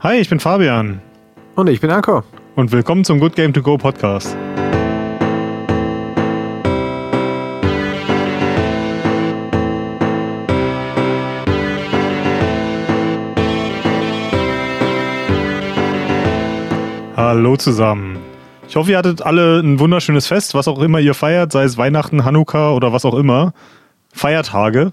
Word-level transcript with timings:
Hi, 0.00 0.14
ich 0.14 0.28
bin 0.28 0.38
Fabian. 0.38 1.02
Und 1.56 1.68
ich 1.68 1.80
bin 1.80 1.90
Anko. 1.90 2.22
Und 2.54 2.70
willkommen 2.70 3.04
zum 3.04 3.18
Good 3.18 3.34
Game 3.34 3.52
to 3.52 3.62
Go 3.62 3.76
Podcast. 3.76 4.36
Hallo 17.16 17.56
zusammen. 17.56 18.18
Ich 18.68 18.76
hoffe, 18.76 18.92
ihr 18.92 18.98
hattet 18.98 19.22
alle 19.22 19.58
ein 19.58 19.80
wunderschönes 19.80 20.28
Fest, 20.28 20.54
was 20.54 20.68
auch 20.68 20.80
immer 20.80 21.00
ihr 21.00 21.14
feiert, 21.14 21.50
sei 21.50 21.64
es 21.64 21.76
Weihnachten, 21.76 22.24
Hanukkah 22.24 22.70
oder 22.70 22.92
was 22.92 23.04
auch 23.04 23.14
immer. 23.14 23.52
Feiertage. 24.12 24.92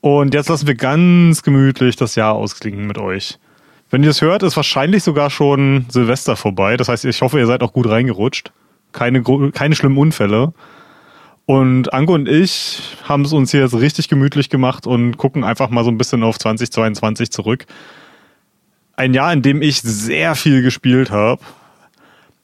Und 0.00 0.34
jetzt 0.34 0.48
lassen 0.48 0.66
wir 0.66 0.74
ganz 0.74 1.44
gemütlich 1.44 1.94
das 1.94 2.16
Jahr 2.16 2.34
ausklingen 2.34 2.88
mit 2.88 2.98
euch. 2.98 3.38
Wenn 3.92 4.02
ihr 4.02 4.08
es 4.08 4.22
hört, 4.22 4.42
ist 4.42 4.56
wahrscheinlich 4.56 5.02
sogar 5.02 5.28
schon 5.28 5.84
Silvester 5.90 6.34
vorbei. 6.34 6.78
Das 6.78 6.88
heißt, 6.88 7.04
ich 7.04 7.20
hoffe, 7.20 7.38
ihr 7.38 7.46
seid 7.46 7.62
auch 7.62 7.74
gut 7.74 7.86
reingerutscht. 7.86 8.50
Keine, 8.92 9.22
keine 9.52 9.74
schlimmen 9.74 9.98
Unfälle. 9.98 10.54
Und 11.44 11.92
Anke 11.92 12.12
und 12.12 12.26
ich 12.26 12.80
haben 13.04 13.26
es 13.26 13.34
uns 13.34 13.50
hier 13.50 13.60
jetzt 13.60 13.74
richtig 13.74 14.08
gemütlich 14.08 14.48
gemacht 14.48 14.86
und 14.86 15.18
gucken 15.18 15.44
einfach 15.44 15.68
mal 15.68 15.84
so 15.84 15.90
ein 15.90 15.98
bisschen 15.98 16.22
auf 16.22 16.38
2022 16.38 17.30
zurück. 17.30 17.66
Ein 18.96 19.12
Jahr, 19.12 19.30
in 19.30 19.42
dem 19.42 19.60
ich 19.60 19.82
sehr 19.82 20.36
viel 20.36 20.62
gespielt 20.62 21.10
habe 21.10 21.42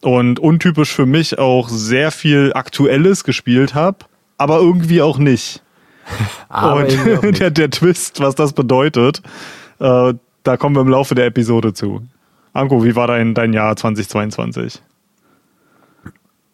und 0.02 0.38
untypisch 0.40 0.92
für 0.92 1.06
mich 1.06 1.38
auch 1.38 1.70
sehr 1.70 2.10
viel 2.10 2.52
Aktuelles 2.54 3.24
gespielt 3.24 3.74
habe, 3.74 4.00
aber 4.36 4.58
irgendwie 4.58 5.00
auch 5.00 5.16
nicht. 5.16 5.62
und. 6.50 6.92
Der, 7.40 7.50
der 7.50 7.70
Twist, 7.70 8.20
was 8.20 8.34
das 8.34 8.52
bedeutet, 8.52 9.22
äh, 9.80 10.12
da 10.42 10.56
kommen 10.56 10.76
wir 10.76 10.82
im 10.82 10.88
Laufe 10.88 11.14
der 11.14 11.26
Episode 11.26 11.72
zu. 11.72 12.02
Anko, 12.52 12.84
wie 12.84 12.96
war 12.96 13.06
dein, 13.06 13.34
dein 13.34 13.52
Jahr 13.52 13.76
2022? 13.76 14.82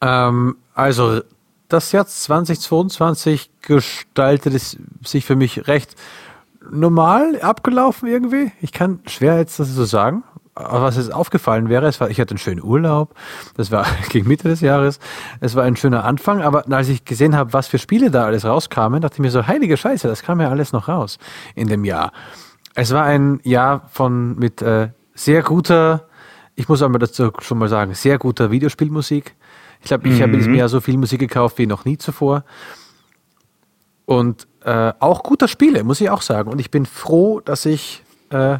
Ähm, 0.01 0.57
also, 0.75 1.21
das 1.69 1.93
Jahr 1.93 2.07
2022 2.07 3.51
gestaltet 3.63 4.55
es 4.55 4.77
sich 5.05 5.25
für 5.25 5.37
mich 5.37 5.67
recht 5.67 5.95
normal 6.71 7.41
abgelaufen 7.41 8.09
irgendwie. 8.09 8.53
Ich 8.61 8.73
kann 8.73 9.01
schwer 9.07 9.39
jetzt 9.39 9.59
das 9.61 9.69
so 9.69 9.85
sagen. 9.85 10.25
Aber 10.57 10.83
was 10.83 10.97
jetzt 10.97 11.13
aufgefallen 11.13 11.69
wäre, 11.69 11.89
es 11.89 12.01
war, 12.01 12.11
ich 12.11 12.21
hatte 12.21 12.31
einen 12.31 12.39
schönen 12.39 12.63
Urlaub, 12.63 13.13
das 13.57 13.73
war 13.73 13.87
gegen 14.11 14.29
Mitte 14.29 14.47
des 14.47 14.61
Jahres, 14.61 15.01
es 15.41 15.57
war 15.57 15.65
ein 15.65 15.75
schöner 15.75 16.05
Anfang, 16.05 16.43
aber 16.43 16.65
als 16.73 16.89
ich 16.89 17.05
gesehen 17.05 17.35
habe, 17.35 17.53
was 17.53 17.67
für 17.67 17.79
Spiele 17.79 18.13
da 18.13 18.25
alles 18.25 18.45
rauskamen, 18.45 19.01
dachte 19.01 19.15
ich 19.15 19.21
mir 19.21 19.33
so, 19.33 19.49
heilige 19.49 19.77
Scheiße, 19.77 20.07
das 20.07 20.23
kam 20.23 20.41
ja 20.41 20.51
alles 20.51 20.73
noch 20.73 20.87
raus 20.87 21.19
in 21.57 21.67
dem 21.67 21.85
Jahr. 21.85 22.13
Es 22.75 22.93
war 22.93 23.05
ein 23.05 23.41
Jahr 23.45 23.89
von 23.93 24.37
mit 24.37 24.61
äh, 24.63 24.89
sehr 25.15 25.43
guter, 25.43 26.09
ich 26.57 26.69
muss 26.69 26.83
aber 26.83 26.99
dazu 26.99 27.31
schon 27.41 27.59
mal 27.59 27.69
sagen, 27.69 27.95
sehr 27.95 28.19
guter 28.19 28.51
Videospielmusik. 28.51 29.35
Ich 29.81 29.89
glaube, 29.89 30.09
ich 30.09 30.19
mhm. 30.19 30.23
habe 30.23 30.33
in 30.33 30.39
diesem 30.39 30.55
Jahr 30.55 30.69
so 30.69 30.81
viel 30.81 30.97
Musik 30.97 31.21
gekauft 31.21 31.59
wie 31.59 31.67
noch 31.67 31.85
nie 31.85 31.99
zuvor. 31.99 32.45
Und 34.07 34.47
äh, 34.65 34.93
auch 34.99 35.23
guter 35.23 35.49
Spiele, 35.49 35.85
muss 35.85 36.01
ich 36.01 36.11
auch 36.11 36.23
sagen. 36.23 36.51
Und 36.51 36.59
ich 36.59 36.71
bin 36.71 36.87
froh, 36.87 37.41
dass 37.41 37.65
ich 37.65 38.03
äh, 38.31 38.59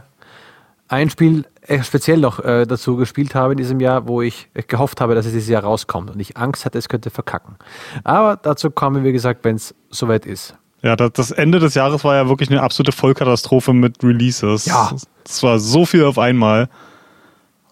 ein 0.89 1.11
Spiel 1.11 1.45
äh, 1.63 1.83
speziell 1.83 2.19
noch 2.19 2.41
äh, 2.41 2.67
dazu 2.67 2.97
gespielt 2.97 3.35
habe 3.35 3.55
in 3.55 3.57
diesem 3.57 3.81
Jahr, 3.81 4.07
wo 4.07 4.23
ich 4.23 4.49
gehofft 4.69 5.01
habe, 5.01 5.15
dass 5.15 5.27
es 5.27 5.33
dieses 5.33 5.49
Jahr 5.49 5.65
rauskommt 5.65 6.11
und 6.11 6.21
ich 6.21 6.37
Angst 6.37 6.65
hatte, 6.65 6.79
es 6.79 6.89
könnte 6.89 7.11
verkacken. 7.11 7.57
Aber 8.05 8.37
dazu 8.37 8.71
kommen 8.71 8.97
wir, 8.97 9.05
wie 9.05 9.13
gesagt, 9.13 9.45
wenn 9.45 9.57
es 9.57 9.75
soweit 9.91 10.27
ist. 10.27 10.57
Ja, 10.85 10.97
das 10.97 11.31
Ende 11.31 11.61
des 11.61 11.75
Jahres 11.75 12.05
war 12.05 12.15
ja 12.15 12.29
wirklich 12.29 12.51
eine 12.51 12.63
absolute 12.63 12.93
Vollkatastrophe 12.93 13.73
mit 13.73 14.05
Releases. 14.05 14.67
Ja. 14.67 14.93
Es 15.25 15.43
war 15.43 15.59
so 15.59 15.87
viel 15.87 16.05
auf 16.05 16.19
einmal. 16.19 16.69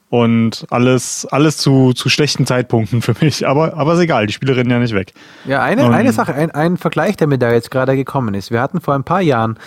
Und 0.08 0.66
alles, 0.70 1.26
alles 1.30 1.58
zu, 1.58 1.92
zu 1.92 2.08
schlechten 2.08 2.46
Zeitpunkten 2.46 3.02
für 3.02 3.14
mich. 3.20 3.46
Aber, 3.46 3.76
aber 3.76 3.94
ist 3.94 4.00
egal, 4.00 4.26
die 4.26 4.32
Spiele 4.32 4.56
rennen 4.56 4.70
ja 4.70 4.78
nicht 4.78 4.94
weg. 4.94 5.12
Ja, 5.44 5.62
eine, 5.62 5.90
eine 5.90 6.12
Sache, 6.14 6.34
ein, 6.34 6.52
ein 6.52 6.78
Vergleich, 6.78 7.16
der 7.16 7.26
mir 7.26 7.36
da 7.36 7.52
jetzt 7.52 7.70
gerade 7.70 7.96
gekommen 7.96 8.32
ist. 8.32 8.50
Wir 8.50 8.62
hatten 8.62 8.80
vor 8.80 8.94
ein 8.94 9.04
paar 9.04 9.20
Jahren, 9.20 9.58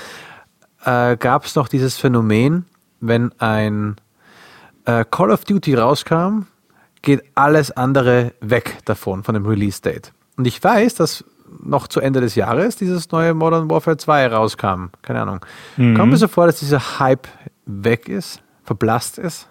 äh, 0.83 1.15
gab 1.15 1.45
es 1.45 1.53
noch 1.55 1.67
dieses 1.67 1.97
Phänomen, 1.97 2.65
wenn 2.99 3.31
ein 3.39 3.95
äh, 4.85 5.05
Call 5.09 5.29
of 5.29 5.45
Duty 5.45 5.75
rauskam, 5.75 6.47
geht 7.03 7.23
alles 7.35 7.69
andere 7.69 8.33
weg 8.41 8.79
davon, 8.85 9.23
von 9.23 9.35
dem 9.35 9.45
Release-Date. 9.45 10.13
Und 10.35 10.47
ich 10.47 10.63
weiß, 10.63 10.95
dass 10.95 11.23
noch 11.63 11.87
zu 11.87 11.99
Ende 11.99 12.21
des 12.21 12.35
Jahres 12.35 12.75
dieses 12.75 13.11
neue 13.11 13.33
Modern 13.33 13.69
Warfare 13.69 13.97
2 13.97 14.27
rauskam. 14.27 14.87
Keine 15.01 15.21
Ahnung. 15.21 15.45
Mhm. 15.77 15.95
Kommt 15.95 16.11
mir 16.11 16.17
so 16.17 16.27
vor, 16.27 16.45
dass 16.45 16.59
dieser 16.59 16.99
Hype 16.99 17.27
weg 17.65 18.09
ist, 18.09 18.41
verblasst 18.63 19.17
ist? 19.17 19.47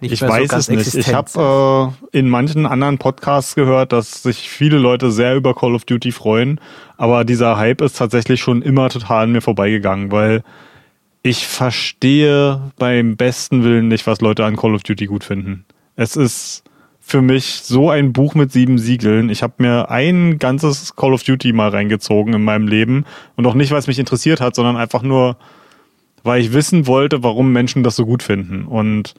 Nicht 0.00 0.12
ich 0.12 0.22
weiß 0.22 0.50
so 0.50 0.56
es 0.56 0.68
nicht. 0.68 0.94
Ich 0.94 1.14
habe 1.14 1.94
äh, 2.12 2.18
in 2.18 2.28
manchen 2.28 2.66
anderen 2.66 2.98
Podcasts 2.98 3.54
gehört, 3.54 3.92
dass 3.92 4.22
sich 4.22 4.48
viele 4.48 4.78
Leute 4.78 5.10
sehr 5.10 5.34
über 5.34 5.54
Call 5.54 5.74
of 5.74 5.84
Duty 5.84 6.12
freuen, 6.12 6.60
aber 6.96 7.24
dieser 7.24 7.56
Hype 7.56 7.80
ist 7.80 7.98
tatsächlich 7.98 8.40
schon 8.40 8.62
immer 8.62 8.88
total 8.88 9.24
an 9.24 9.32
mir 9.32 9.40
vorbeigegangen, 9.40 10.12
weil 10.12 10.42
ich 11.22 11.46
verstehe 11.46 12.72
beim 12.78 13.16
besten 13.16 13.64
Willen 13.64 13.88
nicht, 13.88 14.06
was 14.06 14.20
Leute 14.20 14.44
an 14.44 14.56
Call 14.56 14.74
of 14.74 14.82
Duty 14.82 15.06
gut 15.06 15.24
finden. 15.24 15.64
Es 15.96 16.16
ist 16.16 16.63
für 17.06 17.20
mich 17.20 17.60
so 17.62 17.90
ein 17.90 18.14
Buch 18.14 18.34
mit 18.34 18.50
sieben 18.50 18.78
Siegeln. 18.78 19.28
Ich 19.28 19.42
habe 19.42 19.52
mir 19.58 19.90
ein 19.90 20.38
ganzes 20.38 20.96
Call 20.96 21.12
of 21.12 21.22
Duty 21.22 21.52
mal 21.52 21.68
reingezogen 21.68 22.32
in 22.32 22.42
meinem 22.42 22.66
Leben 22.66 23.04
und 23.36 23.46
auch 23.46 23.52
nicht, 23.52 23.70
weil 23.70 23.78
es 23.78 23.86
mich 23.86 23.98
interessiert 23.98 24.40
hat, 24.40 24.54
sondern 24.54 24.78
einfach 24.78 25.02
nur, 25.02 25.36
weil 26.22 26.40
ich 26.40 26.54
wissen 26.54 26.86
wollte, 26.86 27.22
warum 27.22 27.52
Menschen 27.52 27.82
das 27.82 27.96
so 27.96 28.06
gut 28.06 28.22
finden. 28.22 28.64
Und 28.64 29.14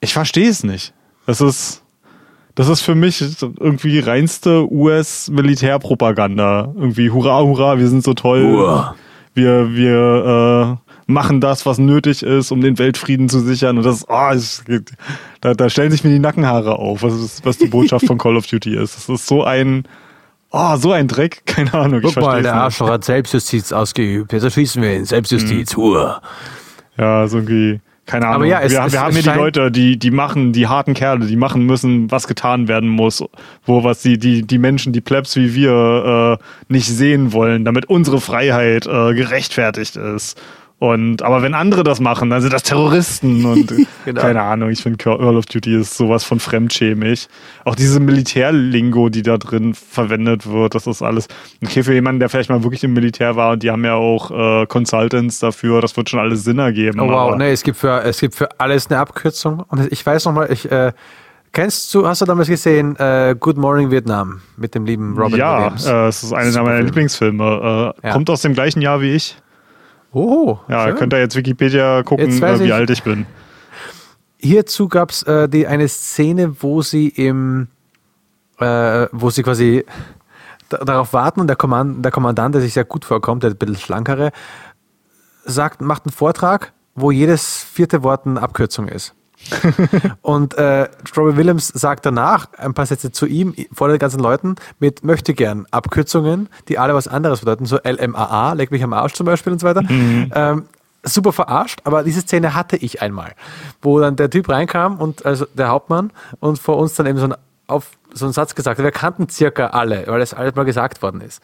ich 0.00 0.14
verstehe 0.14 0.48
es 0.48 0.64
nicht. 0.64 0.94
Das 1.26 1.42
ist, 1.42 1.82
das 2.54 2.68
ist 2.68 2.80
für 2.80 2.94
mich 2.94 3.22
irgendwie 3.40 3.98
reinste 3.98 4.66
US-Militärpropaganda. 4.72 6.72
Irgendwie, 6.74 7.10
hurra, 7.10 7.42
hurra, 7.42 7.78
wir 7.78 7.88
sind 7.88 8.02
so 8.02 8.14
toll. 8.14 8.42
Uah. 8.42 8.96
Wir, 9.34 9.76
wir, 9.76 10.78
äh, 10.86 10.89
machen 11.10 11.40
das, 11.40 11.66
was 11.66 11.78
nötig 11.78 12.22
ist, 12.22 12.50
um 12.50 12.60
den 12.60 12.78
Weltfrieden 12.78 13.28
zu 13.28 13.40
sichern. 13.40 13.78
Und 13.78 13.84
das, 13.84 14.06
oh, 14.08 14.30
es, 14.32 14.64
da, 15.40 15.54
da 15.54 15.68
stellen 15.68 15.90
sich 15.90 16.04
mir 16.04 16.10
die 16.10 16.18
Nackenhaare 16.18 16.78
auf, 16.78 17.02
was, 17.02 17.42
was 17.44 17.58
die 17.58 17.66
Botschaft 17.66 18.06
von 18.06 18.18
Call 18.18 18.36
of 18.36 18.46
Duty 18.46 18.76
ist. 18.76 18.96
Das 18.96 19.08
ist 19.08 19.26
so 19.26 19.44
ein, 19.44 19.84
oh, 20.50 20.76
so 20.76 20.92
ein 20.92 21.08
Dreck, 21.08 21.42
keine 21.46 21.74
Ahnung. 21.74 22.00
Guck 22.02 22.16
mal, 22.16 22.42
der 22.42 22.54
Arschloch 22.54 22.90
hat 22.90 23.04
Selbstjustiz 23.04 23.72
ausgeübt. 23.72 24.32
Jetzt 24.32 24.44
erschießen 24.44 24.82
wir 24.82 24.96
ihn. 24.96 25.04
Selbstjustiz, 25.04 25.76
mhm. 25.76 25.80
Hur. 25.80 26.22
Ja, 26.96 27.26
so 27.26 27.38
irgendwie. 27.38 27.80
Keine 28.06 28.26
Ahnung. 28.26 28.36
Aber 28.36 28.46
ja, 28.46 28.60
es, 28.60 28.72
wir, 28.72 28.84
es, 28.84 28.92
wir 28.92 29.00
haben 29.00 29.12
hier 29.12 29.22
die 29.22 29.38
Leute, 29.38 29.70
die, 29.70 29.96
die 29.96 30.10
machen, 30.10 30.52
die 30.52 30.66
harten 30.66 30.94
Kerle, 30.94 31.26
die 31.26 31.36
machen 31.36 31.64
müssen, 31.64 32.10
was 32.10 32.26
getan 32.26 32.66
werden 32.66 32.88
muss, 32.88 33.22
wo 33.64 33.84
was 33.84 34.02
die, 34.02 34.18
die, 34.18 34.42
die 34.42 34.58
Menschen, 34.58 34.92
die 34.92 35.00
Plebs 35.00 35.36
wie 35.36 35.54
wir 35.54 36.38
äh, 36.40 36.72
nicht 36.72 36.88
sehen 36.88 37.32
wollen, 37.32 37.64
damit 37.64 37.86
unsere 37.86 38.20
Freiheit 38.20 38.86
äh, 38.86 39.14
gerechtfertigt 39.14 39.94
ist. 39.96 40.40
Und, 40.80 41.20
aber 41.20 41.42
wenn 41.42 41.52
andere 41.52 41.82
das 41.84 42.00
machen, 42.00 42.30
dann 42.30 42.40
sind 42.40 42.54
das 42.54 42.62
Terroristen 42.62 43.44
und 43.44 43.70
genau. 44.06 44.20
keine 44.22 44.40
Ahnung, 44.40 44.70
ich 44.70 44.82
finde 44.82 44.96
Call 44.96 45.36
of 45.36 45.44
Duty 45.44 45.78
ist 45.78 45.94
sowas 45.94 46.24
von 46.24 46.40
fremdschämig. 46.40 47.28
Auch 47.66 47.74
diese 47.74 48.00
Militärlingo, 48.00 49.10
die 49.10 49.20
da 49.20 49.36
drin 49.36 49.74
verwendet 49.74 50.50
wird, 50.50 50.74
das 50.74 50.86
ist 50.86 51.02
alles, 51.02 51.28
okay, 51.62 51.82
für 51.82 51.92
jemanden, 51.92 52.18
der 52.18 52.30
vielleicht 52.30 52.48
mal 52.48 52.62
wirklich 52.62 52.82
im 52.82 52.94
Militär 52.94 53.36
war 53.36 53.52
und 53.52 53.62
die 53.62 53.70
haben 53.70 53.84
ja 53.84 53.92
auch 53.92 54.30
äh, 54.30 54.66
Consultants 54.68 55.38
dafür, 55.38 55.82
das 55.82 55.94
wird 55.98 56.08
schon 56.08 56.18
alles 56.18 56.44
Sinn 56.44 56.58
ergeben. 56.58 56.98
Oh 56.98 57.08
wow, 57.08 57.36
nee, 57.36 57.52
es 57.52 57.62
gibt 57.62 57.76
für, 57.76 58.02
es 58.02 58.18
gibt 58.18 58.34
für 58.34 58.48
alles 58.58 58.90
eine 58.90 59.00
Abkürzung 59.00 59.62
und 59.68 59.92
ich 59.92 60.04
weiß 60.06 60.24
nochmal, 60.24 60.50
ich, 60.50 60.70
äh, 60.72 60.92
Kennst 61.52 61.92
du, 61.92 62.06
hast 62.06 62.22
du 62.22 62.26
damals 62.26 62.48
gesehen, 62.48 62.94
äh, 62.96 63.34
Good 63.38 63.56
Morning 63.56 63.90
Vietnam 63.90 64.40
mit 64.56 64.74
dem 64.76 64.86
lieben 64.86 65.18
Robin 65.18 65.36
ja, 65.36 65.58
Williams? 65.58 65.84
Ja, 65.84 66.04
äh, 66.04 66.08
es 66.08 66.22
ist 66.22 66.32
einer 66.32 66.62
meiner 66.62 66.80
Lieblingsfilme. 66.80 67.94
Äh, 68.02 68.06
ja. 68.06 68.12
Kommt 68.12 68.30
aus 68.30 68.42
dem 68.42 68.54
gleichen 68.54 68.80
Jahr 68.80 69.00
wie 69.00 69.10
ich. 69.10 69.36
Oh, 70.12 70.58
ja, 70.68 70.86
schön. 70.86 70.96
könnt 70.96 71.12
ihr 71.12 71.20
jetzt 71.20 71.36
Wikipedia 71.36 72.02
gucken, 72.02 72.42
äh, 72.42 72.60
wie 72.60 72.64
ich, 72.64 72.74
alt 72.74 72.90
ich 72.90 73.02
bin. 73.02 73.26
Hierzu 74.38 74.88
gab 74.88 75.10
es 75.10 75.22
äh, 75.22 75.48
die, 75.48 75.66
eine 75.66 75.88
Szene, 75.88 76.62
wo 76.62 76.82
sie 76.82 77.08
im, 77.08 77.68
äh, 78.58 79.06
wo 79.12 79.30
sie 79.30 79.42
quasi 79.42 79.84
darauf 80.68 81.12
warten 81.12 81.40
und 81.40 81.46
der, 81.46 81.56
Kommand 81.56 82.04
der 82.04 82.12
Kommandant, 82.12 82.54
der 82.54 82.62
sich 82.62 82.74
sehr 82.74 82.84
gut 82.84 83.04
vorkommt, 83.04 83.42
der 83.42 83.50
ein 83.50 83.56
bisschen 83.56 83.76
schlankere, 83.76 84.30
sagt, 85.44 85.80
macht 85.80 86.06
einen 86.06 86.12
Vortrag, 86.12 86.72
wo 86.94 87.10
jedes 87.10 87.62
vierte 87.62 88.02
Wort 88.02 88.26
eine 88.26 88.40
Abkürzung 88.40 88.88
ist. 88.88 89.14
und 90.22 90.54
äh, 90.54 90.88
Robbie 91.16 91.36
Williams 91.36 91.68
sagt 91.68 92.06
danach 92.06 92.48
ein 92.56 92.74
paar 92.74 92.86
Sätze 92.86 93.10
zu 93.10 93.26
ihm 93.26 93.54
vor 93.72 93.88
den 93.88 93.98
ganzen 93.98 94.20
Leuten 94.20 94.56
mit 94.78 95.04
möchte 95.04 95.34
gern 95.34 95.66
Abkürzungen, 95.70 96.48
die 96.68 96.78
alle 96.78 96.94
was 96.94 97.08
anderes 97.08 97.40
bedeuten, 97.40 97.66
so 97.66 97.78
LMAA, 97.82 98.52
leg 98.52 98.70
mich 98.70 98.82
am 98.82 98.92
Arsch 98.92 99.14
zum 99.14 99.26
Beispiel 99.26 99.52
und 99.52 99.60
so 99.60 99.66
weiter. 99.66 99.82
Mhm. 99.82 100.30
Ähm, 100.34 100.64
super 101.02 101.32
verarscht, 101.32 101.80
aber 101.84 102.02
diese 102.02 102.20
Szene 102.20 102.54
hatte 102.54 102.76
ich 102.76 103.02
einmal, 103.02 103.32
wo 103.80 103.98
dann 104.00 104.16
der 104.16 104.30
Typ 104.30 104.48
reinkam 104.48 104.98
und 104.98 105.24
also 105.24 105.46
der 105.54 105.68
Hauptmann 105.68 106.12
und 106.40 106.58
vor 106.58 106.76
uns 106.76 106.94
dann 106.94 107.06
eben 107.06 107.18
so 107.18 107.26
ein, 107.26 107.34
auf, 107.66 107.92
so 108.12 108.26
einen 108.26 108.32
Satz 108.32 108.54
gesagt 108.54 108.78
hat. 108.78 108.84
Wir 108.84 108.92
kannten 108.92 109.28
circa 109.28 109.68
alle, 109.68 110.04
weil 110.06 110.20
das 110.20 110.34
alles 110.34 110.54
mal 110.54 110.64
gesagt 110.64 111.02
worden 111.02 111.20
ist. 111.20 111.42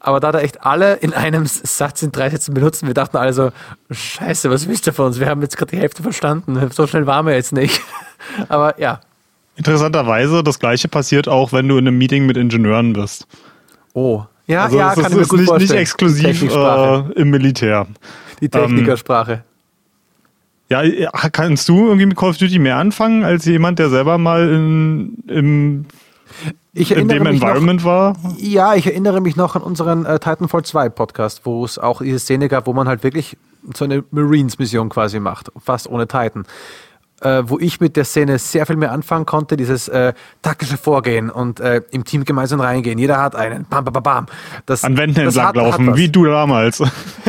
Aber 0.00 0.18
da 0.18 0.32
da 0.32 0.40
echt 0.40 0.64
alle 0.64 0.94
in 0.94 1.12
einem 1.12 1.44
Satz 1.46 2.02
in 2.02 2.10
drei 2.10 2.30
Sätzen 2.30 2.54
benutzen, 2.54 2.86
wir 2.86 2.94
dachten 2.94 3.18
alle 3.18 3.34
so, 3.34 3.50
scheiße, 3.90 4.50
was 4.50 4.66
wisst 4.66 4.86
ihr 4.86 4.94
von 4.94 5.06
uns? 5.06 5.20
Wir 5.20 5.28
haben 5.28 5.42
jetzt 5.42 5.58
gerade 5.58 5.72
die 5.72 5.76
Hälfte 5.78 6.02
verstanden. 6.02 6.58
So 6.72 6.86
schnell 6.86 7.06
waren 7.06 7.26
wir 7.26 7.34
jetzt 7.34 7.52
nicht. 7.52 7.82
Aber 8.48 8.80
ja. 8.80 9.00
Interessanterweise, 9.56 10.42
das 10.42 10.58
gleiche 10.58 10.88
passiert 10.88 11.28
auch, 11.28 11.52
wenn 11.52 11.68
du 11.68 11.76
in 11.76 11.86
einem 11.86 11.98
Meeting 11.98 12.24
mit 12.24 12.38
Ingenieuren 12.38 12.94
bist. 12.94 13.26
Oh. 13.92 14.24
Ja, 14.46 14.64
Also 14.64 14.78
ja, 14.78 14.94
es 14.94 14.94
kann 14.94 15.04
ist, 15.04 15.10
ich 15.12 15.16
mir 15.18 15.26
gut 15.26 15.38
nicht, 15.40 15.48
vorstellen. 15.48 15.70
nicht 15.70 15.80
exklusiv 15.80 16.42
äh, 16.42 17.12
im 17.20 17.30
Militär. 17.30 17.86
Die 18.40 18.48
Technikersprache. 18.48 19.44
Ja, 20.70 20.82
kannst 21.32 21.68
du 21.68 21.86
irgendwie 21.86 22.06
mit 22.06 22.16
Call 22.16 22.30
of 22.30 22.38
Duty 22.38 22.58
mehr 22.58 22.76
anfangen 22.76 23.24
als 23.24 23.44
jemand, 23.44 23.78
der 23.80 23.90
selber 23.90 24.18
mal 24.18 24.48
in, 24.48 25.16
im, 25.26 25.84
ich 26.72 26.92
in 26.92 27.08
dem 27.08 27.22
mich 27.24 27.40
noch, 27.40 27.48
Environment 27.48 27.84
war? 27.84 28.16
Ja, 28.38 28.74
ich 28.74 28.86
erinnere 28.86 29.20
mich 29.20 29.36
noch 29.36 29.56
an 29.56 29.62
unseren 29.62 30.04
äh, 30.06 30.18
Titanfall 30.18 30.64
2 30.64 30.88
Podcast, 30.88 31.42
wo 31.44 31.64
es 31.64 31.78
auch 31.78 32.02
diese 32.02 32.18
Szene 32.18 32.48
gab, 32.48 32.66
wo 32.66 32.72
man 32.72 32.88
halt 32.88 33.02
wirklich 33.02 33.36
so 33.74 33.84
eine 33.84 34.04
Marines-Mission 34.10 34.88
quasi 34.88 35.20
macht, 35.20 35.50
fast 35.62 35.88
ohne 35.88 36.06
Titan. 36.06 36.44
Äh, 37.22 37.42
wo 37.50 37.58
ich 37.58 37.80
mit 37.80 37.96
der 37.96 38.06
Szene 38.06 38.38
sehr 38.38 38.64
viel 38.64 38.76
mehr 38.76 38.92
anfangen 38.92 39.26
konnte, 39.26 39.58
dieses 39.58 39.88
äh, 39.88 40.14
taktische 40.40 40.78
Vorgehen 40.78 41.28
und 41.28 41.60
äh, 41.60 41.82
im 41.90 42.04
Team 42.04 42.24
gemeinsam 42.24 42.60
reingehen. 42.62 42.98
Jeder 42.98 43.20
hat 43.20 43.36
einen. 43.36 43.66
Bam, 43.68 43.84
bam, 43.84 43.92
bam, 43.92 44.02
bam. 44.02 44.26
Das, 44.64 44.84
An 44.84 44.96
Wänden 44.96 45.26
das 45.26 45.36
entlang 45.36 45.48
hat- 45.48 45.56
hat 45.56 45.62
laufen, 45.62 45.86
was. 45.88 45.96
wie 45.98 46.08
du 46.08 46.24
damals. 46.24 46.82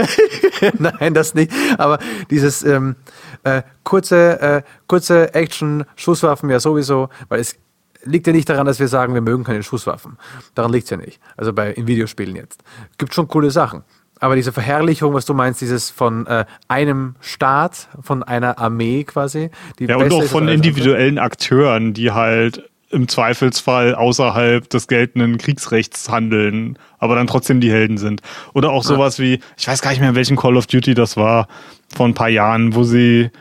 Nein, 0.80 1.14
das 1.14 1.34
nicht. 1.34 1.52
Aber 1.78 2.00
dieses 2.30 2.64
ähm, 2.64 2.96
äh, 3.44 3.64
kurze, 3.84 4.40
äh, 4.42 4.62
kurze 4.88 5.34
Action, 5.34 5.84
Schusswaffen 5.98 6.50
ja 6.50 6.62
sowieso, 6.62 7.10
weil 7.28 7.42
es 7.42 7.58
liegt 8.04 8.28
ja 8.28 8.34
nicht 8.34 8.50
daran, 8.50 8.66
dass 8.66 8.80
wir 8.80 8.88
sagen, 8.88 9.14
wir 9.14 9.22
mögen 9.22 9.44
keine 9.44 9.64
Schusswaffen. 9.64 10.18
Daran 10.56 10.72
liegt 10.72 10.86
es 10.86 10.90
ja 10.90 10.98
nicht. 10.98 11.20
Also 11.38 11.54
bei 11.54 11.72
in 11.72 11.88
Videospielen 11.88 12.36
jetzt. 12.36 12.64
Gibt 12.98 13.14
schon 13.14 13.28
coole 13.28 13.52
Sachen. 13.52 13.84
Aber 14.20 14.36
diese 14.36 14.52
Verherrlichung, 14.52 15.16
was 15.16 15.26
du 15.26 15.34
meinst, 15.34 15.62
dieses 15.62 15.90
von 15.90 16.28
äh, 16.28 16.46
einem 16.68 17.16
Staat, 17.22 17.88
von 18.02 18.22
einer 18.22 18.60
Armee 18.60 19.04
quasi, 19.04 19.50
die 19.80 19.86
Ja, 19.86 19.96
und 19.96 20.06
auch 20.06 20.10
von 20.10 20.20
alles 20.20 20.34
andere. 20.34 20.54
individuellen 20.54 21.18
Akteuren, 21.18 21.94
die 21.94 22.12
halt 22.12 22.70
im 22.92 23.08
Zweifelsfall 23.08 23.96
außerhalb 23.96 24.70
des 24.70 24.88
geltenden 24.88 25.38
Kriegsrechts 25.38 26.10
handeln, 26.10 26.78
aber 27.00 27.16
dann 27.16 27.26
trotzdem 27.26 27.62
die 27.62 27.72
Helden 27.72 27.98
sind. 27.98 28.22
Oder 28.54 28.72
auch 28.72 28.84
sowas 28.84 29.18
wie, 29.18 29.40
ich 29.58 29.68
weiß 29.68 29.82
gar 29.82 29.92
nicht 29.92 30.02
mehr, 30.02 30.10
in 30.10 30.16
welchem 30.16 30.38
Call 30.38 30.58
of 30.58 30.68
Duty 30.68 30.94
das 30.94 31.18
war, 31.18 31.48
vor 31.96 32.06
ein 32.06 32.14
paar 32.14 32.30
Jahren, 32.30 32.76
wo 32.76 32.84
sie, 32.84 33.32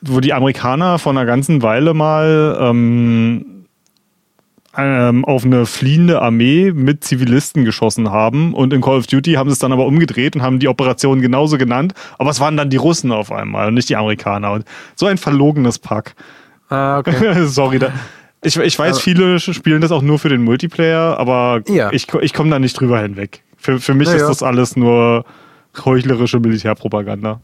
wo 0.00 0.20
die 0.20 0.32
Amerikaner 0.32 0.98
vor 0.98 1.12
einer 1.12 1.24
ganzen 1.26 1.62
Weile 1.62 1.92
mal 1.94 2.56
ähm, 2.60 3.44
ähm, 4.76 5.24
auf 5.24 5.44
eine 5.44 5.66
fliehende 5.66 6.22
Armee 6.22 6.72
mit 6.72 7.02
Zivilisten 7.02 7.64
geschossen 7.64 8.10
haben 8.12 8.54
und 8.54 8.72
in 8.72 8.80
Call 8.80 8.98
of 8.98 9.06
Duty 9.06 9.32
haben 9.32 9.48
sie 9.48 9.54
es 9.54 9.58
dann 9.58 9.72
aber 9.72 9.86
umgedreht 9.86 10.36
und 10.36 10.42
haben 10.42 10.58
die 10.60 10.68
Operation 10.68 11.20
genauso 11.20 11.58
genannt, 11.58 11.94
aber 12.18 12.30
es 12.30 12.38
waren 12.38 12.56
dann 12.56 12.70
die 12.70 12.76
Russen 12.76 13.10
auf 13.10 13.32
einmal 13.32 13.68
und 13.68 13.74
nicht 13.74 13.88
die 13.88 13.96
Amerikaner. 13.96 14.52
Und 14.52 14.64
so 14.94 15.06
ein 15.06 15.18
verlogenes 15.18 15.78
Pack. 15.78 16.14
Ah, 16.68 16.98
okay. 16.98 17.44
Sorry, 17.46 17.78
da, 17.80 17.90
ich, 18.44 18.56
ich 18.56 18.78
weiß, 18.78 18.92
Aber- 18.96 19.00
viele 19.00 19.40
spielen 19.40 19.80
das 19.80 19.90
auch 19.90 20.02
nur 20.02 20.18
für 20.20 20.28
den 20.28 20.42
Multiplayer, 20.44 21.18
aber 21.18 21.62
Ja. 21.68 21.90
ich, 21.92 22.06
ich 22.20 22.32
komme 22.34 22.50
da 22.50 22.58
nicht 22.60 22.78
drüber 22.78 23.00
hinweg. 23.00 23.42
Für, 23.56 23.80
für 23.80 23.94
mich 23.94 24.06
Naja. 24.06 24.20
ist 24.22 24.28
das 24.28 24.42
alles 24.44 24.76
nur 24.76 25.24
heuchlerische 25.84 26.38
Militärpropaganda. 26.38 27.40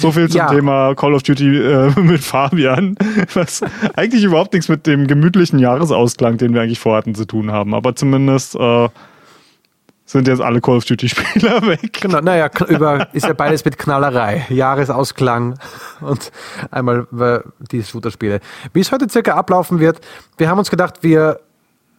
So 0.00 0.12
viel 0.12 0.28
zum 0.28 0.38
Ja. 0.38 0.48
Thema 0.48 0.94
Call 0.94 1.14
of 1.14 1.22
Duty 1.22 1.58
äh, 1.58 1.90
mit 2.00 2.22
Fabian, 2.22 2.96
was 3.34 3.62
eigentlich 3.96 4.24
überhaupt 4.24 4.52
nichts 4.52 4.68
mit 4.68 4.86
dem 4.86 5.06
gemütlichen 5.06 5.58
Jahresausklang, 5.58 6.38
den 6.38 6.54
wir 6.54 6.62
eigentlich 6.62 6.80
vorhatten, 6.80 7.14
zu 7.14 7.24
tun 7.24 7.52
haben. 7.52 7.74
Aber 7.74 7.94
zumindest 7.94 8.54
äh, 8.56 8.88
sind 10.06 10.26
jetzt 10.26 10.40
alle 10.40 10.60
Call 10.60 10.76
of 10.78 10.84
Duty-Spieler 10.84 11.62
weg. 11.66 11.98
Genau, 12.00 12.20
naja, 12.20 12.50
über, 12.68 13.08
ist 13.12 13.26
ja 13.26 13.32
beides 13.32 13.64
mit 13.64 13.78
Knallerei. 13.78 14.46
Jahresausklang 14.48 15.54
und 16.00 16.32
einmal 16.70 17.06
äh, 17.18 17.40
die 17.70 17.82
Shooter-Spiele. 17.82 18.40
Wie 18.72 18.80
es 18.80 18.90
heute 18.90 19.08
circa 19.08 19.34
ablaufen 19.34 19.78
wird, 19.78 20.00
wir 20.36 20.48
haben 20.48 20.58
uns 20.58 20.70
gedacht, 20.70 21.02
wir, 21.02 21.40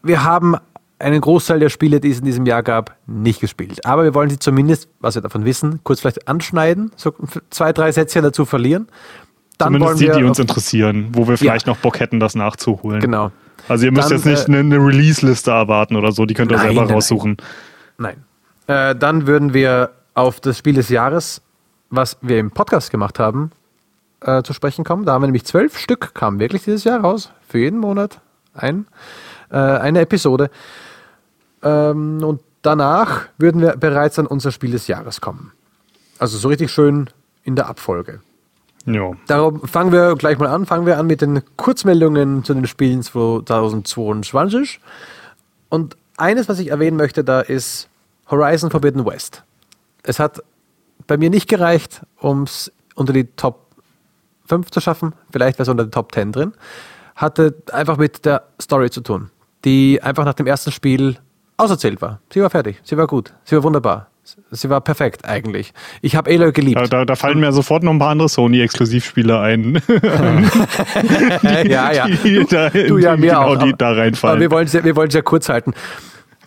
wir 0.03 0.24
haben 0.24 0.57
einen 1.01 1.21
Großteil 1.21 1.59
der 1.59 1.69
Spiele, 1.69 2.00
die 2.00 2.12
es 2.12 2.19
in 2.19 2.25
diesem 2.25 2.45
Jahr 2.45 2.63
gab, 2.63 2.95
nicht 3.07 3.42
gespielt. 3.42 3.86
Aber 3.86 4.03
wir 4.03 4.13
wollen 4.13 4.30
sie 4.30 4.39
zumindest, 4.39 4.89
was 5.00 5.15
wir 5.15 5.21
davon 5.21 5.45
wissen, 5.45 5.80
kurz 5.83 6.01
vielleicht 6.01 6.27
anschneiden, 6.27 6.92
so 6.95 7.13
zwei, 7.50 7.74
drei 7.74 7.92
Sätze 7.92 8.21
dazu 8.21 8.45
verlieren. 8.45 8.88
Dann 9.57 9.74
Zumindest 9.74 10.01
die, 10.01 10.09
die 10.09 10.24
uns 10.24 10.39
interessieren, 10.39 11.09
wo 11.13 11.27
wir 11.27 11.38
vielleicht 11.38 11.68
noch 11.68 11.77
Bock 11.77 12.00
hätten, 12.00 12.19
das 12.19 12.36
nachzuholen. 12.36 13.00
Genau. 13.00 13.31
Also 13.68 13.86
ihr 13.86 13.92
müsst 13.92 14.09
Dann, 14.09 14.18
jetzt 14.18 14.25
nicht 14.25 14.50
äh, 14.50 14.59
eine, 14.59 14.75
eine 14.75 14.77
Release-Liste 14.77 15.51
erwarten 15.51 15.95
oder 15.95 16.12
so, 16.12 16.25
die 16.25 16.33
könnt 16.33 16.51
ihr 16.51 16.57
Nein, 16.57 16.68
selber 16.68 16.86
nein, 16.86 16.94
raussuchen. 16.94 17.38
Nein. 17.98 18.24
Äh, 18.68 18.95
dann 18.95 19.27
würden 19.27 19.53
wir 19.53 19.92
auf 20.13 20.39
das 20.39 20.57
Spiel 20.57 20.74
des 20.74 20.89
Jahres, 20.89 21.42
was 21.89 22.18
wir 22.21 22.39
im 22.39 22.51
Podcast 22.51 22.89
gemacht 22.92 23.19
haben, 23.19 23.51
äh, 24.21 24.44
zu 24.44 24.53
sprechen 24.53 24.83
kommen. 24.83 25.06
Da 25.06 25.13
haben 25.13 25.21
wir 25.21 25.27
nämlich 25.27 25.45
zwölf 25.45 25.77
Stück, 25.77 26.13
kamen 26.13 26.39
wirklich 26.39 26.63
dieses 26.63 26.83
Jahr 26.83 27.01
raus. 27.01 27.31
Für 27.48 27.59
jeden 27.59 27.80
Monat 27.80 28.19
ein, 28.53 28.88
äh, 29.51 29.57
eine 29.57 30.01
Episode. 30.01 30.50
Ähm, 31.63 32.24
und 32.24 32.42
danach 32.62 33.28
würden 33.38 33.62
wir 33.62 33.78
bereits 33.78 34.19
an 34.19 34.28
unser 34.28 34.52
Spiel 34.52 34.72
des 34.72 34.88
Jahres 34.88 35.22
kommen. 35.22 35.52
Also 36.19 36.38
so 36.38 36.48
richtig 36.48 36.72
schön 36.72 37.10
in 37.44 37.56
der 37.56 37.68
Abfolge. 37.68 38.22
Ja. 38.86 39.12
Darum 39.28 39.62
fangen 39.68 39.92
wir 39.92 40.16
gleich 40.16 40.38
mal 40.40 40.48
an. 40.48 40.66
Fangen 40.66 40.86
wir 40.86 40.98
an 40.98 41.08
mit 41.08 41.22
den 41.22 41.42
Kurzmeldungen 41.56 42.44
zu 42.44 42.54
den 42.54 42.68
Spielen 42.68 43.04
2022. 43.04 44.80
Und 45.69 45.98
eines, 46.18 46.50
was 46.50 46.60
ich 46.60 46.69
erwähnen 46.69 46.98
möchte, 46.98 47.24
da 47.24 47.42
ist 47.42 47.88
Horizon 48.30 48.72
Forbidden 48.72 49.06
West. 49.06 49.44
Es 50.04 50.19
hat 50.19 50.44
bei 51.08 51.18
mir 51.18 51.30
nicht 51.30 51.48
gereicht, 51.48 52.02
um 52.19 52.44
es 52.44 52.72
unter 52.96 53.13
die 53.13 53.25
Top 53.25 53.68
5 54.46 54.72
zu 54.72 54.81
schaffen. 54.81 55.13
Vielleicht 55.31 55.58
wäre 55.58 55.63
es 55.63 55.69
unter 55.69 55.86
die 55.86 55.92
Top 55.92 56.13
10 56.13 56.31
drin. 56.31 56.54
Hatte 57.16 57.56
einfach 57.72 57.98
mit 57.98 58.25
der 58.25 58.44
Story 58.60 58.90
zu 58.90 59.02
tun, 59.02 59.30
die 59.63 60.02
einfach 60.02 60.25
nach 60.25 60.34
dem 60.34 60.48
ersten 60.48 60.72
Spiel 60.72 61.18
auserzählt 61.62 62.02
war. 62.02 62.19
Sie 62.34 62.42
war 62.42 62.50
fertig, 62.50 62.81
sie 62.84 62.98
war 62.98 63.08
gut, 63.08 63.34
sie 63.44 63.56
war 63.56 63.63
wunderbar. 63.63 64.08
Sie 64.52 64.69
war 64.69 64.81
perfekt 64.81 65.25
eigentlich. 65.25 65.74
Ich 66.02 66.16
habe 66.16 66.30
Aloy 66.31 66.52
geliebt. 66.52 66.80
Da, 66.80 66.86
da, 66.86 67.06
da 67.06 67.16
fallen 67.16 67.40
mir 67.40 67.52
sofort 67.52 67.84
noch 67.84 67.92
ein 67.92 68.00
paar 68.00 68.10
andere 68.12 68.30
Sony-Exklusivspiele 68.30 69.40
ein. 69.40 69.81
ja, 71.68 71.92
ja. 71.92 72.08
Die 72.08 72.46
da, 72.50 72.69
Du 72.69 72.98
ja, 72.98 73.16
die 73.16 73.22
mir 73.22 73.28
genau 73.31 73.42
auch. 73.42 73.56
die 73.58 73.69
aber- 73.69 73.78
da 73.78 73.92
reinfallen. 73.92 74.34
Aber 74.36 74.42
wir 74.42 74.52
wollen 74.52 74.68
es 74.68 74.74
ja, 74.74 74.84
wir 74.84 75.08
ja 75.08 75.22
kurz 75.22 75.50
halten. 75.50 75.74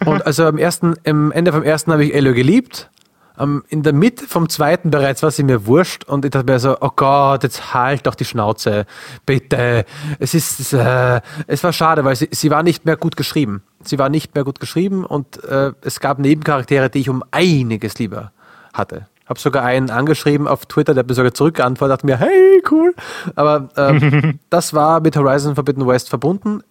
Und 0.05 0.25
also 0.27 0.45
am 0.47 0.57
ersten, 0.59 0.95
am 1.07 1.33
Ende 1.33 1.53
vom 1.53 1.63
ersten 1.63 1.93
habe 1.93 2.05
ich 2.05 2.15
Elo 2.15 2.33
geliebt. 2.33 2.91
Am- 3.37 3.65
in 3.69 3.83
der 3.83 3.93
Mitte 3.93 4.27
vom 4.29 4.49
zweiten 4.49 4.91
bereits 4.91 5.23
war 5.23 5.31
sie 5.31 5.43
mir 5.43 5.67
wurscht 5.67 6.05
und 6.05 6.25
ich 6.25 6.31
dachte 6.31 6.51
mir 6.53 6.59
so, 6.61 6.77
oh 6.81 6.91
Gott, 6.95 7.43
jetzt 7.43 7.75
halt 7.75 8.07
doch 8.07 8.15
die 8.15 8.25
Schnauze, 8.25 8.87
bitte. 9.27 9.85
Es 10.21 10.35
ist, 10.35 10.73
äh, 10.73 11.21
es 11.49 11.65
war 11.65 11.73
schade, 11.73 12.05
weil 12.05 12.15
sie, 12.15 12.29
sie 12.31 12.51
war 12.51 12.63
nicht 12.63 12.85
mehr 12.85 12.97
gut 12.97 13.17
geschrieben. 13.17 13.63
Sie 13.83 13.99
war 13.99 14.09
nicht 14.09 14.35
mehr 14.35 14.45
gut 14.45 14.61
geschrieben 14.61 15.05
und 15.05 15.43
äh, 15.45 15.73
es 15.83 15.99
gab 16.01 16.19
Nebencharaktere, 16.21 16.91
die 16.91 17.01
ich 17.01 17.09
um 17.09 17.25
einiges 17.33 17.99
lieber 17.99 18.31
hatte. 18.73 19.07
Hab 19.27 19.39
sogar 19.39 19.65
einen 19.65 19.91
angeschrieben 19.91 20.47
auf 20.47 20.67
Twitter, 20.67 20.95
der 20.95 21.01
hat 21.03 21.09
mir 21.09 21.15
sogar 21.15 21.35
zurückgeantwortet, 21.35 21.93
dachte 21.99 22.07
mir, 22.07 22.19
hey, 22.19 22.63
cool. 22.71 22.95
Aber 23.35 23.69
ähm, 23.77 24.39
das 24.51 24.75
war 24.75 25.01
mit 25.01 25.17
Horizon 25.17 25.55
Forbidden 25.55 25.87
West 25.87 26.09
verbunden. 26.09 26.63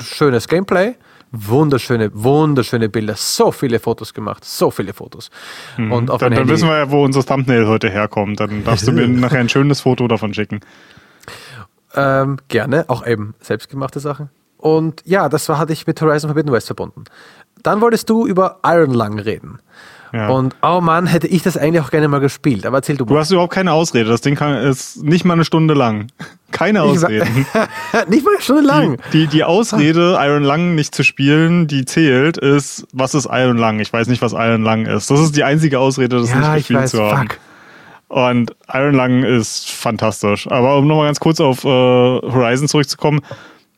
Schönes 0.00 0.46
Gameplay, 0.46 0.94
wunderschöne, 1.32 2.10
wunderschöne 2.12 2.88
Bilder, 2.88 3.14
so 3.16 3.50
viele 3.50 3.78
Fotos 3.78 4.14
gemacht, 4.14 4.44
so 4.44 4.70
viele 4.70 4.92
Fotos. 4.92 5.30
Und 5.78 6.10
auf 6.10 6.20
dann, 6.20 6.34
dann 6.34 6.48
wissen 6.48 6.68
wir 6.68 6.78
ja, 6.78 6.90
wo 6.90 7.02
unser 7.02 7.24
Thumbnail 7.24 7.66
heute 7.66 7.88
herkommt. 7.90 8.38
Dann 8.38 8.64
darfst 8.64 8.86
du 8.86 8.92
mir 8.92 9.08
nachher 9.08 9.40
ein 9.40 9.48
schönes 9.48 9.80
Foto 9.80 10.06
davon 10.06 10.34
schicken. 10.34 10.60
Ähm, 11.94 12.38
gerne, 12.48 12.84
auch 12.88 13.06
eben 13.06 13.34
selbstgemachte 13.40 14.00
Sachen. 14.00 14.30
Und 14.58 15.02
ja, 15.04 15.28
das 15.28 15.48
war, 15.48 15.58
hatte 15.58 15.72
ich 15.72 15.86
mit 15.86 16.00
Horizon 16.00 16.28
Forbidden 16.28 16.52
West 16.52 16.66
verbunden. 16.66 17.04
Dann 17.62 17.80
wolltest 17.80 18.08
du 18.10 18.26
über 18.26 18.60
Iron 18.64 18.92
Lung 18.92 19.18
reden. 19.18 19.58
Ja. 20.12 20.28
Und 20.28 20.54
oh 20.62 20.80
Mann, 20.82 21.06
hätte 21.06 21.26
ich 21.26 21.42
das 21.42 21.56
eigentlich 21.56 21.80
auch 21.82 21.90
gerne 21.90 22.06
mal 22.08 22.18
gespielt. 22.20 22.66
Aber 22.66 22.78
erzähl 22.78 22.96
du 22.96 23.04
Du 23.06 23.14
mal. 23.14 23.20
hast 23.20 23.30
überhaupt 23.30 23.52
keine 23.54 23.72
Ausrede. 23.72 24.10
Das 24.10 24.20
Ding 24.20 24.34
kann, 24.34 24.54
ist 24.56 25.02
nicht 25.02 25.24
mal 25.24 25.34
eine 25.34 25.44
Stunde 25.44 25.74
lang. 25.74 26.08
Keine 26.52 26.80
Ich 26.80 26.84
Ausreden. 26.84 27.46
Nicht 28.08 28.24
mal 28.26 28.32
eine 28.34 28.42
Stunde 28.42 28.62
lang. 28.64 28.98
Die, 29.14 29.26
die 29.26 29.42
Ausrede, 29.42 30.18
Iron 30.20 30.42
Lung 30.44 30.74
nicht 30.74 30.94
zu 30.94 31.02
spielen, 31.02 31.66
die 31.66 31.86
zählt, 31.86 32.36
ist, 32.36 32.86
was 32.92 33.14
ist 33.14 33.26
Iron 33.32 33.56
Lung? 33.56 33.80
Ich 33.80 33.90
weiß 33.90 34.06
nicht, 34.08 34.20
was 34.20 34.34
Iron 34.34 34.62
Lung 34.62 34.84
ist. 34.84 35.10
Das 35.10 35.18
ist 35.18 35.34
die 35.34 35.44
einzige 35.44 35.78
Ausrede, 35.78 36.20
das 36.20 36.28
Ja, 36.28 36.36
nicht 36.40 36.48
ich 36.48 36.54
gespielt 36.68 36.80
weiß, 36.80 36.90
zu 36.90 37.02
haben. 37.04 37.28
fuck. 37.30 37.38
Und 38.08 38.54
Iron 38.70 38.94
Lung 38.94 39.22
ist 39.24 39.70
fantastisch. 39.70 40.46
Aber 40.50 40.76
um 40.76 40.86
nochmal 40.86 41.06
ganz 41.06 41.20
kurz 41.20 41.40
auf 41.40 41.64
äh, 41.64 41.68
Horizon 41.68 42.68
zurückzukommen, 42.68 43.20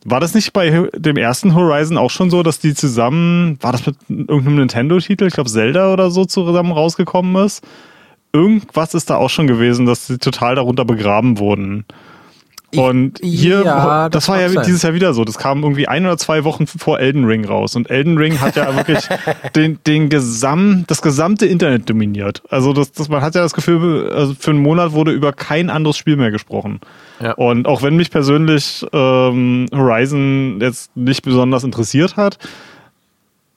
war 0.04 0.20
das 0.20 0.34
nicht 0.34 0.52
bei 0.52 0.88
dem 0.94 1.16
ersten 1.16 1.54
Horizon 1.54 1.96
auch 1.96 2.10
schon 2.10 2.30
so, 2.30 2.42
dass 2.42 2.58
die 2.58 2.74
zusammen, 2.74 3.58
war 3.60 3.72
das 3.72 3.86
mit 3.86 3.96
irgendeinem 4.08 4.56
Nintendo-Titel, 4.56 5.26
ich 5.26 5.34
glaube 5.34 5.50
Zelda 5.50 5.92
oder 5.92 6.10
so 6.10 6.26
zusammen 6.26 6.72
rausgekommen 6.72 7.44
ist? 7.44 7.64
Irgendwas 8.32 8.94
ist 8.94 9.08
da 9.10 9.16
auch 9.16 9.30
schon 9.30 9.46
gewesen, 9.46 9.86
dass 9.86 10.06
sie 10.06 10.18
total 10.18 10.56
darunter 10.56 10.84
begraben 10.84 11.38
wurden. 11.38 11.86
Und 12.78 13.18
hier, 13.22 13.62
ja, 13.64 14.08
das, 14.08 14.24
das 14.24 14.28
war 14.28 14.40
ja 14.40 14.48
sein. 14.48 14.64
dieses 14.66 14.82
Jahr 14.82 14.94
wieder 14.94 15.14
so. 15.14 15.24
Das 15.24 15.38
kam 15.38 15.62
irgendwie 15.62 15.88
ein 15.88 16.04
oder 16.04 16.16
zwei 16.18 16.44
Wochen 16.44 16.66
vor 16.66 17.00
Elden 17.00 17.24
Ring 17.24 17.44
raus. 17.44 17.76
Und 17.76 17.90
Elden 17.90 18.18
Ring 18.18 18.40
hat 18.40 18.56
ja 18.56 18.74
wirklich 18.76 19.08
den, 19.54 19.78
den 19.86 20.08
Gesam, 20.08 20.84
das 20.86 21.02
gesamte 21.02 21.46
Internet 21.46 21.88
dominiert. 21.88 22.42
Also 22.48 22.72
das, 22.72 22.92
das, 22.92 23.08
man 23.08 23.22
hat 23.22 23.34
ja 23.34 23.42
das 23.42 23.54
Gefühl, 23.54 24.10
also 24.10 24.34
für 24.38 24.50
einen 24.50 24.62
Monat 24.62 24.92
wurde 24.92 25.12
über 25.12 25.32
kein 25.32 25.70
anderes 25.70 25.96
Spiel 25.96 26.16
mehr 26.16 26.30
gesprochen. 26.30 26.80
Ja. 27.20 27.32
Und 27.32 27.66
auch 27.66 27.82
wenn 27.82 27.96
mich 27.96 28.10
persönlich 28.10 28.84
ähm, 28.92 29.66
Horizon 29.72 30.58
jetzt 30.60 30.96
nicht 30.96 31.22
besonders 31.22 31.64
interessiert 31.64 32.16
hat, 32.16 32.38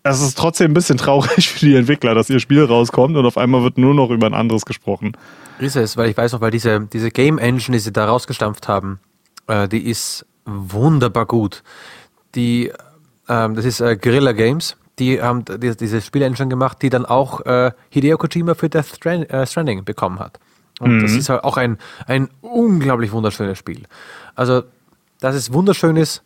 es 0.10 0.22
ist 0.22 0.38
trotzdem 0.38 0.72
ein 0.72 0.74
bisschen 0.74 0.98
traurig 0.98 1.50
für 1.50 1.66
die 1.66 1.76
Entwickler, 1.76 2.16
dass 2.16 2.30
ihr 2.30 2.40
Spiel 2.40 2.64
rauskommt 2.64 3.16
und 3.16 3.26
auf 3.26 3.38
einmal 3.38 3.64
wird 3.64 3.78
nur 3.78 3.94
noch 3.94 4.10
über 4.10 4.28
ein 4.28 4.34
anderes 4.34 4.66
gesprochen. 4.66 5.14
Ist 5.60 5.76
es, 5.76 5.98
weil 5.98 6.10
ich 6.10 6.18
weiß 6.18 6.34
noch, 6.34 6.42
weil 6.42 6.52
diese, 6.52 6.88
diese 6.94 7.10
Game 7.10 7.38
Engine, 7.40 7.78
die 7.78 7.80
sie 7.80 7.92
da 7.92 8.06
rausgestampft 8.06 8.68
haben, 8.68 9.00
äh, 9.48 9.68
die 9.68 9.90
ist 9.90 10.26
wunderbar 10.46 11.26
gut. 11.26 11.64
Die, 12.36 12.72
ähm, 13.28 13.56
das 13.56 13.66
ist 13.66 13.82
äh, 13.82 13.98
Guerilla 13.98 14.32
Games, 14.32 14.78
die 15.00 15.22
haben 15.22 15.46
die, 15.46 15.76
diese 15.76 16.02
Spielengine 16.02 16.48
gemacht, 16.48 16.82
die 16.82 16.90
dann 16.90 17.06
auch 17.06 17.46
äh, 17.46 17.72
Hideo 17.90 18.18
Kojima 18.18 18.56
für 18.56 18.70
Death 18.70 18.96
Strand, 18.96 19.30
äh, 19.30 19.46
Stranding 19.46 19.84
bekommen 19.84 20.20
hat. 20.20 20.40
Und 20.80 21.02
das 21.02 21.14
ist 21.14 21.30
halt 21.30 21.44
auch 21.44 21.58
ein, 21.58 21.80
ein 22.06 22.30
unglaublich 22.42 23.12
wunderschönes 23.12 23.58
Spiel. 23.58 23.84
Also, 24.36 24.64
dass 25.20 25.36
es 25.36 25.52
wunderschön 25.52 25.96
ist, 25.96 26.22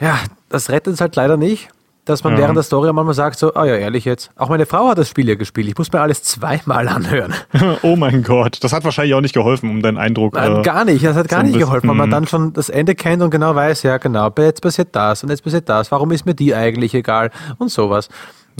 ja, 0.00 0.18
das 0.48 0.68
rettet 0.68 0.94
es 0.94 1.00
halt 1.00 1.14
leider 1.14 1.36
nicht, 1.36 1.68
dass 2.06 2.24
man 2.24 2.32
Ja. 2.34 2.38
während 2.40 2.56
der 2.56 2.62
Story 2.62 2.90
manchmal 2.92 3.14
sagt 3.14 3.38
so, 3.38 3.52
ah 3.54 3.66
ja, 3.66 3.74
ehrlich 3.74 4.04
jetzt. 4.06 4.30
Auch 4.36 4.48
meine 4.48 4.64
Frau 4.64 4.88
hat 4.88 4.96
das 4.98 5.08
Spiel 5.08 5.28
ja 5.28 5.34
gespielt. 5.34 5.68
Ich 5.68 5.76
muss 5.76 5.92
mir 5.92 6.00
alles 6.00 6.22
zweimal 6.22 6.88
anhören. 6.88 7.34
oh 7.82 7.96
mein 7.96 8.22
Gott, 8.22 8.58
das 8.62 8.72
hat 8.72 8.84
wahrscheinlich 8.84 9.14
auch 9.14 9.20
nicht 9.20 9.34
geholfen, 9.34 9.68
um 9.68 9.82
deinen 9.82 9.98
Eindruck. 9.98 10.34
Nein, 10.34 10.56
äh, 10.56 10.62
gar 10.62 10.84
nicht. 10.84 11.04
Das 11.04 11.16
hat 11.16 11.28
gar 11.28 11.40
so 11.40 11.46
nicht 11.46 11.58
geholfen, 11.58 11.88
weil 11.88 11.94
man 11.96 12.08
bisschen- 12.08 12.22
dann 12.22 12.26
schon 12.28 12.52
das 12.54 12.68
Ende 12.70 12.94
kennt 12.94 13.22
und 13.22 13.30
genau 13.30 13.54
weiß, 13.54 13.82
ja 13.82 13.98
genau, 13.98 14.30
jetzt 14.38 14.62
passiert 14.62 14.88
das 14.92 15.22
und 15.22 15.28
jetzt 15.30 15.42
passiert 15.44 15.68
das. 15.68 15.90
Warum 15.92 16.10
ist 16.12 16.24
mir 16.24 16.34
die 16.34 16.54
eigentlich 16.54 16.94
egal? 16.94 17.30
Und 17.58 17.70
sowas. 17.70 18.08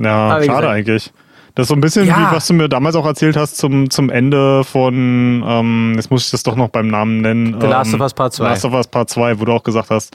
Ja, 0.01 0.29
Aber 0.29 0.45
schade 0.45 0.69
eigentlich. 0.69 1.13
Das 1.55 1.63
ist 1.65 1.69
so 1.69 1.75
ein 1.75 1.81
bisschen 1.81 2.07
Ja. 2.07 2.19
wie 2.31 2.37
was 2.37 2.47
du 2.49 2.53
mir 2.53 2.69
damals 2.69 2.97
auch 2.97 3.07
erzählt 3.07 3.35
hast 3.35 3.57
zum, 3.57 3.89
zum 3.89 4.11
Ende 4.11 4.63
von, 4.63 5.43
ähm, 5.47 5.93
jetzt 5.97 6.11
muss 6.11 6.27
ich 6.27 6.31
das 6.31 6.43
doch 6.43 6.55
noch 6.55 6.69
beim 6.69 6.89
Namen 6.89 7.23
nennen. 7.23 7.57
The 7.59 7.67
Last 7.67 7.89
ähm, 7.95 7.95
of 7.95 8.01
Us 8.03 8.13
Part 8.13 8.35
2. 8.35 8.45
Last 8.45 8.65
of 8.67 8.75
Us 8.75 8.87
Part 8.89 9.09
2, 9.09 9.41
wo 9.41 9.47
du 9.47 9.53
auch 9.53 9.63
gesagt 9.63 9.89
hast, 9.89 10.15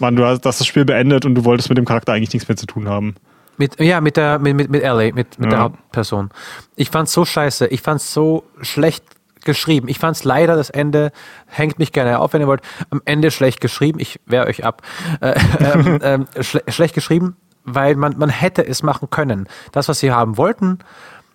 man, 0.00 0.16
du 0.16 0.24
hast, 0.24 0.42
das 0.42 0.64
Spiel 0.66 0.84
beendet 0.84 1.24
und 1.24 1.34
du 1.34 1.44
wolltest 1.44 1.68
mit 1.68 1.78
dem 1.78 1.84
Charakter 1.84 2.12
eigentlich 2.12 2.32
nichts 2.32 2.48
mehr 2.48 2.56
zu 2.56 2.66
tun 2.66 2.88
haben. 2.88 3.14
Mit, 3.56 3.78
ja, 3.78 4.00
mit 4.00 4.16
der, 4.16 4.38
mit, 4.38 4.56
mit, 4.56 4.70
mit 4.70 4.82
Ellie, 4.82 5.12
mit, 5.12 5.38
mit 5.38 5.50
der 5.52 5.58
Ja. 5.58 5.64
Hauptperson. 5.64 6.30
Ich 6.76 6.90
fand's 6.90 7.12
so 7.12 7.24
scheiße. 7.24 7.66
Ich 7.66 7.82
fand's 7.82 8.12
so 8.12 8.44
schlecht 8.62 9.04
geschrieben. 9.44 9.88
Ich 9.88 9.98
fand's 9.98 10.24
leider, 10.24 10.56
das 10.56 10.70
Ende 10.70 11.12
hängt 11.46 11.78
mich 11.78 11.92
gerne 11.92 12.18
auf, 12.18 12.32
wenn 12.32 12.40
ihr 12.40 12.46
wollt. 12.46 12.62
Am 12.90 13.02
Ende 13.04 13.30
schlecht 13.30 13.60
geschrieben. 13.60 13.98
Ich 14.00 14.20
wehr 14.26 14.46
euch 14.46 14.64
ab. 14.64 14.82
Äh, 15.20 15.38
ähm, 16.02 16.26
schle 16.40 16.62
schlecht 16.68 16.94
geschrieben, 16.94 17.36
weil 17.64 17.96
man, 17.96 18.16
man 18.18 18.30
hätte 18.30 18.66
es 18.66 18.82
machen 18.82 19.10
können. 19.10 19.46
Das, 19.72 19.88
was 19.88 20.00
sie 20.00 20.10
haben 20.10 20.36
wollten, 20.36 20.78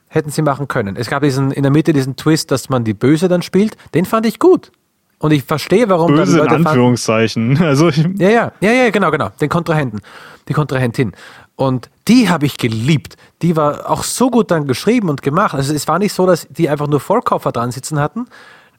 hätten 0.07 0.29
sie 0.29 0.41
machen 0.41 0.67
können. 0.67 0.95
Es 0.95 1.09
gab 1.09 1.21
diesen, 1.23 1.51
in 1.51 1.63
der 1.63 1.71
Mitte 1.71 1.93
diesen 1.93 2.15
Twist, 2.15 2.49
dass 2.49 2.69
man 2.69 2.83
die 2.83 2.93
Böse 2.93 3.27
dann 3.27 3.41
spielt. 3.41 3.77
Den 3.93 4.05
fand 4.05 4.25
ich 4.25 4.39
gut. 4.39 4.71
Und 5.19 5.31
ich 5.31 5.43
verstehe, 5.43 5.89
warum 5.89 6.15
Böse 6.15 6.21
in 6.21 6.27
dann 6.27 6.37
Leute 6.37 6.49
fanden, 6.55 6.67
Anführungszeichen. 6.67 7.57
Also 7.61 7.89
ja, 7.89 8.29
ja, 8.29 8.51
ja, 8.59 8.71
ja, 8.71 8.89
genau, 8.89 9.11
genau. 9.11 9.29
Den 9.41 9.49
Kontrahenten, 9.49 10.01
die 10.47 10.53
Kontrahentin. 10.53 11.13
Und 11.55 11.89
die 12.07 12.29
habe 12.29 12.45
ich 12.45 12.57
geliebt. 12.57 13.15
Die 13.41 13.55
war 13.55 13.89
auch 13.89 14.03
so 14.03 14.29
gut 14.29 14.51
dann 14.51 14.67
geschrieben 14.67 15.09
und 15.09 15.21
gemacht. 15.21 15.55
Also 15.55 15.73
es 15.73 15.87
war 15.87 15.99
nicht 15.99 16.11
so, 16.13 16.25
dass 16.25 16.47
die 16.49 16.67
einfach 16.69 16.87
nur 16.87 16.99
Vollkoffer 16.99 17.51
dran 17.53 17.71
sitzen 17.71 17.97
hatten. 17.99 18.25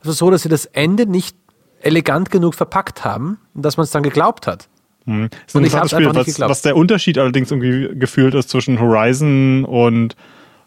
Es 0.03 0.07
war 0.07 0.13
so, 0.15 0.31
dass 0.31 0.43
sie 0.43 0.51
das 0.51 0.67
Ende 0.67 1.07
nicht 1.07 1.37
elegant 1.81 2.31
genug 2.31 2.55
verpackt 2.55 3.05
haben, 3.05 3.39
dass 3.55 3.77
man 3.79 3.85
es 3.85 3.91
dann 3.91 4.03
geglaubt 4.03 4.47
hat. 4.47 4.69
Das 5.07 5.15
ist 5.15 5.15
ein 5.15 5.21
Und 5.21 5.31
ich 5.31 5.55
interessantes 5.55 5.91
Spiel. 5.93 6.07
einfach 6.07 6.13
nicht 6.19 6.27
Was, 6.27 6.35
geglaubt. 6.35 6.51
was 6.51 6.63
der 6.63 6.77
Unterschied 6.77 7.17
allerdings 7.19 7.51
irgendwie 7.51 7.99
gefühlt 7.99 8.35
ist 8.35 8.51
zwischen 8.51 8.79
Horizon 8.81 9.65
und 9.65 10.17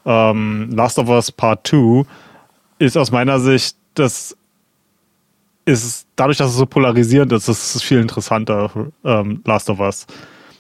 ähm, 0.06 0.70
Last 0.72 0.98
of 0.98 1.10
Us 1.10 1.32
Part 1.32 1.68
2, 1.68 2.06
ist 2.80 2.98
aus 2.98 3.12
meiner 3.12 3.40
Sicht, 3.40 3.76
das 3.96 4.36
ist 5.66 6.08
dadurch, 6.16 6.38
dass 6.38 6.52
es 6.52 6.58
so 6.58 6.66
polarisierend 6.66 7.32
ist, 7.32 7.48
ist 7.48 7.84
viel 7.84 8.00
interessanter, 8.00 8.72
ähm, 9.04 9.42
Last 9.46 9.70
of 9.70 9.80
Us. 9.80 10.08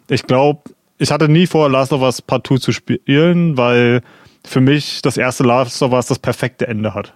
Ich 0.09 0.23
glaube, 0.23 0.61
ich 0.97 1.11
hatte 1.11 1.29
nie 1.29 1.47
vor, 1.47 1.69
Last 1.69 1.93
of 1.93 2.01
Us 2.01 2.21
Part 2.21 2.47
2 2.47 2.57
zu 2.57 2.71
spielen, 2.71 3.57
weil 3.57 4.01
für 4.45 4.61
mich 4.61 5.01
das 5.01 5.17
erste 5.17 5.43
Last 5.43 5.81
of 5.81 5.91
Us 5.93 6.07
das 6.07 6.19
perfekte 6.19 6.67
Ende 6.67 6.93
hat. 6.93 7.13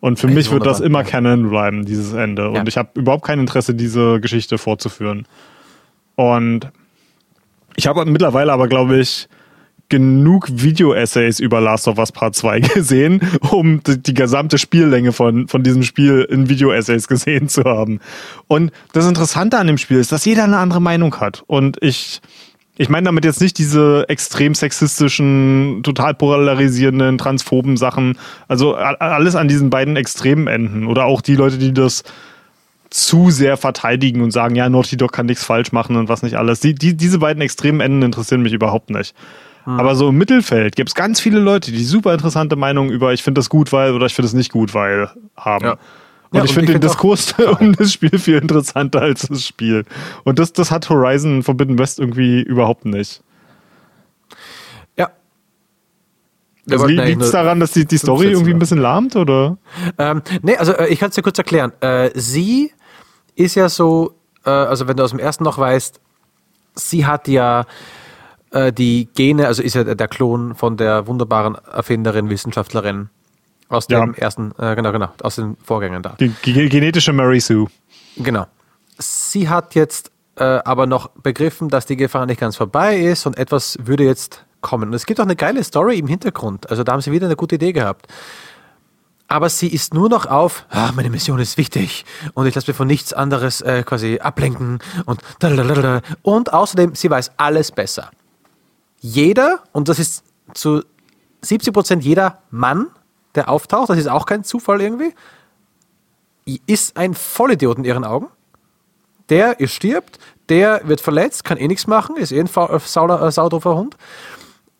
Und 0.00 0.18
für 0.18 0.28
mich 0.28 0.50
wird 0.50 0.64
das 0.64 0.80
immer. 0.80 1.02
Canon 1.02 1.48
bleiben, 1.48 1.84
dieses 1.84 2.12
Ende. 2.12 2.42
Ja. 2.54 2.60
Und 2.60 2.68
ich 2.68 2.76
habe 2.76 2.90
überhaupt 2.94 3.24
kein 3.24 3.40
Interesse, 3.40 3.74
diese 3.74 4.20
Geschichte 4.20 4.56
fortzuführen. 4.56 5.26
Und 6.14 6.70
ich 7.74 7.86
habe 7.86 8.04
mittlerweile 8.04 8.52
aber, 8.52 8.68
glaube 8.68 8.98
ich, 8.98 9.28
genug 9.88 10.48
Video-Essays 10.50 11.40
über 11.40 11.60
Last 11.60 11.88
of 11.88 11.98
Us 11.98 12.12
Part 12.12 12.34
2 12.34 12.60
gesehen, 12.74 13.20
um 13.50 13.82
die, 13.82 14.02
die 14.02 14.14
gesamte 14.14 14.58
Spiellänge 14.58 15.12
von, 15.12 15.48
von 15.48 15.62
diesem 15.62 15.82
Spiel 15.82 16.26
in 16.30 16.48
Video-Essays 16.48 17.08
gesehen 17.08 17.48
zu 17.48 17.64
haben. 17.64 18.00
Und 18.46 18.72
das 18.92 19.06
Interessante 19.06 19.58
an 19.58 19.66
dem 19.66 19.78
Spiel 19.78 19.98
ist, 19.98 20.12
dass 20.12 20.24
jeder 20.24 20.44
eine 20.44 20.58
andere 20.58 20.80
Meinung 20.80 21.18
hat. 21.20 21.42
Und 21.46 21.78
ich, 21.82 22.20
ich 22.76 22.88
meine 22.88 23.06
damit 23.06 23.24
jetzt 23.24 23.40
nicht 23.40 23.58
diese 23.58 24.04
extrem 24.08 24.54
sexistischen, 24.54 25.82
total 25.82 26.14
polarisierenden, 26.14 27.18
transphoben 27.18 27.76
Sachen. 27.76 28.18
Also 28.46 28.74
alles 28.74 29.36
an 29.36 29.48
diesen 29.48 29.70
beiden 29.70 29.96
Extremen 29.96 30.46
enden. 30.46 30.86
Oder 30.86 31.06
auch 31.06 31.20
die 31.22 31.34
Leute, 31.34 31.58
die 31.58 31.72
das 31.72 32.04
zu 32.90 33.30
sehr 33.30 33.56
verteidigen 33.56 34.22
und 34.22 34.30
sagen, 34.30 34.54
ja, 34.54 34.68
Naughty 34.68 34.96
Dog 34.96 35.12
kann 35.12 35.26
nichts 35.26 35.44
falsch 35.44 35.72
machen 35.72 35.96
und 35.96 36.08
was 36.08 36.22
nicht 36.22 36.36
alles. 36.36 36.60
Die, 36.60 36.74
die, 36.74 36.96
diese 36.96 37.18
beiden 37.18 37.42
extremen 37.42 37.80
Enden 37.80 38.02
interessieren 38.02 38.42
mich 38.42 38.52
überhaupt 38.52 38.90
nicht. 38.90 39.14
Hm. 39.68 39.78
Aber 39.78 39.94
so 39.96 40.08
im 40.08 40.16
Mittelfeld 40.16 40.76
gibt 40.76 40.88
es 40.88 40.94
ganz 40.94 41.20
viele 41.20 41.40
Leute, 41.40 41.70
die 41.72 41.84
super 41.84 42.14
interessante 42.14 42.56
Meinungen 42.56 42.90
über 42.90 43.12
ich 43.12 43.22
finde 43.22 43.40
das 43.40 43.50
gut, 43.50 43.70
weil 43.70 43.92
oder 43.92 44.06
ich 44.06 44.14
finde 44.14 44.28
es 44.28 44.32
nicht 44.32 44.50
gut, 44.50 44.72
weil 44.72 45.10
haben. 45.36 45.64
Ja. 45.64 45.72
Und 45.72 45.78
Ja, 46.38 46.44
ich 46.44 46.50
und 46.50 46.54
finde 46.54 46.72
den 46.72 46.80
Diskurs 46.80 47.34
um 47.60 47.74
das 47.76 47.92
Spiel 47.92 48.18
viel 48.18 48.38
interessanter 48.38 49.02
als 49.02 49.26
das 49.28 49.44
Spiel. 49.44 49.84
Und 50.24 50.38
das, 50.38 50.54
das 50.54 50.70
hat 50.70 50.88
Horizon 50.88 51.42
Forbidden 51.42 51.78
West 51.78 51.98
irgendwie 51.98 52.40
überhaupt 52.40 52.86
nicht. 52.86 53.22
Ja. 54.96 55.10
Wir 56.64 56.74
Also 56.76 56.86
li 56.86 56.94
liegt 56.96 57.20
es 57.22 57.32
nur- 57.32 57.42
daran, 57.42 57.60
dass 57.60 57.72
die, 57.72 57.84
die 57.84 57.98
Story 57.98 58.28
irgendwie 58.28 58.52
ein 58.52 58.58
bisschen 58.58 58.78
lahmt, 58.78 59.16
oder? 59.16 59.58
Ähm, 59.98 60.22
nee, 60.40 60.56
also 60.56 60.72
äh, 60.72 60.88
ich 60.88 60.98
kann 60.98 61.10
es 61.10 61.14
dir 61.14 61.22
kurz 61.22 61.36
erklären. 61.36 61.72
Äh, 61.80 62.10
sie 62.14 62.72
ist 63.34 63.54
ja 63.54 63.68
so, 63.68 64.14
äh, 64.46 64.50
also 64.50 64.88
wenn 64.88 64.96
du 64.96 65.04
aus 65.04 65.10
dem 65.10 65.18
ersten 65.18 65.44
noch 65.44 65.58
weißt, 65.58 66.00
sie 66.74 67.04
hat 67.06 67.28
ja 67.28 67.64
äh, 68.52 68.72
die 68.72 69.08
Gene, 69.14 69.46
also 69.46 69.62
ist 69.62 69.74
ja 69.74 69.84
der 69.84 70.08
Klon 70.08 70.54
von 70.54 70.76
der 70.76 71.06
wunderbaren 71.06 71.56
Erfinderin, 71.72 72.30
Wissenschaftlerin 72.30 73.08
aus 73.68 73.86
dem 73.86 74.14
Ja. 74.14 74.18
ersten, 74.18 74.52
äh, 74.58 74.74
genau, 74.74 74.92
genau, 74.92 75.08
aus 75.22 75.36
den 75.36 75.56
Vorgängern 75.62 76.02
da. 76.02 76.16
Die 76.18 76.30
ge- 76.42 76.68
genetische 76.68 77.12
Mary 77.12 77.40
Sue. 77.40 77.66
Genau. 78.16 78.46
Sie 78.98 79.48
hat 79.48 79.74
jetzt 79.74 80.10
äh, 80.36 80.44
aber 80.64 80.86
noch 80.86 81.08
begriffen, 81.22 81.68
dass 81.68 81.84
die 81.86 81.96
Gefahr 81.96 82.24
nicht 82.26 82.40
ganz 82.40 82.56
vorbei 82.56 82.96
ist 82.98 83.26
und 83.26 83.36
etwas 83.36 83.76
würde 83.82 84.04
jetzt 84.04 84.44
kommen. 84.60 84.88
Und 84.90 84.94
es 84.94 85.04
gibt 85.04 85.18
auch 85.20 85.24
eine 85.24 85.36
geile 85.36 85.62
Story 85.64 85.98
im 85.98 86.06
Hintergrund. 86.06 86.70
Also 86.70 86.84
da 86.84 86.92
haben 86.92 87.00
sie 87.00 87.12
wieder 87.12 87.26
eine 87.26 87.36
gute 87.36 87.56
Idee 87.56 87.72
gehabt. 87.72 88.06
Aber 89.30 89.50
sie 89.50 89.68
ist 89.68 89.92
nur 89.92 90.08
noch 90.08 90.24
auf, 90.26 90.64
ah, 90.70 90.90
meine 90.94 91.10
Mission 91.10 91.38
ist 91.38 91.58
wichtig 91.58 92.06
und 92.32 92.46
ich 92.46 92.54
lasse 92.54 92.70
mir 92.70 92.74
von 92.74 92.86
nichts 92.86 93.12
anderes 93.12 93.60
äh, 93.60 93.82
quasi 93.84 94.20
ablenken 94.20 94.78
und 95.04 95.20
und 96.22 96.52
außerdem, 96.54 96.94
sie 96.94 97.10
weiß 97.10 97.32
alles 97.36 97.70
besser. 97.70 98.10
Jeder, 99.00 99.60
und 99.72 99.88
das 99.88 99.98
ist 99.98 100.24
zu 100.54 100.82
70 101.42 101.72
Prozent 101.72 102.04
jeder 102.04 102.42
Mann, 102.50 102.88
der 103.34 103.48
auftaucht, 103.48 103.90
das 103.90 103.98
ist 103.98 104.08
auch 104.08 104.26
kein 104.26 104.44
Zufall 104.44 104.80
irgendwie, 104.80 105.14
ist 106.66 106.96
ein 106.96 107.14
Vollidiot 107.14 107.78
in 107.78 107.84
ihren 107.84 108.04
Augen. 108.04 108.28
Der 109.28 109.60
ist 109.60 109.74
stirbt, 109.74 110.18
der 110.48 110.80
wird 110.88 111.00
verletzt, 111.00 111.44
kann 111.44 111.58
eh 111.58 111.68
nichts 111.68 111.86
machen, 111.86 112.16
ist 112.16 112.32
eh 112.32 112.40
ein 112.40 112.46
äh, 112.46 112.76
äh, 112.76 113.30
saudoofer 113.30 113.76
Hund. 113.76 113.96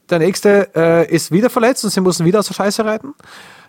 Der 0.08 0.18
nächste 0.18 0.74
äh, 0.74 1.14
ist 1.14 1.30
wieder 1.30 1.50
verletzt 1.50 1.84
und 1.84 1.90
sie 1.90 2.00
müssen 2.00 2.24
wieder 2.24 2.38
aus 2.38 2.46
der 2.46 2.54
Scheiße 2.54 2.84
reiten. 2.84 3.14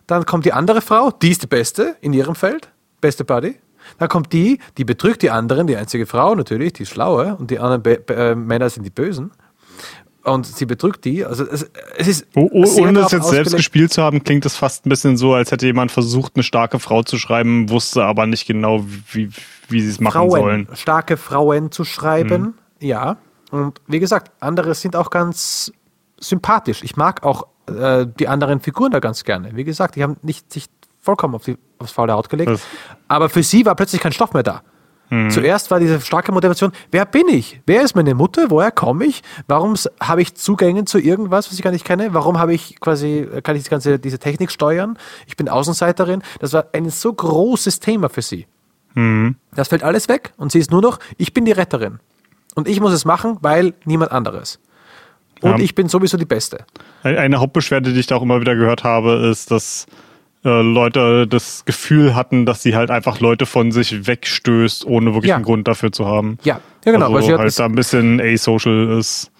Dann 0.07 0.25
kommt 0.25 0.45
die 0.45 0.53
andere 0.53 0.81
Frau, 0.81 1.11
die 1.11 1.31
ist 1.31 1.43
die 1.43 1.47
Beste 1.47 1.97
in 1.99 2.13
ihrem 2.13 2.35
Feld, 2.35 2.69
beste 3.01 3.25
Buddy. 3.25 3.59
Dann 3.97 4.07
kommt 4.07 4.31
die, 4.31 4.59
die 4.77 4.85
betrügt 4.85 5.21
die 5.21 5.31
anderen, 5.31 5.67
die 5.67 5.75
einzige 5.75 6.05
Frau 6.05 6.35
natürlich, 6.35 6.73
die 6.73 6.85
schlaue 6.85 7.35
und 7.35 7.51
die 7.51 7.59
anderen 7.59 7.83
Be 7.83 7.99
Be 7.99 8.15
äh, 8.15 8.35
Männer 8.35 8.69
sind 8.69 8.83
die 8.83 8.89
Bösen. 8.89 9.31
Und 10.31 10.45
sie 10.45 10.65
betrügt 10.65 11.05
die. 11.05 11.25
Also 11.25 11.43
es, 11.45 11.69
es 11.97 12.07
ist 12.07 12.27
Oh, 12.35 12.49
oh, 12.51 12.65
ohne 12.81 12.93
das 12.93 13.11
jetzt 13.11 13.29
selbst 13.29 13.55
gespielt 13.55 13.91
zu 13.93 14.01
haben, 14.01 14.23
klingt 14.23 14.45
es 14.45 14.55
fast 14.55 14.85
ein 14.85 14.89
bisschen 14.89 15.17
so, 15.17 15.33
als 15.33 15.51
hätte 15.51 15.65
jemand 15.65 15.91
versucht, 15.91 16.33
eine 16.35 16.43
starke 16.43 16.79
Frau 16.79 17.03
zu 17.03 17.17
schreiben, 17.17 17.69
wusste 17.69 18.03
aber 18.03 18.25
nicht 18.25 18.45
genau, 18.47 18.85
wie, 19.11 19.29
wie 19.67 19.81
sie 19.81 19.89
es 19.89 19.99
machen 19.99 20.13
Frauen, 20.13 20.29
sollen. 20.41 20.67
Mhm. 20.69 20.75
starke 20.75 21.17
Frauen 21.17 21.71
zu 21.71 21.83
schreiben. 21.85 22.55
Ja. 22.79 23.17
Und 23.51 23.81
wie 23.87 23.99
gesagt, 23.99 24.31
andere 24.39 24.75
sind 24.75 24.95
auch 24.95 25.09
ganz 25.09 25.71
sympathisch. 26.19 26.83
Ich 26.83 26.95
mag 26.97 27.23
auch 27.23 27.47
äh, 27.67 28.05
die 28.19 28.27
anderen 28.27 28.59
Figuren 28.59 28.91
da 28.91 28.99
ganz 28.99 29.23
gerne. 29.23 29.55
Wie 29.55 29.63
gesagt, 29.63 29.95
die 29.95 30.03
haben 30.03 30.17
nicht 30.21 30.51
sich 30.51 30.65
vollkommen 31.01 31.35
auf 31.35 31.45
die, 31.45 31.57
aufs 31.79 31.91
faule 31.91 32.13
Haut 32.13 32.29
gelegt. 32.29 32.49
Das- 32.51 32.61
Aber 33.07 33.29
für 33.29 33.41
sie 33.43 33.65
war 33.65 33.75
plötzlich 33.75 34.01
kein 34.01 34.11
Stoff 34.11 34.33
mehr 34.33 34.43
da. 34.43 34.61
Zuerst 35.29 35.71
war 35.71 35.79
diese 35.79 35.99
starke 36.01 36.31
Motivation, 36.31 36.71
wer 36.91 37.03
bin 37.05 37.27
ich? 37.29 37.61
Wer 37.65 37.81
ist 37.81 37.95
meine 37.95 38.13
Mutter? 38.13 38.51
Woher 38.51 38.69
komme 38.69 39.05
ich? 39.05 39.23
Warum 39.47 39.73
habe 39.99 40.21
ich 40.21 40.35
Zugänge 40.35 40.85
zu 40.85 40.99
irgendwas, 40.99 41.47
was 41.47 41.55
ich 41.55 41.63
gar 41.63 41.71
nicht 41.71 41.83
kenne? 41.83 42.09
Warum 42.13 42.37
habe 42.37 42.53
ich 42.53 42.79
quasi, 42.79 43.27
kann 43.41 43.55
ich 43.55 43.63
das 43.63 43.71
ganze, 43.71 43.97
diese 43.97 44.19
Technik 44.19 44.51
steuern? 44.51 44.99
Ich 45.25 45.35
bin 45.35 45.49
Außenseiterin. 45.49 46.21
Das 46.39 46.53
war 46.53 46.67
ein 46.73 46.89
so 46.91 47.11
großes 47.11 47.79
Thema 47.79 48.09
für 48.09 48.21
sie. 48.21 48.45
Das 49.55 49.69
fällt 49.69 49.83
alles 49.83 50.09
weg 50.09 50.33
und 50.37 50.51
sie 50.51 50.59
ist 50.59 50.71
nur 50.71 50.81
noch, 50.81 50.99
ich 51.17 51.33
bin 51.33 51.45
die 51.45 51.53
Retterin. 51.53 51.99
Und 52.55 52.67
ich 52.67 52.79
muss 52.81 52.91
es 52.91 53.05
machen, 53.05 53.37
weil 53.41 53.73
niemand 53.85 54.11
anderes. 54.11 54.59
Und 55.41 55.51
Ja. 55.51 55.59
ich 55.59 55.73
bin 55.73 55.87
sowieso 55.87 56.17
die 56.17 56.25
Beste. 56.25 56.65
Eine 57.03 57.39
Hauptbeschwerde, 57.39 57.93
die 57.93 57.99
ich 57.99 58.07
da 58.07 58.15
auch 58.17 58.21
immer 58.21 58.41
wieder 58.41 58.55
gehört 58.55 58.83
habe, 58.83 59.27
ist, 59.31 59.51
dass 59.51 59.85
äh, 60.45 60.61
Leute 60.61 61.27
das 61.27 61.65
Gefühl 61.65 62.15
hatten, 62.15 62.45
dass 62.45 62.61
sie 62.63 62.75
halt 62.75 62.91
einfach 62.91 63.19
Leute 63.19 63.45
von 63.45 63.71
sich 63.71 64.07
wegstößt, 64.07 64.85
ohne 64.85 65.13
wirklich 65.13 65.29
Ja. 65.29 65.35
einen 65.35 65.45
Grund 65.45 65.67
dafür 65.67 65.91
zu 65.91 66.05
haben. 66.07 66.37
Ja, 66.43 66.59
ja 66.85 66.91
genau. 66.91 67.09
weil 67.09 67.17
Also 67.17 67.27
sie 67.27 67.33
hat 67.33 67.39
halt 67.41 67.59
da 67.59 67.65
ein 67.65 67.75
bisschen 67.75 68.21
asocial 68.21 68.97
ist. 68.97 69.31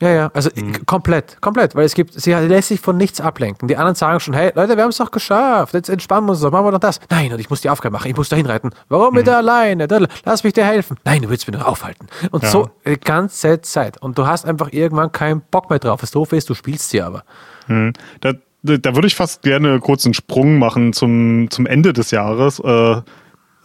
Ja, 0.00 0.08
ja, 0.10 0.30
also 0.34 0.50
Mhm. 0.56 0.74
äh, 0.74 0.78
komplett, 0.84 1.40
komplett, 1.40 1.76
weil 1.76 1.84
es 1.84 1.94
gibt, 1.94 2.12
sie 2.20 2.32
lässt 2.32 2.68
sich 2.70 2.80
von 2.80 2.96
nichts 2.96 3.20
ablenken. 3.20 3.68
Die 3.68 3.76
anderen 3.76 3.94
sagen 3.94 4.18
schon, 4.18 4.34
hey 4.34 4.50
Leute, 4.52 4.74
wir 4.76 4.82
haben 4.82 4.90
es 4.90 4.96
doch 4.96 5.12
geschafft, 5.12 5.74
jetzt 5.74 5.88
entspannen 5.88 6.26
wir 6.26 6.32
uns 6.32 6.40
doch, 6.40 6.50
machen 6.50 6.64
wir 6.66 6.72
doch 6.72 6.80
das. 6.80 6.98
Nein, 7.08 7.32
und 7.32 7.38
ich 7.38 7.48
muss 7.50 7.60
die 7.60 7.70
Aufgabe 7.70 7.92
machen, 7.92 8.10
ich 8.10 8.16
muss 8.16 8.28
da 8.28 8.34
hinreiten. 8.34 8.70
Warum 8.88 9.10
Mhm. 9.10 9.18
mit 9.18 9.28
der 9.28 9.36
alleine? 9.36 9.86
Lass 10.24 10.42
mich 10.42 10.54
dir 10.54 10.64
helfen. 10.64 10.96
Nein, 11.04 11.22
du 11.22 11.28
willst 11.30 11.46
mich 11.46 11.56
noch 11.56 11.64
aufhalten. 11.66 12.08
Und 12.32 12.42
Ja. 12.42 12.48
so 12.48 12.70
die 12.84 12.98
ganze 12.98 13.60
Zeit. 13.60 14.02
Und 14.02 14.18
du 14.18 14.26
hast 14.26 14.44
einfach 14.44 14.72
irgendwann 14.72 15.12
keinen 15.12 15.40
Bock 15.52 15.70
mehr 15.70 15.78
drauf. 15.78 16.00
Das 16.00 16.10
Doofe 16.10 16.34
ist, 16.34 16.50
du 16.50 16.54
spielst 16.54 16.90
sie 16.90 17.00
aber. 17.00 17.22
Da, 17.68 17.92
da, 18.20 18.32
da 18.62 18.94
würde 18.94 19.08
ich 19.08 19.14
fast 19.14 19.42
gerne 19.42 19.80
kurz 19.80 20.04
einen 20.04 20.14
Sprung 20.14 20.58
machen 20.58 20.92
zum, 20.92 21.50
zum 21.50 21.66
Ende 21.66 21.92
des 21.92 22.10
Jahres. 22.10 22.60
Äh, 22.60 23.02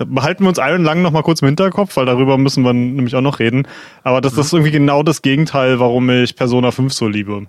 behalten 0.06 0.44
wir 0.44 0.50
uns 0.50 0.60
allen 0.60 0.84
lang 0.84 1.02
noch 1.02 1.12
mal 1.12 1.24
kurz 1.24 1.42
im 1.42 1.48
Hinterkopf, 1.48 1.96
weil 1.98 2.06
darüber 2.06 2.38
müssen 2.38 2.64
wir 2.64 2.74
nämlich 2.74 3.16
auch 3.16 3.22
noch 3.22 3.40
reden. 3.40 3.68
Aber 4.04 4.22
das, 4.22 4.36
das 4.36 4.48
ist 4.48 4.54
irgendwie 4.54 4.72
genau 4.72 5.04
das 5.04 5.22
Gegenteil, 5.22 5.80
warum 5.80 6.10
ich 6.10 6.36
Persona 6.36 6.72
5 6.72 6.94
so 6.94 7.08
liebe. 7.08 7.48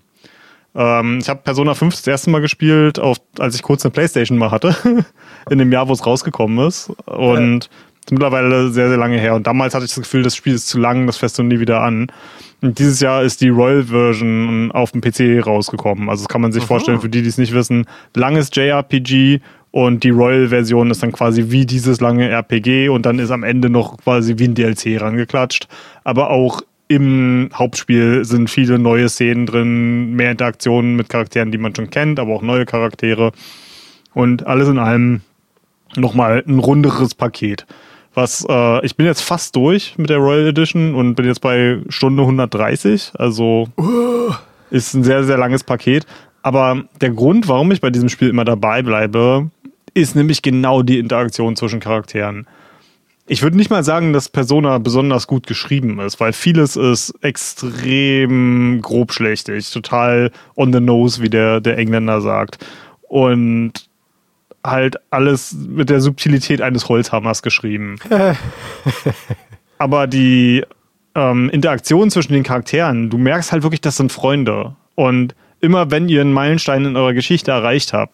Ähm, 0.75 1.19
ich 1.21 1.29
habe 1.29 1.41
Persona 1.43 1.75
5 1.75 1.95
das 1.95 2.07
erste 2.07 2.31
Mal 2.31 2.41
gespielt, 2.41 2.99
auf, 2.99 3.19
als 3.39 3.55
ich 3.55 3.63
kurz 3.63 3.85
eine 3.85 3.93
Playstation 3.93 4.39
mal 4.39 4.51
hatte, 4.51 4.77
in 5.51 5.59
dem 5.59 5.73
Jahr, 5.73 5.89
wo 5.89 5.93
es 5.93 6.07
rausgekommen 6.07 6.67
ist. 6.67 6.91
Und 7.07 7.65
ist 7.65 7.71
mittlerweile 8.11 8.71
sehr, 8.71 8.89
sehr 8.89 8.97
lange 8.97 9.19
her. 9.19 9.35
Und 9.35 9.47
damals 9.47 9.75
hatte 9.75 9.85
ich 9.85 9.91
das 9.95 10.03
Gefühl, 10.03 10.23
das 10.23 10.37
Spiel 10.37 10.55
ist 10.55 10.69
zu 10.69 10.79
lang, 10.79 11.07
das 11.07 11.17
fährst 11.17 11.39
du 11.39 11.43
nie 11.43 11.61
wieder 11.61 11.81
an. 11.81 12.09
Und 12.61 12.79
dieses 12.79 13.01
Jahr 13.01 13.23
ist 13.23 13.41
die 13.41 13.51
Royal-Version 13.51 14.73
auf 14.73 14.93
dem 14.93 15.01
PC 15.01 15.47
rausgekommen. 15.47 16.09
Also 16.09 16.25
das 16.25 16.29
kann 16.29 16.41
man 16.41 16.53
sich 16.53 16.65
vorstellen, 16.65 17.01
für 17.01 17.09
die, 17.09 17.23
die 17.23 17.29
es 17.29 17.39
nicht 17.39 17.55
wissen. 17.55 17.87
Langes 18.15 18.51
JRPG 18.53 19.41
und 19.71 20.03
die 20.03 20.11
Royal-Version 20.11 20.91
ist 20.91 21.03
dann 21.03 21.13
quasi 21.13 21.51
wie 21.51 21.67
dieses 21.67 22.01
lange 22.01 22.29
RPG 22.29 22.89
und 22.89 23.07
dann 23.07 23.19
ist 23.19 23.31
am 23.31 23.45
Ende 23.45 23.71
noch 23.71 23.99
quasi 23.99 24.39
wie 24.39 24.49
ein 24.49 24.55
DLC 24.55 25.01
rangeklatscht. 25.01 25.69
Aber 26.05 26.31
auch 26.31 26.63
im 26.89 27.51
Hauptspiel 27.55 28.25
sind 28.25 28.49
viele 28.49 28.79
neue 28.79 29.09
Szenen 29.09 29.47
drin, 29.47 30.15
mehr 30.15 30.33
Interaktionen 30.33 30.97
mit 30.97 31.11
Charakteren, 31.11 31.53
die 31.53 31.59
man 31.59 31.75
schon 31.77 31.91
kennt, 31.91 32.19
aber 32.19 32.35
auch 32.35 32.43
neue 32.43 32.65
Charaktere. 32.65 33.33
Und 34.15 34.47
alles 34.47 34.69
in 34.69 34.79
allem 34.79 35.21
nochmal 35.97 36.43
ein 36.47 36.59
runderes 36.59 37.15
Paket. 37.15 37.67
Was, 38.19 38.45
äh, 38.49 38.85
ich 38.85 38.97
bin 38.97 39.07
jetzt 39.07 39.21
fast 39.21 39.55
durch 39.55 39.97
mit 39.97 40.11
der 40.11 40.19
Royal 40.19 40.49
Edition 40.49 40.97
und 40.97 41.15
bin 41.15 41.25
jetzt 41.25 41.41
bei 41.41 41.79
Stunde 41.89 42.23
130. 42.23 43.13
Also 43.15 43.69
ist 44.71 44.95
ein 44.95 45.05
sehr, 45.05 45.23
sehr 45.23 45.39
langes 45.39 45.63
Paket. 45.63 46.05
Aber 46.43 46.83
der 47.01 47.11
Grund, 47.11 47.47
warum 47.47 47.71
ich 47.71 47.81
bei 47.81 47.91
diesem 47.91 48.09
Spiel 48.09 48.29
immer 48.29 48.45
dabei 48.45 48.83
bleibe, 48.83 49.53
ist 49.95 50.17
nämlich 50.17 50.43
genau 50.43 50.83
die 50.83 50.99
Interaktion 50.99 51.55
zwischen 51.55 51.79
Charakteren. 51.79 52.49
Ich 53.29 53.43
würde 53.43 53.57
nicht 53.57 53.71
mal 53.71 53.85
sagen, 53.85 54.13
dass 54.13 54.29
Persona 54.29 54.79
besonders 54.79 55.29
gut 55.29 55.47
geschrieben 55.47 56.01
ist, 56.01 56.19
weil 56.19 56.33
vieles 56.33 56.75
ist 56.75 57.15
extrem 57.21 58.81
grobschlächtig, 58.83 59.71
total 59.71 60.33
on 60.57 60.73
the 60.73 60.81
nose, 60.81 61.23
wie 61.23 61.31
der, 61.31 61.61
der 61.61 61.79
Engländer 61.79 62.21
sagt. 62.21 62.67
Und 63.03 63.88
halt 64.71 64.97
alles 65.11 65.55
mit 65.55 65.91
der 65.91 66.01
Subtilität 66.01 66.63
eines 66.63 66.89
Holzhammers 66.89 67.43
geschrieben. 67.43 67.97
Aber 69.79 70.07
die 70.07 70.65
ähm, 71.15 71.51
Interaktion 71.51 72.11
zwischen 72.11 72.33
den 72.33 72.43
Charakteren, 72.43 73.11
du 73.11 73.19
merkst 73.19 73.53
halt 73.53 73.63
wirklich, 73.63 73.81
das 73.81 73.97
sind 73.97 74.13
Freunde. 74.13 74.75
Und 74.95 75.35
immer 75.61 75.91
wenn 75.91 76.09
ihr 76.09 76.21
einen 76.21 76.33
Meilenstein 76.33 76.85
in 76.85 76.97
eurer 76.97 77.15
Geschichte 77.15 77.51
erreicht 77.51 77.93
habt, 77.93 78.13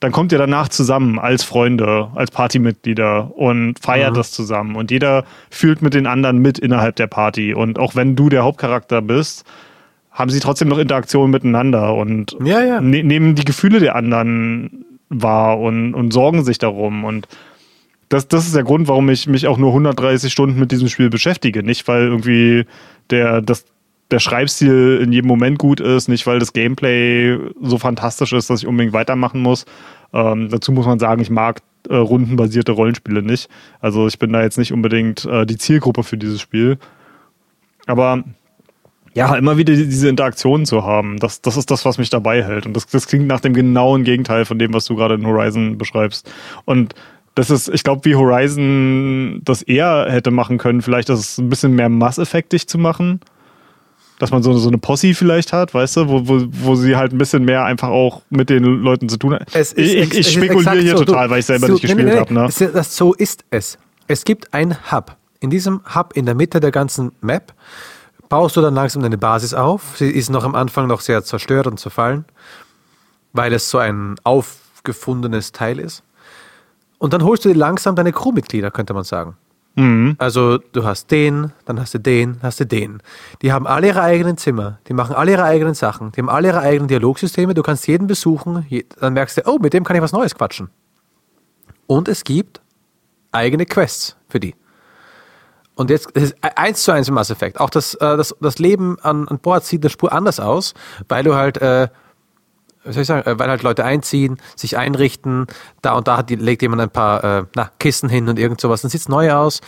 dann 0.00 0.12
kommt 0.12 0.32
ihr 0.32 0.38
danach 0.38 0.68
zusammen 0.70 1.18
als 1.18 1.44
Freunde, 1.44 2.08
als 2.14 2.30
Partymitglieder 2.30 3.36
und 3.36 3.78
feiert 3.78 4.16
das 4.16 4.32
zusammen. 4.32 4.74
Und 4.74 4.90
jeder 4.90 5.24
fühlt 5.50 5.82
mit 5.82 5.92
den 5.92 6.06
anderen 6.06 6.38
mit 6.38 6.58
innerhalb 6.58 6.96
der 6.96 7.06
Party. 7.06 7.52
Und 7.52 7.78
auch 7.78 7.94
wenn 7.94 8.16
du 8.16 8.30
der 8.30 8.42
Hauptcharakter 8.42 9.02
bist, 9.02 9.44
haben 10.10 10.30
sie 10.30 10.40
trotzdem 10.40 10.68
noch 10.68 10.78
Interaktionen 10.78 11.30
miteinander 11.30 11.94
und 11.94 12.36
Ja, 12.42 12.64
ja. 12.64 12.80
ne 12.80 13.02
nehmen 13.02 13.34
die 13.34 13.44
Gefühle 13.44 13.78
der 13.78 13.94
anderen 13.94 14.86
wahr 15.10 15.58
und, 15.58 15.94
und 15.94 16.12
sorgen 16.12 16.44
sich 16.44 16.58
darum. 16.58 17.04
Und 17.04 17.28
das, 18.08 18.28
das 18.28 18.46
ist 18.46 18.54
der 18.54 18.64
Grund, 18.64 18.88
warum 18.88 19.08
ich 19.10 19.26
mich 19.26 19.46
auch 19.46 19.58
nur 19.58 19.70
130 19.70 20.32
Stunden 20.32 20.58
mit 20.58 20.72
diesem 20.72 20.88
Spiel 20.88 21.10
beschäftige. 21.10 21.62
Nicht, 21.62 21.86
weil 21.86 22.04
irgendwie 22.04 22.64
der, 23.10 23.42
das, 23.42 23.66
der 24.10 24.20
Schreibstil 24.20 25.00
in 25.02 25.12
jedem 25.12 25.28
Moment 25.28 25.58
gut 25.58 25.80
ist, 25.80 26.08
nicht, 26.08 26.26
weil 26.26 26.38
das 26.38 26.52
Gameplay 26.52 27.38
so 27.60 27.78
fantastisch 27.78 28.32
ist, 28.32 28.48
dass 28.50 28.62
ich 28.62 28.66
unbedingt 28.66 28.94
weitermachen 28.94 29.42
muss. 29.42 29.66
Ähm, 30.12 30.48
dazu 30.48 30.72
muss 30.72 30.86
man 30.86 30.98
sagen, 30.98 31.20
ich 31.20 31.30
mag 31.30 31.60
äh, 31.88 31.96
rundenbasierte 31.96 32.72
Rollenspiele 32.72 33.22
nicht. 33.22 33.48
Also 33.80 34.06
ich 34.06 34.18
bin 34.18 34.32
da 34.32 34.42
jetzt 34.42 34.58
nicht 34.58 34.72
unbedingt 34.72 35.24
äh, 35.24 35.46
die 35.46 35.58
Zielgruppe 35.58 36.02
für 36.02 36.16
dieses 36.16 36.40
Spiel. 36.40 36.78
Aber 37.86 38.24
ja, 39.14 39.34
immer 39.34 39.56
wieder 39.56 39.74
diese 39.74 40.08
Interaktionen 40.08 40.66
zu 40.66 40.84
haben, 40.84 41.18
das, 41.18 41.42
das 41.42 41.56
ist 41.56 41.70
das, 41.70 41.84
was 41.84 41.98
mich 41.98 42.10
dabei 42.10 42.44
hält. 42.44 42.66
Und 42.66 42.74
das, 42.74 42.86
das 42.86 43.06
klingt 43.06 43.26
nach 43.26 43.40
dem 43.40 43.54
genauen 43.54 44.04
Gegenteil 44.04 44.44
von 44.44 44.58
dem, 44.58 44.72
was 44.72 44.84
du 44.84 44.94
gerade 44.94 45.14
in 45.14 45.26
Horizon 45.26 45.78
beschreibst. 45.78 46.30
Und 46.64 46.94
das 47.34 47.50
ist, 47.50 47.68
ich 47.68 47.82
glaube, 47.82 48.04
wie 48.04 48.14
Horizon 48.14 49.40
das 49.44 49.62
eher 49.62 50.06
hätte 50.08 50.30
machen 50.30 50.58
können, 50.58 50.82
vielleicht 50.82 51.08
das 51.08 51.20
ist 51.20 51.38
ein 51.38 51.48
bisschen 51.48 51.74
mehr 51.74 51.88
masseffektig 51.88 52.68
zu 52.68 52.78
machen. 52.78 53.20
Dass 54.18 54.30
man 54.30 54.42
so, 54.42 54.52
so 54.58 54.68
eine 54.68 54.76
Posse 54.76 55.14
vielleicht 55.14 55.54
hat, 55.54 55.72
weißt 55.72 55.96
du, 55.96 56.08
wo, 56.08 56.28
wo, 56.28 56.42
wo 56.50 56.74
sie 56.74 56.94
halt 56.94 57.12
ein 57.12 57.16
bisschen 57.18 57.42
mehr 57.46 57.64
einfach 57.64 57.88
auch 57.88 58.20
mit 58.28 58.50
den 58.50 58.64
Leuten 58.64 59.08
zu 59.08 59.16
tun 59.16 59.32
hat. 59.32 59.48
Ich 59.56 59.78
ich, 59.78 60.14
ist 60.14 60.32
spekuliere 60.32 60.78
hier 60.78 60.98
so. 60.98 61.04
total, 61.06 61.30
weil 61.30 61.38
ich 61.40 61.46
selber 61.46 61.68
so- 61.68 61.72
nicht 61.72 61.84
nee, 61.84 61.88
gespielt 61.88 62.08
nee, 62.08 62.14
nee. 62.14 62.44
habe. 62.44 62.74
Ne? 62.74 62.82
So 62.82 63.14
ist 63.14 63.44
es. 63.48 63.78
Es 64.08 64.24
gibt 64.26 64.52
ein 64.52 64.76
Hub. 64.92 65.16
In 65.40 65.48
diesem 65.48 65.80
Hub 65.94 66.12
in 66.14 66.26
der 66.26 66.34
Mitte 66.34 66.60
der 66.60 66.70
ganzen 66.70 67.12
Map 67.22 67.54
baust 68.30 68.56
du 68.56 68.62
dann 68.62 68.74
langsam 68.74 69.04
eine 69.04 69.18
Basis 69.18 69.52
auf. 69.52 69.98
Sie 69.98 70.08
ist 70.08 70.30
noch 70.30 70.44
am 70.44 70.54
Anfang 70.54 70.86
noch 70.86 71.02
sehr 71.02 71.22
zerstört 71.22 71.66
und 71.66 71.78
zerfallen, 71.78 72.24
weil 73.34 73.52
es 73.52 73.68
so 73.68 73.76
ein 73.76 74.16
aufgefundenes 74.24 75.52
Teil 75.52 75.78
ist. 75.78 76.02
Und 76.96 77.12
dann 77.12 77.24
holst 77.24 77.44
du 77.44 77.50
dir 77.50 77.56
langsam 77.56 77.96
deine 77.96 78.12
Crewmitglieder, 78.12 78.70
könnte 78.70 78.94
man 78.94 79.04
sagen. 79.04 79.36
Also 80.18 80.58
du 80.58 80.84
hast 80.84 81.10
den, 81.10 81.52
dann 81.64 81.80
hast 81.80 81.94
du 81.94 81.98
den, 81.98 82.34
dann 82.34 82.42
hast 82.42 82.60
du 82.60 82.66
den. 82.66 83.02
Die 83.42 83.52
haben 83.52 83.66
alle 83.66 83.88
ihre 83.88 84.02
eigenen 84.02 84.36
Zimmer, 84.36 84.78
die 84.88 84.94
machen 84.94 85.14
alle 85.14 85.32
ihre 85.32 85.44
eigenen 85.44 85.74
Sachen, 85.74 86.12
die 86.12 86.20
haben 86.20 86.28
alle 86.28 86.48
ihre 86.48 86.60
eigenen 86.60 86.88
Dialogsysteme, 86.88 87.54
du 87.54 87.62
kannst 87.62 87.86
jeden 87.86 88.06
besuchen, 88.06 88.66
dann 88.98 89.12
merkst 89.12 89.38
du, 89.38 89.42
oh, 89.46 89.58
mit 89.60 89.72
dem 89.72 89.84
kann 89.84 89.96
ich 89.96 90.02
was 90.02 90.12
Neues 90.12 90.34
quatschen. 90.34 90.70
Und 91.86 92.08
es 92.08 92.24
gibt 92.24 92.60
eigene 93.32 93.66
Quests 93.66 94.16
für 94.28 94.40
die. 94.40 94.54
Und 95.80 95.88
jetzt 95.88 96.10
es 96.12 96.24
ist 96.24 96.36
eins 96.42 96.82
zu 96.82 96.92
eins 96.92 97.08
im 97.08 97.14
Mass 97.14 97.30
Effect. 97.30 97.58
Auch 97.58 97.70
das, 97.70 97.94
äh, 97.94 98.16
das, 98.18 98.36
das 98.38 98.58
Leben 98.58 98.98
an, 99.00 99.26
an 99.28 99.38
Bord 99.38 99.64
sieht 99.64 99.82
eine 99.82 99.88
Spur 99.88 100.12
anders 100.12 100.38
aus, 100.38 100.74
weil 101.08 101.24
du 101.24 101.34
halt, 101.34 101.56
äh, 101.56 101.88
wie 102.84 102.92
soll 102.92 103.00
ich 103.00 103.08
sagen, 103.08 103.26
äh, 103.26 103.38
weil 103.38 103.48
halt 103.48 103.62
Leute 103.62 103.82
einziehen, 103.82 104.36
sich 104.56 104.76
einrichten, 104.76 105.46
da 105.80 105.94
und 105.94 106.06
da 106.06 106.18
hat 106.18 106.28
legt 106.28 106.60
jemand 106.60 106.82
ein 106.82 106.90
paar 106.90 107.24
äh, 107.24 107.44
na, 107.54 107.70
Kissen 107.78 108.10
hin 108.10 108.28
und 108.28 108.38
irgend 108.38 108.60
sowas, 108.60 108.82
dann 108.82 108.90
sieht 108.90 109.00
es 109.00 109.08
neu 109.08 109.32
aus. 109.32 109.62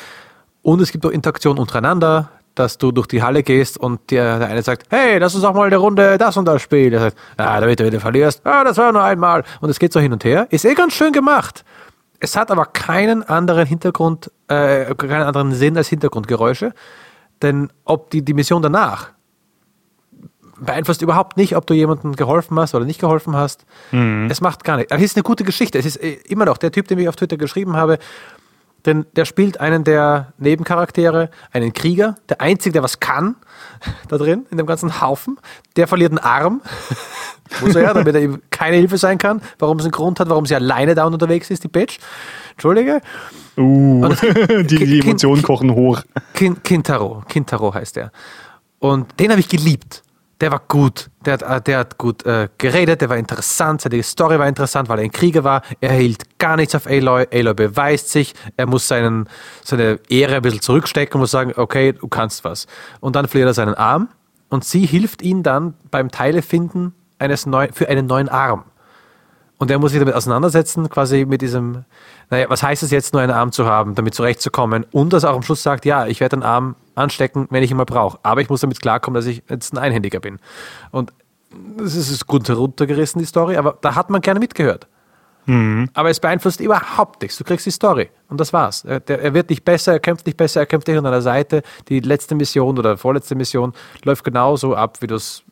Und 0.61 0.83
es 0.83 0.93
gibt 0.93 1.07
auch 1.07 1.11
Interaktion 1.11 1.59
untereinander, 1.59 2.29
dass 2.57 2.77
du 2.77 2.93
durch 2.93 3.07
die 3.07 3.23
Halle 3.23 3.43
gehst 3.43 3.79
und 3.79 4.11
der, 4.11 4.39
der 4.39 4.49
eine 4.49 4.63
sagt, 4.63 4.89
hey, 4.91 5.17
lass 5.17 5.35
uns 5.35 5.45
auch 5.45 5.55
mal 5.55 5.69
eine 5.69 5.79
Runde 5.79 6.19
das 6.19 6.37
und 6.37 6.45
das 6.45 6.61
spielen. 6.61 6.91
Der 6.91 7.01
sagt, 7.01 7.17
ah, 7.39 7.59
damit 7.59 7.81
du 7.81 7.87
wieder 7.87 8.01
verlierst, 8.01 8.43
ah, 8.45 8.65
das 8.65 8.77
war 8.77 8.93
nur 8.93 9.03
einmal. 9.03 9.45
Und 9.63 9.71
es 9.71 9.79
geht 9.79 9.95
so 9.95 10.01
hin 10.01 10.13
und 10.13 10.23
her. 10.25 10.47
Ist 10.51 10.67
eh 10.67 10.75
ganz 10.75 10.93
schön 10.93 11.15
gemacht. 11.15 11.65
Es 12.23 12.37
hat 12.37 12.53
aber 12.53 12.67
keinen 12.67 13.25
anderen 13.25 13.67
Hintergrund, 13.67 14.31
äh, 14.47 14.95
keinen 14.95 15.27
anderen 15.27 15.53
Sinn 15.53 15.77
als 15.77 15.89
Hintergrundgeräusche. 15.89 16.73
Denn 17.43 17.73
ob 17.85 18.11
die, 18.11 18.25
die 18.25 18.33
Mission 18.33 18.63
danach 18.63 19.11
beeinflusst 20.61 21.03
überhaupt 21.03 21.37
nicht, 21.37 21.57
ob 21.57 21.67
du 21.67 21.75
jemandem 21.75 22.15
geholfen 22.15 22.57
hast 22.61 22.77
oder 22.77 22.85
nicht 22.85 23.01
geholfen 23.01 23.35
hast. 23.35 23.67
Es 24.31 24.41
macht 24.41 24.63
gar 24.63 24.77
nichts. 24.77 24.93
Aber 24.93 25.01
es 25.01 25.07
ist 25.07 25.17
eine 25.17 25.25
gute 25.25 25.43
Geschichte. 25.43 25.81
Es 25.81 25.85
ist 25.85 25.97
äh, 25.97 26.13
immer 26.29 26.45
noch 26.45 26.59
der 26.59 26.71
Typ, 26.71 26.87
den 26.87 27.01
ich 27.01 27.09
auf 27.09 27.17
Twitter 27.17 27.37
geschrieben 27.37 27.77
habe. 27.77 27.99
denn 28.85 29.05
der 29.17 29.25
spielt 29.25 29.59
einen 29.59 29.83
der 29.83 30.33
Nebencharaktere, 30.39 31.29
einen 31.51 31.73
Krieger, 31.73 32.15
der 32.29 32.41
einzige, 32.41 32.75
der 32.75 32.85
was 32.85 33.01
kann, 33.01 33.35
da 34.09 34.19
drin, 34.19 34.47
in 34.51 34.59
dem 34.59 34.67
ganzen 34.67 35.01
Haufen. 35.01 35.39
Der 35.77 35.89
verliert 35.89 36.13
einen 36.13 36.19
Arm, 36.19 36.63
muss 37.61 37.75
er 37.75 37.83
ja, 37.83 37.95
damit 37.95 38.15
er 38.15 38.23
ihm 38.23 38.43
keine 38.51 38.77
Hilfe 38.77 38.99
sein 38.99 39.19
kann, 39.19 39.43
warum 39.59 39.79
es 39.79 39.85
einen 39.85 39.93
Grund 39.93 40.21
hat, 40.21 40.29
warum 40.29 40.47
sie 40.47 40.55
alleine 40.55 40.95
da 40.95 41.05
unterwegs 41.05 41.51
ist, 41.51 41.65
die 41.65 41.69
Bitch. 41.69 41.99
Entschuldige. 42.53 43.01
Uh, 43.57 44.09
die, 44.63 44.65
die 44.65 45.01
Emotionen 45.01 45.43
kochen 45.43 45.75
hoch. 45.75 46.03
Kin 46.35 46.63
Kintaro, 46.63 47.23
Kintaro 47.29 47.75
heißt 47.75 47.97
er. 47.99 48.13
Und 48.79 49.21
den 49.21 49.31
habe 49.31 49.41
ich 49.41 49.49
geliebt 49.49 50.03
der 50.43 50.51
war 50.51 50.61
gut. 50.67 51.09
Der 51.25 51.35
hat, 51.35 51.43
äh, 51.43 51.61
der 51.63 51.79
hat 51.79 51.99
gut 51.99 52.27
äh, 52.27 52.49
geredet, 52.59 53.01
der 53.01 53.09
war 53.09 53.17
interessant, 53.17 53.81
seine 53.81 54.03
Story 54.03 54.39
war 54.39 54.49
interessant, 54.49 54.89
weil 54.89 54.99
er 54.99 55.05
ein 55.05 55.13
Krieger 55.13 55.45
war. 55.45 55.63
Er 55.81 55.93
hielt 55.93 56.39
gar 56.39 56.57
nichts 56.57 56.75
auf 56.75 56.87
Aloy. 56.87 57.27
Aloy 57.33 57.55
beweist 57.55 58.11
sich. 58.11 58.35
Er 58.57 58.67
muss 58.67 58.89
seinen, 58.89 59.29
seine 59.63 60.01
Ehre 60.09 60.37
ein 60.37 60.43
bisschen 60.43 60.61
zurückstecken 60.61 61.15
und 61.15 61.21
muss 61.21 61.31
sagen, 61.31 61.53
okay, 61.57 61.93
du 61.93 62.09
kannst 62.09 62.45
was. 62.45 62.67
Und 63.01 63.15
dann 63.15 63.29
verliert 63.29 63.51
er 63.51 63.55
seinen 63.55 63.75
Arm 63.75 64.09
und 64.49 64.65
sie 64.65 64.85
hilft 64.85 65.23
ihm 65.23 65.45
dann 65.45 65.75
beim 65.93 66.11
Teilefinden 66.11 66.93
eines 67.21 67.47
neu, 67.47 67.69
für 67.73 67.89
einen 67.89 68.07
neuen 68.07 68.29
Arm. 68.29 68.65
Und 69.59 69.71
er 69.71 69.79
muss 69.79 69.93
sich 69.93 70.01
damit 70.01 70.17
auseinandersetzen, 70.17 70.91
quasi 70.91 71.25
mit 71.25 71.41
diesem, 71.41 71.85
naja, 72.31 72.47
was 72.49 72.63
heißt 72.63 72.83
es 72.83 72.91
jetzt, 72.91 73.13
nur 73.13 73.23
einen 73.23 73.33
Arm 73.33 73.53
zu 73.53 73.67
haben, 73.67 73.95
damit 73.95 74.15
zurechtzukommen? 74.15 74.87
Und 74.93 75.13
dass 75.13 75.25
er 75.25 75.31
auch 75.31 75.37
am 75.37 75.43
Schluss 75.43 75.63
sagt, 75.63 75.85
ja, 75.85 76.07
ich 76.07 76.21
werde 76.21 76.37
den 76.37 76.43
Arm 76.43 76.77
anstecken, 76.95 77.47
wenn 77.51 77.63
ich 77.63 77.71
ihn 77.71 77.77
mal 77.77 77.85
brauche. 77.85 78.19
Aber 78.23 78.41
ich 78.41 78.49
muss 78.49 78.61
damit 78.61 78.81
klarkommen, 78.81 79.15
dass 79.15 79.27
ich 79.27 79.43
jetzt 79.49 79.73
ein 79.73 79.79
Einhändiger 79.79 80.21
bin. 80.21 80.39
Und 80.91 81.13
das 81.77 81.95
ist 81.95 82.27
gut 82.27 82.49
heruntergerissen, 82.49 83.21
die 83.21 83.27
Story, 83.27 83.57
aber 83.57 83.77
da 83.81 83.95
hat 83.95 84.11
man 84.11 84.21
gerne 84.21 84.41
mitgehört. 84.41 84.89
Mhm. 85.47 85.89
Aber 85.95 86.11
es 86.11 86.21
beeinflusst 86.21 86.61
überhaupt 86.61 87.23
nichts. 87.23 87.37
Du 87.37 87.45
kriegst 87.45 87.67
die 87.67 87.71
Story 87.71 88.11
und 88.29 88.41
das 88.41 88.53
war's. 88.53 88.85
Er, 88.85 89.01
der, 89.01 89.21
er 89.21 89.35
wird 89.35 89.51
nicht 89.51 89.65
besser, 89.65 89.93
er 89.93 90.01
kämpft 90.01 90.27
nicht 90.27 90.37
besser, 90.37 90.61
er 90.61 90.67
kämpft 90.67 90.87
nicht 90.87 90.97
an 90.97 91.05
deiner 91.05 91.23
Seite. 91.23 91.63
Die 91.89 92.01
letzte 92.01 92.35
Mission 92.35 92.79
oder 92.79 92.97
vorletzte 92.97 93.35
Mission 93.35 93.73
läuft 94.05 94.25
genauso 94.25 94.77
ab, 94.77 94.99
wie 95.01 95.09
du 95.09 95.17
es 95.17 95.43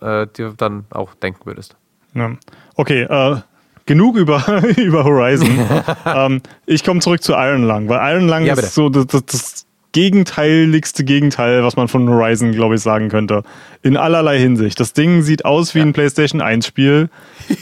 äh, 0.00 0.26
dir 0.28 0.54
dann 0.56 0.86
auch 0.90 1.14
denken 1.14 1.44
würdest. 1.44 1.76
Ja. 2.14 2.30
Okay, 2.76 3.02
äh, 3.02 3.40
genug 3.86 4.16
über, 4.16 4.62
über 4.76 5.04
Horizon. 5.04 5.48
ähm, 6.06 6.40
ich 6.66 6.84
komme 6.84 7.00
zurück 7.00 7.22
zu 7.22 7.32
Iron 7.32 7.64
Lung, 7.64 7.88
weil 7.88 8.14
Iron 8.14 8.28
Lung 8.28 8.44
ja, 8.44 8.54
ist 8.54 8.74
so 8.74 8.88
das, 8.88 9.06
das, 9.06 9.24
das 9.26 9.66
gegenteiligste 9.92 11.04
Gegenteil, 11.04 11.62
was 11.62 11.76
man 11.76 11.86
von 11.86 12.08
Horizon, 12.08 12.52
glaube 12.52 12.74
ich, 12.74 12.80
sagen 12.80 13.10
könnte. 13.10 13.42
In 13.82 13.96
allerlei 13.96 14.38
Hinsicht. 14.38 14.80
Das 14.80 14.94
Ding 14.94 15.22
sieht 15.22 15.44
aus 15.44 15.74
wie 15.74 15.80
ja. 15.80 15.84
ein 15.84 15.92
PlayStation 15.92 16.40
1 16.40 16.66
Spiel, 16.66 17.10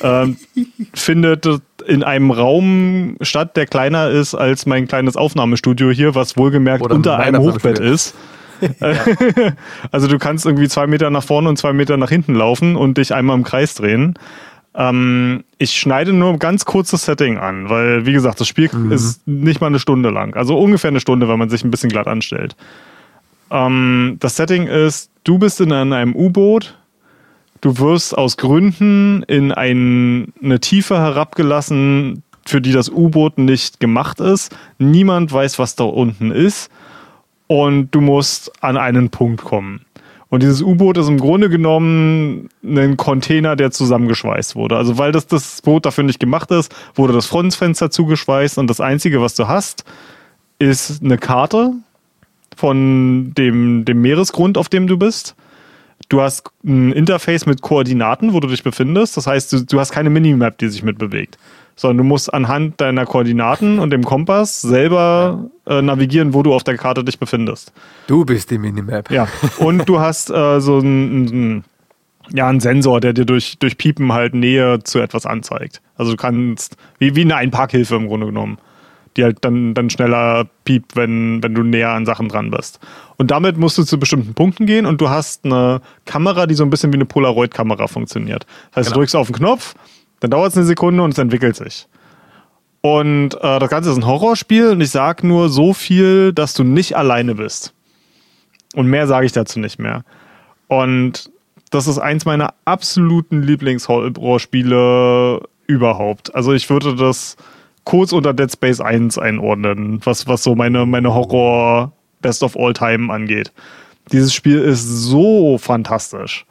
ähm, 0.02 0.36
findet 0.94 1.46
in 1.86 2.04
einem 2.04 2.30
Raum 2.30 3.16
statt, 3.20 3.56
der 3.56 3.66
kleiner 3.66 4.10
ist 4.10 4.34
als 4.34 4.66
mein 4.66 4.86
kleines 4.86 5.16
Aufnahmestudio 5.16 5.90
hier, 5.90 6.14
was 6.14 6.36
wohlgemerkt 6.36 6.82
Oder 6.82 6.94
unter 6.94 7.18
einem 7.18 7.42
Hochbett 7.42 7.78
ist. 7.78 8.14
also 9.90 10.06
du 10.06 10.18
kannst 10.18 10.44
irgendwie 10.44 10.68
zwei 10.68 10.86
Meter 10.86 11.08
nach 11.08 11.24
vorne 11.24 11.48
und 11.48 11.56
zwei 11.56 11.72
Meter 11.72 11.96
nach 11.96 12.10
hinten 12.10 12.34
laufen 12.34 12.76
und 12.76 12.98
dich 12.98 13.14
einmal 13.14 13.36
im 13.36 13.42
Kreis 13.42 13.74
drehen. 13.74 14.14
Ähm, 14.74 15.44
ich 15.58 15.72
schneide 15.72 16.12
nur 16.12 16.38
ganz 16.38 16.64
kurzes 16.64 17.04
Setting 17.04 17.38
an, 17.38 17.68
weil, 17.68 18.06
wie 18.06 18.12
gesagt, 18.12 18.40
das 18.40 18.48
Spiel 18.48 18.70
mhm. 18.72 18.92
ist 18.92 19.26
nicht 19.26 19.60
mal 19.60 19.66
eine 19.66 19.80
Stunde 19.80 20.10
lang. 20.10 20.34
Also 20.34 20.58
ungefähr 20.58 20.88
eine 20.88 21.00
Stunde, 21.00 21.28
wenn 21.28 21.38
man 21.38 21.50
sich 21.50 21.64
ein 21.64 21.70
bisschen 21.70 21.90
glatt 21.90 22.06
anstellt. 22.06 22.56
Ähm, 23.50 24.16
das 24.20 24.36
Setting 24.36 24.66
ist, 24.66 25.10
du 25.24 25.38
bist 25.38 25.60
in 25.60 25.72
einem 25.72 26.14
U-Boot, 26.14 26.78
du 27.60 27.78
wirst 27.78 28.16
aus 28.16 28.36
Gründen 28.36 29.22
in 29.24 29.52
ein, 29.52 30.32
eine 30.42 30.60
Tiefe 30.60 30.98
herabgelassen, 30.98 32.22
für 32.46 32.60
die 32.60 32.72
das 32.72 32.88
U-Boot 32.88 33.38
nicht 33.38 33.80
gemacht 33.80 34.20
ist. 34.20 34.54
Niemand 34.78 35.32
weiß, 35.32 35.58
was 35.58 35.76
da 35.76 35.84
unten 35.84 36.30
ist. 36.30 36.70
Und 37.48 37.90
du 37.90 38.00
musst 38.00 38.52
an 38.62 38.76
einen 38.76 39.10
Punkt 39.10 39.42
kommen. 39.42 39.84
Und 40.30 40.44
dieses 40.44 40.62
U-Boot 40.62 40.96
ist 40.96 41.08
im 41.08 41.18
Grunde 41.18 41.50
genommen 41.50 42.48
ein 42.64 42.96
Container, 42.96 43.56
der 43.56 43.72
zusammengeschweißt 43.72 44.54
wurde. 44.54 44.76
Also 44.76 44.96
weil 44.96 45.10
das, 45.10 45.26
das 45.26 45.60
Boot 45.60 45.84
dafür 45.84 46.04
nicht 46.04 46.20
gemacht 46.20 46.50
ist, 46.52 46.74
wurde 46.94 47.12
das 47.12 47.26
Frontfenster 47.26 47.90
zugeschweißt 47.90 48.56
und 48.58 48.68
das 48.68 48.80
Einzige, 48.80 49.20
was 49.20 49.34
du 49.34 49.48
hast, 49.48 49.84
ist 50.60 51.02
eine 51.02 51.18
Karte 51.18 51.72
von 52.56 53.34
dem, 53.36 53.84
dem 53.84 54.00
Meeresgrund, 54.00 54.56
auf 54.56 54.68
dem 54.68 54.86
du 54.86 54.96
bist. 54.96 55.34
Du 56.08 56.20
hast 56.20 56.48
ein 56.64 56.92
Interface 56.92 57.46
mit 57.46 57.60
Koordinaten, 57.60 58.32
wo 58.32 58.40
du 58.40 58.48
dich 58.48 58.62
befindest. 58.62 59.16
Das 59.16 59.26
heißt, 59.26 59.52
du, 59.52 59.64
du 59.64 59.80
hast 59.80 59.90
keine 59.90 60.10
Minimap, 60.10 60.58
die 60.58 60.68
sich 60.68 60.82
mitbewegt 60.82 61.38
sondern 61.80 61.96
du 61.96 62.04
musst 62.04 62.32
anhand 62.34 62.78
deiner 62.78 63.06
Koordinaten 63.06 63.78
und 63.78 63.88
dem 63.88 64.04
Kompass 64.04 64.60
selber 64.60 65.46
äh, 65.66 65.80
navigieren, 65.80 66.34
wo 66.34 66.42
du 66.42 66.52
auf 66.52 66.62
der 66.62 66.76
Karte 66.76 67.02
dich 67.04 67.18
befindest. 67.18 67.72
Du 68.06 68.26
bist 68.26 68.50
die 68.50 68.58
Minimap. 68.58 69.10
Ja, 69.10 69.28
und 69.56 69.88
du 69.88 69.98
hast 69.98 70.28
äh, 70.28 70.60
so 70.60 70.76
einen, 70.76 71.64
ja, 72.34 72.48
einen 72.48 72.60
Sensor, 72.60 73.00
der 73.00 73.14
dir 73.14 73.24
durch, 73.24 73.56
durch 73.60 73.78
Piepen 73.78 74.12
halt 74.12 74.34
Nähe 74.34 74.80
zu 74.84 74.98
etwas 74.98 75.24
anzeigt. 75.24 75.80
Also 75.96 76.10
du 76.10 76.18
kannst, 76.18 76.76
wie, 76.98 77.16
wie 77.16 77.22
eine 77.22 77.36
Einparkhilfe 77.36 77.96
im 77.96 78.08
Grunde 78.08 78.26
genommen, 78.26 78.58
die 79.16 79.24
halt 79.24 79.38
dann, 79.40 79.72
dann 79.72 79.88
schneller 79.88 80.50
piept, 80.66 80.96
wenn, 80.96 81.42
wenn 81.42 81.54
du 81.54 81.62
näher 81.62 81.92
an 81.92 82.04
Sachen 82.04 82.28
dran 82.28 82.50
bist. 82.50 82.78
Und 83.16 83.30
damit 83.30 83.56
musst 83.56 83.78
du 83.78 83.84
zu 83.84 83.98
bestimmten 83.98 84.34
Punkten 84.34 84.66
gehen 84.66 84.84
und 84.84 85.00
du 85.00 85.08
hast 85.08 85.46
eine 85.46 85.80
Kamera, 86.04 86.46
die 86.46 86.54
so 86.54 86.62
ein 86.62 86.68
bisschen 86.68 86.92
wie 86.92 86.98
eine 86.98 87.06
Polaroid-Kamera 87.06 87.86
funktioniert. 87.86 88.44
Das 88.44 88.76
heißt, 88.76 88.88
genau. 88.88 88.94
du 88.96 89.00
drückst 89.00 89.16
auf 89.16 89.28
den 89.28 89.36
Knopf, 89.36 89.74
dann 90.20 90.30
dauert 90.30 90.52
es 90.52 90.56
eine 90.56 90.66
Sekunde 90.66 91.02
und 91.02 91.12
es 91.12 91.18
entwickelt 91.18 91.56
sich. 91.56 91.88
Und 92.82 93.34
äh, 93.34 93.58
das 93.58 93.68
Ganze 93.68 93.90
ist 93.90 93.96
ein 93.96 94.06
Horrorspiel 94.06 94.70
und 94.70 94.80
ich 94.80 94.90
sage 94.90 95.26
nur 95.26 95.50
so 95.50 95.74
viel, 95.74 96.32
dass 96.32 96.54
du 96.54 96.64
nicht 96.64 96.96
alleine 96.96 97.34
bist. 97.34 97.74
Und 98.74 98.86
mehr 98.86 99.06
sage 99.06 99.26
ich 99.26 99.32
dazu 99.32 99.58
nicht 99.58 99.78
mehr. 99.78 100.04
Und 100.68 101.30
das 101.70 101.86
ist 101.86 101.98
eins 101.98 102.24
meiner 102.24 102.54
absoluten 102.64 103.42
Lieblingshorrorspiele 103.42 105.42
überhaupt. 105.66 106.34
Also 106.34 106.52
ich 106.52 106.70
würde 106.70 106.96
das 106.96 107.36
kurz 107.84 108.12
unter 108.12 108.34
Dead 108.34 108.50
Space 108.50 108.80
1 108.80 109.18
einordnen, 109.18 110.00
was, 110.04 110.26
was 110.26 110.42
so 110.42 110.54
meine, 110.54 110.86
meine 110.86 111.14
Horror 111.14 111.92
Best 112.22 112.42
of 112.42 112.56
All 112.56 112.72
Time 112.72 113.12
angeht. 113.12 113.52
Dieses 114.12 114.34
Spiel 114.34 114.58
ist 114.58 114.84
so 114.84 115.58
fantastisch. 115.58 116.46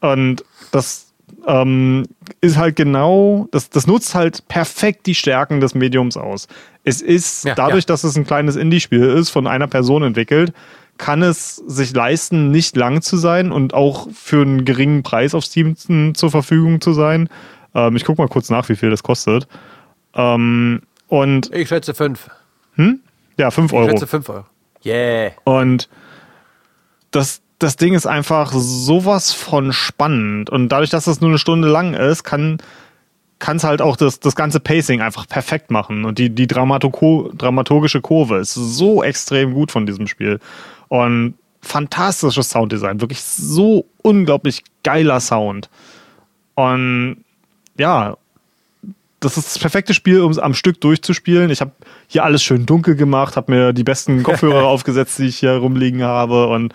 Und 0.00 0.44
das 0.72 1.01
ähm, 1.46 2.06
ist 2.40 2.56
halt 2.56 2.76
genau, 2.76 3.48
das, 3.50 3.70
das 3.70 3.86
nutzt 3.86 4.14
halt 4.14 4.46
perfekt 4.48 5.06
die 5.06 5.14
Stärken 5.14 5.60
des 5.60 5.74
Mediums 5.74 6.16
aus. 6.16 6.48
Es 6.84 7.02
ist, 7.02 7.44
ja, 7.44 7.54
dadurch, 7.54 7.84
ja. 7.84 7.88
dass 7.88 8.04
es 8.04 8.16
ein 8.16 8.26
kleines 8.26 8.56
Indie-Spiel 8.56 9.04
ist, 9.04 9.30
von 9.30 9.46
einer 9.46 9.66
Person 9.66 10.02
entwickelt, 10.02 10.52
kann 10.98 11.22
es 11.22 11.56
sich 11.56 11.94
leisten, 11.94 12.50
nicht 12.50 12.76
lang 12.76 13.02
zu 13.02 13.16
sein 13.16 13.50
und 13.50 13.74
auch 13.74 14.08
für 14.12 14.42
einen 14.42 14.64
geringen 14.64 15.02
Preis 15.02 15.34
auf 15.34 15.44
Steam 15.44 15.76
zur 16.14 16.30
Verfügung 16.30 16.80
zu 16.80 16.92
sein. 16.92 17.28
Ähm, 17.74 17.96
ich 17.96 18.04
gucke 18.04 18.22
mal 18.22 18.28
kurz 18.28 18.50
nach, 18.50 18.68
wie 18.68 18.76
viel 18.76 18.90
das 18.90 19.02
kostet. 19.02 19.48
Ähm, 20.14 20.82
und 21.08 21.52
ich 21.54 21.68
schätze 21.68 21.94
fünf. 21.94 22.30
Hm? 22.74 23.00
Ja, 23.36 23.50
fünf 23.50 23.72
Euro. 23.72 23.86
Ich 23.86 23.90
schätze 23.92 24.06
fünf 24.06 24.28
Euro. 24.28 24.44
Yeah. 24.84 25.32
Und 25.44 25.88
das, 27.10 27.41
das 27.62 27.76
Ding 27.76 27.94
ist 27.94 28.06
einfach 28.06 28.52
sowas 28.52 29.32
von 29.32 29.72
spannend. 29.72 30.50
Und 30.50 30.68
dadurch, 30.68 30.90
dass 30.90 31.06
es 31.06 31.20
nur 31.20 31.30
eine 31.30 31.38
Stunde 31.38 31.68
lang 31.68 31.94
ist, 31.94 32.24
kann 32.24 32.58
es 33.40 33.64
halt 33.64 33.80
auch 33.82 33.96
das, 33.96 34.20
das 34.20 34.34
ganze 34.34 34.60
Pacing 34.60 35.00
einfach 35.00 35.28
perfekt 35.28 35.70
machen. 35.70 36.04
Und 36.04 36.18
die, 36.18 36.30
die 36.30 36.46
dramaturgische 36.46 38.00
Kurve 38.00 38.38
ist 38.38 38.54
so 38.54 39.02
extrem 39.02 39.54
gut 39.54 39.70
von 39.70 39.86
diesem 39.86 40.06
Spiel. 40.06 40.40
Und 40.88 41.34
fantastisches 41.62 42.50
Sounddesign, 42.50 43.00
wirklich 43.00 43.22
so 43.22 43.86
unglaublich 44.02 44.64
geiler 44.82 45.20
Sound. 45.20 45.70
Und 46.54 47.24
ja, 47.78 48.16
das 49.20 49.38
ist 49.38 49.54
das 49.54 49.58
perfekte 49.58 49.94
Spiel, 49.94 50.20
um 50.20 50.32
es 50.32 50.38
am 50.38 50.54
Stück 50.54 50.80
durchzuspielen. 50.80 51.50
Ich 51.50 51.60
habe 51.60 51.70
hier 52.08 52.24
alles 52.24 52.42
schön 52.42 52.66
dunkel 52.66 52.96
gemacht, 52.96 53.36
habe 53.36 53.52
mir 53.52 53.72
die 53.72 53.84
besten 53.84 54.24
Kopfhörer 54.24 54.64
aufgesetzt, 54.66 55.18
die 55.18 55.26
ich 55.26 55.38
hier 55.38 55.52
rumliegen 55.52 56.02
habe 56.02 56.48
und 56.48 56.74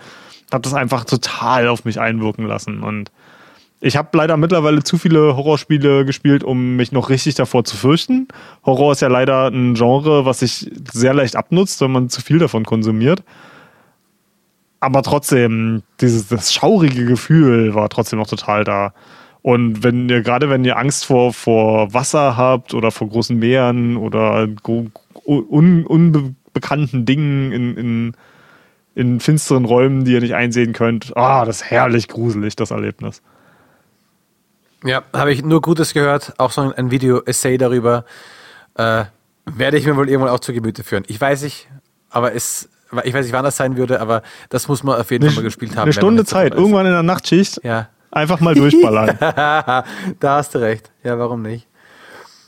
habe 0.52 0.62
das 0.62 0.74
einfach 0.74 1.04
total 1.04 1.68
auf 1.68 1.84
mich 1.84 2.00
einwirken 2.00 2.46
lassen. 2.46 2.82
Und 2.82 3.10
ich 3.80 3.96
habe 3.96 4.16
leider 4.16 4.36
mittlerweile 4.36 4.82
zu 4.82 4.98
viele 4.98 5.36
Horrorspiele 5.36 6.04
gespielt, 6.04 6.42
um 6.42 6.76
mich 6.76 6.90
noch 6.90 7.10
richtig 7.10 7.36
davor 7.36 7.64
zu 7.64 7.76
fürchten. 7.76 8.26
Horror 8.66 8.92
ist 8.92 9.02
ja 9.02 9.08
leider 9.08 9.48
ein 9.48 9.74
Genre, 9.74 10.24
was 10.24 10.40
sich 10.40 10.70
sehr 10.92 11.14
leicht 11.14 11.36
abnutzt, 11.36 11.80
wenn 11.80 11.92
man 11.92 12.08
zu 12.08 12.20
viel 12.20 12.38
davon 12.38 12.64
konsumiert. 12.64 13.22
Aber 14.80 15.02
trotzdem, 15.02 15.82
dieses 16.00 16.28
das 16.28 16.52
schaurige 16.52 17.04
Gefühl 17.04 17.74
war 17.74 17.88
trotzdem 17.88 18.18
noch 18.18 18.28
total 18.28 18.64
da. 18.64 18.94
Und 19.42 19.82
wenn 19.84 20.08
ihr, 20.08 20.22
gerade 20.22 20.50
wenn 20.50 20.64
ihr 20.64 20.76
Angst 20.76 21.04
vor, 21.04 21.32
vor 21.32 21.92
Wasser 21.94 22.36
habt 22.36 22.74
oder 22.74 22.90
vor 22.90 23.08
großen 23.08 23.38
Meeren 23.38 23.96
oder 23.96 24.48
un, 25.24 25.86
unbekannten 25.86 27.06
Dingen 27.06 27.52
in, 27.52 27.76
in 27.76 28.12
in 28.98 29.20
finsteren 29.20 29.64
Räumen, 29.64 30.04
die 30.04 30.12
ihr 30.12 30.20
nicht 30.20 30.34
einsehen 30.34 30.72
könnt. 30.72 31.16
Ah, 31.16 31.44
das 31.44 31.56
ist 31.62 31.70
herrlich 31.70 32.08
gruselig, 32.08 32.56
das 32.56 32.72
Erlebnis. 32.72 33.22
Ja, 34.84 35.02
habe 35.12 35.32
ich 35.32 35.44
nur 35.44 35.60
Gutes 35.60 35.94
gehört. 35.94 36.34
Auch 36.38 36.50
so 36.50 36.72
ein 36.76 36.90
Video-Essay 36.90 37.58
darüber, 37.58 38.04
äh, 38.74 39.04
Werde 39.46 39.78
ich 39.78 39.86
mir 39.86 39.96
wohl 39.96 40.08
irgendwann 40.10 40.32
auch 40.32 40.40
zu 40.40 40.52
Gemüte 40.52 40.82
führen. 40.84 41.04
Ich 41.06 41.18
weiß 41.20 41.42
nicht, 41.42 41.68
aber 42.10 42.34
es, 42.34 42.68
ich 43.04 43.14
weiß 43.14 43.24
nicht, 43.24 43.32
wann 43.32 43.44
das 43.44 43.56
sein 43.56 43.76
würde, 43.76 44.00
aber 44.00 44.22
das 44.50 44.66
muss 44.68 44.82
man 44.82 45.00
auf 45.00 45.10
jeden 45.12 45.24
Eine, 45.24 45.32
Fall 45.32 45.42
mal 45.42 45.46
gespielt 45.46 45.76
haben. 45.76 45.82
eine 45.84 45.92
Stunde 45.92 46.24
Zeit, 46.24 46.54
irgendwann 46.54 46.86
in 46.86 46.92
der 46.92 47.02
Nachtschicht, 47.04 47.60
Ja. 47.64 47.88
einfach 48.10 48.40
mal 48.40 48.54
durchballern. 48.54 49.16
da 49.20 49.84
hast 50.36 50.54
du 50.56 50.58
recht. 50.58 50.90
Ja, 51.04 51.18
warum 51.20 51.42
nicht? 51.42 51.67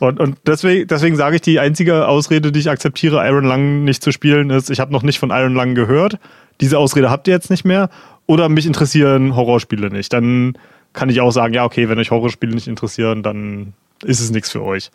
Und, 0.01 0.19
und 0.19 0.39
deswegen, 0.47 0.89
deswegen 0.89 1.15
sage 1.15 1.37
ich, 1.37 1.43
die 1.43 1.61
einzige 1.61 2.09
Ausrede, 2.09 2.53
die 2.53 2.59
ich 2.59 2.71
akzeptiere, 2.71 3.25
Iron 3.29 3.45
Lung 3.45 3.85
nicht 3.85 4.03
zu 4.03 4.13
spielen, 4.13 4.49
ist, 4.49 4.71
ich 4.71 4.81
habe 4.81 4.93
noch 4.93 5.03
nicht 5.03 5.19
von 5.19 5.29
Iron 5.29 5.53
Lung 5.53 5.75
gehört. 5.75 6.19
Diese 6.63 6.79
Ausrede 6.79 7.11
habt 7.11 7.29
ihr 7.29 7.35
jetzt 7.35 7.51
nicht 7.51 7.67
mehr. 7.67 7.91
Oder 8.27 8.49
mich 8.49 8.67
interessieren 8.67 9.37
Horrorspiele 9.37 9.91
nicht. 9.91 10.13
Dann 10.13 10.57
kann 10.95 11.11
ich 11.11 11.21
auch 11.21 11.33
sagen, 11.33 11.53
ja, 11.53 11.65
okay, 11.65 11.91
wenn 11.91 11.99
euch 11.99 12.11
Horrorspiele 12.11 12.55
nicht 12.55 12.67
interessieren, 12.67 13.23
dann 13.23 13.75
ist 14.03 14.21
es 14.21 14.31
nichts 14.31 14.51
für 14.51 14.63
euch. 14.63 14.91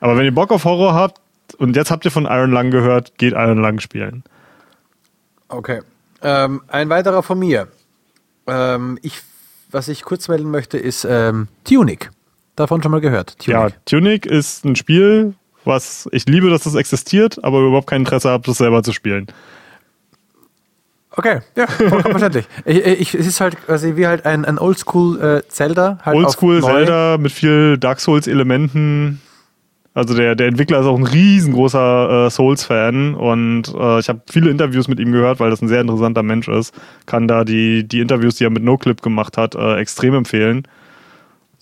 Aber 0.00 0.16
wenn 0.16 0.24
ihr 0.24 0.34
Bock 0.34 0.50
auf 0.50 0.64
Horror 0.64 0.94
habt 0.94 1.20
und 1.58 1.76
jetzt 1.76 1.92
habt 1.92 2.04
ihr 2.04 2.10
von 2.10 2.24
Iron 2.24 2.50
Lung 2.50 2.72
gehört, 2.72 3.16
geht 3.18 3.34
Iron 3.34 3.58
Lung 3.58 3.78
spielen. 3.78 4.24
Okay. 5.46 5.80
Ähm, 6.22 6.62
ein 6.66 6.88
weiterer 6.88 7.22
von 7.22 7.38
mir. 7.38 7.68
Ähm, 8.48 8.98
ich, 9.02 9.20
was 9.70 9.86
ich 9.86 10.02
kurz 10.02 10.26
melden 10.26 10.50
möchte, 10.50 10.76
ist 10.76 11.06
ähm, 11.08 11.46
Tunic. 11.62 12.10
Davon 12.56 12.82
schon 12.82 12.92
mal 12.92 13.00
gehört. 13.00 13.36
Ja, 13.46 13.68
Tunic 13.84 14.26
ist 14.26 14.64
ein 14.64 14.76
Spiel, 14.76 15.34
was 15.64 16.08
ich 16.12 16.26
liebe, 16.26 16.50
dass 16.50 16.62
das 16.62 16.74
existiert, 16.74 17.42
aber 17.42 17.60
überhaupt 17.60 17.88
kein 17.88 18.02
Interesse 18.02 18.30
habe, 18.30 18.44
das 18.46 18.58
selber 18.58 18.82
zu 18.82 18.92
spielen. 18.92 19.26
Okay, 21.16 21.40
ja, 21.56 21.66
vollkommen 21.66 22.02
verständlich. 22.18 22.46
Ich, 22.64 22.84
ich, 22.84 23.14
es 23.14 23.26
ist 23.26 23.40
halt 23.40 23.56
quasi 23.64 23.96
wie 23.96 24.06
halt 24.06 24.26
ein, 24.26 24.44
ein 24.44 24.58
Oldschool 24.58 25.20
äh, 25.20 25.48
Zelda. 25.48 25.98
Halt 26.02 26.16
Oldschool. 26.16 26.62
Zelda 26.62 27.18
mit 27.18 27.32
viel 27.32 27.78
Dark 27.78 28.00
Souls-Elementen. 28.00 29.20
Also 29.94 30.14
der, 30.14 30.34
der 30.34 30.48
Entwickler 30.48 30.80
ist 30.80 30.86
auch 30.86 30.98
ein 30.98 31.06
riesengroßer 31.06 32.26
äh, 32.26 32.30
Souls-Fan 32.30 33.14
und 33.14 33.72
äh, 33.78 34.00
ich 34.00 34.08
habe 34.08 34.22
viele 34.28 34.50
Interviews 34.50 34.88
mit 34.88 34.98
ihm 34.98 35.12
gehört, 35.12 35.38
weil 35.38 35.50
das 35.50 35.62
ein 35.62 35.68
sehr 35.68 35.80
interessanter 35.80 36.24
Mensch 36.24 36.48
ist. 36.48 36.74
Kann 37.06 37.28
da 37.28 37.44
die, 37.44 37.86
die 37.86 38.00
Interviews, 38.00 38.34
die 38.34 38.44
er 38.44 38.50
mit 38.50 38.64
NoClip 38.64 39.02
gemacht 39.02 39.36
hat, 39.38 39.54
äh, 39.54 39.76
extrem 39.76 40.14
empfehlen. 40.14 40.66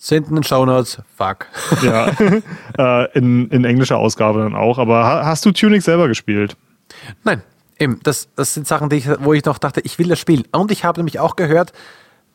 Sind 0.03 0.27
in 0.27 0.35
den 0.35 0.43
Shownotes. 0.43 1.01
Fuck. 1.15 1.47
Ja, 1.81 2.07
äh, 2.77 3.17
in, 3.17 3.47
in 3.47 3.63
englischer 3.63 3.97
Ausgabe 3.97 4.39
dann 4.39 4.53
auch. 4.53 4.77
Aber 4.77 5.05
ha 5.05 5.25
hast 5.25 5.45
du 5.45 5.53
Tunic 5.53 5.81
selber 5.81 6.09
gespielt? 6.09 6.57
Nein, 7.23 7.41
eben, 7.79 8.01
das, 8.03 8.27
das 8.35 8.53
sind 8.53 8.67
Sachen, 8.67 8.91
ich, 8.91 9.07
wo 9.21 9.31
ich 9.31 9.45
noch 9.45 9.59
dachte, 9.59 9.79
ich 9.79 9.97
will 9.99 10.09
das 10.09 10.19
spielen. 10.19 10.43
Und 10.51 10.71
ich 10.71 10.83
habe 10.83 10.99
nämlich 10.99 11.21
auch 11.21 11.37
gehört, 11.37 11.71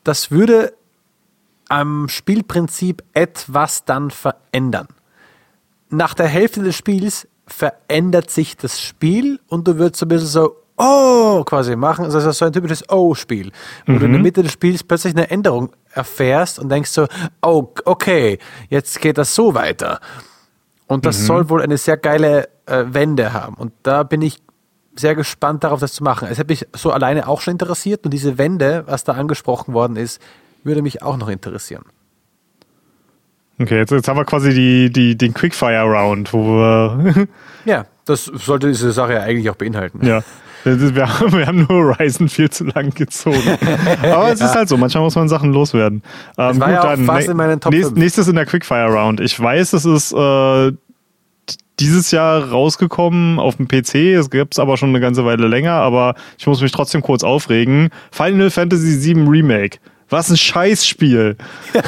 das 0.03 0.31
würde 0.31 0.73
am 1.69 2.09
Spielprinzip 2.09 3.05
etwas 3.13 3.85
dann 3.85 4.11
verändern. 4.11 4.89
Nach 5.91 6.15
der 6.15 6.27
Hälfte 6.27 6.63
des 6.63 6.75
Spiels 6.75 7.29
verändert 7.47 8.31
sich 8.31 8.57
das 8.57 8.81
Spiel 8.81 9.41
und 9.47 9.69
du 9.69 9.77
würdest 9.77 9.97
so 9.97 10.07
ein 10.07 10.09
bisschen 10.09 10.29
so, 10.29 10.57
oh, 10.79 11.45
quasi 11.45 11.77
machen. 11.77 12.05
Also 12.05 12.19
das 12.19 12.27
ist 12.27 12.39
so 12.39 12.45
ein 12.45 12.53
typisches 12.53 12.89
Oh-Spiel, 12.89 13.53
wo 13.87 13.99
du 13.99 14.07
in 14.07 14.13
der 14.13 14.21
Mitte 14.21 14.43
des 14.43 14.53
Spiels 14.53 14.83
plötzlich 14.83 15.15
eine 15.15 15.31
Änderung 15.31 15.71
erfährst 15.93 16.59
und 16.59 16.69
denkst 16.69 16.91
so, 16.91 17.07
oh, 17.43 17.73
okay, 17.85 18.39
jetzt 18.69 19.01
geht 19.01 19.19
das 19.19 19.35
so 19.35 19.55
weiter. 19.55 20.01
Und 20.87 21.05
das 21.05 21.27
soll 21.27 21.51
wohl 21.51 21.61
eine 21.61 21.77
sehr 21.77 21.99
geile 21.99 22.49
äh, 22.67 22.85
Wende 22.89 23.33
haben. 23.35 23.55
Und 23.55 23.73
da 23.83 24.05
bin 24.05 24.23
ich 24.23 24.43
sehr 24.97 25.15
gespannt 25.15 25.65
darauf, 25.65 25.81
das 25.81 25.93
zu 25.93 26.03
machen. 26.03 26.29
Es 26.31 26.39
hat 26.39 26.49
mich 26.49 26.67
so 26.75 26.91
alleine 26.91 27.29
auch 27.29 27.41
schon 27.41 27.53
interessiert 27.53 28.05
und 28.05 28.11
diese 28.13 28.39
Wende, 28.39 28.85
was 28.87 29.05
da 29.05 29.13
angesprochen 29.13 29.75
worden 29.75 29.97
ist, 29.97 30.21
würde 30.65 30.83
mich 30.83 31.03
auch 31.03 31.17
noch 31.17 31.29
interessieren. 31.29 31.85
Okay, 33.61 33.79
jetzt, 33.79 33.91
jetzt 33.91 34.09
haben 34.09 34.17
wir 34.17 34.25
quasi 34.25 34.55
die, 34.55 34.91
die, 34.91 35.19
den 35.19 35.35
Quickfire-Round, 35.35 36.33
wo 36.33 36.45
wir 36.45 37.29
Ja, 37.65 37.87
das 38.05 38.25
sollte 38.25 38.69
diese 38.69 38.93
Sache 38.93 39.15
ja 39.15 39.21
eigentlich 39.21 39.51
auch 39.51 39.57
beinhalten. 39.57 40.05
Ja. 40.07 40.23
Ist- 40.69 40.95
Wir 40.95 41.19
haben, 41.21 41.33
wir 41.33 41.47
haben 41.47 41.67
nur 41.69 41.69
Horizon 41.97 42.29
viel 42.29 42.51
zu 42.51 42.65
lang 42.65 42.91
gezogen. 42.95 43.43
Aber 44.03 44.33
es 44.33 44.41
ist 44.41 44.55
halt 44.55 44.69
so, 44.69 44.77
manchmal 44.77 45.03
muss 45.05 45.15
man 45.17 45.29
Sachen 45.29 45.53
loswerden. 45.53 46.03
Ähm, 46.37 46.61
war 46.61 46.71
ja 46.71 46.81
Top 47.61 47.73
nächst, 47.73 47.97
nächstes 47.97 48.29
in 48.29 48.35
der 48.37 48.47
Quickfire 48.47 48.87
Round. 48.93 49.21
Ich 49.21 49.39
weiß, 49.39 49.73
es 49.73 49.85
ist 49.85 50.13
äh, 50.13 50.73
dieses 51.81 52.11
Jahr 52.11 52.51
rausgekommen 52.51 53.39
auf 53.39 53.57
dem 53.57 53.69
PC. 53.69 53.95
Es 54.19 54.31
gibt 54.31 54.55
es 54.55 54.59
aber 54.59 54.77
schon 54.77 54.89
eine 54.91 55.01
ganze 55.01 55.25
Weile 55.25 55.47
länger, 55.47 55.73
aber 55.75 56.15
ich 56.39 56.47
muss 56.47 56.61
mich 56.61 56.73
trotzdem 56.73 57.03
kurz 57.03 57.23
aufregen. 57.25 57.91
Final 58.11 58.51
Fantasy 58.51 59.15
VII 59.15 59.29
Remake. 59.29 59.79
Was 60.11 60.31
ein 60.31 60.37
Scheißspiel. 60.39 61.37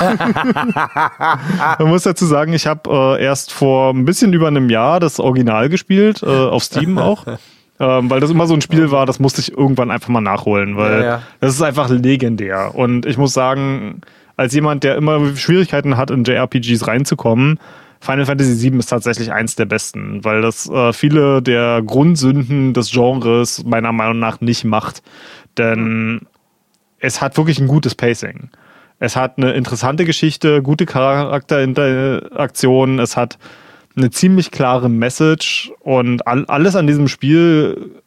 Man 1.79 1.89
muss 1.89 2.03
dazu 2.03 2.27
sagen, 2.27 2.53
ich 2.53 2.67
habe 2.67 3.17
äh, 3.19 3.23
erst 3.25 3.53
vor 3.53 3.93
ein 3.95 4.05
bisschen 4.05 4.33
über 4.33 4.49
einem 4.49 4.69
Jahr 4.71 5.01
das 5.01 5.19
Original 5.21 5.69
gespielt, 5.69 6.23
äh, 6.23 6.27
auf 6.27 6.63
Steam 6.65 6.99
auch. 6.99 7.25
Ähm, 7.81 8.09
weil 8.11 8.21
das 8.21 8.31
immer 8.31 8.47
so 8.47 8.53
ein 8.53 8.61
Spiel 8.61 8.91
war, 8.91 9.07
das 9.07 9.19
musste 9.19 9.41
ich 9.41 9.57
irgendwann 9.57 9.91
einfach 9.91 10.11
mal 10.11 10.21
nachholen, 10.21 10.77
weil 10.77 11.01
Ja, 11.01 11.07
ja. 11.07 11.23
das 11.41 11.55
ist 11.55 11.63
einfach 11.63 11.89
legendär. 11.89 12.75
Und 12.75 13.07
ich 13.07 13.17
muss 13.17 13.33
sagen, 13.33 14.03
als 14.37 14.53
jemand, 14.53 14.85
der 14.85 14.97
immer 14.97 15.35
Schwierigkeiten 15.35 15.97
hat, 15.97 16.11
in 16.11 16.25
JRPGs 16.25 16.87
reinzukommen, 16.87 17.59
Final 18.01 18.27
Fantasy 18.27 18.71
VII 18.71 18.79
ist 18.79 18.87
tatsächlich 18.87 19.33
eins 19.33 19.57
der 19.57 19.65
besten, 19.65 20.23
weil 20.25 20.43
das 20.43 20.69
äh, 20.69 20.93
viele 20.93 21.41
der 21.43 21.81
Grundsünden 21.83 22.75
des 22.75 22.91
Genres 22.91 23.65
meiner 23.65 23.93
Meinung 23.93 24.19
nach 24.19 24.43
nicht 24.43 24.65
macht. 24.65 25.03
Denn 25.57 26.27
es 26.99 27.23
hat 27.23 27.37
wirklich 27.37 27.59
ein 27.61 27.67
gutes 27.67 27.95
Pacing. 27.95 28.51
Es 28.99 29.17
hat 29.17 29.39
eine 29.39 29.53
interessante 29.53 30.05
Geschichte, 30.05 30.63
gute 30.63 30.85
Charakterinteraktionen, 30.85 32.99
es 32.99 33.17
hat 33.17 33.39
eine 33.97 34.11
ziemlich 34.11 34.51
klare 34.51 34.89
Message 34.89 35.73
und 35.81 36.27
all, 36.27 36.45
alles 36.47 36.77
an 36.77 36.87
diesem 36.87 37.09
Spiel 37.09 38.01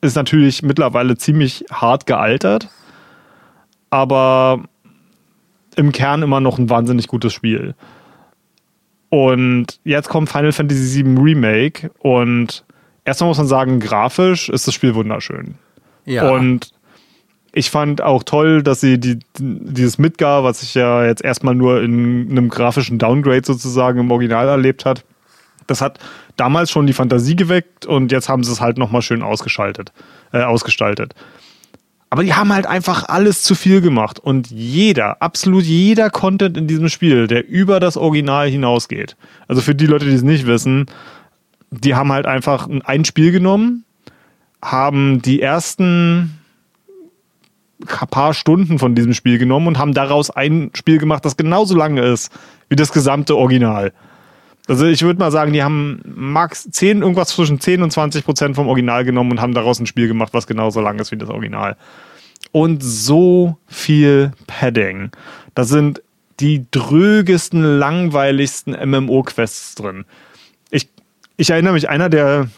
ist 0.00 0.16
natürlich 0.16 0.62
mittlerweile 0.62 1.16
ziemlich 1.16 1.64
hart 1.70 2.06
gealtert, 2.06 2.68
aber 3.90 4.62
im 5.76 5.92
Kern 5.92 6.22
immer 6.22 6.40
noch 6.40 6.58
ein 6.58 6.70
wahnsinnig 6.70 7.08
gutes 7.08 7.32
Spiel. 7.32 7.74
Und 9.08 9.80
jetzt 9.84 10.08
kommt 10.08 10.30
Final 10.30 10.52
Fantasy 10.52 11.04
VII 11.04 11.18
Remake 11.18 11.90
und 11.98 12.64
erstmal 13.04 13.28
muss 13.28 13.38
man 13.38 13.46
sagen, 13.48 13.80
grafisch 13.80 14.48
ist 14.48 14.66
das 14.66 14.74
Spiel 14.74 14.94
wunderschön. 14.94 15.56
Ja. 16.04 16.30
Und 16.30 16.70
ich 17.52 17.70
fand 17.70 18.00
auch 18.00 18.22
toll, 18.22 18.62
dass 18.62 18.80
sie 18.80 18.98
die, 18.98 19.18
dieses 19.38 19.98
Midgar, 19.98 20.44
was 20.44 20.60
sich 20.60 20.74
ja 20.74 21.04
jetzt 21.04 21.22
erstmal 21.22 21.54
nur 21.54 21.82
in 21.82 22.30
einem 22.30 22.48
grafischen 22.48 22.98
Downgrade 22.98 23.44
sozusagen 23.44 23.98
im 23.98 24.10
Original 24.10 24.48
erlebt 24.48 24.84
hat, 24.84 25.04
das 25.66 25.80
hat 25.80 25.98
damals 26.36 26.70
schon 26.70 26.86
die 26.86 26.92
Fantasie 26.92 27.36
geweckt 27.36 27.86
und 27.86 28.12
jetzt 28.12 28.28
haben 28.28 28.44
sie 28.44 28.52
es 28.52 28.60
halt 28.60 28.78
nochmal 28.78 29.02
schön 29.02 29.22
ausgeschaltet, 29.22 29.92
äh, 30.32 30.42
ausgestaltet. 30.42 31.14
Aber 32.08 32.24
die 32.24 32.34
haben 32.34 32.52
halt 32.52 32.66
einfach 32.66 33.08
alles 33.08 33.42
zu 33.42 33.54
viel 33.54 33.80
gemacht 33.80 34.18
und 34.18 34.50
jeder, 34.50 35.22
absolut 35.22 35.62
jeder 35.62 36.10
Content 36.10 36.56
in 36.56 36.66
diesem 36.66 36.88
Spiel, 36.88 37.28
der 37.28 37.48
über 37.48 37.78
das 37.78 37.96
Original 37.96 38.48
hinausgeht. 38.48 39.16
Also 39.46 39.62
für 39.62 39.76
die 39.76 39.86
Leute, 39.86 40.06
die 40.06 40.14
es 40.14 40.22
nicht 40.22 40.46
wissen, 40.46 40.86
die 41.70 41.94
haben 41.94 42.12
halt 42.12 42.26
einfach 42.26 42.68
ein 42.84 43.04
Spiel 43.04 43.30
genommen, 43.30 43.84
haben 44.60 45.22
die 45.22 45.40
ersten 45.40 46.39
paar 47.86 48.34
Stunden 48.34 48.78
von 48.78 48.94
diesem 48.94 49.14
Spiel 49.14 49.38
genommen 49.38 49.66
und 49.66 49.78
haben 49.78 49.94
daraus 49.94 50.30
ein 50.30 50.70
Spiel 50.74 50.98
gemacht, 50.98 51.24
das 51.24 51.36
genauso 51.36 51.76
lange 51.76 52.02
ist 52.02 52.32
wie 52.68 52.76
das 52.76 52.92
gesamte 52.92 53.36
Original. 53.36 53.92
Also 54.68 54.86
ich 54.86 55.02
würde 55.02 55.18
mal 55.18 55.32
sagen, 55.32 55.52
die 55.52 55.64
haben 55.64 56.00
max 56.04 56.68
10, 56.70 57.02
irgendwas 57.02 57.30
zwischen 57.30 57.58
10 57.58 57.82
und 57.82 57.90
20 57.90 58.24
Prozent 58.24 58.54
vom 58.54 58.68
Original 58.68 59.04
genommen 59.04 59.32
und 59.32 59.40
haben 59.40 59.54
daraus 59.54 59.80
ein 59.80 59.86
Spiel 59.86 60.06
gemacht, 60.06 60.32
was 60.32 60.46
genauso 60.46 60.80
lang 60.80 60.98
ist 60.98 61.10
wie 61.10 61.16
das 61.16 61.28
Original. 61.28 61.76
Und 62.52 62.82
so 62.82 63.56
viel 63.66 64.32
Padding. 64.46 65.10
Da 65.54 65.64
sind 65.64 66.02
die 66.38 66.66
drögesten, 66.70 67.62
langweiligsten 67.62 68.74
MMO-Quests 68.74 69.74
drin. 69.74 70.04
Ich, 70.70 70.88
ich 71.36 71.50
erinnere 71.50 71.72
mich, 71.72 71.88
einer 71.88 72.08
der 72.08 72.48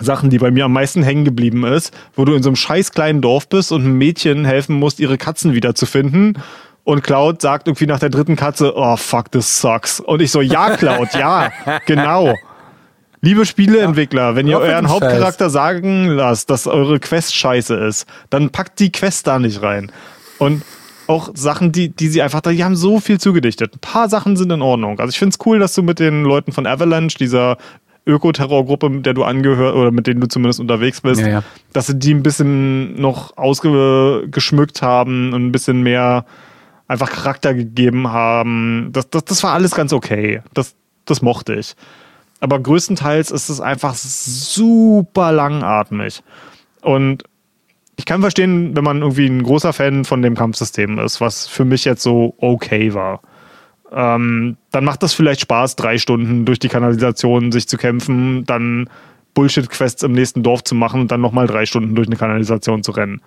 Sachen, 0.00 0.30
die 0.30 0.38
bei 0.38 0.50
mir 0.50 0.64
am 0.64 0.72
meisten 0.72 1.02
hängen 1.02 1.24
geblieben 1.24 1.64
ist, 1.64 1.92
wo 2.14 2.24
du 2.24 2.34
in 2.34 2.42
so 2.42 2.48
einem 2.48 2.56
scheiß 2.56 2.92
kleinen 2.92 3.20
Dorf 3.20 3.48
bist 3.48 3.72
und 3.72 3.82
einem 3.82 3.98
Mädchen 3.98 4.44
helfen 4.44 4.76
musst, 4.76 5.00
ihre 5.00 5.18
Katzen 5.18 5.54
wiederzufinden. 5.54 6.38
Und 6.84 7.02
Cloud 7.02 7.40
sagt 7.40 7.68
irgendwie 7.68 7.86
nach 7.86 8.00
der 8.00 8.10
dritten 8.10 8.36
Katze, 8.36 8.72
oh 8.74 8.96
fuck, 8.96 9.30
this 9.30 9.60
sucks. 9.60 10.00
Und 10.00 10.20
ich 10.20 10.30
so, 10.30 10.40
ja, 10.40 10.76
Cloud, 10.76 11.14
ja, 11.14 11.50
genau. 11.86 12.34
Liebe 13.20 13.46
Spieleentwickler, 13.46 14.34
wenn 14.34 14.48
ihr 14.48 14.58
euren 14.58 14.88
Hauptcharakter 14.88 15.48
sagen 15.48 16.06
lasst, 16.06 16.50
dass 16.50 16.66
eure 16.66 16.98
Quest 16.98 17.36
scheiße 17.36 17.76
ist, 17.76 18.06
dann 18.30 18.50
packt 18.50 18.80
die 18.80 18.90
Quest 18.90 19.28
da 19.28 19.38
nicht 19.38 19.62
rein. 19.62 19.92
Und 20.38 20.62
auch 21.06 21.30
Sachen, 21.34 21.70
die, 21.70 21.90
die 21.90 22.08
sie 22.08 22.22
einfach, 22.22 22.40
die 22.40 22.64
haben 22.64 22.74
so 22.74 22.98
viel 22.98 23.20
zugedichtet. 23.20 23.74
Ein 23.74 23.80
paar 23.80 24.08
Sachen 24.08 24.36
sind 24.36 24.50
in 24.50 24.62
Ordnung. 24.62 24.98
Also 24.98 25.10
ich 25.10 25.18
finde 25.18 25.36
es 25.38 25.46
cool, 25.46 25.58
dass 25.58 25.74
du 25.74 25.82
mit 25.82 25.98
den 25.98 26.24
Leuten 26.24 26.52
von 26.52 26.66
Avalanche, 26.66 27.18
dieser 27.18 27.58
Ökoterrorgruppe, 28.06 28.88
mit 28.88 29.06
der 29.06 29.14
du 29.14 29.22
angehört 29.24 29.74
oder 29.76 29.90
mit 29.90 30.06
denen 30.06 30.20
du 30.20 30.26
zumindest 30.28 30.60
unterwegs 30.60 31.00
bist, 31.00 31.20
Ja, 31.20 31.28
ja. 31.28 31.42
dass 31.72 31.86
sie 31.86 31.98
die 31.98 32.12
ein 32.14 32.22
bisschen 32.22 33.00
noch 33.00 33.36
ausgeschmückt 33.36 34.82
haben 34.82 35.32
und 35.32 35.46
ein 35.46 35.52
bisschen 35.52 35.82
mehr 35.82 36.24
einfach 36.88 37.10
Charakter 37.10 37.54
gegeben 37.54 38.08
haben. 38.08 38.88
Das, 38.92 39.08
das, 39.10 39.24
das 39.24 39.42
war 39.42 39.52
alles 39.52 39.72
ganz 39.74 39.92
okay. 39.92 40.42
Das, 40.54 40.74
das 41.04 41.22
mochte 41.22 41.54
ich. 41.54 41.74
aber 42.40 42.58
größtenteils 42.58 43.30
ist 43.30 43.48
es 43.48 43.60
einfach 43.60 43.94
super 43.94 45.30
langatmig. 45.32 46.22
Und 46.80 47.22
ich 47.96 48.04
kann 48.04 48.20
verstehen, 48.20 48.74
wenn 48.74 48.84
man 48.84 49.00
irgendwie 49.02 49.26
ein 49.26 49.42
großer 49.44 49.72
Fan 49.72 50.04
von 50.04 50.22
dem 50.22 50.34
Kampfsystem 50.34 50.98
ist, 50.98 51.20
was 51.20 51.46
für 51.46 51.64
mich 51.64 51.84
jetzt 51.84 52.02
so 52.02 52.34
okay 52.38 52.94
war. 52.94 53.20
Ähm, 53.94 54.56
dann 54.70 54.84
macht 54.84 55.02
das 55.02 55.12
vielleicht 55.12 55.42
Spaß, 55.42 55.76
drei 55.76 55.98
Stunden 55.98 56.44
durch 56.44 56.58
die 56.58 56.68
Kanalisation 56.68 57.52
sich 57.52 57.68
zu 57.68 57.76
kämpfen, 57.76 58.44
dann 58.46 58.88
Bullshit-Quests 59.34 60.02
im 60.02 60.12
nächsten 60.12 60.42
Dorf 60.42 60.64
zu 60.64 60.74
machen 60.74 61.00
und 61.00 61.10
dann 61.10 61.20
nochmal 61.20 61.46
drei 61.46 61.66
Stunden 61.66 61.94
durch 61.94 62.08
eine 62.08 62.16
Kanalisation 62.16 62.82
zu 62.82 62.92
rennen. 62.92 63.20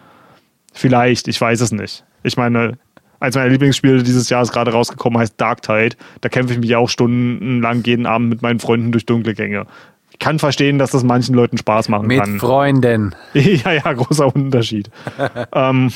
Vielleicht, 0.74 1.28
ich 1.28 1.40
weiß 1.40 1.62
es 1.62 1.72
nicht. 1.72 2.04
Ich 2.24 2.38
meine, 2.38 2.78
eins 3.20 3.36
meiner 3.36 3.50
Lieblingsspiele 3.50 4.04
dieses 4.04 4.30
Jahr 4.30 4.42
ist 4.42 4.52
gerade 4.52 4.72
rausgekommen, 4.72 5.20
heißt 5.20 5.36
Dark 5.38 5.62
Tide. 5.62 5.96
Da 6.22 6.30
kämpfe 6.30 6.54
ich 6.54 6.60
mich 6.60 6.76
auch 6.76 6.90
stundenlang 6.90 7.84
jeden 7.84 8.06
Abend 8.06 8.30
mit 8.30 8.42
meinen 8.42 8.60
Freunden 8.60 8.92
durch 8.92 9.06
dunkle 9.06 9.34
Gänge. 9.34 9.68
Ich 10.12 10.20
kann 10.20 10.40
verstehen, 10.40 10.80
dass 10.80 10.92
das 10.92 11.04
manchen 11.04 11.36
Leuten 11.36 11.58
Spaß 11.58 11.90
machen 11.90 12.08
mit 12.08 12.20
kann. 12.20 12.34
Mit 12.34 12.42
Freunden. 12.42 13.16
ja, 13.34 13.74
ja, 13.74 13.94
großer 13.94 14.34
Unterschied. 14.34 14.90
ähm, 15.54 15.92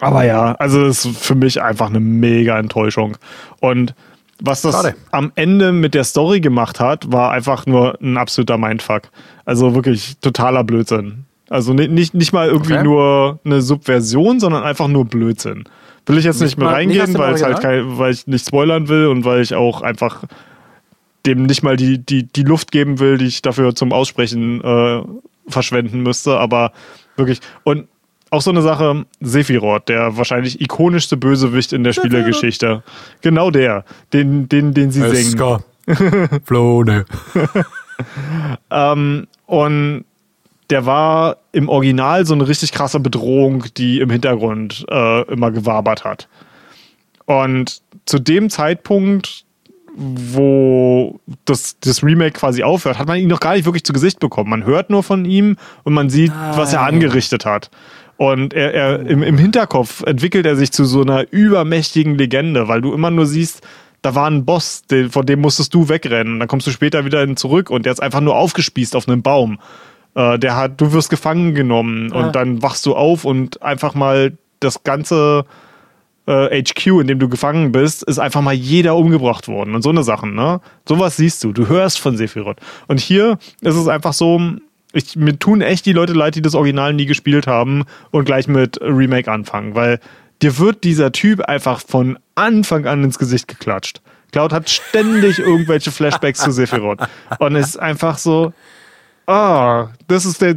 aber 0.00 0.24
ja, 0.24 0.52
also 0.52 0.84
es 0.86 1.04
ist 1.04 1.18
für 1.18 1.34
mich 1.34 1.62
einfach 1.62 1.88
eine 1.88 2.00
mega 2.00 2.58
Enttäuschung. 2.58 3.16
Und 3.60 3.94
was 4.40 4.62
das 4.62 4.74
Schade. 4.74 4.94
am 5.12 5.32
Ende 5.36 5.72
mit 5.72 5.94
der 5.94 6.04
Story 6.04 6.40
gemacht 6.40 6.80
hat, 6.80 7.10
war 7.12 7.30
einfach 7.30 7.66
nur 7.66 8.00
ein 8.00 8.16
absoluter 8.16 8.58
Mindfuck. 8.58 9.02
Also 9.44 9.74
wirklich 9.74 10.18
totaler 10.20 10.64
Blödsinn. 10.64 11.24
Also 11.48 11.72
nicht, 11.72 12.14
nicht 12.14 12.32
mal 12.32 12.48
irgendwie 12.48 12.74
okay. 12.74 12.82
nur 12.82 13.38
eine 13.44 13.62
Subversion, 13.62 14.40
sondern 14.40 14.64
einfach 14.64 14.88
nur 14.88 15.04
Blödsinn. 15.04 15.64
Will 16.06 16.18
ich 16.18 16.24
jetzt 16.24 16.40
nicht, 16.40 16.50
nicht 16.50 16.58
mehr 16.58 16.68
reingehen, 16.68 17.16
weil, 17.16 17.40
halt 17.40 17.60
kein, 17.60 17.98
weil 17.98 18.12
ich 18.12 18.26
nicht 18.26 18.46
spoilern 18.46 18.88
will 18.88 19.06
und 19.06 19.24
weil 19.24 19.40
ich 19.40 19.54
auch 19.54 19.82
einfach 19.82 20.24
dem 21.26 21.44
nicht 21.44 21.62
mal 21.62 21.76
die, 21.76 21.98
die, 21.98 22.24
die 22.24 22.42
Luft 22.42 22.72
geben 22.72 22.98
will, 22.98 23.16
die 23.16 23.26
ich 23.26 23.40
dafür 23.40 23.74
zum 23.74 23.92
Aussprechen 23.92 24.62
äh, 24.62 25.02
verschwenden 25.48 26.02
müsste. 26.02 26.38
Aber 26.38 26.72
wirklich. 27.16 27.40
Und 27.62 27.88
auch 28.34 28.42
so 28.42 28.50
eine 28.50 28.62
Sache, 28.62 29.06
Sephiroth, 29.20 29.88
der 29.88 30.16
wahrscheinlich 30.16 30.60
ikonischste 30.60 31.16
Bösewicht 31.16 31.72
in 31.72 31.84
der 31.84 31.92
Spielegeschichte. 31.92 32.82
Genau 33.22 33.50
der, 33.50 33.84
den, 34.12 34.48
den, 34.48 34.74
den 34.74 34.90
sie 34.90 35.02
Eska. 35.02 35.60
singen. 35.86 36.40
Flone. 36.44 37.04
ähm, 38.70 39.26
und 39.46 40.04
der 40.70 40.86
war 40.86 41.36
im 41.52 41.68
Original 41.68 42.26
so 42.26 42.34
eine 42.34 42.48
richtig 42.48 42.72
krasse 42.72 43.00
Bedrohung, 43.00 43.64
die 43.76 44.00
im 44.00 44.10
Hintergrund 44.10 44.84
äh, 44.90 45.22
immer 45.30 45.50
gewabert 45.50 46.04
hat. 46.04 46.28
Und 47.26 47.82
zu 48.06 48.18
dem 48.18 48.50
Zeitpunkt, 48.50 49.44
wo 49.96 51.20
das, 51.44 51.76
das 51.80 52.02
Remake 52.02 52.32
quasi 52.32 52.62
aufhört, 52.62 52.98
hat 52.98 53.06
man 53.06 53.18
ihn 53.18 53.28
noch 53.28 53.40
gar 53.40 53.54
nicht 53.54 53.64
wirklich 53.64 53.84
zu 53.84 53.92
Gesicht 53.92 54.18
bekommen. 54.18 54.50
Man 54.50 54.64
hört 54.64 54.90
nur 54.90 55.02
von 55.02 55.24
ihm 55.24 55.56
und 55.84 55.92
man 55.92 56.10
sieht, 56.10 56.32
ah, 56.32 56.56
was 56.56 56.72
er 56.72 56.82
angerichtet 56.82 57.46
hat. 57.46 57.70
Und 58.16 58.54
er, 58.54 58.74
er 58.74 59.00
im, 59.00 59.22
im 59.22 59.38
Hinterkopf 59.38 60.02
entwickelt 60.02 60.46
er 60.46 60.56
sich 60.56 60.72
zu 60.72 60.84
so 60.84 61.02
einer 61.02 61.32
übermächtigen 61.32 62.16
Legende, 62.16 62.68
weil 62.68 62.80
du 62.80 62.92
immer 62.92 63.10
nur 63.10 63.26
siehst, 63.26 63.62
da 64.02 64.14
war 64.14 64.30
ein 64.30 64.44
Boss, 64.44 64.82
den, 64.82 65.10
von 65.10 65.24
dem 65.26 65.40
musstest 65.40 65.72
du 65.74 65.88
wegrennen. 65.88 66.38
Dann 66.38 66.48
kommst 66.48 66.66
du 66.66 66.70
später 66.70 67.04
wieder 67.04 67.34
zurück 67.36 67.70
und 67.70 67.86
der 67.86 67.92
ist 67.92 68.02
einfach 68.02 68.20
nur 68.20 68.36
aufgespießt 68.36 68.94
auf 68.94 69.08
einem 69.08 69.22
Baum. 69.22 69.58
Äh, 70.14 70.38
der 70.38 70.56
hat, 70.56 70.80
du 70.80 70.92
wirst 70.92 71.10
gefangen 71.10 71.54
genommen 71.54 72.12
und 72.12 72.36
dann 72.36 72.62
wachst 72.62 72.86
du 72.86 72.94
auf 72.94 73.24
und 73.24 73.62
einfach 73.62 73.94
mal 73.94 74.36
das 74.60 74.82
ganze 74.84 75.44
äh, 76.26 76.62
HQ, 76.62 76.86
in 77.00 77.06
dem 77.06 77.18
du 77.18 77.28
gefangen 77.28 77.72
bist, 77.72 78.02
ist 78.02 78.18
einfach 78.18 78.40
mal 78.40 78.54
jeder 78.54 78.96
umgebracht 78.96 79.48
worden 79.48 79.74
und 79.74 79.82
so 79.82 79.90
eine 79.90 80.02
Sachen, 80.02 80.34
ne? 80.34 80.60
Sowas 80.88 81.16
siehst 81.16 81.42
du, 81.44 81.52
du 81.52 81.68
hörst 81.68 81.98
von 81.98 82.16
Sephiroth. 82.16 82.58
Und 82.86 83.00
hier 83.00 83.38
ist 83.60 83.76
es 83.76 83.88
einfach 83.88 84.12
so, 84.12 84.40
ich, 84.94 85.16
mir 85.16 85.38
tun 85.38 85.60
echt 85.60 85.86
die 85.86 85.92
Leute 85.92 86.12
leid, 86.12 86.36
die 86.36 86.42
das 86.42 86.54
Original 86.54 86.94
nie 86.94 87.06
gespielt 87.06 87.46
haben 87.46 87.84
und 88.10 88.24
gleich 88.24 88.48
mit 88.48 88.80
Remake 88.80 89.30
anfangen, 89.30 89.74
weil 89.74 90.00
dir 90.40 90.58
wird 90.58 90.84
dieser 90.84 91.12
Typ 91.12 91.42
einfach 91.42 91.80
von 91.80 92.18
Anfang 92.34 92.86
an 92.86 93.04
ins 93.04 93.18
Gesicht 93.18 93.48
geklatscht. 93.48 94.00
Cloud 94.32 94.52
hat 94.52 94.70
ständig 94.70 95.38
irgendwelche 95.38 95.92
Flashbacks 95.92 96.40
zu 96.40 96.50
Sephiroth. 96.50 96.98
Und 97.38 97.54
es 97.54 97.68
ist 97.68 97.76
einfach 97.76 98.18
so, 98.18 98.52
ah, 99.26 99.88
das 100.08 100.24
ist 100.24 100.42
der 100.42 100.56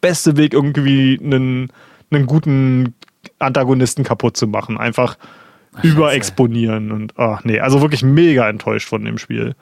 beste 0.00 0.36
Weg, 0.36 0.52
irgendwie 0.52 1.18
einen, 1.22 1.72
einen 2.10 2.26
guten 2.26 2.94
Antagonisten 3.38 4.04
kaputt 4.04 4.36
zu 4.36 4.46
machen. 4.46 4.78
Einfach 4.78 5.16
Ach, 5.74 5.84
überexponieren 5.84 6.92
und 6.92 7.18
ach 7.18 7.44
nee, 7.44 7.60
also 7.60 7.80
wirklich 7.80 8.02
mega 8.02 8.48
enttäuscht 8.48 8.88
von 8.88 9.04
dem 9.04 9.16
Spiel. 9.16 9.54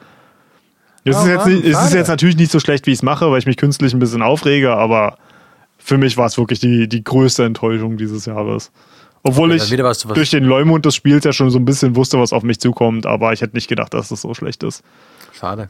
Es, 1.04 1.16
oh, 1.16 1.20
ist, 1.20 1.26
jetzt 1.28 1.46
nicht, 1.46 1.64
es 1.64 1.82
ist 1.84 1.94
jetzt 1.94 2.08
natürlich 2.08 2.36
nicht 2.36 2.52
so 2.52 2.60
schlecht, 2.60 2.86
wie 2.86 2.90
ich 2.90 2.98
es 2.98 3.02
mache, 3.02 3.30
weil 3.30 3.38
ich 3.38 3.46
mich 3.46 3.56
künstlich 3.56 3.94
ein 3.94 3.98
bisschen 3.98 4.22
aufrege, 4.22 4.72
aber 4.72 5.16
für 5.78 5.96
mich 5.96 6.16
war 6.16 6.26
es 6.26 6.36
wirklich 6.36 6.60
die, 6.60 6.88
die 6.88 7.02
größte 7.02 7.44
Enttäuschung 7.44 7.96
dieses 7.96 8.26
Jahres. 8.26 8.70
Obwohl 9.22 9.52
okay, 9.52 9.62
ich 9.62 9.82
was, 9.82 10.08
was 10.08 10.14
durch 10.14 10.30
den 10.30 10.44
Leumund 10.44 10.86
des 10.86 10.94
Spiels 10.94 11.24
ja 11.24 11.32
schon 11.32 11.50
so 11.50 11.58
ein 11.58 11.64
bisschen 11.64 11.94
wusste, 11.94 12.18
was 12.18 12.32
auf 12.32 12.42
mich 12.42 12.58
zukommt, 12.58 13.06
aber 13.06 13.32
ich 13.32 13.42
hätte 13.42 13.54
nicht 13.54 13.68
gedacht, 13.68 13.92
dass 13.92 14.08
das 14.08 14.22
so 14.22 14.32
schlecht 14.34 14.62
ist. 14.62 14.82
Schade. 15.32 15.68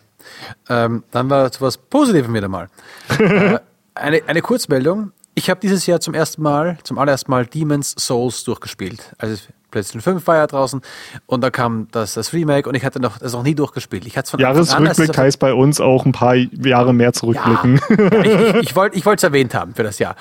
Ähm, 0.68 1.04
dann 1.10 1.28
war 1.30 1.50
zu 1.50 1.60
was 1.60 1.76
Positivem 1.76 2.32
wieder 2.34 2.48
mal. 2.48 2.68
äh, 3.18 3.58
eine, 3.94 4.22
eine 4.26 4.42
Kurzmeldung. 4.42 5.12
Ich 5.34 5.50
habe 5.50 5.60
dieses 5.60 5.86
Jahr 5.86 6.00
zum 6.00 6.14
ersten 6.14 6.42
Mal, 6.42 6.78
zum 6.84 6.98
allerersten 6.98 7.30
Mal 7.30 7.46
Demon's 7.46 7.94
Souls 7.98 8.44
durchgespielt. 8.44 9.14
Also 9.18 9.36
PlayStation 9.70 10.00
5 10.00 10.26
war 10.26 10.36
ja 10.36 10.46
draußen 10.46 10.80
und 11.26 11.40
da 11.42 11.50
kam 11.50 11.88
das, 11.90 12.14
das 12.14 12.32
Remake 12.32 12.68
und 12.68 12.74
ich 12.74 12.84
hatte 12.84 13.00
noch, 13.00 13.18
das 13.18 13.32
noch 13.32 13.42
nie 13.42 13.54
durchgespielt. 13.54 14.06
Ich 14.06 14.14
von 14.28 14.40
Jahresrückblick 14.40 15.16
heißt 15.16 15.38
bei 15.38 15.54
uns 15.54 15.80
auch 15.80 16.04
ein 16.04 16.12
paar 16.12 16.34
Jahre 16.34 16.92
mehr 16.92 17.12
zurückblicken. 17.12 17.80
Ja, 17.88 17.96
ja, 17.96 18.56
ich 18.56 18.70
ich, 18.70 18.76
ich 18.92 19.06
wollte 19.06 19.16
es 19.16 19.22
erwähnt 19.22 19.54
haben 19.54 19.74
für 19.74 19.82
das 19.82 19.98
Jahr. 19.98 20.16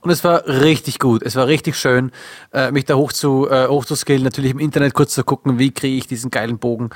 Und 0.00 0.10
es 0.10 0.22
war 0.24 0.46
richtig 0.46 0.98
gut. 0.98 1.22
Es 1.22 1.36
war 1.36 1.46
richtig 1.46 1.76
schön, 1.76 2.12
äh, 2.52 2.70
mich 2.70 2.84
da 2.84 2.94
hoch 2.94 3.12
zu, 3.12 3.48
äh, 3.50 3.66
hoch 3.66 3.84
zu 3.84 3.96
skillen, 3.96 4.22
natürlich 4.22 4.52
im 4.52 4.60
Internet 4.60 4.94
kurz 4.94 5.12
zu 5.12 5.24
gucken, 5.24 5.58
wie 5.58 5.72
kriege 5.72 5.96
ich 5.96 6.06
diesen 6.06 6.30
geilen 6.30 6.58
Bogen 6.58 6.90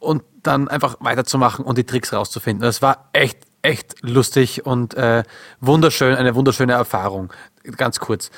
und 0.00 0.22
dann 0.42 0.68
einfach 0.68 0.96
weiterzumachen 1.00 1.64
und 1.64 1.78
die 1.78 1.84
Tricks 1.84 2.12
rauszufinden. 2.12 2.62
Das 2.62 2.82
war 2.82 3.08
echt, 3.12 3.38
echt 3.62 3.94
lustig 4.02 4.66
und 4.66 4.94
äh, 4.94 5.22
wunderschön, 5.60 6.16
eine 6.16 6.34
wunderschöne 6.34 6.72
Erfahrung. 6.72 7.32
Ganz 7.76 8.00
kurz. 8.00 8.30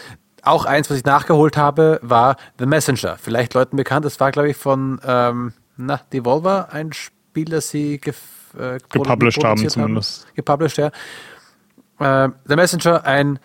Auch 0.45 0.65
eins, 0.65 0.91
was 0.91 0.99
ich 0.99 1.05
nachgeholt 1.05 1.57
habe, 1.57 1.99
war 2.03 2.37
The 2.59 2.67
Messenger. 2.67 3.17
Vielleicht 3.21 3.55
Leuten 3.55 3.77
bekannt. 3.77 4.05
Das 4.05 4.21
war, 4.21 4.31
glaube 4.31 4.51
ich, 4.51 4.57
von 4.57 5.01
ähm, 5.07 5.53
na, 5.77 6.01
Devolver, 6.13 6.69
ein 6.73 6.93
Spiel, 6.93 7.47
das 7.47 7.71
sie 7.71 7.99
gef 7.99 8.19
äh, 8.59 8.79
gepublished 8.91 9.43
haben, 9.43 9.69
zumindest. 9.69 10.27
Gepublished, 10.35 10.79
ja. 10.79 12.25
Äh, 12.27 12.31
The 12.47 12.57
Messenger, 12.57 13.05
ein 13.05 13.39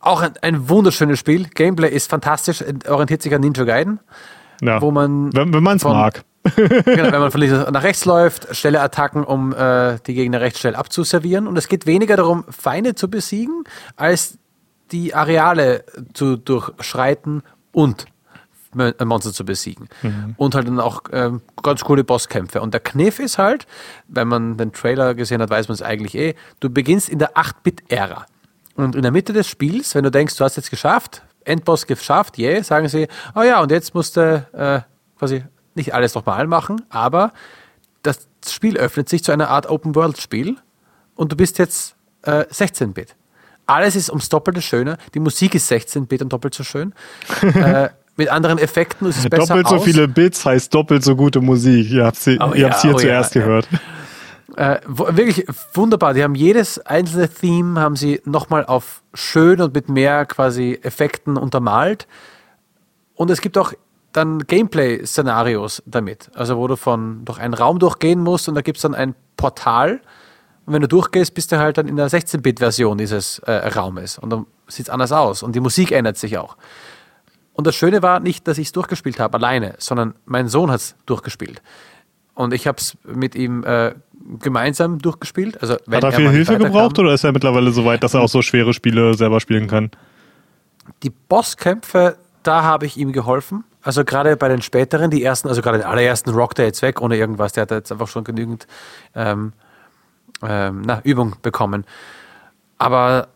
auch 0.00 0.22
ein, 0.22 0.32
ein, 0.40 0.68
wunderschönes 0.68 1.18
Spiel. 1.18 1.48
Gameplay 1.48 1.90
ist 1.90 2.08
fantastisch, 2.08 2.62
orientiert 2.88 3.22
sich 3.22 3.34
an 3.34 3.40
Ninja 3.40 3.64
Gaiden. 3.64 3.98
Ja, 4.62 4.80
wo 4.80 4.90
man 4.90 5.34
wenn, 5.34 5.52
wenn 5.52 5.62
man 5.62 5.76
es 5.76 5.84
mag. 5.84 6.24
genau, 6.54 7.12
wenn 7.12 7.20
man 7.20 7.30
von 7.30 7.40
links 7.42 7.70
nach 7.70 7.82
rechts 7.82 8.04
läuft, 8.04 8.54
schnelle 8.56 8.80
Attacken, 8.80 9.24
um 9.24 9.52
äh, 9.52 9.98
die 10.06 10.14
Gegner 10.14 10.40
recht 10.40 10.58
schnell 10.58 10.76
abzuservieren. 10.76 11.46
Und 11.46 11.58
es 11.58 11.68
geht 11.68 11.86
weniger 11.86 12.16
darum, 12.16 12.44
Feinde 12.48 12.94
zu 12.94 13.10
besiegen, 13.10 13.64
als 13.96 14.38
die 14.92 15.14
Areale 15.14 15.84
zu 16.14 16.36
durchschreiten 16.36 17.42
und 17.72 18.06
Monster 18.74 19.32
zu 19.32 19.44
besiegen. 19.44 19.88
Mhm. 20.02 20.34
Und 20.36 20.54
halt 20.54 20.68
dann 20.68 20.80
auch 20.80 21.02
ähm, 21.12 21.40
ganz 21.62 21.82
coole 21.82 22.04
Bosskämpfe. 22.04 22.60
Und 22.60 22.74
der 22.74 22.80
Kniff 22.80 23.18
ist 23.18 23.38
halt, 23.38 23.66
wenn 24.08 24.28
man 24.28 24.56
den 24.56 24.72
Trailer 24.72 25.14
gesehen 25.14 25.40
hat, 25.40 25.50
weiß 25.50 25.68
man 25.68 25.74
es 25.74 25.82
eigentlich 25.82 26.14
eh, 26.14 26.34
du 26.60 26.68
beginnst 26.70 27.08
in 27.08 27.18
der 27.18 27.36
8-Bit-Ära. 27.36 28.26
Und 28.74 28.94
in 28.94 29.02
der 29.02 29.12
Mitte 29.12 29.32
des 29.32 29.48
Spiels, 29.48 29.94
wenn 29.94 30.04
du 30.04 30.10
denkst, 30.10 30.36
du 30.36 30.44
hast 30.44 30.56
jetzt 30.56 30.70
geschafft, 30.70 31.22
Endboss 31.44 31.86
geschafft, 31.86 32.38
yeah, 32.38 32.62
sagen 32.62 32.88
sie, 32.88 33.08
oh 33.34 33.42
ja, 33.42 33.60
und 33.62 33.70
jetzt 33.70 33.94
musst 33.94 34.16
du 34.16 34.46
äh, 34.52 34.80
quasi 35.18 35.44
nicht 35.74 35.94
alles 35.94 36.14
nochmal 36.14 36.46
machen, 36.46 36.82
aber 36.90 37.32
das 38.02 38.28
Spiel 38.48 38.76
öffnet 38.76 39.08
sich 39.08 39.24
zu 39.24 39.32
einer 39.32 39.48
Art 39.48 39.68
Open-World-Spiel 39.68 40.56
und 41.14 41.32
du 41.32 41.36
bist 41.36 41.58
jetzt 41.58 41.96
äh, 42.22 42.44
16-Bit. 42.50 43.14
Alles 43.66 43.96
ist 43.96 44.10
ums 44.10 44.28
Doppelte 44.28 44.62
schöner. 44.62 44.96
Die 45.14 45.20
Musik 45.20 45.54
ist 45.54 45.70
16-Bit 45.70 46.22
und 46.22 46.32
doppelt 46.32 46.54
so 46.54 46.64
schön. 46.64 46.94
äh, 47.42 47.88
mit 48.16 48.30
anderen 48.30 48.58
Effekten 48.58 49.06
ist 49.08 49.18
es 49.18 49.28
besser 49.28 49.46
Doppelt 49.46 49.68
so 49.68 49.76
aus. 49.76 49.84
viele 49.84 50.08
Bits 50.08 50.44
heißt 50.44 50.72
doppelt 50.72 51.04
so 51.04 51.16
gute 51.16 51.40
Musik. 51.40 51.90
Ihr 51.90 52.04
habt 52.04 52.16
sie, 52.16 52.38
oh, 52.40 52.52
ihr 52.54 52.68
ja, 52.68 52.80
hier 52.80 52.94
oh, 52.94 52.98
zuerst 52.98 53.34
ja, 53.34 53.42
gehört. 53.42 53.68
Äh, 54.56 54.78
wirklich 54.86 55.44
wunderbar. 55.74 56.14
Die 56.14 56.22
haben 56.22 56.34
jedes 56.34 56.78
einzelne 56.78 57.28
Theme 57.28 57.78
haben 57.78 57.96
sie 57.96 58.22
nochmal 58.24 58.64
auf 58.64 59.02
schön 59.12 59.60
und 59.60 59.74
mit 59.74 59.90
mehr 59.90 60.24
quasi 60.24 60.78
Effekten 60.82 61.36
untermalt. 61.36 62.06
Und 63.14 63.30
es 63.30 63.42
gibt 63.42 63.58
auch 63.58 63.74
dann 64.12 64.38
Gameplay-Szenarios 64.46 65.82
damit. 65.84 66.30
Also 66.34 66.56
wo 66.56 66.66
du 66.68 66.76
von 66.76 67.24
durch 67.24 67.38
einen 67.38 67.52
Raum 67.52 67.78
durchgehen 67.78 68.20
musst 68.20 68.48
und 68.48 68.54
da 68.54 68.62
gibt 68.62 68.78
es 68.78 68.82
dann 68.82 68.94
ein 68.94 69.14
Portal 69.36 70.00
und 70.66 70.72
wenn 70.72 70.82
du 70.82 70.88
durchgehst, 70.88 71.32
bist 71.32 71.52
du 71.52 71.58
halt 71.58 71.78
dann 71.78 71.86
in 71.86 71.94
der 71.94 72.10
16-Bit-Version 72.10 72.98
dieses 72.98 73.38
äh, 73.40 73.52
Raumes. 73.52 74.18
Und 74.18 74.30
dann 74.30 74.46
sieht 74.66 74.86
es 74.86 74.90
anders 74.90 75.12
aus. 75.12 75.44
Und 75.44 75.54
die 75.54 75.60
Musik 75.60 75.92
ändert 75.92 76.18
sich 76.18 76.38
auch. 76.38 76.56
Und 77.52 77.68
das 77.68 77.76
Schöne 77.76 78.02
war 78.02 78.18
nicht, 78.18 78.48
dass 78.48 78.58
ich 78.58 78.66
es 78.66 78.72
durchgespielt 78.72 79.20
habe 79.20 79.38
alleine, 79.38 79.76
sondern 79.78 80.14
mein 80.26 80.48
Sohn 80.48 80.70
hat 80.70 80.80
es 80.80 80.96
durchgespielt. 81.06 81.62
Und 82.34 82.52
ich 82.52 82.66
habe 82.66 82.78
es 82.78 82.98
mit 83.04 83.36
ihm 83.36 83.62
äh, 83.62 83.94
gemeinsam 84.40 84.98
durchgespielt. 84.98 85.62
Also, 85.62 85.74
Hat 85.74 86.04
er 86.04 86.12
viel 86.12 86.30
Hilfe 86.30 86.58
gebraucht 86.58 86.98
oder 86.98 87.14
ist 87.14 87.22
er 87.22 87.32
mittlerweile 87.32 87.70
so 87.70 87.84
weit, 87.84 88.02
dass 88.02 88.14
er 88.14 88.20
auch 88.20 88.28
so 88.28 88.42
schwere 88.42 88.74
Spiele 88.74 89.14
selber 89.14 89.38
spielen 89.38 89.68
kann? 89.68 89.92
Die 91.04 91.10
Bosskämpfe, 91.10 92.16
da 92.42 92.64
habe 92.64 92.86
ich 92.86 92.96
ihm 92.96 93.12
geholfen. 93.12 93.64
Also 93.82 94.04
gerade 94.04 94.36
bei 94.36 94.48
den 94.48 94.62
späteren, 94.62 95.12
die 95.12 95.22
ersten, 95.22 95.48
also 95.48 95.62
gerade 95.62 95.78
den 95.78 95.86
allerersten 95.86 96.30
rockt 96.30 96.58
er 96.58 96.64
jetzt 96.64 96.82
weg 96.82 97.00
ohne 97.00 97.16
irgendwas. 97.16 97.52
Der 97.52 97.62
hat 97.62 97.70
jetzt 97.70 97.92
einfach 97.92 98.08
schon 98.08 98.24
genügend 98.24 98.66
ähm, 99.14 99.52
ähm, 100.42 100.82
na, 100.84 101.00
Übung 101.02 101.36
bekommen. 101.42 101.84
Aber 102.78 103.28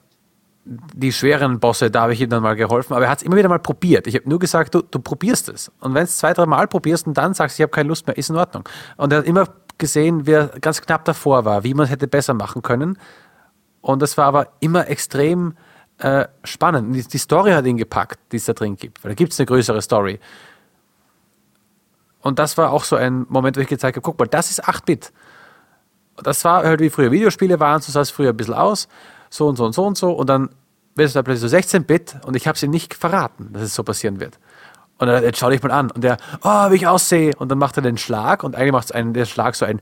die 0.64 1.12
schweren 1.12 1.58
Bosse, 1.58 1.90
da 1.90 2.02
habe 2.02 2.12
ich 2.12 2.20
ihm 2.20 2.28
dann 2.28 2.42
mal 2.42 2.54
geholfen, 2.54 2.94
aber 2.94 3.04
er 3.04 3.10
hat 3.10 3.18
es 3.18 3.24
immer 3.24 3.36
wieder 3.36 3.48
mal 3.48 3.58
probiert. 3.58 4.06
Ich 4.06 4.14
habe 4.14 4.28
nur 4.28 4.38
gesagt, 4.38 4.74
du, 4.74 4.82
du 4.82 4.98
probierst 4.98 5.48
es. 5.48 5.72
Und 5.80 5.94
wenn 5.94 6.04
es 6.04 6.18
zwei, 6.18 6.32
drei 6.32 6.46
Mal 6.46 6.68
probierst 6.68 7.06
und 7.06 7.16
dann 7.16 7.34
sagst, 7.34 7.58
ich 7.58 7.62
habe 7.62 7.70
keine 7.70 7.88
Lust 7.88 8.06
mehr, 8.06 8.16
ist 8.16 8.30
in 8.30 8.36
Ordnung. 8.36 8.68
Und 8.96 9.12
er 9.12 9.20
hat 9.20 9.26
immer 9.26 9.48
gesehen, 9.78 10.26
wer 10.26 10.48
ganz 10.60 10.80
knapp 10.82 11.04
davor 11.06 11.44
war, 11.44 11.64
wie 11.64 11.74
man 11.74 11.84
es 11.84 11.90
hätte 11.90 12.06
besser 12.06 12.34
machen 12.34 12.62
können. 12.62 12.98
Und 13.80 14.02
das 14.02 14.16
war 14.18 14.26
aber 14.26 14.48
immer 14.60 14.88
extrem 14.88 15.54
äh, 15.98 16.26
spannend. 16.44 16.94
Die, 16.94 17.02
die, 17.02 17.18
Story 17.18 17.52
hat 17.52 17.66
ihn 17.66 17.78
gepackt, 17.78 18.18
die 18.30 18.36
es 18.36 18.44
da 18.44 18.52
drin 18.52 18.76
gibt, 18.76 19.02
weil 19.02 19.10
da 19.10 19.14
gibt 19.14 19.32
es 19.32 19.40
eine 19.40 19.46
größere 19.46 19.82
Story. 19.82 20.20
Und 22.20 22.38
das 22.38 22.58
war 22.58 22.70
auch 22.70 22.84
so 22.84 22.96
ein 22.96 23.26
Moment, 23.28 23.56
wo 23.56 23.60
ich 23.60 23.68
gezeigt 23.68 23.96
habe, 23.96 24.04
guck 24.04 24.18
mal, 24.18 24.26
das 24.26 24.50
ist 24.50 24.64
8-Bit. 24.64 25.12
Das 26.22 26.44
war 26.44 26.64
halt 26.64 26.80
wie 26.80 26.90
früher 26.90 27.10
Videospiele 27.10 27.60
waren, 27.60 27.80
so 27.80 27.92
sah 27.92 28.00
es 28.00 28.10
früher 28.10 28.30
ein 28.30 28.36
bisschen 28.36 28.54
aus 28.54 28.88
so 29.30 29.46
und 29.46 29.56
so 29.56 29.64
und 29.64 29.72
so 29.72 29.86
und 29.86 29.96
so. 29.96 30.12
Und 30.12 30.28
dann 30.28 30.50
wird 30.94 31.08
es 31.08 31.14
da 31.14 31.22
plötzlich 31.22 31.50
so 31.50 31.56
16-Bit 31.56 32.16
und 32.26 32.36
ich 32.36 32.46
habe 32.46 32.56
es 32.56 32.62
ihm 32.62 32.70
nicht 32.70 32.94
verraten, 32.94 33.52
dass 33.52 33.62
es 33.62 33.74
so 33.74 33.82
passieren 33.82 34.20
wird. 34.20 34.38
Und 34.98 35.06
dann 35.06 35.22
jetzt 35.22 35.38
schau 35.38 35.48
dich 35.48 35.62
mal 35.62 35.70
an. 35.70 35.90
Und 35.90 36.04
der, 36.04 36.18
oh, 36.42 36.70
wie 36.70 36.74
ich 36.74 36.86
aussehe. 36.86 37.34
Und 37.36 37.48
dann 37.48 37.56
macht 37.56 37.76
er 37.78 37.82
den 37.82 37.96
Schlag 37.96 38.44
und 38.44 38.54
eigentlich 38.54 38.72
macht 38.72 38.92
der 38.94 39.24
Schlag 39.24 39.54
so 39.54 39.64
ein 39.64 39.80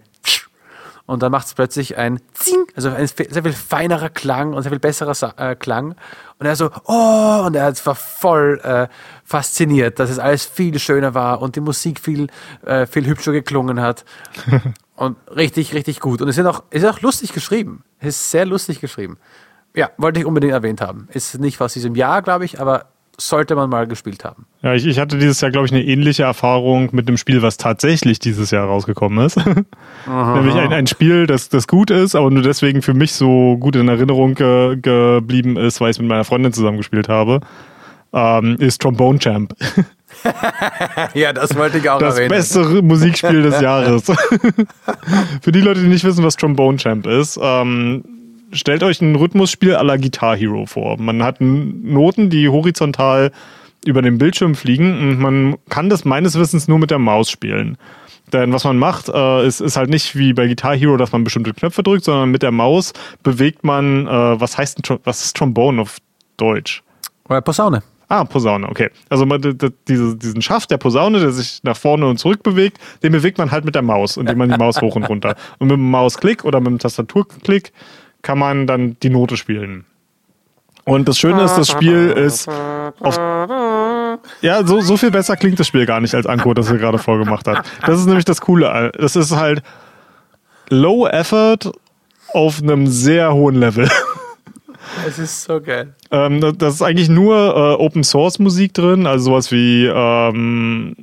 und 1.09 1.23
dann 1.23 1.33
macht 1.33 1.47
es 1.47 1.55
plötzlich 1.55 1.97
ein 1.97 2.21
Zing, 2.35 2.67
also 2.77 2.91
ein 2.91 3.07
sehr 3.07 3.43
viel 3.43 3.55
feinerer 3.55 4.11
Klang 4.11 4.53
und 4.53 4.63
sehr 4.63 4.71
viel 4.71 4.79
besserer 4.79 5.33
äh, 5.39 5.57
Klang. 5.57 5.95
Und 6.39 6.45
er 6.45 6.55
so, 6.55 6.69
oh, 6.85 7.45
und 7.47 7.57
er 7.57 7.73
war 7.87 7.95
voll 7.95 8.61
äh, 8.63 8.89
fasziniert, 9.25 9.99
dass 10.01 10.11
es 10.11 10.19
alles 10.19 10.45
viel 10.45 10.79
schöner 10.79 11.15
war 11.15 11.41
und 11.41 11.57
die 11.57 11.61
Musik 11.61 11.99
viel, 11.99 12.27
äh, 12.67 12.85
viel 12.85 13.07
hübscher 13.07 13.33
geklungen 13.33 13.81
hat. 13.81 14.05
und 14.99 15.17
richtig, 15.35 15.75
richtig 15.75 16.01
gut. 16.01 16.21
Und 16.21 16.29
es 16.29 16.39
ist 16.39 16.47
auch, 16.47 16.65
es 16.71 16.83
ist 16.83 16.89
auch 16.89 17.01
lustig 17.01 17.33
geschrieben. 17.33 17.85
Es 18.01 18.17
ist 18.17 18.31
sehr 18.33 18.45
lustig 18.45 18.81
geschrieben. 18.81 19.17
Ja, 19.75 19.91
wollte 19.97 20.19
ich 20.19 20.27
unbedingt 20.27 20.53
erwähnt 20.53 20.81
haben. 20.81 21.09
Ist 21.13 21.39
nicht 21.39 21.61
aus 21.61 21.73
diesem 21.73 21.95
Jahr, 21.95 22.21
glaube 22.21 22.45
ich, 22.45 22.61
aber 22.61 22.87
sollte 23.17 23.55
man 23.55 23.71
mal 23.71 23.87
gespielt 23.87 24.25
haben. 24.25 24.47
Ja, 24.63 24.75
ich, 24.75 24.87
ich 24.87 24.99
hatte 24.99 25.19
dieses 25.19 25.41
Jahr, 25.41 25.53
glaube 25.53 25.67
ich, 25.67 25.73
eine 25.73 25.85
ähnliche 25.85 26.25
Erfahrung 26.25 26.89
mit 26.93 27.07
einem 27.07 27.17
Spiel, 27.17 27.43
was 27.43 27.59
tatsächlich 27.59 28.19
dieses 28.19 28.51
Jahr 28.51 28.67
rausgekommen 28.67 29.25
ist. 29.25 29.37
Nämlich 30.07 30.55
ein, 30.55 30.73
ein 30.73 30.87
Spiel, 30.89 31.27
das, 31.27 31.49
das 31.49 31.69
gut 31.69 31.91
ist, 31.91 32.17
aber 32.17 32.31
nur 32.31 32.43
deswegen 32.43 32.83
für 32.83 32.95
mich 32.95 33.13
so 33.13 33.57
gut 33.59 33.77
in 33.77 33.89
Erinnerung 33.89 34.35
ge 34.35 34.79
geblieben 34.81 35.57
ist, 35.57 35.81
weil 35.81 35.91
ich 35.91 35.97
es 35.97 36.01
mit 36.01 36.09
meiner 36.09 36.25
Freundin 36.25 36.53
zusammengespielt 36.53 37.09
habe, 37.09 37.41
ähm, 38.13 38.57
ist 38.59 38.83
Trombone 38.83 39.19
Champ. 39.19 39.55
ja, 41.15 41.33
das 41.33 41.55
wollte 41.57 41.79
ich 41.79 41.89
auch 41.89 41.99
das 41.99 42.15
erwähnen. 42.15 42.31
Das 42.31 42.55
beste 42.55 42.83
Musikspiel 42.83 43.43
des 43.43 43.61
Jahres. 43.61 44.05
für 45.43 45.53
die 45.53 45.61
Leute, 45.61 45.81
die 45.81 45.89
nicht 45.89 46.05
wissen, 46.05 46.25
was 46.25 46.37
Trombone 46.37 46.79
Champ 46.79 47.07
ist, 47.07 47.39
ähm, 47.43 48.05
stellt 48.53 48.83
euch 48.83 49.01
ein 49.01 49.15
Rhythmusspiel 49.15 49.77
à 49.77 49.83
la 49.83 49.97
Guitar 49.97 50.37
Hero 50.37 50.67
vor. 50.67 50.99
Man 51.01 51.23
hat 51.23 51.41
Noten, 51.41 52.31
die 52.31 52.49
horizontal 52.49 53.31
über 53.85 54.03
den 54.03 54.19
Bildschirm 54.19 54.55
fliegen 54.55 54.99
und 54.99 55.19
man 55.21 55.57
kann 55.69 55.89
das 55.89 56.05
meines 56.05 56.39
Wissens 56.39 56.69
nur 56.69 56.79
mit 56.79 56.91
der 56.91 56.99
Maus 56.99 57.31
spielen. 57.31 57.79
Denn 58.33 58.53
was 58.53 58.65
man 58.65 58.77
macht, 58.77 59.09
äh, 59.09 59.47
ist, 59.47 59.61
ist 59.61 59.77
halt 59.77 59.89
nicht 59.89 60.17
wie 60.17 60.33
bei 60.33 60.47
Guitar 60.47 60.77
Hero, 60.77 60.97
dass 60.97 61.13
man 61.13 61.25
bestimmte 61.25 61.55
Knöpfe 61.55 61.83
drückt, 61.83 62.05
sondern 62.05 62.31
mit 62.31 62.43
der 62.43 62.51
Maus 62.51 62.93
bewegt 63.23 63.65
man, 63.65 64.07
äh, 64.07 64.41
was 64.41 64.59
heißt 64.59 64.81
was 65.05 65.25
ist 65.25 65.37
Trombone 65.37 65.81
auf 65.81 65.99
Deutsch? 66.37 66.83
Oder 67.29 67.41
Posaune. 67.41 67.83
Ah, 68.09 68.25
Posaune, 68.25 68.69
okay. 68.69 68.91
Also 69.11 69.27
diese, 69.87 70.17
diesen 70.17 70.41
Schaft 70.41 70.71
der 70.71 70.79
Posaune, 70.79 71.21
der 71.21 71.31
sich 71.31 71.61
nach 71.63 71.77
vorne 71.77 72.07
und 72.07 72.19
zurück 72.19 72.43
bewegt, 72.43 72.79
den 73.03 73.13
bewegt 73.13 73.37
man 73.37 73.51
halt 73.51 73.67
mit 73.67 73.75
der 73.75 73.83
Maus, 73.83 74.17
indem 74.17 74.39
man 74.39 74.49
die 74.49 74.57
Maus 74.57 74.81
hoch 74.81 74.97
und 74.97 75.05
runter. 75.05 75.37
Und 75.59 75.69
mit 75.69 75.77
dem 75.77 75.91
Mausklick 75.91 76.45
oder 76.45 76.61
mit 76.61 76.69
dem 76.69 76.79
Tastaturklick 76.79 77.73
kann 78.23 78.39
man 78.39 78.67
dann 78.67 78.97
die 79.03 79.11
Note 79.11 79.37
spielen. 79.37 79.85
Und 80.85 81.07
das 81.07 81.19
Schöne 81.19 81.43
ist, 81.43 81.55
das 81.55 81.69
Spiel 81.69 82.09
ist 82.17 82.49
auf. 82.49 83.17
Ja, 84.41 84.67
so, 84.67 84.81
so 84.81 84.97
viel 84.97 85.11
besser 85.11 85.37
klingt 85.37 85.61
das 85.61 85.67
Spiel 85.67 85.85
gar 85.85 86.01
nicht 86.01 86.15
als 86.15 86.25
Anko, 86.25 86.55
das 86.55 86.71
er 86.71 86.79
gerade 86.79 86.97
vorgemacht 86.97 87.47
hat. 87.47 87.67
Das 87.85 88.01
ist 88.01 88.07
nämlich 88.07 88.25
das 88.25 88.41
Coole. 88.41 88.91
Das 88.99 89.15
ist 89.15 89.37
halt 89.37 89.63
Low 90.71 91.07
Effort 91.07 91.73
auf 92.33 92.63
einem 92.63 92.87
sehr 92.87 93.35
hohen 93.35 93.57
Level. 93.57 93.87
Es 95.07 95.19
ist 95.19 95.45
so 95.45 95.61
geil. 95.61 95.95
Ähm, 96.11 96.41
das 96.59 96.75
ist 96.75 96.83
eigentlich 96.83 97.09
nur 97.09 97.37
äh, 97.37 97.83
Open 97.83 98.05
Source 98.05 98.39
Musik 98.39 98.75
drin, 98.75 99.07
also 99.07 99.27
sowas 99.27 99.53
wie 99.53 99.87
ähm, 99.87 100.97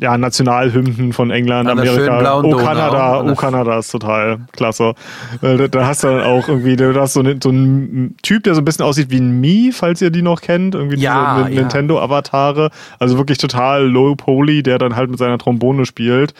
ja, 0.00 0.16
Nationalhymnen 0.16 1.12
von 1.12 1.32
England, 1.32 1.68
An 1.68 1.78
Amerika. 1.78 2.40
Oh, 2.40 2.56
Kanada, 2.56 3.20
oh, 3.20 3.34
Kanada 3.34 3.78
ist 3.80 3.90
total 3.90 4.38
klasse. 4.52 4.94
Da, 5.40 5.66
da 5.66 5.86
hast 5.86 6.04
du 6.04 6.08
dann 6.08 6.22
auch 6.22 6.46
irgendwie, 6.46 6.76
da 6.76 6.94
hast 6.94 7.14
so, 7.14 7.24
so 7.42 7.48
einen 7.48 8.16
Typ, 8.22 8.44
der 8.44 8.54
so 8.54 8.60
ein 8.60 8.64
bisschen 8.64 8.84
aussieht 8.84 9.10
wie 9.10 9.18
ein 9.18 9.40
Mii, 9.40 9.72
falls 9.72 10.00
ihr 10.00 10.10
die 10.10 10.22
noch 10.22 10.40
kennt, 10.40 10.76
irgendwie 10.76 10.98
ja, 10.98 11.42
diese 11.42 11.54
ja. 11.54 11.60
Nintendo-Avatare. 11.62 12.70
Also 13.00 13.18
wirklich 13.18 13.38
total 13.38 13.88
low 13.88 14.14
poly, 14.14 14.62
der 14.62 14.78
dann 14.78 14.94
halt 14.94 15.10
mit 15.10 15.18
seiner 15.18 15.38
Trombone 15.38 15.84
spielt. 15.84 16.32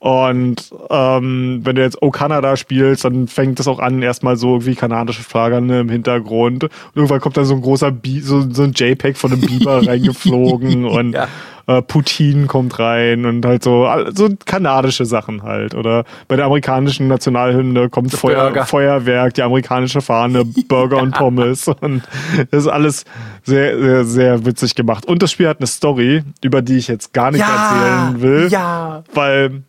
Und 0.00 0.72
ähm, 0.88 1.60
wenn 1.62 1.76
du 1.76 1.82
jetzt 1.82 1.98
Oh 2.00 2.10
Kanada 2.10 2.56
spielst, 2.56 3.04
dann 3.04 3.28
fängt 3.28 3.58
das 3.58 3.68
auch 3.68 3.78
an, 3.78 4.00
erstmal 4.00 4.36
so 4.36 4.54
irgendwie 4.54 4.74
kanadische 4.74 5.22
Flaggen 5.22 5.66
ne, 5.66 5.80
im 5.80 5.90
Hintergrund. 5.90 6.64
Und 6.64 6.72
irgendwann 6.94 7.20
kommt 7.20 7.36
dann 7.36 7.44
so 7.44 7.54
ein 7.54 7.60
großer 7.60 7.90
Bi 7.90 8.20
so, 8.20 8.50
so 8.50 8.62
ein 8.62 8.72
JPEG 8.72 9.18
von 9.18 9.32
einem 9.32 9.42
Biber 9.42 9.86
reingeflogen 9.86 10.86
und 10.86 11.12
ja. 11.12 11.28
äh, 11.66 11.82
Putin 11.82 12.46
kommt 12.46 12.78
rein 12.78 13.26
und 13.26 13.44
halt 13.44 13.62
so, 13.62 13.86
so 14.14 14.30
kanadische 14.46 15.04
Sachen 15.04 15.42
halt. 15.42 15.74
Oder 15.74 16.04
bei 16.28 16.36
der 16.36 16.46
amerikanischen 16.46 17.06
Nationalhymne 17.06 17.90
kommt 17.90 18.10
Feuer, 18.12 18.64
Feuerwerk, 18.64 19.34
die 19.34 19.42
amerikanische 19.42 20.00
Fahne, 20.00 20.46
Burger 20.46 20.96
ja. 20.96 21.02
und 21.02 21.10
Pommes. 21.14 21.68
Und 21.68 22.04
das 22.50 22.62
ist 22.62 22.68
alles 22.68 23.04
sehr, 23.42 23.78
sehr, 23.78 24.04
sehr 24.06 24.46
witzig 24.46 24.74
gemacht. 24.74 25.04
Und 25.04 25.22
das 25.22 25.30
Spiel 25.30 25.46
hat 25.46 25.58
eine 25.58 25.66
Story, 25.66 26.22
über 26.42 26.62
die 26.62 26.78
ich 26.78 26.88
jetzt 26.88 27.12
gar 27.12 27.30
nicht 27.30 27.40
ja. 27.40 28.08
erzählen 28.08 28.22
will. 28.22 28.48
Ja. 28.50 29.04
Weil 29.12 29.64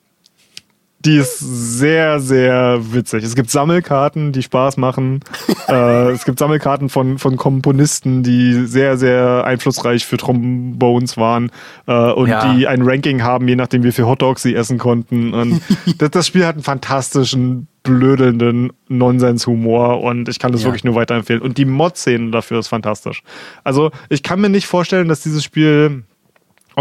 die 1.06 1.18
ist 1.18 1.40
sehr, 1.40 2.20
sehr 2.20 2.80
witzig. 2.94 3.24
Es 3.24 3.36
gibt 3.36 3.50
Sammelkarten, 3.50 4.32
die 4.32 4.44
Spaß 4.44 4.78
machen. 4.78 5.22
äh, 5.68 6.12
es 6.12 6.26
gibt 6.26 6.40
Sammelkarten 6.40 6.90
von, 6.90 7.18
von 7.18 7.38
Komponisten, 7.38 8.24
die 8.24 8.66
sehr, 8.66 8.98
sehr 8.98 9.44
einflussreich 9.46 10.06
für 10.06 10.18
Trombones 10.18 11.18
waren 11.18 11.52
äh, 11.88 12.12
und 12.12 12.30
ja. 12.30 12.54
die 12.54 12.68
ein 12.68 12.82
Ranking 12.84 13.24
haben, 13.24 13.48
je 13.48 13.56
nachdem, 13.56 13.84
wie 13.84 13.92
viel 13.92 14.06
Hotdogs 14.06 14.44
sie 14.44 14.56
essen 14.56 14.78
konnten. 14.78 15.34
Und 15.34 15.62
das, 15.98 16.12
das 16.12 16.28
Spiel 16.28 16.46
hat 16.46 16.56
einen 16.56 16.64
fantastischen, 16.64 17.68
blödelnden 17.84 18.72
Nonsenshumor 18.90 20.02
und 20.02 20.30
ich 20.30 20.38
kann 20.38 20.52
das 20.52 20.62
ja. 20.62 20.68
wirklich 20.68 20.84
nur 20.84 20.94
weiterempfehlen. 20.94 21.42
Und 21.42 21.58
die 21.58 21.66
Mod-Szene 21.66 22.30
dafür 22.30 22.60
ist 22.60 22.68
fantastisch. 22.68 23.24
Also 23.64 23.92
ich 24.10 24.22
kann 24.22 24.40
mir 24.40 24.50
nicht 24.50 24.68
vorstellen, 24.68 25.08
dass 25.08 25.22
dieses 25.22 25.44
Spiel 25.44 26.04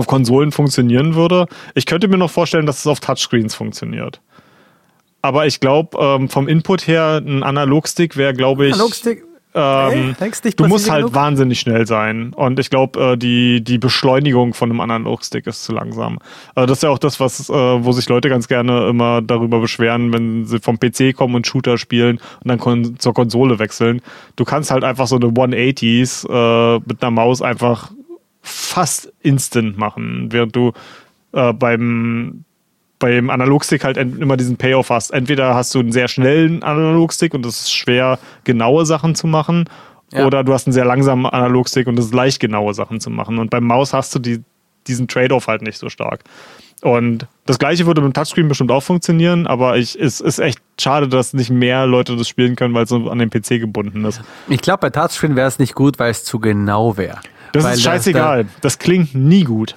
auf 0.00 0.06
Konsolen 0.06 0.50
funktionieren 0.50 1.14
würde. 1.14 1.46
Ich 1.74 1.86
könnte 1.86 2.08
mir 2.08 2.16
noch 2.16 2.30
vorstellen, 2.30 2.66
dass 2.66 2.80
es 2.80 2.86
auf 2.86 3.00
Touchscreens 3.00 3.54
funktioniert. 3.54 4.20
Aber 5.22 5.46
ich 5.46 5.60
glaube, 5.60 5.98
ähm, 6.00 6.28
vom 6.28 6.48
Input 6.48 6.86
her, 6.86 7.22
ein 7.24 7.42
Analogstick 7.42 8.16
wäre, 8.16 8.32
glaube 8.32 8.66
ich. 8.66 8.72
Analogstick. 8.72 9.24
Ähm, 9.52 10.14
hey, 10.16 10.52
du 10.56 10.68
musst 10.68 10.88
halt 10.88 11.00
genug? 11.00 11.14
wahnsinnig 11.14 11.58
schnell 11.58 11.84
sein. 11.84 12.32
Und 12.34 12.60
ich 12.60 12.70
glaube, 12.70 13.00
äh, 13.00 13.16
die, 13.16 13.62
die 13.62 13.78
Beschleunigung 13.78 14.54
von 14.54 14.70
einem 14.70 14.80
Analogstick 14.80 15.46
ist 15.48 15.64
zu 15.64 15.72
langsam. 15.72 16.20
Also 16.54 16.66
das 16.66 16.78
ist 16.78 16.82
ja 16.84 16.90
auch 16.90 17.00
das, 17.00 17.18
was, 17.18 17.50
äh, 17.50 17.52
wo 17.52 17.90
sich 17.90 18.08
Leute 18.08 18.28
ganz 18.28 18.46
gerne 18.46 18.88
immer 18.88 19.20
darüber 19.22 19.60
beschweren, 19.60 20.12
wenn 20.12 20.46
sie 20.46 20.60
vom 20.60 20.78
PC 20.78 21.16
kommen 21.16 21.34
und 21.34 21.48
Shooter 21.48 21.78
spielen 21.78 22.20
und 22.42 22.48
dann 22.48 22.58
kon 22.58 22.96
zur 23.00 23.12
Konsole 23.12 23.58
wechseln. 23.58 24.02
Du 24.36 24.44
kannst 24.44 24.70
halt 24.70 24.84
einfach 24.84 25.08
so 25.08 25.16
eine 25.16 25.26
180s 25.26 26.28
äh, 26.28 26.80
mit 26.86 27.02
einer 27.02 27.10
Maus 27.10 27.42
einfach 27.42 27.90
fast 28.42 29.12
instant 29.20 29.76
machen, 29.76 30.28
während 30.30 30.56
du 30.56 30.72
äh, 31.32 31.52
beim 31.52 32.44
beim 33.00 33.30
Analogstick 33.30 33.82
halt 33.82 33.96
immer 33.96 34.36
diesen 34.36 34.58
Payoff 34.58 34.90
hast. 34.90 35.10
Entweder 35.10 35.54
hast 35.54 35.74
du 35.74 35.80
einen 35.80 35.90
sehr 35.90 36.06
schnellen 36.06 36.62
Analogstick 36.62 37.32
und 37.32 37.46
es 37.46 37.62
ist 37.62 37.72
schwer, 37.72 38.18
genaue 38.44 38.84
Sachen 38.84 39.14
zu 39.14 39.26
machen, 39.26 39.70
ja. 40.12 40.26
oder 40.26 40.44
du 40.44 40.52
hast 40.52 40.66
einen 40.66 40.74
sehr 40.74 40.84
langsamen 40.84 41.26
Analogstick 41.26 41.86
und 41.86 41.98
es 41.98 42.06
ist 42.06 42.14
leicht, 42.14 42.40
genaue 42.40 42.74
Sachen 42.74 43.00
zu 43.00 43.10
machen. 43.10 43.38
Und 43.38 43.50
beim 43.50 43.64
Maus 43.64 43.94
hast 43.94 44.14
du 44.14 44.18
die, 44.18 44.42
diesen 44.86 45.08
Trade-off 45.08 45.48
halt 45.48 45.62
nicht 45.62 45.78
so 45.78 45.88
stark. 45.88 46.24
Und 46.82 47.26
das 47.44 47.58
gleiche 47.58 47.86
würde 47.86 48.00
mit 48.00 48.12
dem 48.12 48.14
Touchscreen 48.14 48.48
bestimmt 48.48 48.70
auch 48.70 48.82
funktionieren, 48.82 49.46
aber 49.46 49.76
ich, 49.76 49.98
es 49.98 50.20
ist 50.20 50.38
echt 50.38 50.60
schade, 50.78 51.08
dass 51.08 51.34
nicht 51.34 51.50
mehr 51.50 51.86
Leute 51.86 52.16
das 52.16 52.28
spielen 52.28 52.56
können, 52.56 52.72
weil 52.72 52.84
es 52.84 52.88
so 52.88 53.10
an 53.10 53.18
den 53.18 53.28
PC 53.28 53.60
gebunden 53.60 54.04
ist. 54.04 54.22
Ich 54.48 54.62
glaube, 54.62 54.80
bei 54.80 54.90
Touchscreen 54.90 55.36
wäre 55.36 55.48
es 55.48 55.58
nicht 55.58 55.74
gut, 55.74 55.98
weil 55.98 56.10
es 56.10 56.24
zu 56.24 56.38
genau 56.38 56.96
wäre. 56.96 57.18
Das 57.52 57.64
Weil 57.64 57.74
ist 57.74 57.84
da- 57.86 57.90
scheißegal. 57.92 58.46
Das 58.60 58.78
klingt 58.78 59.14
nie 59.14 59.44
gut. 59.44 59.76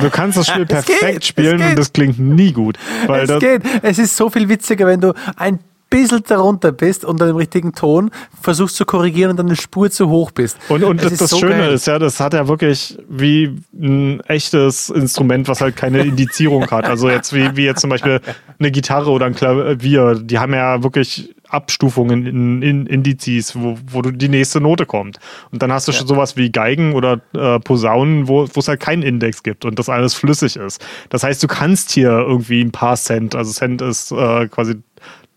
Du 0.00 0.10
kannst 0.10 0.36
das 0.38 0.46
Spiel 0.50 0.66
perfekt 0.66 1.00
geht, 1.12 1.24
spielen 1.24 1.62
und 1.62 1.78
das 1.78 1.92
klingt 1.92 2.18
nie 2.18 2.52
gut. 2.52 2.78
Weil 3.06 3.22
es 3.22 3.28
das, 3.28 3.40
geht. 3.40 3.62
Es 3.82 3.98
ist 3.98 4.16
so 4.16 4.28
viel 4.30 4.48
witziger, 4.48 4.86
wenn 4.86 5.00
du 5.00 5.12
ein 5.36 5.58
bisschen 5.88 6.22
darunter 6.26 6.72
bist 6.72 7.04
und 7.04 7.20
dann 7.20 7.30
im 7.30 7.36
richtigen 7.36 7.72
Ton 7.72 8.10
versuchst 8.42 8.74
zu 8.76 8.84
korrigieren 8.84 9.30
und 9.30 9.36
dann 9.36 9.46
eine 9.46 9.54
Spur 9.56 9.88
zu 9.88 10.08
hoch 10.08 10.32
bist. 10.32 10.58
Und, 10.68 10.82
und 10.82 11.02
das, 11.02 11.12
ist 11.12 11.20
das 11.20 11.30
so 11.30 11.38
Schöne 11.38 11.58
geil. 11.58 11.72
ist 11.74 11.86
ja, 11.86 11.98
das 12.00 12.18
hat 12.18 12.34
ja 12.34 12.48
wirklich 12.48 12.98
wie 13.08 13.56
ein 13.72 14.20
echtes 14.22 14.90
Instrument, 14.90 15.46
was 15.46 15.60
halt 15.60 15.76
keine 15.76 16.00
Indizierung 16.00 16.68
hat. 16.72 16.86
Also 16.86 17.08
jetzt 17.08 17.32
wie, 17.32 17.56
wie 17.56 17.64
jetzt 17.64 17.80
zum 17.80 17.90
Beispiel 17.90 18.20
eine 18.58 18.70
Gitarre 18.72 19.10
oder 19.10 19.26
ein 19.26 19.34
Klavier, 19.36 20.16
die 20.16 20.38
haben 20.40 20.54
ja 20.54 20.82
wirklich 20.82 21.35
Abstufungen 21.48 22.26
in, 22.26 22.62
in 22.62 22.86
Indizes, 22.86 23.54
wo, 23.56 23.78
wo 23.90 24.02
du 24.02 24.10
die 24.10 24.28
nächste 24.28 24.60
Note 24.60 24.86
kommt. 24.86 25.18
Und 25.50 25.62
dann 25.62 25.72
hast 25.72 25.88
du 25.88 25.92
schon 25.92 26.06
sowas 26.06 26.36
wie 26.36 26.50
Geigen 26.50 26.94
oder 26.94 27.20
äh, 27.34 27.58
Posaunen, 27.60 28.28
wo 28.28 28.46
wo 28.52 28.60
es 28.60 28.68
halt 28.68 28.80
keinen 28.80 29.02
Index 29.02 29.42
gibt 29.42 29.64
und 29.64 29.78
das 29.78 29.88
alles 29.88 30.14
flüssig 30.14 30.56
ist. 30.56 30.84
Das 31.08 31.22
heißt, 31.22 31.42
du 31.42 31.46
kannst 31.46 31.90
hier 31.90 32.10
irgendwie 32.10 32.62
ein 32.62 32.72
paar 32.72 32.96
Cent, 32.96 33.34
also 33.34 33.52
Cent 33.52 33.82
ist 33.82 34.12
äh, 34.12 34.48
quasi 34.48 34.76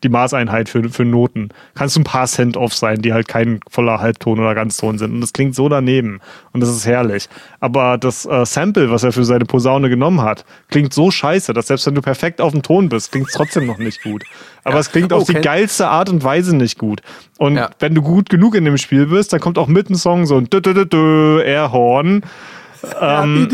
die 0.03 0.09
Maßeinheit 0.09 0.69
für, 0.69 0.87
für 0.89 1.03
Noten. 1.05 1.49
Kannst 1.75 1.95
du 1.95 2.01
ein 2.01 2.03
paar 2.05 2.27
Cent 2.27 2.55
off 2.57 2.73
sein, 2.73 3.01
die 3.01 3.11
halt 3.13 3.27
kein 3.27 3.59
voller 3.69 3.99
Halbton 3.99 4.39
oder 4.39 4.55
Ganzton 4.55 4.97
sind. 4.97 5.11
Und 5.13 5.21
das 5.21 5.33
klingt 5.33 5.55
so 5.55 5.67
daneben. 5.69 6.19
Und 6.53 6.61
das 6.61 6.69
ist 6.69 6.85
herrlich. 6.85 7.27
Aber 7.59 7.97
das 7.97 8.25
äh, 8.25 8.45
Sample, 8.45 8.89
was 8.91 9.03
er 9.03 9.11
für 9.11 9.25
seine 9.25 9.45
Posaune 9.45 9.89
genommen 9.89 10.21
hat, 10.21 10.45
klingt 10.69 10.93
so 10.93 11.11
scheiße, 11.11 11.53
dass 11.53 11.67
selbst 11.67 11.85
wenn 11.85 11.95
du 11.95 12.01
perfekt 12.01 12.39
auf 12.41 12.53
dem 12.53 12.61
Ton 12.63 12.89
bist, 12.89 13.11
klingt 13.11 13.27
es 13.27 13.33
trotzdem 13.33 13.65
noch 13.65 13.77
nicht 13.77 14.01
gut. 14.03 14.23
Aber 14.63 14.79
es 14.79 14.91
klingt 14.91 15.11
auf 15.13 15.25
die 15.25 15.33
Okay. 15.33 15.41
geilste 15.41 15.87
Art 15.87 16.09
und 16.09 16.23
Weise 16.23 16.55
nicht 16.55 16.77
gut. 16.77 17.01
Und 17.37 17.55
Ja. 17.57 17.69
wenn 17.79 17.93
du 17.95 18.01
gut 18.01 18.29
genug 18.29 18.55
in 18.55 18.65
dem 18.65 18.77
Spiel 18.77 19.07
bist, 19.07 19.33
dann 19.33 19.39
kommt 19.39 19.57
auch 19.57 19.67
mit 19.67 19.89
ein 19.89 19.95
Song 19.95 20.25
so 20.25 20.37
ein 20.37 20.47
Airhorn. 21.45 22.23
Ähm, 23.01 23.49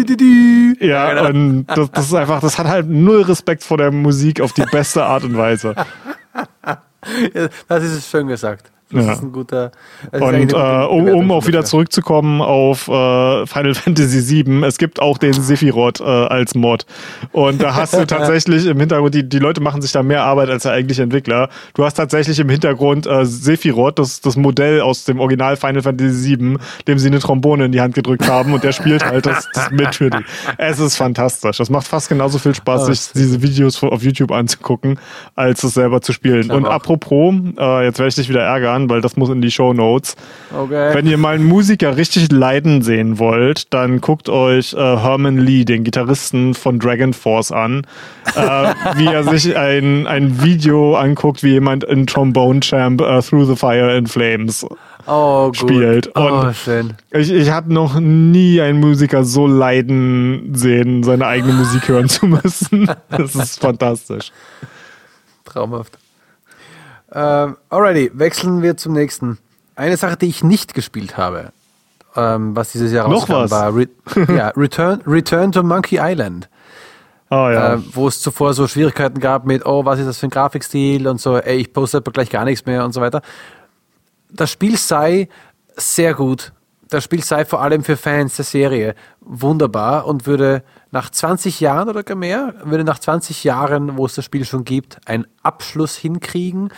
ja, 0.79 1.13
genau. 1.13 1.29
und 1.29 1.65
das, 1.67 1.91
das 1.91 2.05
ist 2.07 2.13
einfach, 2.13 2.41
das 2.41 2.59
hat 2.59 2.67
halt 2.67 2.87
null 2.89 3.23
Respekt 3.23 3.63
vor 3.63 3.77
der 3.77 3.91
Musik 3.91 4.39
auf 4.39 4.53
die 4.53 4.65
beste 4.71 5.03
Art 5.03 5.23
und 5.23 5.35
Weise. 5.35 5.73
Das 7.67 7.83
ist 7.83 8.09
schön 8.09 8.27
gesagt. 8.27 8.71
Das 8.91 9.05
Ja. 9.05 9.13
ist 9.13 9.23
ein 9.23 9.31
guter. 9.31 9.71
Und 10.11 10.53
äh, 10.53 10.55
um, 10.55 11.07
um 11.07 11.31
auch 11.31 11.47
wieder 11.47 11.65
zurückzukommen 11.65 12.41
auf 12.41 12.88
äh, 12.88 13.45
Final 13.47 13.73
Fantasy 13.73 14.45
VII, 14.45 14.63
es 14.63 14.77
gibt 14.77 15.01
auch 15.01 15.17
den 15.17 15.33
Sephiroth 15.33 15.99
äh, 16.01 16.03
als 16.03 16.53
Mod. 16.53 16.86
Und 17.31 17.61
da 17.63 17.73
hast 17.73 17.93
du 17.95 18.05
tatsächlich 18.07 18.67
im 18.67 18.79
Hintergrund, 18.79 19.15
die, 19.15 19.27
die 19.27 19.39
Leute 19.39 19.59
machen 19.59 19.81
sich 19.81 19.91
da 19.91 20.03
mehr 20.03 20.23
Arbeit 20.23 20.49
als 20.49 20.63
der 20.63 20.73
eigentliche 20.73 21.01
Entwickler. 21.01 21.49
Du 21.73 21.83
hast 21.83 21.95
tatsächlich 21.95 22.39
im 22.39 22.47
Hintergrund 22.49 23.07
äh, 23.07 23.25
Sephiroth, 23.25 23.97
das, 23.97 24.21
das 24.21 24.36
Modell 24.38 24.81
aus 24.81 25.03
dem 25.05 25.19
Original 25.19 25.55
Final 25.57 25.81
Fantasy 25.81 26.38
VII, 26.38 26.57
dem 26.88 26.99
sie 26.99 27.07
eine 27.07 27.19
Trombone 27.19 27.65
in 27.65 27.71
die 27.71 27.81
Hand 27.81 27.95
gedrückt 27.95 28.29
haben 28.29 28.53
und 28.53 28.63
der 28.63 28.71
spielt 28.71 29.03
halt 29.03 29.25
das, 29.25 29.47
das 29.53 29.71
mit 29.71 29.95
für 29.95 30.11
die. 30.11 30.23
Es 30.57 30.79
ist 30.79 30.95
fantastisch. 30.95 31.57
Das 31.57 31.69
macht 31.71 31.88
fast 31.88 32.07
genauso 32.09 32.38
viel 32.38 32.53
Spaß, 32.53 32.83
Oh, 32.83 32.86
sich 32.93 33.11
diese 33.13 33.41
Videos 33.41 33.81
auf 33.83 34.03
YouTube 34.03 34.31
anzugucken, 34.31 34.99
als 35.36 35.63
es 35.63 35.73
selber 35.73 36.01
zu 36.01 36.13
spielen. 36.13 36.51
Und 36.51 36.65
apropos, 36.67 37.33
äh, 37.57 37.86
jetzt 37.86 37.97
werde 37.99 38.09
ich 38.09 38.15
dich 38.15 38.29
wieder 38.29 38.41
ärgern, 38.43 38.74
weil 38.89 39.01
das 39.01 39.15
muss 39.17 39.30
in 39.30 39.41
die 39.41 39.51
Show 39.51 39.73
Notes. 39.73 40.15
Okay. 40.55 40.93
Wenn 40.93 41.07
ihr 41.07 41.17
mal 41.17 41.36
einen 41.36 41.45
Musiker 41.45 41.97
richtig 41.97 42.32
leiden 42.32 42.82
sehen 42.82 43.17
wollt, 43.19 43.73
dann 43.73 44.01
guckt 44.01 44.30
euch 44.30 44.73
äh, 44.73 44.78
Herman 44.78 45.38
Lee, 45.38 45.65
den 45.65 45.84
Gitarristen 45.84 46.53
von 46.53 46.80
Dragon 46.80 47.13
Force, 47.13 47.51
an, 47.51 47.88
äh, 48.36 48.39
wie 48.97 49.07
er 49.07 49.23
sich 49.23 49.55
ein, 49.57 50.05
ein 50.07 50.43
Video 50.43 50.95
anguckt, 50.95 51.41
wie 51.43 51.51
jemand 51.53 51.84
in 51.84 52.05
Trombone 52.05 52.59
Champ 52.59 53.01
äh, 53.01 53.21
Through 53.21 53.45
the 53.45 53.55
Fire 53.55 53.95
in 53.97 54.05
Flames. 54.07 54.65
oh, 55.07 55.47
gut. 55.47 55.57
spielt. 55.57 56.11
Oh, 56.15 56.41
Und- 56.45 56.55
schön. 56.55 56.93
Ich, 57.11 57.32
ich 57.32 57.49
habe 57.49 57.73
noch 57.73 57.99
nie 57.99 58.59
einen 58.61 58.80
Musiker 58.80 59.23
so 59.23 59.47
leiden 59.47 60.51
sehen, 60.53 61.03
seine 61.03 61.26
eigene 61.28 61.53
Musik 61.53 61.88
hören 61.88 62.09
zu 62.09 62.26
müssen. 62.28 62.89
Das 63.09 63.34
ist 63.36 63.59
fantastisch. 63.61 64.32
Traumhaft. 65.45 65.97
Ähm, 67.16 67.55
alrighty, 67.70 68.11
wechseln 68.13 68.61
wir 68.61 68.76
zum 68.76 68.93
nächsten. 68.93 69.38
Eine 69.76 69.95
Sache, 69.95 70.18
die 70.18 70.28
ich 70.28 70.43
nicht 70.43 70.74
gespielt 70.74 71.18
habe, 71.18 71.51
ähm, 72.16 72.55
was 72.55 72.74
dieses 72.74 72.91
Jahr 72.91 73.05
rauskam, 73.05 73.49
war 73.49 73.74
Re 73.74 73.88
ja, 74.36 74.49
Return, 74.49 75.01
Return 75.07 75.51
to 75.51 75.63
Monkey 75.63 75.97
Island. 76.01 76.49
Ah 77.30 77.51
ja. 77.51 77.74
äh, 77.74 77.80
wo 77.93 78.07
es 78.07 78.22
zuvor 78.22 78.53
so 78.53 78.68
Schwierigkeiten 78.68 79.20
gab 79.20 79.45
mit, 79.45 79.66
oh, 79.66 79.84
was 79.86 79.99
ist 79.99 80.05
das 80.05 80.20
für 80.20 80.28
ein 80.28 80.30
Grafikstil 80.30 81.07
und 81.07 81.20
so, 81.20 81.38
ey, 81.38 81.57
ich 81.57 81.74
poste 81.74 81.97
aber 81.97 82.11
gleich 82.11 82.30
gar 82.30 82.45
nichts 82.45 82.66
mehr 82.66 82.86
und 82.86 82.93
so 82.93 83.01
weiter. 83.01 83.22
Das 84.30 84.51
Spiel 84.51 84.78
sei 84.78 85.30
sehr 85.76 86.13
gut. 86.13 86.51
Das 86.89 87.03
Spiel 87.03 87.24
sei 87.24 87.45
vor 87.45 87.61
allem 87.61 87.84
für 87.84 87.97
Fans 87.97 88.36
der 88.36 88.45
Serie 88.45 88.95
wunderbar 89.22 90.05
und 90.05 90.28
würde 90.28 90.63
nach 90.91 91.09
20 91.09 91.59
Jahren 91.59 91.89
oder 91.89 92.03
gar 92.03 92.16
mehr, 92.16 92.53
würde 92.63 92.84
nach 92.84 92.99
20 92.99 93.43
Jahren, 93.43 93.97
wo 93.97 94.05
es 94.05 94.13
das 94.13 94.24
Spiel 94.24 94.45
schon 94.45 94.63
gibt, 94.63 94.99
einen 95.07 95.26
Abschluss 95.41 95.95
hinkriegen, 95.95 96.72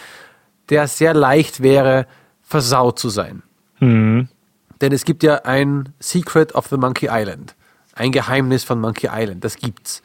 der 0.70 0.88
sehr 0.88 1.14
leicht 1.14 1.62
wäre, 1.62 2.08
versaut 2.42 3.00
zu 3.00 3.10
sein. 3.10 3.44
Denn 4.82 4.92
es 4.92 5.06
gibt 5.06 5.24
ja 5.24 5.36
ein 5.44 5.94
Secret 6.00 6.56
of 6.56 6.68
the 6.68 6.78
Monkey 6.78 7.08
Island. 7.12 7.56
Ein 7.94 8.12
Geheimnis 8.12 8.64
von 8.64 8.80
Monkey 8.80 9.10
Island. 9.12 9.44
Das 9.44 9.58
gibt's. 9.58 10.02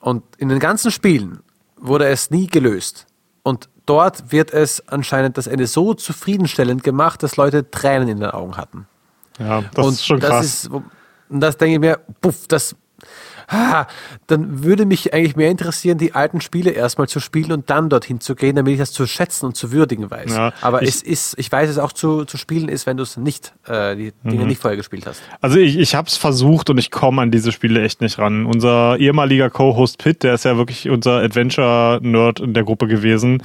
Und 0.00 0.22
in 0.36 0.48
den 0.50 0.58
ganzen 0.58 0.90
Spielen 0.90 1.40
wurde 1.76 2.06
es 2.06 2.30
nie 2.30 2.46
gelöst. 2.46 3.06
Und 3.42 3.68
dort 3.86 4.32
wird 4.32 4.52
es 4.52 4.86
anscheinend 4.88 5.38
das 5.38 5.46
Ende 5.46 5.66
so 5.66 5.94
zufriedenstellend 5.94 6.82
gemacht, 6.82 7.22
dass 7.22 7.36
Leute 7.36 7.70
Tränen 7.70 8.08
in 8.08 8.20
den 8.20 8.30
Augen 8.30 8.56
hatten. 8.56 8.86
ja, 9.38 9.62
das 9.74 9.86
und 9.86 9.92
ist 9.94 10.06
schon 10.06 10.20
das 10.20 10.30
krass. 10.30 10.44
Ist, 10.44 10.70
und 10.70 11.40
das 11.40 11.56
denke 11.56 11.74
ich 11.74 11.80
mir, 11.80 12.00
puff, 12.20 12.46
das. 12.48 12.76
Ah, 13.48 13.86
dann 14.26 14.64
würde 14.64 14.86
mich 14.86 15.12
eigentlich 15.14 15.36
mehr 15.36 15.50
interessieren, 15.50 15.98
die 15.98 16.14
alten 16.14 16.40
Spiele 16.40 16.70
erstmal 16.70 17.08
zu 17.08 17.20
spielen 17.20 17.52
und 17.52 17.70
dann 17.70 17.88
dorthin 17.90 18.20
zu 18.20 18.34
gehen, 18.34 18.56
damit 18.56 18.72
ich 18.74 18.78
das 18.78 18.92
zu 18.92 19.06
schätzen 19.06 19.46
und 19.46 19.56
zu 19.56 19.72
würdigen 19.72 20.10
weiß. 20.10 20.34
Ja, 20.34 20.52
Aber 20.60 20.82
ich- 20.82 20.88
es 20.88 21.02
ist, 21.02 21.38
ich 21.38 21.50
weiß 21.50 21.68
es 21.70 21.78
auch 21.78 21.92
zu, 21.92 22.24
zu 22.24 22.36
spielen 22.36 22.68
ist, 22.68 22.86
wenn 22.86 22.96
du 22.96 23.02
es 23.02 23.16
nicht, 23.16 23.52
äh, 23.66 23.96
die 23.96 24.12
Mhm. 24.22 24.30
Dinge 24.30 24.46
nicht 24.46 24.60
vorher 24.60 24.76
gespielt 24.76 25.06
hast. 25.06 25.22
Also 25.40 25.58
ich, 25.58 25.76
ich 25.78 25.94
habe 25.94 26.08
es 26.08 26.16
versucht 26.16 26.70
und 26.70 26.78
ich 26.78 26.90
komme 26.90 27.22
an 27.22 27.30
diese 27.30 27.52
Spiele 27.52 27.82
echt 27.82 28.00
nicht 28.00 28.18
ran. 28.18 28.46
Unser 28.46 28.98
ehemaliger 28.98 29.50
Co-Host 29.50 29.98
Pitt, 29.98 30.22
der 30.22 30.34
ist 30.34 30.44
ja 30.44 30.56
wirklich 30.56 30.88
unser 30.88 31.18
Adventure-Nerd 31.22 32.40
in 32.40 32.54
der 32.54 32.64
Gruppe 32.64 32.86
gewesen. 32.86 33.42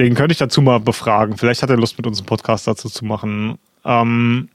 Den 0.00 0.14
könnte 0.14 0.32
ich 0.32 0.38
dazu 0.38 0.60
mal 0.60 0.80
befragen. 0.80 1.36
Vielleicht 1.36 1.62
hat 1.62 1.70
er 1.70 1.76
Lust, 1.76 1.96
mit 1.98 2.06
uns 2.06 2.18
einen 2.18 2.26
Podcast 2.26 2.66
dazu 2.66 2.88
zu 2.88 3.04
machen. 3.04 3.58
Ähm, 3.84 4.48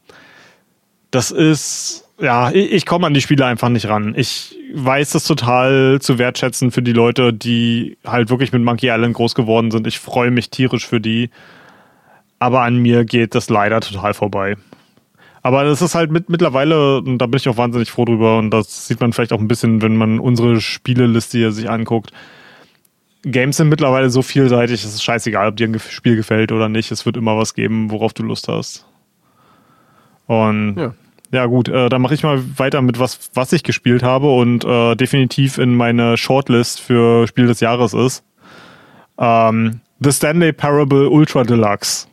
das 1.11 1.31
ist, 1.31 2.08
ja, 2.21 2.51
ich, 2.51 2.71
ich 2.71 2.85
komme 2.85 3.07
an 3.07 3.13
die 3.13 3.21
Spiele 3.21 3.45
einfach 3.45 3.69
nicht 3.69 3.87
ran. 3.87 4.13
Ich 4.15 4.55
weiß 4.73 5.11
das 5.11 5.25
total 5.25 5.99
zu 6.01 6.17
wertschätzen 6.17 6.71
für 6.71 6.81
die 6.81 6.93
Leute, 6.93 7.33
die 7.33 7.97
halt 8.05 8.29
wirklich 8.29 8.51
mit 8.51 8.63
Monkey 8.63 8.89
Island 8.89 9.15
groß 9.15 9.35
geworden 9.35 9.71
sind. 9.71 9.87
Ich 9.87 9.99
freue 9.99 10.31
mich 10.31 10.49
tierisch 10.49 10.85
für 10.85 10.99
die. 10.99 11.29
Aber 12.39 12.61
an 12.61 12.77
mir 12.77 13.05
geht 13.05 13.35
das 13.35 13.49
leider 13.49 13.81
total 13.81 14.13
vorbei. 14.13 14.55
Aber 15.41 15.63
das 15.63 15.81
ist 15.81 15.95
halt 15.95 16.11
mit, 16.11 16.29
mittlerweile, 16.29 16.97
und 16.97 17.17
da 17.17 17.25
bin 17.25 17.37
ich 17.37 17.47
auch 17.47 17.57
wahnsinnig 17.57 17.89
froh 17.91 18.05
drüber, 18.05 18.37
und 18.37 18.51
das 18.51 18.87
sieht 18.87 18.99
man 18.99 19.13
vielleicht 19.13 19.31
auch 19.31 19.39
ein 19.39 19.47
bisschen, 19.47 19.81
wenn 19.81 19.95
man 19.95 20.19
unsere 20.19 20.59
Spieleliste 20.59 21.37
hier 21.37 21.51
sich 21.51 21.69
anguckt. 21.69 22.11
Games 23.23 23.57
sind 23.57 23.69
mittlerweile 23.69 24.09
so 24.09 24.21
vielseitig, 24.21 24.83
es 24.83 24.93
ist 24.93 25.03
scheißegal, 25.03 25.49
ob 25.49 25.57
dir 25.57 25.67
ein 25.67 25.79
Spiel 25.79 26.15
gefällt 26.15 26.51
oder 26.51 26.69
nicht. 26.69 26.91
Es 26.91 27.05
wird 27.05 27.17
immer 27.17 27.37
was 27.37 27.53
geben, 27.53 27.91
worauf 27.91 28.13
du 28.13 28.23
Lust 28.23 28.47
hast. 28.47 28.85
Und 30.27 30.75
ja, 30.77 30.93
Ja. 31.31 31.45
gut, 31.45 31.67
äh, 31.69 31.89
dann 31.89 32.01
mache 32.01 32.13
ich 32.13 32.23
mal 32.23 32.41
weiter 32.57 32.81
mit 32.81 32.99
was, 32.99 33.29
was 33.33 33.51
ich 33.53 33.63
gespielt 33.63 34.03
habe 34.03 34.29
und 34.31 34.65
äh, 34.65 34.95
definitiv 34.95 35.57
in 35.57 35.75
meine 35.75 36.17
Shortlist 36.17 36.79
für 36.81 37.27
Spiel 37.27 37.47
des 37.47 37.59
Jahres 37.59 37.93
ist. 37.93 38.23
Ähm, 39.17 39.81
The 39.99 40.11
Stanley 40.11 40.53
Parable 40.53 41.09
Ultra 41.09 41.43
Deluxe. 41.43 42.07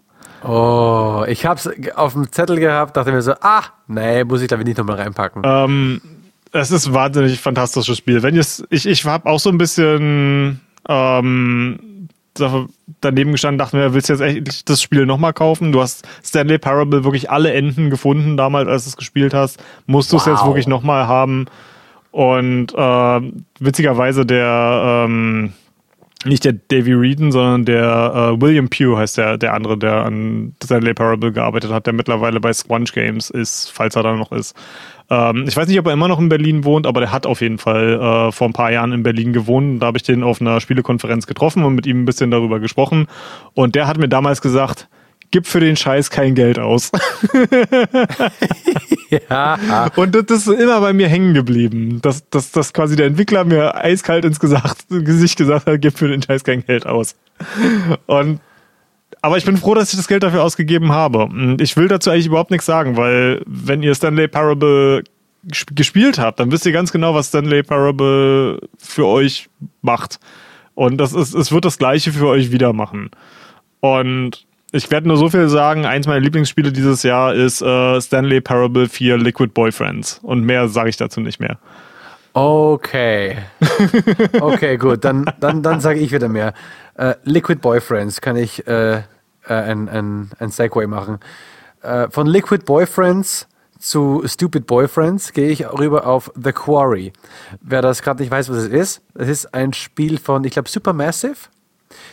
Oh, 0.44 1.24
ich 1.26 1.46
hab's 1.46 1.68
auf 1.94 2.12
dem 2.12 2.30
Zettel 2.30 2.58
gehabt, 2.60 2.96
dachte 2.96 3.10
mir 3.12 3.22
so, 3.22 3.32
ah, 3.40 3.62
nee, 3.88 4.22
muss 4.24 4.42
ich 4.42 4.50
ich 4.52 4.58
nicht 4.64 4.78
nochmal 4.78 4.96
reinpacken. 4.96 5.42
Ähm, 5.44 6.00
es 6.52 6.70
ist 6.70 6.86
ein 6.86 6.94
wahnsinnig 6.94 7.40
fantastisches 7.40 7.96
Spiel. 7.98 8.22
Wenn 8.22 8.36
ich, 8.36 8.62
ich 8.86 9.04
habe 9.04 9.28
auch 9.28 9.40
so 9.40 9.50
ein 9.50 9.58
bisschen 9.58 10.60
ähm, 10.88 11.78
da- 11.80 11.95
daneben 13.00 13.32
gestanden, 13.32 13.58
dachte 13.58 13.76
mir, 13.76 13.94
willst 13.94 14.08
du 14.08 14.14
jetzt 14.14 14.22
echt 14.22 14.68
das 14.68 14.82
Spiel 14.82 15.06
nochmal 15.06 15.32
kaufen? 15.32 15.72
Du 15.72 15.80
hast 15.80 16.06
Stanley 16.24 16.58
Parable 16.58 17.04
wirklich 17.04 17.30
alle 17.30 17.52
Enden 17.52 17.90
gefunden 17.90 18.36
damals, 18.36 18.68
als 18.68 18.84
du 18.84 18.90
es 18.90 18.96
gespielt 18.96 19.34
hast. 19.34 19.62
Musst 19.86 20.12
du 20.12 20.16
es 20.16 20.26
jetzt 20.26 20.40
Wow. 20.40 20.48
wirklich 20.48 20.66
nochmal 20.66 21.06
haben? 21.06 21.46
Und 22.10 22.72
äh, 22.74 23.20
witzigerweise 23.60 24.24
der 24.24 25.04
ähm, 25.06 25.52
nicht 26.24 26.44
der 26.44 26.54
Davy 26.54 26.92
Reedon, 26.94 27.30
sondern 27.30 27.64
der 27.64 28.32
äh, 28.34 28.40
William 28.40 28.68
Pugh 28.68 28.96
heißt 28.98 29.18
der, 29.18 29.36
der 29.38 29.54
andere, 29.54 29.78
der 29.78 30.04
an 30.04 30.54
Stanley 30.64 30.94
Parable 30.94 31.32
gearbeitet 31.32 31.70
hat, 31.72 31.86
der 31.86 31.92
mittlerweile 31.92 32.40
bei 32.40 32.52
Squanch 32.52 32.92
Games 32.92 33.30
ist, 33.30 33.70
falls 33.70 33.96
er 33.96 34.02
da 34.02 34.14
noch 34.14 34.32
ist. 34.32 34.56
Ähm, 35.08 35.44
ich 35.46 35.56
weiß 35.56 35.68
nicht, 35.68 35.78
ob 35.78 35.86
er 35.86 35.92
immer 35.92 36.08
noch 36.08 36.18
in 36.18 36.28
Berlin 36.28 36.64
wohnt, 36.64 36.86
aber 36.86 37.00
der 37.00 37.12
hat 37.12 37.26
auf 37.26 37.40
jeden 37.40 37.58
Fall 37.58 37.94
äh, 37.94 38.32
vor 38.32 38.48
ein 38.48 38.52
paar 38.52 38.72
Jahren 38.72 38.92
in 38.92 39.02
Berlin 39.02 39.32
gewohnt. 39.32 39.82
Da 39.82 39.86
habe 39.86 39.98
ich 39.98 40.02
den 40.02 40.22
auf 40.22 40.40
einer 40.40 40.60
Spielekonferenz 40.60 41.26
getroffen 41.26 41.64
und 41.64 41.74
mit 41.74 41.86
ihm 41.86 42.02
ein 42.02 42.04
bisschen 42.04 42.30
darüber 42.30 42.60
gesprochen. 42.60 43.06
Und 43.54 43.74
der 43.74 43.86
hat 43.86 43.98
mir 43.98 44.08
damals 44.08 44.40
gesagt, 44.40 44.88
gib 45.30 45.46
für 45.46 45.60
den 45.60 45.76
Scheiß 45.76 46.10
kein 46.10 46.34
Geld 46.34 46.58
aus. 46.58 46.90
ja. 49.10 49.90
Und 49.96 50.14
das 50.14 50.46
ist 50.46 50.48
immer 50.48 50.80
bei 50.80 50.92
mir 50.92 51.08
hängen 51.08 51.34
geblieben, 51.34 52.00
dass, 52.02 52.28
dass, 52.30 52.52
dass 52.52 52.72
quasi 52.72 52.96
der 52.96 53.06
Entwickler 53.06 53.44
mir 53.44 53.76
eiskalt 53.76 54.24
ins 54.24 54.40
Gesicht 54.40 55.36
gesagt 55.36 55.66
hat, 55.66 55.80
gib 55.80 55.96
für 55.96 56.08
den 56.08 56.22
Scheiß 56.22 56.44
kein 56.44 56.64
Geld 56.64 56.86
aus. 56.86 57.16
Und 58.06 58.40
aber 59.22 59.36
ich 59.36 59.44
bin 59.44 59.56
froh, 59.56 59.74
dass 59.74 59.90
ich 59.92 59.96
das 59.98 60.08
Geld 60.08 60.22
dafür 60.22 60.42
ausgegeben 60.42 60.92
habe. 60.92 61.18
Und 61.24 61.60
Ich 61.60 61.76
will 61.76 61.88
dazu 61.88 62.10
eigentlich 62.10 62.26
überhaupt 62.26 62.50
nichts 62.50 62.66
sagen, 62.66 62.96
weil 62.96 63.42
wenn 63.46 63.82
ihr 63.82 63.94
Stanley 63.94 64.28
Parable 64.28 65.02
gesp- 65.48 65.74
gespielt 65.74 66.18
habt, 66.18 66.38
dann 66.40 66.50
wisst 66.52 66.66
ihr 66.66 66.72
ganz 66.72 66.92
genau, 66.92 67.14
was 67.14 67.28
Stanley 67.28 67.62
Parable 67.62 68.60
für 68.78 69.06
euch 69.06 69.48
macht. 69.82 70.18
Und 70.74 70.98
das 70.98 71.12
ist, 71.12 71.34
es 71.34 71.50
wird 71.52 71.64
das 71.64 71.78
Gleiche 71.78 72.12
für 72.12 72.26
euch 72.28 72.52
wieder 72.52 72.72
machen. 72.72 73.10
Und 73.80 74.44
ich 74.72 74.90
werde 74.90 75.08
nur 75.08 75.16
so 75.16 75.30
viel 75.30 75.48
sagen, 75.48 75.86
eins 75.86 76.06
meiner 76.06 76.20
Lieblingsspiele 76.20 76.72
dieses 76.72 77.02
Jahr 77.02 77.32
ist 77.34 77.62
äh, 77.62 78.00
Stanley 78.00 78.40
Parable 78.40 78.88
4 78.88 79.16
Liquid 79.16 79.52
Boyfriends. 79.54 80.20
Und 80.22 80.44
mehr 80.44 80.68
sage 80.68 80.90
ich 80.90 80.96
dazu 80.96 81.20
nicht 81.20 81.40
mehr. 81.40 81.58
Okay. 82.34 83.38
Okay, 84.40 84.76
gut. 84.76 85.04
Dann, 85.04 85.24
dann, 85.40 85.62
dann 85.62 85.80
sage 85.80 85.98
ich 86.00 86.12
wieder 86.12 86.28
mehr. 86.28 86.52
Äh, 86.96 87.14
Liquid 87.24 87.60
Boyfriends 87.60 88.20
kann 88.20 88.36
ich 88.36 88.66
äh, 88.66 88.98
äh, 88.98 89.02
ein, 89.48 89.88
ein, 89.88 90.30
ein 90.38 90.50
Segway 90.50 90.86
machen. 90.86 91.18
Äh, 91.82 92.08
von 92.10 92.26
Liquid 92.26 92.64
Boyfriends 92.64 93.46
zu 93.78 94.22
Stupid 94.24 94.66
Boyfriends 94.66 95.32
gehe 95.34 95.50
ich 95.50 95.66
rüber 95.70 96.06
auf 96.06 96.32
The 96.42 96.52
Quarry. 96.52 97.12
Wer 97.60 97.82
das 97.82 98.00
gerade 98.02 98.22
nicht 98.22 98.30
weiß, 98.32 98.48
was 98.48 98.56
es 98.56 98.68
ist, 98.68 99.02
es 99.14 99.28
ist 99.28 99.52
ein 99.54 99.74
Spiel 99.74 100.16
von, 100.18 100.42
ich 100.44 100.52
glaube, 100.52 100.70
Supermassive, 100.70 101.36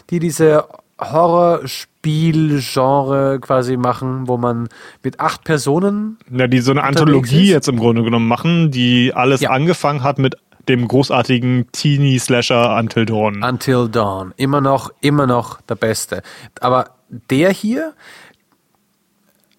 die 0.10 0.20
diese 0.20 0.66
Horrorspiel-Genre 1.00 3.40
quasi 3.42 3.78
machen, 3.78 4.28
wo 4.28 4.38
man 4.38 4.68
mit 5.04 5.20
acht 5.20 5.44
Personen 5.44 6.18
Ja, 6.32 6.48
die 6.48 6.60
so 6.60 6.72
eine 6.72 6.84
Anthologie 6.84 7.44
ist? 7.46 7.50
jetzt 7.50 7.68
im 7.70 7.78
Grunde 7.78 8.04
genommen 8.04 8.28
machen, 8.28 8.72
die 8.72 9.12
alles 9.14 9.42
Ja. 9.42 9.50
angefangen 9.52 10.04
hat 10.04 10.18
mit 10.20 10.36
dem 10.68 10.88
großartigen 10.88 11.68
Teenie-Slasher 11.72 12.78
Until 12.78 13.06
Dawn. 13.06 13.44
Until 13.44 13.90
Dawn. 13.90 14.34
Immer 14.38 14.62
noch, 14.62 14.92
immer 15.02 15.28
noch 15.28 15.62
der 15.62 15.76
Beste. 15.76 16.22
Aber 16.60 16.92
der 17.10 17.52
hier 17.52 17.94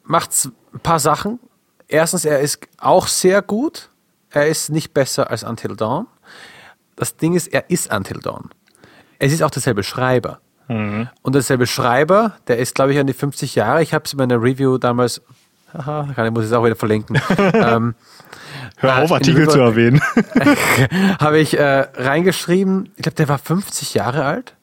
macht 0.03 0.31
ein 0.73 0.81
paar 0.81 0.99
Sachen. 0.99 1.39
Erstens, 1.89 2.25
er 2.25 2.41
ist 2.41 2.67
auch 2.79 3.07
sehr 3.07 3.43
gut. 3.43 3.91
Er 4.31 4.49
ist 4.49 4.71
nicht 4.71 4.95
besser 4.95 5.31
als 5.31 5.45
Until 5.45 5.77
Dawn. 5.77 6.07
Das 6.97 7.17
Ding 7.17 7.35
ist, 7.35 7.49
er 7.49 7.71
ist 7.71 7.93
Until 7.93 8.21
Dawn. 8.21 8.51
Es 9.19 9.33
ist 9.33 9.43
auch 9.43 9.51
derselbe 9.51 9.83
Schreiber. 9.83 10.41
Und 10.67 11.35
derselbe 11.35 11.67
Schreiber, 11.67 12.37
der 12.49 12.59
ist, 12.59 12.75
glaube 12.75 12.93
ich, 12.93 12.99
an 12.99 13.07
die 13.07 13.13
50 13.13 13.55
Jahre. 13.55 13.83
Ich 13.83 13.93
habe 13.93 14.05
es 14.07 14.13
in 14.13 14.19
meiner 14.19 14.43
Review 14.43 14.79
damals, 14.79 15.21
haha, 15.75 16.09
ich 16.25 16.31
muss 16.31 16.47
es 16.47 16.53
auch 16.53 16.65
wieder 16.65 16.77
verlinken, 16.77 17.21
ähm, 17.53 17.95
Hör 18.77 19.03
auf, 19.03 19.11
in 19.11 19.17
Artikel 19.17 19.49
zu 19.49 19.61
erwähnen. 19.61 20.01
habe 21.21 21.39
ich 21.39 21.59
äh, 21.59 21.87
reingeschrieben, 21.95 22.91
ich 22.97 23.03
glaube, 23.03 23.17
der 23.17 23.29
war 23.29 23.39
50 23.39 23.95
Jahre 23.95 24.25
alt. 24.25 24.57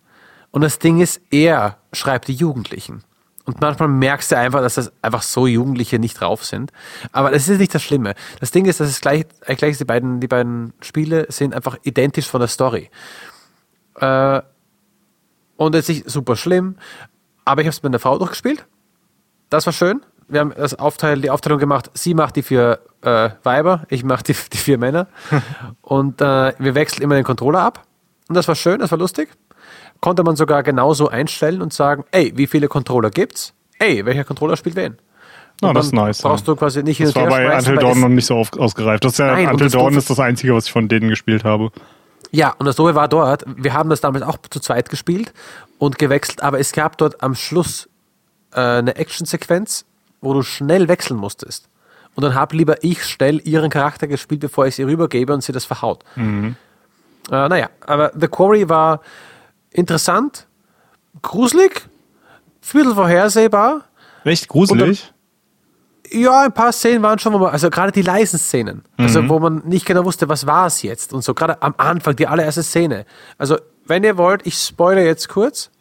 Und 0.51 0.62
das 0.62 0.80
Ding 0.80 0.99
ist, 0.99 1.22
er 1.32 1.78
schreibt 1.93 2.28
die 2.28 2.34
Jugendlichen. 2.34 3.03
Und 3.45 3.62
manchmal 3.62 3.88
merkst 3.88 4.32
du 4.32 4.38
einfach, 4.38 4.62
dass 4.62 4.76
das 4.76 4.91
einfach 5.01 5.24
so 5.24 5.47
Jugendliche 5.47 5.97
nicht 5.97 6.20
drauf 6.20 6.45
sind. 6.45 6.72
Aber 7.12 7.32
das 7.32 7.47
ist 7.47 7.57
nicht 7.57 7.74
das 7.74 7.82
Schlimme. 7.82 8.14
Das 8.39 8.51
Ding 8.51 8.66
ist, 8.66 8.80
dass 8.80 8.89
es 8.89 9.01
gleich, 9.01 9.26
äh, 9.45 9.55
gleich 9.55 9.78
die 9.78 9.86
beiden, 9.86 10.20
die 10.20 10.28
beiden 10.28 10.74
Spiele 10.82 11.26
sind 11.30 11.55
einfach 11.55 11.78
identisch 11.84 12.28
von 12.28 12.39
der 12.39 12.47
Story. 12.47 12.89
Äh, 13.95 14.41
und 15.57 15.76
es 15.76 15.89
ist 15.89 15.95
nicht 15.95 16.09
super 16.09 16.36
schlimm. 16.36 16.76
Aber 17.45 17.62
ich 17.62 17.68
habe 17.68 17.72
es 17.72 17.82
mit 17.82 17.91
einer 17.91 17.99
Frau 17.99 18.18
durchgespielt. 18.18 18.66
Das 19.49 19.66
war 19.66 19.74
schön. 19.74 20.01
Wir 20.32 20.40
haben 20.40 20.54
das 20.56 20.80
Aufteil, 20.80 21.22
die 21.22 21.30
Aufteilung 21.30 21.60
gemacht. 21.60 21.92
Sie 21.94 22.14
macht 22.14 22.36
die 22.38 22.42
vier 22.42 22.80
äh, 23.02 23.30
Weiber, 23.44 23.84
ich 23.90 24.04
mache 24.04 24.24
die, 24.24 24.36
die 24.54 24.58
vier 24.58 24.78
Männer. 24.78 25.08
und 25.82 26.22
äh, 26.22 26.54
wir 26.58 26.76
wechseln 26.76 27.04
immer 27.04 27.16
den 27.16 27.24
Controller 27.24 27.60
ab. 27.60 27.84
Und 28.30 28.36
das 28.36 28.48
war 28.48 28.56
schön, 28.56 28.80
das 28.80 28.92
war 28.92 28.98
lustig. 28.98 29.30
Konnte 30.00 30.24
man 30.24 30.36
sogar 30.36 30.64
genauso 30.64 31.10
einstellen 31.10 31.62
und 31.62 31.74
sagen, 31.74 32.06
ey, 32.12 32.32
wie 32.36 32.48
viele 32.48 32.68
Controller 32.68 33.10
gibt's? 33.10 33.54
Ey, 33.78 34.06
welcher 34.06 34.24
Controller 34.24 34.56
spielt 34.56 34.76
wen? 34.76 34.98
Na, 35.62 35.70
Und 35.70 35.76
das 35.76 35.88
ist 35.88 35.94
nice. 35.94 36.22
Brauchst 36.22 36.48
du 36.48 36.56
quasi 36.56 36.82
nicht 36.82 37.00
Das 37.02 37.14
war 37.16 37.28
bei 37.28 37.56
Until 37.56 37.76
Dawn 37.76 38.00
noch 38.00 38.10
nicht 38.10 38.26
so 38.26 38.38
auf, 38.38 38.52
ausgereift. 38.58 39.04
Das 39.04 39.14
ist 39.14 39.18
ja, 39.20 39.28
Nein, 39.28 39.50
Until 39.50 39.68
das 39.68 39.74
Dawn 39.74 39.96
ist 39.96 40.10
das 40.10 40.20
Einzige, 40.20 40.56
was 40.56 40.66
ich 40.66 40.72
von 40.72 40.88
denen 40.88 41.10
gespielt 41.10 41.44
habe. 41.44 41.72
Ja, 42.32 42.56
und 42.58 42.66
das 42.66 42.78
Doofe 42.78 42.96
war 42.96 43.10
dort, 43.10 43.44
wir 43.58 43.74
haben 43.74 43.90
das 43.90 44.00
damals 44.00 44.24
auch 44.24 44.38
zu 44.50 44.60
zweit 44.60 44.90
gespielt 44.90 45.34
und 45.78 46.00
gewechselt, 46.00 46.42
aber 46.42 46.60
es 46.60 46.72
gab 46.72 46.98
dort 46.98 47.22
am 47.22 47.36
Schluss 47.36 47.90
äh, 48.54 48.60
eine 48.60 48.96
Actionsequenz, 48.96 49.86
wo 50.22 50.34
du 50.34 50.43
schnell 50.43 50.88
wechseln 50.88 51.17
musstest. 51.17 51.67
Und 52.15 52.24
dann 52.24 52.36
habe 52.36 52.55
lieber 52.55 52.84
ich 52.84 53.05
schnell 53.05 53.41
ihren 53.47 53.69
Charakter 53.69 54.07
gespielt, 54.07 54.41
bevor 54.41 54.67
ich 54.67 54.76
sie 54.76 54.84
rübergebe 54.84 55.34
und 55.34 55.41
sie 55.43 55.51
das 55.51 55.65
verhaut. 55.65 56.03
Äh, 56.17 57.47
naja, 57.49 57.69
aber 57.86 58.11
The 58.19 58.28
Quarry 58.28 58.67
war 58.67 59.01
interessant, 59.72 60.47
gruselig, 61.22 61.84
ein 61.86 62.59
bisschen 62.74 62.95
vorhersehbar. 62.95 63.86
Echt 64.26 64.47
gruselig? 64.47 65.13
Ja, 66.13 66.41
ein 66.41 66.51
paar 66.51 66.74
Szenen 66.74 67.01
waren 67.03 67.17
schon, 67.19 67.32
wo 67.32 67.38
man, 67.38 67.51
also 67.51 67.69
gerade 67.69 67.93
die 67.93 68.01
leisen 68.01 68.38
Szenen, 68.38 68.84
also 68.97 69.30
wo 69.30 69.39
man 69.39 69.61
nicht 69.65 69.86
genau 69.86 70.03
wusste, 70.03 70.28
was 70.28 70.45
war 70.45 70.67
es 70.67 70.82
jetzt 70.82 71.13
und 71.13 71.24
so, 71.24 71.34
gerade 71.34 71.61
am 71.61 71.74
Anfang, 71.78 72.17
die 72.17 72.28
allererste 72.28 72.63
Szene. 72.63 73.05
Also, 73.38 73.57
wenn 73.86 74.03
ihr 74.03 74.17
wollt, 74.17 74.45
ich 74.45 74.55
spoilere 74.55 75.05
jetzt 75.05 75.30
kurz. 75.30 75.72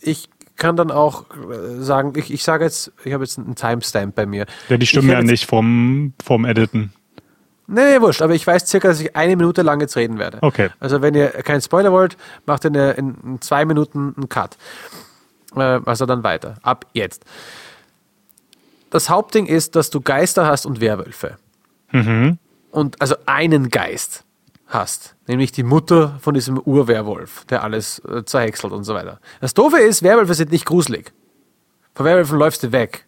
Ich 0.00 0.28
kann 0.58 0.76
dann 0.76 0.90
auch 0.90 1.24
äh, 1.30 1.80
sagen, 1.82 2.12
ich, 2.16 2.32
ich 2.32 2.42
sage 2.44 2.64
jetzt, 2.64 2.92
ich 3.04 3.12
habe 3.14 3.24
jetzt 3.24 3.38
einen 3.38 3.54
Timestamp 3.54 4.14
bei 4.14 4.26
mir. 4.26 4.44
Ja, 4.68 4.76
die 4.76 4.86
stimmen 4.86 5.08
ja 5.08 5.22
nicht 5.22 5.46
vom, 5.46 6.12
vom 6.22 6.44
Editen. 6.44 6.92
Nee, 7.66 7.96
nee, 7.96 8.00
wurscht, 8.00 8.22
aber 8.22 8.34
ich 8.34 8.46
weiß 8.46 8.66
circa, 8.66 8.88
dass 8.88 9.00
ich 9.00 9.14
eine 9.14 9.36
Minute 9.36 9.62
lang 9.62 9.80
jetzt 9.80 9.96
reden 9.96 10.18
werde. 10.18 10.38
Okay. 10.40 10.70
Also 10.80 11.02
wenn 11.02 11.14
ihr 11.14 11.28
keinen 11.28 11.60
Spoiler 11.60 11.92
wollt, 11.92 12.16
macht 12.46 12.64
ihr 12.64 12.70
eine, 12.70 12.92
in, 12.92 13.16
in 13.24 13.40
zwei 13.40 13.64
Minuten 13.64 14.14
einen 14.16 14.28
Cut. 14.28 14.56
Äh, 15.54 15.80
also 15.84 16.06
dann 16.06 16.22
weiter. 16.22 16.56
Ab 16.62 16.86
jetzt. 16.92 17.24
Das 18.90 19.10
Hauptding 19.10 19.46
ist, 19.46 19.76
dass 19.76 19.90
du 19.90 20.00
Geister 20.00 20.46
hast 20.46 20.66
und 20.66 20.80
Werwölfe. 20.80 21.36
Und 22.70 23.00
also 23.00 23.16
einen 23.26 23.70
Geist 23.70 24.24
hast, 24.68 25.16
nämlich 25.26 25.50
die 25.52 25.62
Mutter 25.62 26.18
von 26.20 26.34
diesem 26.34 26.58
Urwerwolf, 26.58 27.44
der 27.46 27.62
alles 27.62 28.00
äh, 28.00 28.24
zerhäckselt 28.24 28.72
und 28.72 28.84
so 28.84 28.94
weiter. 28.94 29.20
Das 29.40 29.54
Doofe 29.54 29.78
ist, 29.78 30.02
Werwölfe 30.02 30.34
sind 30.34 30.52
nicht 30.52 30.66
gruselig. 30.66 31.12
Von 31.94 32.06
Werwölfen 32.06 32.38
läufst 32.38 32.62
du 32.62 32.70
weg. 32.70 33.07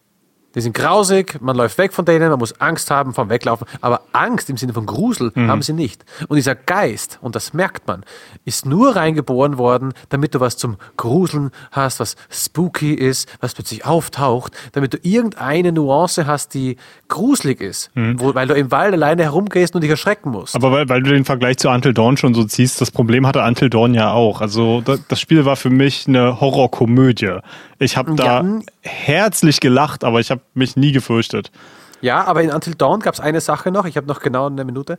Die 0.55 0.61
sind 0.61 0.74
grausig, 0.74 1.40
man 1.40 1.57
läuft 1.57 1.78
weg 1.78 1.92
von 1.92 2.05
denen, 2.05 2.28
man 2.28 2.38
muss 2.38 2.61
Angst 2.61 2.90
haben 2.90 3.14
vom 3.14 3.28
Weglaufen. 3.30 3.66
Aber 3.80 4.03
Angst 4.12 4.51
im 4.51 4.57
Sinne 4.57 4.72
von 4.72 4.84
Grusel 4.84 5.32
haben 5.36 5.62
sie 5.62 5.72
nicht. 5.72 6.05
Und 6.28 6.36
dieser 6.36 6.57
Geist, 6.57 7.18
und 7.22 7.36
das 7.36 7.53
merkt 7.53 7.86
man, 7.86 8.03
ist 8.44 8.66
nur 8.66 8.96
reingeboren 8.96 9.59
worden, 9.59 9.92
damit 10.09 10.34
du 10.34 10.40
was 10.40 10.57
zum 10.57 10.76
Gruseln 10.96 11.51
hast, 11.70 12.01
was 12.01 12.16
spooky 12.30 12.94
ist, 12.94 13.28
was 13.40 13.55
plötzlich 13.55 13.86
auftaucht, 13.86 14.53
damit 14.72 14.94
du 14.94 14.98
irgendeine 15.03 15.70
Nuance 15.72 16.26
hast, 16.26 16.55
die 16.55 16.76
gruselig 17.09 17.61
ist, 17.61 17.90
wo, 17.94 18.34
weil 18.34 18.48
du 18.48 18.55
im 18.55 18.70
Wald 18.72 18.92
alleine 18.94 19.22
herumgehst 19.22 19.74
und 19.74 19.82
dich 19.82 19.90
erschrecken 19.90 20.30
musst. 20.30 20.57
Aber 20.57 20.72
weil, 20.72 20.88
weil 20.88 21.03
du 21.03 21.11
den 21.11 21.24
Vergleich 21.24 21.59
zu 21.59 21.68
Until 21.68 21.94
Dawn 21.94 22.16
schon 22.16 22.34
so 22.34 22.44
ziehst, 22.44 22.80
das 22.80 22.90
Problem 22.90 23.26
hatte 23.26 23.42
Until 23.42 23.70
Dawn 23.70 23.94
ja 23.94 24.12
auch. 24.12 24.40
Also 24.40 24.80
das, 24.80 25.01
das 25.07 25.20
Spiel 25.20 25.44
war 25.44 25.57
für 25.57 25.70
mich 25.70 26.09
eine 26.09 26.40
Horrorkomödie. 26.40 27.38
Ich 27.78 27.96
habe 27.96 28.14
da 28.14 28.42
Ja. 28.42 28.61
Hm. 28.82 28.90
herzlich 28.90 29.60
gelacht, 29.60 30.04
aber 30.04 30.20
ich 30.20 30.30
habe 30.30 30.42
mich 30.54 30.76
nie 30.76 30.92
gefürchtet. 30.92 31.50
Ja, 32.00 32.24
aber 32.24 32.42
in 32.42 32.50
Until 32.50 32.74
Dawn 32.74 33.00
gab 33.00 33.14
es 33.14 33.20
eine 33.20 33.40
Sache 33.40 33.70
noch, 33.70 33.84
ich 33.84 33.96
habe 33.96 34.06
noch 34.06 34.20
genau 34.20 34.46
eine 34.46 34.64
Minute. 34.64 34.96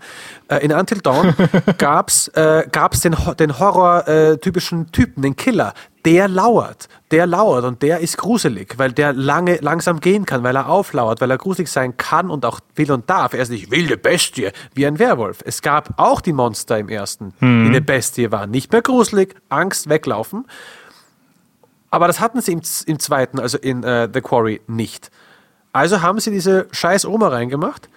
Äh, 0.48 0.58
in 0.58 0.72
Until 0.72 1.00
Dawn 1.00 1.34
gab 1.78 2.10
es 2.10 2.28
äh, 2.30 2.68
gab's 2.72 3.02
den, 3.02 3.16
den 3.40 3.58
Horror-typischen 3.58 4.92
Typen, 4.92 5.24
den 5.24 5.36
Killer. 5.36 5.74
Der 6.06 6.28
lauert, 6.28 6.88
der 7.12 7.28
lauert 7.28 7.64
und 7.64 7.84
der 7.84 8.00
ist 8.00 8.18
gruselig, 8.18 8.74
weil 8.78 8.92
der 8.92 9.14
lange 9.14 9.58
langsam 9.58 10.00
gehen 10.00 10.26
kann, 10.26 10.44
weil 10.44 10.56
er 10.56 10.68
auflauert, 10.68 11.22
weil 11.22 11.30
er 11.30 11.38
gruselig 11.38 11.70
sein 11.70 11.96
kann 11.96 12.32
und 12.32 12.44
auch 12.44 12.60
will 12.76 12.92
und 12.92 13.08
darf. 13.08 13.34
Er 13.34 13.42
ist 13.42 13.50
nicht 13.50 13.70
wilde 13.70 13.98
Bestie 13.98 14.50
wie 14.74 14.88
ein 14.88 14.98
Werwolf. 14.98 15.40
Es 15.46 15.62
gab 15.62 15.94
auch 15.98 16.22
die 16.22 16.34
Monster 16.34 16.80
im 16.80 16.90
ersten, 16.90 17.34
die 17.40 17.46
eine 17.46 17.82
Bestie 17.82 18.32
waren. 18.32 18.50
Nicht 18.50 18.72
mehr 18.72 18.82
gruselig, 18.82 19.36
Angst, 19.50 19.90
weglaufen. 19.90 20.46
Aber 21.92 22.08
das 22.08 22.20
hatten 22.20 22.42
sie 22.42 22.54
im, 22.54 22.62
im 22.86 23.00
zweiten, 23.00 23.40
also 23.40 23.58
in 23.58 23.84
äh, 23.84 24.10
The 24.12 24.22
Quarry, 24.22 24.62
nicht. 24.68 25.12
Also 25.74 26.02
haben 26.02 26.20
sie 26.20 26.32
diese 26.32 26.68
scheiß 26.72 27.06
Oma 27.06 27.28
reingemacht. 27.28 27.90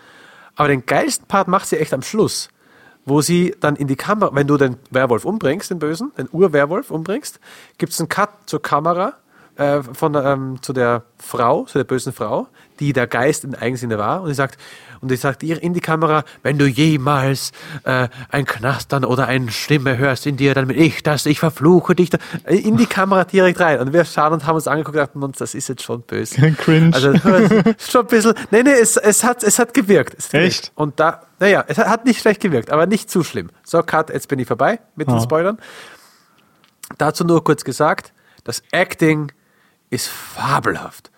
Aber 0.56 0.68
den 0.68 0.84
geilsten 0.84 1.26
Part 1.26 1.48
macht 1.48 1.66
sie 1.66 1.78
echt 1.78 1.94
am 1.94 2.02
Schluss, 2.02 2.48
wo 3.04 3.20
sie 3.20 3.56
dann 3.60 3.76
in 3.76 3.88
die 3.88 3.96
Kamera, 3.96 4.34
wenn 4.34 4.46
du 4.46 4.56
den 4.56 4.76
Werwolf 4.90 5.24
umbringst, 5.24 5.70
den 5.70 5.78
Bösen, 5.78 6.12
den 6.16 6.28
Urwerwolf 6.30 6.90
umbringst, 6.90 7.40
gibt 7.78 7.92
es 7.92 8.00
einen 8.00 8.08
Cut 8.08 8.30
zur 8.46 8.62
Kamera, 8.62 9.14
äh, 9.56 9.82
von, 9.82 10.14
ähm, 10.14 10.58
zu 10.62 10.72
der 10.72 11.02
Frau, 11.18 11.64
zu 11.64 11.78
der 11.78 11.84
bösen 11.84 12.12
Frau, 12.12 12.48
die 12.80 12.92
der 12.92 13.06
Geist 13.06 13.44
in 13.44 13.54
Eigensinne 13.54 13.98
war. 13.98 14.22
Und 14.22 14.28
sie 14.28 14.34
sagt, 14.34 14.58
und 15.04 15.10
sie 15.10 15.16
sagt 15.16 15.42
ihr 15.42 15.62
in 15.62 15.74
die 15.74 15.80
Kamera, 15.80 16.24
wenn 16.42 16.56
du 16.58 16.66
jemals 16.66 17.52
äh, 17.84 18.08
ein 18.30 18.46
Knastern 18.46 19.04
oder 19.04 19.26
eine 19.26 19.50
Stimme 19.50 19.98
hörst 19.98 20.26
in 20.26 20.38
dir, 20.38 20.54
dann 20.54 20.66
bin 20.68 20.80
ich 20.80 21.02
das, 21.02 21.26
ich 21.26 21.38
verfluche 21.38 21.94
dich. 21.94 22.08
Da. 22.10 22.18
In 22.46 22.78
die 22.78 22.86
Kamera 22.86 23.24
direkt 23.24 23.60
rein. 23.60 23.80
Und 23.80 23.92
wir 23.92 24.06
schauen 24.06 24.32
und 24.32 24.46
haben 24.46 24.54
uns 24.56 24.66
angeguckt 24.66 24.96
und 24.96 25.02
dachten 25.06 25.22
uns, 25.22 25.36
das 25.38 25.54
ist 25.54 25.68
jetzt 25.68 25.82
schon 25.82 26.00
böse. 26.02 26.52
Cringe. 26.58 26.94
Also 26.94 27.12
schon 27.78 28.00
ein 28.00 28.06
bisschen. 28.08 28.34
Nee, 28.50 28.62
nee, 28.62 28.70
es, 28.72 28.96
es, 28.96 29.22
hat, 29.22 29.42
es 29.44 29.58
hat 29.58 29.74
gewirkt. 29.74 30.14
Es 30.18 30.28
hat 30.28 30.34
Echt? 30.34 30.62
Gewirkt. 30.62 30.72
Und 30.74 30.98
da, 30.98 31.20
naja, 31.38 31.64
es 31.68 31.76
hat 31.76 32.06
nicht 32.06 32.20
schlecht 32.20 32.40
gewirkt, 32.40 32.70
aber 32.70 32.86
nicht 32.86 33.10
zu 33.10 33.22
schlimm. 33.22 33.50
So, 33.62 33.82
Cut, 33.82 34.08
jetzt 34.08 34.28
bin 34.28 34.38
ich 34.38 34.48
vorbei 34.48 34.80
mit 34.96 35.06
den 35.08 35.16
Ah. 35.16 35.20
Spoilern. 35.20 35.58
Dazu 36.96 37.24
nur 37.24 37.44
kurz 37.44 37.62
gesagt, 37.64 38.12
das 38.44 38.62
Acting 38.72 39.32
ist 39.90 40.08
fabelhaft. 40.08 41.10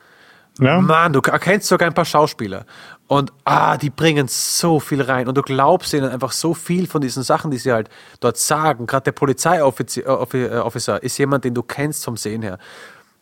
Ja? 0.58 0.80
Mann, 0.80 1.12
du 1.12 1.20
erkennst 1.20 1.68
sogar 1.68 1.88
ein 1.88 1.94
paar 1.94 2.04
Schauspieler. 2.04 2.64
Und 3.08 3.32
ah, 3.44 3.76
die 3.76 3.90
bringen 3.90 4.26
so 4.28 4.80
viel 4.80 5.00
rein. 5.00 5.28
Und 5.28 5.36
du 5.36 5.42
glaubst 5.42 5.92
ihnen 5.94 6.08
einfach 6.08 6.32
so 6.32 6.54
viel 6.54 6.88
von 6.88 7.00
diesen 7.00 7.22
Sachen, 7.22 7.50
die 7.52 7.58
sie 7.58 7.72
halt 7.72 7.88
dort 8.20 8.36
sagen. 8.36 8.86
Gerade 8.86 9.04
der 9.04 9.12
Polizeiofficer 9.12 11.02
ist 11.02 11.18
jemand, 11.18 11.44
den 11.44 11.54
du 11.54 11.62
kennst 11.62 12.04
vom 12.04 12.16
Sehen 12.16 12.42
her. 12.42 12.58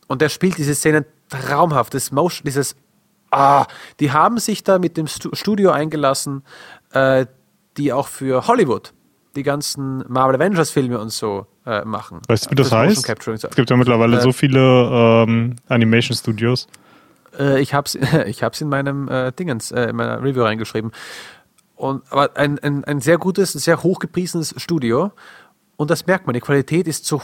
Und 0.07 0.23
der 0.23 0.31
spielt 0.31 0.57
diese 0.57 0.75
Szenen 0.75 1.05
traumhaft. 1.29 1.93
Das 1.93 2.13
Motion, 2.13 2.45
dieses 2.47 2.77
Ah, 3.35 3.67
die 3.99 4.13
haben 4.13 4.39
sich 4.39 4.63
da 4.63 4.79
mit 4.79 4.97
dem 4.97 5.09
Stu 5.09 5.31
Studio 5.33 5.71
eingelassen, 5.73 6.45
äh, 6.93 7.27
die 7.77 7.93
auch 7.93 8.07
für 8.07 8.47
Hollywood 8.47 8.93
die 9.35 9.43
ganzen 9.43 10.05
Marvel 10.09 10.37
Avengers 10.37 10.71
Filme 10.71 11.01
und 11.01 11.11
so 11.11 11.47
äh, 11.67 11.85
machen. 11.85 12.21
Weißt 12.29 12.47
du, 12.47 12.51
wie 12.51 12.55
das 12.55 12.71
Motion 12.71 12.89
heißt? 12.89 13.45
Es 13.51 13.57
gibt 13.57 13.71
ja 13.71 13.77
mittlerweile 13.77 14.19
Äh, 14.19 14.21
so 14.21 14.31
viele 14.31 14.61
ähm, 14.61 15.57
Animation 15.67 16.17
Studios. 16.17 16.69
Äh, 17.39 17.61
ich 17.61 17.75
habe 17.75 17.87
es 17.87 17.95
ich 18.27 18.43
hab's 18.43 18.61
in 18.61 18.69
meinem 18.69 19.09
äh, 19.09 19.33
Dingens, 19.33 19.73
äh, 19.73 19.85
in 19.85 19.97
meiner 19.97 20.23
Review 20.23 20.43
reingeschrieben. 20.43 20.93
Und, 21.77 22.05
aber 22.11 22.37
ein, 22.37 22.59
ein, 22.61 22.85
ein 22.85 23.01
sehr 23.01 23.19
gutes, 23.19 23.53
sehr 23.53 23.83
hochgepriesenes 23.83 24.55
Studio. 24.59 25.13
Und 25.77 25.91
das 25.91 26.07
merkt 26.07 26.27
man, 26.27 26.35
die 26.35 26.41
Qualität 26.41 26.87
ist 26.87 27.05
zu, 27.05 27.21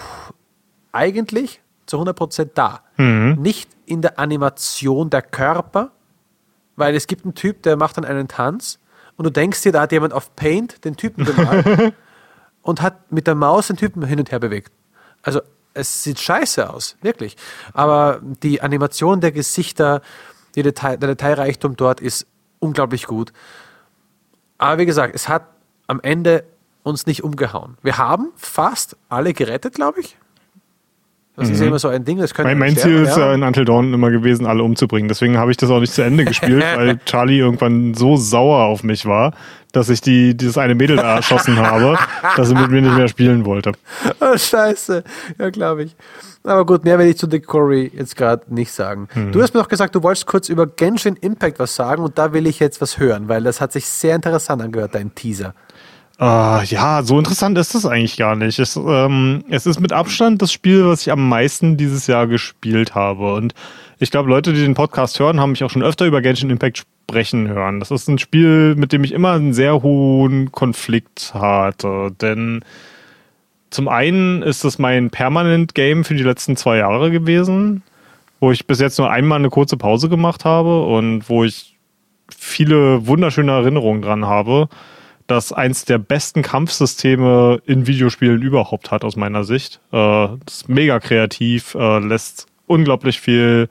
eigentlich 0.92 1.60
zu 1.86 2.00
100% 2.00 2.50
da. 2.54 2.82
Nicht 2.96 3.70
in 3.86 4.02
der 4.02 4.18
Animation 4.18 5.08
der 5.08 5.22
Körper, 5.22 5.92
weil 6.76 6.96
es 6.96 7.06
gibt 7.06 7.24
einen 7.24 7.34
Typ, 7.34 7.62
der 7.62 7.76
macht 7.76 7.96
dann 7.96 8.04
einen 8.04 8.26
Tanz 8.26 8.78
und 9.16 9.24
du 9.24 9.30
denkst 9.30 9.62
dir, 9.62 9.72
da 9.72 9.82
hat 9.82 9.92
jemand 9.92 10.12
auf 10.12 10.34
Paint 10.34 10.84
den 10.84 10.96
Typen 10.96 11.24
bemalt 11.24 11.94
und 12.62 12.82
hat 12.82 13.12
mit 13.12 13.26
der 13.26 13.34
Maus 13.34 13.66
den 13.66 13.76
Typen 13.76 14.04
hin 14.04 14.18
und 14.18 14.32
her 14.32 14.38
bewegt. 14.38 14.72
Also 15.22 15.40
es 15.74 16.02
sieht 16.02 16.18
scheiße 16.18 16.68
aus, 16.68 16.96
wirklich. 17.02 17.36
Aber 17.72 18.20
die 18.22 18.62
Animation 18.62 19.20
der 19.20 19.32
Gesichter, 19.32 20.02
Detail, 20.56 20.96
der 20.96 21.08
Detailreichtum 21.10 21.76
dort 21.76 22.00
ist 22.00 22.26
unglaublich 22.58 23.06
gut. 23.06 23.32
Aber 24.58 24.78
wie 24.78 24.86
gesagt, 24.86 25.14
es 25.14 25.28
hat 25.28 25.44
am 25.86 26.00
Ende 26.02 26.44
uns 26.82 27.06
nicht 27.06 27.22
umgehauen. 27.22 27.76
Wir 27.82 27.98
haben 27.98 28.28
fast 28.36 28.96
alle 29.08 29.32
gerettet, 29.32 29.74
glaube 29.74 30.00
ich. 30.00 30.16
Das 31.36 31.48
ist 31.48 31.60
ja 31.60 31.68
immer 31.68 31.78
so 31.78 31.88
ein 31.88 32.04
Ding, 32.04 32.18
das 32.18 32.34
könnte 32.34 32.48
Mein, 32.50 32.58
mein 32.58 32.76
Ziel 32.76 33.02
ist 33.02 33.16
ja 33.16 33.32
in 33.32 33.42
Until 33.42 33.64
Dawn 33.64 33.94
immer 33.94 34.10
gewesen, 34.10 34.44
alle 34.44 34.62
umzubringen. 34.62 35.08
Deswegen 35.08 35.38
habe 35.38 35.50
ich 35.50 35.56
das 35.56 35.70
auch 35.70 35.80
nicht 35.80 35.94
zu 35.94 36.02
Ende 36.02 36.24
gespielt, 36.26 36.62
weil 36.74 36.98
Charlie 37.06 37.38
irgendwann 37.38 37.94
so 37.94 38.16
sauer 38.16 38.64
auf 38.64 38.82
mich 38.82 39.06
war, 39.06 39.32
dass 39.72 39.88
ich 39.88 40.00
die, 40.00 40.36
dieses 40.36 40.58
eine 40.58 40.74
Mädel 40.74 40.96
da 40.96 41.16
erschossen 41.16 41.58
habe, 41.58 41.98
dass 42.36 42.48
sie 42.48 42.54
mit 42.54 42.70
mir 42.70 42.82
nicht 42.82 42.96
mehr 42.96 43.08
spielen 43.08 43.44
wollte. 43.44 43.72
Oh, 44.20 44.36
scheiße. 44.36 45.02
Ja, 45.38 45.50
glaube 45.50 45.84
ich. 45.84 45.96
Aber 46.44 46.66
gut, 46.66 46.84
mehr 46.84 46.98
werde 46.98 47.10
ich 47.10 47.18
zu 47.18 47.26
Dick 47.26 47.46
Corey 47.46 47.90
jetzt 47.94 48.16
gerade 48.16 48.42
nicht 48.54 48.72
sagen. 48.72 49.08
Mhm. 49.14 49.32
Du 49.32 49.42
hast 49.42 49.54
mir 49.54 49.60
noch 49.60 49.68
gesagt, 49.68 49.94
du 49.94 50.02
wolltest 50.02 50.26
kurz 50.26 50.48
über 50.48 50.66
Genshin 50.66 51.16
Impact 51.16 51.58
was 51.58 51.74
sagen 51.74 52.02
und 52.02 52.18
da 52.18 52.32
will 52.32 52.46
ich 52.46 52.60
jetzt 52.60 52.80
was 52.80 52.98
hören, 52.98 53.28
weil 53.28 53.42
das 53.42 53.60
hat 53.60 53.72
sich 53.72 53.86
sehr 53.86 54.14
interessant 54.14 54.62
angehört, 54.62 54.94
dein 54.94 55.14
Teaser. 55.14 55.54
Ah, 56.18 56.62
ja, 56.66 57.02
so 57.02 57.18
interessant 57.18 57.56
ist 57.56 57.74
das 57.74 57.86
eigentlich 57.86 58.18
gar 58.18 58.36
nicht. 58.36 58.58
Es, 58.58 58.76
ähm, 58.76 59.42
es 59.48 59.64
ist 59.64 59.80
mit 59.80 59.92
Abstand 59.92 60.42
das 60.42 60.52
Spiel, 60.52 60.86
was 60.86 61.00
ich 61.00 61.10
am 61.10 61.26
meisten 61.26 61.78
dieses 61.78 62.06
Jahr 62.06 62.26
gespielt 62.26 62.94
habe. 62.94 63.32
Und 63.32 63.54
ich 63.98 64.10
glaube, 64.10 64.28
Leute, 64.28 64.52
die 64.52 64.60
den 64.60 64.74
Podcast 64.74 65.18
hören, 65.18 65.40
haben 65.40 65.52
mich 65.52 65.64
auch 65.64 65.70
schon 65.70 65.82
öfter 65.82 66.04
über 66.04 66.20
Genshin 66.20 66.50
Impact 66.50 66.82
sprechen 67.10 67.48
hören. 67.48 67.80
Das 67.80 67.90
ist 67.90 68.08
ein 68.08 68.18
Spiel, 68.18 68.76
mit 68.76 68.92
dem 68.92 69.02
ich 69.02 69.12
immer 69.12 69.32
einen 69.32 69.52
sehr 69.52 69.82
hohen 69.82 70.52
Konflikt 70.52 71.34
hatte. 71.34 72.12
Denn 72.20 72.64
zum 73.70 73.88
einen 73.88 74.42
ist 74.42 74.64
es 74.64 74.78
mein 74.78 75.10
Permanent-Game 75.10 76.04
für 76.04 76.14
die 76.14 76.22
letzten 76.22 76.56
zwei 76.56 76.76
Jahre 76.76 77.10
gewesen, 77.10 77.82
wo 78.38 78.52
ich 78.52 78.66
bis 78.66 78.80
jetzt 78.80 78.98
nur 78.98 79.10
einmal 79.10 79.38
eine 79.38 79.50
kurze 79.50 79.76
Pause 79.76 80.08
gemacht 80.08 80.44
habe 80.44 80.84
und 80.84 81.28
wo 81.28 81.42
ich 81.42 81.76
viele 82.28 83.06
wunderschöne 83.06 83.52
Erinnerungen 83.52 84.02
dran 84.02 84.26
habe, 84.26 84.68
das 85.26 85.52
eins 85.52 85.84
der 85.84 85.98
besten 85.98 86.42
Kampfsysteme 86.42 87.60
in 87.66 87.88
Videospielen 87.88 88.40
überhaupt 88.40 88.92
hat, 88.92 89.04
aus 89.04 89.16
meiner 89.16 89.42
Sicht. 89.42 89.80
Äh, 89.92 90.28
das 90.44 90.54
ist 90.54 90.68
mega 90.68 91.00
kreativ, 91.00 91.74
äh, 91.74 91.98
lässt 91.98 92.46
unglaublich 92.66 93.20
viel 93.20 93.68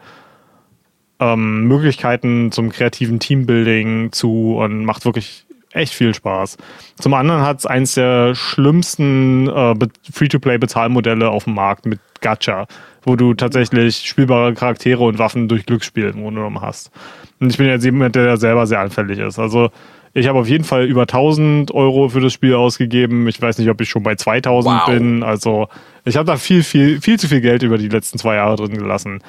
ähm, 1.19 1.65
Möglichkeiten 1.67 2.51
zum 2.51 2.69
kreativen 2.69 3.19
Teambuilding 3.19 4.11
zu 4.11 4.55
und 4.57 4.85
macht 4.85 5.05
wirklich 5.05 5.45
echt 5.71 5.93
viel 5.93 6.13
Spaß. 6.15 6.57
Zum 6.99 7.13
anderen 7.13 7.41
hat 7.41 7.59
es 7.59 7.65
eins 7.65 7.93
der 7.93 8.33
schlimmsten 8.35 9.47
äh, 9.47 9.75
Be- 9.75 9.89
Free-to-Play-Bezahlmodelle 10.11 11.29
auf 11.29 11.43
dem 11.43 11.53
Markt 11.53 11.85
mit 11.85 11.99
Gacha, 12.21 12.65
wo 13.03 13.15
du 13.15 13.33
tatsächlich 13.33 13.97
spielbare 13.97 14.53
Charaktere 14.53 15.03
und 15.03 15.19
Waffen 15.19 15.47
durch 15.47 15.65
Glücksspiel 15.65 16.05
im 16.05 16.21
Grunde 16.23 16.41
genommen 16.41 16.61
hast. 16.61 16.91
Und 17.39 17.51
ich 17.51 17.57
bin 17.57 17.67
jetzt 17.67 17.85
jemand, 17.85 18.15
der 18.15 18.37
selber 18.37 18.65
sehr 18.67 18.79
anfällig 18.79 19.19
ist. 19.19 19.37
Also 19.39 19.69
ich 20.13 20.27
habe 20.27 20.39
auf 20.39 20.47
jeden 20.47 20.63
Fall 20.63 20.85
über 20.85 21.03
1000 21.03 21.71
Euro 21.71 22.09
für 22.09 22.19
das 22.19 22.33
Spiel 22.33 22.55
ausgegeben. 22.55 23.27
Ich 23.27 23.39
weiß 23.41 23.59
nicht, 23.59 23.69
ob 23.69 23.79
ich 23.79 23.89
schon 23.89 24.01
bei 24.03 24.15
2000 24.15 24.75
Wow. 24.75 24.85
bin. 24.87 25.23
Also 25.23 25.67
ich 26.03 26.17
habe 26.17 26.25
da 26.25 26.37
viel, 26.37 26.63
viel, 26.63 26.99
viel 26.99 27.19
zu 27.19 27.27
viel 27.27 27.41
Geld 27.41 27.61
über 27.61 27.77
die 27.77 27.89
letzten 27.89 28.17
zwei 28.17 28.35
Jahre 28.35 28.55
drin 28.55 28.75
gelassen. 28.75 29.21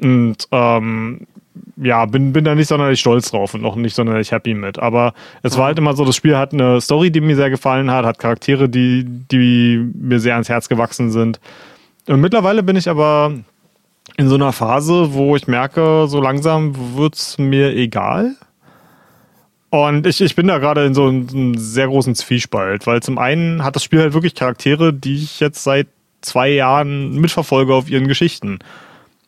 Und 0.00 0.48
ähm, 0.52 1.26
ja, 1.76 2.04
bin, 2.06 2.32
bin 2.32 2.44
da 2.44 2.54
nicht 2.54 2.68
sonderlich 2.68 3.00
stolz 3.00 3.30
drauf 3.30 3.54
und 3.54 3.62
noch 3.62 3.76
nicht 3.76 3.94
sonderlich 3.94 4.32
happy 4.32 4.54
mit. 4.54 4.78
Aber 4.78 5.14
es 5.42 5.56
war 5.56 5.66
halt 5.66 5.78
immer 5.78 5.94
so, 5.94 6.04
das 6.04 6.16
Spiel 6.16 6.36
hat 6.36 6.52
eine 6.52 6.80
Story, 6.80 7.10
die 7.10 7.20
mir 7.20 7.36
sehr 7.36 7.50
gefallen 7.50 7.90
hat, 7.90 8.04
hat 8.04 8.18
Charaktere, 8.18 8.68
die, 8.68 9.04
die 9.04 9.90
mir 9.94 10.20
sehr 10.20 10.34
ans 10.34 10.48
Herz 10.48 10.68
gewachsen 10.68 11.10
sind. 11.10 11.40
Und 12.06 12.20
mittlerweile 12.20 12.62
bin 12.62 12.76
ich 12.76 12.88
aber 12.88 13.34
in 14.16 14.28
so 14.28 14.36
einer 14.36 14.52
Phase, 14.52 15.12
wo 15.12 15.36
ich 15.36 15.48
merke, 15.48 16.06
so 16.08 16.20
langsam 16.20 16.96
wird's 16.96 17.38
mir 17.38 17.74
egal. 17.74 18.36
Und 19.70 20.06
ich, 20.06 20.20
ich 20.20 20.36
bin 20.36 20.46
da 20.46 20.58
gerade 20.58 20.86
in 20.86 20.94
so 20.94 21.06
einem 21.06 21.56
sehr 21.56 21.88
großen 21.88 22.14
Zwiespalt, 22.14 22.86
weil 22.86 23.02
zum 23.02 23.18
einen 23.18 23.64
hat 23.64 23.76
das 23.76 23.84
Spiel 23.84 24.00
halt 24.00 24.14
wirklich 24.14 24.34
Charaktere, 24.34 24.92
die 24.92 25.16
ich 25.16 25.40
jetzt 25.40 25.64
seit 25.64 25.88
zwei 26.22 26.48
Jahren 26.48 27.20
mitverfolge 27.20 27.74
auf 27.74 27.90
ihren 27.90 28.08
Geschichten. 28.08 28.60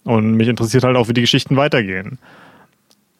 Und 0.09 0.37
mich 0.37 0.49
interessiert 0.49 0.85
halt 0.85 0.97
auch, 0.97 1.09
wie 1.09 1.13
die 1.13 1.21
Geschichten 1.21 1.57
weitergehen. 1.57 2.19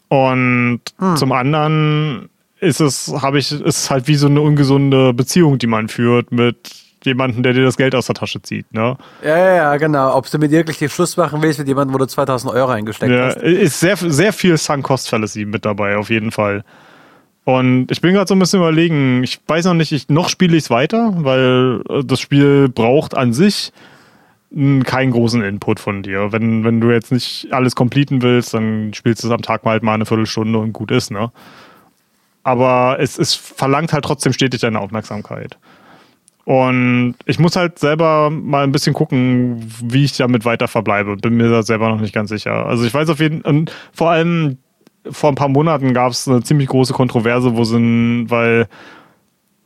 Und 0.09 0.81
zum 1.17 1.33
anderen 1.33 2.31
ist 2.61 2.81
es, 2.81 3.13
habe 3.21 3.39
ich, 3.39 3.53
ist 3.53 3.61
es 3.63 3.91
halt 3.91 4.09
wie 4.09 4.15
so 4.15 4.27
eine 4.27 4.41
ungesunde 4.41 5.13
Beziehung, 5.13 5.59
die 5.59 5.67
man 5.67 5.89
führt 5.89 6.33
mit 6.33 6.57
jemandem, 7.05 7.43
der 7.43 7.53
dir 7.53 7.63
das 7.63 7.77
Geld 7.77 7.95
aus 7.95 8.07
der 8.07 8.15
Tasche 8.15 8.41
zieht, 8.41 8.73
ne? 8.73 8.97
Ja, 9.23 9.37
ja, 9.39 9.55
ja, 9.55 9.77
genau. 9.77 10.17
Ob 10.17 10.31
du 10.31 10.39
mit 10.39 10.51
wirklich 10.51 10.79
den 10.79 10.89
Schluss 10.89 11.19
machen 11.19 11.43
willst 11.43 11.59
mit 11.59 11.69
jemandem, 11.69 11.93
wo 11.93 11.99
du 11.99 12.07
2000 12.07 12.55
Euro 12.55 12.71
eingesteckt 12.71 13.13
Ja, 13.13 13.27
hast. 13.27 13.37
ist 13.37 13.81
sehr, 13.81 13.97
sehr 13.99 14.33
viel 14.33 14.57
Sunk-Cost-Fallacy 14.57 15.45
mit 15.45 15.67
dabei, 15.67 15.99
auf 15.99 16.09
jeden 16.09 16.31
Fall. 16.33 16.65
Und 17.45 17.91
ich 17.91 18.01
bin 18.01 18.15
gerade 18.15 18.27
so 18.29 18.35
ein 18.35 18.39
bisschen 18.39 18.61
überlegen, 18.61 19.23
ich 19.23 19.41
weiß 19.47 19.67
noch 19.67 19.75
nicht, 19.75 19.93
ich, 19.93 20.09
noch 20.09 20.31
spiele 20.31 20.57
ich 20.57 20.65
es 20.65 20.71
weiter, 20.71 21.13
weil 21.19 21.83
äh, 21.91 22.03
das 22.03 22.19
Spiel 22.19 22.71
braucht 22.71 23.15
an 23.15 23.35
sich 23.35 23.73
keinen 24.51 25.11
großen 25.11 25.43
Input 25.43 25.79
von 25.79 26.03
dir. 26.03 26.33
Wenn, 26.33 26.65
wenn 26.65 26.81
du 26.81 26.91
jetzt 26.91 27.13
nicht 27.13 27.49
alles 27.51 27.75
completen 27.75 28.23
willst, 28.23 28.55
dann 28.55 28.95
spielst 28.95 29.23
du 29.23 29.29
es 29.29 29.33
am 29.33 29.43
Tag 29.43 29.65
mal 29.65 29.73
halt 29.73 29.83
mal 29.83 29.95
eine 29.95 30.07
Viertelstunde 30.07 30.59
und 30.59 30.73
gut 30.73 30.91
ist, 30.91 31.11
ne? 31.11 31.31
Aber 32.45 32.97
es, 32.99 33.19
es 33.19 33.35
verlangt 33.35 33.93
halt 33.93 34.05
trotzdem 34.05 34.33
stetig 34.33 34.63
deine 34.63 34.81
Aufmerksamkeit. 34.81 35.59
Und 36.45 37.15
ich 37.27 37.39
muss 37.39 37.57
halt 37.57 37.79
selber 37.79 38.31
mal 38.31 38.65
ein 38.65 38.73
bisschen 38.73 38.95
gucken, 38.95 39.71
wie 39.83 40.05
ich 40.05 40.17
damit 40.17 40.47
weiter 40.47 40.67
verbleibe. 40.67 41.17
Bin 41.17 41.37
mir 41.37 41.51
da 41.51 41.63
selber 41.63 41.91
noch 41.91 42.01
nicht 42.01 42.15
ganz 42.15 42.31
sicher. 42.31 42.65
Also 42.65 42.87
ich 42.87 42.95
weiß 42.95 43.11
auf 43.11 43.21
jeden 43.21 43.43
Fall, 43.43 43.65
vor 43.93 44.11
allem 44.11 44.57
vor 45.11 45.31
ein 45.31 45.35
paar 45.35 45.49
Monaten 45.49 45.93
gab 45.93 46.13
es 46.13 46.27
eine 46.27 46.43
ziemlich 46.43 46.69
große 46.69 46.95
Kontroverse, 46.95 47.55
wo 47.55 47.65
sind, 47.65 48.29
weil 48.31 48.67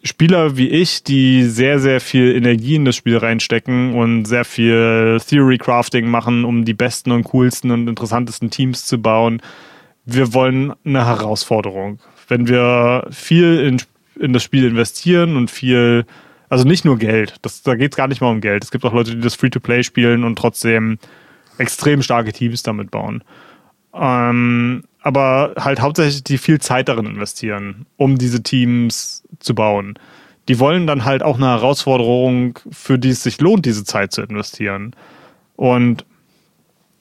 Spieler 0.05 0.57
wie 0.57 0.69
ich, 0.69 1.05
die 1.05 1.45
sehr, 1.45 1.79
sehr 1.79 2.01
viel 2.01 2.35
Energie 2.35 2.75
in 2.75 2.85
das 2.85 2.97
Spiel 2.97 3.17
reinstecken 3.17 3.95
und 3.95 4.25
sehr 4.25 4.45
viel 4.45 5.19
Theory 5.27 5.59
Crafting 5.59 6.09
machen, 6.09 6.45
um 6.45 6.65
die 6.65 6.75
besten 6.75 7.13
und 7.13 7.25
coolsten 7.25 7.71
und 7.71 7.87
interessantesten 7.87 8.51
Teams 8.51 8.85
zu 8.85 9.01
bauen, 9.01 9.41
wir 10.05 10.35
wollen 10.35 10.73
eine 10.85 11.07
Herausforderung. 11.07 12.01
Wenn 12.27 12.49
wir 12.49 13.07
viel 13.11 13.61
in, 13.61 13.83
in 14.21 14.33
das 14.33 14.43
Spiel 14.43 14.65
investieren 14.65 15.37
und 15.37 15.51
viel, 15.51 16.05
also 16.49 16.65
nicht 16.67 16.85
nur 16.85 16.99
Geld, 16.99 17.37
das, 17.43 17.63
da 17.63 17.77
geht 17.77 17.93
es 17.93 17.97
gar 17.97 18.09
nicht 18.09 18.21
mal 18.21 18.31
um 18.31 18.41
Geld. 18.41 18.65
Es 18.65 18.73
gibt 18.73 18.85
auch 18.85 18.93
Leute, 18.93 19.15
die 19.15 19.21
das 19.21 19.37
Free-to-Play 19.37 19.85
spielen 19.85 20.25
und 20.25 20.37
trotzdem 20.37 20.99
extrem 21.59 22.03
starke 22.03 22.33
Teams 22.33 22.65
damit 22.65 22.91
bauen. 22.91 23.23
Ähm, 23.95 24.83
aber 25.03 25.55
halt 25.59 25.81
hauptsächlich 25.81 26.25
die 26.25 26.39
viel 26.39 26.61
Zeit 26.61 26.89
darin 26.89 27.07
investieren, 27.07 27.87
um 27.97 28.19
diese 28.19 28.43
Teams 28.43 29.25
zu 29.41 29.55
bauen. 29.55 29.99
Die 30.49 30.59
wollen 30.59 30.87
dann 30.87 31.05
halt 31.05 31.23
auch 31.23 31.37
eine 31.37 31.47
Herausforderung, 31.47 32.59
für 32.71 32.99
die 32.99 33.11
es 33.11 33.23
sich 33.23 33.41
lohnt, 33.41 33.67
diese 33.67 33.85
Zeit 33.85 34.13
zu 34.13 34.23
investieren. 34.23 34.95
Und 35.57 36.05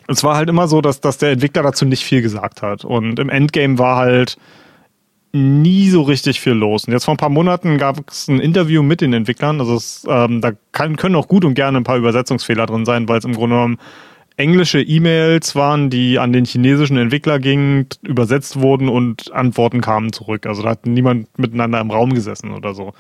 es 0.08 0.24
war 0.24 0.36
halt 0.36 0.50
immer 0.50 0.68
so, 0.68 0.82
dass, 0.82 1.00
dass 1.00 1.18
der 1.18 1.32
Entwickler 1.32 1.64
dazu 1.64 1.86
nicht 1.86 2.04
viel 2.04 2.22
gesagt 2.22 2.62
hat. 2.62 2.86
Und 2.86 3.20
im 3.20 3.30
Endgame 3.30 3.78
war 3.80 3.98
halt 3.98 4.38
nie 5.34 5.90
so 5.90 6.02
richtig 6.02 6.42
viel 6.42 6.54
los. 6.54 6.86
Und 6.86 6.94
jetzt 6.94 7.06
vor 7.06 7.14
ein 7.14 7.18
paar 7.18 7.30
Monaten 7.30 7.78
gab 7.78 8.10
es 8.10 8.28
ein 8.28 8.40
Interview 8.40 8.84
mit 8.84 9.02
den 9.02 9.14
Entwicklern. 9.14 9.60
Also 9.60 9.76
es, 9.76 10.06
ähm, 10.08 10.42
da 10.42 10.52
kann, 10.72 10.98
können 10.98 11.16
auch 11.16 11.28
gut 11.28 11.46
und 11.46 11.54
gerne 11.54 11.78
ein 11.78 11.84
paar 11.84 11.98
Übersetzungsfehler 11.98 12.66
drin 12.66 12.86
sein, 12.86 13.08
weil 13.08 13.20
es 13.20 13.26
im 13.26 13.34
Grunde 13.34 13.56
genommen 13.56 13.78
englische 14.38 14.82
E-Mails 14.82 15.56
waren, 15.56 15.90
die 15.90 16.20
an 16.20 16.34
den 16.34 16.46
chinesischen 16.46 16.98
Entwickler 16.98 17.40
gingen, 17.40 17.88
übersetzt 18.02 18.60
wurden 18.60 18.90
und 18.90 19.32
Antworten 19.32 19.82
kamen 19.82 20.14
zurück. 20.14 20.46
Also 20.46 20.64
da 20.64 20.70
hat 20.70 20.86
niemand 20.86 21.28
miteinander 21.38 21.80
im 21.80 21.92
Raum 21.92 22.14
gesessen 22.14 22.52
oder 22.52 22.74
so. 22.74 22.94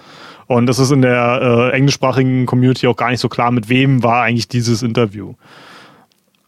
Und 0.48 0.68
das 0.68 0.80
ist 0.80 0.92
in 0.92 1.02
der 1.02 1.72
äh, 1.72 1.76
englischsprachigen 1.76 2.46
Community 2.46 2.88
auch 2.88 2.98
gar 2.98 3.10
nicht 3.10 3.22
so 3.22 3.30
klar, 3.30 3.52
mit 3.52 3.70
wem 3.70 4.04
war 4.04 4.24
eigentlich 4.24 4.48
dieses 4.48 4.84
Interview. 4.84 5.34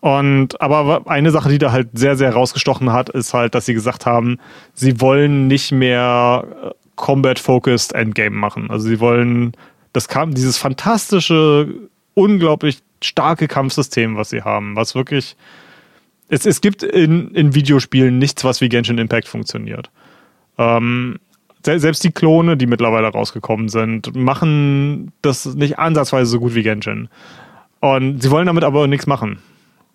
Und 0.01 0.59
aber 0.59 1.03
eine 1.05 1.31
Sache, 1.31 1.47
die 1.49 1.59
da 1.59 1.71
halt 1.71 1.89
sehr, 1.93 2.17
sehr 2.17 2.33
rausgestochen 2.33 2.91
hat, 2.91 3.09
ist 3.09 3.33
halt, 3.33 3.55
dass 3.55 3.65
sie 3.65 3.73
gesagt 3.73 4.05
haben, 4.05 4.37
sie 4.73 4.99
wollen 4.99 5.47
nicht 5.47 5.71
mehr 5.71 6.45
äh, 6.61 6.69
Combat-Focused 6.97 7.93
Endgame 7.95 8.35
machen. 8.35 8.69
Also 8.69 8.89
sie 8.89 8.99
wollen 8.99 9.53
das 9.93 10.07
kam, 10.07 10.33
dieses 10.33 10.57
fantastische, 10.57 11.67
unglaublich 12.15 12.79
starke 13.05 13.47
Kampfsystem, 13.47 14.15
was 14.15 14.29
sie 14.29 14.41
haben, 14.41 14.75
was 14.75 14.95
wirklich. 14.95 15.35
Es, 16.29 16.45
es 16.45 16.61
gibt 16.61 16.83
in, 16.83 17.31
in 17.31 17.53
Videospielen 17.53 18.17
nichts, 18.17 18.43
was 18.43 18.61
wie 18.61 18.69
Genshin 18.69 18.97
Impact 18.97 19.27
funktioniert. 19.27 19.91
Ähm, 20.57 21.19
selbst 21.63 22.03
die 22.03 22.11
Klone, 22.11 22.57
die 22.57 22.65
mittlerweile 22.65 23.07
rausgekommen 23.07 23.69
sind, 23.69 24.15
machen 24.15 25.11
das 25.21 25.45
nicht 25.45 25.79
ansatzweise 25.79 26.29
so 26.29 26.39
gut 26.39 26.55
wie 26.55 26.63
Genshin. 26.63 27.07
Und 27.79 28.21
sie 28.21 28.31
wollen 28.31 28.47
damit 28.47 28.63
aber 28.63 28.87
nichts 28.87 29.07
machen. 29.07 29.39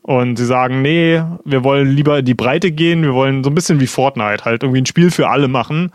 Und 0.03 0.37
sie 0.37 0.47
sagen, 0.47 0.81
nee, 0.81 1.23
wir 1.45 1.65
wollen 1.65 1.89
lieber 1.89 2.19
in 2.19 2.25
die 2.25 2.35
Breite 2.35 2.73
gehen, 2.73 3.03
wir 3.03 3.15
wollen 3.15 3.45
so 3.45 3.51
ein 3.51 3.55
bisschen 3.55 3.81
wie 3.81 3.87
Fortnite, 3.87 4.45
halt 4.45 4.63
irgendwie 4.63 4.81
ein 4.81 4.87
Spiel 4.87 5.11
für 5.11 5.29
alle 5.29 5.49
machen, 5.49 5.93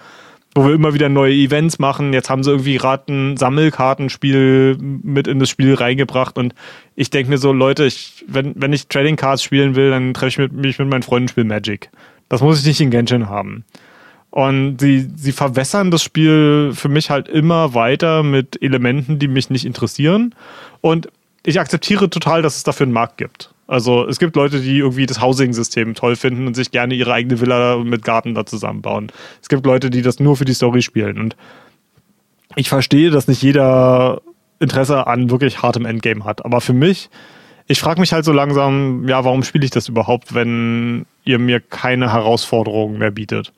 wo 0.55 0.65
wir 0.65 0.73
immer 0.73 0.93
wieder 0.93 1.09
neue 1.09 1.33
Events 1.33 1.79
machen. 1.79 2.13
Jetzt 2.13 2.29
haben 2.29 2.43
sie 2.43 2.51
irgendwie 2.51 2.77
gerade 2.77 3.11
ein 3.11 3.37
Sammelkartenspiel 3.37 4.77
mit 4.79 5.27
in 5.27 5.39
das 5.39 5.49
Spiel 5.49 5.73
reingebracht 5.73 6.37
und 6.37 6.53
ich 6.95 7.09
denke 7.09 7.31
mir 7.31 7.37
so, 7.37 7.51
Leute, 7.51 7.85
ich, 7.85 8.23
wenn, 8.27 8.53
wenn 8.55 8.73
ich 8.73 8.87
Trading 8.87 9.15
Cards 9.15 9.41
spielen 9.41 9.75
will, 9.75 9.89
dann 9.89 10.13
treffe 10.13 10.27
ich 10.27 10.37
mit, 10.37 10.53
mich 10.53 10.79
mit 10.79 10.89
meinen 10.89 11.03
Freunden 11.03 11.27
spiel 11.27 11.43
Magic. 11.43 11.89
Das 12.29 12.41
muss 12.41 12.59
ich 12.59 12.65
nicht 12.65 12.81
in 12.81 12.91
Genshin 12.91 13.29
haben. 13.29 13.65
Und 14.29 14.79
sie, 14.79 15.09
sie 15.15 15.31
verwässern 15.31 15.91
das 15.91 16.01
Spiel 16.01 16.71
für 16.73 16.89
mich 16.89 17.11
halt 17.11 17.27
immer 17.27 17.75
weiter 17.75 18.23
mit 18.23 18.61
Elementen, 18.61 19.19
die 19.19 19.27
mich 19.27 19.51
nicht 19.51 19.65
interessieren. 19.65 20.33
Und 20.81 21.09
ich 21.45 21.59
akzeptiere 21.59 22.09
total, 22.09 22.41
dass 22.41 22.57
es 22.57 22.63
dafür 22.63 22.85
einen 22.85 22.93
Markt 22.93 23.17
gibt. 23.17 23.52
Also 23.67 24.07
es 24.07 24.19
gibt 24.19 24.35
Leute, 24.35 24.59
die 24.59 24.79
irgendwie 24.79 25.05
das 25.05 25.21
Housing-System 25.21 25.95
toll 25.95 26.15
finden 26.15 26.47
und 26.47 26.55
sich 26.55 26.71
gerne 26.71 26.93
ihre 26.95 27.13
eigene 27.13 27.39
Villa 27.39 27.77
mit 27.77 28.03
Garten 28.03 28.33
da 28.33 28.45
zusammenbauen. 28.45 29.11
Es 29.41 29.49
gibt 29.49 29.65
Leute, 29.65 29.89
die 29.89 30.01
das 30.01 30.19
nur 30.19 30.35
für 30.35 30.45
die 30.45 30.53
Story 30.53 30.81
spielen. 30.81 31.17
Und 31.17 31.35
ich 32.55 32.69
verstehe, 32.69 33.09
dass 33.09 33.27
nicht 33.27 33.41
jeder 33.41 34.21
Interesse 34.59 35.07
an 35.07 35.29
wirklich 35.29 35.61
hartem 35.61 35.85
Endgame 35.85 36.25
hat. 36.25 36.45
Aber 36.45 36.61
für 36.61 36.73
mich, 36.73 37.09
ich 37.67 37.79
frage 37.79 38.01
mich 38.01 38.13
halt 38.13 38.25
so 38.25 38.31
langsam, 38.31 39.07
ja, 39.07 39.23
warum 39.23 39.43
spiele 39.43 39.65
ich 39.65 39.71
das 39.71 39.87
überhaupt, 39.87 40.33
wenn 40.33 41.05
ihr 41.23 41.39
mir 41.39 41.59
keine 41.59 42.11
Herausforderungen 42.11 42.97
mehr 42.97 43.11
bietet? 43.11 43.53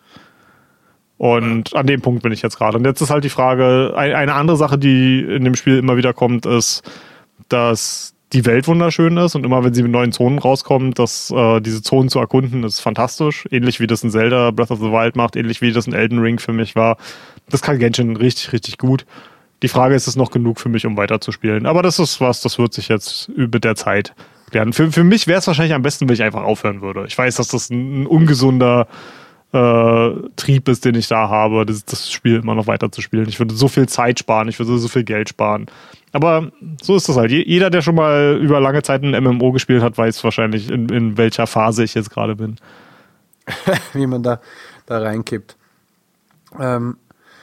Und 1.18 1.76
an 1.76 1.88
dem 1.88 2.02
Punkt 2.02 2.24
bin 2.24 2.32
ich 2.32 2.42
jetzt 2.42 2.58
gerade. 2.58 2.78
Und 2.78 2.86
jetzt 2.86 3.02
ist 3.02 3.10
halt 3.10 3.24
die 3.24 3.30
Frage, 3.30 3.94
eine 3.96 4.34
andere 4.34 4.58
Sache, 4.58 4.78
die 4.78 5.22
in 5.22 5.46
dem 5.46 5.56
Spiel 5.56 5.78
immer 5.78 5.98
wieder 5.98 6.14
kommt, 6.14 6.46
ist, 6.46 6.84
dass 7.48 8.15
die 8.36 8.46
Welt 8.46 8.68
wunderschön 8.68 9.16
ist 9.16 9.36
und 9.36 9.46
immer 9.46 9.64
wenn 9.64 9.74
sie 9.74 9.82
mit 9.82 9.94
neuen 9.94 10.12
Zonen 10.12 10.40
rauskommen, 10.40 10.94
dass 10.94 11.32
äh, 11.32 11.62
diese 11.62 11.82
Zonen 11.82 12.10
zu 12.10 12.20
erkunden, 12.20 12.66
ist 12.66 12.82
fantastisch. 12.82 13.48
Ähnlich 13.50 13.80
wie 13.80 13.88
das 13.88 14.04
in 14.04 14.12
Zelda 14.12 14.52
Breath 14.52 14.72
of 14.72 14.80
the 14.80 14.92
Wild 14.92 15.16
macht, 15.16 15.38
ähnlich 15.38 15.62
wie 15.62 15.72
das 15.72 15.88
in 15.88 15.94
Elden 15.94 16.20
Ring 16.20 16.38
für 16.38 16.52
mich 16.52 16.76
war. 16.76 16.98
Das 17.50 17.62
kann 17.62 17.80
Genshin 17.80 18.18
richtig, 18.18 18.52
richtig 18.52 18.78
gut. 18.78 19.06
Die 19.64 19.70
Frage 19.70 19.96
ist, 19.96 20.04
ist 20.04 20.10
es 20.10 20.16
noch 20.18 20.32
genug 20.32 20.60
für 20.60 20.68
mich, 20.68 20.86
um 20.86 20.98
weiterzuspielen? 20.98 21.66
Aber 21.66 21.82
das 21.82 21.98
ist 21.98 22.20
was, 22.20 22.42
das 22.42 22.60
wird 22.60 22.74
sich 22.74 22.90
jetzt 22.90 23.30
über 23.30 23.60
der 23.60 23.76
Zeit 23.76 24.14
lernen. 24.52 24.74
Für, 24.74 24.92
für 24.92 25.06
mich 25.06 25.28
wäre 25.28 25.40
es 25.40 25.48
wahrscheinlich 25.48 25.74
am 25.74 25.82
besten, 25.82 26.10
wenn 26.10 26.16
ich 26.16 26.24
einfach 26.24 26.44
aufhören 26.44 26.82
würde. 26.82 27.06
Ich 27.08 27.18
weiß, 27.18 27.38
dass 27.38 27.48
das 27.48 27.70
ein, 27.70 28.02
ein 28.02 28.06
ungesunder 28.06 28.90
äh, 29.54 30.10
Trieb 30.36 30.68
ist, 30.68 30.84
den 30.84 30.96
ich 30.96 31.08
da 31.08 31.30
habe, 31.30 31.66
das, 31.66 31.86
das 31.86 32.12
Spiel 32.12 32.36
immer 32.36 32.56
noch 32.56 32.68
weiter 32.68 32.92
zu 32.92 33.02
spielen. 33.02 33.30
Ich 33.30 33.40
würde 33.40 33.56
so 33.56 33.70
viel 33.70 33.88
Zeit 33.88 34.20
sparen, 34.20 34.50
ich 34.50 34.60
würde 34.60 34.78
so 34.78 34.90
viel 34.90 35.06
Geld 35.06 35.30
sparen. 35.30 35.68
Aber 36.16 36.50
so 36.82 36.96
ist 36.96 37.10
das 37.10 37.18
halt. 37.18 37.30
Jeder, 37.30 37.70
der 37.70 37.82
schon 37.82 37.96
mal 37.96 38.40
über 38.42 38.62
lange 38.62 38.82
Zeit 38.84 39.04
ein 39.04 39.22
MMO 39.22 39.52
gespielt 39.52 39.84
hat, 39.84 39.98
weiß 39.98 40.24
wahrscheinlich, 40.24 40.72
in, 40.72 40.88
in 40.88 41.18
welcher 41.18 41.46
Phase 41.46 41.84
ich 41.84 41.94
jetzt 41.94 42.10
gerade 42.10 42.38
bin. 42.38 42.56
Wie 43.94 44.08
man 44.08 44.24
da, 44.24 44.40
da 44.86 45.00
reinkippt. 45.00 45.58
Ähm, 46.58 46.96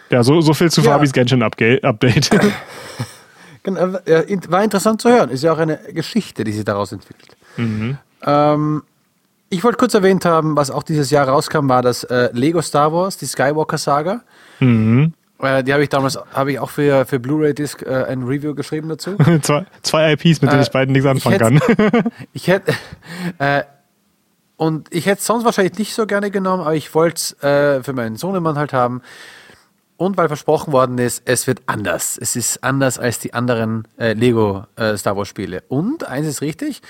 ja, 0.09 0.23
so, 0.23 0.41
so 0.41 0.55
viel 0.55 0.71
zu 0.71 0.81
ja. 0.81 0.93
Fabis 0.93 1.13
Genshin 1.13 1.43
Update. 1.43 1.83
genau, 3.63 3.93
war 4.49 4.65
interessant 4.65 5.03
zu 5.03 5.11
hören. 5.11 5.29
Ist 5.29 5.45
ja 5.45 5.53
auch 5.53 5.59
eine 5.59 5.79
Geschichte, 5.93 6.43
die 6.43 6.53
sich 6.53 6.65
daraus 6.65 6.93
entwickelt. 6.93 7.37
Mhm. 7.59 7.99
Ähm, 8.23 8.83
ich 9.51 9.63
wollte 9.63 9.77
kurz 9.77 9.93
erwähnt 9.93 10.25
haben, 10.25 10.57
was 10.57 10.71
auch 10.71 10.83
dieses 10.83 11.11
Jahr 11.11 11.29
rauskam, 11.29 11.69
war 11.69 11.83
das 11.83 12.05
äh, 12.05 12.31
Lego 12.33 12.63
Star 12.63 12.91
Wars, 12.91 13.19
die 13.19 13.27
Skywalker 13.27 13.77
Saga. 13.77 14.23
Mhm. 14.61 15.13
Äh, 15.43 15.65
die 15.65 15.73
habe 15.73 15.83
ich 15.83 15.89
damals, 15.89 16.19
habe 16.33 16.53
ich 16.53 16.59
auch 16.59 16.71
für, 16.71 17.05
für 17.05 17.19
Blu-ray 17.19 17.55
Disc 17.55 17.83
äh, 17.83 18.05
ein 18.05 18.23
Review 18.23 18.55
geschrieben 18.55 18.89
dazu. 18.89 19.17
zwei, 19.43 19.67
zwei 19.83 20.13
IPs, 20.13 20.41
mit 20.41 20.51
denen 20.53 20.61
äh, 20.61 20.63
ich 20.63 20.71
beiden 20.71 20.93
nichts 20.93 21.07
anfangen 21.07 21.35
ich 21.55 21.61
kann. 21.61 22.03
ich 22.33 22.49
hätte, 22.49 22.73
äh, 23.39 23.65
und 24.57 24.95
ich 24.95 25.07
hätte 25.07 25.19
es 25.19 25.27
sonst 25.27 25.45
wahrscheinlich 25.45 25.77
nicht 25.79 25.95
so 25.95 26.07
gerne 26.07 26.31
genommen, 26.31 26.63
aber 26.63 26.77
ich 26.77 26.95
wollte 26.95 27.17
es 27.17 27.43
äh, 27.43 27.83
für 27.83 27.93
meinen 27.93 28.17
Sohnemann 28.17 28.57
halt 28.57 28.73
haben. 28.73 29.03
Und 29.97 30.17
weil 30.17 30.29
versprochen 30.29 30.73
worden 30.73 30.99
ist, 30.99 31.23
es 31.27 31.47
wird 31.47 31.63
anders. 31.67 32.19
Es 32.21 32.35
ist 32.35 32.65
anders 32.65 32.99
als 32.99 33.19
die 33.19 33.35
anderen 33.35 33.87
äh, 33.99 34.15
Lego 34.15 34.65
äh, 34.77 34.97
Star 34.97 35.17
Wars 35.17 35.29
Spiele. 35.29 35.63
Und 35.69 36.09
eins 36.09 36.27
ist 36.27 36.43
richtig, 36.43 36.83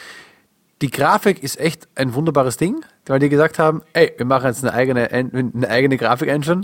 die 0.82 0.90
Grafik 0.90 1.42
ist 1.42 1.58
echt 1.58 1.88
ein 1.94 2.14
wunderbares 2.14 2.56
Ding, 2.56 2.84
weil 3.06 3.18
die 3.18 3.28
gesagt 3.28 3.58
haben, 3.58 3.82
ey, 3.92 4.12
wir 4.16 4.26
machen 4.26 4.46
jetzt 4.46 4.64
eine 4.64 4.74
eigene, 4.74 5.10
eine 5.10 5.68
eigene 5.68 5.96
Grafik-Engine. 5.96 6.62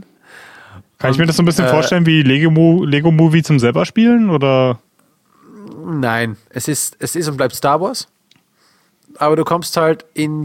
Kann 0.99 1.12
ich 1.12 1.18
mir 1.18 1.26
das 1.26 1.36
so 1.36 1.42
ein 1.42 1.46
bisschen 1.46 1.66
äh, 1.66 1.70
vorstellen 1.70 2.07
wie 2.07 2.22
Lego, 2.22 2.84
Lego 2.84 3.11
Movie 3.11 3.42
zum 3.42 3.59
selber 3.59 3.84
spielen 3.84 4.30
oder? 4.30 4.80
Nein, 5.86 6.36
es 6.51 6.68
ist, 6.68 6.96
es 6.99 7.14
ist 7.14 7.28
und 7.28 7.36
bleibt 7.36 7.55
Star 7.55 7.80
Wars 7.80 8.09
aber 9.18 9.36
du 9.36 9.44
kommst 9.44 9.76
halt 9.76 10.05
in, 10.14 10.44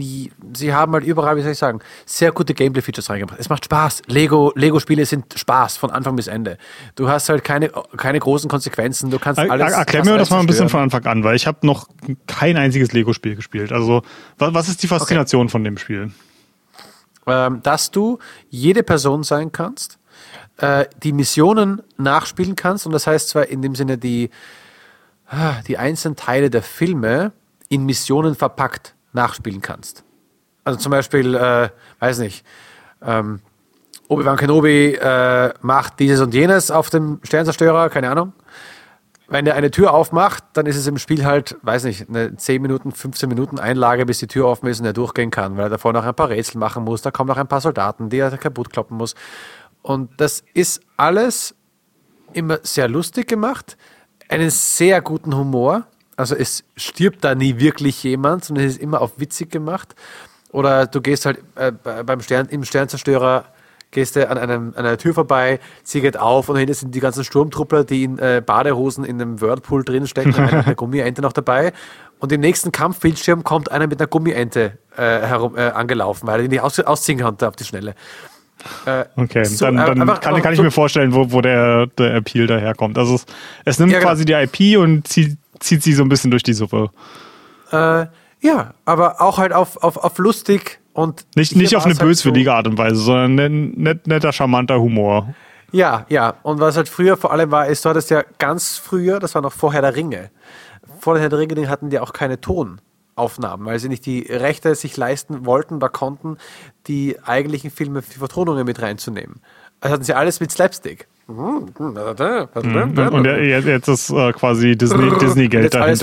sie 0.54 0.74
haben 0.74 0.92
halt 0.92 1.04
überall, 1.04 1.36
wie 1.36 1.42
soll 1.42 1.52
ich 1.52 1.58
sagen, 1.58 1.80
sehr 2.06 2.32
gute 2.32 2.54
Gameplay-Features 2.54 3.10
reingebracht. 3.10 3.38
Es 3.38 3.48
macht 3.48 3.64
Spaß. 3.64 4.02
Lego, 4.06 4.52
Lego-Spiele 4.54 5.06
sind 5.06 5.26
Spaß 5.36 5.76
von 5.76 5.90
Anfang 5.90 6.16
bis 6.16 6.26
Ende. 6.26 6.58
Du 6.96 7.08
hast 7.08 7.28
halt 7.28 7.44
keine, 7.44 7.70
keine 7.96 8.18
großen 8.18 8.48
Konsequenzen. 8.50 9.10
Du 9.10 9.18
kannst 9.18 9.38
alles. 9.38 9.72
Erklär 9.72 10.04
mir 10.04 10.18
das 10.18 10.30
mal 10.30 10.40
ein 10.40 10.46
bisschen 10.46 10.68
von 10.68 10.80
Anfang 10.80 11.04
an, 11.06 11.24
weil 11.24 11.36
ich 11.36 11.46
habe 11.46 11.66
noch 11.66 11.88
kein 12.26 12.56
einziges 12.56 12.92
Lego-Spiel 12.92 13.36
gespielt. 13.36 13.72
Also, 13.72 14.02
was 14.38 14.68
ist 14.68 14.82
die 14.82 14.88
Faszination 14.88 15.42
okay. 15.42 15.52
von 15.52 15.64
dem 15.64 15.78
Spiel? 15.78 16.12
Ähm, 17.26 17.62
dass 17.62 17.90
du 17.90 18.18
jede 18.50 18.82
Person 18.82 19.22
sein 19.22 19.50
kannst, 19.50 19.98
äh, 20.64 20.86
die 21.02 21.12
Missionen 21.12 21.82
nachspielen 21.98 22.56
kannst, 22.56 22.86
und 22.86 22.92
das 22.92 23.06
heißt 23.06 23.28
zwar 23.28 23.46
in 23.48 23.60
dem 23.60 23.74
Sinne 23.74 23.98
die, 23.98 24.30
ah, 25.28 25.56
die 25.66 25.76
einzelnen 25.76 26.16
Teile 26.16 26.48
der 26.48 26.62
Filme, 26.62 27.32
in 27.68 27.84
Missionen 27.84 28.34
verpackt 28.34 28.94
nachspielen 29.12 29.60
kannst. 29.60 30.04
Also 30.64 30.78
zum 30.78 30.90
Beispiel, 30.90 31.34
äh, 31.34 31.68
weiß 31.98 32.18
nicht, 32.18 32.44
ähm, 33.02 33.40
Obi-Wan 34.08 34.36
Kenobi 34.36 34.94
äh, 34.94 35.52
macht 35.60 35.98
dieses 35.98 36.20
und 36.20 36.34
jenes 36.34 36.70
auf 36.70 36.90
dem 36.90 37.20
Sternzerstörer, 37.22 37.90
keine 37.90 38.10
Ahnung. 38.10 38.32
Wenn 39.26 39.46
er 39.46 39.54
eine 39.54 39.70
Tür 39.70 39.94
aufmacht, 39.94 40.44
dann 40.52 40.66
ist 40.66 40.76
es 40.76 40.86
im 40.86 40.98
Spiel 40.98 41.24
halt, 41.24 41.56
weiß 41.62 41.84
nicht, 41.84 42.08
eine 42.08 42.36
10 42.36 42.60
Minuten, 42.60 42.92
15 42.92 43.28
Minuten 43.28 43.58
Einlage, 43.58 44.04
bis 44.04 44.18
die 44.18 44.26
Tür 44.26 44.46
offen 44.46 44.66
ist 44.68 44.80
und 44.80 44.86
er 44.86 44.92
durchgehen 44.92 45.30
kann, 45.30 45.56
weil 45.56 45.64
er 45.64 45.70
davor 45.70 45.94
noch 45.94 46.04
ein 46.04 46.14
paar 46.14 46.28
Rätsel 46.28 46.58
machen 46.58 46.84
muss. 46.84 47.00
Da 47.00 47.10
kommen 47.10 47.28
noch 47.28 47.38
ein 47.38 47.48
paar 47.48 47.62
Soldaten, 47.62 48.10
die 48.10 48.18
er 48.18 48.36
kaputt 48.36 48.70
kloppen 48.70 48.98
muss. 48.98 49.14
Und 49.84 50.10
das 50.16 50.42
ist 50.52 50.80
alles 50.96 51.54
immer 52.32 52.58
sehr 52.64 52.88
lustig 52.88 53.28
gemacht, 53.28 53.76
einen 54.28 54.50
sehr 54.50 55.00
guten 55.00 55.36
Humor 55.36 55.86
also 56.16 56.34
es 56.34 56.64
stirbt 56.76 57.24
da 57.24 57.34
nie 57.34 57.58
wirklich 57.58 58.02
jemand, 58.02 58.44
sondern 58.44 58.66
es 58.66 58.74
ist 58.74 58.82
immer 58.82 59.00
auf 59.00 59.18
witzig 59.18 59.50
gemacht. 59.50 59.94
Oder 60.52 60.86
du 60.86 61.00
gehst 61.00 61.26
halt 61.26 61.42
äh, 61.56 61.72
beim 61.72 62.20
Stern, 62.20 62.46
im 62.46 62.64
Sternzerstörer 62.64 63.46
gehst 63.90 64.16
du 64.16 64.28
an, 64.28 64.38
einem, 64.38 64.72
an 64.76 64.86
einer 64.86 64.98
Tür 64.98 65.14
vorbei, 65.14 65.60
sie 65.84 66.00
geht 66.00 66.16
auf 66.16 66.48
und 66.48 66.56
dahinter 66.56 66.74
sind 66.74 66.94
die 66.94 67.00
ganzen 67.00 67.22
Sturmtruppler, 67.22 67.84
die 67.84 68.04
in 68.04 68.18
äh, 68.18 68.42
Badehosen 68.44 69.04
in 69.04 69.20
einem 69.20 69.40
Whirlpool 69.40 69.84
drin 69.84 70.06
stecken, 70.06 70.34
einer 70.34 70.56
mit 70.56 70.66
einer 70.66 70.74
Gummiente 70.74 71.22
noch 71.22 71.32
dabei. 71.32 71.72
Und 72.18 72.32
im 72.32 72.40
nächsten 72.40 72.72
Kampfbildschirm 72.72 73.44
kommt 73.44 73.70
einer 73.70 73.86
mit 73.86 74.00
einer 74.00 74.08
Gummiente 74.08 74.78
äh, 74.96 75.02
herum, 75.02 75.56
äh, 75.56 75.62
angelaufen, 75.62 76.26
weil 76.26 76.40
er 76.40 76.42
die 76.42 76.48
nicht 76.48 76.60
aus, 76.60 76.78
ausziehen 76.80 77.20
konnte 77.20 77.46
auf 77.46 77.56
die 77.56 77.64
Schnelle. 77.64 77.94
Äh, 78.86 79.04
okay, 79.16 79.44
so, 79.44 79.66
dann, 79.66 79.76
dann 79.76 80.00
einfach, 80.00 80.20
kann, 80.20 80.40
kann 80.40 80.52
ich 80.52 80.56
so 80.56 80.62
mir 80.62 80.70
vorstellen, 80.70 81.14
wo, 81.14 81.32
wo 81.32 81.40
der, 81.40 81.86
der 81.86 82.14
Appeal 82.14 82.46
daherkommt. 82.46 82.96
Also 82.98 83.16
es, 83.16 83.26
es 83.64 83.78
nimmt 83.78 83.92
ja, 83.92 83.98
genau. 83.98 84.10
quasi 84.10 84.24
die 84.24 84.32
IP 84.32 84.78
und 84.78 85.06
zieht, 85.06 85.36
zieht 85.60 85.82
sie 85.82 85.92
so 85.92 86.02
ein 86.02 86.08
bisschen 86.08 86.30
durch 86.30 86.42
die 86.42 86.54
Suppe. 86.54 86.90
Äh, 87.70 88.06
ja, 88.40 88.74
aber 88.84 89.20
auch 89.20 89.38
halt 89.38 89.52
auf, 89.52 89.82
auf, 89.82 89.96
auf 89.96 90.18
lustig 90.18 90.80
und. 90.92 91.26
Nicht, 91.34 91.56
nicht 91.56 91.76
auf 91.76 91.84
eine 91.84 91.94
halt 91.94 92.06
böswillige 92.06 92.50
so 92.50 92.52
Art 92.52 92.66
und 92.66 92.78
Weise, 92.78 92.96
sondern 92.96 93.34
net, 93.34 93.76
net, 93.76 94.06
netter, 94.06 94.32
charmanter 94.32 94.80
Humor. 94.80 95.34
Ja, 95.72 96.06
ja. 96.08 96.34
Und 96.42 96.60
was 96.60 96.76
halt 96.76 96.88
früher 96.88 97.16
vor 97.16 97.32
allem 97.32 97.50
war, 97.50 97.66
ist, 97.66 97.84
du 97.84 97.88
hattest 97.88 98.10
ja 98.10 98.22
ganz 98.38 98.78
früher, 98.78 99.18
das 99.18 99.34
war 99.34 99.42
noch 99.42 99.52
vorher 99.52 99.82
der 99.82 99.96
Ringe. 99.96 100.30
Vor 101.00 101.18
der 101.18 101.32
Ringe 101.32 101.68
hatten 101.68 101.90
die 101.90 101.98
auch 101.98 102.12
keine 102.12 102.40
Tonaufnahmen, 103.16 103.66
weil 103.66 103.78
sie 103.78 103.88
nicht 103.88 104.06
die 104.06 104.22
Rechte 104.22 104.74
sich 104.74 104.96
leisten 104.96 105.46
wollten 105.46 105.74
oder 105.74 105.88
konnten, 105.88 106.38
die 106.86 107.16
eigentlichen 107.22 107.70
Filme 107.70 108.02
für 108.02 108.18
Vertonungen 108.18 108.66
mit 108.66 108.80
reinzunehmen. 108.80 109.40
Also 109.80 109.94
hatten 109.94 110.04
sie 110.04 110.14
alles 110.14 110.40
mit 110.40 110.50
Slapstick. 110.50 111.08
Und 111.26 113.24
jetzt 113.64 113.88
ist 113.88 114.10
äh, 114.10 114.32
quasi 114.32 114.76
Disney, 114.76 115.10
Disney 115.18 115.48
dahinter. 115.48 115.82
Alles, 115.82 116.02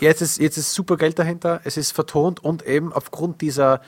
jetzt, 0.00 0.22
ist, 0.22 0.40
jetzt 0.40 0.56
ist 0.56 0.72
super 0.72 0.96
Geld 0.96 1.18
dahinter, 1.18 1.60
es 1.64 1.76
ist 1.76 1.92
vertont 1.92 2.42
und 2.42 2.66
eben 2.66 2.92
aufgrund 2.92 3.40
dieser, 3.42 3.82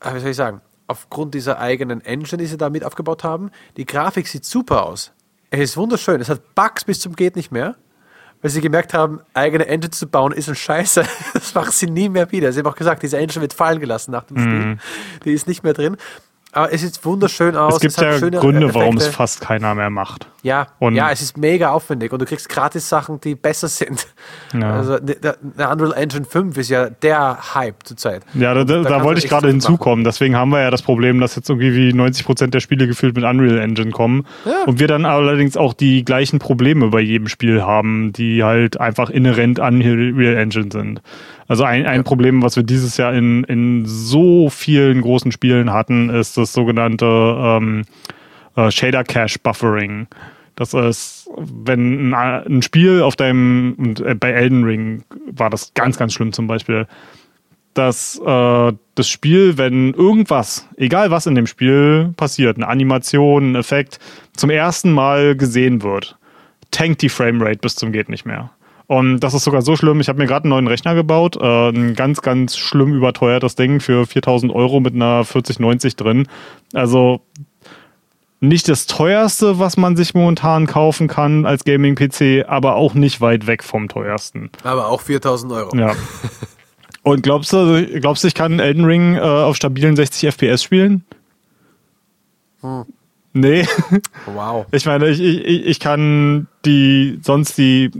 äh, 0.00 0.14
wie 0.14 0.20
soll 0.20 0.30
ich 0.30 0.36
sagen, 0.36 0.62
aufgrund 0.88 1.34
dieser 1.34 1.60
eigenen 1.60 2.00
Engine, 2.00 2.38
die 2.38 2.46
sie 2.46 2.56
da 2.56 2.70
mit 2.70 2.84
aufgebaut 2.84 3.22
haben, 3.22 3.50
die 3.76 3.86
Grafik 3.86 4.26
sieht 4.26 4.44
super 4.44 4.84
aus. 4.86 5.12
Es 5.50 5.60
ist 5.60 5.76
wunderschön. 5.76 6.20
Es 6.20 6.28
hat 6.28 6.54
Bugs 6.56 6.84
bis 6.84 7.00
zum 7.00 7.14
geht 7.14 7.36
nicht 7.36 7.52
mehr, 7.52 7.76
weil 8.42 8.50
sie 8.50 8.60
gemerkt 8.60 8.94
haben, 8.94 9.20
eigene 9.34 9.66
Engine 9.66 9.90
zu 9.90 10.06
bauen 10.06 10.32
ist 10.32 10.48
ein 10.48 10.54
Scheiße. 10.54 11.04
Das 11.32 11.54
machen 11.54 11.72
sie 11.72 11.86
nie 11.86 12.08
mehr 12.08 12.30
wieder. 12.32 12.52
Sie 12.52 12.60
haben 12.60 12.66
auch 12.66 12.76
gesagt, 12.76 13.02
diese 13.02 13.18
Engine 13.18 13.40
wird 13.40 13.52
fallen 13.52 13.80
gelassen 13.80 14.12
nach 14.12 14.24
dem 14.24 14.38
Spiel. 14.38 14.52
Mhm. 14.52 14.78
Die 15.24 15.32
ist 15.32 15.48
nicht 15.48 15.64
mehr 15.64 15.72
drin. 15.72 15.96
Aber 16.52 16.72
es 16.72 16.80
sieht 16.80 17.04
wunderschön 17.04 17.56
aus. 17.56 17.74
Es 17.74 17.80
gibt 17.80 17.94
es 17.96 18.20
ja 18.20 18.40
Gründe, 18.40 18.74
warum 18.74 18.96
es 18.96 19.06
fast 19.06 19.40
keiner 19.40 19.74
mehr 19.74 19.90
macht. 19.90 20.26
Ja, 20.42 20.68
und 20.78 20.94
ja, 20.94 21.10
es 21.10 21.20
ist 21.20 21.36
mega 21.36 21.70
aufwendig 21.70 22.12
und 22.12 22.20
du 22.20 22.24
kriegst 22.24 22.48
gratis 22.48 22.88
Sachen, 22.88 23.20
die 23.20 23.34
besser 23.34 23.68
sind. 23.68 24.06
Ja. 24.52 24.72
Also 24.72 24.98
der, 24.98 25.36
der, 25.40 25.70
Unreal 25.70 25.92
Engine 25.92 26.24
5 26.24 26.56
ist 26.56 26.70
ja 26.70 26.88
der 26.88 27.54
Hype 27.54 27.84
zurzeit. 27.84 28.22
Ja, 28.34 28.54
da, 28.54 28.64
da, 28.64 28.82
da 28.82 29.04
wollte 29.04 29.20
ich 29.20 29.28
gerade 29.28 29.48
hinzukommen. 29.48 30.04
Deswegen 30.04 30.36
haben 30.36 30.50
wir 30.50 30.62
ja 30.62 30.70
das 30.70 30.82
Problem, 30.82 31.20
dass 31.20 31.36
jetzt 31.36 31.50
irgendwie 31.50 31.92
90 31.92 32.24
Prozent 32.24 32.54
der 32.54 32.60
Spiele 32.60 32.86
gefühlt 32.86 33.14
mit 33.14 33.24
Unreal 33.24 33.58
Engine 33.58 33.90
kommen. 33.90 34.26
Ja. 34.44 34.64
Und 34.66 34.80
wir 34.80 34.88
dann 34.88 35.04
allerdings 35.04 35.56
auch 35.56 35.74
die 35.74 36.04
gleichen 36.04 36.38
Probleme 36.38 36.88
bei 36.88 37.00
jedem 37.00 37.28
Spiel 37.28 37.62
haben, 37.62 38.12
die 38.12 38.42
halt 38.42 38.80
einfach 38.80 39.10
inhärent 39.10 39.60
an 39.60 39.76
Unreal 39.76 40.36
Engine 40.36 40.68
sind. 40.72 41.02
Also 41.50 41.64
ein, 41.64 41.84
ein. 41.84 42.04
Problem, 42.04 42.44
was 42.44 42.54
wir 42.54 42.62
dieses 42.62 42.96
Jahr 42.96 43.12
in, 43.12 43.42
in 43.42 43.84
so 43.84 44.50
vielen 44.50 45.00
großen 45.00 45.32
Spielen 45.32 45.72
hatten, 45.72 46.08
ist 46.08 46.36
das 46.36 46.52
sogenannte 46.52 47.04
ähm, 47.04 47.82
äh, 48.54 48.70
Shader 48.70 49.02
Cache 49.02 49.40
Buffering. 49.42 50.06
Das 50.54 50.74
ist, 50.74 51.28
wenn 51.36 52.14
ein, 52.14 52.46
ein 52.46 52.62
Spiel 52.62 53.02
auf 53.02 53.16
deinem, 53.16 53.74
und 53.78 53.98
äh, 53.98 54.14
bei 54.14 54.30
Elden 54.30 54.62
Ring 54.62 55.02
war 55.26 55.50
das 55.50 55.74
ganz, 55.74 55.98
ganz 55.98 56.14
schlimm 56.14 56.32
zum 56.32 56.46
Beispiel, 56.46 56.86
dass 57.74 58.20
äh, 58.24 58.72
das 58.94 59.08
Spiel, 59.08 59.58
wenn 59.58 59.92
irgendwas, 59.92 60.68
egal 60.76 61.10
was 61.10 61.26
in 61.26 61.34
dem 61.34 61.48
Spiel 61.48 62.14
passiert, 62.16 62.58
eine 62.58 62.68
Animation, 62.68 63.52
ein 63.52 63.56
Effekt, 63.56 63.98
zum 64.36 64.50
ersten 64.50 64.92
Mal 64.92 65.34
gesehen 65.34 65.82
wird, 65.82 66.16
tankt 66.70 67.02
die 67.02 67.08
Framerate 67.08 67.58
bis 67.58 67.74
zum 67.74 67.90
geht 67.90 68.08
nicht 68.08 68.24
mehr. 68.24 68.52
Und 68.90 69.20
das 69.20 69.34
ist 69.34 69.44
sogar 69.44 69.62
so 69.62 69.76
schlimm. 69.76 70.00
Ich 70.00 70.08
habe 70.08 70.18
mir 70.18 70.26
gerade 70.26 70.46
einen 70.46 70.50
neuen 70.50 70.66
Rechner 70.66 70.96
gebaut. 70.96 71.36
Äh, 71.40 71.68
ein 71.68 71.94
ganz, 71.94 72.22
ganz 72.22 72.56
schlimm 72.56 72.92
überteuertes 72.92 73.54
Ding 73.54 73.78
für 73.78 74.04
4000 74.04 74.52
Euro 74.52 74.80
mit 74.80 74.96
einer 74.96 75.24
4090 75.24 75.94
drin. 75.94 76.26
Also 76.74 77.20
nicht 78.40 78.68
das 78.68 78.88
teuerste, 78.88 79.60
was 79.60 79.76
man 79.76 79.96
sich 79.96 80.12
momentan 80.14 80.66
kaufen 80.66 81.06
kann 81.06 81.46
als 81.46 81.62
Gaming-PC, 81.62 82.48
aber 82.48 82.74
auch 82.74 82.94
nicht 82.94 83.20
weit 83.20 83.46
weg 83.46 83.62
vom 83.62 83.86
teuersten. 83.86 84.50
Aber 84.64 84.88
auch 84.88 85.02
4000 85.02 85.52
Euro. 85.52 85.76
Ja. 85.76 85.94
Und 87.04 87.22
glaubst 87.22 87.52
du, 87.52 87.86
glaubst 88.00 88.24
du, 88.24 88.26
ich 88.26 88.34
kann 88.34 88.58
Elden 88.58 88.84
Ring 88.84 89.14
äh, 89.14 89.20
auf 89.20 89.54
stabilen 89.54 89.94
60 89.94 90.34
FPS 90.34 90.64
spielen? 90.64 91.04
Hm. 92.62 92.86
Nee. 93.34 93.68
Wow. 94.26 94.66
Ich 94.72 94.84
meine, 94.84 95.10
ich, 95.10 95.20
ich, 95.20 95.64
ich 95.64 95.78
kann 95.78 96.48
die 96.64 97.20
sonst 97.22 97.56
die 97.56 97.92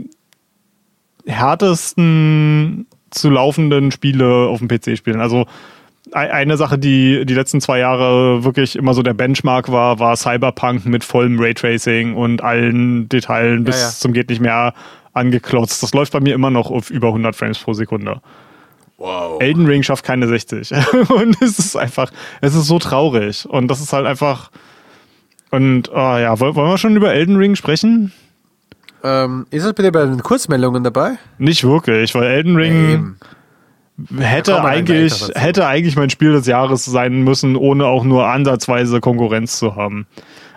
härtesten 1.25 2.87
zu 3.09 3.29
laufenden 3.29 3.91
Spiele 3.91 4.47
auf 4.47 4.59
dem 4.59 4.67
PC 4.67 4.97
spielen. 4.97 5.21
Also 5.21 5.45
eine 6.13 6.57
Sache, 6.57 6.77
die 6.77 7.25
die 7.25 7.33
letzten 7.33 7.61
zwei 7.61 7.79
Jahre 7.79 8.43
wirklich 8.43 8.75
immer 8.75 8.93
so 8.93 9.01
der 9.01 9.13
Benchmark 9.13 9.71
war, 9.71 9.99
war 9.99 10.15
Cyberpunk 10.15 10.85
mit 10.85 11.03
vollem 11.03 11.39
Raytracing 11.39 12.15
und 12.15 12.43
allen 12.43 13.07
Detailen 13.07 13.63
bis 13.63 13.77
ja, 13.77 13.87
ja. 13.87 13.89
zum 13.89 14.13
geht 14.13 14.29
nicht 14.29 14.41
mehr 14.41 14.73
angeklotzt. 15.13 15.83
Das 15.83 15.93
läuft 15.93 16.13
bei 16.13 16.19
mir 16.19 16.33
immer 16.33 16.49
noch 16.49 16.69
auf 16.69 16.89
über 16.89 17.07
100 17.07 17.35
Frames 17.35 17.59
pro 17.59 17.73
Sekunde. 17.73 18.21
Wow. 18.97 19.41
Elden 19.41 19.65
Ring 19.65 19.83
schafft 19.83 20.05
keine 20.05 20.27
60. 20.27 20.71
und 21.09 21.41
es 21.41 21.59
ist 21.59 21.75
einfach, 21.75 22.11
es 22.41 22.55
ist 22.55 22.67
so 22.67 22.77
traurig. 22.77 23.45
Und 23.45 23.67
das 23.67 23.81
ist 23.81 23.93
halt 23.93 24.05
einfach. 24.05 24.51
Und 25.49 25.89
oh 25.91 26.17
ja, 26.17 26.39
wollen 26.39 26.55
wir 26.55 26.77
schon 26.77 26.95
über 26.95 27.13
Elden 27.13 27.35
Ring 27.35 27.55
sprechen? 27.55 28.13
Ähm, 29.03 29.45
ist 29.49 29.63
es 29.63 29.73
bitte 29.73 29.91
bei 29.91 30.05
den 30.05 30.21
Kurzmeldungen 30.21 30.83
dabei? 30.83 31.17
Nicht 31.37 31.63
wirklich, 31.63 32.13
weil 32.13 32.23
Elden 32.23 32.55
Ring 32.55 33.15
nee, 34.09 34.23
hätte 34.23 34.63
eigentlich, 34.63 35.29
hätte 35.35 35.65
eigentlich 35.67 35.95
mein 35.95 36.09
Spiel 36.09 36.33
des 36.33 36.45
Jahres 36.47 36.85
sein 36.85 37.23
müssen, 37.23 37.55
ohne 37.55 37.85
auch 37.85 38.03
nur 38.03 38.27
ansatzweise 38.27 38.99
Konkurrenz 38.99 39.57
zu 39.57 39.75
haben. 39.75 40.05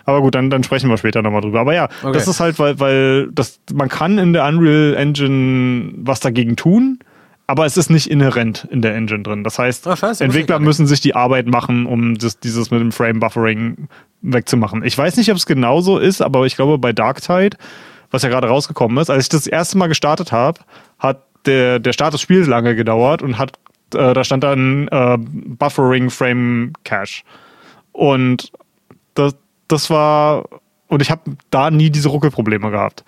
Aber 0.05 0.21
gut, 0.21 0.35
dann, 0.35 0.49
dann 0.49 0.63
sprechen 0.63 0.89
wir 0.89 0.97
später 0.97 1.21
nochmal 1.21 1.41
drüber. 1.41 1.61
Aber 1.61 1.73
ja, 1.73 1.89
okay. 2.03 2.13
das 2.13 2.27
ist 2.27 2.39
halt, 2.39 2.59
weil, 2.59 2.79
weil 2.79 3.29
das, 3.31 3.59
man 3.73 3.89
kann 3.89 4.19
in 4.19 4.33
der 4.33 4.45
Unreal 4.45 4.93
Engine 4.95 5.93
was 5.97 6.19
dagegen 6.19 6.55
tun, 6.55 6.99
aber 7.47 7.65
es 7.65 7.77
ist 7.77 7.89
nicht 7.89 8.09
inhärent 8.09 8.67
in 8.69 8.81
der 8.81 8.95
Engine 8.95 9.23
drin. 9.23 9.43
Das 9.43 9.57
heißt, 9.57 9.87
oh, 9.87 9.95
scheiße, 9.95 10.23
Entwickler 10.23 10.59
müssen 10.59 10.85
sich 10.85 11.01
die 11.01 11.15
Arbeit 11.15 11.47
machen, 11.47 11.87
um 11.87 12.17
das, 12.17 12.39
dieses 12.39 12.69
mit 12.69 12.81
dem 12.81 12.91
Frame 12.91 13.19
Buffering 13.19 13.87
wegzumachen. 14.21 14.83
Ich 14.83 14.97
weiß 14.97 15.17
nicht, 15.17 15.31
ob 15.31 15.37
es 15.37 15.45
genauso 15.47 15.97
ist, 15.97 16.21
aber 16.21 16.45
ich 16.45 16.55
glaube, 16.55 16.77
bei 16.77 16.93
Darktide 16.93 17.57
was 18.11 18.23
ja 18.23 18.29
gerade 18.29 18.47
rausgekommen 18.47 18.97
ist. 18.97 19.09
Als 19.09 19.23
ich 19.23 19.29
das 19.29 19.47
erste 19.47 19.77
Mal 19.77 19.87
gestartet 19.87 20.31
habe, 20.31 20.59
hat 20.99 21.23
der, 21.45 21.79
der 21.79 21.93
Start 21.93 22.13
des 22.13 22.21
Spiels 22.21 22.47
lange 22.47 22.75
gedauert 22.75 23.21
und 23.21 23.37
hat, 23.37 23.53
äh, 23.93 24.13
da 24.13 24.23
stand 24.23 24.43
dann 24.43 24.87
äh, 24.89 25.17
Buffering 25.19 26.09
Frame 26.09 26.73
Cache. 26.83 27.23
Und 27.91 28.51
das, 29.13 29.35
das 29.67 29.89
war, 29.89 30.45
und 30.87 31.01
ich 31.01 31.11
habe 31.11 31.21
da 31.49 31.71
nie 31.71 31.89
diese 31.89 32.09
Ruckelprobleme 32.09 32.71
gehabt. 32.71 33.03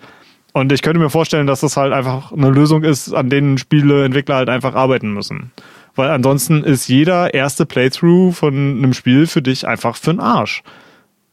Und 0.52 0.72
ich 0.72 0.82
könnte 0.82 0.98
mir 0.98 1.10
vorstellen, 1.10 1.46
dass 1.46 1.60
das 1.60 1.76
halt 1.76 1.92
einfach 1.92 2.32
eine 2.32 2.50
Lösung 2.50 2.82
ist, 2.82 3.12
an 3.12 3.28
denen 3.28 3.58
Spieleentwickler 3.58 4.36
halt 4.36 4.48
einfach 4.48 4.74
arbeiten 4.74 5.12
müssen. 5.12 5.52
Weil 5.94 6.10
ansonsten 6.10 6.64
ist 6.64 6.88
jeder 6.88 7.34
erste 7.34 7.66
Playthrough 7.66 8.36
von 8.36 8.54
einem 8.54 8.94
Spiel 8.94 9.26
für 9.26 9.42
dich 9.42 9.66
einfach 9.66 9.96
für 9.96 10.12
den 10.12 10.20
Arsch. 10.20 10.62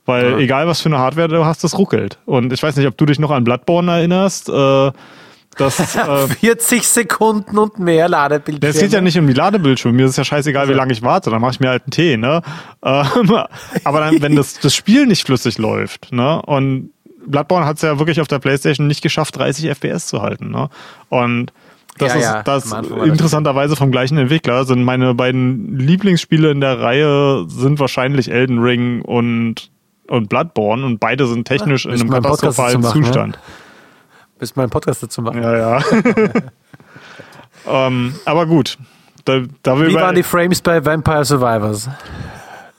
Weil 0.06 0.32
ja. 0.32 0.38
egal 0.38 0.68
was 0.68 0.82
für 0.82 0.90
eine 0.90 1.00
Hardware 1.00 1.28
du 1.28 1.46
hast, 1.46 1.64
das 1.64 1.78
ruckelt. 1.78 2.20
Und 2.26 2.54
ich 2.54 2.62
weiß 2.62 2.76
nicht, 2.76 2.88
ob 2.88 2.98
du 2.98 3.06
dich 3.06 3.20
noch 3.20 3.32
an 3.32 3.44
Bloodborne 3.44 3.92
erinnerst. 3.92 4.50
Äh, 4.50 4.92
das, 5.58 5.96
äh, 5.96 6.28
40 6.28 6.88
Sekunden 6.88 7.58
und 7.58 7.80
mehr 7.80 8.08
Ladebildschirm. 8.08 8.70
Es 8.70 8.80
geht 8.80 8.92
ja 8.92 9.02
nicht 9.02 9.18
um 9.18 9.26
die 9.26 9.34
Ladebildschirme. 9.34 9.96
Mir 9.96 10.06
ist 10.06 10.18
ja 10.18 10.24
scheißegal, 10.24 10.70
wie 10.70 10.74
lange 10.74 10.94
ich 10.94 11.02
warte. 11.02 11.30
Dann 11.30 11.42
mache 11.42 11.54
ich 11.54 11.60
mir 11.60 11.70
halt 11.70 11.84
einen 11.84 11.92
Tee. 11.92 12.18
Ne? 12.18 12.42
Ähm, 12.84 13.32
aber 13.84 14.00
dann, 14.00 14.22
wenn 14.22 14.36
das, 14.36 14.60
das 14.60 14.76
Spiel 14.76 15.08
nicht 15.08 15.26
flüssig 15.26 15.58
läuft 15.58 16.12
ne? 16.12 16.42
und 16.42 16.92
Bloodborne 17.26 17.66
hat 17.66 17.78
es 17.78 17.82
ja 17.82 17.98
wirklich 17.98 18.22
auf 18.22 18.28
der 18.28 18.40
Playstation 18.40 18.86
nicht 18.86 19.02
geschafft, 19.02 19.38
30 19.38 19.70
FPS 19.70 20.08
zu 20.08 20.22
halten. 20.22 20.52
Ne? 20.52 20.70
Und 21.10 21.52
das 21.98 22.14
ja, 22.14 22.20
ist 22.20 22.26
ja, 22.26 22.44
das 22.44 22.72
interessanterweise 23.06 23.76
vom 23.76 23.90
gleichen 23.90 24.18
Entwickler 24.18 24.66
sind 24.66 24.84
meine 24.84 25.14
beiden 25.14 25.80
Lieblingsspiele 25.80 26.52
in 26.52 26.60
der 26.60 26.80
Reihe 26.82 27.46
sind 27.48 27.80
wahrscheinlich 27.80 28.30
Elden 28.30 28.60
Ring 28.60 29.02
und 29.02 29.72
und 30.08 30.30
Bloodborne 30.30 30.86
und 30.86 31.00
beide 31.00 31.28
sind 31.28 31.48
technisch 31.48 31.86
Ach, 31.88 31.94
in 31.94 32.02
einem 32.02 32.10
katastrophalen 32.10 32.82
machen, 32.82 33.04
Zustand. 33.04 33.36
Ja? 33.36 33.42
Bis 34.40 34.56
mein 34.56 34.70
Podcast 34.70 35.02
dazu 35.02 35.22
machen. 35.22 35.42
Ja, 35.42 35.78
ja. 35.78 35.84
ähm, 37.88 38.16
aber 38.26 38.46
gut. 38.46 38.78
Da, 39.24 39.42
da 39.64 39.80
Wie 39.80 39.94
waren 39.94 40.16
die 40.16 40.24
Frames 40.24 40.62
bei 40.62 40.84
Vampire 40.86 41.26
Survivors? 41.26 41.90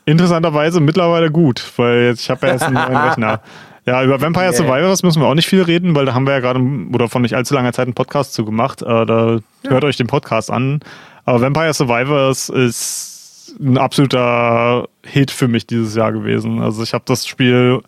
Interessanterweise 0.04 0.80
mittlerweile 0.80 1.30
gut, 1.30 1.72
weil 1.76 2.04
jetzt, 2.04 2.20
ich 2.20 2.30
habe 2.30 2.46
ja 2.46 2.52
jetzt 2.52 2.62
einen 2.62 2.74
neuen 2.74 2.96
Rechner. 2.96 3.40
Ja, 3.88 4.02
über 4.02 4.20
Vampire 4.20 4.46
yeah. 4.46 4.52
Survivors 4.52 5.04
müssen 5.04 5.22
wir 5.22 5.28
auch 5.28 5.34
nicht 5.34 5.46
viel 5.46 5.62
reden, 5.62 5.94
weil 5.94 6.06
da 6.06 6.12
haben 6.12 6.26
wir 6.26 6.32
ja 6.32 6.40
gerade 6.40 6.60
oder 6.92 7.08
von 7.08 7.22
nicht 7.22 7.36
allzu 7.36 7.54
langer 7.54 7.72
Zeit 7.72 7.86
einen 7.86 7.94
Podcast 7.94 8.34
zu 8.34 8.44
gemacht. 8.44 8.82
Äh, 8.82 9.06
da 9.06 9.38
ja. 9.62 9.70
hört 9.70 9.84
euch 9.84 9.96
den 9.96 10.08
Podcast 10.08 10.50
an. 10.50 10.80
Aber 11.24 11.40
Vampire 11.40 11.72
Survivors 11.72 12.48
ist 12.48 13.15
ein 13.58 13.78
absoluter 13.78 14.88
Hit 15.04 15.30
für 15.30 15.48
mich 15.48 15.66
dieses 15.66 15.94
Jahr 15.94 16.12
gewesen. 16.12 16.60
Also 16.60 16.82
ich 16.82 16.94
habe 16.94 17.04
das 17.06 17.26
Spiel 17.26 17.80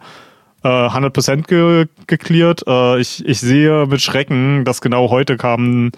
äh, 0.64 0.68
100% 0.68 1.46
ge 1.46 1.86
gecleart. 2.06 2.64
Äh, 2.66 3.00
ich, 3.00 3.24
ich 3.26 3.40
sehe 3.40 3.86
mit 3.86 4.00
Schrecken, 4.00 4.64
dass 4.64 4.80
genau 4.80 5.10
heute 5.10 5.36
kam 5.36 5.92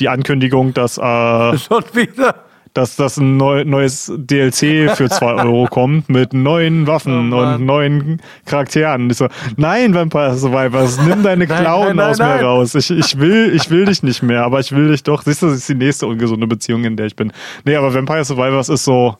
die 0.00 0.08
Ankündigung, 0.08 0.74
dass 0.74 0.98
äh, 0.98 1.00
Schon 1.58 1.84
wieder. 1.92 2.43
Dass 2.74 2.96
das 2.96 3.16
ein 3.18 3.36
neu, 3.36 3.64
neues 3.64 4.12
DLC 4.16 4.90
für 4.96 5.08
2 5.08 5.34
Euro 5.44 5.66
kommt 5.70 6.08
mit 6.08 6.32
neuen 6.34 6.86
Waffen 6.88 7.32
Oh 7.32 7.38
und 7.38 7.64
neuen 7.64 8.20
Charakteren. 8.46 9.08
Ich 9.10 9.16
so, 9.16 9.28
nein, 9.56 9.94
Vampire 9.94 10.36
Survivors, 10.36 11.00
nimm 11.00 11.22
deine 11.22 11.46
Nein, 11.48 11.60
Klauen 11.62 11.86
nein, 11.86 11.96
nein, 11.96 12.10
aus 12.10 12.18
mir 12.18 12.24
nein. 12.26 12.44
raus. 12.44 12.74
Ich, 12.74 12.90
ich, 12.90 13.18
will, 13.18 13.52
ich 13.54 13.70
will 13.70 13.84
dich 13.86 14.02
nicht 14.02 14.22
mehr, 14.22 14.42
aber 14.44 14.58
ich 14.60 14.72
will 14.72 14.90
dich 14.90 15.04
doch. 15.04 15.22
Siehst 15.22 15.42
du, 15.42 15.46
das 15.46 15.56
ist 15.58 15.68
die 15.68 15.76
nächste 15.76 16.06
ungesunde 16.08 16.46
Beziehung, 16.48 16.84
in 16.84 16.96
der 16.96 17.06
ich 17.06 17.16
bin. 17.16 17.32
Nee, 17.64 17.76
aber 17.76 17.94
Vampire 17.94 18.24
Survivors 18.24 18.68
ist 18.68 18.84
so. 18.84 19.16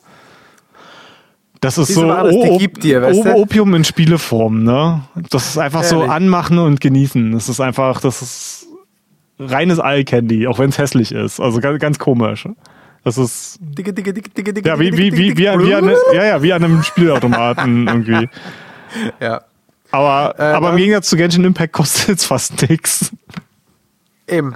Das 1.61 1.77
ist 1.77 1.87
Diese 1.89 2.01
so 2.01 2.07
Ware, 2.09 2.29
die 2.29 2.35
O- 2.37 2.57
gibt 2.57 2.83
dir, 2.83 3.01
weißt 3.01 3.25
du? 3.25 3.33
Opium 3.35 3.73
in 3.73 3.83
Spieleform, 3.85 4.63
ne? 4.63 5.01
Das 5.31 5.47
ist 5.47 5.57
einfach 5.57 5.83
so 5.83 5.95
Ehrlich. 5.99 6.11
anmachen 6.11 6.59
und 6.59 6.81
genießen. 6.81 7.31
Das 7.31 7.49
ist 7.49 7.59
einfach, 7.61 8.01
das 8.01 8.21
ist 8.21 8.67
reines 9.39 9.79
Eye 9.79 10.03
Candy, 10.03 10.45
auch 10.47 10.59
wenn 10.59 10.69
es 10.69 10.77
hässlich 10.77 11.11
ist. 11.13 11.39
Also 11.39 11.61
ganz, 11.61 11.79
ganz 11.79 11.97
komisch. 11.97 12.47
Das 13.05 13.17
ist 13.17 13.57
Dicke, 13.61 13.93
dicke, 13.93 14.11
dicke, 14.13 14.29
dicke, 14.31 14.51
dicke, 14.53 14.67
ja 14.67 14.79
wie, 14.79 14.91
wie, 14.97 15.15
wie, 15.15 15.37
wie, 15.37 15.47
an- 15.47 15.63
wie, 15.65 15.73
an, 15.75 15.89
ja, 16.11 16.25
ja, 16.25 16.41
wie 16.41 16.51
an 16.51 16.63
einem 16.63 16.83
Spielautomaten 16.83 17.87
irgendwie. 17.87 18.27
Ja, 19.21 19.41
Aber, 19.91 20.33
Äh, 20.39 20.43
aber 20.53 20.71
im 20.71 20.77
Gegensatz 20.77 21.09
zu 21.09 21.15
Genshin 21.15 21.43
Impact 21.45 21.71
kostet 21.73 22.17
es 22.19 22.25
fast 22.25 22.67
nichts. 22.67 23.11
eben. 24.27 24.55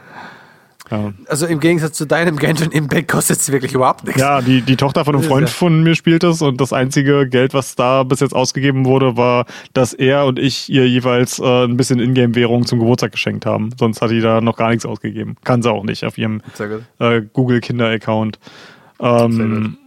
Ja. 0.92 1.14
Also 1.28 1.46
im 1.46 1.60
Gegensatz 1.60 1.98
zu 1.98 2.06
deinem 2.06 2.38
Genshin 2.38 2.72
Impact 2.72 3.10
kostet 3.10 3.40
es 3.40 3.52
wirklich 3.52 3.74
überhaupt 3.74 4.06
nichts. 4.06 4.20
ja, 4.20 4.42
die, 4.42 4.62
die 4.62 4.76
Tochter 4.76 5.06
von 5.06 5.16
einem 5.16 5.24
Freund 5.24 5.50
von 5.50 5.84
mir 5.84 5.96
spielt 5.96 6.24
es 6.24 6.42
und 6.42 6.60
das 6.60 6.74
einzige 6.74 7.28
Geld, 7.28 7.54
was 7.54 7.76
da 7.76 8.04
bis 8.04 8.20
jetzt 8.22 8.34
ausgegeben 8.34 8.86
wurde, 8.86 9.16
war, 9.16 9.46
dass 9.74 9.94
er 9.94 10.26
und 10.26 10.40
ich 10.40 10.70
ihr 10.70 10.88
jeweils 10.88 11.40
äh, 11.40 11.66
ein 11.66 11.78
bisschen 11.78 12.00
Ingame-Währung 12.00 12.66
zum 12.66 12.80
Geburtstag 12.80 13.12
geschenkt 13.12 13.46
haben. 13.46 13.70
Sonst 13.78 14.02
hat 14.02 14.10
die 14.12 14.22
da 14.22 14.42
noch 14.42 14.58
gar 14.58 14.70
nichts 14.70 14.86
ausgegeben. 14.86 15.36
Kann 15.44 15.62
sie 15.62 15.72
auch 15.72 15.84
nicht 15.84 16.06
auf 16.06 16.18
ihrem 16.18 16.42
äh, 17.00 17.22
Google-Kinder-Account. 17.22 18.40
Ähm, 19.00 19.78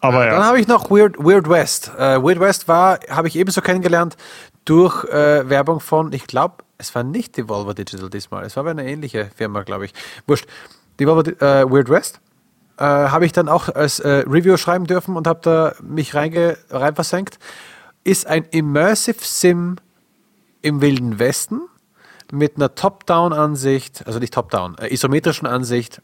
aber 0.00 0.26
Dann 0.26 0.40
ja. 0.40 0.44
habe 0.44 0.60
ich 0.60 0.68
noch 0.68 0.90
Weird, 0.90 1.18
Weird 1.18 1.48
West. 1.48 1.90
Äh, 1.98 2.22
Weird 2.22 2.40
West 2.40 2.68
war, 2.68 3.00
habe 3.10 3.28
ich 3.28 3.36
ebenso 3.36 3.60
kennengelernt 3.60 4.16
durch 4.64 5.04
äh, 5.04 5.48
Werbung 5.48 5.80
von, 5.80 6.12
ich 6.12 6.26
glaube, 6.26 6.56
es 6.78 6.94
war 6.94 7.02
nicht 7.02 7.36
Devolver 7.36 7.74
Digital 7.74 8.08
diesmal, 8.08 8.44
es 8.44 8.56
war 8.56 8.62
aber 8.62 8.70
eine 8.70 8.88
ähnliche 8.88 9.30
Firma, 9.36 9.62
glaube 9.62 9.84
ich. 9.84 9.92
Wurscht. 10.26 10.46
Devolver 10.98 11.30
äh, 11.42 11.70
Weird 11.70 11.88
West 11.88 12.20
äh, 12.78 12.84
habe 12.84 13.26
ich 13.26 13.32
dann 13.32 13.48
auch 13.48 13.68
als 13.68 14.00
äh, 14.00 14.24
Review 14.26 14.56
schreiben 14.56 14.86
dürfen 14.86 15.16
und 15.16 15.26
habe 15.26 15.40
da 15.42 15.74
mich 15.82 16.14
reinge, 16.14 16.56
rein 16.70 16.94
versenkt. 16.94 17.38
Ist 18.04 18.26
ein 18.26 18.44
Immersive 18.50 19.18
Sim 19.20 19.76
im 20.62 20.80
Wilden 20.80 21.18
Westen 21.18 21.60
mit 22.30 22.56
einer 22.56 22.74
Top-Down-Ansicht, 22.74 24.06
also 24.06 24.18
nicht 24.18 24.34
Top-Down, 24.34 24.78
äh, 24.78 24.92
isometrischen 24.92 25.46
Ansicht 25.46 26.02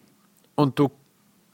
und 0.55 0.79
du 0.79 0.91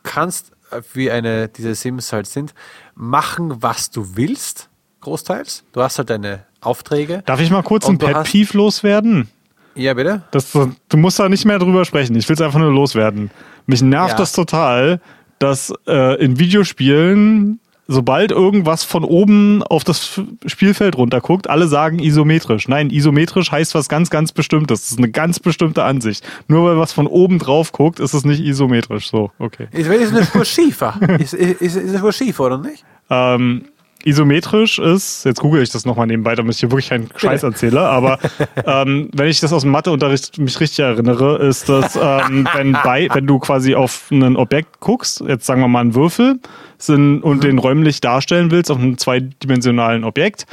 kannst, 0.03 0.53
äh, 0.71 0.83
wie 0.93 1.11
eine 1.11 1.49
diese 1.49 1.75
Sims 1.75 2.13
halt 2.13 2.27
sind, 2.27 2.55
machen, 2.95 3.63
was 3.63 3.91
du 3.91 4.17
willst, 4.17 4.69
großteils. 5.01 5.65
Du 5.73 5.83
hast 5.83 5.99
halt 5.99 6.11
deine 6.11 6.47
Aufträge. 6.61 7.23
Darf 7.27 7.41
ich 7.41 7.51
mal 7.51 7.63
kurz 7.63 7.89
ein 7.89 7.99
du 7.99 8.07
Pet 8.07 8.17
hast- 8.17 8.31
Peeve 8.31 8.57
loswerden? 8.57 9.29
Ja, 9.75 9.95
bitte? 9.95 10.23
Das, 10.33 10.51
du 10.53 10.97
musst 10.97 11.19
da 11.19 11.29
nicht 11.29 11.45
mehr 11.45 11.59
drüber 11.59 11.85
sprechen. 11.85 12.17
Ich 12.17 12.29
will 12.29 12.35
es 12.35 12.41
einfach 12.43 12.59
nur 12.59 12.73
loswerden. 12.73 13.31
Mich 13.67 13.83
nervt 13.83 14.11
Ja. 14.13 14.17
das 14.17 14.33
total, 14.33 15.01
dass 15.39 15.73
äh, 15.87 16.23
in 16.23 16.39
Videospielen, 16.39 17.61
sobald 17.87 18.31
irgendwas 18.33 18.85
von 18.85 19.05
oben 19.05 19.63
auf 19.63 19.85
das 19.85 20.21
Spielfeld 20.47 20.97
runterguckt, 20.97 21.49
alle 21.49 21.67
sagen 21.69 21.99
isometrisch. 22.01 22.69
Nein, 22.69 22.91
isometrisch 22.91 23.51
heißt 23.53 23.75
was 23.75 23.89
ganz, 23.89 24.11
ganz 24.11 24.33
Bestimmtes. 24.33 24.83
Das 24.83 24.91
ist 24.91 24.99
eine 24.99 25.11
ganz 25.11 25.39
bestimmte 25.39 25.85
Ansicht. 25.85 26.27
Nur 26.49 26.65
weil 26.69 26.77
was 26.79 26.93
von 26.93 27.07
oben 27.07 27.39
drauf 27.39 27.73
guckt, 27.73 28.01
ist 28.01 28.13
es 28.13 28.25
nicht 28.25 28.41
isometrisch. 28.41 29.09
So, 29.09 29.31
okay. 29.39 29.69
Ist, 29.73 29.87
ist 29.89 30.13
eine 30.15 30.25
Spur 30.25 30.45
schiefer. 30.45 30.95
ist, 31.21 31.33
ist, 31.35 31.61
ist 31.61 31.77
eine 31.79 31.99
Spur 31.99 32.13
schiefer, 32.13 32.45
oder 32.47 32.59
nicht? 32.59 32.85
Ähm, 33.09 33.65
isometrisch 34.05 34.79
ist, 34.79 35.25
jetzt 35.25 35.41
google 35.41 35.63
ich 35.63 35.71
das 35.71 35.85
nochmal 35.85 36.07
nebenbei, 36.07 36.35
damit 36.35 36.55
ich 36.55 36.61
hier 36.61 36.71
wirklich 36.71 36.89
keinen 36.89 37.09
Scheiß 37.17 37.43
erzähle, 37.43 37.81
aber 37.81 38.19
ähm, 38.67 39.11
wenn 39.15 39.29
ich 39.29 39.41
das 39.41 39.53
aus 39.53 39.63
dem 39.63 39.71
Matheunterricht 39.71 40.39
mich 40.39 40.59
richtig 40.61 40.81
erinnere, 40.81 41.39
ist 41.39 41.69
das, 41.69 41.97
ähm, 41.97 42.49
wenn, 42.55 42.73
bei, 42.73 43.09
wenn 43.13 43.27
du 43.27 43.39
quasi 43.39 43.75
auf 43.75 44.11
ein 44.11 44.37
Objekt 44.37 44.81
guckst, 44.81 45.23
jetzt 45.27 45.47
sagen 45.47 45.61
wir 45.61 45.69
mal 45.69 45.81
einen 45.81 45.95
Würfel, 45.95 46.39
sind, 46.79 47.23
und 47.23 47.45
den 47.45 47.59
räumlich 47.59 48.01
darstellen 48.01 48.51
willst 48.51 48.71
auf 48.71 48.79
einem 48.79 48.99
zweidimensionalen 48.99 50.05
Objekt, 50.05 50.47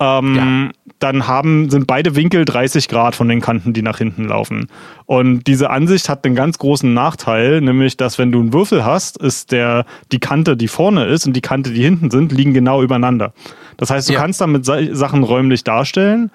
ähm, 0.00 0.72
dann 0.98 1.26
haben, 1.26 1.70
sind 1.70 1.86
beide 1.86 2.16
Winkel 2.16 2.44
30 2.44 2.88
Grad 2.88 3.14
von 3.14 3.28
den 3.28 3.40
Kanten, 3.40 3.72
die 3.72 3.82
nach 3.82 3.98
hinten 3.98 4.24
laufen. 4.24 4.68
Und 5.06 5.46
diese 5.46 5.70
Ansicht 5.70 6.08
hat 6.08 6.24
einen 6.24 6.34
ganz 6.34 6.58
großen 6.58 6.92
Nachteil, 6.92 7.60
nämlich, 7.60 7.96
dass 7.96 8.18
wenn 8.18 8.32
du 8.32 8.40
einen 8.40 8.52
Würfel 8.52 8.84
hast, 8.84 9.16
ist 9.18 9.52
der, 9.52 9.84
die 10.12 10.18
Kante, 10.20 10.56
die 10.56 10.68
vorne 10.68 11.04
ist 11.06 11.26
und 11.26 11.34
die 11.34 11.40
Kante, 11.42 11.70
die 11.72 11.82
hinten 11.82 12.10
sind, 12.10 12.32
liegen 12.32 12.54
genau 12.54 12.82
übereinander. 12.82 13.32
Das 13.76 13.90
heißt, 13.90 14.08
du 14.08 14.14
Ja. 14.14 14.20
kannst 14.20 14.40
damit 14.40 14.64
Sa- 14.64 14.94
Sachen 14.94 15.22
räumlich 15.24 15.64
darstellen, 15.64 16.30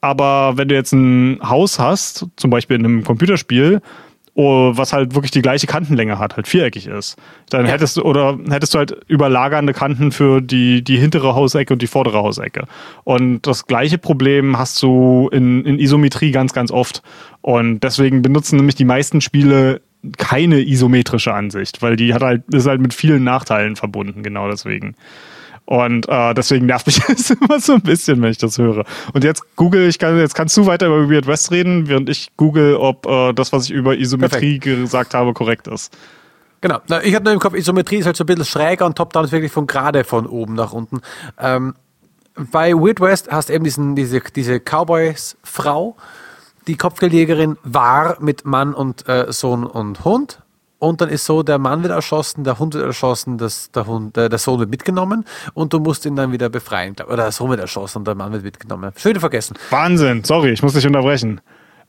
aber 0.00 0.56
wenn 0.56 0.68
du 0.68 0.74
jetzt 0.74 0.92
ein 0.92 1.38
Haus 1.42 1.78
hast, 1.78 2.26
zum 2.36 2.50
Beispiel 2.50 2.78
in 2.78 2.84
einem 2.84 3.04
Computerspiel, 3.04 3.80
was 4.36 4.92
halt 4.92 5.14
wirklich 5.14 5.30
die 5.30 5.42
gleiche 5.42 5.66
Kantenlänge 5.66 6.18
hat, 6.18 6.36
halt 6.36 6.48
viereckig 6.48 6.86
ist, 6.88 7.16
dann 7.50 7.66
Ja. 7.66 7.72
hättest 7.72 7.96
du 7.98 8.02
oder 8.02 8.36
hättest 8.50 8.74
du 8.74 8.78
halt 8.78 8.96
überlagernde 9.06 9.72
Kanten 9.72 10.10
für 10.10 10.40
die, 10.40 10.82
die 10.82 10.96
hintere 10.96 11.34
Hausecke 11.34 11.72
und 11.72 11.82
die 11.82 11.86
vordere 11.86 12.18
Hausecke. 12.18 12.64
Und 13.04 13.46
das 13.46 13.66
gleiche 13.66 13.98
Problem 13.98 14.58
hast 14.58 14.82
du 14.82 15.28
in, 15.32 15.64
in 15.64 15.78
Isometrie 15.78 16.32
ganz, 16.32 16.52
ganz 16.52 16.70
oft. 16.72 17.02
Und 17.42 17.80
deswegen 17.84 18.22
benutzen 18.22 18.56
nämlich 18.56 18.74
die 18.74 18.84
meisten 18.84 19.20
Spiele 19.20 19.80
keine 20.18 20.60
isometrische 20.60 21.32
Ansicht, 21.32 21.80
weil 21.80 21.96
die 21.96 22.12
hat 22.12 22.22
halt, 22.22 22.42
ist 22.52 22.66
halt 22.66 22.80
mit 22.80 22.92
vielen 22.92 23.24
Nachteilen 23.24 23.76
verbunden, 23.76 24.22
genau 24.22 24.50
deswegen. 24.50 24.96
Und 25.66 26.08
äh, 26.08 26.34
deswegen 26.34 26.66
nervt 26.66 26.86
mich 26.86 27.00
das 27.08 27.30
immer 27.30 27.58
so 27.58 27.74
ein 27.74 27.80
bisschen, 27.80 28.20
wenn 28.20 28.30
ich 28.30 28.38
das 28.38 28.58
höre. 28.58 28.84
Und 29.12 29.24
jetzt 29.24 29.56
google, 29.56 29.88
ich 29.88 29.98
kann, 29.98 30.18
jetzt 30.18 30.34
kannst 30.34 30.56
du 30.56 30.66
weiter 30.66 30.86
über 30.86 31.08
Weird 31.08 31.26
West 31.26 31.50
reden, 31.50 31.88
während 31.88 32.08
ich 32.08 32.28
google, 32.36 32.76
ob 32.76 33.06
äh, 33.06 33.32
das, 33.32 33.52
was 33.52 33.64
ich 33.64 33.70
über 33.70 33.96
Isometrie 33.96 34.58
gesagt 34.58 35.14
habe, 35.14 35.32
korrekt 35.32 35.68
ist. 35.68 35.96
Genau. 36.60 36.80
Na, 36.88 37.02
ich 37.02 37.14
hatte 37.14 37.24
nur 37.24 37.34
im 37.34 37.40
Kopf, 37.40 37.54
Isometrie 37.54 37.96
ist 37.96 38.06
halt 38.06 38.16
so 38.16 38.24
ein 38.24 38.26
bisschen 38.26 38.44
schräger 38.44 38.86
und 38.86 38.96
Top-Down 38.96 39.24
ist 39.24 39.32
wirklich 39.32 39.52
von 39.52 39.66
gerade 39.66 40.04
von 40.04 40.26
oben 40.26 40.54
nach 40.54 40.72
unten. 40.72 41.00
Ähm, 41.38 41.74
bei 42.36 42.74
Weird 42.74 43.00
West 43.00 43.30
hast 43.30 43.48
du 43.48 43.52
eben 43.52 43.64
diesen, 43.64 43.94
diese, 43.94 44.20
diese 44.20 44.60
Cowboys-Frau, 44.60 45.96
die 46.66 46.76
Kopfgeldjägerin 46.76 47.58
war 47.62 48.16
mit 48.20 48.44
Mann 48.44 48.74
und 48.74 49.08
äh, 49.08 49.26
Sohn 49.30 49.64
und 49.64 50.04
Hund. 50.04 50.40
Und 50.78 51.00
dann 51.00 51.08
ist 51.08 51.24
so, 51.24 51.42
der 51.42 51.58
Mann 51.58 51.82
wird 51.82 51.92
erschossen, 51.92 52.44
der 52.44 52.58
Hund 52.58 52.74
wird 52.74 52.84
erschossen, 52.84 53.38
das, 53.38 53.70
der, 53.70 53.86
Hund, 53.86 54.16
äh, 54.18 54.28
der 54.28 54.38
Sohn 54.38 54.58
wird 54.60 54.70
mitgenommen 54.70 55.24
und 55.54 55.72
du 55.72 55.78
musst 55.78 56.04
ihn 56.04 56.16
dann 56.16 56.32
wieder 56.32 56.48
befreien. 56.50 56.94
Oder 57.06 57.16
der 57.24 57.32
Sohn 57.32 57.48
wird 57.50 57.60
erschossen 57.60 57.98
und 57.98 58.06
der 58.06 58.14
Mann 58.14 58.32
wird 58.32 58.44
mitgenommen. 58.44 58.92
Wieder 59.02 59.20
vergessen. 59.20 59.56
Wahnsinn, 59.70 60.24
sorry, 60.24 60.50
ich 60.50 60.62
muss 60.62 60.74
dich 60.74 60.86
unterbrechen. 60.86 61.40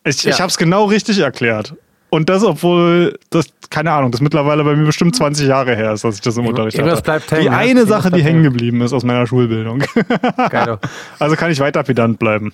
Ich, 0.05 0.23
Ja. 0.23 0.31
ich 0.31 0.39
habe 0.39 0.49
es 0.49 0.57
genau 0.57 0.85
richtig 0.85 1.19
erklärt. 1.19 1.73
Und 2.09 2.29
das, 2.29 2.43
obwohl 2.43 3.17
das, 3.31 3.47
keine 3.69 3.91
Ahnung, 3.91 4.11
das 4.11 4.21
mittlerweile 4.21 4.63
bei 4.63 4.75
mir 4.75 4.85
bestimmt 4.85 5.15
20 5.15 5.47
Jahre 5.47 5.75
her 5.75 5.91
ist, 5.91 6.03
dass 6.05 6.15
ich 6.15 6.21
das 6.21 6.37
im 6.37 6.45
Unterricht 6.47 6.77
irgendwas 6.77 6.99
hatte. 6.99 7.05
bleibt 7.05 7.31
hängen, 7.31 7.41
die 7.41 7.47
ja. 7.47 7.51
eine 7.57 7.79
Irgendwas 7.81 8.03
Sache, 8.03 8.11
die 8.11 8.23
hängen 8.23 8.43
geblieben 8.43 8.79
ist 8.81 8.93
aus 8.93 9.03
meiner 9.03 9.27
Schulbildung. 9.27 9.83
Geil. 10.49 10.77
also 11.19 11.35
kann 11.35 11.51
ich 11.51 11.59
weiter 11.59 11.83
pedant 11.83 12.17
bleiben. 12.19 12.53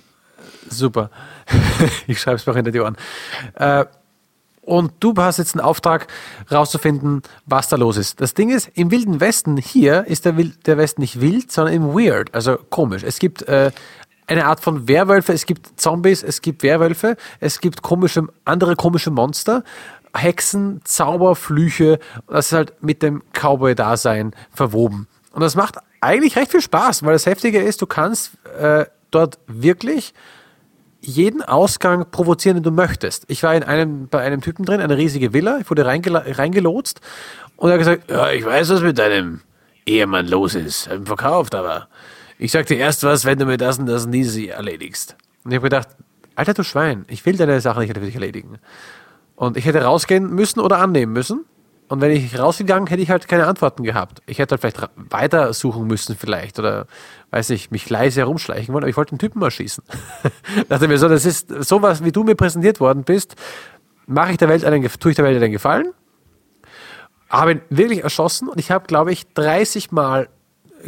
Super. 0.68 1.10
ich 2.06 2.18
schreibe 2.20 2.36
es 2.36 2.46
mir 2.46 2.54
hinter 2.54 2.70
die 2.72 2.80
Ohren. 2.80 2.96
Äh, 3.54 3.84
und 4.62 4.92
du 5.00 5.12
hast 5.16 5.38
jetzt 5.38 5.54
einen 5.54 5.64
Auftrag, 5.64 6.06
rauszufinden, 6.50 7.22
was 7.46 7.68
da 7.68 7.76
los 7.76 7.96
ist. 7.96 8.20
Das 8.20 8.34
Ding 8.34 8.50
ist, 8.50 8.70
im 8.74 8.90
Wilden 8.90 9.20
Westen 9.20 9.56
hier 9.56 10.06
ist 10.06 10.24
der, 10.24 10.32
der 10.32 10.78
Westen 10.78 11.00
nicht 11.00 11.20
wild, 11.20 11.50
sondern 11.52 11.74
im 11.74 11.94
Weird, 11.94 12.34
also 12.34 12.56
komisch. 12.70 13.02
Es 13.02 13.18
gibt 13.18 13.42
äh, 13.42 13.72
eine 14.26 14.46
Art 14.46 14.60
von 14.60 14.88
Werwölfe, 14.88 15.32
es 15.32 15.46
gibt 15.46 15.80
Zombies, 15.80 16.22
es 16.22 16.40
gibt 16.40 16.62
Werwölfe, 16.62 17.16
es 17.40 17.60
gibt 17.60 17.82
komische, 17.82 18.28
andere 18.44 18.76
komische 18.76 19.10
Monster, 19.10 19.64
Hexen, 20.14 20.80
Zauber, 20.84 21.34
Flüche. 21.34 21.98
Das 22.28 22.46
ist 22.46 22.52
halt 22.52 22.82
mit 22.82 23.02
dem 23.02 23.22
Cowboy-Dasein 23.32 24.32
verwoben. 24.52 25.08
Und 25.32 25.40
das 25.40 25.56
macht 25.56 25.78
eigentlich 26.00 26.36
recht 26.36 26.50
viel 26.50 26.60
Spaß, 26.60 27.04
weil 27.04 27.14
das 27.14 27.26
Heftige 27.26 27.60
ist, 27.60 27.82
du 27.82 27.86
kannst 27.86 28.32
äh, 28.58 28.84
dort 29.10 29.38
wirklich 29.46 30.14
jeden 31.02 31.42
Ausgang 31.42 32.10
provozieren, 32.10 32.56
den 32.56 32.62
du 32.62 32.70
möchtest. 32.70 33.24
Ich 33.28 33.42
war 33.42 33.54
in 33.54 33.64
einem, 33.64 34.08
bei 34.08 34.20
einem 34.20 34.40
Typen 34.40 34.64
drin, 34.64 34.80
eine 34.80 34.96
riesige 34.96 35.32
Villa, 35.32 35.58
ich 35.60 35.68
wurde 35.68 35.84
reingelotst 35.84 37.00
und 37.56 37.68
er 37.68 37.72
hat 37.74 37.78
gesagt, 37.78 38.10
ja, 38.10 38.30
ich 38.30 38.44
weiß, 38.44 38.70
was 38.70 38.80
mit 38.82 38.98
deinem 38.98 39.40
Ehemann 39.84 40.28
los 40.28 40.54
ist. 40.54 40.88
Hab 40.88 40.98
ihn 40.98 41.06
verkauft, 41.06 41.54
aber 41.54 41.88
ich 42.38 42.52
sag 42.52 42.66
dir 42.66 42.78
erst 42.78 43.02
was, 43.02 43.24
wenn 43.24 43.38
du 43.38 43.46
mir 43.46 43.56
das 43.56 43.78
und 43.78 43.86
das 43.86 44.06
nie 44.06 44.24
sie 44.24 44.48
erledigst. 44.48 45.16
Und 45.44 45.50
ich 45.50 45.56
habe 45.56 45.66
gedacht, 45.66 45.88
Alter, 46.34 46.54
du 46.54 46.62
Schwein, 46.62 47.04
ich 47.08 47.26
will 47.26 47.36
deine 47.36 47.60
Sache 47.60 47.80
nicht 47.80 47.92
für 47.92 48.00
dich 48.00 48.14
erledigen. 48.14 48.58
Und 49.34 49.56
ich 49.56 49.64
hätte 49.64 49.82
rausgehen 49.82 50.32
müssen 50.32 50.60
oder 50.60 50.78
annehmen 50.78 51.12
müssen. 51.12 51.44
Und 51.92 52.00
wenn 52.00 52.10
ich 52.10 52.38
rausgegangen, 52.38 52.86
hätte 52.86 53.02
ich 53.02 53.10
halt 53.10 53.28
keine 53.28 53.46
Antworten 53.46 53.82
gehabt. 53.82 54.22
Ich 54.24 54.38
hätte 54.38 54.52
halt 54.52 54.62
vielleicht 54.62 54.90
weiter 54.96 55.52
suchen 55.52 55.86
müssen 55.86 56.16
vielleicht 56.16 56.58
oder, 56.58 56.86
weiß 57.32 57.50
ich, 57.50 57.70
mich 57.70 57.90
leise 57.90 58.20
herumschleichen 58.20 58.72
wollen, 58.72 58.84
aber 58.84 58.88
ich 58.88 58.96
wollte 58.96 59.14
den 59.14 59.18
Typen 59.18 59.40
mal 59.40 59.50
schießen. 59.50 59.84
dachte 60.70 60.88
mir 60.88 60.96
so, 60.96 61.06
das 61.10 61.26
ist 61.26 61.50
sowas, 61.50 62.02
wie 62.02 62.10
du 62.10 62.24
mir 62.24 62.34
präsentiert 62.34 62.80
worden 62.80 63.04
bist, 63.04 63.36
mache 64.06 64.30
ich 64.30 64.38
der 64.38 64.48
Welt 64.48 64.64
einen, 64.64 64.88
tue 65.00 65.10
ich 65.10 65.16
der 65.16 65.24
Welt 65.26 65.36
einen 65.36 65.52
Gefallen, 65.52 65.92
habe 67.28 67.52
ihn 67.52 67.60
wirklich 67.68 68.02
erschossen 68.02 68.48
und 68.48 68.58
ich 68.58 68.70
habe, 68.70 68.86
glaube 68.86 69.12
ich, 69.12 69.30
30 69.34 69.92
Mal 69.92 70.30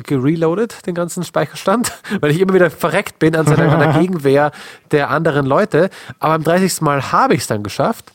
gereloadet, 0.04 0.86
den 0.86 0.94
ganzen 0.94 1.22
Speicherstand, 1.22 1.92
weil 2.20 2.30
ich 2.30 2.40
immer 2.40 2.54
wieder 2.54 2.70
verreckt 2.70 3.18
bin 3.18 3.36
an, 3.36 3.44
seiner, 3.44 3.70
an 3.70 3.78
der 3.78 3.92
Gegenwehr 4.00 4.52
der 4.90 5.10
anderen 5.10 5.44
Leute. 5.44 5.90
Aber 6.18 6.32
am 6.32 6.44
30. 6.44 6.80
Mal 6.80 7.12
habe 7.12 7.34
ich 7.34 7.42
es 7.42 7.46
dann 7.46 7.62
geschafft, 7.62 8.10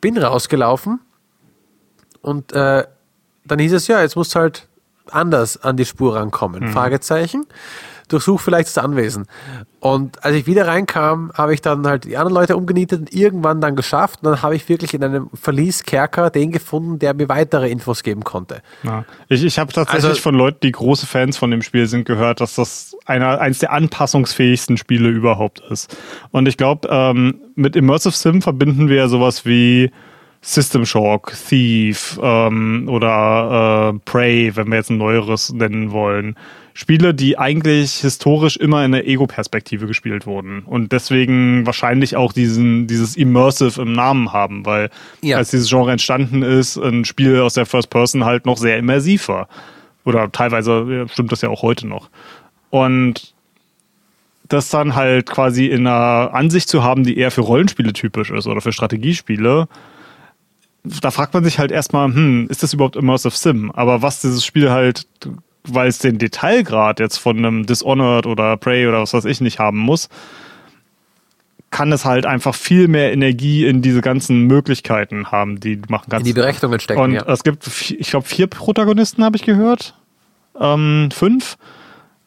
bin 0.00 0.16
rausgelaufen 0.16 1.00
und 2.24 2.52
äh, 2.52 2.84
dann 3.44 3.58
hieß 3.58 3.72
es, 3.74 3.86
ja, 3.86 4.00
jetzt 4.00 4.16
musst 4.16 4.34
du 4.34 4.40
halt 4.40 4.66
anders 5.10 5.62
an 5.62 5.76
die 5.76 5.84
Spur 5.84 6.16
rankommen. 6.16 6.64
Mhm. 6.64 6.72
Fragezeichen 6.72 7.44
durchsuch 8.08 8.40
vielleicht 8.40 8.68
das 8.68 8.78
Anwesen. 8.78 9.26
Und 9.80 10.24
als 10.24 10.36
ich 10.36 10.46
wieder 10.46 10.66
reinkam, 10.66 11.32
habe 11.34 11.54
ich 11.54 11.62
dann 11.62 11.86
halt 11.86 12.04
die 12.04 12.16
anderen 12.16 12.34
Leute 12.34 12.56
umgenietet 12.56 13.00
und 13.00 13.14
irgendwann 13.14 13.60
dann 13.60 13.76
geschafft. 13.76 14.20
Und 14.22 14.30
dann 14.30 14.42
habe 14.42 14.56
ich 14.56 14.68
wirklich 14.68 14.94
in 14.94 15.02
einem 15.02 15.30
Verlieskerker 15.34 16.30
den 16.30 16.52
gefunden, 16.52 16.98
der 16.98 17.14
mir 17.14 17.28
weitere 17.28 17.70
Infos 17.70 18.02
geben 18.02 18.24
konnte. 18.24 18.62
Ja. 18.82 19.04
Ich, 19.28 19.44
ich 19.44 19.58
habe 19.58 19.72
tatsächlich 19.72 20.04
also, 20.04 20.20
von 20.20 20.34
Leuten, 20.34 20.58
die 20.62 20.72
große 20.72 21.06
Fans 21.06 21.36
von 21.36 21.50
dem 21.50 21.62
Spiel 21.62 21.86
sind, 21.86 22.04
gehört, 22.04 22.40
dass 22.40 22.54
das 22.54 22.96
einer, 23.06 23.40
eines 23.40 23.58
der 23.58 23.72
anpassungsfähigsten 23.72 24.76
Spiele 24.76 25.08
überhaupt 25.08 25.60
ist. 25.70 25.96
Und 26.30 26.46
ich 26.46 26.56
glaube, 26.56 26.88
ähm, 26.90 27.40
mit 27.54 27.76
Immersive 27.76 28.14
Sim 28.14 28.42
verbinden 28.42 28.88
wir 28.88 28.96
ja 28.96 29.08
sowas 29.08 29.46
wie 29.46 29.90
System 30.46 30.84
Shock, 30.84 31.32
Thief 31.48 32.18
ähm, 32.22 32.86
oder 32.88 33.94
äh, 33.94 33.98
Prey, 34.04 34.54
wenn 34.54 34.68
wir 34.68 34.76
jetzt 34.76 34.90
ein 34.90 34.98
neueres 34.98 35.52
nennen 35.52 35.90
wollen. 35.90 36.36
Spiele, 36.74 37.14
die 37.14 37.38
eigentlich 37.38 37.94
historisch 37.94 38.56
immer 38.56 38.84
in 38.84 38.92
der 38.92 39.06
Ego-Perspektive 39.06 39.86
gespielt 39.86 40.26
wurden 40.26 40.64
und 40.66 40.92
deswegen 40.92 41.64
wahrscheinlich 41.64 42.16
auch 42.16 42.32
diesen, 42.32 42.86
dieses 42.88 43.16
Immersive 43.16 43.80
im 43.80 43.92
Namen 43.92 44.32
haben, 44.32 44.66
weil 44.66 44.90
ja. 45.22 45.38
als 45.38 45.50
dieses 45.50 45.70
Genre 45.70 45.92
entstanden 45.92 46.42
ist, 46.42 46.76
ein 46.76 47.04
Spiel 47.04 47.40
aus 47.40 47.54
der 47.54 47.64
First 47.64 47.90
Person 47.90 48.24
halt 48.24 48.44
noch 48.44 48.58
sehr 48.58 48.76
immersiv 48.76 49.28
war. 49.28 49.48
Oder 50.04 50.30
teilweise 50.30 51.06
stimmt 51.10 51.32
das 51.32 51.40
ja 51.40 51.48
auch 51.48 51.62
heute 51.62 51.86
noch. 51.86 52.10
Und 52.68 53.32
das 54.48 54.68
dann 54.68 54.94
halt 54.94 55.30
quasi 55.30 55.66
in 55.66 55.86
einer 55.86 56.34
Ansicht 56.34 56.68
zu 56.68 56.82
haben, 56.82 57.04
die 57.04 57.16
eher 57.16 57.30
für 57.30 57.40
Rollenspiele 57.40 57.94
typisch 57.94 58.30
ist 58.30 58.46
oder 58.46 58.60
für 58.60 58.72
Strategiespiele, 58.72 59.68
da 60.84 61.10
fragt 61.10 61.34
man 61.34 61.44
sich 61.44 61.58
halt 61.58 61.72
erstmal, 61.72 62.06
hm, 62.08 62.46
ist 62.50 62.62
das 62.62 62.72
überhaupt 62.72 62.96
Immersive 62.96 63.36
Sim? 63.36 63.70
Aber 63.72 64.02
was 64.02 64.20
dieses 64.20 64.44
Spiel 64.44 64.70
halt 64.70 65.06
weil 65.66 65.88
es 65.88 65.98
den 65.98 66.18
Detailgrad 66.18 67.00
jetzt 67.00 67.16
von 67.16 67.38
einem 67.38 67.66
Dishonored 67.66 68.26
oder 68.26 68.56
Prey 68.56 68.86
oder 68.86 69.00
was 69.00 69.14
weiß 69.14 69.24
ich 69.24 69.40
nicht 69.40 69.58
haben 69.58 69.78
muss, 69.78 70.08
kann 71.70 71.90
es 71.90 72.04
halt 72.04 72.26
einfach 72.26 72.54
viel 72.54 72.86
mehr 72.86 73.12
Energie 73.12 73.66
in 73.66 73.82
diese 73.82 74.00
ganzen 74.00 74.42
Möglichkeiten 74.42 75.32
haben, 75.32 75.58
die 75.58 75.80
du 75.80 75.90
machen 75.90 76.06
kannst. 76.08 76.26
In 76.26 76.32
die 76.32 76.38
Berechnungen 76.38 76.78
stecken. 76.78 77.00
Und 77.00 77.12
ja. 77.14 77.24
es 77.26 77.42
gibt, 77.42 77.66
ich 77.66 78.10
glaube, 78.10 78.26
vier 78.26 78.46
Protagonisten 78.46 79.24
habe 79.24 79.36
ich 79.36 79.42
gehört. 79.42 79.94
Ähm, 80.60 81.08
fünf. 81.12 81.56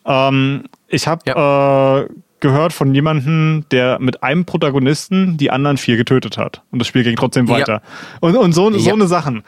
Ähm, 0.06 0.64
ich 0.88 1.08
habe 1.08 1.22
ja. 1.28 2.00
äh, 2.02 2.08
gehört 2.40 2.74
von 2.74 2.94
jemandem, 2.94 3.66
der 3.72 4.00
mit 4.00 4.24
einem 4.24 4.46
Protagonisten 4.46 5.38
die 5.38 5.52
anderen 5.52 5.78
vier 5.78 5.98
getötet 5.98 6.38
hat. 6.38 6.62
Und 6.72 6.80
das 6.80 6.88
Spiel 6.88 7.04
ging 7.04 7.16
trotzdem 7.16 7.48
weiter. 7.48 7.74
Ja. 7.74 7.82
Und, 8.20 8.36
und 8.36 8.54
so, 8.54 8.72
so 8.78 8.94
eine 8.94 9.08
Sachen. 9.08 9.44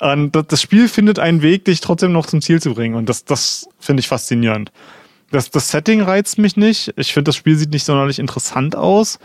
Und 0.00 0.32
das 0.32 0.62
Spiel 0.62 0.88
findet 0.88 1.18
einen 1.18 1.42
Weg, 1.42 1.66
dich 1.66 1.80
trotzdem 1.80 2.12
noch 2.12 2.26
zum 2.26 2.40
Ziel 2.40 2.60
zu 2.60 2.74
bringen. 2.74 2.94
Und 2.94 3.08
das, 3.08 3.24
das 3.24 3.68
finde 3.78 4.00
ich 4.00 4.08
faszinierend. 4.08 4.72
Das, 5.30 5.50
das 5.50 5.68
Setting 5.68 6.00
reizt 6.00 6.38
mich 6.38 6.56
nicht. 6.56 6.92
Ich 6.96 7.12
finde, 7.12 7.28
das 7.28 7.36
Spiel 7.36 7.56
sieht 7.56 7.70
nicht 7.70 7.84
sonderlich 7.84 8.18
interessant 8.18 8.74
aus. 8.74 9.18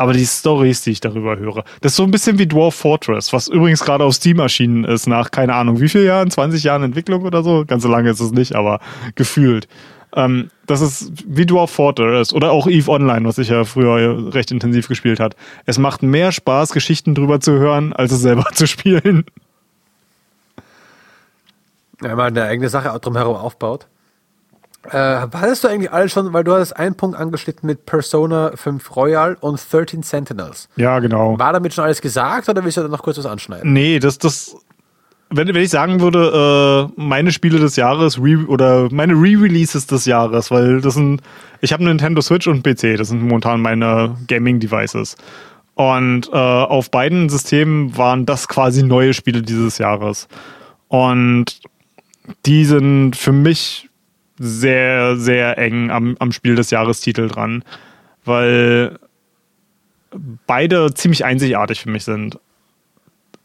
Aber 0.00 0.12
die 0.12 0.26
Stories, 0.26 0.82
die 0.82 0.92
ich 0.92 1.00
darüber 1.00 1.38
höre, 1.38 1.64
das 1.80 1.92
ist 1.92 1.96
so 1.96 2.04
ein 2.04 2.12
bisschen 2.12 2.38
wie 2.38 2.46
Dwarf 2.46 2.76
Fortress, 2.76 3.32
was 3.32 3.48
übrigens 3.48 3.80
gerade 3.80 4.04
auf 4.04 4.14
Steam 4.14 4.38
erschienen 4.38 4.84
ist, 4.84 5.08
nach 5.08 5.32
keine 5.32 5.54
Ahnung 5.54 5.80
wie 5.80 5.88
viel 5.88 6.04
Jahren, 6.04 6.30
20 6.30 6.62
Jahren 6.62 6.84
Entwicklung 6.84 7.24
oder 7.24 7.42
so. 7.42 7.64
Ganz 7.66 7.82
so 7.82 7.88
lange 7.88 8.08
ist 8.08 8.20
es 8.20 8.30
nicht, 8.30 8.54
aber 8.54 8.78
gefühlt. 9.16 9.66
Ähm, 10.14 10.50
das 10.66 10.80
ist 10.80 11.12
wie 11.26 11.46
Dwarf 11.46 11.70
Fortress 11.70 12.32
oder 12.32 12.50
auch 12.50 12.66
Eve 12.66 12.90
Online, 12.90 13.26
was 13.26 13.38
ich 13.38 13.48
ja 13.48 13.64
früher 13.64 14.34
recht 14.34 14.50
intensiv 14.50 14.88
gespielt 14.88 15.20
hat. 15.20 15.36
Es 15.66 15.78
macht 15.78 16.02
mehr 16.02 16.32
Spaß, 16.32 16.72
Geschichten 16.72 17.14
drüber 17.14 17.40
zu 17.40 17.52
hören, 17.52 17.92
als 17.92 18.12
es 18.12 18.20
selber 18.20 18.46
zu 18.52 18.66
spielen 18.66 19.24
wenn 22.00 22.16
man 22.16 22.36
eine 22.36 22.44
eigene 22.44 22.68
Sache 22.68 22.96
drumherum 23.00 23.36
aufbaut. 23.36 23.86
Äh, 24.84 25.26
hattest 25.32 25.64
du 25.64 25.68
eigentlich 25.68 25.92
alles 25.92 26.12
schon, 26.12 26.32
weil 26.32 26.44
du 26.44 26.54
hattest 26.54 26.76
einen 26.76 26.94
Punkt 26.94 27.18
angeschnitten 27.18 27.66
mit 27.66 27.84
Persona 27.84 28.52
5 28.54 28.96
Royal 28.96 29.36
und 29.40 29.60
13 29.70 30.02
Sentinels. 30.02 30.68
Ja, 30.76 31.00
genau. 31.00 31.38
War 31.38 31.52
damit 31.52 31.74
schon 31.74 31.84
alles 31.84 32.00
gesagt 32.00 32.48
oder 32.48 32.64
willst 32.64 32.76
du 32.76 32.82
da 32.82 32.88
noch 32.88 33.02
kurz 33.02 33.18
was 33.18 33.26
anschneiden? 33.26 33.72
Nee, 33.72 33.98
das, 33.98 34.18
das, 34.18 34.56
wenn, 35.30 35.48
wenn 35.48 35.62
ich 35.62 35.70
sagen 35.70 36.00
würde, 36.00 36.88
äh, 36.96 37.00
meine 37.00 37.32
Spiele 37.32 37.58
des 37.58 37.76
Jahres 37.76 38.18
re 38.18 38.44
oder 38.46 38.88
meine 38.90 39.12
Re-Releases 39.12 39.86
des 39.86 40.06
Jahres, 40.06 40.50
weil 40.50 40.80
das 40.80 40.94
sind, 40.94 41.20
ich 41.60 41.72
habe 41.72 41.84
Nintendo 41.84 42.20
Switch 42.20 42.46
und 42.46 42.62
PC, 42.62 42.96
das 42.96 43.08
sind 43.08 43.22
momentan 43.22 43.60
meine 43.60 44.16
Gaming-Devices. 44.26 45.16
Und 45.74 46.28
äh, 46.32 46.36
auf 46.36 46.90
beiden 46.90 47.28
Systemen 47.28 47.96
waren 47.96 48.26
das 48.26 48.48
quasi 48.48 48.82
neue 48.82 49.14
Spiele 49.14 49.42
dieses 49.42 49.78
Jahres. 49.78 50.28
Und 50.88 51.60
die 52.46 52.64
sind 52.64 53.14
für 53.14 53.32
mich 53.32 53.88
sehr, 54.38 55.16
sehr 55.16 55.58
eng 55.58 55.90
am, 55.90 56.16
am 56.18 56.32
Spiel 56.32 56.54
des 56.54 56.70
Jahrestitel 56.70 57.28
dran, 57.28 57.62
weil 58.24 58.98
beide 60.46 60.92
ziemlich 60.94 61.24
einzigartig 61.24 61.80
für 61.80 61.90
mich 61.90 62.04
sind. 62.04 62.38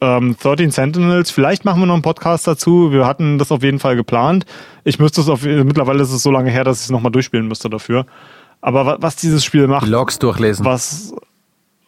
Ähm, 0.03 0.35
13 0.37 0.71
Sentinels, 0.71 1.31
vielleicht 1.31 1.63
machen 1.63 1.79
wir 1.81 1.85
noch 1.85 1.93
einen 1.93 2.03
Podcast 2.03 2.45
dazu. 2.45 2.91
Wir 2.91 3.05
hatten 3.05 3.37
das 3.37 3.53
auf 3.53 3.63
jeden 3.63 3.79
Fall 3.79 3.95
geplant. 3.95 4.45
Ich 4.83 4.99
müsste 4.99 5.21
es 5.21 5.29
auf, 5.29 5.43
mittlerweile 5.43 6.03
ist 6.03 6.11
es 6.11 6.21
so 6.21 6.29
lange 6.29 6.51
her, 6.51 6.65
dass 6.65 6.79
ich 6.79 6.85
es 6.85 6.91
nochmal 6.91 7.13
durchspielen 7.13 7.47
müsste 7.47 7.69
dafür. 7.69 8.05
Aber 8.59 8.97
was 8.99 9.15
dieses 9.15 9.45
Spiel 9.45 9.67
macht. 9.67 9.87
Logs 9.87 10.19
durchlesen. 10.19 10.65
Was. 10.65 11.13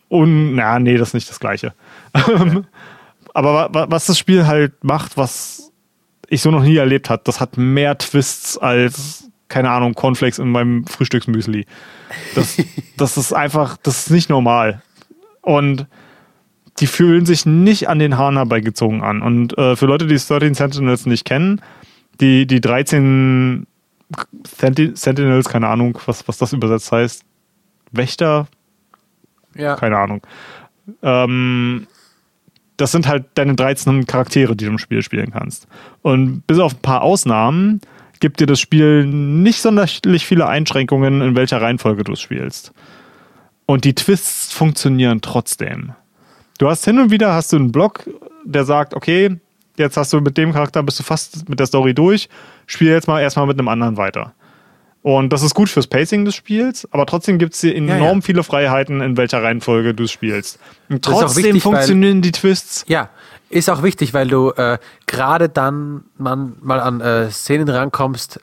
Und, 0.08 0.56
na, 0.56 0.80
nee, 0.80 0.98
das 0.98 1.10
ist 1.10 1.14
nicht 1.14 1.30
das 1.30 1.42
Gleiche. 1.42 1.74
Okay. 2.14 2.62
Aber 3.34 3.70
was 3.90 4.06
das 4.06 4.18
Spiel 4.18 4.48
halt 4.48 4.82
macht, 4.82 5.18
was 5.18 5.74
ich 6.30 6.42
so 6.42 6.52
noch 6.52 6.64
nie 6.64 6.78
erlebt 6.78 7.10
hat. 7.10 7.28
Das 7.28 7.42
hat 7.42 7.58
mehr 7.58 7.98
Twists 7.98 8.58
als, 8.58 9.30
keine 9.50 9.72
Ahnung, 9.72 9.94
Cornflakes 9.94 10.40
in 10.40 10.52
meinem 10.52 10.88
Frühstücksmüsli. 10.88 11.66
Das, 12.34 12.56
das 12.98 13.18
ist 13.18 13.34
einfach, 13.34 13.76
das 13.76 14.04
ist 14.04 14.12
nicht 14.12 14.30
normal. 14.30 14.82
Und 15.42 15.86
die 16.80 16.88
fühlen 16.88 17.26
sich 17.26 17.46
nicht 17.46 17.88
an 17.88 18.00
den 18.00 18.18
Haaren 18.18 18.38
herbeigezogen 18.38 19.02
an. 19.02 19.22
Und 19.22 19.58
äh, 19.58 19.76
für 19.76 19.86
Leute, 19.86 20.08
die 20.08 20.18
13 20.18 20.54
Sentinels 20.54 21.06
nicht 21.06 21.26
kennen, 21.26 21.62
die, 22.20 22.46
die 22.46 22.62
13 22.62 23.66
Sentinels, 24.94 25.50
keine 25.50 25.68
Ahnung, 25.68 25.98
was, 26.06 26.28
was 26.28 26.38
das 26.38 26.54
übersetzt 26.54 26.92
heißt, 26.92 27.24
Wächter? 27.92 28.48
Ja. 29.56 29.76
Keine 29.76 29.98
Ahnung. 29.98 30.22
Ähm, 31.02 31.88
das 32.78 32.92
sind 32.92 33.08
halt 33.08 33.26
deine 33.36 33.56
13 33.56 34.06
Charaktere, 34.06 34.56
die 34.56 34.66
du 34.66 34.72
im 34.72 34.78
Spiel 34.78 35.02
spielen 35.02 35.32
kannst. 35.32 35.68
Und 36.02 36.46
bis 36.46 36.60
auf 36.60 36.74
ein 36.74 36.82
paar 36.82 37.02
Ausnahmen 37.02 37.80
gibt 38.20 38.40
dir 38.40 38.48
das 38.48 38.60
Spiel 38.60 39.06
nicht 39.06 39.62
sonderlich 39.62 40.26
viele 40.26 40.48
Einschränkungen, 40.48 41.22
in 41.22 41.36
welcher 41.36 41.62
Reihenfolge 41.62 42.04
du 42.04 42.14
es 42.14 42.22
spielst. 42.22 42.74
Und 43.66 43.86
die 43.86 43.96
Twists 43.96 44.54
funktionieren 44.54 45.22
trotzdem. 45.22 45.94
Du 46.58 46.70
hast 46.70 46.86
hin 46.86 47.00
und 47.00 47.12
wieder 47.12 47.34
hast 47.34 47.52
du 47.52 47.58
einen 47.58 47.72
Block, 47.72 48.04
der 48.46 48.64
sagt, 48.64 48.94
okay, 48.94 49.38
jetzt 49.78 49.98
hast 49.98 50.14
du 50.14 50.22
mit 50.22 50.38
dem 50.38 50.54
Charakter 50.54 50.84
bist 50.84 51.00
du 51.00 51.04
fast 51.04 51.50
mit 51.50 51.60
der 51.60 51.68
Story 51.68 51.94
durch, 51.94 52.30
spiel 52.66 52.90
jetzt 52.90 53.08
mal 53.08 53.22
erstmal 53.22 53.46
mit 53.46 53.60
einem 53.60 53.68
anderen 53.68 53.98
weiter. 53.98 54.34
Und 55.02 55.32
das 55.32 55.44
ist 55.44 55.54
gut 55.54 55.70
fürs 55.70 55.86
Pacing 55.86 56.26
des 56.26 56.34
Spiels, 56.34 56.88
aber 56.92 57.06
trotzdem 57.06 57.38
gibt 57.38 57.54
es 57.54 57.62
hier 57.62 57.76
enorm 57.76 58.00
ja, 58.00 58.14
ja. 58.14 58.22
viele 58.22 58.44
Freiheiten, 58.44 59.02
in 59.02 59.18
welcher 59.18 59.44
Reihenfolge 59.44 59.94
du 59.94 60.08
spielst. 60.08 60.58
Und 60.90 61.06
trotzdem 61.06 61.44
wichtig, 61.44 61.62
funktionieren 61.62 62.18
weil, 62.18 62.22
die 62.22 62.32
Twists. 62.32 62.86
Ja, 62.88 63.10
ist 63.50 63.70
auch 63.70 63.84
wichtig, 63.84 64.16
weil 64.16 64.28
du 64.28 64.50
äh, 64.52 64.80
gerade 65.06 65.50
dann 65.50 66.06
man 66.18 66.56
mal 66.62 66.80
an 66.80 67.02
äh, 67.02 67.30
Szenen 67.30 67.70
rankommst, 67.70 68.40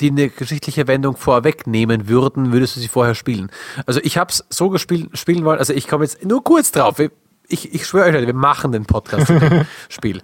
die 0.00 0.10
eine 0.10 0.28
geschichtliche 0.28 0.86
Wendung 0.86 1.16
vorwegnehmen 1.16 2.08
würden, 2.08 2.52
würdest 2.52 2.76
du 2.76 2.80
sie 2.80 2.88
vorher 2.88 3.14
spielen. 3.14 3.50
Also 3.86 4.00
ich 4.02 4.18
habe 4.18 4.30
es 4.30 4.44
so 4.50 4.68
gespielt, 4.68 5.16
spielen 5.16 5.44
wollen, 5.46 5.58
also 5.58 5.72
ich 5.72 5.88
komme 5.88 6.04
jetzt 6.04 6.22
nur 6.24 6.44
kurz 6.44 6.72
drauf. 6.72 7.00
Ich, 7.48 7.74
ich 7.74 7.86
schwöre 7.86 8.16
euch, 8.16 8.26
wir 8.26 8.34
machen 8.34 8.72
den 8.72 8.86
Podcast 8.86 9.32
Spiel. 9.88 10.22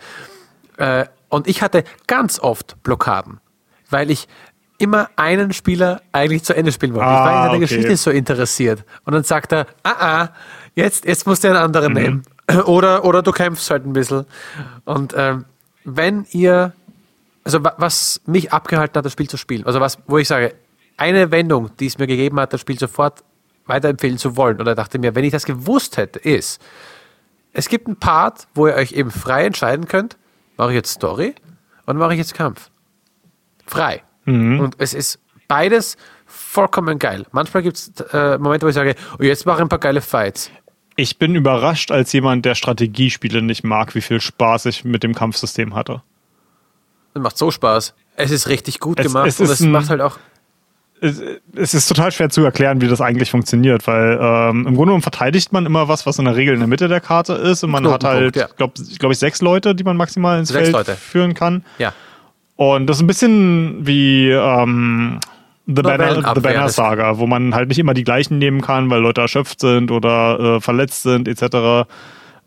Äh, 0.77 1.07
und 1.29 1.47
ich 1.49 1.63
hatte 1.63 1.85
ganz 2.07 2.39
oft 2.41 2.83
Blockaden, 2.83 3.41
weil 3.91 4.11
ich 4.11 4.29
immer 4.79 5.11
einen 5.17 5.53
Spieler 5.53 6.03
eigentlich 6.11 6.43
zu 6.43 6.55
Ende 6.55 6.73
spielen 6.73 6.95
wollte. 6.95 7.07
Ah, 7.07 7.13
ich 7.13 7.25
war 7.25 7.31
in 7.31 7.43
seiner 7.43 7.51
okay. 7.51 7.61
Geschichte 7.61 7.97
so 7.97 8.11
interessiert. 8.11 8.85
Und 9.05 9.13
dann 9.15 9.23
sagt 9.23 9.53
er, 9.53 9.67
ah, 9.85 9.93
ah, 9.99 10.29
jetzt, 10.75 11.05
jetzt 11.05 11.27
musst 11.27 11.45
du 11.45 11.49
einen 11.49 11.57
anderen 11.57 11.93
mhm. 11.93 11.99
nehmen. 12.01 12.23
Oder, 12.67 13.05
oder 13.05 13.23
du 13.23 13.31
kämpfst 13.31 13.71
halt 13.71 13.87
ein 13.87 13.93
bisschen. 13.93 14.27
Und 14.85 15.15
ähm, 15.17 15.45
wenn 15.85 16.27
ihr, 16.33 16.73
also 17.45 17.63
wa- 17.63 17.75
was 17.79 18.21
mich 18.27 18.53
abgehalten 18.53 18.99
hat, 18.99 19.07
das 19.07 19.13
Spiel 19.13 19.29
zu 19.31 19.37
spielen, 19.37 19.65
also 19.65 19.81
was, 19.81 19.99
wo 20.07 20.19
ich 20.19 20.27
sage, 20.27 20.55
eine 20.97 21.31
Wendung, 21.31 21.71
die 21.79 21.87
es 21.87 21.99
mir 21.99 22.09
gegeben 22.09 22.39
hat, 22.41 22.53
das 22.53 22.61
Spiel 22.61 22.79
sofort 22.79 23.23
weiterempfehlen 23.67 24.19
zu 24.19 24.37
wollen, 24.37 24.61
oder 24.61 24.75
dachte 24.75 24.99
mir, 24.99 25.15
wenn 25.15 25.25
ich 25.25 25.31
das 25.31 25.47
gewusst 25.47 25.97
hätte, 25.97 26.19
ist, 26.19 26.61
es 27.53 27.69
gibt 27.69 27.87
einen 27.87 27.97
Part, 27.97 28.47
wo 28.55 28.67
ihr 28.67 28.75
euch 28.75 28.93
eben 28.93 29.11
frei 29.11 29.45
entscheiden 29.47 29.87
könnt, 29.87 30.17
mache 30.57 30.71
ich 30.71 30.77
jetzt 30.77 30.93
Story 30.93 31.35
und 31.87 31.97
mache 31.97 32.13
ich 32.15 32.19
jetzt 32.19 32.35
Kampf. 32.35 32.71
Frei. 33.67 34.03
Und 34.25 34.75
es 34.79 34.95
ist 34.95 35.19
beides 35.49 35.97
vollkommen 36.27 36.99
geil. 36.99 37.27
Manchmal 37.33 37.63
gibt 37.65 37.77
es 37.77 37.89
äh, 38.13 38.39
Momente, 38.39 38.65
wo 38.67 38.69
ich 38.69 38.75
sage, 38.75 38.95
oh, 39.19 39.23
jetzt 39.23 39.47
mache 39.47 39.57
ich 39.59 39.63
ein 39.63 39.69
paar 39.69 39.81
geile 39.81 40.01
Fights. 40.01 40.51
Ich 40.95 41.19
bin 41.19 41.35
überrascht 41.35 41.91
als 41.91 42.13
jemand, 42.13 42.45
der 42.45 42.55
Strategiespiele 42.55 43.43
nicht 43.43 43.65
mag, 43.65 43.95
wie 43.95 44.01
viel 44.01 44.21
Spaß 44.21 44.67
ich 44.67 44.85
mit 44.85 45.03
dem 45.03 45.15
Kampfsystem 45.15 45.75
hatte. 45.75 46.03
Das 47.15 47.23
macht 47.23 47.37
so 47.39 47.51
Spaß. 47.51 47.95
Es 48.15 48.31
ist 48.31 48.49
richtig 48.49 48.79
gut 48.79 49.01
Es- 49.01 49.07
gemacht 49.07 49.27
es 49.27 49.41
und 49.41 49.51
es 49.51 49.61
macht 49.61 49.89
halt 49.91 50.01
auch. 50.03 50.19
Es, 51.03 51.75
ist 51.75 51.89
total 51.89 52.13
schwer 52.13 52.31
zu 52.31 52.45
erklären, 52.45 52.81
wie 52.81 52.87
das 52.87 53.01
eigentlich 53.01 53.31
funktioniert, 53.31 53.89
weil 53.89 54.19
ähm, 54.21 54.59
im 54.69 54.75
Grunde 54.75 54.91
genommen 54.91 55.03
verteidigt 55.03 55.53
man 55.53 55.67
immer 55.67 55.89
was, 55.89 56.07
was 56.07 56.19
in 56.21 56.27
der 56.27 56.37
Regel 56.37 56.55
in 56.55 56.61
der 56.61 56.69
Mitte 56.69 56.87
der 56.87 57.01
Karte 57.01 57.33
ist 57.33 57.65
und 57.65 57.71
man 57.71 57.89
hat 57.89 58.05
halt, 58.05 58.37
ja. 58.37 58.47
glaube 58.57 58.75
glaub 58.99 59.11
ich, 59.11 59.19
sechs 59.19 59.43
Leute, 59.43 59.75
die 59.75 59.83
man 59.83 59.97
maximal 59.97 60.39
ins 60.39 60.51
Sechs 60.51 60.71
Feld 60.71 60.73
Leute. 60.75 60.95
führen 60.95 61.35
kann. 61.35 61.65
Ja. 61.79 61.93
Und 62.55 62.87
das 62.87 62.99
ist 62.99 63.03
ein 63.03 63.09
bisschen 63.09 63.85
wie 63.85 64.31
ähm, 64.31 65.19
The, 65.67 65.83
Banner, 65.83 66.35
The 66.35 66.41
Banner 66.41 66.69
Saga, 66.69 67.19
wo 67.19 67.27
man 67.27 67.55
halt 67.55 67.69
nicht 67.69 67.79
immer 67.81 67.95
die 67.95 68.05
gleichen 68.05 68.39
nehmen 68.39 68.61
kann, 68.61 68.89
weil 68.89 69.01
Leute 69.01 69.23
erschöpft 69.23 69.61
sind 69.61 69.91
oder 69.91 70.57
äh, 70.57 70.61
verletzt 70.61 71.03
sind 71.03 71.27
etc. 71.27 71.89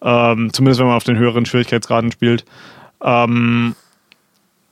Ähm, 0.02 0.54
zumindest 0.54 0.80
wenn 0.80 0.88
man 0.88 0.96
auf 0.96 1.04
den 1.04 1.18
höheren 1.18 1.46
Schwierigkeitsgraden 1.46 2.12
spielt. 2.12 2.46
Ähm, 3.04 3.76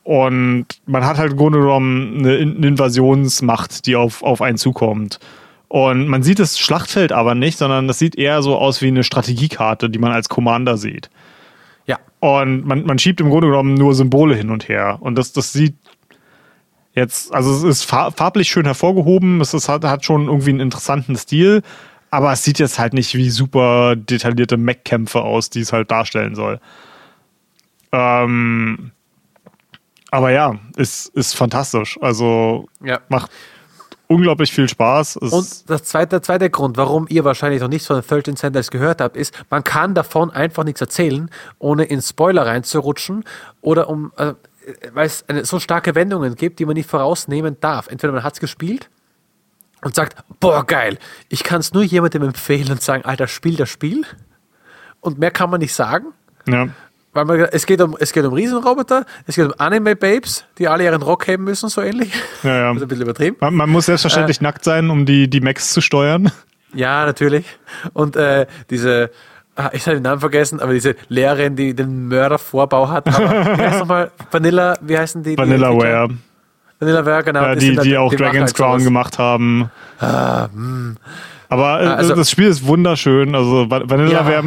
und 0.04 0.66
man 0.86 1.04
hat 1.04 1.18
halt 1.18 1.32
im 1.32 1.38
Grunde 1.38 1.58
genommen 1.58 2.18
eine 2.18 2.36
In- 2.36 2.56
eine 2.58 2.66
Invasionsmacht, 2.68 3.86
die 3.86 3.96
auf, 3.96 4.22
auf 4.22 4.40
einen 4.40 4.58
zukommt. 4.58 5.18
Und 5.68 6.06
man 6.06 6.22
sieht 6.22 6.38
das 6.38 6.58
Schlachtfeld 6.58 7.10
aber 7.10 7.34
nicht, 7.34 7.58
sondern 7.58 7.88
das 7.88 7.98
sieht 7.98 8.14
eher 8.16 8.42
so 8.42 8.56
aus 8.56 8.80
wie 8.80 8.88
eine 8.88 9.02
Strategiekarte, 9.02 9.90
die 9.90 9.98
man 9.98 10.12
als 10.12 10.28
Commander 10.28 10.76
sieht. 10.76 11.10
Ja. 11.86 11.98
Und 12.20 12.64
man, 12.64 12.86
man 12.86 12.98
schiebt 12.98 13.20
im 13.20 13.28
Grunde 13.28 13.48
genommen 13.48 13.74
nur 13.74 13.94
Symbole 13.94 14.36
hin 14.36 14.50
und 14.50 14.68
her. 14.68 14.98
Und 15.00 15.16
das, 15.16 15.32
das 15.32 15.52
sieht 15.52 15.74
jetzt, 16.94 17.34
also 17.34 17.52
es 17.52 17.62
ist 17.64 17.82
fa- 17.84 18.12
farblich 18.12 18.48
schön 18.48 18.66
hervorgehoben, 18.66 19.40
es 19.40 19.52
ist, 19.52 19.68
hat, 19.68 19.84
hat 19.84 20.04
schon 20.04 20.26
irgendwie 20.26 20.50
einen 20.50 20.60
interessanten 20.60 21.16
Stil, 21.16 21.62
aber 22.10 22.30
es 22.30 22.44
sieht 22.44 22.60
jetzt 22.60 22.78
halt 22.78 22.92
nicht 22.92 23.16
wie 23.16 23.30
super 23.30 23.96
detaillierte 23.96 24.56
Mech-Kämpfe 24.56 25.22
aus, 25.22 25.50
die 25.50 25.60
es 25.60 25.72
halt 25.72 25.90
darstellen 25.90 26.36
soll. 26.36 26.60
Ähm, 27.90 28.92
aber 30.14 30.30
ja, 30.30 30.54
ist, 30.76 31.08
ist 31.08 31.34
fantastisch. 31.34 31.98
Also 32.00 32.68
Ja. 32.80 33.00
macht 33.08 33.32
unglaublich 34.06 34.52
viel 34.52 34.68
Spaß. 34.68 35.16
Es 35.16 35.32
Und 35.32 35.70
das 35.70 35.82
zweite, 35.84 36.10
der 36.10 36.22
zweite 36.22 36.50
Grund, 36.50 36.76
warum 36.76 37.06
ihr 37.08 37.24
wahrscheinlich 37.24 37.60
noch 37.60 37.68
nichts 37.68 37.88
von 37.88 38.00
13 38.00 38.36
Sentinels 38.36 38.70
gehört 38.70 39.00
habt, 39.00 39.16
ist, 39.16 39.34
man 39.50 39.64
kann 39.64 39.94
davon 39.94 40.30
einfach 40.30 40.62
nichts 40.62 40.80
erzählen, 40.80 41.30
ohne 41.58 41.84
in 41.84 42.00
Spoiler 42.00 42.46
reinzurutschen 42.46 43.24
oder 43.60 43.88
um, 43.88 44.12
äh, 44.16 44.34
weil 44.92 45.06
es 45.06 45.28
eine, 45.28 45.44
so 45.44 45.58
starke 45.58 45.96
Wendungen 45.96 46.36
gibt, 46.36 46.60
die 46.60 46.64
man 46.64 46.74
nicht 46.74 46.88
vorausnehmen 46.88 47.56
darf. 47.60 47.88
Entweder 47.88 48.12
man 48.12 48.22
hat 48.22 48.34
es 48.34 48.40
gespielt 48.40 48.88
und 49.82 49.96
sagt, 49.96 50.22
boah, 50.38 50.64
geil, 50.64 50.96
ich 51.28 51.42
kann 51.42 51.58
es 51.58 51.72
nur 51.72 51.82
jemandem 51.82 52.22
empfehlen 52.22 52.70
und 52.70 52.82
sagen, 52.82 53.04
Alter, 53.04 53.26
spiel 53.26 53.56
das 53.56 53.68
Spiel. 53.68 54.04
Und 55.00 55.18
mehr 55.18 55.32
kann 55.32 55.50
man 55.50 55.60
nicht 55.60 55.74
sagen. 55.74 56.12
ja. 56.46 56.68
Weil 57.14 57.24
man, 57.24 57.40
es, 57.52 57.64
geht 57.64 57.80
um, 57.80 57.96
es 57.98 58.12
geht 58.12 58.24
um 58.24 58.32
Riesenroboter, 58.34 59.06
es 59.26 59.36
geht 59.36 59.46
um 59.46 59.54
Anime-Babes, 59.56 60.44
die 60.58 60.68
alle 60.68 60.84
ihren 60.84 61.00
Rock 61.00 61.26
heben 61.28 61.44
müssen, 61.44 61.68
so 61.68 61.80
ähnlich. 61.80 62.12
Ja, 62.42 62.56
ja. 62.56 62.68
Das 62.74 62.76
ist 62.78 62.82
ein 62.82 62.88
bisschen 62.88 63.02
übertrieben. 63.04 63.36
Man, 63.40 63.54
man 63.54 63.70
muss 63.70 63.86
selbstverständlich 63.86 64.40
nackt 64.40 64.64
sein, 64.64 64.90
um 64.90 65.06
die, 65.06 65.28
die 65.30 65.40
Mechs 65.40 65.70
zu 65.70 65.80
steuern. 65.80 66.30
Ja, 66.76 67.06
natürlich. 67.06 67.44
Und 67.92 68.16
äh, 68.16 68.46
diese, 68.68 69.12
ah, 69.54 69.70
ich 69.72 69.86
habe 69.86 69.98
den 69.98 70.02
Namen 70.02 70.18
vergessen, 70.18 70.58
aber 70.58 70.72
diese 70.72 70.96
Lehrerin, 71.08 71.54
die 71.54 71.72
den 71.72 72.08
Mördervorbau 72.08 72.88
hat. 72.88 73.06
Aber, 73.06 73.56
wie 73.56 73.62
heißt 73.62 73.78
nochmal? 73.78 74.10
Vanilla, 74.32 74.76
wie 74.80 74.98
heißen 74.98 75.22
die? 75.22 75.36
die 75.36 75.38
Vanillaware. 75.38 76.08
Vanillaware, 76.80 77.22
genau. 77.22 77.42
Ja, 77.42 77.54
die, 77.54 77.76
halt- 77.76 77.86
die 77.86 77.96
auch 77.96 78.06
machen 78.10 78.18
Dragon's 78.18 78.40
halt 78.46 78.54
Crown 78.56 78.80
sowas. 78.80 78.82
Ah, 78.82 78.84
gemacht 78.88 79.18
haben. 79.20 79.70
Aber 81.48 81.80
äh, 81.82 81.86
also- 81.86 82.16
das 82.16 82.28
Spiel 82.30 82.48
ist 82.48 82.66
wunderschön. 82.66 83.36
Also 83.36 83.70
Va- 83.70 83.82
Vanillaware 83.88 84.42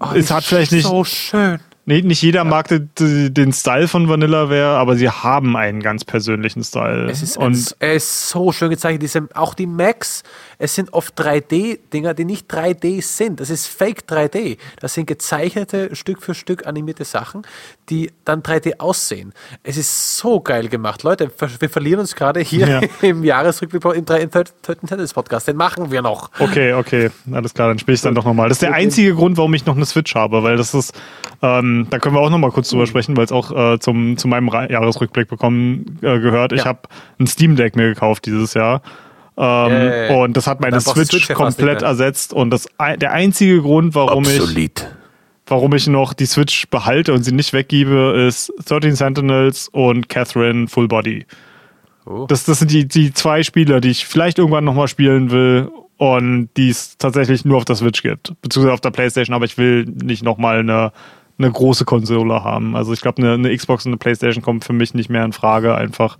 Oh, 0.00 0.14
ist, 0.14 0.30
die 0.30 0.34
hat 0.34 0.44
vielleicht 0.44 0.70
nicht, 0.70 0.86
So 0.86 1.02
schön. 1.02 1.58
Nee, 1.84 2.02
nicht 2.02 2.22
jeder 2.22 2.44
mag 2.44 2.68
den, 2.68 3.52
Style 3.52 3.88
von 3.88 4.08
Vanillaware, 4.08 4.78
aber 4.78 4.96
sie 4.96 5.08
haben 5.08 5.56
einen 5.56 5.80
ganz 5.80 6.04
persönlichen 6.04 6.62
Style. 6.62 7.10
Es 7.10 7.22
ist, 7.22 7.36
Und 7.36 7.76
er 7.78 7.94
ist 7.94 8.28
so 8.28 8.52
schön 8.52 8.70
gezeichnet. 8.70 9.02
Diese, 9.02 9.28
auch 9.34 9.54
die 9.54 9.66
Macs, 9.66 10.22
es 10.58 10.74
sind 10.74 10.92
oft 10.92 11.18
3D-Dinger, 11.20 12.14
die 12.14 12.24
nicht 12.24 12.52
3D 12.52 13.02
sind. 13.02 13.40
Das 13.40 13.50
ist 13.50 13.66
Fake 13.66 14.04
3D. 14.08 14.58
Das 14.80 14.94
sind 14.94 15.06
gezeichnete, 15.06 15.94
Stück 15.94 16.22
für 16.22 16.34
Stück 16.34 16.66
animierte 16.66 17.04
Sachen, 17.04 17.42
die 17.90 18.10
dann 18.24 18.42
3D 18.42 18.78
aussehen. 18.78 19.32
Es 19.62 19.76
ist 19.76 20.16
so 20.16 20.40
geil 20.40 20.68
gemacht. 20.68 21.02
Leute, 21.02 21.30
wir 21.58 21.68
verlieren 21.68 22.00
uns 22.00 22.14
gerade 22.14 22.40
hier 22.40 22.68
Ja. 22.68 22.80
im 23.08 23.24
Jahresrückblick 23.24 23.84
im 23.96 24.04
3. 24.04 24.26
Tennis 24.86 25.12
Podcast. 25.12 25.48
Den 25.48 25.56
machen 25.56 25.90
wir 25.90 26.00
noch. 26.02 26.30
Okay, 26.38 26.72
okay, 26.74 27.10
alles 27.32 27.54
klar, 27.54 27.68
dann 27.68 27.78
spiele 27.78 27.94
ich 27.96 28.00
dann 28.02 28.14
doch 28.14 28.24
nochmal. 28.24 28.48
Das 28.48 28.56
ist 28.56 28.62
der 28.62 28.72
einzige 28.74 29.14
Grund, 29.14 29.36
warum 29.36 29.52
ich 29.54 29.66
noch 29.66 29.76
eine 29.76 29.84
Switch 29.86 30.14
habe, 30.14 30.42
weil 30.42 30.56
das 30.56 30.74
ist, 30.74 30.94
ähm, 31.42 31.86
da 31.90 31.98
können 31.98 32.14
wir 32.14 32.20
auch 32.20 32.30
nochmal 32.30 32.50
kurz 32.52 32.68
Mhm. 32.70 32.76
drüber 32.76 32.86
sprechen, 32.86 33.16
weil 33.16 33.24
es 33.24 33.32
auch 33.32 33.50
äh, 33.74 33.78
zum, 33.80 34.16
zu 34.16 34.28
meinem 34.28 34.48
Jahresrückblick 34.48 35.28
bekommen 35.28 35.98
äh, 36.02 36.18
gehört. 36.20 36.52
Ich 36.52 36.60
Ja. 36.60 36.66
habe 36.66 36.80
ein 37.18 37.26
Steam 37.26 37.56
Deck 37.56 37.74
mir 37.76 37.88
gekauft 37.88 38.26
dieses 38.26 38.54
Jahr. 38.54 38.82
Ähm, 39.36 39.70
Yay. 39.72 40.14
und 40.22 40.36
das 40.36 40.46
hat 40.46 40.60
meine 40.60 40.80
Switch 40.80 41.08
Switch 41.10 41.32
komplett 41.32 41.82
ersetzt. 41.82 42.32
Und 42.32 42.50
das, 42.50 42.68
der 42.98 43.12
einzige 43.12 43.62
Grund, 43.62 43.94
warum 43.94 44.24
ich, 44.24 44.40
warum 45.52 45.74
ich 45.74 45.86
noch 45.86 46.14
die 46.14 46.24
Switch 46.24 46.66
behalte 46.68 47.12
und 47.12 47.24
sie 47.24 47.32
nicht 47.32 47.52
weggebe, 47.52 48.24
ist 48.26 48.50
13 48.64 48.96
Sentinels 48.96 49.68
und 49.68 50.08
Catherine 50.08 50.66
Full 50.66 50.88
Body. 50.88 51.26
Oh. 52.06 52.24
Das, 52.26 52.44
das 52.44 52.60
sind 52.60 52.70
die, 52.70 52.88
die 52.88 53.12
zwei 53.12 53.42
Spiele, 53.42 53.82
die 53.82 53.90
ich 53.90 54.06
vielleicht 54.06 54.38
irgendwann 54.38 54.64
nochmal 54.64 54.88
spielen 54.88 55.30
will 55.30 55.70
und 55.98 56.48
die 56.56 56.70
es 56.70 56.96
tatsächlich 56.96 57.44
nur 57.44 57.58
auf 57.58 57.66
der 57.66 57.76
Switch 57.76 58.02
gibt. 58.02 58.32
Beziehungsweise 58.40 58.72
auf 58.72 58.80
der 58.80 58.92
Playstation, 58.92 59.34
aber 59.34 59.44
ich 59.44 59.58
will 59.58 59.84
nicht 59.84 60.24
nochmal 60.24 60.60
eine, 60.60 60.90
eine 61.36 61.52
große 61.52 61.84
Konsole 61.84 62.42
haben. 62.42 62.74
Also 62.74 62.94
ich 62.94 63.02
glaube, 63.02 63.20
eine, 63.20 63.34
eine 63.34 63.54
Xbox 63.54 63.84
und 63.84 63.90
eine 63.90 63.98
Playstation 63.98 64.42
kommt 64.42 64.64
für 64.64 64.72
mich 64.72 64.94
nicht 64.94 65.10
mehr 65.10 65.24
in 65.26 65.34
Frage. 65.34 65.74
Einfach 65.74 66.16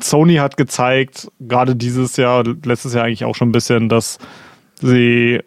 Sony 0.00 0.34
hat 0.34 0.56
gezeigt, 0.56 1.30
gerade 1.38 1.76
dieses 1.76 2.16
Jahr, 2.16 2.42
letztes 2.64 2.94
Jahr 2.94 3.04
eigentlich 3.04 3.24
auch 3.24 3.36
schon 3.36 3.50
ein 3.50 3.52
bisschen, 3.52 3.88
dass 3.88 4.18
sie 4.80 5.38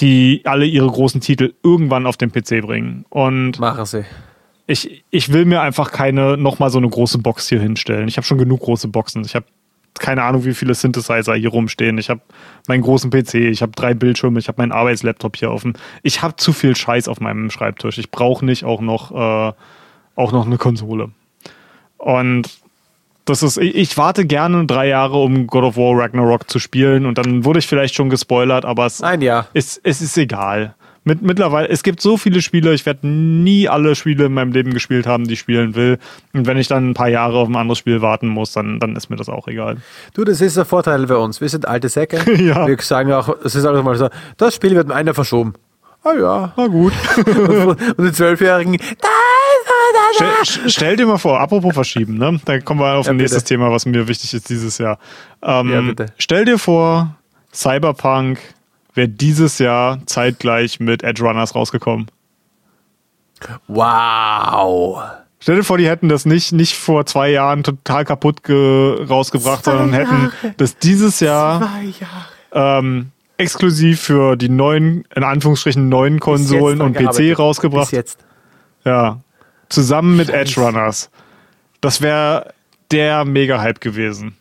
die 0.00 0.42
alle 0.44 0.66
ihre 0.66 0.86
großen 0.88 1.20
Titel 1.20 1.54
irgendwann 1.62 2.06
auf 2.06 2.16
den 2.16 2.32
PC 2.32 2.62
bringen. 2.62 3.04
Und 3.08 3.58
Machen 3.58 3.84
sie. 3.84 4.04
ich, 4.66 5.04
ich 5.10 5.32
will 5.32 5.44
mir 5.44 5.60
einfach 5.60 5.90
keine 5.92 6.36
nochmal 6.36 6.70
so 6.70 6.78
eine 6.78 6.88
große 6.88 7.18
Box 7.18 7.48
hier 7.48 7.60
hinstellen. 7.60 8.08
Ich 8.08 8.16
habe 8.16 8.26
schon 8.26 8.38
genug 8.38 8.60
große 8.60 8.88
Boxen. 8.88 9.24
Ich 9.24 9.34
habe 9.34 9.46
keine 9.98 10.22
Ahnung, 10.22 10.44
wie 10.44 10.54
viele 10.54 10.74
Synthesizer 10.74 11.34
hier 11.34 11.50
rumstehen. 11.50 11.98
Ich 11.98 12.08
habe 12.08 12.22
meinen 12.66 12.82
großen 12.82 13.10
PC, 13.10 13.34
ich 13.34 13.60
habe 13.62 13.72
drei 13.72 13.94
Bildschirme, 13.94 14.38
ich 14.38 14.48
habe 14.48 14.60
meinen 14.60 14.72
Arbeitslaptop 14.72 15.36
hier 15.36 15.50
offen. 15.50 15.74
Ich 16.02 16.22
habe 16.22 16.36
zu 16.36 16.52
viel 16.52 16.74
Scheiß 16.74 17.08
auf 17.08 17.20
meinem 17.20 17.50
Schreibtisch. 17.50 17.98
Ich 17.98 18.10
brauche 18.10 18.44
nicht 18.44 18.64
auch 18.64 18.80
noch, 18.80 19.10
äh, 19.12 19.52
auch 20.16 20.32
noch 20.32 20.46
eine 20.46 20.56
Konsole. 20.56 21.10
Und 21.98 22.48
das 23.24 23.42
ist, 23.42 23.56
ich, 23.58 23.74
ich 23.74 23.96
warte 23.96 24.26
gerne 24.26 24.66
drei 24.66 24.88
Jahre, 24.88 25.18
um 25.18 25.46
God 25.46 25.64
of 25.64 25.76
War 25.76 25.98
Ragnarok 25.98 26.50
zu 26.50 26.58
spielen 26.58 27.06
und 27.06 27.18
dann 27.18 27.44
wurde 27.44 27.58
ich 27.58 27.66
vielleicht 27.66 27.94
schon 27.94 28.10
gespoilert, 28.10 28.64
aber 28.64 28.86
es, 28.86 29.02
Ein 29.02 29.20
Jahr. 29.20 29.46
es, 29.54 29.80
es 29.82 30.00
ist 30.00 30.16
egal. 30.16 30.74
Mit, 31.04 31.20
mittlerweile, 31.20 31.68
es 31.68 31.82
gibt 31.82 32.00
so 32.00 32.16
viele 32.16 32.40
Spiele, 32.42 32.72
ich 32.74 32.86
werde 32.86 33.08
nie 33.08 33.68
alle 33.68 33.96
Spiele 33.96 34.26
in 34.26 34.34
meinem 34.34 34.52
Leben 34.52 34.72
gespielt 34.72 35.04
haben, 35.04 35.24
die 35.24 35.32
ich 35.32 35.40
spielen 35.40 35.74
will. 35.74 35.98
Und 36.32 36.46
wenn 36.46 36.56
ich 36.58 36.68
dann 36.68 36.90
ein 36.90 36.94
paar 36.94 37.08
Jahre 37.08 37.38
auf 37.38 37.48
ein 37.48 37.56
anderes 37.56 37.78
Spiel 37.78 38.02
warten 38.02 38.28
muss, 38.28 38.52
dann, 38.52 38.78
dann 38.78 38.94
ist 38.94 39.10
mir 39.10 39.16
das 39.16 39.28
auch 39.28 39.48
egal. 39.48 39.78
Du, 40.14 40.22
das 40.22 40.40
ist 40.40 40.56
der 40.56 40.64
Vorteil 40.64 41.04
bei 41.06 41.16
uns. 41.16 41.40
Wir 41.40 41.48
sind 41.48 41.66
alte 41.66 41.88
Säcke. 41.88 42.20
Ja. 42.42 42.66
Wir 42.66 42.76
sagen 42.80 43.12
auch, 43.12 43.28
es 43.44 43.54
ist 43.54 43.64
auch 43.64 43.82
mal 43.82 43.96
so, 43.96 44.10
das 44.36 44.54
Spiel 44.54 44.74
wird 44.76 44.90
einer 44.92 45.14
verschoben. 45.14 45.54
Ah 46.04 46.12
ja. 46.14 46.52
Na 46.56 46.66
gut. 46.66 46.92
Und 47.16 48.04
die 48.06 48.12
Zwölfjährigen, 48.12 48.76
da 49.00 49.08
Stell, 50.14 50.28
st- 50.42 50.68
stell 50.70 50.96
dir 50.96 51.06
mal 51.06 51.18
vor, 51.18 51.40
apropos 51.40 51.72
verschieben, 51.74 52.18
ne? 52.18 52.40
Da 52.44 52.58
kommen 52.60 52.80
wir 52.80 52.94
auf 52.94 53.06
Ja, 53.06 53.12
ein 53.12 53.16
nächstes. 53.18 53.44
Thema, 53.44 53.70
was 53.70 53.86
mir 53.86 54.08
wichtig 54.08 54.34
ist 54.34 54.48
dieses 54.50 54.78
Jahr. 54.78 54.98
Ähm, 55.42 55.70
Ja, 55.72 55.80
bitte. 55.80 56.06
Stell 56.18 56.44
dir 56.44 56.58
vor, 56.58 57.14
Cyberpunk 57.54 58.38
wäre 58.94 59.08
dieses 59.08 59.58
Jahr 59.58 60.00
zeitgleich 60.06 60.80
mit 60.80 61.02
Edge 61.02 61.22
Runners 61.24 61.54
rausgekommen. 61.54 62.08
Wow. 63.68 65.02
Stell 65.40 65.56
dir 65.56 65.64
vor, 65.64 65.78
die 65.78 65.88
hätten 65.88 66.08
das 66.08 66.24
nicht, 66.24 66.52
nicht 66.52 66.76
vor 66.76 67.04
zwei 67.06 67.30
Jahren 67.30 67.62
total 67.64 68.04
kaputt 68.04 68.44
ge 68.44 69.04
rausgebracht, 69.04 69.64
Zwei 69.64 69.72
sondern 69.72 69.92
hätten 69.92 70.30
Jahre. 70.42 70.54
das 70.56 70.76
dieses 70.78 71.18
Jahr 71.20 71.60
Zwei 71.60 71.94
Jahre. 72.52 72.78
ähm, 72.80 73.10
exklusiv 73.42 74.00
für 74.00 74.36
die 74.36 74.48
neuen, 74.48 75.04
in 75.14 75.24
Anführungsstrichen 75.24 75.88
neuen 75.88 76.20
Konsolen 76.20 76.80
und 76.80 76.96
PC 76.96 77.38
rausgebracht. 77.38 77.90
Bis 77.90 77.96
jetzt. 77.96 78.18
Ja. 78.84 79.20
Zusammen 79.68 80.16
mit 80.16 80.28
Edge 80.28 80.60
Runners. 80.60 81.10
Das 81.80 82.00
wäre 82.00 82.52
der 82.90 83.24
Mega-Hype 83.24 83.80
gewesen. 83.80 84.36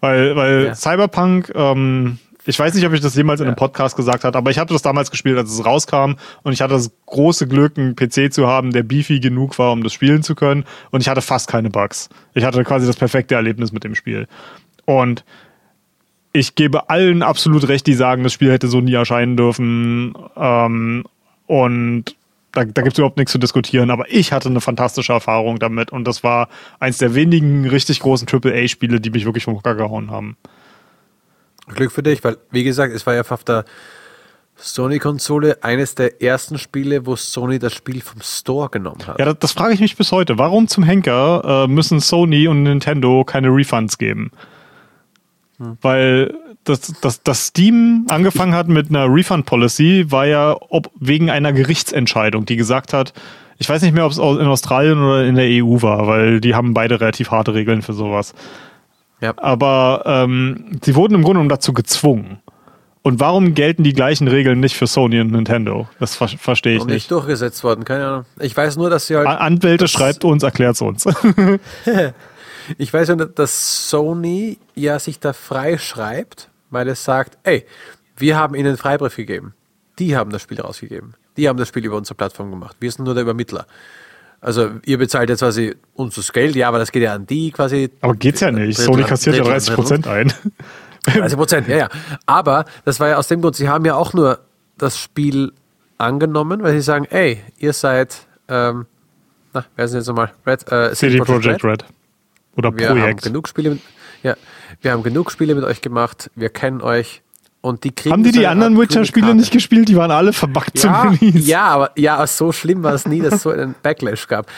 Weil, 0.00 0.34
weil 0.36 0.64
ja. 0.66 0.74
Cyberpunk, 0.74 1.52
ähm, 1.54 2.18
ich 2.46 2.58
weiß 2.58 2.74
nicht, 2.74 2.86
ob 2.86 2.92
ich 2.94 3.00
das 3.00 3.14
jemals 3.14 3.40
in 3.40 3.46
einem 3.46 3.56
Podcast 3.56 3.96
gesagt 3.96 4.24
habe, 4.24 4.38
aber 4.38 4.50
ich 4.50 4.58
hatte 4.58 4.72
das 4.72 4.82
damals 4.82 5.10
gespielt, 5.10 5.36
als 5.36 5.52
es 5.52 5.64
rauskam 5.64 6.14
und 6.42 6.52
ich 6.52 6.62
hatte 6.62 6.72
das 6.72 6.90
große 7.06 7.46
Glück, 7.46 7.76
einen 7.76 7.96
PC 7.96 8.32
zu 8.32 8.46
haben, 8.46 8.72
der 8.72 8.82
beefy 8.82 9.20
genug 9.20 9.58
war, 9.58 9.72
um 9.72 9.82
das 9.82 9.92
spielen 9.92 10.22
zu 10.22 10.34
können 10.34 10.64
und 10.90 11.02
ich 11.02 11.08
hatte 11.08 11.20
fast 11.20 11.48
keine 11.48 11.68
Bugs. 11.68 12.08
Ich 12.32 12.44
hatte 12.44 12.64
quasi 12.64 12.86
das 12.86 12.96
perfekte 12.96 13.34
Erlebnis 13.34 13.72
mit 13.72 13.84
dem 13.84 13.94
Spiel. 13.94 14.26
Und 14.86 15.24
ich 16.32 16.54
gebe 16.54 16.88
allen 16.90 17.22
absolut 17.22 17.68
recht, 17.68 17.86
die 17.86 17.94
sagen, 17.94 18.22
das 18.22 18.32
Spiel 18.32 18.52
hätte 18.52 18.68
so 18.68 18.80
nie 18.80 18.94
erscheinen 18.94 19.36
dürfen. 19.36 20.14
Ähm, 20.36 21.04
und 21.46 22.16
da, 22.52 22.64
da 22.64 22.82
gibt 22.82 22.94
es 22.94 22.98
überhaupt 22.98 23.16
nichts 23.16 23.32
zu 23.32 23.38
diskutieren, 23.38 23.90
aber 23.90 24.10
ich 24.10 24.32
hatte 24.32 24.48
eine 24.48 24.60
fantastische 24.60 25.12
Erfahrung 25.12 25.58
damit 25.58 25.92
und 25.92 26.04
das 26.06 26.22
war 26.22 26.48
eins 26.78 26.98
der 26.98 27.14
wenigen 27.14 27.66
richtig 27.68 28.00
großen 28.00 28.26
AAA-Spiele, 28.28 29.00
die 29.00 29.10
mich 29.10 29.24
wirklich 29.24 29.44
vom 29.44 29.56
Hocker 29.56 29.74
gehauen 29.74 30.10
haben. 30.10 30.36
Glück 31.68 31.92
für 31.92 32.02
dich, 32.02 32.22
weil, 32.24 32.36
wie 32.50 32.64
gesagt, 32.64 32.92
es 32.94 33.06
war 33.06 33.14
ja 33.14 33.22
auf 33.22 33.44
der 33.44 33.64
Sony-Konsole 34.56 35.62
eines 35.62 35.94
der 35.94 36.20
ersten 36.22 36.58
Spiele, 36.58 37.06
wo 37.06 37.16
Sony 37.16 37.58
das 37.58 37.72
Spiel 37.72 38.00
vom 38.00 38.20
Store 38.20 38.68
genommen 38.68 39.06
hat. 39.06 39.18
Ja, 39.18 39.24
das, 39.24 39.38
das 39.38 39.52
frage 39.52 39.74
ich 39.74 39.80
mich 39.80 39.96
bis 39.96 40.12
heute. 40.12 40.36
Warum 40.38 40.68
zum 40.68 40.84
Henker 40.84 41.64
äh, 41.64 41.68
müssen 41.68 42.00
Sony 42.00 42.48
und 42.48 42.64
Nintendo 42.64 43.24
keine 43.24 43.48
Refunds 43.48 43.96
geben? 43.96 44.30
Hm. 45.60 45.76
Weil 45.82 46.34
das, 46.64 46.92
das, 47.00 47.22
das 47.22 47.48
Steam 47.48 48.06
angefangen 48.08 48.54
hat 48.54 48.68
mit 48.68 48.88
einer 48.88 49.06
Refund-Policy, 49.06 50.06
war 50.08 50.26
ja 50.26 50.56
ob, 50.58 50.90
wegen 50.98 51.30
einer 51.30 51.52
Gerichtsentscheidung, 51.52 52.46
die 52.46 52.56
gesagt 52.56 52.92
hat, 52.92 53.12
ich 53.58 53.68
weiß 53.68 53.82
nicht 53.82 53.94
mehr, 53.94 54.06
ob 54.06 54.12
es 54.12 54.18
in 54.18 54.46
Australien 54.46 54.98
oder 54.98 55.24
in 55.26 55.34
der 55.34 55.44
EU 55.46 55.82
war, 55.82 56.06
weil 56.06 56.40
die 56.40 56.54
haben 56.54 56.72
beide 56.72 56.98
relativ 56.98 57.30
harte 57.30 57.52
Regeln 57.52 57.82
für 57.82 57.92
sowas. 57.92 58.34
Ja. 59.20 59.34
Aber 59.36 60.02
ähm, 60.06 60.78
sie 60.82 60.94
wurden 60.94 61.14
im 61.14 61.22
Grunde 61.22 61.34
genommen 61.34 61.50
dazu 61.50 61.74
gezwungen. 61.74 62.38
Und 63.02 63.20
warum 63.20 63.54
gelten 63.54 63.82
die 63.82 63.92
gleichen 63.92 64.28
Regeln 64.28 64.60
nicht 64.60 64.76
für 64.76 64.86
Sony 64.86 65.20
und 65.20 65.30
Nintendo? 65.32 65.88
Das 65.98 66.16
ver 66.16 66.28
verstehe 66.28 66.76
ich 66.76 66.84
nicht. 66.84 66.94
nicht 66.94 67.10
durchgesetzt 67.10 67.64
worden, 67.64 67.84
keine 67.84 68.06
Ahnung. 68.06 68.24
Ich 68.38 68.56
weiß 68.56 68.76
nur, 68.76 68.88
dass 68.90 69.06
sie 69.06 69.16
halt. 69.16 69.26
Anwälte 69.26 69.88
schreibt 69.88 70.24
uns, 70.24 70.42
erklärt 70.42 70.74
es 70.74 70.82
uns. 70.82 71.04
ich 72.78 72.92
weiß 72.92 73.08
nur, 73.08 73.26
dass 73.26 73.90
Sony 73.90 74.58
ja 74.74 74.98
sich 74.98 75.20
da 75.20 75.32
freischreibt, 75.32 76.48
weil 76.70 76.88
es 76.88 77.04
sagt, 77.04 77.38
ey, 77.44 77.66
wir 78.16 78.36
haben 78.36 78.54
ihnen 78.54 78.76
Freibrief 78.76 79.16
gegeben. 79.16 79.54
Die 79.98 80.16
haben 80.16 80.30
das 80.30 80.42
Spiel 80.42 80.60
rausgegeben. 80.60 81.14
Die 81.36 81.48
haben 81.48 81.58
das 81.58 81.68
Spiel 81.68 81.84
über 81.84 81.96
unsere 81.96 82.14
Plattform 82.14 82.50
gemacht. 82.50 82.76
Wir 82.80 82.90
sind 82.90 83.04
nur 83.04 83.14
der 83.14 83.22
Übermittler. 83.22 83.66
Also 84.40 84.70
ihr 84.86 84.98
bezahlt 84.98 85.28
jetzt 85.28 85.40
quasi 85.40 85.74
uns 85.94 86.14
das 86.14 86.32
Geld, 86.32 86.56
ja, 86.56 86.68
aber 86.68 86.78
das 86.78 86.92
geht 86.92 87.02
ja 87.02 87.14
an 87.14 87.26
die 87.26 87.50
quasi. 87.50 87.90
Aber 88.00 88.14
geht's 88.14 88.40
ja 88.40 88.50
nicht. 88.50 88.78
Sony 88.78 89.02
kassiert 89.04 89.36
ja 89.36 89.44
30 89.44 89.74
Prozent 89.74 90.06
ein. 90.06 90.32
30 91.04 91.36
Prozent, 91.36 91.68
ja, 91.68 91.76
ja. 91.76 91.88
Aber 92.26 92.64
das 92.84 93.00
war 93.00 93.08
ja 93.08 93.16
aus 93.16 93.28
dem 93.28 93.42
Grund, 93.42 93.56
sie 93.56 93.68
haben 93.68 93.84
ja 93.84 93.94
auch 93.94 94.14
nur 94.14 94.40
das 94.78 94.98
Spiel 94.98 95.52
angenommen, 95.98 96.62
weil 96.62 96.72
sie 96.72 96.80
sagen, 96.80 97.04
ey, 97.10 97.42
ihr 97.58 97.74
seid, 97.74 98.26
ähm, 98.48 98.86
na, 99.52 99.64
wer 99.76 99.84
ist 99.84 99.90
denn 99.92 100.00
jetzt 100.00 100.08
nochmal? 100.08 100.32
Red, 100.46 100.72
äh, 100.72 100.92
CD 100.94 101.18
Projekt 101.18 101.62
Red. 101.62 101.64
Red. 101.64 101.84
Oder 102.56 102.76
wir 102.76 102.88
Projekt. 102.88 103.24
Haben 103.24 103.32
genug 103.32 103.48
Spiele 103.48 103.70
mit, 103.70 103.80
ja, 104.22 104.36
wir 104.80 104.92
haben 104.92 105.02
genug 105.02 105.30
Spiele 105.30 105.54
mit 105.54 105.64
euch 105.64 105.80
gemacht, 105.80 106.30
wir 106.34 106.48
kennen 106.48 106.80
euch, 106.80 107.22
und 107.62 107.84
die 107.84 107.92
kriegen 107.92 108.12
Haben 108.12 108.24
die 108.24 108.32
die 108.32 108.46
anderen 108.46 108.78
Witcher-Spiele 108.78 109.34
nicht 109.34 109.52
gespielt? 109.52 109.88
Die 109.88 109.96
waren 109.96 110.10
alle 110.10 110.32
verbuggt 110.32 110.72
ja, 110.76 110.80
zum 110.80 110.92
Release. 110.92 111.46
Ja, 111.46 111.66
aber 111.66 111.90
ja, 111.96 112.26
so 112.26 112.52
schlimm 112.52 112.82
war 112.82 112.94
es 112.94 113.06
nie, 113.06 113.20
dass 113.20 113.34
es 113.34 113.42
so 113.42 113.50
einen 113.50 113.74
Backlash 113.82 114.28
gab. 114.28 114.50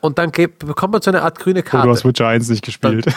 Und 0.00 0.18
dann 0.18 0.30
bekommt 0.32 0.92
man 0.92 1.00
so 1.00 1.10
eine 1.10 1.22
Art 1.22 1.38
grüne 1.38 1.62
Karte. 1.62 1.86
Oh, 1.86 1.90
du 1.90 1.96
hast 1.96 2.04
Witcher 2.04 2.26
1 2.26 2.50
nicht 2.50 2.64
gespielt. 2.64 3.06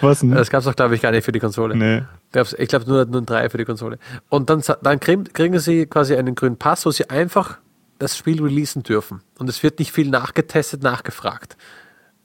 Was 0.00 0.20
denn? 0.20 0.30
Das 0.30 0.50
gab 0.50 0.60
es 0.60 0.66
doch, 0.66 0.76
glaube 0.76 0.94
ich, 0.94 1.02
gar 1.02 1.10
nicht 1.10 1.24
für 1.24 1.32
die 1.32 1.40
Konsole. 1.40 1.76
Nee. 1.76 2.02
Gab's, 2.32 2.54
ich 2.56 2.68
glaube 2.68 2.88
nur, 2.88 3.04
nur 3.04 3.22
drei 3.22 3.50
für 3.50 3.58
die 3.58 3.64
Konsole. 3.64 3.98
Und 4.28 4.48
dann, 4.48 4.62
dann 4.82 5.00
kriegen 5.00 5.58
sie 5.58 5.86
quasi 5.86 6.14
einen 6.14 6.36
grünen 6.36 6.56
Pass, 6.56 6.86
wo 6.86 6.92
sie 6.92 7.10
einfach 7.10 7.58
das 7.98 8.16
Spiel 8.16 8.40
releasen 8.40 8.84
dürfen. 8.84 9.22
Und 9.36 9.50
es 9.50 9.62
wird 9.64 9.80
nicht 9.80 9.90
viel 9.92 10.08
nachgetestet, 10.08 10.82
nachgefragt. 10.84 11.56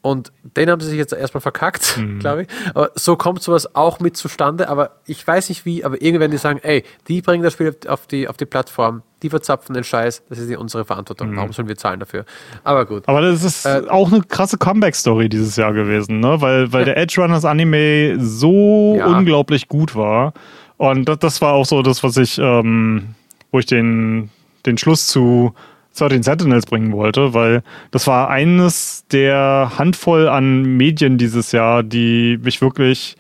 Und 0.03 0.34
den 0.43 0.69
haben 0.69 0.81
sie 0.81 0.89
sich 0.89 0.97
jetzt 0.97 1.13
erstmal 1.13 1.39
verkackt, 1.39 1.97
mhm. 1.97 2.19
glaube 2.19 2.43
ich. 2.43 2.47
Aber 2.73 2.91
so 2.93 3.15
kommt 3.15 3.41
sowas 3.41 3.73
auch 3.73 4.01
mit 4.01 4.17
zustande. 4.17 4.67
Aber 4.67 4.97
ich 5.05 5.25
weiß 5.25 5.47
nicht 5.47 5.65
wie, 5.65 5.85
aber 5.85 6.01
irgendwann 6.01 6.30
die 6.30 6.38
sagen, 6.38 6.59
ey, 6.61 6.84
die 7.07 7.21
bringen 7.21 7.41
das 7.41 7.53
Spiel 7.53 7.73
auf 7.88 8.05
die, 8.05 8.27
auf 8.27 8.35
die 8.35 8.45
Plattform, 8.45 9.01
die 9.21 9.30
verzapfen 9.30 9.73
den 9.73 9.85
Scheiß, 9.85 10.23
das 10.27 10.39
ist 10.39 10.57
unsere 10.57 10.84
Verantwortung. 10.84 11.31
Mhm. 11.31 11.38
Warum 11.38 11.53
sollen 11.53 11.69
wir 11.69 11.77
zahlen 11.77 12.01
dafür? 12.01 12.25
Aber 12.65 12.85
gut. 12.85 13.03
Aber 13.07 13.21
das 13.21 13.45
ist 13.45 13.65
äh, 13.65 13.84
auch 13.88 14.11
eine 14.11 14.21
krasse 14.21 14.57
Comeback-Story 14.57 15.30
dieses 15.30 15.55
Jahr 15.55 15.71
gewesen, 15.71 16.19
ne? 16.19 16.41
Weil, 16.41 16.73
weil 16.73 16.81
ja. 16.81 16.93
der 16.93 16.97
Edge 16.97 17.21
Runners 17.21 17.45
Anime 17.45 18.17
so 18.19 18.95
ja. 18.97 19.05
unglaublich 19.05 19.69
gut 19.69 19.95
war. 19.95 20.34
Und 20.75 21.07
das, 21.07 21.19
das, 21.19 21.41
war 21.41 21.53
auch 21.53 21.65
so 21.65 21.81
das, 21.81 22.03
was 22.03 22.17
ich, 22.17 22.38
ähm, 22.39 23.15
wo 23.51 23.59
ich 23.59 23.65
den, 23.65 24.30
den 24.65 24.77
Schluss 24.77 25.07
zu 25.07 25.53
13 25.94 26.24
Sentinels 26.24 26.65
bringen 26.65 26.91
wollte, 26.91 27.34
weil 27.34 27.64
das 27.91 28.07
war 28.07 28.30
eines 28.30 29.06
der 29.11 29.74
Handvoll 29.78 30.28
an 30.28 30.64
Medien 30.64 31.18
dieses 31.18 31.52
Jahr, 31.52 31.84
die 31.84 32.40
mich 32.41 32.61
wirklich, 32.61 33.15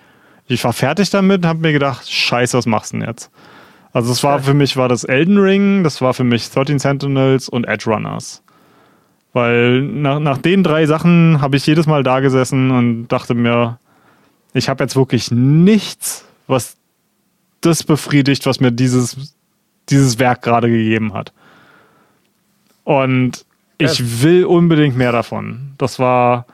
ich 0.47 0.63
war 0.63 0.73
fertig 0.73 1.09
damit 1.09 1.43
und 1.43 1.47
habe 1.47 1.59
mir 1.59 1.73
gedacht, 1.73 2.11
scheiße, 2.11 2.57
was 2.57 2.65
machst 2.65 2.93
du 2.93 2.97
denn 2.97 3.07
jetzt? 3.07 3.31
Also 3.93 4.11
es 4.11 4.23
war 4.23 4.39
für 4.39 4.55
mich 4.55 4.75
war 4.75 4.89
das 4.89 5.03
Elden 5.03 5.37
Ring, 5.37 5.83
das 5.83 6.01
war 6.01 6.15
für 6.15 6.23
mich 6.23 6.49
13 6.49 6.79
Sentinels 6.79 7.47
und 7.47 7.65
Edge 7.65 7.89
Runners. 7.91 8.43
Weil 9.33 9.81
nach, 9.81 10.19
nach 10.19 10.39
den 10.39 10.63
drei 10.63 10.85
Sachen 10.87 11.41
habe 11.41 11.57
ich 11.57 11.65
jedes 11.65 11.85
Mal 11.85 12.03
da 12.03 12.19
gesessen 12.19 12.71
und 12.71 13.07
dachte 13.07 13.35
mir, 13.35 13.79
ich 14.53 14.69
habe 14.69 14.83
jetzt 14.83 14.95
wirklich 14.95 15.31
nichts, 15.31 16.25
was 16.47 16.77
das 17.61 17.83
befriedigt, 17.83 18.45
was 18.45 18.59
mir 18.59 18.71
dieses, 18.71 19.35
dieses 19.89 20.19
Werk 20.19 20.41
gerade 20.41 20.69
gegeben 20.69 21.13
hat. 21.13 21.33
Und 22.83 23.45
ich 23.77 24.23
will 24.23 24.45
unbedingt 24.45 24.97
mehr 24.97 25.11
davon. 25.11 25.73
Das 25.77 25.99
war 25.99 26.45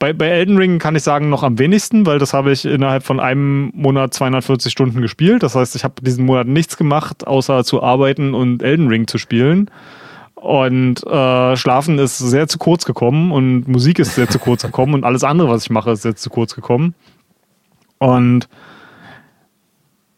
bei, 0.00 0.14
bei 0.14 0.28
Elden 0.28 0.56
Ring 0.56 0.78
kann 0.78 0.96
ich 0.96 1.02
sagen 1.02 1.28
noch 1.28 1.42
am 1.42 1.58
wenigsten, 1.58 2.06
weil 2.06 2.18
das 2.18 2.32
habe 2.32 2.52
ich 2.52 2.64
innerhalb 2.64 3.02
von 3.02 3.20
einem 3.20 3.70
Monat 3.74 4.14
240 4.14 4.72
Stunden 4.72 5.02
gespielt. 5.02 5.42
Das 5.42 5.54
heißt, 5.54 5.76
ich 5.76 5.84
habe 5.84 6.02
diesen 6.02 6.24
Monat 6.24 6.46
nichts 6.46 6.76
gemacht, 6.76 7.26
außer 7.26 7.64
zu 7.64 7.82
arbeiten 7.82 8.34
und 8.34 8.62
Elden 8.62 8.88
Ring 8.88 9.06
zu 9.06 9.18
spielen. 9.18 9.70
Und 10.34 11.06
äh, 11.06 11.56
Schlafen 11.56 11.98
ist 11.98 12.16
sehr 12.16 12.48
zu 12.48 12.56
kurz 12.56 12.86
gekommen 12.86 13.30
und 13.30 13.68
Musik 13.68 13.98
ist 13.98 14.14
sehr 14.14 14.26
zu 14.26 14.38
kurz 14.38 14.62
gekommen 14.62 14.94
und 14.94 15.04
alles 15.04 15.22
andere, 15.22 15.50
was 15.50 15.64
ich 15.64 15.70
mache, 15.70 15.90
ist 15.90 16.02
sehr 16.02 16.16
zu 16.16 16.30
kurz 16.30 16.54
gekommen. 16.54 16.94
Und 17.98 18.48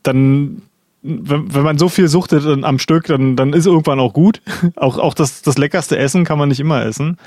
dann 0.04 0.62
wenn, 1.02 1.54
wenn 1.54 1.62
man 1.62 1.78
so 1.78 1.88
viel 1.88 2.08
suchtet 2.08 2.46
am 2.64 2.78
Stück, 2.78 3.06
dann, 3.06 3.36
dann 3.36 3.52
ist 3.52 3.66
irgendwann 3.66 4.00
auch 4.00 4.12
gut. 4.12 4.40
auch 4.76 4.98
auch 4.98 5.14
das, 5.14 5.42
das 5.42 5.58
leckerste 5.58 5.98
Essen 5.98 6.24
kann 6.24 6.38
man 6.38 6.48
nicht 6.48 6.60
immer 6.60 6.84
essen. 6.84 7.18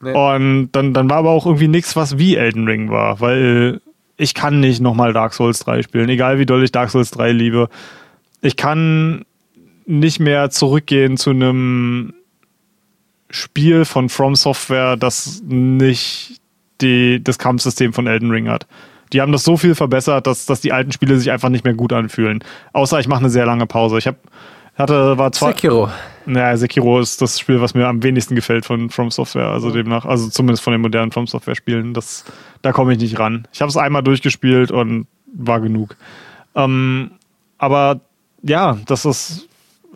Nee. 0.00 0.12
Und 0.12 0.70
dann, 0.72 0.94
dann 0.94 1.08
war 1.10 1.18
aber 1.18 1.30
auch 1.30 1.46
irgendwie 1.46 1.68
nichts, 1.68 1.94
was 1.94 2.18
wie 2.18 2.36
Elden 2.36 2.66
Ring 2.66 2.90
war, 2.90 3.20
weil 3.20 3.80
ich 4.16 4.34
kann 4.34 4.60
nicht 4.60 4.80
nochmal 4.80 5.12
Dark 5.12 5.34
Souls 5.34 5.60
3 5.60 5.82
spielen, 5.82 6.08
egal 6.08 6.38
wie 6.38 6.46
doll 6.46 6.62
ich 6.62 6.72
Dark 6.72 6.90
Souls 6.90 7.10
3 7.12 7.32
liebe. 7.32 7.68
Ich 8.40 8.56
kann 8.56 9.24
nicht 9.86 10.20
mehr 10.20 10.50
zurückgehen 10.50 11.16
zu 11.16 11.30
einem 11.30 12.14
Spiel 13.30 13.84
von 13.84 14.08
From 14.08 14.36
Software, 14.36 14.96
das 14.96 15.42
nicht 15.44 16.40
die, 16.80 17.22
das 17.22 17.38
Kampfsystem 17.38 17.92
von 17.92 18.06
Elden 18.06 18.30
Ring 18.30 18.48
hat. 18.48 18.66
Die 19.12 19.20
haben 19.20 19.32
das 19.32 19.44
so 19.44 19.56
viel 19.56 19.74
verbessert, 19.74 20.26
dass, 20.26 20.46
dass 20.46 20.60
die 20.60 20.72
alten 20.72 20.92
Spiele 20.92 21.18
sich 21.18 21.30
einfach 21.30 21.48
nicht 21.48 21.64
mehr 21.64 21.74
gut 21.74 21.92
anfühlen. 21.92 22.42
Außer 22.72 22.98
ich 22.98 23.08
mache 23.08 23.20
eine 23.20 23.30
sehr 23.30 23.46
lange 23.46 23.66
Pause. 23.66 23.98
Ich 23.98 24.06
habe 24.06 24.18
hatte 24.74 25.18
war 25.18 25.32
zwar 25.32 25.50
Sekiro. 25.50 25.90
Naja, 26.24 26.56
Sekiro 26.56 26.98
ist 27.00 27.20
das 27.20 27.38
Spiel, 27.38 27.60
was 27.60 27.74
mir 27.74 27.86
am 27.88 28.02
wenigsten 28.02 28.34
gefällt 28.34 28.64
von 28.64 28.90
From 28.90 29.10
Software, 29.10 29.48
also 29.48 29.70
demnach, 29.70 30.06
also 30.06 30.28
zumindest 30.28 30.62
von 30.62 30.72
den 30.72 30.80
modernen 30.80 31.12
From 31.12 31.26
Software 31.26 31.54
Spielen, 31.54 31.92
das 31.92 32.24
da 32.62 32.72
komme 32.72 32.92
ich 32.92 32.98
nicht 32.98 33.18
ran. 33.18 33.46
Ich 33.52 33.60
habe 33.60 33.68
es 33.68 33.76
einmal 33.76 34.02
durchgespielt 34.02 34.70
und 34.70 35.06
war 35.34 35.60
genug. 35.60 35.96
Ähm, 36.54 37.12
aber 37.58 38.00
ja, 38.42 38.78
das 38.86 39.04
ist 39.04 39.48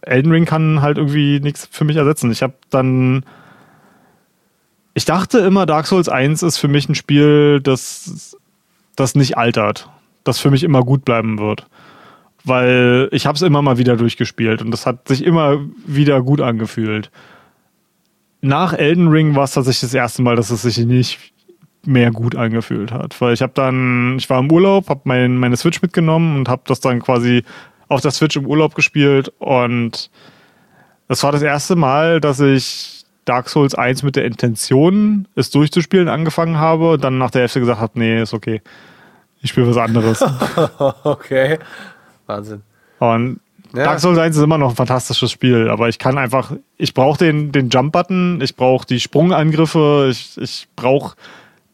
Elden 0.02 0.30
Ring 0.30 0.44
kann 0.44 0.82
halt 0.82 0.98
irgendwie 0.98 1.40
nichts 1.40 1.68
für 1.70 1.84
mich 1.84 1.96
ersetzen. 1.96 2.30
Ich 2.30 2.42
habe 2.42 2.54
dann 2.70 3.24
ich 4.92 5.04
dachte 5.04 5.38
immer 5.38 5.66
Dark 5.66 5.86
Souls 5.86 6.08
1 6.08 6.42
ist 6.42 6.58
für 6.58 6.68
mich 6.68 6.88
ein 6.88 6.94
Spiel, 6.94 7.60
das 7.62 8.36
das 8.96 9.14
nicht 9.14 9.38
altert, 9.38 9.88
das 10.24 10.38
für 10.38 10.50
mich 10.50 10.64
immer 10.64 10.82
gut 10.82 11.04
bleiben 11.04 11.38
wird. 11.38 11.66
Weil 12.44 13.08
ich 13.12 13.26
habe 13.26 13.36
es 13.36 13.42
immer 13.42 13.62
mal 13.62 13.78
wieder 13.78 13.96
durchgespielt 13.96 14.62
und 14.62 14.70
das 14.70 14.86
hat 14.86 15.08
sich 15.08 15.24
immer 15.24 15.58
wieder 15.86 16.22
gut 16.22 16.40
angefühlt. 16.40 17.10
Nach 18.40 18.72
Elden 18.72 19.08
Ring 19.08 19.34
war 19.34 19.44
es 19.44 19.52
tatsächlich 19.52 19.80
das 19.80 19.94
erste 19.94 20.22
Mal, 20.22 20.36
dass 20.36 20.50
es 20.50 20.62
sich 20.62 20.78
nicht 20.78 21.32
mehr 21.84 22.10
gut 22.10 22.36
angefühlt 22.36 22.92
hat. 22.92 23.20
Weil 23.20 23.34
ich 23.34 23.42
habe 23.42 23.52
dann, 23.54 24.16
ich 24.18 24.28
war 24.30 24.40
im 24.40 24.50
Urlaub, 24.50 24.88
habe 24.88 25.02
mein, 25.04 25.36
meine 25.38 25.56
Switch 25.56 25.82
mitgenommen 25.82 26.36
und 26.36 26.48
habe 26.48 26.62
das 26.66 26.80
dann 26.80 27.00
quasi 27.00 27.42
auf 27.88 28.00
der 28.00 28.10
Switch 28.10 28.36
im 28.36 28.46
Urlaub 28.46 28.74
gespielt 28.74 29.32
und 29.38 30.10
das 31.08 31.22
war 31.22 31.32
das 31.32 31.42
erste 31.42 31.76
Mal, 31.76 32.20
dass 32.20 32.40
ich 32.40 32.95
Dark 33.26 33.50
Souls 33.50 33.74
1 33.74 34.02
mit 34.02 34.16
der 34.16 34.24
Intention, 34.24 35.28
es 35.34 35.50
durchzuspielen, 35.50 36.08
angefangen 36.08 36.58
habe 36.58 36.92
und 36.92 37.04
dann 37.04 37.18
nach 37.18 37.30
der 37.30 37.42
Hälfte 37.42 37.60
gesagt 37.60 37.80
habe, 37.80 37.98
nee, 37.98 38.22
ist 38.22 38.32
okay. 38.32 38.62
Ich 39.42 39.50
spiele 39.50 39.68
was 39.68 39.76
anderes. 39.76 40.24
okay. 41.04 41.58
Wahnsinn. 42.26 42.62
Und 42.98 43.40
ja. 43.74 43.84
Dark 43.84 44.00
Souls 44.00 44.18
1 44.18 44.36
ist 44.36 44.42
immer 44.42 44.58
noch 44.58 44.70
ein 44.70 44.76
fantastisches 44.76 45.30
Spiel, 45.30 45.68
aber 45.68 45.88
ich 45.88 45.98
kann 45.98 46.16
einfach, 46.18 46.52
ich 46.78 46.94
brauche 46.94 47.18
den, 47.18 47.52
den 47.52 47.68
Jump-Button, 47.68 48.40
ich 48.40 48.56
brauche 48.56 48.86
die 48.86 49.00
Sprungangriffe, 49.00 50.08
ich, 50.10 50.38
ich 50.38 50.68
brauche 50.76 51.16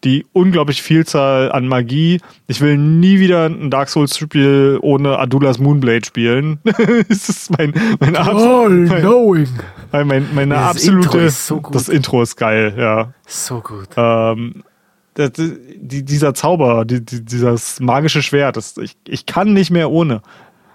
die 0.05 0.27
unglaublich 0.33 0.83
Vielzahl 0.83 1.53
an 1.53 1.67
Magie. 1.69 2.21
Ich 2.47 2.61
will 2.61 2.77
nie 2.77 3.21
wieder 3.21 3.47
ein 3.47 3.71
Dark 3.71 3.89
Souls-Spiel 3.89 4.79
ohne 4.83 5.19
Adulas 5.19 5.59
Moonblade 5.59 6.05
spielen. 6.05 6.59
das 7.09 7.29
ist 7.29 7.57
mein, 7.57 7.73
mein, 8.01 8.17
All 8.17 8.87
knowing. 9.01 9.49
Mein, 9.93 10.07
mein, 10.07 10.29
meine 10.35 10.55
das 10.55 10.77
absolute. 10.77 11.19
Intro 11.19 11.29
so 11.29 11.63
das 11.73 11.89
Intro 11.89 12.23
ist 12.23 12.37
geil, 12.37 12.75
ja. 12.77 13.13
So 13.27 13.61
gut. 13.61 13.89
Ähm, 13.97 14.65
das, 15.15 15.33
die, 15.35 16.05
dieser 16.05 16.35
Zauber, 16.35 16.85
die, 16.85 17.05
die, 17.05 17.25
dieses 17.25 17.81
magische 17.81 18.23
Schwert, 18.23 18.57
das, 18.57 18.77
ich, 18.79 18.97
ich 19.07 19.27
kann 19.27 19.53
nicht 19.53 19.71
mehr 19.71 19.91
ohne. 19.91 20.23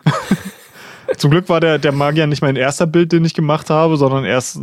Zum 1.16 1.32
Glück 1.32 1.48
war 1.48 1.60
der, 1.60 1.80
der 1.80 1.92
Magier 1.92 2.28
nicht 2.28 2.42
mein 2.42 2.56
erster 2.56 2.86
Bild, 2.86 3.12
den 3.12 3.24
ich 3.24 3.34
gemacht 3.34 3.70
habe, 3.70 3.98
sondern 3.98 4.26
erst 4.26 4.60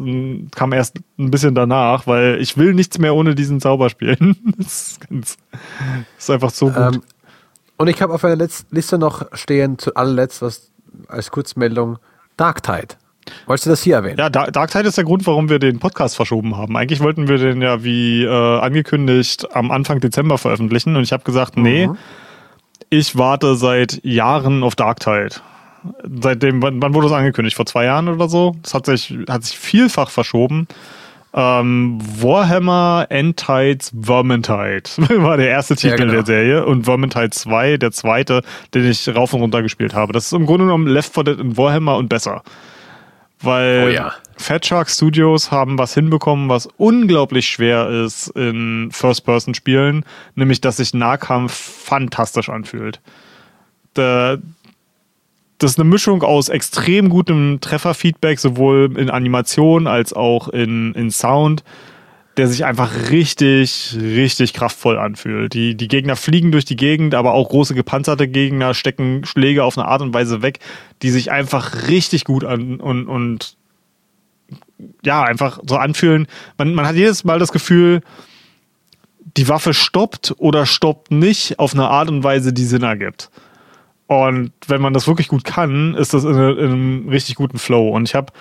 kam 0.55 0.73
erst 0.73 0.99
ein 1.19 1.31
bisschen 1.31 1.55
danach, 1.55 2.07
weil 2.07 2.39
ich 2.41 2.59
will 2.59 2.75
nichts 2.75 2.99
mehr 2.99 3.15
ohne 3.15 3.35
diesen 3.35 3.61
Zauber 3.61 3.89
spielen. 3.91 4.37
Das 4.59 4.91
ist, 4.91 5.09
ganz, 5.09 5.37
das 5.51 6.25
ist 6.25 6.31
einfach 6.31 6.51
so 6.51 6.67
gut. 6.67 6.95
Ähm, 6.95 7.03
und 7.77 7.89
ich 7.89 8.01
habe 8.01 8.13
auf 8.13 8.23
meiner 8.23 8.47
Liste 8.71 8.99
noch 8.99 9.27
stehen, 9.33 9.79
zu 9.79 9.95
allerletzt, 9.95 10.43
was 10.43 10.71
als 11.09 11.31
Kurzmeldung, 11.31 11.99
Darktide. 12.37 12.95
Wolltest 13.47 13.67
du 13.67 13.71
das 13.71 13.83
hier 13.83 13.97
erwähnen? 13.97 14.19
Ja, 14.19 14.29
Darktide 14.29 14.89
ist 14.89 14.97
der 14.97 15.05
Grund, 15.05 15.27
warum 15.27 15.49
wir 15.49 15.59
den 15.59 15.79
Podcast 15.79 16.15
verschoben 16.15 16.57
haben. 16.57 16.77
Eigentlich 16.77 17.01
wollten 17.01 17.27
wir 17.27 17.39
den 17.39 17.63
ja 17.63 17.83
wie 17.83 18.25
äh, 18.25 18.29
angekündigt 18.29 19.55
am 19.55 19.71
Anfang 19.71 20.01
Dezember 20.01 20.39
veröffentlichen 20.39 20.95
und 20.97 21.03
ich 21.03 21.13
habe 21.13 21.25
gesagt, 21.25 21.57
nee, 21.57 21.89
mhm. 21.89 21.97
ich 22.91 23.17
warte 23.17 23.57
seit 23.57 24.05
Jahren 24.05 24.63
auf 24.63 24.77
Darktide 24.77 25.37
seitdem, 26.21 26.63
wann, 26.63 26.95
wurde 26.95 27.09
das 27.09 27.17
angekündigt? 27.17 27.57
Vor 27.57 27.67
zwei 27.67 27.85
Jahren 27.85 28.09
oder 28.09 28.29
so? 28.29 28.57
Das 28.63 28.75
hat 28.75 28.87
sich, 28.87 29.15
hat 29.29 29.45
sich 29.45 29.59
vielfach 29.59 30.11
verschoben. 30.11 30.67
Ähm, 31.37 31.99
Warhammer 32.21 33.07
Endtides 33.09 33.93
Vermintide 34.01 34.85
war 35.21 35.37
der 35.37 35.49
erste 35.49 35.75
Titel 35.75 35.89
ja, 35.89 35.97
genau. 35.97 36.13
der 36.13 36.27
Serie 36.27 36.65
und 36.65 36.85
Vermintide 36.85 37.31
2 37.31 37.77
der 37.79 37.91
zweite, 37.91 38.43
den 38.73 38.89
ich 38.89 39.09
rauf 39.09 39.33
und 39.33 39.41
runter 39.41 39.61
gespielt 39.61 39.95
habe. 39.95 40.13
Das 40.13 40.27
ist 40.27 40.33
im 40.33 40.47
Grunde 40.47 40.67
genommen 40.67 40.87
Left 40.87 41.13
4 41.13 41.25
Dead 41.25 41.41
in 41.41 41.57
Warhammer 41.57 41.97
und 41.97 42.09
besser. 42.09 42.43
Weil 43.41 43.85
oh 43.85 43.91
ja. 43.91 44.13
Fat 44.37 44.65
Shark 44.65 44.89
Studios 44.89 45.51
haben 45.51 45.77
was 45.77 45.93
hinbekommen, 45.95 46.49
was 46.49 46.69
unglaublich 46.77 47.49
schwer 47.49 47.89
ist 47.89 48.29
in 48.29 48.91
First-Person-Spielen, 48.93 50.05
nämlich 50.37 50.61
dass 50.61 50.77
sich 50.77 50.95
Nahkampf 50.95 51.53
fantastisch 51.53 52.49
anfühlt. 52.49 53.01
Der, 53.97 54.39
das 55.65 55.73
ist 55.73 55.81
eine 55.81 55.89
Mischung 55.89 56.23
aus 56.23 56.51
extrem 56.51 57.09
gutem 57.09 57.59
Trefferfeedback, 57.59 58.39
sowohl 58.39 58.99
in 58.99 59.09
Animation 59.09 59.87
als 59.87 60.13
auch 60.13 60.49
in, 60.49 60.93
in 60.93 61.11
Sound, 61.11 61.65
der 62.37 62.49
sich 62.49 62.67
einfach 62.67 63.11
richtig, 63.11 63.97
richtig 63.99 64.53
kraftvoll 64.53 64.99
anfühlt. 64.99 65.55
Die, 65.55 65.75
die 65.75 65.89
Gegner 65.89 66.17
fliegen 66.17 66.53
durch 66.53 66.67
die 66.67 66.77
Gegend, 66.77 67.15
aber 67.15 67.33
auch 67.33 67.49
große 67.49 67.75
gepanzerte 67.75 68.29
Gegner 68.29 68.75
stecken 68.75 69.25
Schläge 69.25 69.65
auf 69.65 69.79
eine 69.79 69.89
Art 69.89 70.03
und 70.03 70.13
Weise 70.13 70.43
weg, 70.43 70.59
die 71.01 71.11
sich 71.11 71.31
einfach 71.31 71.89
richtig 71.89 72.25
gut 72.25 72.45
an 72.45 72.79
und, 72.79 73.07
und 73.07 73.57
ja, 75.03 75.23
einfach 75.23 75.61
so 75.67 75.77
anfühlen. 75.77 76.27
Man, 76.59 76.75
man 76.75 76.87
hat 76.87 76.97
jedes 76.97 77.25
Mal 77.25 77.39
das 77.39 77.53
Gefühl, 77.53 78.03
die 79.39 79.49
Waffe 79.49 79.73
stoppt 79.73 80.35
oder 80.37 80.67
stoppt 80.67 81.11
nicht 81.11 81.59
auf 81.59 81.73
eine 81.73 81.89
Art 81.89 82.11
und 82.11 82.23
Weise, 82.23 82.53
die 82.53 82.65
Sinn 82.65 82.83
ergibt. 82.83 83.31
Und 84.07 84.53
wenn 84.67 84.83
man 84.83 84.93
das 84.93 85.07
wirklich 85.07 85.29
gut 85.29 85.45
kann, 85.45 85.95
ist 85.95 86.13
das 86.15 86.25
in, 86.25 86.35
in 86.35 86.59
einem 86.59 87.09
richtig 87.09 87.37
guten 87.37 87.59
Flow. 87.59 87.89
Und 87.89 88.09
ich 88.09 88.15
habe 88.15 88.33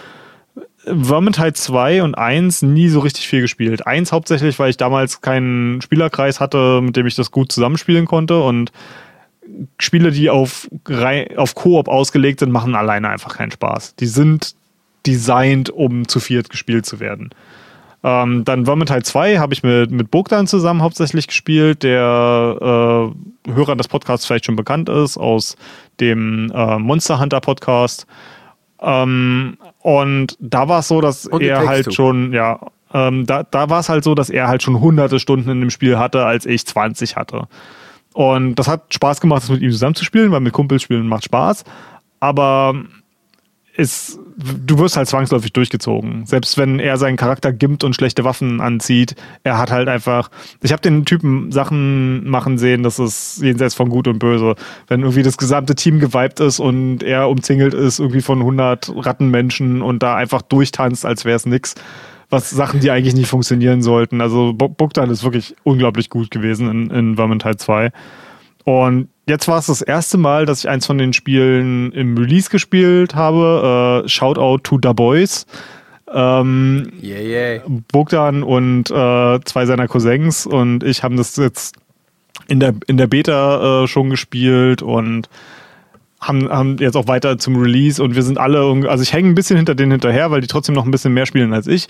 Vermintide 0.85 1.53
2 1.53 2.03
und 2.03 2.15
1 2.15 2.63
nie 2.63 2.89
so 2.89 2.99
richtig 2.99 3.27
viel 3.27 3.41
gespielt. 3.41 3.87
1 3.87 4.11
hauptsächlich, 4.11 4.59
weil 4.59 4.69
ich 4.69 4.77
damals 4.77 5.21
keinen 5.21 5.81
Spielerkreis 5.81 6.39
hatte, 6.39 6.81
mit 6.81 6.97
dem 6.97 7.07
ich 7.07 7.15
das 7.15 7.31
gut 7.31 7.51
zusammenspielen 7.51 8.05
konnte. 8.05 8.41
Und 8.41 8.71
Spiele, 9.79 10.11
die 10.11 10.29
auf, 10.29 10.69
auf 11.37 11.55
Koop 11.55 11.87
ausgelegt 11.87 12.41
sind, 12.41 12.51
machen 12.51 12.75
alleine 12.75 13.09
einfach 13.09 13.37
keinen 13.37 13.51
Spaß. 13.51 13.95
Die 13.95 14.07
sind 14.07 14.55
designt, 15.05 15.69
um 15.69 16.07
zu 16.07 16.19
viert 16.19 16.49
gespielt 16.49 16.85
zu 16.85 16.99
werden. 16.99 17.29
Ähm, 18.03 18.43
dann 18.43 18.65
Vermintide 18.65 19.03
2 19.03 19.37
habe 19.37 19.53
ich 19.53 19.63
mit, 19.63 19.91
mit 19.91 20.11
Bogdan 20.11 20.45
zusammen 20.45 20.81
hauptsächlich 20.81 21.27
gespielt, 21.27 21.83
der 21.83 23.13
äh, 23.47 23.51
Hörer 23.51 23.75
des 23.77 23.87
Podcasts 23.87 24.25
vielleicht 24.25 24.45
schon 24.45 24.57
bekannt 24.57 24.89
ist, 24.89 25.17
aus 25.17 25.55
dem 26.01 26.51
äh, 26.53 26.77
Monster 26.77 27.19
Hunter 27.19 27.39
Podcast. 27.39 28.05
Ähm, 28.81 29.57
und 29.79 30.37
da 30.39 30.67
war 30.67 30.79
es 30.79 30.89
so, 30.89 30.99
dass 30.99 31.25
und 31.27 31.41
er 31.41 31.65
halt 31.65 31.87
du. 31.87 31.91
schon, 31.91 32.33
ja, 32.33 32.59
ähm, 32.93 33.25
da, 33.25 33.43
da 33.43 33.69
war 33.69 33.79
es 33.79 33.87
halt 33.87 34.03
so, 34.03 34.15
dass 34.15 34.29
er 34.29 34.49
halt 34.49 34.63
schon 34.63 34.81
hunderte 34.81 35.19
Stunden 35.19 35.49
in 35.49 35.61
dem 35.61 35.69
Spiel 35.69 35.97
hatte, 35.97 36.25
als 36.25 36.45
ich 36.45 36.65
20 36.67 37.15
hatte. 37.15 37.47
Und 38.13 38.55
das 38.55 38.67
hat 38.67 38.93
Spaß 38.93 39.21
gemacht, 39.21 39.43
das 39.43 39.49
mit 39.49 39.61
ihm 39.61 39.71
zusammenzuspielen, 39.71 40.31
weil 40.31 40.41
mit 40.41 40.53
Kumpels 40.53 40.83
spielen 40.83 41.07
macht 41.07 41.23
Spaß. 41.23 41.63
Aber 42.19 42.75
ist, 43.75 44.19
du 44.37 44.77
wirst 44.77 44.97
halt 44.97 45.07
zwangsläufig 45.07 45.51
durchgezogen. 45.51 46.25
Selbst 46.27 46.57
wenn 46.57 46.79
er 46.79 46.97
seinen 46.97 47.17
Charakter 47.17 47.51
gimmt 47.51 47.83
und 47.83 47.95
schlechte 47.95 48.23
Waffen 48.23 48.61
anzieht, 48.61 49.15
er 49.43 49.57
hat 49.57 49.71
halt 49.71 49.87
einfach. 49.87 50.29
Ich 50.61 50.71
habe 50.71 50.81
den 50.81 51.05
Typen 51.05 51.51
Sachen 51.51 52.29
machen 52.29 52.59
sehen, 52.59 52.83
das 52.83 52.99
ist 52.99 53.41
jenseits 53.41 53.73
von 53.73 53.89
Gut 53.89 54.07
und 54.07 54.19
Böse. 54.19 54.55
Wenn 54.87 55.01
irgendwie 55.01 55.23
das 55.23 55.37
gesamte 55.37 55.73
Team 55.73 55.99
geweibt 55.99 56.39
ist 56.39 56.59
und 56.59 57.01
er 57.01 57.29
umzingelt 57.29 57.73
ist 57.73 57.99
irgendwie 57.99 58.21
von 58.21 58.39
100 58.39 58.91
Rattenmenschen 58.95 59.81
und 59.81 60.03
da 60.03 60.15
einfach 60.15 60.43
durchtanzt, 60.43 61.05
als 61.05 61.25
wäre 61.25 61.35
es 61.35 61.47
nix. 61.47 61.73
Was 62.29 62.51
Sachen, 62.51 62.79
die 62.79 62.91
eigentlich 62.91 63.15
nicht 63.15 63.27
funktionieren 63.27 63.81
sollten. 63.81 64.21
Also 64.21 64.53
Bogdan 64.53 65.09
ist 65.09 65.23
wirklich 65.23 65.55
unglaublich 65.63 66.09
gut 66.09 66.31
gewesen 66.31 66.69
in, 66.69 66.89
in 66.89 67.15
Vermintide 67.15 67.57
2. 67.57 67.91
Und 68.63 69.09
jetzt 69.27 69.47
war 69.47 69.59
es 69.59 69.67
das 69.67 69.81
erste 69.81 70.17
Mal, 70.17 70.45
dass 70.45 70.59
ich 70.59 70.69
eins 70.69 70.85
von 70.85 70.97
den 70.97 71.13
Spielen 71.13 71.91
im 71.91 72.17
Release 72.17 72.49
gespielt 72.49 73.15
habe. 73.15 74.03
Äh, 74.05 74.09
Shoutout 74.09 74.59
to 74.63 74.77
Da 74.77 74.93
Boys. 74.93 75.45
Ähm, 76.13 76.91
yeah, 77.01 77.19
yeah. 77.19 77.61
Bogdan 77.91 78.43
und 78.43 78.91
äh, 78.91 79.39
zwei 79.45 79.65
seiner 79.65 79.87
Cousins 79.87 80.45
und 80.45 80.83
ich 80.83 81.01
haben 81.01 81.17
das 81.17 81.35
jetzt 81.37 81.75
in 82.47 82.59
der, 82.59 82.75
in 82.85 82.97
der 82.97 83.07
Beta 83.07 83.83
äh, 83.83 83.87
schon 83.87 84.11
gespielt 84.11 84.83
und 84.83 85.27
haben, 86.21 86.49
haben 86.49 86.77
jetzt 86.77 86.95
auch 86.95 87.07
weiter 87.07 87.39
zum 87.39 87.55
Release 87.55 88.01
und 88.01 88.15
wir 88.15 88.21
sind 88.21 88.37
alle, 88.37 88.59
also 88.87 89.01
ich 89.01 89.11
hänge 89.11 89.29
ein 89.29 89.35
bisschen 89.35 89.57
hinter 89.57 89.73
denen 89.73 89.91
hinterher, 89.91 90.29
weil 90.29 90.41
die 90.41 90.47
trotzdem 90.47 90.75
noch 90.75 90.85
ein 90.85 90.91
bisschen 90.91 91.13
mehr 91.15 91.25
spielen 91.25 91.51
als 91.51 91.65
ich 91.65 91.87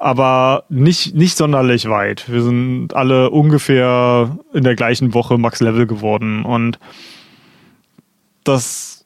aber 0.00 0.64
nicht, 0.70 1.14
nicht 1.14 1.36
sonderlich 1.36 1.88
weit. 1.88 2.24
Wir 2.32 2.42
sind 2.42 2.94
alle 2.96 3.28
ungefähr 3.28 4.38
in 4.54 4.64
der 4.64 4.74
gleichen 4.74 5.12
Woche 5.12 5.36
Max 5.36 5.60
Level 5.60 5.86
geworden 5.86 6.42
und 6.42 6.78
das, 8.42 9.04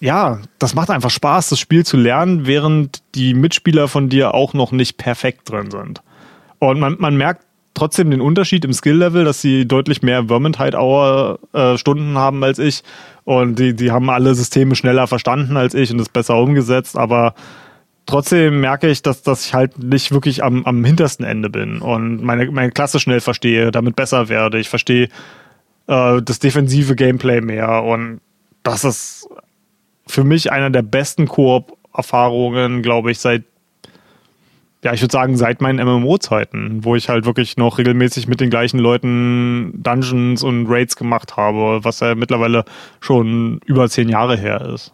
ja, 0.00 0.40
das 0.58 0.74
macht 0.74 0.88
einfach 0.88 1.10
Spaß, 1.10 1.50
das 1.50 1.60
Spiel 1.60 1.84
zu 1.84 1.98
lernen, 1.98 2.46
während 2.46 3.02
die 3.14 3.34
Mitspieler 3.34 3.86
von 3.86 4.08
dir 4.08 4.32
auch 4.32 4.54
noch 4.54 4.72
nicht 4.72 4.96
perfekt 4.96 5.50
drin 5.50 5.70
sind. 5.70 6.00
Und 6.60 6.80
man, 6.80 6.96
man 6.98 7.18
merkt 7.18 7.44
trotzdem 7.74 8.10
den 8.10 8.22
Unterschied 8.22 8.64
im 8.64 8.72
Skill-Level, 8.72 9.26
dass 9.26 9.42
sie 9.42 9.68
deutlich 9.68 10.00
mehr 10.00 10.24
Vermintide-Hour-Stunden 10.28 12.16
haben 12.16 12.42
als 12.42 12.58
ich. 12.58 12.82
Und 13.24 13.58
die, 13.58 13.74
die 13.76 13.90
haben 13.90 14.08
alle 14.08 14.34
Systeme 14.34 14.76
schneller 14.76 15.06
verstanden 15.06 15.58
als 15.58 15.74
ich 15.74 15.90
und 15.90 15.98
das 15.98 16.08
besser 16.08 16.38
umgesetzt, 16.38 16.96
aber 16.96 17.34
trotzdem 18.06 18.60
merke 18.60 18.88
ich, 18.88 19.02
dass, 19.02 19.22
dass 19.22 19.46
ich 19.46 19.54
halt 19.54 19.78
nicht 19.78 20.12
wirklich 20.12 20.42
am, 20.42 20.64
am 20.64 20.84
hintersten 20.84 21.24
Ende 21.24 21.50
bin 21.50 21.80
und 21.80 22.22
meine, 22.22 22.50
meine 22.50 22.70
Klasse 22.70 23.00
schnell 23.00 23.20
verstehe, 23.20 23.70
damit 23.70 23.96
besser 23.96 24.28
werde. 24.28 24.58
Ich 24.58 24.68
verstehe 24.68 25.08
äh, 25.86 26.22
das 26.22 26.38
defensive 26.38 26.96
Gameplay 26.96 27.40
mehr 27.40 27.82
und 27.82 28.20
das 28.62 28.84
ist 28.84 29.28
für 30.06 30.24
mich 30.24 30.52
einer 30.52 30.70
der 30.70 30.82
besten 30.82 31.26
Koop-Erfahrungen, 31.26 32.82
glaube 32.82 33.10
ich, 33.10 33.18
seit 33.18 33.44
ja, 34.84 34.92
ich 34.92 35.00
würde 35.00 35.12
sagen, 35.12 35.36
seit 35.38 35.62
meinen 35.62 35.84
MMO-Zeiten, 35.84 36.84
wo 36.84 36.94
ich 36.94 37.08
halt 37.08 37.24
wirklich 37.24 37.56
noch 37.56 37.78
regelmäßig 37.78 38.28
mit 38.28 38.40
den 38.40 38.50
gleichen 38.50 38.78
Leuten 38.78 39.72
Dungeons 39.82 40.42
und 40.42 40.66
Raids 40.68 40.94
gemacht 40.96 41.38
habe, 41.38 41.82
was 41.82 42.00
ja 42.00 42.14
mittlerweile 42.14 42.66
schon 43.00 43.60
über 43.64 43.88
zehn 43.88 44.10
Jahre 44.10 44.36
her 44.36 44.60
ist. 44.74 44.93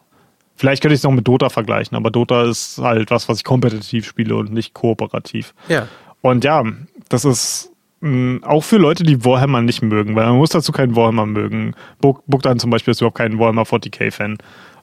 Vielleicht 0.60 0.82
könnte 0.82 0.92
ich 0.92 0.98
es 0.98 1.04
noch 1.04 1.12
mit 1.12 1.26
Dota 1.26 1.48
vergleichen, 1.48 1.96
aber 1.96 2.10
Dota 2.10 2.42
ist 2.42 2.76
halt 2.76 3.10
was, 3.10 3.30
was 3.30 3.38
ich 3.38 3.44
kompetitiv 3.44 4.06
spiele 4.06 4.36
und 4.36 4.52
nicht 4.52 4.74
kooperativ. 4.74 5.54
Ja. 5.68 5.88
Und 6.20 6.44
ja, 6.44 6.62
das 7.08 7.24
ist 7.24 7.72
mh, 8.00 8.46
auch 8.46 8.62
für 8.62 8.76
Leute, 8.76 9.02
die 9.02 9.24
Warhammer 9.24 9.62
nicht 9.62 9.80
mögen, 9.80 10.14
weil 10.16 10.26
man 10.26 10.36
muss 10.36 10.50
dazu 10.50 10.70
keinen 10.70 10.94
Warhammer 10.96 11.24
mögen. 11.24 11.74
Book 12.02 12.42
dann 12.42 12.58
zum 12.58 12.68
Beispiel 12.68 12.92
ist 12.92 13.00
überhaupt 13.00 13.16
kein 13.16 13.38
Warhammer 13.38 13.62
40k-Fan. 13.62 14.36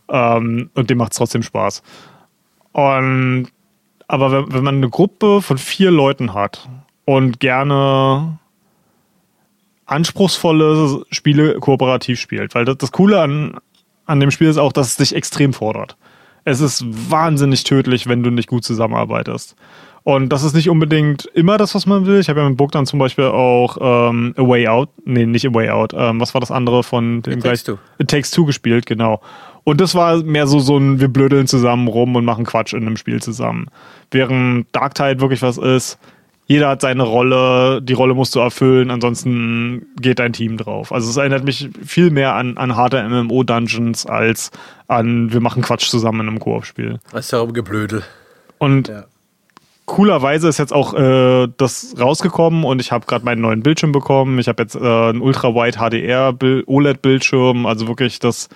Ähm, 0.10 0.72
und 0.74 0.90
dem 0.90 0.98
macht 0.98 1.12
es 1.12 1.20
trotzdem 1.20 1.44
Spaß. 1.44 1.84
Und 2.72 3.50
aber 4.08 4.32
wenn, 4.32 4.52
wenn 4.52 4.64
man 4.64 4.78
eine 4.78 4.90
Gruppe 4.90 5.44
von 5.44 5.60
vier 5.60 5.92
Leuten 5.92 6.34
hat 6.34 6.68
und 7.06 7.40
gerne 7.40 8.40
anspruchsvolle 9.86 11.04
Spiele 11.12 11.60
kooperativ 11.60 12.20
spielt, 12.20 12.56
weil 12.56 12.66
das, 12.66 12.78
das 12.78 12.92
Coole 12.92 13.22
an, 13.22 13.60
an 14.08 14.20
dem 14.20 14.32
Spiel 14.32 14.48
ist 14.48 14.58
auch, 14.58 14.74
dass 14.74 14.88
es 14.88 14.98
dich 14.98 15.16
extrem 15.16 15.54
fordert. 15.54 15.98
Es 16.44 16.62
ist 16.62 16.86
wahnsinnig 17.12 17.64
tödlich, 17.66 18.08
wenn 18.08 18.24
du 18.24 18.32
nicht 18.32 18.48
gut 18.48 18.64
zusammenarbeitest. 18.64 19.56
Und 20.04 20.30
das 20.30 20.44
ist 20.44 20.56
nicht 20.56 20.70
unbedingt 20.70 21.26
immer 21.34 21.58
das, 21.58 21.76
was 21.76 21.86
man 21.86 22.06
will. 22.06 22.22
Ich 22.22 22.30
habe 22.30 22.40
ja 22.40 22.48
mit 22.48 22.58
Book 22.58 22.72
dann 22.72 22.86
zum 22.86 22.98
Beispiel 22.98 23.26
auch 23.26 23.78
ähm, 23.82 24.34
A 24.38 24.48
Way 24.48 24.70
Out, 24.70 24.90
nee, 25.04 25.26
nicht 25.26 25.46
A 25.46 25.54
Way 25.54 25.70
Out, 25.70 25.94
ähm, 25.94 26.22
was 26.22 26.34
war 26.34 26.40
das 26.40 26.50
andere 26.50 26.84
von 26.84 27.22
dem 27.24 27.40
It 27.40 27.44
Takes 27.44 27.64
Two. 27.66 27.78
It 27.98 28.10
Takes 28.10 28.32
Two 28.32 28.46
gespielt, 28.46 28.86
genau. 28.86 29.20
Und 29.66 29.82
das 29.82 29.96
war 29.96 30.24
mehr 30.24 30.48
so, 30.48 30.60
so 30.60 30.78
ein, 30.78 31.02
wir 31.02 31.10
blödeln 31.10 31.46
zusammen 31.46 31.90
rum 31.90 32.16
und 32.16 32.24
machen 32.24 32.46
Quatsch 32.46 32.72
in 32.72 32.84
einem 32.84 32.96
Spiel 32.96 33.22
zusammen. 33.22 33.68
Während 34.10 34.68
Dark 34.72 34.96
Tide 34.96 35.20
wirklich 35.20 35.42
was 35.42 35.58
ist, 35.58 36.00
jeder 36.50 36.70
hat 36.70 36.82
seine 36.82 37.04
Rolle, 37.04 37.82
die 37.82 37.94
Rolle 37.94 38.14
musst 38.14 38.34
du 38.34 38.40
erfüllen, 38.40 38.90
ansonsten 38.90 39.86
geht 40.02 40.20
dein 40.20 40.34
Team 40.34 40.58
drauf. 40.58 40.92
Also 40.94 41.10
es 41.10 41.18
erinnert 41.18 41.44
mich 41.44 41.70
viel 41.86 42.10
mehr 42.10 42.36
an, 42.36 42.58
an 42.58 42.76
harte 42.76 43.04
MMO-Dungeons 43.08 44.06
als 44.06 44.52
an, 44.88 45.32
wir 45.34 45.42
machen 45.42 45.62
Quatsch 45.62 45.90
zusammen 45.90 46.22
in 46.22 46.28
einem 46.30 46.40
Koop-Spiel. 46.40 47.00
Das 47.12 47.26
ist 47.26 47.32
ja 47.32 47.44
Geblödel. 47.46 48.02
Und 48.60 48.88
Ja. 48.88 49.04
coolerweise 49.86 50.48
ist 50.48 50.58
jetzt 50.58 50.74
auch 50.74 50.94
äh, 50.94 51.48
das 51.58 51.96
rausgekommen 52.00 52.64
und 52.64 52.80
ich 52.82 52.92
habe 52.92 53.06
gerade 53.06 53.26
meinen 53.26 53.42
neuen 53.42 53.62
Bildschirm 53.62 53.92
bekommen. 53.92 54.40
Ich 54.40 54.48
habe 54.48 54.64
jetzt 54.64 54.76
äh, 54.76 54.80
einen 54.80 55.22
Ultra-Wide 55.22 55.78
HDR 55.78 56.32
Bil- 56.34 56.64
OLED-Bildschirm, 56.66 57.66
also 57.66 57.88
wirklich 57.88 58.20
das 58.20 58.48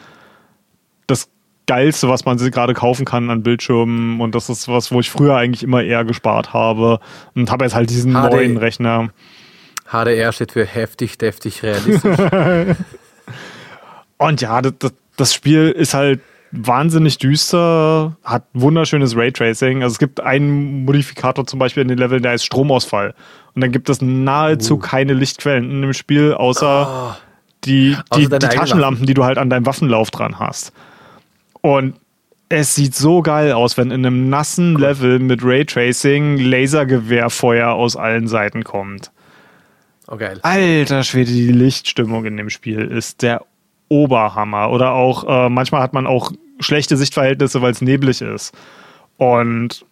Geilste, 1.71 2.09
was 2.09 2.25
man 2.25 2.37
sich 2.37 2.51
gerade 2.51 2.73
kaufen 2.73 3.05
kann 3.05 3.29
an 3.29 3.43
Bildschirmen. 3.43 4.19
Und 4.19 4.35
das 4.35 4.49
ist 4.49 4.67
was, 4.67 4.91
wo 4.91 4.99
ich 4.99 5.09
früher 5.09 5.37
eigentlich 5.37 5.63
immer 5.63 5.81
eher 5.81 6.03
gespart 6.03 6.51
habe. 6.51 6.99
Und 7.33 7.49
habe 7.49 7.63
jetzt 7.63 7.75
halt 7.75 7.89
diesen 7.89 8.11
HD. 8.11 8.29
neuen 8.29 8.57
Rechner. 8.57 9.07
HDR 9.89 10.33
steht 10.33 10.51
für 10.51 10.65
heftig, 10.65 11.17
deftig, 11.17 11.63
realistisch. 11.63 12.11
Und 14.17 14.41
ja, 14.41 14.61
das, 14.61 14.73
das, 14.79 14.93
das 15.15 15.33
Spiel 15.33 15.69
ist 15.69 15.93
halt 15.93 16.19
wahnsinnig 16.51 17.19
düster, 17.19 18.17
hat 18.21 18.43
wunderschönes 18.51 19.15
Raytracing. 19.15 19.81
Also 19.81 19.93
es 19.93 19.99
gibt 19.99 20.19
einen 20.19 20.83
Modifikator 20.83 21.47
zum 21.47 21.57
Beispiel 21.57 21.83
in 21.83 21.87
den 21.87 21.99
Leveln, 21.99 22.21
der 22.21 22.33
heißt 22.33 22.45
Stromausfall. 22.45 23.15
Und 23.55 23.61
dann 23.61 23.71
gibt 23.71 23.89
es 23.89 24.01
nahezu 24.01 24.77
keine 24.77 25.13
Lichtquellen 25.13 25.71
in 25.71 25.81
dem 25.81 25.93
Spiel, 25.93 26.33
außer 26.33 27.17
die, 27.63 27.95
Außer 28.09 28.19
die, 28.19 28.27
deine 28.27 28.49
die 28.49 28.57
Taschenlampen, 28.57 29.05
die 29.05 29.13
du 29.13 29.23
halt 29.23 29.37
an 29.37 29.49
deinem 29.49 29.65
Waffenlauf 29.65 30.11
dran 30.11 30.37
hast. 30.37 30.73
Und 31.61 31.95
es 32.49 32.75
sieht 32.75 32.95
so 32.95 33.21
geil 33.21 33.53
aus, 33.53 33.77
wenn 33.77 33.91
in 33.91 34.05
einem 34.05 34.29
nassen 34.29 34.75
Level 34.75 35.19
mit 35.19 35.43
Raytracing 35.43 36.37
Lasergewehrfeuer 36.37 37.69
aus 37.69 37.95
allen 37.95 38.27
Seiten 38.27 38.63
kommt. 38.63 39.11
Oh, 40.07 40.17
geil. 40.17 40.39
Alter 40.41 41.03
Schwede, 41.03 41.31
die 41.31 41.51
Lichtstimmung 41.51 42.25
in 42.25 42.35
dem 42.35 42.49
Spiel 42.49 42.81
ist 42.81 43.21
der 43.21 43.45
Oberhammer. 43.87 44.71
Oder 44.71 44.91
auch, 44.91 45.23
äh, 45.27 45.49
manchmal 45.49 45.81
hat 45.81 45.93
man 45.93 46.07
auch 46.07 46.31
schlechte 46.59 46.97
Sichtverhältnisse, 46.97 47.61
weil 47.61 47.71
es 47.71 47.81
neblig 47.81 48.21
ist. 48.21 48.53
Und 49.17 49.85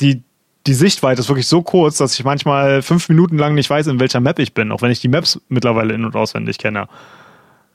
die, 0.00 0.22
die 0.66 0.74
Sichtweite 0.74 1.20
ist 1.20 1.28
wirklich 1.28 1.48
so 1.48 1.62
kurz, 1.62 1.98
dass 1.98 2.14
ich 2.14 2.24
manchmal 2.24 2.82
fünf 2.82 3.08
Minuten 3.08 3.38
lang 3.38 3.54
nicht 3.54 3.70
weiß, 3.70 3.88
in 3.88 3.98
welcher 3.98 4.20
Map 4.20 4.38
ich 4.38 4.54
bin, 4.54 4.70
auch 4.70 4.82
wenn 4.82 4.92
ich 4.92 5.00
die 5.00 5.08
Maps 5.08 5.40
mittlerweile 5.48 5.94
in- 5.94 6.04
und 6.04 6.14
auswendig 6.14 6.58
kenne. 6.58 6.88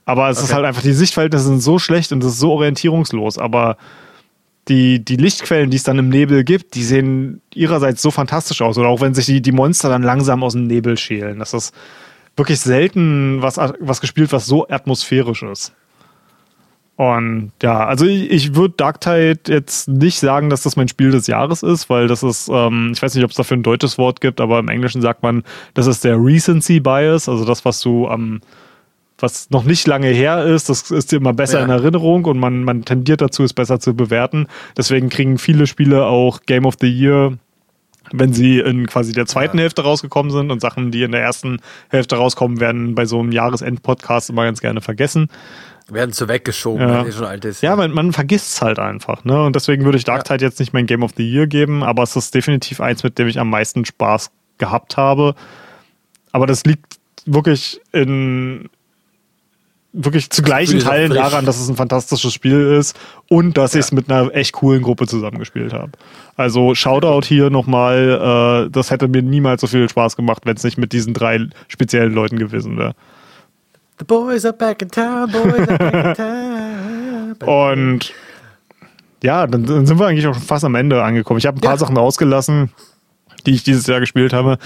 Aber 0.06 0.30
es 0.30 0.38
ist 0.38 0.45
Okay. 0.45 0.53
halt 0.56 0.65
einfach, 0.65 0.82
die 0.84 0.94
Sichtverhältnisse 0.94 1.45
sind 1.45 1.61
so 1.61 1.80
schlecht 1.80 2.11
und 2.11 2.23
es 2.23 2.34
ist 2.34 2.40
so 2.40 2.52
orientierungslos. 2.53 3.38
Aber 3.38 3.77
die, 4.68 5.03
die 5.03 5.15
Lichtquellen, 5.15 5.69
die 5.69 5.77
es 5.77 5.84
dann 5.84 5.99
im 5.99 6.10
Nebel 6.10 6.44
gibt, 6.44 6.76
die 6.76 6.84
sehen 6.84 7.41
ihrerseits 7.53 8.02
so 8.02 8.11
fantastisch 8.11 8.61
aus. 8.61 8.77
Oder 8.77 8.88
auch 8.88 9.02
wenn 9.02 9.14
sich 9.14 9.26
die, 9.26 9.41
die 9.41 9.52
Monster 9.52 9.90
dann 9.90 10.03
langsam 10.03 10.44
aus 10.44 10.53
dem 10.53 10.68
Nebel 10.68 10.98
schälen. 10.98 11.40
Das 11.40 11.53
ist 11.53 11.73
wirklich 12.38 12.60
selten 12.60 13.41
was, 13.41 13.57
was 13.80 14.02
gespielt, 14.02 14.32
was 14.32 14.45
so 14.45 14.68
atmosphärisch 14.68 15.44
ist. 15.44 15.73
Und 16.98 17.52
ja, 17.61 17.86
also 17.86 18.06
ich, 18.06 18.32
ich 18.32 18.56
würde 18.56 18.76
Dark 18.77 19.02
Tide 19.02 19.40
jetzt 19.48 19.90
nicht 19.90 20.19
sagen, 20.19 20.49
dass 20.49 20.64
das 20.64 20.77
mein 20.77 20.88
Spiel 20.88 21.11
des 21.11 21.27
Jahres 21.27 21.61
ist, 21.61 21.90
weil 21.90 22.07
das 22.07 22.23
ist, 22.23 22.49
ähm, 22.52 22.91
ich 22.94 23.02
weiß 23.02 23.15
nicht, 23.15 23.23
ob 23.26 23.32
es 23.32 23.38
dafür 23.38 23.57
ein 23.57 23.64
deutsches 23.64 23.98
Wort 23.98 24.22
gibt, 24.22 24.40
aber 24.40 24.60
im 24.60 24.69
Englischen 24.69 25.02
sagt 25.02 25.22
man, 25.22 25.44
das 25.73 25.88
ist 25.88 26.06
der 26.06 26.15
Recency 26.18 26.80
Bias, 26.80 27.27
also 27.27 27.44
das, 27.44 27.65
was 27.65 27.82
du 27.82 28.07
am, 28.07 28.40
was 29.19 29.49
noch 29.49 29.63
nicht 29.63 29.87
lange 29.87 30.07
her 30.07 30.43
ist, 30.45 30.69
das 30.69 30.91
ist 30.91 31.13
immer 31.13 31.33
besser 31.33 31.59
Ja. 31.59 31.65
in 31.65 31.71
Erinnerung 31.71 32.25
und 32.25 32.37
man, 32.37 32.63
man 32.63 32.83
tendiert 32.83 33.21
dazu, 33.21 33.43
es 33.43 33.53
besser 33.53 33.79
zu 33.79 33.95
bewerten. 33.95 34.47
Deswegen 34.77 35.09
kriegen 35.09 35.37
viele 35.37 35.67
Spiele 35.67 36.05
auch 36.05 36.41
Game 36.45 36.65
of 36.65 36.75
the 36.81 36.87
Year 36.89 37.37
wenn 38.11 38.33
sie 38.33 38.59
in 38.59 38.85
quasi 38.85 39.13
der 39.13 39.25
zweiten 39.25 39.57
Ja. 39.57 39.63
Hälfte 39.63 39.81
rausgekommen 39.81 40.31
sind 40.31 40.51
und 40.51 40.61
Sachen, 40.61 40.91
die 40.91 41.01
in 41.01 41.11
der 41.11 41.23
ersten 41.23 41.57
Hälfte 41.89 42.17
rauskommen, 42.17 42.59
werden 42.59 42.93
bei 42.93 43.05
so 43.05 43.19
einem 43.19 43.31
Jahresend-Podcast 43.31 44.29
immer 44.29 44.43
ganz 44.43 44.61
gerne 44.61 44.79
vergessen. 44.79 45.27
Werden 45.89 46.13
so 46.13 46.27
weggeschoben, 46.27 46.87
Ja. 46.87 46.99
weil 46.99 47.05
die 47.05 47.11
schon 47.13 47.25
alt 47.25 47.43
ist. 47.45 47.63
Ja, 47.63 47.75
man, 47.75 47.89
man 47.91 48.13
vergisst 48.13 48.53
es 48.53 48.61
halt 48.61 48.77
einfach. 48.77 49.23
Ne? 49.23 49.43
Und 49.43 49.55
deswegen 49.55 49.85
würde 49.85 49.97
ich 49.97 50.03
Dark 50.03 50.23
Tide 50.25 50.45
jetzt 50.45 50.59
nicht 50.59 50.71
mein 50.71 50.85
Game 50.85 51.01
of 51.01 51.13
the 51.17 51.27
Year 51.27 51.47
geben, 51.47 51.81
aber 51.81 52.03
es 52.03 52.15
ist 52.15 52.35
definitiv 52.35 52.79
eins, 52.79 53.01
mit 53.01 53.17
dem 53.17 53.27
ich 53.27 53.39
am 53.39 53.49
meisten 53.49 53.85
Spaß 53.85 54.29
gehabt 54.59 54.97
habe. 54.97 55.33
Aber 56.31 56.45
das 56.45 56.63
liegt 56.63 56.99
wirklich 57.25 57.81
in 57.91 58.69
wirklich 59.97 60.30
zu 60.30 60.41
gleichen 60.41 60.80
Teilen 60.80 61.13
daran, 61.13 61.45
dass 61.45 61.59
es 61.59 61.69
ein 61.69 61.76
fantastisches 61.76 62.34
Spiel 62.34 62.77
ist 62.77 62.99
und 63.30 63.57
dass 63.57 63.73
ich 63.76 63.80
es 63.81 63.91
mit 63.91 64.11
einer 64.11 64.34
echt 64.35 64.51
coolen 64.53 64.81
Gruppe 64.81 65.07
zusammengespielt 65.07 65.73
habe. 65.73 65.91
Also 66.35 66.76
Shoutout 66.76 67.26
hier 67.26 67.49
nochmal, 67.49 68.65
äh, 68.67 68.69
das 68.72 68.91
hätte 68.91 69.07
mir 69.07 69.22
niemals 69.22 69.61
so 69.61 69.67
viel 69.67 69.88
Spaß 69.89 70.15
gemacht, 70.17 70.41
wenn 70.45 70.55
es 70.57 70.63
nicht 70.63 70.77
mit 70.77 70.91
diesen 70.91 71.13
drei 71.13 71.47
speziellen 71.69 72.13
Leuten 72.13 72.38
gewesen 72.38 72.77
wäre. 72.77 72.93
The 73.99 74.05
boys 74.05 74.43
are 74.43 74.53
back 74.53 74.81
in 74.81 74.89
town, 74.91 75.31
boys 75.31 75.67
are 75.67 75.77
back 75.77 76.19
in 76.19 77.38
town. 77.39 77.76
Und 77.76 78.13
ja, 79.23 79.47
dann, 79.47 79.65
dann 79.65 79.85
sind 79.85 79.97
wir 79.97 80.07
eigentlich 80.07 80.27
auch 80.27 80.34
schon 80.34 80.43
fast 80.43 80.65
am 80.65 80.76
Ende 80.76 81.01
angekommen. 81.01 81.38
Ich 81.38 81.45
habe 81.45 81.57
ein 81.57 81.61
paar 81.61 81.72
Ja. 81.73 81.77
Sachen 81.77 81.97
ausgelassen, 81.97 82.72
die 83.45 83.51
ich 83.51 83.63
dieses 83.63 83.88
Jahr 83.88 84.01
gespielt 84.01 84.34
habe. 84.34 84.57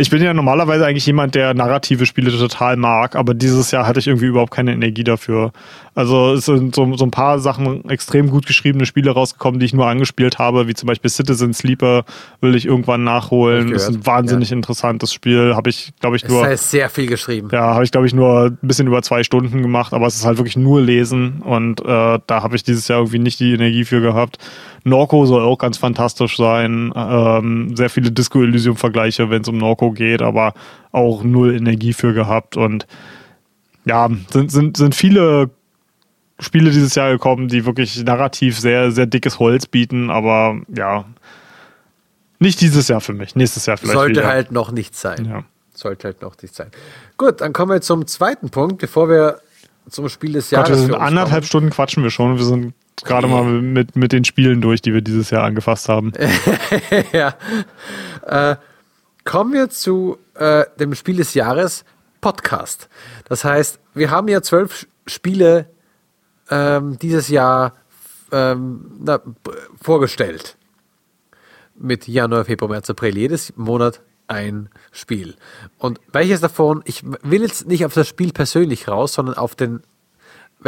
Ich 0.00 0.10
bin 0.10 0.22
ja 0.22 0.32
normalerweise 0.32 0.86
eigentlich 0.86 1.06
jemand, 1.06 1.34
der 1.34 1.54
narrative 1.54 2.06
Spiele 2.06 2.30
total 2.30 2.76
mag, 2.76 3.16
aber 3.16 3.34
dieses 3.34 3.72
Jahr 3.72 3.84
hatte 3.84 3.98
ich 3.98 4.06
irgendwie 4.06 4.26
überhaupt 4.26 4.52
keine 4.52 4.72
Energie 4.72 5.02
dafür. 5.02 5.50
Also 5.96 6.34
es 6.34 6.44
sind 6.44 6.72
so, 6.72 6.96
so 6.96 7.04
ein 7.04 7.10
paar 7.10 7.40
Sachen 7.40 7.90
extrem 7.90 8.30
gut 8.30 8.46
geschriebene 8.46 8.86
Spiele 8.86 9.10
rausgekommen, 9.10 9.58
die 9.58 9.66
ich 9.66 9.74
nur 9.74 9.88
angespielt 9.88 10.38
habe, 10.38 10.68
wie 10.68 10.74
zum 10.74 10.86
Beispiel 10.86 11.10
Citizen 11.10 11.52
Sleeper 11.52 12.04
will 12.40 12.54
ich 12.54 12.66
irgendwann 12.66 13.02
nachholen. 13.02 13.72
Das 13.72 13.88
ist 13.88 13.96
ein 13.96 14.06
wahnsinnig 14.06 14.52
interessantes 14.52 15.12
Spiel. 15.12 15.56
Habe 15.56 15.70
ich, 15.70 15.92
glaube 15.98 16.14
ich, 16.14 16.28
nur. 16.28 16.46
heißt 16.46 16.70
sehr 16.70 16.88
viel 16.90 17.08
geschrieben. 17.08 17.48
Ja, 17.50 17.74
habe 17.74 17.82
ich, 17.82 17.90
glaube 17.90 18.06
ich, 18.06 18.14
nur 18.14 18.44
ein 18.44 18.58
bisschen 18.62 18.86
über 18.86 19.02
zwei 19.02 19.24
Stunden 19.24 19.62
gemacht, 19.62 19.92
aber 19.92 20.06
es 20.06 20.14
ist 20.14 20.24
halt 20.24 20.38
wirklich 20.38 20.56
nur 20.56 20.80
Lesen 20.80 21.42
und 21.42 21.80
äh, 21.80 21.84
da 21.84 22.42
habe 22.44 22.54
ich 22.54 22.62
dieses 22.62 22.86
Jahr 22.86 23.00
irgendwie 23.00 23.18
nicht 23.18 23.40
die 23.40 23.52
Energie 23.52 23.84
für 23.84 24.00
gehabt. 24.00 24.38
Norco 24.84 25.26
soll 25.26 25.42
auch 25.42 25.58
ganz 25.58 25.76
fantastisch 25.76 26.36
sein. 26.36 26.92
Ähm, 26.94 27.76
sehr 27.76 27.90
viele 27.90 28.10
Disco 28.10 28.42
Elysium-Vergleiche, 28.42 29.30
wenn 29.30 29.42
es 29.42 29.48
um 29.48 29.58
Norco 29.58 29.92
geht, 29.92 30.22
aber 30.22 30.54
auch 30.92 31.22
null 31.22 31.54
Energie 31.54 31.92
für 31.92 32.14
gehabt. 32.14 32.56
Und 32.56 32.86
ja, 33.84 34.08
sind, 34.30 34.50
sind, 34.50 34.76
sind 34.76 34.94
viele 34.94 35.50
Spiele 36.40 36.70
dieses 36.70 36.94
Jahr 36.94 37.10
gekommen, 37.10 37.48
die 37.48 37.66
wirklich 37.66 38.02
narrativ 38.04 38.58
sehr, 38.58 38.92
sehr 38.92 39.06
dickes 39.06 39.38
Holz 39.38 39.66
bieten, 39.66 40.10
aber 40.10 40.60
ja, 40.74 41.04
nicht 42.38 42.60
dieses 42.60 42.88
Jahr 42.88 43.00
für 43.00 43.12
mich. 43.12 43.34
Nächstes 43.34 43.66
Jahr 43.66 43.76
vielleicht. 43.76 43.94
Sollte 43.94 44.20
wieder. 44.20 44.28
halt 44.28 44.52
noch 44.52 44.70
nicht 44.70 44.94
sein. 44.94 45.24
Ja. 45.24 45.44
Sollte 45.74 46.08
halt 46.08 46.22
noch 46.22 46.40
nicht 46.40 46.54
sein. 46.54 46.70
Gut, 47.16 47.40
dann 47.40 47.52
kommen 47.52 47.72
wir 47.72 47.80
zum 47.80 48.06
zweiten 48.06 48.50
Punkt, 48.50 48.78
bevor 48.78 49.08
wir 49.08 49.40
zum 49.90 50.08
Spiel 50.08 50.34
des 50.34 50.50
Gott, 50.50 50.68
Jahres 50.68 50.70
wir 50.70 50.76
sind 50.76 50.94
anderthalb 50.94 51.44
Stunden 51.44 51.70
quatschen 51.70 52.02
wir 52.02 52.10
schon. 52.10 52.36
Wir 52.36 52.44
sind 52.44 52.74
gerade 53.04 53.26
mal 53.26 53.44
mit, 53.44 53.96
mit 53.96 54.12
den 54.12 54.24
Spielen 54.24 54.60
durch, 54.60 54.82
die 54.82 54.92
wir 54.92 55.02
dieses 55.02 55.30
Jahr 55.30 55.44
angefasst 55.44 55.88
haben. 55.88 56.12
kommen. 56.12 57.04
ja. 57.12 57.34
äh, 58.26 58.56
kommen 59.24 59.52
wir 59.52 59.70
zu 59.70 60.18
äh, 60.34 60.64
dem 60.78 60.94
Spiel 60.94 61.16
des 61.16 61.34
Jahres 61.34 61.84
Podcast. 62.20 62.88
Das 63.28 63.44
heißt, 63.44 63.78
wir 63.94 64.10
haben 64.10 64.28
ja 64.28 64.42
zwölf 64.42 64.86
Spiele 65.06 65.66
ähm, 66.50 66.98
dieses 66.98 67.28
Jahr 67.28 67.74
ähm, 68.32 68.90
na, 69.00 69.20
vorgestellt. 69.80 70.56
Mit 71.76 72.08
Januar, 72.08 72.44
Februar, 72.44 72.70
März, 72.70 72.90
April. 72.90 73.16
Jedes 73.16 73.56
Monat 73.56 74.00
ein 74.26 74.68
Spiel. 74.92 75.36
Und 75.78 76.00
welches 76.12 76.40
davon, 76.40 76.82
ich 76.84 77.02
will 77.22 77.42
jetzt 77.42 77.66
nicht 77.66 77.84
auf 77.84 77.94
das 77.94 78.08
Spiel 78.08 78.32
persönlich 78.32 78.88
raus, 78.88 79.14
sondern 79.14 79.36
auf 79.36 79.54
den, 79.54 79.82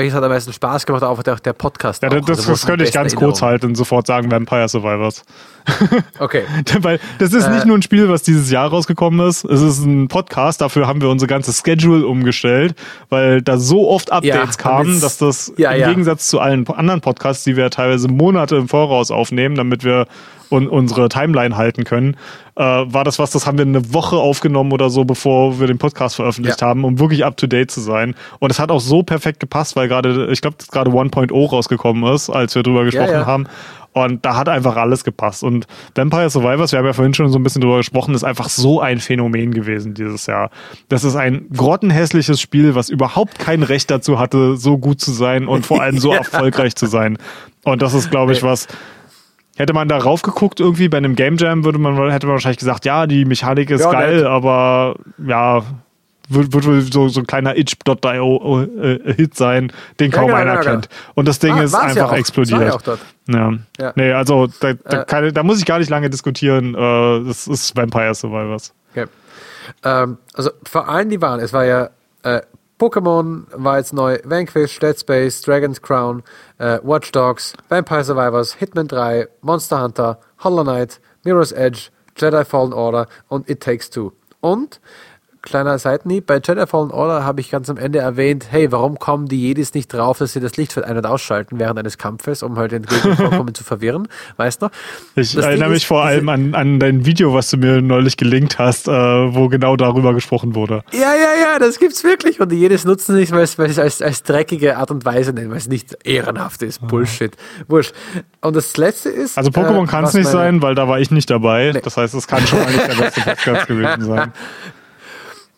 welches 0.01 0.15
hat 0.15 0.25
am 0.25 0.31
meisten 0.31 0.53
Spaß 0.53 0.87
gemacht, 0.87 1.03
auch 1.03 1.23
der, 1.23 1.37
der 1.37 1.53
Podcast. 1.53 2.03
Ja, 2.03 2.09
auch. 2.09 2.21
das, 2.21 2.39
Also, 2.41 2.51
das 2.53 2.67
könnte 2.67 2.85
ich 2.85 2.93
ganz 2.93 3.15
kurz 3.15 3.43
halten 3.43 3.67
und 3.67 3.75
sofort 3.77 4.07
sagen, 4.07 4.31
Vampire 4.31 4.69
Survivors. 4.69 5.23
Okay. 6.19 6.45
Weil 6.81 6.99
das 7.19 7.33
ist 7.33 7.49
nicht 7.49 7.65
Äh, 7.65 7.67
nur 7.67 7.77
ein 7.79 7.83
Spiel, 7.83 8.09
was 8.09 8.23
dieses 8.23 8.51
Jahr 8.51 8.69
rausgekommen 8.71 9.27
ist. 9.29 9.45
Es 9.45 9.61
ist 9.61 9.85
ein 9.85 10.09
Podcast. 10.09 10.61
Dafür 10.63 10.87
haben 10.87 11.01
wir 11.01 11.09
unser 11.11 11.27
ganzes 11.27 11.63
Schedule 11.65 12.07
umgestellt, 12.07 12.75
weil 13.11 13.43
da 13.43 13.59
so 13.59 13.89
oft 13.89 14.11
Updates 14.11 14.57
Ja, 14.57 14.63
kamen, 14.63 15.01
dass 15.01 15.19
das 15.19 15.53
Ja, 15.59 15.73
im. 15.73 15.89
Gegensatz 15.91 16.29
zu 16.29 16.41
allen 16.41 16.67
anderen 16.69 17.01
Podcasts, 17.03 17.45
die 17.45 17.57
wir 17.57 17.69
teilweise 17.71 18.09
Monate 18.09 18.57
im 18.57 18.69
Voraus 18.69 19.11
aufnehmen, 19.11 19.55
damit 19.55 19.85
wir 19.85 20.07
un 20.51 20.69
unsere 20.69 21.09
Timeline 21.09 21.57
halten 21.57 21.85
können, 21.85 22.17
äh, 22.57 22.63
war 22.63 23.05
das 23.05 23.19
was, 23.19 23.31
das 23.31 23.47
haben 23.47 23.59
wir 23.59 23.65
eine 23.65 23.93
Woche 23.95 24.17
aufgenommen 24.17 24.73
oder 24.73 24.91
so, 24.91 25.05
bevor 25.05 25.61
wir 25.61 25.67
den 25.67 25.79
Podcast 25.79 26.17
veröffentlicht 26.17 26.61
Ja. 26.61 26.69
haben, 26.69 26.85
um 26.85 26.99
wirklich 26.99 27.25
up 27.25 27.37
to 27.37 27.47
date 27.47 27.71
zu 27.71 27.81
sein. 27.81 28.15
Und 28.39 28.51
es 28.51 28.59
hat 28.59 28.71
auch 28.71 28.81
so 28.81 29.03
perfekt 29.03 29.41
gepasst, 29.41 29.77
weil 29.77 29.89
gerade, 29.89 30.29
ich 30.31 30.41
glaube, 30.41 30.57
gerade 30.71 30.91
1.0 30.91 31.51
rausgekommen 31.51 32.13
ist, 32.13 32.31
als 32.31 32.55
wir 32.55 32.63
drüber 32.63 32.85
gesprochen 32.85 33.13
ja. 33.13 33.27
haben. 33.27 33.47
Und 33.93 34.25
da 34.25 34.37
hat 34.37 34.49
einfach 34.49 34.77
alles 34.77 35.03
gepasst. 35.03 35.43
Und 35.43 35.67
Vampire 35.97 36.31
Survivors, 36.31 36.71
wir 36.71 36.79
haben 36.79 36.87
ja 36.87 36.93
vorhin 36.93 37.13
schon 37.13 37.29
so 37.33 37.41
ein 37.41 37.43
bisschen 37.43 37.61
drüber 37.61 37.79
gesprochen, 37.79 38.15
ist 38.15 38.23
einfach 38.23 38.49
so 38.49 38.81
ein 38.81 39.01
Phänomen 39.01 39.53
gewesen 39.53 39.95
dieses 39.95 40.27
Jahr. 40.27 40.51
Das 40.89 41.03
ist 41.03 41.17
ein 41.17 41.47
grottenhässliches 41.57 42.41
Spiel, 42.41 42.77
was 42.77 42.89
überhaupt 42.89 43.41
kein 43.41 43.65
Recht 43.65 43.91
dazu 43.91 44.21
hatte, 44.21 44.57
so 44.57 44.79
gut 44.79 45.01
zu 45.01 45.11
sein 45.11 45.49
und 45.49 45.67
vor 45.67 45.83
allem 45.83 45.99
so 45.99 46.13
Ja. 46.13 46.19
erfolgreich 46.19 46.77
zu 46.77 46.87
sein. 46.87 47.19
Und 47.65 47.83
das 47.83 47.95
ist, 47.95 48.13
glaube 48.13 48.33
ich, 48.33 48.45
was. 48.45 48.69
Hätte 49.61 49.73
man 49.75 49.89
da 49.89 49.99
raufgeguckt 49.99 50.59
irgendwie 50.61 50.89
bei 50.89 50.97
einem 50.97 51.15
Game 51.17 51.37
Jam, 51.37 51.65
würde 51.65 51.79
man, 51.79 51.95
hätte 52.11 52.27
man 52.27 52.35
wahrscheinlich 52.35 52.59
gesagt, 52.59 52.85
ja, 52.87 53.07
die 53.07 53.25
Mechanik 53.25 53.71
ist 53.71 53.83
Ja, 53.83 53.93
geil, 53.93 54.17
nett. 54.19 54.25
aber 54.27 54.97
ja, 55.27 55.63
wird, 56.29 56.53
wird 56.55 56.67
wohl 56.67 56.81
so, 56.81 57.09
so 57.09 57.21
ein 57.21 57.27
kleiner 57.27 57.57
itch.io 57.59 58.63
äh, 58.63 59.15
Hit 59.15 59.37
sein, 59.37 59.73
den 59.99 60.11
kaum 60.11 60.27
genau, 60.29 60.37
einer 60.39 60.53
genau, 60.53 60.61
genau. 60.63 60.71
kennt. 60.73 60.89
Und 61.15 61.29
das 61.29 61.39
Ding 61.41 61.53
Ah, 61.55 61.63
ist 61.63 61.73
ja 61.75 61.81
einfach 61.81 62.11
war 62.13 62.19
explodiert. 62.19 62.61
ja 62.63 62.73
auch 62.75 62.83
dort. 62.83 63.01
Ja. 63.29 63.53
Ja. 63.79 63.93
Nee, 63.97 64.13
also 64.13 64.47
da, 64.61 64.73
da, 64.73 65.03
Äh. 65.03 65.05
keine, 65.07 65.33
da 65.33 65.43
muss 65.43 65.59
ich 65.59 65.67
gar 65.67 65.79
nicht 65.79 65.91
lange 65.91 66.09
diskutieren. 66.09 66.75
Äh, 66.75 67.25
das 67.27 67.47
ist 67.47 67.77
Vampire 67.77 68.15
Survivors. 68.15 68.73
Okay. 68.93 69.07
Ähm, 69.85 70.19
also 70.35 70.51
vor 70.65 70.89
allen, 70.89 71.11
die 71.11 71.21
waren, 71.21 71.39
es 71.41 71.53
war 71.53 71.65
ja 71.65 71.91
äh, 72.23 72.41
Pokémon 72.81 73.47
war 73.53 73.77
jetzt 73.77 73.93
neu, 73.93 74.19
Vanquish, 74.25 74.79
Dead 74.79 74.99
Space, 74.99 75.43
Dragon's 75.43 75.83
Crown, 75.83 76.23
äh, 76.57 76.79
Watch 76.83 77.13
Dogs, 77.13 77.53
Vampire 77.69 78.03
Survivors, 78.03 78.55
Hitman 78.55 78.89
3, 78.89 79.29
Monster 79.43 79.83
Hunter, 79.83 80.19
Hollow 80.43 80.65
Knight, 80.65 80.99
Mirror's 81.23 81.53
Edge, 81.53 81.91
Jedi 82.17 82.43
Fallen 82.43 82.73
Order 82.73 83.07
und 83.29 83.51
It 83.51 83.61
Takes 83.61 83.91
Two. 83.91 84.13
Und 84.41 84.81
kleiner 85.43 85.79
Seitenhieb, 85.79 86.27
bei 86.27 86.41
Jedi 86.45 86.67
Fallen 86.67 86.91
Order 86.91 87.25
habe 87.25 87.41
ich 87.41 87.51
ganz 87.51 87.71
am 87.71 87.77
Ende 87.77 87.99
erwähnt, 87.99 88.47
hey, 88.51 88.71
warum 88.73 88.99
kommen 88.99 89.27
die 89.27 89.41
Jedis 89.41 89.75
nicht 89.75 89.93
drauf, 89.93 90.19
dass 90.19 90.33
sie 90.33 90.41
das 90.41 90.57
Lichtfeld 90.57 90.87
ein- 90.87 90.97
und 90.97 91.07
ausschalten 91.07 91.59
während 91.59 91.79
eines 91.79 91.99
Kampfes, 91.99 92.43
um 92.43 92.57
halt 92.57 92.73
den 92.73 92.83
Gegner 92.83 93.17
vollkommen 93.17 93.55
zu 93.55 93.65
verwirren, 93.65 94.09
weißt 94.37 94.63
du? 94.63 94.67
Ich 95.17 95.35
Das 95.35 95.45
erinnere 95.45 95.65
Ding 95.65 95.73
mich 95.73 95.83
ist, 95.83 95.89
vor 95.89 96.05
allem 96.05 96.29
an, 96.29 96.55
an 96.55 96.79
dein 96.79 97.07
Video, 97.07 97.33
was 97.35 97.51
du 97.51 97.57
mir 97.57 97.81
neulich 97.81 98.17
gelinkt 98.17 98.59
hast, 98.59 98.89
äh, 98.89 98.93
wo 98.93 99.49
genau 99.49 99.77
darüber 99.77 100.15
gesprochen 100.15 100.55
wurde. 100.55 100.83
Ja, 100.93 101.15
ja, 101.15 101.53
ja, 101.53 101.59
das 101.59 101.79
gibt's 101.79 102.05
wirklich. 102.05 102.41
Und 102.41 102.53
die 102.53 102.57
jedes 102.59 102.85
nutzen 102.85 103.17
nicht, 103.17 103.33
weil 103.33 103.43
es, 103.43 103.59
weil 103.59 103.71
es 103.71 103.79
als, 103.79 104.03
als 104.03 104.23
dreckige 104.23 104.77
Art 104.77 104.91
und 104.91 105.05
Weise 105.05 105.33
nennen, 105.33 105.51
weil 105.51 105.59
es 105.59 105.69
nicht 105.69 105.97
ehrenhaft 106.05 106.63
ist. 106.63 106.87
Bullshit. 106.87 107.37
Wurscht. 107.69 107.95
Und 108.41 108.57
das 108.57 108.77
letzte 108.77 109.09
ist. 109.09 109.39
Also 109.39 109.51
Pokémon 109.51 109.85
äh, 109.85 109.87
kann 109.87 110.05
es 110.05 110.15
nicht 110.15 110.29
sein, 110.29 110.63
weil 110.63 110.75
da 110.75 110.89
war 110.89 111.01
ich 111.01 111.11
nicht 111.11 111.31
dabei. 111.31 111.73
Nee. 111.75 111.81
Das 111.81 111.97
heißt, 111.97 112.15
es 112.15 112.27
kann 112.27 112.47
schon 112.47 112.59
mal 112.59 112.71
nicht 112.71 112.87
der 112.87 112.95
beste 112.95 113.21
Podcast 113.25 113.67
gewesen 113.67 114.05
sein. 114.05 114.33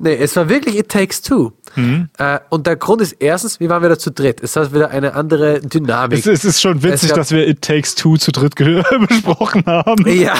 Nee, 0.05 0.17
es 0.17 0.35
war 0.35 0.49
wirklich 0.49 0.77
It 0.77 0.89
Takes 0.89 1.23
Two. 1.23 1.53
Mhm. 1.77 2.09
Äh, 2.19 2.41
und 2.51 2.67
der 2.67 2.75
Grund 2.75 3.01
ist 3.01 3.13
erstens, 3.21 3.61
wir 3.61 3.69
waren 3.71 3.85
wieder 3.85 4.01
zu 4.01 4.11
dritt. 4.11 4.43
Es 4.43 4.57
hat 4.57 4.75
wieder 4.75 4.91
eine 4.91 5.15
andere 5.15 5.61
Dynamik. 5.61 6.19
Es, 6.19 6.27
es 6.27 6.45
ist 6.45 6.61
schon 6.61 6.83
witzig, 6.83 7.11
gab- 7.11 7.19
dass 7.19 7.31
wir 7.31 7.47
It 7.47 7.63
Takes 7.63 7.95
Two 7.95 8.17
zu 8.17 8.33
dritt 8.33 8.55
besprochen 8.57 9.65
haben. 9.65 10.05
Ja. 10.09 10.35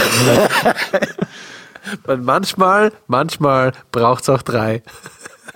Und 2.09 2.25
manchmal, 2.25 2.91
manchmal 3.07 3.71
braucht 3.93 4.23
es 4.25 4.31
auch 4.31 4.43
drei. 4.43 4.83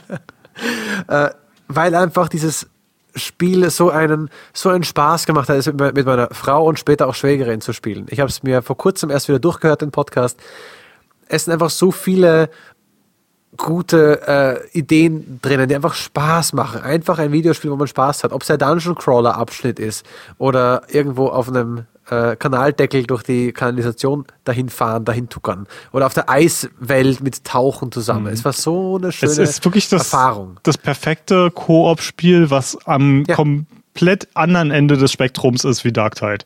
äh, 1.09 1.31
weil 1.67 1.95
einfach 1.97 2.29
dieses 2.29 2.69
Spiel 3.17 3.69
so 3.71 3.91
einen, 3.91 4.31
so 4.53 4.69
einen 4.69 4.85
Spaß 4.85 5.27
gemacht 5.27 5.49
hat, 5.49 5.57
es 5.57 5.67
mit 5.67 5.81
mit 5.95 6.07
meiner 6.07 6.29
Frau 6.31 6.65
und 6.67 6.79
später 6.79 7.09
auch 7.09 7.15
Schwägerin 7.17 7.61
zu 7.61 7.73
spielen. 7.73 8.07
Ich 8.11 8.21
habe 8.21 8.31
es 8.31 8.45
mir 8.45 8.63
vor 8.63 8.77
kurzem 8.77 9.11
erst 9.11 9.27
wieder 9.29 9.41
durchgehört, 9.41 9.83
den 9.83 9.91
Podcast. 9.91 10.39
Es 11.29 11.45
sind 11.45 11.53
einfach 11.55 11.71
so 11.71 11.91
viele 11.91 12.51
gute 13.57 14.63
äh, 14.73 14.79
Ideen 14.79 15.39
drinnen, 15.43 15.69
die 15.69 15.75
einfach 15.75 15.95
Spaß 15.95 16.53
machen. 16.53 16.83
Einfach 16.83 17.19
ein 17.19 17.33
Videospiel, 17.33 17.71
wo 17.71 17.77
man 17.77 17.87
Spaß 17.89 18.25
hat. 18.25 18.33
Ob 18.33 18.43
es 18.43 18.49
der 18.49 18.59
Dungeon 18.59 18.95
Crawler 18.95 19.37
Abschnitt 19.37 19.79
ist 19.79 20.05
oder 20.39 20.83
irgendwo 20.89 21.27
auf 21.29 21.49
einem 21.49 21.87
äh, 22.11 22.37
Kanaldeckel 22.37 23.05
durch 23.05 23.23
die 23.23 23.53
Kanalisation 23.53 24.25
dahin 24.45 24.69
fahren, 24.69 25.05
dahin 25.05 25.29
tuckern. 25.29 25.67
Oder 25.93 26.07
auf 26.07 26.15
der 26.15 26.29
Eiswelt 26.31 27.21
mit 27.21 27.45
Tauchen 27.45 27.91
zusammen. 27.93 28.29
Es 28.33 28.45
war 28.45 28.53
so 28.53 28.97
eine 28.97 29.13
schöne 29.13 29.33
Mhm. 29.33 29.43
Es 29.43 29.51
ist 29.51 29.65
wirklich 29.65 29.89
das, 29.89 30.03
Erfahrung. 30.13 30.59
das 30.63 30.79
perfekte 30.79 31.51
Koop-Spiel, 31.51 32.51
was 32.51 32.77
am 32.87 33.25
Ja. 33.27 33.35
komplett 33.35 34.29
anderen 34.35 34.71
Ende 34.71 34.97
des 34.97 35.13
Spektrums 35.13 35.65
ist 35.65 35.85
wie 35.85 35.93
Dark 35.93 36.15
Tide. 36.17 36.45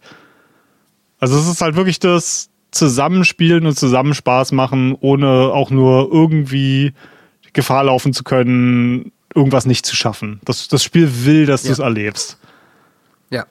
Also 1.18 1.38
es 1.38 1.46
ist 1.48 1.60
halt 1.60 1.76
wirklich 1.76 1.98
das 1.98 2.49
Zusammenspielen 2.70 3.66
und 3.66 3.76
Zusammenspaß 3.78 4.52
machen, 4.52 4.96
ohne 5.00 5.28
auch 5.28 5.70
nur 5.70 6.08
irgendwie 6.12 6.92
Gefahr 7.52 7.84
laufen 7.84 8.12
zu 8.12 8.22
können, 8.24 9.12
irgendwas 9.34 9.66
nicht 9.66 9.86
zu 9.86 9.96
schaffen. 9.96 10.40
Das, 10.44 10.68
das 10.68 10.82
Spiel 10.82 11.24
will, 11.24 11.46
dass 11.46 11.62
du 11.62 11.68
Ja. 11.68 11.72
es 11.72 11.78
erlebst. 11.80 12.38
Ja. 13.30 13.44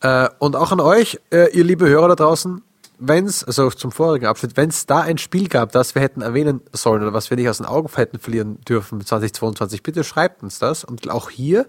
Äh, 0.00 0.28
und 0.38 0.56
auch 0.56 0.72
an 0.72 0.80
euch, 0.80 1.18
äh, 1.32 1.50
ihr 1.56 1.64
liebe 1.64 1.88
Hörer 1.88 2.08
da 2.08 2.14
draußen, 2.16 2.62
wenn 3.00 3.26
es, 3.26 3.44
also 3.44 3.70
zum 3.70 3.92
vorigen 3.92 4.26
Abschnitt, 4.26 4.56
wenn 4.56 4.70
es 4.70 4.86
da 4.86 5.00
ein 5.00 5.18
Spiel 5.18 5.48
gab, 5.48 5.70
das 5.72 5.94
wir 5.94 6.02
hätten 6.02 6.20
erwähnen 6.20 6.60
sollen 6.72 7.02
oder 7.02 7.12
was 7.12 7.30
wir 7.30 7.36
nicht 7.36 7.48
aus 7.48 7.58
den 7.58 7.66
Augen 7.66 7.88
hätten 7.94 8.18
verlieren 8.18 8.60
dürfen 8.68 9.04
2022, 9.04 9.82
bitte 9.84 10.02
schreibt 10.02 10.42
uns 10.42 10.58
das. 10.58 10.82
Und 10.84 11.08
auch 11.10 11.30
hier, 11.30 11.66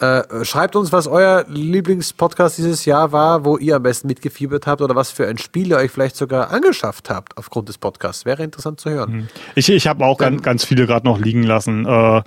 äh, 0.00 0.44
schreibt 0.44 0.76
uns, 0.76 0.92
was 0.92 1.06
euer 1.06 1.44
Lieblingspodcast 1.48 2.58
dieses 2.58 2.84
Jahr 2.84 3.10
war, 3.12 3.44
wo 3.44 3.56
ihr 3.56 3.76
am 3.76 3.82
besten 3.82 4.06
mitgefiebert 4.06 4.66
habt 4.66 4.80
oder 4.80 4.94
was 4.94 5.10
für 5.10 5.26
ein 5.26 5.38
Spiel 5.38 5.68
ihr 5.70 5.76
euch 5.76 5.90
vielleicht 5.90 6.16
sogar 6.16 6.50
angeschafft 6.50 7.10
habt 7.10 7.36
aufgrund 7.36 7.68
des 7.68 7.78
Podcasts. 7.78 8.24
Wäre 8.24 8.44
interessant 8.44 8.80
zu 8.80 8.90
hören. 8.90 9.28
Ich, 9.54 9.68
ich 9.68 9.86
habe 9.88 10.04
auch 10.04 10.18
ganz, 10.18 10.42
ganz 10.42 10.64
viele 10.64 10.86
gerade 10.86 11.06
noch 11.06 11.18
liegen 11.18 11.42
lassen. 11.42 11.84
Äh, 11.84 12.22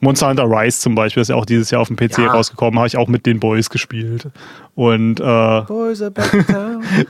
Monster 0.00 0.28
Hunter 0.28 0.44
Rise 0.44 0.80
zum 0.80 0.94
Beispiel 0.94 1.20
ist 1.20 1.28
ja 1.28 1.36
auch 1.36 1.44
dieses 1.44 1.70
Jahr 1.70 1.82
auf 1.82 1.88
dem 1.88 1.96
PC 1.96 2.18
Ja. 2.18 2.32
rausgekommen, 2.32 2.78
habe 2.78 2.88
ich 2.88 2.96
auch 2.96 3.08
mit 3.08 3.26
den 3.26 3.38
Boys 3.38 3.68
gespielt. 3.68 4.28
Und 4.74 5.20
äh, 5.20 5.60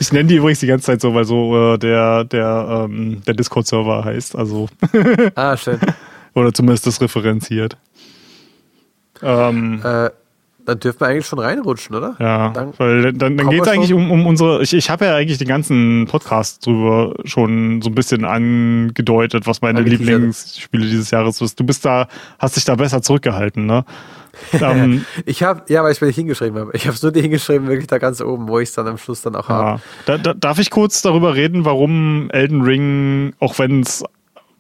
ich 0.01 0.13
nenne 0.13 0.29
die 0.29 0.37
übrigens 0.37 0.61
die 0.61 0.67
ganze 0.67 0.87
Zeit 0.87 1.01
so, 1.01 1.15
weil 1.15 1.25
so 1.25 1.75
äh, 1.75 1.79
der, 1.79 2.25
der, 2.25 2.87
ähm, 2.89 3.23
der 3.27 3.35
Discord-Server 3.35 4.05
heißt, 4.05 4.35
also 4.35 4.69
ah, 5.37 5.57
schön. 5.57 5.79
oder 6.35 6.53
zumindest 6.53 6.87
das 6.87 7.01
referenziert. 7.01 7.77
Ähm, 9.23 9.81
Äh, 9.85 10.11
dann 10.67 10.79
dürfen 10.79 11.01
wir 11.01 11.07
eigentlich 11.09 11.27
schon 11.27 11.39
reinrutschen, 11.39 11.97
oder? 11.97 12.17
ja, 12.21 12.51
Dann 12.51 12.73
weil 12.79 13.13
dann, 13.13 13.37
dann 13.37 13.51
geht 13.51 13.63
es 13.63 13.69
eigentlich 13.69 13.93
um, 13.93 14.11
um 14.11 14.27
unsere. 14.27 14.63
Ich, 14.63 14.73
ich 14.73 14.91
habe 14.91 15.07
ja 15.07 15.17
eigentlich 15.17 15.39
den 15.39 15.49
ganzen 15.49 16.07
Podcast 16.07 16.65
drüber 16.65 17.15
schon 17.25 17.83
so 17.83 17.91
ein 17.91 17.95
bisschen 17.95 18.25
angedeutet, 18.25 19.47
was 19.47 19.63
meine. 19.63 19.81
Lieblingsspiele 19.81 20.87
dieses 20.87 21.11
Jahres 21.11 21.39
sind. 21.39 21.59
Du 21.59 21.65
bist 21.65 21.85
da, 21.85 22.09
hast 22.39 22.57
dich 22.57 22.65
da 22.65 22.75
besser 22.75 23.03
zurückgehalten, 23.03 23.67
ne? 23.67 23.85
ähm, 24.61 25.05
Ich 25.27 25.43
habe, 25.43 25.63
ja, 25.69 25.83
weil 25.83 25.91
ich 25.91 25.97
es 25.97 26.01
mir 26.01 26.07
nicht 26.09 26.17
hingeschrieben 26.17 26.61
habe. 26.61 26.71
Ich 26.75 26.87
habe 26.87 26.95
es 26.95 27.03
nur 27.03 27.11
dir 27.11 27.23
hingeschrieben, 27.23 27.67
wirklich 27.67 27.89
da 27.89 27.99
ganz 27.99 28.21
oben, 28.21 28.49
wo 28.49 28.61
ich 28.61 28.69
es 28.69 28.75
dann 28.75 28.87
am 28.87 28.99
Schluss 28.99 29.23
dann 29.23 29.35
auch 29.35 29.49
habe. 29.49 29.69
ja. 29.71 29.81
da, 30.07 30.19
da, 30.19 30.35
darf 30.35 30.59
ich 30.59 30.71
kurz 30.71 31.03
darüber 31.03 31.35
reden, 31.35 31.65
warum 31.65 32.31
Elden 32.31 32.63
Ring, 32.63 33.33
auch 33.41 33.59
wenn 33.59 33.81
es 33.81 34.05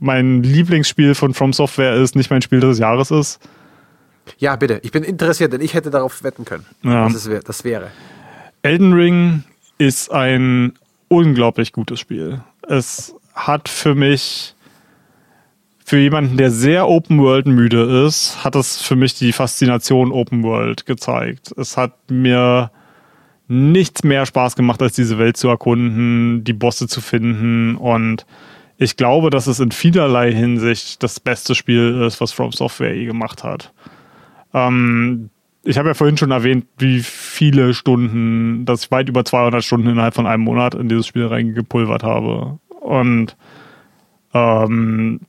mein 0.00 0.42
Lieblingsspiel 0.42 1.14
von 1.14 1.34
From 1.34 1.52
Software 1.52 1.94
ist, 1.94 2.16
nicht 2.16 2.30
mein 2.30 2.42
Spiel 2.42 2.60
des 2.60 2.78
Jahres 2.78 3.10
ist? 3.10 3.38
Ja, 4.38 4.56
bitte. 4.56 4.80
Ich 4.82 4.92
bin 4.92 5.02
interessiert, 5.02 5.52
denn 5.52 5.60
ich 5.60 5.74
hätte 5.74 5.90
darauf 5.90 6.22
wetten 6.22 6.44
können, 6.44 6.66
Ja. 6.82 7.04
was 7.06 7.14
es 7.26 7.44
das 7.44 7.64
wäre. 7.64 7.90
Elden 8.62 8.92
Ring 8.92 9.44
ist 9.78 10.10
ein 10.12 10.72
unglaublich 11.08 11.72
gutes 11.72 12.00
Spiel. 12.00 12.40
Es 12.68 13.14
hat 13.34 13.68
für 13.68 13.94
mich, 13.94 14.54
für 15.84 15.98
jemanden, 15.98 16.36
der 16.36 16.50
sehr 16.50 16.86
Open 16.88 17.18
World 17.20 17.46
müde 17.46 18.06
ist, 18.06 18.44
hat 18.44 18.54
es 18.54 18.80
für 18.80 18.96
mich 18.96 19.14
die 19.14 19.32
Faszination 19.32 20.12
Open 20.12 20.42
World 20.42 20.86
gezeigt. 20.86 21.52
Es 21.56 21.76
hat 21.76 21.94
mir 22.10 22.70
nichts 23.48 24.04
mehr 24.04 24.26
Spaß 24.26 24.54
gemacht, 24.54 24.80
als 24.80 24.92
diese 24.94 25.18
Welt 25.18 25.36
zu 25.36 25.48
erkunden, 25.48 26.44
die 26.44 26.52
Bosse 26.52 26.86
zu 26.86 27.00
finden 27.00 27.74
und 27.76 28.24
ich 28.82 28.96
glaube, 28.96 29.28
dass 29.28 29.46
es 29.46 29.60
in 29.60 29.72
vielerlei 29.72 30.32
Hinsicht 30.32 31.02
das 31.02 31.20
beste 31.20 31.54
Spiel 31.54 32.02
ist, 32.06 32.18
was 32.22 32.32
From 32.32 32.52
Software 32.52 32.94
je 32.96 33.04
gemacht 33.04 33.44
hat. 33.44 33.72
Ähm, 34.54 35.30
ich 35.62 35.78
habe 35.78 35.88
ja 35.88 35.94
vorhin 35.94 36.16
schon 36.16 36.30
erwähnt, 36.30 36.66
wie 36.78 37.00
viele 37.00 37.74
Stunden, 37.74 38.64
dass 38.64 38.84
ich 38.84 38.90
weit 38.90 39.08
über 39.08 39.24
200 39.24 39.62
Stunden 39.62 39.88
innerhalb 39.88 40.14
von 40.14 40.26
einem 40.26 40.42
Monat 40.42 40.74
in 40.74 40.88
dieses 40.88 41.06
Spiel 41.06 41.26
reingepulvert 41.26 42.02
habe. 42.02 42.58
Und 42.80 43.36
ähm, 44.32 45.20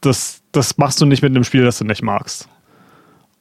das, 0.00 0.42
das 0.52 0.78
machst 0.78 1.00
du 1.00 1.06
nicht 1.06 1.22
mit 1.22 1.30
einem 1.30 1.44
Spiel, 1.44 1.64
das 1.64 1.78
du 1.78 1.84
nicht 1.84 2.02
magst. 2.02 2.48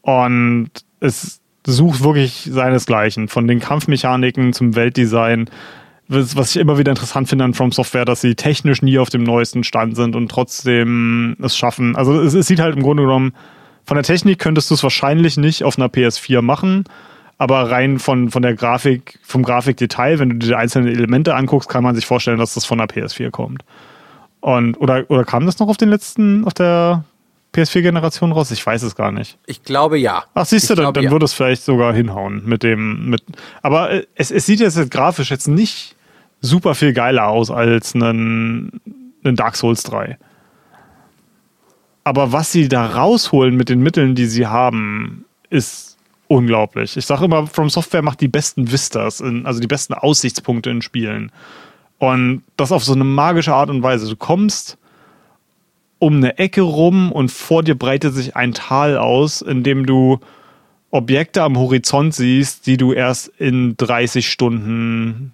Und 0.01 0.69
es 0.99 1.41
sucht 1.65 2.03
wirklich 2.03 2.49
seinesgleichen. 2.51 3.27
Von 3.27 3.47
den 3.47 3.59
Kampfmechaniken 3.59 4.53
zum 4.53 4.75
Weltdesign. 4.75 5.49
Was 6.07 6.55
ich 6.55 6.61
immer 6.61 6.77
wieder 6.77 6.91
interessant 6.91 7.29
finde 7.29 7.45
an 7.45 7.55
From 7.55 7.71
Software, 7.71 8.05
dass 8.05 8.21
sie 8.21 8.35
technisch 8.35 8.83
nie 8.83 8.99
auf 8.99 9.09
dem 9.09 9.23
neuesten 9.23 9.63
Stand 9.63 9.95
sind 9.95 10.15
und 10.15 10.29
trotzdem 10.29 11.35
es 11.41 11.57
schaffen. 11.57 11.95
Also 11.95 12.21
es, 12.21 12.35
es 12.35 12.45
sieht 12.45 12.59
halt 12.59 12.75
im 12.75 12.83
Grunde 12.83 13.03
genommen, 13.03 13.33
von 13.85 13.95
der 13.95 14.03
Technik 14.03 14.39
könntest 14.39 14.69
du 14.69 14.75
es 14.75 14.83
wahrscheinlich 14.83 15.37
nicht 15.37 15.63
auf 15.63 15.77
einer 15.77 15.87
PS4 15.87 16.41
machen, 16.41 16.85
aber 17.37 17.69
rein 17.69 17.99
von, 17.99 18.31
von 18.31 18.41
der 18.41 18.55
Grafik, 18.55 19.19
vom 19.23 19.43
Grafikdetail, 19.43 20.19
wenn 20.19 20.29
du 20.29 20.35
dir 20.35 20.47
die 20.47 20.55
einzelnen 20.55 20.87
Elemente 20.87 21.35
anguckst, 21.35 21.69
kann 21.69 21.83
man 21.83 21.95
sich 21.95 22.05
vorstellen, 22.05 22.39
dass 22.39 22.53
das 22.53 22.65
von 22.65 22.77
der 22.77 22.87
PS4 22.87 23.29
kommt. 23.29 23.63
Und, 24.39 24.79
oder, 24.79 25.05
oder 25.09 25.23
kam 25.23 25.45
das 25.45 25.59
noch 25.59 25.67
auf 25.67 25.77
den 25.77 25.89
letzten, 25.89 26.45
auf 26.45 26.53
der 26.53 27.03
PS4-Generation 27.55 28.31
raus? 28.31 28.51
Ich 28.51 28.65
weiß 28.65 28.83
es 28.83 28.95
gar 28.95 29.11
nicht. 29.11 29.37
Ich 29.47 29.63
glaube 29.63 29.97
ja. 29.97 30.25
Ach, 30.33 30.45
siehst 30.45 30.69
du, 30.69 30.75
dann, 30.75 30.83
glaube, 30.83 30.93
dann 30.93 31.05
ja. 31.05 31.11
würde 31.11 31.25
es 31.25 31.33
vielleicht 31.33 31.63
sogar 31.63 31.93
hinhauen 31.93 32.43
mit 32.45 32.63
dem. 32.63 33.09
Mit, 33.09 33.23
aber 33.61 33.91
äh, 33.91 34.05
es, 34.15 34.31
es 34.31 34.45
sieht 34.45 34.59
jetzt 34.59 34.91
grafisch 34.91 35.31
jetzt 35.31 35.47
nicht 35.47 35.95
super 36.41 36.75
viel 36.75 36.93
geiler 36.93 37.27
aus 37.27 37.49
als 37.49 37.95
ein, 37.95 38.81
ein 39.23 39.35
Dark 39.35 39.55
Souls 39.55 39.83
3. 39.83 40.17
Aber 42.05 42.31
was 42.31 42.51
sie 42.51 42.69
da 42.69 42.85
rausholen 42.85 43.57
mit 43.57 43.67
den 43.67 43.81
Mitteln, 43.81 44.13
die 44.13 44.27
sie 44.27 44.45
haben, 44.45 45.25
ist 45.49 45.97
unglaublich. 46.27 46.95
Ich 46.95 47.05
sage 47.05 47.25
immer, 47.25 47.47
From 47.47 47.69
Software 47.69 48.03
macht 48.03 48.21
die 48.21 48.27
besten 48.27 48.71
Vistas, 48.71 49.21
in, 49.21 49.45
also 49.47 49.59
die 49.59 49.67
besten 49.67 49.95
Aussichtspunkte 49.95 50.69
in 50.69 50.83
Spielen. 50.83 51.31
Und 51.97 52.43
das 52.57 52.71
auf 52.71 52.83
so 52.83 52.93
eine 52.93 53.03
magische 53.03 53.55
Art 53.55 53.71
und 53.71 53.81
Weise. 53.81 54.07
Du 54.07 54.15
kommst 54.15 54.77
um 55.97 56.17
eine 56.17 56.37
Ecke 56.37 56.61
rum 56.61 57.11
und 57.11 57.31
vor 57.31 57.63
dir 57.63 57.75
breitet 57.75 58.13
sich 58.13 58.35
ein 58.35 58.53
Tal 58.53 58.97
aus, 58.99 59.41
in 59.41 59.63
dem 59.63 59.87
du 59.87 60.19
Objekte 60.91 61.41
am 61.41 61.57
Horizont 61.57 62.13
siehst, 62.13 62.67
die 62.67 62.77
du 62.77 62.93
erst 62.93 63.29
in 63.39 63.77
30 63.77 64.29
Stunden 64.29 65.33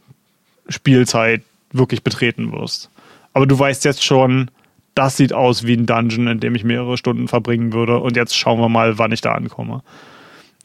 Spielzeit 0.69 1.41
wirklich 1.73 2.01
betreten 2.01 2.53
wirst. 2.53 2.89
Aber 3.33 3.45
du 3.45 3.59
weißt 3.59 3.83
jetzt 3.83 4.05
schon, 4.05 4.49
das 4.95 5.17
sieht 5.17 5.33
aus 5.33 5.65
wie 5.65 5.73
ein 5.73 5.85
Dungeon, 5.85 6.27
in 6.27 6.39
dem 6.39 6.55
ich 6.55 6.63
mehrere 6.63 6.97
Stunden 6.97 7.27
verbringen 7.27 7.73
würde. 7.73 7.99
Und 7.99 8.15
jetzt 8.15 8.35
schauen 8.35 8.59
wir 8.59 8.69
mal, 8.69 8.97
wann 8.97 9.11
ich 9.11 9.21
da 9.21 9.33
ankomme. 9.33 9.83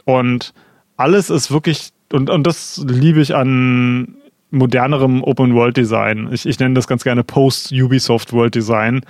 Und 0.04 0.52
alles 0.96 1.30
ist 1.30 1.50
wirklich, 1.50 1.90
und, 2.12 2.30
und 2.30 2.46
das 2.46 2.84
liebe 2.86 3.20
ich 3.20 3.34
an 3.34 4.16
modernerem 4.50 5.22
Open-World-Design. 5.22 6.30
Ich, 6.32 6.46
ich 6.46 6.58
nenne 6.58 6.74
das 6.74 6.86
ganz 6.86 7.04
gerne 7.04 7.24
Post-Ubisoft-World-Design, 7.24 9.02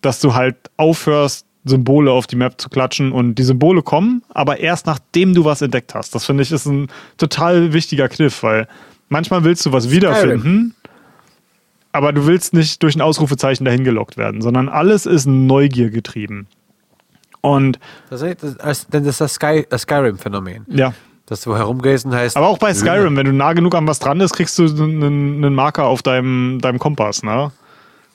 dass 0.00 0.20
du 0.20 0.34
halt 0.34 0.56
aufhörst, 0.76 1.46
Symbole 1.64 2.10
auf 2.10 2.26
die 2.26 2.36
Map 2.36 2.60
zu 2.60 2.68
klatschen 2.68 3.12
und 3.12 3.34
die 3.34 3.42
Symbole 3.42 3.82
kommen, 3.82 4.22
aber 4.30 4.60
erst 4.60 4.86
nachdem 4.86 5.34
du 5.34 5.44
was 5.44 5.60
entdeckt 5.60 5.94
hast. 5.94 6.14
Das 6.14 6.24
finde 6.24 6.42
ich 6.42 6.52
ist 6.52 6.66
ein 6.66 6.88
total 7.18 7.72
wichtiger 7.72 8.08
Kniff, 8.08 8.42
weil 8.42 8.68
manchmal 9.08 9.44
willst 9.44 9.66
du 9.66 9.72
was 9.72 9.90
wiederfinden, 9.90 10.74
aber 11.92 12.12
du 12.12 12.26
willst 12.26 12.54
nicht 12.54 12.82
durch 12.82 12.94
ein 12.96 13.00
Ausrufezeichen 13.00 13.64
dahin 13.64 13.84
gelockt 13.84 14.16
werden, 14.16 14.40
sondern 14.42 14.68
alles 14.68 15.06
ist 15.06 15.26
Neugier 15.26 15.90
getrieben. 15.90 16.46
Und 17.40 17.78
Das 18.10 18.22
ist, 18.22 18.42
das, 18.42 18.56
das, 18.56 18.86
das 18.88 19.06
ist 19.06 19.20
das, 19.20 19.34
Sky, 19.34 19.66
das 19.68 19.82
Skyrim-Phänomen. 19.82 20.64
ja, 20.68 20.92
Dass 21.26 21.40
du 21.42 21.56
herumgehst 21.56 22.04
und 22.04 22.14
heißt. 22.14 22.36
aber 22.36 22.48
auch 22.48 22.58
bei 22.58 22.74
Skyrim, 22.74 23.16
wenn 23.16 23.26
du 23.26 23.32
nah 23.32 23.52
genug 23.52 23.74
an 23.74 23.86
was 23.86 23.98
dran 24.00 24.18
bist, 24.18 24.34
kriegst 24.34 24.58
du 24.58 24.64
einen, 24.64 25.02
einen 25.44 25.54
Marker 25.54 25.84
auf 25.86 26.02
deinem, 26.02 26.58
deinem 26.60 26.78
Kompass, 26.78 27.22
ne? 27.22 27.52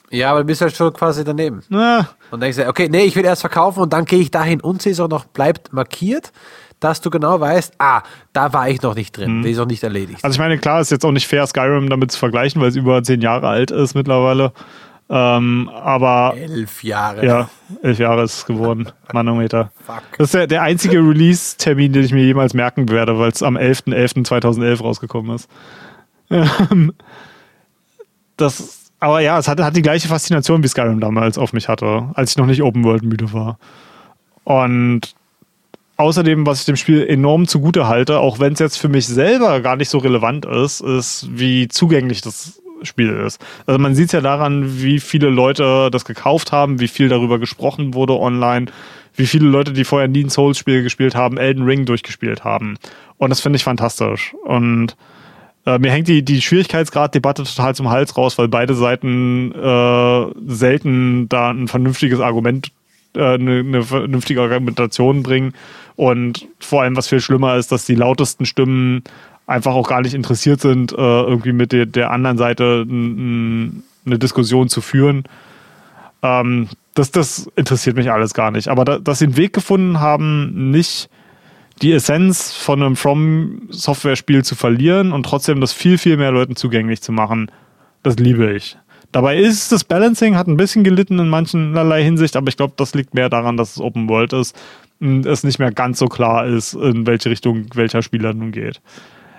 Ja, 0.10 0.30
aber 0.32 0.42
du 0.42 0.46
bist 0.46 0.62
halt 0.62 0.76
schon 0.76 0.94
quasi 0.94 1.24
daneben. 1.24 1.64
Na, 1.70 2.10
Und 2.30 2.40
denkst 2.44 2.58
du, 2.58 2.68
okay, 2.68 2.88
nee, 2.88 3.04
ich 3.06 3.16
will 3.16 3.26
erst 3.26 3.42
verkaufen 3.42 3.80
und 3.82 3.94
dann 3.94 4.06
gehe 4.06 4.20
ich 4.20 4.30
dahin 4.30 4.62
und 4.62 4.82
sie 4.84 4.92
ist 4.92 5.00
auch 5.00 5.08
noch, 5.10 5.26
bleibt 5.26 5.74
markiert, 5.74 6.32
dass 6.84 7.02
du 7.02 7.10
genau 7.10 7.40
weißt, 7.40 7.76
ah, 7.80 8.02
da 8.34 8.54
war 8.54 8.70
ich 8.70 8.82
noch 8.82 8.96
nicht 8.96 9.16
drin, 9.18 9.42
die 9.42 9.52
ist 9.52 9.58
noch 9.58 9.66
nicht 9.66 9.84
erledigt. 9.84 10.24
Also 10.24 10.36
ich 10.36 10.40
meine, 10.40 10.58
klar, 10.58 10.82
ist 10.82 10.92
jetzt 10.92 11.06
auch 11.06 11.12
nicht 11.12 11.28
fair, 11.28 11.48
Skyrim 11.48 11.90
damit 11.90 12.12
zu 12.12 12.20
vergleichen, 12.20 12.62
weil 12.62 12.70
es 12.70 12.76
über 12.76 13.02
zehn 13.04 13.22
Jahre 13.22 13.48
alt 13.48 13.72
ist 13.72 13.96
mittlerweile. 13.96 14.52
Ähm, 15.10 15.70
aber 15.74 16.34
Elf 16.36 16.84
Jahre. 16.84 17.26
ja, 17.26 17.50
elf 17.82 18.00
Jahre 18.00 18.24
ist 18.24 18.38
es 18.38 18.46
geworden. 18.46 18.90
Manometer. 19.14 19.72
Fuck. 19.86 20.02
Das 20.18 20.28
ist 20.28 20.34
der, 20.34 20.48
der 20.48 20.62
einzige 20.62 21.00
Release-Termin, 21.00 21.94
den 21.94 22.04
ich 22.04 22.14
mir 22.14 22.24
jemals 22.24 22.54
merken 22.54 22.90
werde, 22.90 23.20
weil 23.20 23.30
es 23.30 23.44
am 23.44 23.58
11.11.2011 23.58 24.82
rausgekommen 24.82 25.36
ist. 25.36 25.50
Ähm, 26.30 26.94
das, 28.38 28.92
aber 29.00 29.20
ja, 29.20 29.38
es 29.38 29.48
hat, 29.48 29.60
hat 29.60 29.76
die 29.76 29.82
gleiche 29.84 30.08
Faszination 30.08 30.64
wie 30.64 30.68
Skyrim 30.68 31.00
damals 31.00 31.38
auf 31.38 31.54
mich 31.54 31.68
hatte, 31.68 32.10
als 32.16 32.32
ich 32.32 32.38
noch 32.38 32.48
nicht 32.48 32.64
Open 32.64 32.84
World 32.84 33.04
müde 33.04 33.34
war. 33.34 33.60
Und 34.46 35.14
außerdem, 35.98 36.46
was 36.46 36.62
ich 36.62 36.66
dem 36.66 36.76
Spiel 36.76 37.06
enorm 37.06 37.48
zugute 37.48 37.88
halte, 37.88 38.20
auch 38.20 38.40
wenn 38.40 38.54
es 38.54 38.60
jetzt 38.60 38.78
für 38.78 38.90
mich 38.90 39.08
selber 39.08 39.62
gar 39.62 39.76
nicht 39.76 39.90
so 39.90 39.98
relevant 40.00 40.46
ist, 40.46 40.82
ist, 40.82 41.28
wie 41.32 41.68
zugänglich 41.68 42.22
das 42.22 42.62
Spiel 42.84 43.10
ist. 43.10 43.40
Also 43.66 43.80
man 43.80 43.96
sieht 43.96 44.08
es 44.08 44.12
ja 44.12 44.22
daran, 44.22 44.82
wie 44.82 45.00
viele 45.00 45.30
Leute 45.30 45.90
das 45.92 46.06
gekauft 46.06 46.52
haben, 46.52 46.80
wie 46.80 46.88
viel 46.88 47.10
darüber 47.10 47.40
gesprochen 47.40 47.94
wurde 47.94 48.20
online, 48.20 48.68
wie 49.16 49.28
viele 49.28 49.48
Leute, 49.48 49.74
die 49.74 49.84
vorher 49.84 50.08
nie 50.08 50.24
ein 50.24 50.30
Souls-Spiel 50.30 50.84
gespielt 50.84 51.16
haben, 51.16 51.38
Elden 51.38 51.64
Ring 51.64 51.86
durchgespielt 51.86 52.44
haben. 52.44 52.78
Und 53.18 53.30
das 53.30 53.40
finde 53.40 53.58
ich 53.58 53.64
fantastisch. 53.64 54.34
Und 54.44 54.98
äh, 55.66 55.78
mir 55.78 55.92
hängt 55.92 56.08
die, 56.08 56.24
die 56.24 56.42
Schwierigkeitsgrad-Debatte 56.42 57.44
total 57.44 57.76
zum 57.76 57.90
Hals 57.90 58.18
raus, 58.18 58.38
weil 58.38 58.48
beide 58.48 58.74
Seiten 58.74 59.54
äh, 59.54 60.26
selten 60.48 61.30
da 61.30 61.52
ein 61.52 61.68
vernünftiges 61.68 62.20
Argument, 62.20 62.72
eine, 63.20 63.60
eine 63.60 63.84
vernünftige 63.84 64.42
Argumentation 64.42 65.24
bringen. 65.24 65.54
Und 65.96 66.48
vor 66.60 66.82
allem, 66.82 66.96
was 66.96 67.08
viel 67.08 67.20
schlimmer 67.20 67.56
ist, 67.56 67.72
dass 67.72 67.86
die 67.86 67.96
lautesten 67.96 68.46
Stimmen 68.46 69.04
einfach 69.46 69.74
auch 69.74 69.88
gar 69.88 70.02
nicht 70.02 70.14
interessiert 70.14 70.62
sind, 70.62 70.92
äh, 70.94 70.96
irgendwie 70.96 71.54
mit 71.54 71.72
der, 71.72 71.86
der 71.86 72.12
anderen 72.12 72.38
Seite 72.38 72.86
eine 72.90 74.20
Diskussion 74.20 74.70
zu 74.70 74.82
führen. 74.82 75.24
Ähm, 76.22 76.70
das, 76.96 77.12
das 77.12 77.52
interessiert 77.56 77.96
mich 77.96 78.12
alles 78.12 78.34
gar 78.34 78.52
nicht. 78.52 78.68
Aber 78.68 78.86
da, 78.86 79.00
dass 79.00 79.20
sie 79.20 79.26
einen 79.26 79.38
Weg 79.38 79.54
gefunden 79.54 80.00
haben, 80.00 80.72
nicht 80.72 81.10
die 81.82 81.92
Essenz 81.92 82.54
von 82.54 82.82
einem 82.82 82.96
From-Software-Spiel 82.96 84.44
zu 84.44 84.56
verlieren 84.56 85.12
und 85.12 85.24
trotzdem 85.26 85.60
das 85.60 85.74
viel, 85.74 85.98
viel 85.98 86.18
mehr 86.18 86.32
Leuten 86.32 86.56
zugänglich 86.56 87.02
zu 87.02 87.12
machen, 87.12 87.52
das 88.04 88.18
liebe 88.18 88.54
ich. 88.54 88.78
Dabei 89.14 89.38
ist 89.38 89.72
das 89.72 89.84
Balancing, 89.84 90.36
hat 90.36 90.48
ein 90.48 90.58
bisschen 90.58 90.84
gelitten 90.84 91.20
in 91.20 91.30
mancherlei 91.30 92.04
Hinsicht, 92.04 92.36
aber 92.36 92.50
ich 92.50 92.58
glaube, 92.58 92.74
das 92.78 92.96
liegt 92.96 93.14
mehr 93.14 93.30
daran, 93.30 93.58
dass 93.58 93.74
es 93.74 93.80
Open 93.80 94.10
World 94.10 94.34
ist 94.34 94.56
und 95.00 95.26
es 95.28 95.44
nicht 95.44 95.60
mehr 95.60 95.72
ganz 95.72 96.00
so 96.00 96.08
klar 96.08 96.48
ist, 96.48 96.74
in 96.74 97.06
welche 97.06 97.30
Richtung 97.30 97.68
welcher 97.76 98.02
Spieler 98.02 98.34
nun 98.34 98.52
geht. 98.52 98.82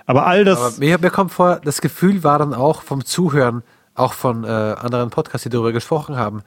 Aber 0.05 0.25
all 0.27 0.45
das. 0.45 0.59
Aber 0.59 0.79
mir, 0.79 0.97
mir 0.97 1.09
kommt 1.09 1.33
vor, 1.33 1.59
das 1.61 1.81
Gefühl 1.81 2.23
war 2.23 2.39
dann 2.39 2.53
auch 2.53 2.83
vom 2.83 3.03
Zuhören, 3.03 3.63
auch 3.95 4.13
von 4.13 4.45
äh, 4.45 4.47
anderen 4.47 5.09
Podcasts, 5.09 5.43
die 5.43 5.49
darüber 5.49 5.73
gesprochen 5.73 6.15
haben, 6.15 6.43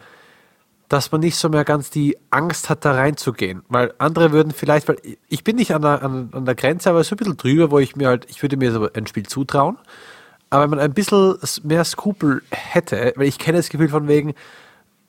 dass 0.89 1.13
man 1.13 1.21
nicht 1.21 1.37
so 1.37 1.51
mehr 1.51 1.65
ganz 1.65 1.91
die 1.91 2.17
Angst 2.31 2.71
hat, 2.71 2.87
da 2.87 2.93
reinzugehen. 2.93 3.63
Weil 3.69 3.93
andere 3.99 4.33
würden 4.33 4.53
vielleicht, 4.53 4.89
weil 4.89 4.97
ich 5.29 5.45
bin 5.45 5.57
nicht 5.57 5.75
an 5.75 5.83
der, 5.83 6.03
an, 6.03 6.31
an 6.33 6.47
der 6.47 6.55
Grenze, 6.55 6.89
aber 6.89 7.05
so 7.05 7.15
ein 7.15 7.19
bisschen 7.19 7.37
drüber, 7.37 7.71
wo 7.71 7.79
ich 7.79 7.95
mir 7.95 8.09
halt, 8.09 8.27
ich 8.31 8.41
würde 8.41 8.57
mir 8.57 8.73
so 8.73 8.89
ein 8.91 9.07
Spiel 9.07 9.27
zutrauen. 9.27 9.77
Aber 10.51 10.65
wenn 10.65 10.71
man 10.71 10.79
ein 10.81 10.95
bisschen 10.95 11.37
mehr 11.63 11.85
Skrupel 11.85 12.43
hätte, 12.51 13.13
weil 13.17 13.27
ich 13.27 13.39
kenne 13.39 13.59
das 13.59 13.69
Gefühl 13.69 13.89
von 13.89 14.09
wegen, 14.09 14.35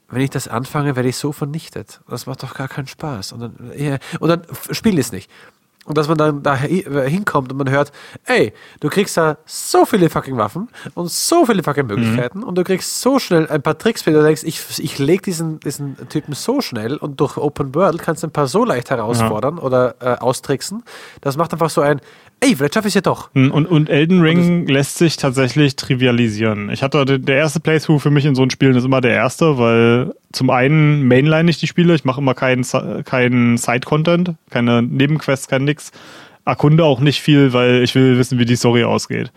wenn 0.10 0.22
ich 0.22 0.30
das 0.30 0.48
anfange, 0.48 0.95
werde 0.95 1.10
ich 1.10 1.18
so 1.18 1.32
vernichtet. 1.32 2.02
Das 2.10 2.26
macht 2.26 2.44
doch 2.44 2.56
gar 2.56 2.68
keinen 2.68 2.88
Spaß. 2.88 3.34
Und 3.34 3.40
dann, 3.41 3.72
ja, 3.76 3.98
und 4.20 4.30
dann 4.30 4.41
spiel 4.72 4.98
es 4.98 5.11
nicht. 5.11 5.30
Und 5.86 5.98
dass 5.98 6.07
man 6.07 6.18
dann 6.18 6.44
da 6.44 6.56
äh, 6.56 7.10
hinkommt 7.10 7.52
und 7.52 7.57
man 7.57 7.70
hört, 7.70 7.91
ey, 8.26 8.53
du 8.80 8.90
kriegst 8.90 9.18
da 9.18 9.38
so 9.45 9.86
viele 9.86 10.10
fucking 10.10 10.38
Waffen 10.38 10.68
und 10.94 11.10
so 11.10 11.45
viele 11.45 11.64
fucking 11.64 11.88
Möglichkeiten 11.88 12.44
und 12.44 12.56
du 12.60 12.64
kriegst 12.64 13.02
so 13.02 13.18
schnell 13.18 13.48
ein 13.48 13.64
paar 13.64 13.76
Tricks, 13.78 14.06
wie 14.06 14.11
du 14.11 14.22
denkst, 14.22 14.44
ich, 14.44 14.61
ich 14.78 14.99
leg 14.99 15.24
diesen, 15.24 15.60
diesen 15.61 15.98
Typen 16.10 16.36
so 16.36 16.61
schnell 16.61 16.98
und 16.98 17.20
durch 17.20 17.38
Open 17.38 17.74
World 17.74 18.03
kannst 18.03 18.22
du 18.22 18.28
ein 18.28 18.32
paar 18.32 18.48
so 18.48 18.66
leicht 18.66 18.91
herausfordern 18.91 19.57
oder 19.57 19.95
äh, 19.99 20.20
austricksen. 20.20 20.84
Das 21.22 21.38
macht 21.38 21.53
einfach 21.53 21.72
so 21.72 21.82
ein, 21.82 22.02
ey, 22.41 22.56
vielleicht 22.56 22.74
schaffe 22.74 22.88
ich 22.88 22.91
es 22.91 22.95
ja 22.95 23.02
doch. 23.02 23.30
Und, 23.34 23.52
und 23.52 23.90
Elden 23.90 24.22
Ring 24.22 24.68
lässt 24.68 24.98
sich 24.98 25.18
tatsächlich 25.18 25.76
trivialisieren. 25.76 26.70
Ich 26.70 26.84
hatte 26.84 27.20
der 27.20 27.36
erste 27.36 27.60
Playthrough 27.60 28.02
für 28.02 28.11
mich 28.11 28.26
in 28.26 28.36
so 28.36 28.41
einem 28.41 28.52
Spielen 28.52 28.76
ist 28.76 28.86
immer 28.86 29.02
der 29.02 29.14
erste, 29.14 29.57
weil 29.57 30.14
zum 30.32 30.49
einen 30.49 31.07
mainline 31.07 31.49
ich 31.49 31.57
die 31.57 31.68
Spiele, 31.68 31.95
ich 31.95 32.06
mache 32.06 32.22
immer 32.22 32.34
keinen 32.34 32.66
keinen 33.03 33.57
Side-Content, 33.57 34.36
keine 34.49 34.82
Nebenquests, 34.82 35.48
kein 35.48 35.64
nix. 35.64 35.91
Erkunde 36.45 36.84
auch 36.84 36.99
nicht 36.99 37.22
viel, 37.22 37.53
weil 37.53 37.84
ich 37.84 37.94
will 37.95 38.18
wissen, 38.18 38.40
wie 38.40 38.45
die 38.45 38.56
Story 38.56 38.84
ausgeht. 38.84 39.32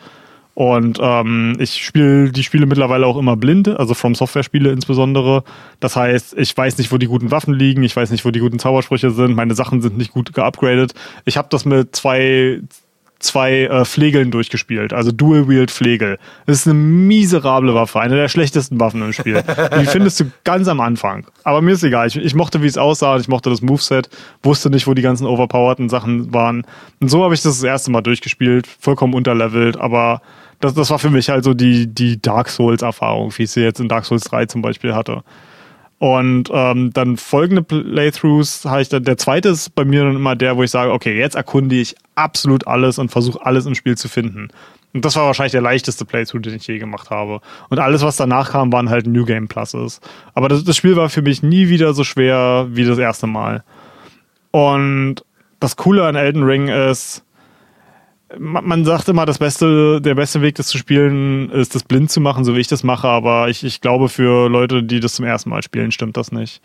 Und 0.54 0.98
ähm, 1.00 1.56
ich 1.58 1.82
spiele 1.82 2.30
die 2.30 2.42
Spiele 2.42 2.66
mittlerweile 2.66 3.06
auch 3.06 3.16
immer 3.16 3.36
blind, 3.36 3.68
also 3.68 3.94
From 3.94 4.14
Software-Spiele 4.14 4.70
insbesondere. 4.70 5.44
Das 5.80 5.96
heißt, 5.96 6.34
ich 6.36 6.54
weiß 6.54 6.76
nicht, 6.76 6.92
wo 6.92 6.98
die 6.98 7.06
guten 7.06 7.30
Waffen 7.30 7.54
liegen, 7.54 7.82
ich 7.82 7.96
weiß 7.96 8.10
nicht, 8.10 8.24
wo 8.26 8.30
die 8.30 8.40
guten 8.40 8.58
Zaubersprüche 8.58 9.10
sind, 9.12 9.34
meine 9.34 9.54
Sachen 9.54 9.80
sind 9.80 9.96
nicht 9.96 10.12
gut 10.12 10.34
geupgradet. 10.34 10.92
Ich 11.24 11.38
habe 11.38 11.48
das 11.50 11.64
mit 11.64 11.96
zwei 11.96 12.60
zwei 13.22 13.64
äh, 13.64 13.84
Flegeln 13.84 14.30
durchgespielt, 14.30 14.92
also 14.92 15.12
Dual-Wield-Flegel. 15.12 16.18
Das 16.46 16.58
ist 16.58 16.66
eine 16.66 16.74
miserable 16.74 17.74
Waffe, 17.74 18.00
eine 18.00 18.16
der 18.16 18.28
schlechtesten 18.28 18.78
Waffen 18.80 19.02
im 19.02 19.12
Spiel. 19.12 19.42
Die 19.80 19.86
findest 19.86 20.20
du 20.20 20.30
ganz 20.44 20.68
am 20.68 20.80
Anfang. 20.80 21.26
Aber 21.44 21.62
mir 21.62 21.72
ist 21.72 21.82
egal. 21.82 22.06
Ich, 22.08 22.16
ich 22.16 22.34
mochte, 22.34 22.62
wie 22.62 22.66
es 22.66 22.78
aussah, 22.78 23.16
ich 23.16 23.28
mochte 23.28 23.50
das 23.50 23.62
Moveset, 23.62 24.08
wusste 24.42 24.70
nicht, 24.70 24.86
wo 24.86 24.94
die 24.94 25.02
ganzen 25.02 25.26
overpowerten 25.26 25.88
Sachen 25.88 26.34
waren. 26.34 26.66
Und 27.00 27.08
so 27.08 27.24
habe 27.24 27.34
ich 27.34 27.42
das 27.42 27.56
das 27.56 27.64
erste 27.64 27.90
Mal 27.90 28.02
durchgespielt, 28.02 28.66
vollkommen 28.66 29.14
unterlevelt, 29.14 29.76
aber 29.76 30.20
das, 30.60 30.74
das 30.74 30.90
war 30.90 30.98
für 30.98 31.10
mich 31.10 31.28
halt 31.28 31.44
so 31.44 31.54
die, 31.54 31.92
die 31.92 32.20
Dark 32.20 32.48
Souls-Erfahrung, 32.48 33.32
wie 33.36 33.44
ich 33.44 33.50
sie 33.50 33.62
jetzt 33.62 33.80
in 33.80 33.88
Dark 33.88 34.04
Souls 34.04 34.24
3 34.24 34.46
zum 34.46 34.62
Beispiel 34.62 34.94
hatte. 34.94 35.22
Und 36.02 36.50
ähm, 36.52 36.92
dann 36.92 37.16
folgende 37.16 37.62
Playthroughs 37.62 38.64
habe 38.64 38.82
ich 38.82 38.88
dann, 38.88 39.04
der 39.04 39.18
zweite 39.18 39.50
ist 39.50 39.72
bei 39.76 39.84
mir 39.84 40.02
dann 40.02 40.16
immer 40.16 40.34
der, 40.34 40.56
wo 40.56 40.64
ich 40.64 40.70
sage, 40.72 40.90
okay, 40.90 41.16
jetzt 41.16 41.36
erkunde 41.36 41.76
ich 41.76 41.94
absolut 42.16 42.66
alles 42.66 42.98
und 42.98 43.12
versuche 43.12 43.46
alles 43.46 43.66
im 43.66 43.76
Spiel 43.76 43.96
zu 43.96 44.08
finden. 44.08 44.48
Und 44.92 45.04
das 45.04 45.14
war 45.14 45.26
wahrscheinlich 45.26 45.52
der 45.52 45.60
leichteste 45.60 46.04
Playthrough, 46.04 46.42
den 46.42 46.56
ich 46.56 46.66
je 46.66 46.80
gemacht 46.80 47.10
habe. 47.10 47.40
Und 47.68 47.78
alles, 47.78 48.02
was 48.02 48.16
danach 48.16 48.50
kam, 48.50 48.72
waren 48.72 48.90
halt 48.90 49.06
New 49.06 49.24
Game 49.24 49.46
Pluses. 49.46 50.00
Aber 50.34 50.48
das, 50.48 50.64
das 50.64 50.76
Spiel 50.76 50.96
war 50.96 51.08
für 51.08 51.22
mich 51.22 51.44
nie 51.44 51.68
wieder 51.68 51.94
so 51.94 52.02
schwer 52.02 52.66
wie 52.70 52.84
das 52.84 52.98
erste 52.98 53.28
Mal. 53.28 53.62
Und 54.50 55.24
das 55.60 55.76
Coole 55.76 56.04
an 56.04 56.16
Elden 56.16 56.42
Ring 56.42 56.66
ist, 56.66 57.22
man 58.38 58.84
sagt 58.84 59.09
immer, 59.09 59.26
das 59.26 59.38
beste, 59.38 60.00
der 60.00 60.14
beste 60.14 60.42
Weg, 60.42 60.54
das 60.56 60.68
zu 60.68 60.78
spielen, 60.78 61.50
ist, 61.50 61.74
das 61.74 61.82
blind 61.82 62.10
zu 62.10 62.20
machen, 62.20 62.44
so 62.44 62.54
wie 62.54 62.60
ich 62.60 62.68
das 62.68 62.82
mache. 62.82 63.09
Aber 63.09 63.48
ich, 63.48 63.64
ich 63.64 63.80
glaube, 63.80 64.09
für 64.09 64.48
Leute, 64.48 64.82
die 64.82 65.00
das 65.00 65.14
zum 65.14 65.24
ersten 65.24 65.50
Mal 65.50 65.62
spielen, 65.62 65.92
stimmt 65.92 66.16
das 66.16 66.32
nicht. 66.32 66.60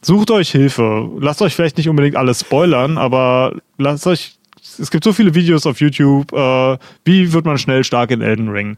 Sucht 0.00 0.30
euch 0.30 0.50
Hilfe. 0.50 1.08
Lasst 1.20 1.42
euch 1.42 1.54
vielleicht 1.54 1.76
nicht 1.76 1.88
unbedingt 1.88 2.16
alles 2.16 2.40
spoilern, 2.40 2.98
aber 2.98 3.54
lasst 3.78 4.06
euch. 4.06 4.38
Es 4.78 4.90
gibt 4.90 5.04
so 5.04 5.12
viele 5.12 5.34
Videos 5.34 5.66
auf 5.66 5.80
YouTube. 5.80 6.32
Äh, 6.32 6.78
wie 7.04 7.32
wird 7.32 7.44
man 7.44 7.58
schnell 7.58 7.82
stark 7.84 8.10
in 8.10 8.20
Elden 8.20 8.48
Ring? 8.48 8.76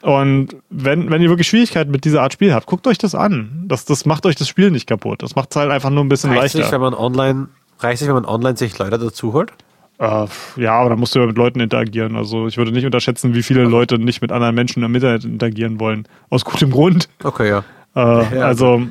Und 0.00 0.56
wenn, 0.68 1.10
wenn 1.10 1.22
ihr 1.22 1.30
wirklich 1.30 1.48
Schwierigkeiten 1.48 1.90
mit 1.90 2.04
dieser 2.04 2.22
Art 2.22 2.34
Spiel 2.34 2.52
habt, 2.52 2.66
guckt 2.66 2.86
euch 2.86 2.98
das 2.98 3.14
an. 3.14 3.64
Das, 3.66 3.86
das 3.86 4.04
macht 4.04 4.26
euch 4.26 4.36
das 4.36 4.48
Spiel 4.48 4.70
nicht 4.70 4.86
kaputt. 4.86 5.22
Das 5.22 5.34
macht 5.34 5.50
es 5.50 5.56
halt 5.56 5.70
einfach 5.70 5.90
nur 5.90 6.04
ein 6.04 6.10
bisschen 6.10 6.30
reicht 6.30 6.42
leichter. 6.42 6.62
Sich, 6.62 6.72
wenn 6.72 6.80
man 6.82 6.94
online, 6.94 7.48
reicht 7.78 8.00
sich, 8.00 8.08
wenn 8.08 8.14
man 8.14 8.26
online 8.26 8.56
sich 8.56 8.78
Leute 8.78 8.98
dazu 8.98 9.32
holt? 9.32 9.52
Äh, 9.98 10.26
ja, 10.56 10.72
aber 10.72 10.90
da 10.90 10.96
musst 10.96 11.14
du 11.14 11.20
ja 11.20 11.26
mit 11.26 11.36
Leuten 11.36 11.60
interagieren. 11.60 12.16
Also 12.16 12.46
ich 12.46 12.56
würde 12.56 12.72
nicht 12.72 12.84
unterschätzen, 12.84 13.34
wie 13.34 13.42
viele 13.42 13.64
Leute 13.64 13.98
nicht 13.98 14.22
mit 14.22 14.32
anderen 14.32 14.54
Menschen 14.54 14.82
im 14.82 14.94
Internet 14.94 15.24
interagieren 15.24 15.78
wollen. 15.78 16.08
Aus 16.30 16.44
gutem 16.44 16.70
Grund. 16.70 17.08
Okay, 17.22 17.48
ja. 17.48 17.64
Äh, 17.94 18.36
ja 18.36 18.46
also 18.46 18.82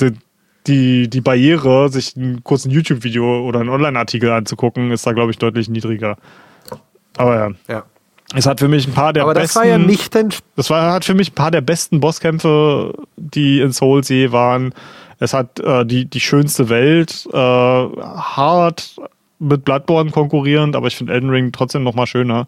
die, 0.00 0.12
die, 0.66 1.10
die 1.10 1.20
Barriere, 1.20 1.90
sich 1.90 2.16
einen 2.16 2.42
kurzen 2.42 2.70
YouTube-Video 2.70 3.46
oder 3.46 3.60
einen 3.60 3.68
Online-Artikel 3.68 4.30
anzugucken, 4.30 4.90
ist 4.92 5.06
da, 5.06 5.12
glaube 5.12 5.30
ich, 5.30 5.38
deutlich 5.38 5.68
niedriger. 5.68 6.16
Aber 7.16 7.36
ja. 7.36 7.50
ja. 7.68 7.84
Es 8.34 8.46
hat 8.46 8.60
für 8.60 8.68
mich 8.68 8.86
ein 8.86 8.94
paar 8.94 9.12
der 9.12 9.24
Aber 9.24 9.34
besten. 9.34 9.48
das 9.48 9.56
war 9.56 9.66
ja 9.66 9.78
nicht 9.78 10.14
dein. 10.14 10.28
Das 10.54 10.70
war, 10.70 10.92
hat 10.92 11.04
für 11.04 11.14
mich 11.14 11.32
ein 11.32 11.34
paar 11.34 11.50
der 11.50 11.62
besten 11.62 12.00
Bosskämpfe, 12.00 12.94
die 13.16 13.60
in 13.60 13.72
Souls 13.72 14.08
je 14.08 14.30
waren. 14.30 14.72
Es 15.18 15.34
hat 15.34 15.58
äh, 15.58 15.84
die, 15.84 16.06
die 16.06 16.20
schönste 16.20 16.68
Welt, 16.68 17.28
äh, 17.32 17.36
hart 17.36 18.96
mit 19.40 19.64
Bloodborne 19.64 20.10
konkurrierend, 20.10 20.76
aber 20.76 20.86
ich 20.86 20.96
finde 20.96 21.14
Elden 21.14 21.30
Ring 21.30 21.50
trotzdem 21.50 21.82
noch 21.82 21.94
mal 21.94 22.06
schöner. 22.06 22.46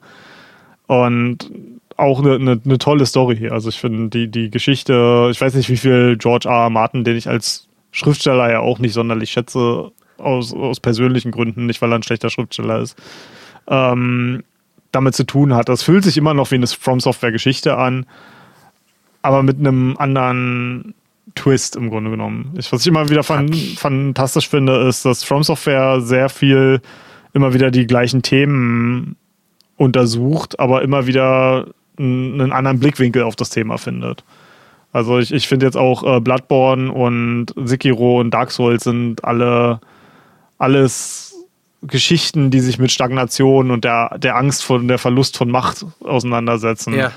Und 0.87 1.51
auch 1.97 2.21
eine, 2.21 2.35
eine, 2.35 2.61
eine 2.65 2.79
tolle 2.79 3.07
Story. 3.07 3.49
Also 3.49 3.69
ich 3.71 3.81
finde 3.81 4.09
die, 4.09 4.29
die 4.29 4.51
Geschichte, 4.51 5.29
ich 5.31 5.41
weiß 5.41 5.55
nicht, 5.55 5.69
wie 5.69 5.77
viel 5.77 6.17
George 6.17 6.49
R. 6.49 6.65
R. 6.65 6.71
Martin, 6.71 7.05
den 7.05 7.17
ich 7.17 7.29
als 7.29 7.69
Schriftsteller 7.91 8.51
ja 8.51 8.61
auch 8.61 8.79
nicht 8.79 8.93
sonderlich 8.93 9.31
schätze, 9.31 9.91
aus, 10.19 10.55
aus 10.55 10.81
persönlichen 10.81 11.31
Gründen, 11.31 11.67
nicht 11.67 11.83
weil 11.83 11.93
er 11.93 11.99
ein 11.99 12.03
schlechter 12.03 12.31
Schriftsteller 12.31 12.81
ist, 12.81 12.97
ähm, 13.69 14.45
damit 14.93 15.15
zu 15.15 15.25
tun 15.25 15.55
hat. 15.55 15.69
Das 15.69 15.83
fühlt 15.83 16.05
sich 16.05 16.17
immer 16.17 16.35
noch 16.35 16.51
wie 16.51 16.57
eine 16.57 16.67
From 16.67 17.01
Software 17.01 17.33
Geschichte 17.33 17.77
an, 17.77 18.07
aber 19.23 19.43
mit 19.43 19.59
einem 19.59 19.97
anderen 19.99 20.95
Twist 21.35 21.77
im 21.77 21.91
Grunde 21.91 22.11
genommen. 22.11 22.55
Ich, 22.59 22.73
was 22.73 22.83
ich 22.83 22.87
immer 22.89 23.09
wieder 23.09 23.23
fan 23.23 23.53
fantastisch 23.53 24.49
finde, 24.49 24.89
ist, 24.89 25.05
dass 25.05 25.25
From 25.25 25.43
Software 25.43 26.01
sehr 26.01 26.29
viel 26.29 26.81
immer 27.33 27.55
wieder 27.55 27.71
die 27.71 27.87
gleichen 27.87 28.23
Themen 28.23 29.17
untersucht, 29.77 30.61
aber 30.61 30.83
immer 30.83 31.07
wieder 31.07 31.67
einen 31.99 32.53
anderen 32.53 32.81
Blickwinkel 32.81 33.23
auf 33.23 33.37
das 33.37 33.51
Thema 33.51 33.79
findet. 33.79 34.25
Also 34.93 35.19
ich, 35.19 35.33
ich 35.33 35.49
finde 35.49 35.67
jetzt 35.67 35.77
auch 35.77 36.05
äh, 36.05 36.21
Bloodborne 36.21 36.93
und 36.93 37.47
Sekiro 37.65 38.21
und 38.21 38.33
Dark 38.33 38.51
Souls 38.51 38.85
sind 38.85 39.25
alle 39.25 39.81
alles 40.59 41.35
Geschichten, 41.83 42.51
die 42.51 42.61
sich 42.61 42.79
mit 42.79 42.93
Stagnation 42.93 43.73
und 43.73 43.85
der, 43.85 44.17
der 44.19 44.37
Angst 44.37 44.63
vor 44.63 44.79
der 44.79 44.99
Verlust 44.99 45.37
von 45.37 45.51
Macht 45.51 45.85
auseinandersetzen. 46.05 46.95
Ja. 46.95 47.11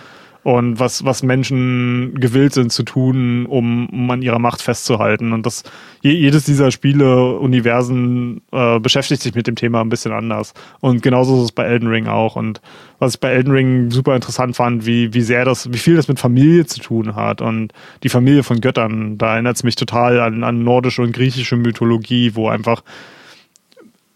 Und 0.45 0.80
was, 0.80 1.03
was 1.03 1.23
Menschen 1.23 2.19
gewillt 2.19 2.53
sind 2.53 2.72
zu 2.72 2.84
tun, 2.84 3.47
um, 3.47 3.89
um 3.89 4.11
an 4.11 4.22
ihrer 4.22 4.38
Macht 4.38 4.61
festzuhalten. 4.61 5.34
Und 5.34 5.43
das, 5.43 5.63
jedes 6.03 6.43
dieser 6.43 6.69
Spiele, 6.69 7.39
Universen 7.39 8.41
äh, 8.51 8.80
beschäftigt 8.80 9.23
sich 9.23 9.34
mit 9.34 9.47
dem 9.47 9.55
Thema 9.55 9.81
ein 9.81 9.89
bisschen 9.89 10.11
anders. 10.11 10.53
Und 10.81 11.01
genauso 11.01 11.38
ist 11.38 11.45
es 11.45 11.51
bei 11.51 11.63
Elden 11.63 11.88
Ring 11.88 12.05
auch. 12.05 12.35
Und 12.35 12.61
was 12.99 13.15
ich 13.15 13.19
bei 13.19 13.31
Elden 13.31 13.53
Ring 13.53 13.89
super 13.89 14.13
interessant 14.13 14.55
fand, 14.55 14.85
wie, 14.85 15.15
wie 15.15 15.22
sehr 15.22 15.45
das, 15.45 15.73
wie 15.73 15.80
viel 15.80 15.95
das 15.95 16.07
mit 16.07 16.19
Familie 16.19 16.67
zu 16.67 16.80
tun 16.80 17.15
hat. 17.15 17.41
Und 17.41 17.73
die 18.03 18.09
Familie 18.09 18.43
von 18.43 18.61
Göttern, 18.61 19.17
da 19.17 19.34
erinnert 19.34 19.55
es 19.55 19.63
mich 19.63 19.76
total 19.76 20.19
an, 20.19 20.43
an 20.43 20.63
nordische 20.63 21.01
und 21.01 21.11
griechische 21.11 21.55
Mythologie, 21.55 22.35
wo 22.35 22.49
einfach 22.49 22.84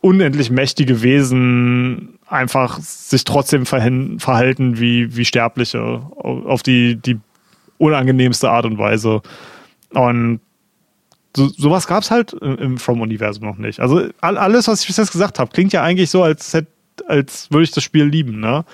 unendlich 0.02 0.52
mächtige 0.52 1.02
Wesen 1.02 2.19
einfach 2.30 2.80
sich 2.80 3.24
trotzdem 3.24 3.66
verhalten 3.66 4.80
wie, 4.80 5.16
wie 5.16 5.26
Sterbliche 5.26 6.02
auf 6.18 6.64
die, 6.64 6.96
die 6.96 7.20
unangenehmste 7.78 8.50
Art 8.50 8.66
und 8.66 8.78
Weise. 8.78 9.22
Und 9.92 10.40
so, 11.36 11.48
sowas 11.48 11.88
gab 11.88 12.04
es 12.04 12.12
halt 12.12 12.34
im 12.34 12.78
From-Universum 12.78 13.46
noch 13.46 13.58
nicht. 13.58 13.80
Also 13.80 14.08
alles, 14.22 14.68
was 14.68 14.82
ich 14.82 14.88
bis 14.88 14.98
jetzt 14.98 15.12
gesagt 15.12 15.40
habe, 15.40 15.52
klingt 15.52 15.74
ja 15.74 15.84
eigentlich 15.84 16.10
so, 16.10 16.24
als, 16.24 16.56
als 17.08 17.52
würde 17.52 17.64
ich 17.64 17.72
das 17.72 17.84
Spiel 17.84 18.06
lieben. 18.06 18.40
Ne? 18.40 18.66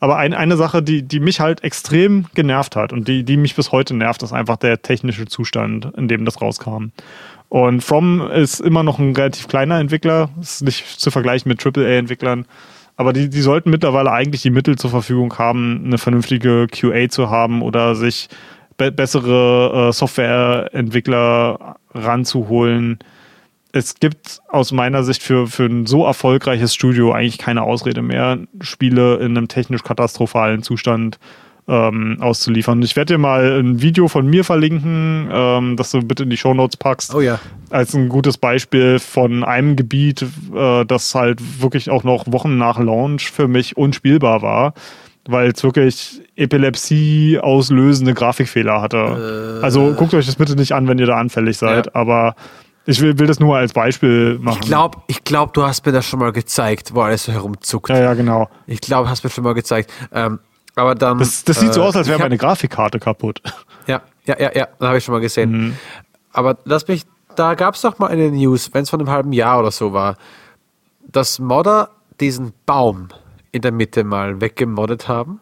Aber 0.00 0.16
ein, 0.16 0.34
eine 0.34 0.56
Sache, 0.56 0.82
die, 0.82 1.02
die 1.02 1.20
mich 1.20 1.40
halt 1.40 1.64
extrem 1.64 2.26
genervt 2.34 2.76
hat 2.76 2.92
und 2.92 3.08
die, 3.08 3.24
die 3.24 3.36
mich 3.36 3.54
bis 3.54 3.72
heute 3.72 3.94
nervt, 3.94 4.22
ist 4.22 4.32
einfach 4.32 4.56
der 4.56 4.82
technische 4.82 5.26
Zustand, 5.26 5.92
in 5.96 6.08
dem 6.08 6.24
das 6.24 6.40
rauskam. 6.40 6.90
Und 7.48 7.82
From 7.82 8.20
ist 8.30 8.60
immer 8.60 8.82
noch 8.82 8.98
ein 8.98 9.14
relativ 9.14 9.48
kleiner 9.48 9.78
Entwickler, 9.78 10.30
ist 10.40 10.62
nicht 10.62 11.00
zu 11.00 11.10
vergleichen 11.10 11.48
mit 11.48 11.64
AAA-Entwicklern. 11.64 12.46
Aber 12.96 13.12
die, 13.12 13.28
die 13.28 13.40
sollten 13.40 13.70
mittlerweile 13.70 14.12
eigentlich 14.12 14.42
die 14.42 14.50
Mittel 14.50 14.76
zur 14.76 14.90
Verfügung 14.90 15.36
haben, 15.38 15.82
eine 15.84 15.98
vernünftige 15.98 16.66
QA 16.68 17.08
zu 17.08 17.30
haben 17.30 17.62
oder 17.62 17.94
sich 17.94 18.28
be 18.76 18.92
bessere 18.92 19.88
äh, 19.88 19.92
Softwareentwickler 19.92 21.76
ranzuholen. 21.92 22.98
Es 23.72 23.96
gibt 23.96 24.40
aus 24.48 24.70
meiner 24.70 25.02
Sicht 25.02 25.22
für, 25.22 25.48
für 25.48 25.66
ein 25.66 25.86
so 25.86 26.04
erfolgreiches 26.04 26.74
Studio 26.74 27.12
eigentlich 27.12 27.38
keine 27.38 27.62
Ausrede 27.62 28.02
mehr, 28.02 28.38
Spiele 28.60 29.16
in 29.16 29.36
einem 29.36 29.48
technisch 29.48 29.82
katastrophalen 29.82 30.62
Zustand 30.62 31.18
ähm, 31.66 32.18
auszuliefern. 32.20 32.82
Ich 32.82 32.96
werde 32.96 33.14
dir 33.14 33.18
mal 33.18 33.60
ein 33.60 33.80
Video 33.80 34.08
von 34.08 34.26
mir 34.26 34.44
verlinken, 34.44 35.28
ähm, 35.32 35.76
das 35.76 35.90
du 35.92 36.02
bitte 36.02 36.24
in 36.24 36.30
die 36.30 36.36
Shownotes 36.36 36.76
packst. 36.76 37.14
Oh 37.14 37.20
ja. 37.20 37.38
Als 37.70 37.94
ein 37.94 38.08
gutes 38.08 38.36
Beispiel 38.36 38.98
von 38.98 39.44
einem 39.44 39.76
Gebiet, 39.76 40.22
äh, 40.54 40.84
das 40.84 41.14
halt 41.14 41.62
wirklich 41.62 41.90
auch 41.90 42.04
noch 42.04 42.30
Wochen 42.30 42.58
nach 42.58 42.78
Launch 42.78 43.30
für 43.30 43.48
mich 43.48 43.76
unspielbar 43.76 44.42
war, 44.42 44.74
weil 45.26 45.52
es 45.52 45.62
wirklich 45.64 46.20
Epilepsie 46.36 47.38
auslösende 47.40 48.12
Grafikfehler 48.12 48.82
hatte. 48.82 49.60
Äh. 49.60 49.64
Also 49.64 49.94
guckt 49.94 50.12
euch 50.12 50.26
das 50.26 50.36
bitte 50.36 50.56
nicht 50.56 50.72
an, 50.72 50.86
wenn 50.86 50.98
ihr 50.98 51.06
da 51.06 51.16
anfällig 51.16 51.56
seid, 51.56 51.86
ja. 51.86 51.92
aber 51.94 52.34
ich 52.86 53.00
will, 53.00 53.18
will 53.18 53.26
das 53.26 53.40
nur 53.40 53.56
als 53.56 53.72
Beispiel 53.72 54.38
machen. 54.38 54.58
Ich 54.60 54.68
glaube, 54.68 54.98
ich 55.06 55.24
glaub, 55.24 55.54
du 55.54 55.62
hast 55.62 55.86
mir 55.86 55.92
das 55.92 56.04
schon 56.04 56.20
mal 56.20 56.32
gezeigt, 56.32 56.94
wo 56.94 57.00
alles 57.00 57.24
so 57.24 57.32
herumzuckt. 57.32 57.88
Ja, 57.88 57.98
ja, 57.98 58.14
genau. 58.14 58.50
Ich 58.66 58.82
glaube, 58.82 59.08
hast 59.08 59.24
mir 59.24 59.30
schon 59.30 59.44
mal 59.44 59.54
gezeigt. 59.54 59.90
Ähm, 60.12 60.40
aber 60.74 60.94
dann. 60.94 61.18
Das, 61.18 61.44
das 61.44 61.60
sieht 61.60 61.70
äh, 61.70 61.72
so 61.72 61.82
aus, 61.82 61.96
als 61.96 62.08
wäre 62.08 62.18
meine 62.18 62.38
Grafikkarte 62.38 62.98
kaputt. 62.98 63.40
Ja, 63.86 64.00
ja, 64.24 64.40
ja, 64.40 64.50
ja, 64.54 64.68
habe 64.80 64.96
ich 64.96 65.04
schon 65.04 65.12
mal 65.12 65.20
gesehen. 65.20 65.50
Mhm. 65.50 65.76
Aber 66.32 66.56
lass 66.64 66.88
mich, 66.88 67.02
da 67.36 67.52
gab 67.52 67.74
es 67.74 67.82
doch 67.82 67.98
mal 67.98 68.06
eine 68.06 68.30
News, 68.30 68.70
wenn 68.72 68.84
es 68.84 68.88
von 68.88 68.98
einem 68.98 69.10
halben 69.10 69.34
Jahr 69.34 69.60
oder 69.60 69.70
so 69.70 69.92
war, 69.92 70.16
dass 71.06 71.38
Modder 71.38 71.90
diesen 72.18 72.54
Baum 72.64 73.08
in 73.52 73.60
der 73.60 73.72
Mitte 73.72 74.02
mal 74.02 74.40
weggemoddet 74.40 75.06
haben 75.06 75.40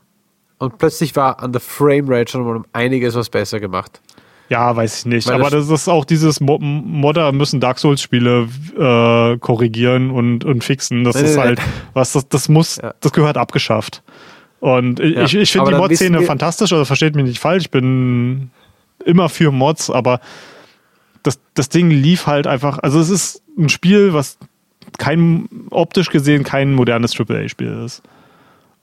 und 0.59 0.79
plötzlich 0.79 1.15
war 1.15 1.41
an 1.41 1.53
der 1.53 1.61
Framerate 1.61 2.33
schon 2.33 2.45
mal 2.45 2.57
um 2.57 2.65
einiges 2.73 3.15
was 3.15 3.31
besser 3.31 3.61
gemacht. 3.61 4.01
Ja, 4.49 4.77
weiß 4.77 4.99
ich 4.99 5.07
nicht. 5.07 5.29
Weil 5.29 5.37
Aber 5.37 5.51
das, 5.51 5.69
das 5.69 5.83
ist 5.83 5.89
auch 5.89 6.05
dieses 6.05 6.41
Mo 6.41 6.59
Modder 6.61 7.33
müssen 7.33 7.59
Dark 7.59 7.79
Souls-Spiele 7.79 8.49
äh, 8.77 9.39
korrigieren 9.39 10.11
und, 10.11 10.45
und 10.45 10.63
fixen. 10.63 11.05
Das 11.05 11.17
nee, 11.17 11.23
ist 11.23 11.37
nee, 11.37 11.43
halt, 11.43 11.59
nee. 11.59 11.65
was 11.95 12.13
das, 12.13 12.29
das 12.29 12.49
muss, 12.49 12.77
ja. 12.77 12.93
das 13.01 13.13
gehört 13.13 13.39
abgeschafft. 13.39 14.03
Und 14.63 15.01
ja, 15.01 15.25
ich, 15.25 15.35
ich 15.35 15.51
finde 15.51 15.73
die 15.73 15.77
Mod-Szene 15.77 16.23
fantastisch, 16.23 16.73
also 16.73 16.85
versteht 16.85 17.17
mich 17.17 17.25
nicht 17.25 17.41
falsch, 17.41 17.65
ich 17.65 17.71
bin 17.73 18.53
immer 19.05 19.29
für 19.29 19.51
Mods, 19.51 19.91
aber 19.91 20.21
das, 21.25 21.41
das 21.55 21.69
Ding 21.69 21.91
lief 21.91 22.29
halt 22.29 22.47
einfach, 22.47 22.79
also 22.79 23.01
es 23.01 23.11
ist 23.11 23.43
ein 23.59 23.69
Spiel, 23.69 24.13
was 24.13 24.39
kein 24.99 25.49
optisch 25.71 26.11
gesehen 26.11 26.45
kein 26.45 26.75
modernes 26.75 27.19
AAA-Spiel 27.19 27.83
ist. 27.85 28.05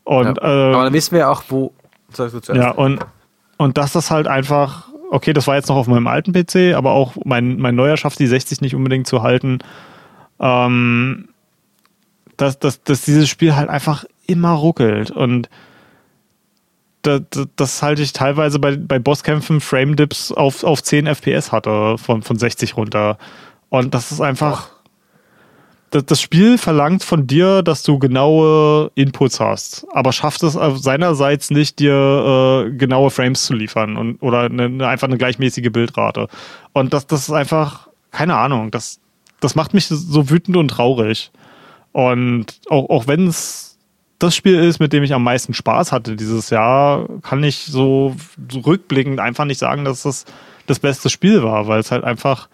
Und, 0.03 0.25
ja. 0.25 0.43
Aber 0.43 0.83
dann 0.83 0.91
wissen 0.91 1.15
wir 1.15 1.29
auch, 1.29 1.43
wo. 1.47 1.71
Sagst 2.11 2.35
du 2.35 2.41
zuerst? 2.41 2.61
Ja, 2.61 2.71
und, 2.71 2.99
und 3.55 3.77
dass 3.77 3.93
das 3.93 4.11
halt 4.11 4.27
einfach, 4.27 4.89
okay, 5.11 5.31
das 5.31 5.47
war 5.47 5.55
jetzt 5.55 5.69
noch 5.69 5.77
auf 5.77 5.87
meinem 5.87 6.07
alten 6.07 6.33
PC, 6.33 6.75
aber 6.75 6.91
auch 6.91 7.13
mein, 7.23 7.57
mein 7.57 7.75
neuer 7.75 7.95
schafft 7.95 8.19
die 8.19 8.27
60 8.27 8.59
nicht 8.59 8.75
unbedingt 8.75 9.07
zu 9.07 9.23
halten. 9.23 9.59
Ähm, 10.41 11.29
dass, 12.35 12.59
dass, 12.59 12.83
dass 12.83 13.03
dieses 13.03 13.29
Spiel 13.29 13.55
halt 13.55 13.69
einfach 13.69 14.03
immer 14.27 14.51
ruckelt. 14.51 15.09
Und 15.09 15.49
das, 17.01 17.21
das 17.55 17.81
halte 17.81 18.01
ich 18.01 18.13
teilweise 18.13 18.59
bei, 18.59 18.75
bei 18.75 18.99
Bosskämpfen 18.99 19.61
Frame-Dips 19.61 20.31
auf, 20.31 20.63
auf 20.63 20.83
10 20.83 21.07
FPS 21.07 21.51
hatte, 21.51 21.97
von, 21.97 22.21
von 22.21 22.37
60 22.37 22.77
runter. 22.77 23.17
Und 23.69 23.93
das 23.93 24.11
ist 24.11 24.21
einfach. 24.21 24.69
Das, 25.91 26.05
das 26.05 26.21
Spiel 26.21 26.59
verlangt 26.59 27.03
von 27.03 27.25
dir, 27.25 27.63
dass 27.63 27.81
du 27.81 27.97
genaue 27.97 28.91
Inputs 28.93 29.39
hast, 29.39 29.87
aber 29.91 30.13
schafft 30.13 30.43
es 30.43 30.53
seinerseits 30.53 31.49
nicht, 31.49 31.79
dir 31.79 32.67
äh, 32.67 32.71
genaue 32.77 33.09
Frames 33.09 33.45
zu 33.45 33.55
liefern 33.55 33.97
und, 33.97 34.21
oder 34.21 34.41
eine, 34.41 34.87
einfach 34.87 35.07
eine 35.07 35.17
gleichmäßige 35.17 35.71
Bildrate. 35.71 36.27
Und 36.73 36.93
das, 36.93 37.07
das 37.07 37.21
ist 37.21 37.31
einfach, 37.31 37.87
keine 38.11 38.35
Ahnung, 38.35 38.69
das, 38.69 38.99
das 39.39 39.55
macht 39.55 39.73
mich 39.73 39.87
so 39.87 40.29
wütend 40.29 40.57
und 40.57 40.67
traurig. 40.67 41.31
Und 41.91 42.59
auch, 42.69 42.87
auch 42.91 43.07
wenn 43.07 43.25
es 43.25 43.68
das 44.19 44.35
Spiel 44.35 44.59
ist, 44.59 44.79
mit 44.79 44.93
dem 44.93 45.03
ich 45.03 45.13
am 45.13 45.23
meisten 45.23 45.53
Spaß 45.53 45.91
hatte 45.91 46.15
dieses 46.15 46.49
Jahr, 46.49 47.07
kann 47.21 47.43
ich 47.43 47.65
so, 47.65 48.15
rückblickend 48.65 49.19
einfach 49.19 49.45
nicht 49.45 49.59
sagen, 49.59 49.85
dass 49.85 50.03
das 50.03 50.25
das 50.67 50.79
beste 50.79 51.09
Spiel 51.09 51.41
war, 51.41 51.67
weil 51.67 51.79
es 51.79 51.91
halt 51.91 52.03
einfach 52.03 52.47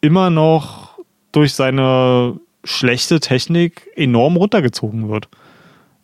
immer 0.00 0.30
noch 0.30 0.98
durch 1.32 1.54
seine 1.54 2.38
schlechte 2.64 3.20
Technik 3.20 3.88
enorm 3.96 4.36
runtergezogen 4.36 5.08
wird. 5.08 5.28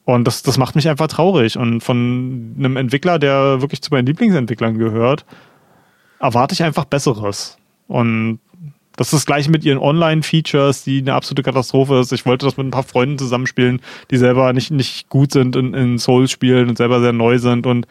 Und 0.04 0.24
das, 0.24 0.42
das 0.42 0.56
macht 0.56 0.76
mich 0.76 0.88
einfach 0.88 1.08
traurig. 1.08 1.58
Und 1.58 1.82
von 1.82 2.54
einem 2.56 2.76
Entwickler, 2.76 3.18
der 3.18 3.60
wirklich 3.60 3.82
zu 3.82 3.90
meinen 3.90 4.06
Lieblingsentwicklern 4.06 4.78
gehört, 4.78 5.26
erwarte 6.20 6.54
ich 6.54 6.62
einfach 6.62 6.84
Besseres. 6.84 7.58
Und 7.88 8.38
das 8.96 9.08
ist 9.08 9.12
das 9.14 9.26
gleiche 9.26 9.50
mit 9.50 9.64
ihren 9.64 9.78
Online-Features, 9.78 10.84
die 10.84 10.98
eine 10.98 11.14
absolute 11.14 11.42
Katastrophe 11.42 12.00
ist. 12.00 12.12
Ich 12.12 12.26
wollte 12.26 12.46
das 12.46 12.56
mit 12.56 12.66
ein 12.66 12.70
paar 12.70 12.82
Freunden 12.82 13.18
zusammenspielen, 13.18 13.80
die 14.10 14.16
selber 14.16 14.52
nicht, 14.52 14.70
nicht 14.70 15.08
gut 15.08 15.32
sind 15.32 15.54
in, 15.54 15.74
in 15.74 15.98
Souls-Spielen 15.98 16.68
und 16.68 16.78
selber 16.78 17.00
sehr 17.00 17.12
neu 17.12 17.38
sind. 17.38 17.66
Und 17.66 17.86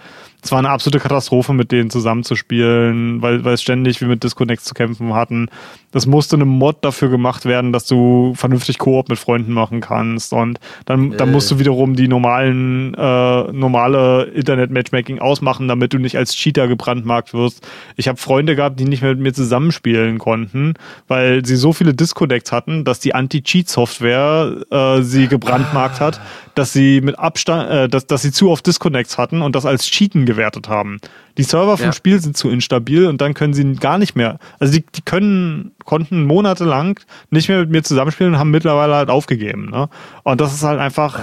es 0.45 0.51
war 0.51 0.59
eine 0.59 0.69
absolute 0.69 0.99
Katastrophe, 0.99 1.53
mit 1.53 1.71
denen 1.71 1.89
zusammenzuspielen, 1.89 3.19
weil, 3.23 3.43
weil 3.43 3.55
es 3.55 3.63
ständig 3.63 3.99
wie 3.99 4.05
mit 4.05 4.23
Disconnects 4.23 4.65
zu 4.65 4.75
kämpfen 4.75 5.15
hatten. 5.15 5.49
Das 5.91 6.05
musste 6.05 6.35
eine 6.35 6.45
Mod 6.45 6.85
dafür 6.85 7.09
gemacht 7.09 7.45
werden, 7.45 7.73
dass 7.73 7.87
du 7.87 8.33
vernünftig 8.35 8.77
Koop 8.77 9.09
mit 9.09 9.17
Freunden 9.17 9.53
machen 9.53 9.81
kannst. 9.81 10.33
Und 10.33 10.59
dann, 10.85 11.13
äh. 11.13 11.17
dann 11.17 11.31
musst 11.31 11.49
du 11.49 11.57
wiederum 11.57 11.95
die 11.95 12.07
normalen, 12.07 12.93
äh, 12.93 13.51
normale 13.53 14.25
Internet-Matchmaking 14.25 15.17
ausmachen, 15.17 15.67
damit 15.67 15.93
du 15.93 15.97
nicht 15.97 16.15
als 16.15 16.35
Cheater 16.35 16.67
gebrandmarkt 16.67 17.33
wirst. 17.33 17.67
Ich 17.95 18.07
habe 18.07 18.19
Freunde 18.19 18.55
gehabt, 18.55 18.79
die 18.79 18.85
nicht 18.85 19.01
mehr 19.01 19.15
mit 19.15 19.21
mir 19.21 19.33
zusammenspielen 19.33 20.19
konnten, 20.19 20.75
weil 21.07 21.43
sie 21.43 21.55
so 21.55 21.73
viele 21.73 21.95
Disconnects 21.95 22.51
hatten, 22.51 22.83
dass 22.83 22.99
die 22.99 23.15
Anti-Cheat-Software 23.15 24.57
äh, 24.69 25.01
sie 25.01 25.27
gebrandmarkt 25.27 26.01
ah. 26.01 26.05
hat, 26.05 26.21
dass 26.55 26.73
sie 26.73 27.01
mit 27.01 27.19
Abstand, 27.19 27.69
äh, 27.69 27.89
dass, 27.89 28.07
dass 28.07 28.21
sie 28.21 28.31
zu 28.31 28.49
oft 28.49 28.65
Disconnects 28.65 29.17
hatten 29.17 29.41
und 29.41 29.55
das 29.55 29.65
als 29.65 29.85
Cheaten 29.85 30.25
gewertet 30.25 30.69
haben. 30.69 30.99
Die 31.37 31.43
Server 31.43 31.77
vom 31.77 31.87
ja. 31.87 31.93
Spiel 31.93 32.19
sind 32.19 32.37
zu 32.37 32.49
instabil 32.49 33.07
und 33.07 33.21
dann 33.21 33.33
können 33.33 33.53
sie 33.53 33.75
gar 33.75 33.97
nicht 33.97 34.15
mehr. 34.15 34.39
Also 34.59 34.73
die, 34.73 34.85
die 34.95 35.01
können, 35.01 35.71
konnten 35.83 36.25
monatelang 36.25 36.99
nicht 37.29 37.49
mehr 37.49 37.59
mit 37.59 37.69
mir 37.69 37.83
zusammenspielen 37.83 38.33
und 38.33 38.39
haben 38.39 38.51
mittlerweile 38.51 38.95
halt 38.95 39.09
aufgegeben. 39.09 39.69
Ne? 39.69 39.89
Und 40.23 40.41
das 40.41 40.53
ist 40.53 40.63
halt 40.63 40.79
einfach. 40.79 41.19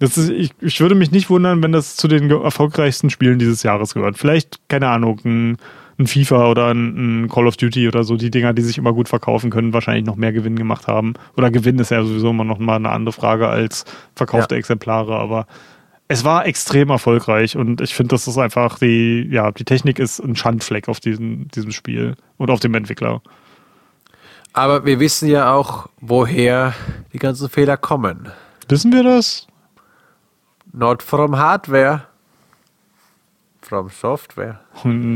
Das 0.00 0.16
ist, 0.16 0.30
ich, 0.30 0.52
ich 0.60 0.80
würde 0.80 0.94
mich 0.94 1.10
nicht 1.10 1.28
wundern, 1.28 1.60
wenn 1.62 1.72
das 1.72 1.96
zu 1.96 2.06
den 2.06 2.30
erfolgreichsten 2.30 3.10
Spielen 3.10 3.40
dieses 3.40 3.64
Jahres 3.64 3.94
gehört. 3.94 4.16
Vielleicht, 4.16 4.60
keine 4.68 4.88
Ahnung, 4.88 5.18
ein 5.24 5.58
ein 5.98 6.06
FIFA 6.06 6.50
oder 6.50 6.68
ein, 6.68 7.24
ein, 7.24 7.28
Call 7.28 7.46
of 7.46 7.56
Duty 7.56 7.88
oder 7.88 8.04
so, 8.04 8.16
die 8.16 8.30
Dinger, 8.30 8.52
die 8.52 8.62
sich 8.62 8.78
immer 8.78 8.92
gut 8.92 9.08
verkaufen 9.08 9.50
können, 9.50 9.72
wahrscheinlich 9.72 10.04
noch 10.04 10.16
mehr 10.16 10.32
Gewinn 10.32 10.56
gemacht 10.56 10.86
haben. 10.86 11.14
Oder 11.36 11.50
Gewinn 11.50 11.78
ist 11.78 11.90
ja 11.90 12.02
sowieso 12.04 12.30
immer 12.30 12.44
noch 12.44 12.58
mal 12.58 12.76
eine 12.76 12.90
andere 12.90 13.12
Frage 13.12 13.48
als 13.48 13.84
verkaufte 14.14 14.54
ja. 14.54 14.60
Exemplare, 14.60 15.16
aber 15.16 15.46
es 16.06 16.24
war 16.24 16.46
extrem 16.46 16.88
erfolgreich 16.90 17.56
und 17.56 17.80
ich 17.80 17.94
finde, 17.94 18.14
das 18.14 18.28
ist 18.28 18.38
einfach 18.38 18.78
die, 18.78 19.28
ja, 19.30 19.50
die 19.50 19.64
Technik 19.64 19.98
ist 19.98 20.20
ein 20.20 20.36
Schandfleck 20.36 20.88
auf 20.88 21.00
diesem, 21.00 21.48
diesem 21.48 21.72
Spiel 21.72 22.16
und 22.38 22.50
auf 22.50 22.60
dem 22.60 22.74
Entwickler. 22.74 23.20
Aber 24.52 24.86
wir 24.86 25.00
wissen 25.00 25.28
ja 25.28 25.52
auch, 25.52 25.88
woher 26.00 26.74
die 27.12 27.18
ganzen 27.18 27.50
Fehler 27.50 27.76
kommen. 27.76 28.30
Wissen 28.68 28.92
wir 28.92 29.02
das? 29.02 29.46
Not 30.72 31.02
from 31.02 31.36
Hardware. 31.36 32.04
From 33.60 33.90
Software. 33.90 34.60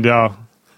Ja, 0.03 0.35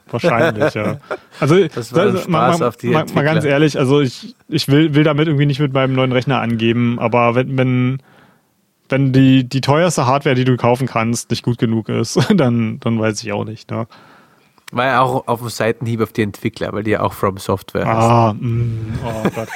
Wahrscheinlich, 0.09 0.73
ja. 0.73 0.97
Also, 1.39 1.67
das 1.67 1.93
war 1.93 2.05
das, 2.05 2.27
mal, 2.27 2.57
mal, 2.57 2.71
mal, 2.83 3.05
mal, 3.13 3.23
ganz 3.23 3.43
ehrlich, 3.43 3.77
also 3.77 4.01
ich, 4.01 4.35
ich 4.47 4.67
will, 4.67 4.93
will 4.93 5.03
damit 5.03 5.27
irgendwie 5.27 5.47
nicht 5.47 5.59
mit 5.59 5.73
meinem 5.73 5.93
neuen 5.93 6.11
Rechner 6.11 6.41
angeben, 6.41 6.99
aber 6.99 7.35
wenn, 7.35 7.57
wenn, 7.57 7.97
wenn 8.89 9.13
die, 9.13 9.47
die 9.47 9.61
teuerste 9.61 10.05
Hardware, 10.05 10.35
die 10.35 10.45
du 10.45 10.57
kaufen 10.57 10.87
kannst, 10.87 11.31
nicht 11.31 11.43
gut 11.43 11.57
genug 11.57 11.89
ist, 11.89 12.19
dann, 12.35 12.79
dann 12.79 12.99
weiß 12.99 13.23
ich 13.23 13.33
auch 13.33 13.45
nicht. 13.45 13.71
Ne? 13.71 13.87
War 14.71 14.85
ja 14.85 15.01
auch 15.01 15.27
auf 15.27 15.39
dem 15.39 15.49
Seitenhieb 15.49 16.01
auf 16.01 16.11
die 16.11 16.23
Entwickler, 16.23 16.73
weil 16.73 16.83
die 16.83 16.91
ja 16.91 17.01
auch 17.01 17.13
From 17.13 17.37
Software 17.37 17.85
Ah, 17.85 18.33
mm, 18.33 18.99
oh 19.05 19.29
Gott. 19.33 19.47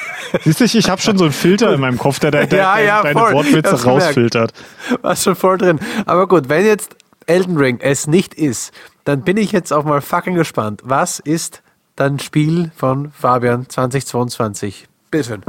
Siehst 0.43 0.61
du, 0.61 0.65
ich 0.65 0.89
habe 0.89 1.01
schon 1.01 1.17
so 1.17 1.26
einen 1.26 1.34
Filter 1.34 1.73
in 1.73 1.81
meinem 1.81 1.97
Kopf, 1.97 2.19
der, 2.19 2.31
der, 2.31 2.47
der, 2.47 2.59
ja, 2.59 2.80
ja, 2.80 3.03
deine 3.03 3.19
voll. 3.19 3.34
Wortwitze 3.34 3.84
rausfiltert. 3.84 4.53
War 5.01 5.15
schon 5.15 5.35
voll 5.35 5.57
drin. 5.57 5.80
Aber 6.05 6.27
gut, 6.27 6.47
wenn 6.47 6.65
jetzt 6.65 6.95
Elden 7.26 7.57
Ring 7.57 7.80
es 7.81 8.07
nicht 8.07 8.34
ist, 8.34 8.71
dann 9.10 9.23
bin 9.23 9.38
ich 9.38 9.52
jetzt 9.52 9.73
auch 9.73 9.86
mal 9.86 10.02
fucking 10.02 10.36
gespannt. 10.36 10.81
Was 10.86 11.18
ist 11.18 11.64
dein 11.95 12.19
Spiel 12.19 12.69
von 12.76 13.11
Fabian 13.11 13.68
2022? 13.68 14.88
Bitte. 15.10 15.40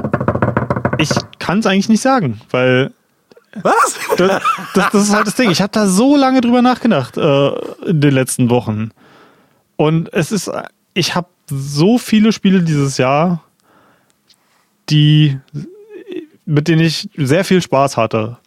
Ich 0.97 1.11
kann 1.39 1.59
es 1.59 1.67
eigentlich 1.67 1.91
nicht 1.91 2.01
sagen, 2.01 2.41
weil. 2.51 2.95
Was? 3.63 3.99
Das, 4.17 4.43
das, 4.73 4.91
das 4.93 5.03
ist 5.03 5.15
halt 5.15 5.27
das 5.27 5.35
Ding. 5.35 5.51
Ich 5.51 5.61
habe 5.61 5.73
da 5.73 5.87
so 5.87 6.17
lange 6.17 6.41
drüber 6.41 6.63
nachgedacht 6.63 7.19
äh, 7.19 7.49
in 7.85 8.01
den 8.01 8.15
letzten 8.15 8.49
Wochen. 8.49 8.93
Und 9.77 10.11
es 10.15 10.33
ist. 10.33 10.51
Ich 10.95 11.15
habe 11.15 11.29
so 11.47 11.99
viele 11.99 12.33
Spiele 12.33 12.63
dieses 12.63 12.97
Jahr, 12.97 13.43
die. 14.89 15.39
mit 16.47 16.67
denen 16.67 16.81
ich 16.81 17.11
sehr 17.15 17.45
viel 17.45 17.61
Spaß 17.61 17.99
hatte. 17.99 18.39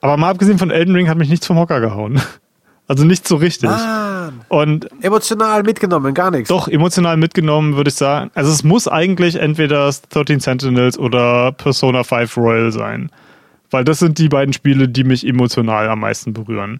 Aber 0.00 0.16
mal 0.16 0.30
abgesehen 0.30 0.58
von 0.58 0.70
Elden 0.70 0.94
Ring 0.94 1.08
hat 1.08 1.18
mich 1.18 1.28
nichts 1.28 1.48
vom 1.48 1.58
Hocker 1.58 1.80
gehauen. 1.80 2.22
Also 2.86 3.04
nicht 3.04 3.26
so 3.26 3.36
richtig. 3.36 3.70
Mann. 3.70 4.42
Und 4.48 4.88
emotional 5.02 5.62
mitgenommen, 5.62 6.12
gar 6.12 6.30
nichts. 6.30 6.48
Doch, 6.48 6.68
emotional 6.68 7.16
mitgenommen, 7.16 7.76
würde 7.76 7.88
ich 7.88 7.94
sagen. 7.94 8.30
Also 8.34 8.50
es 8.50 8.62
muss 8.62 8.88
eigentlich 8.88 9.36
entweder 9.36 9.90
13 10.10 10.40
Sentinels 10.40 10.98
oder 10.98 11.52
Persona 11.52 12.04
5 12.04 12.36
Royal 12.36 12.72
sein. 12.72 13.10
Weil 13.70 13.84
das 13.84 13.98
sind 13.98 14.18
die 14.18 14.28
beiden 14.28 14.52
Spiele, 14.52 14.88
die 14.88 15.04
mich 15.04 15.26
emotional 15.26 15.88
am 15.88 16.00
meisten 16.00 16.32
berühren. 16.32 16.78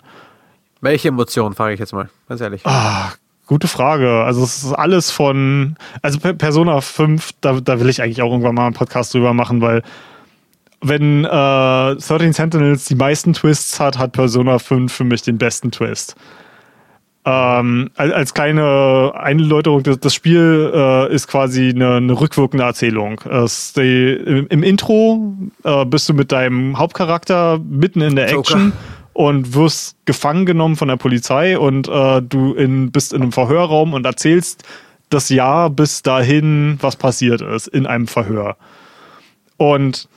Welche 0.81 1.09
Emotionen, 1.09 1.55
frage 1.55 1.75
ich 1.75 1.81
jetzt 1.81 1.95
mal, 1.95 2.11
ganz 2.29 2.43
ehrlich. 2.43 2.61
Ah, 2.67 3.13
gute 3.47 3.69
Frage. 3.69 4.23
Also 4.25 4.45
es 4.45 4.63
ist 4.63 4.73
alles 4.73 5.11
von, 5.11 5.77
also 6.03 6.19
Persona 6.19 6.83
5, 6.83 7.31
da, 7.41 7.61
da 7.61 7.81
will 7.81 7.89
ich 7.89 8.03
eigentlich 8.03 8.21
auch 8.21 8.31
irgendwann 8.31 8.55
mal 8.55 8.67
einen 8.67 8.75
Podcast 8.75 9.15
drüber 9.15 9.33
machen, 9.33 9.63
weil 9.63 9.83
wenn 10.85 11.25
äh, 11.25 11.29
13 11.29 12.33
Sentinels 12.33 12.85
die 12.85 12.95
meisten 12.95 13.33
Twists 13.33 13.81
hat, 13.81 13.99
hat 13.99 14.13
Persona 14.13 14.59
5 14.59 14.93
für 14.93 15.05
mich 15.05 15.23
den 15.23 15.39
besten 15.39 15.71
Twist. 15.71 16.15
Ähm, 17.27 17.91
als 17.97 18.35
kleine 18.35 19.13
Einläuterung, 19.15 19.83
das, 19.83 19.99
das 19.99 20.13
Spiel 20.13 20.71
äh, 20.75 21.15
ist 21.15 21.27
quasi 21.27 21.71
eine, 21.71 21.95
eine 21.95 22.21
rückwirkende 22.21 22.65
Erzählung. 22.65 23.19
Die, 23.77 24.13
im, 24.13 24.47
im, 24.49 24.63
Intro 24.63 25.35
äh, 25.63 25.87
bist 25.87 26.07
du 26.07 26.13
mit 26.13 26.33
deinem 26.33 26.79
Hauptcharakter 26.79 27.59
mitten 27.59 28.03
in 28.03 28.15
der 28.15 28.29
Action 28.31 28.67
Joker. 28.67 28.77
und 29.15 29.55
wirst 29.55 29.97
gefangen 30.05 30.45
genommen 30.45 30.77
von 30.77 30.89
der 30.89 30.97
Polizei 30.97 31.59
und 31.59 31.89
äh, 31.89 32.21
du 32.21 32.53
in, 32.53 32.93
bist 32.93 33.15
in 33.15 33.23
einem 33.23 33.33
Verhörraum 33.33 33.95
und 33.95 34.05
erzählst 34.05 34.63
das 35.09 35.31
Jahr 35.31 35.71
bis 35.71 36.03
dahin, 36.03 36.77
was 36.83 36.97
passiert 36.97 37.41
ist 37.41 37.69
in 37.69 37.87
einem 37.87 38.07
Verhör. 38.07 38.59
Und 39.57 40.09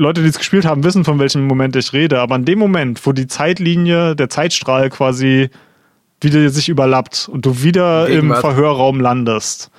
Leute, 0.00 0.22
die 0.22 0.28
es 0.28 0.38
gespielt 0.38 0.64
haben, 0.64 0.82
wissen, 0.82 1.04
von 1.04 1.18
welchem 1.18 1.46
Moment 1.46 1.76
ich 1.76 1.92
rede. 1.92 2.20
Aber 2.20 2.36
in 2.36 2.44
dem 2.44 2.58
Moment, 2.58 3.04
wo 3.06 3.12
die 3.12 3.26
Zeitlinie, 3.26 4.16
der 4.16 4.30
Zeitstrahl 4.30 4.88
quasi 4.90 5.50
wieder 6.20 6.48
sich 6.50 6.68
überlappt 6.68 7.28
und 7.30 7.46
du 7.46 7.62
wieder 7.62 8.06
Gegenwart. 8.06 8.38
im 8.38 8.40
Verhörraum 8.40 9.00
landest. 9.00 9.70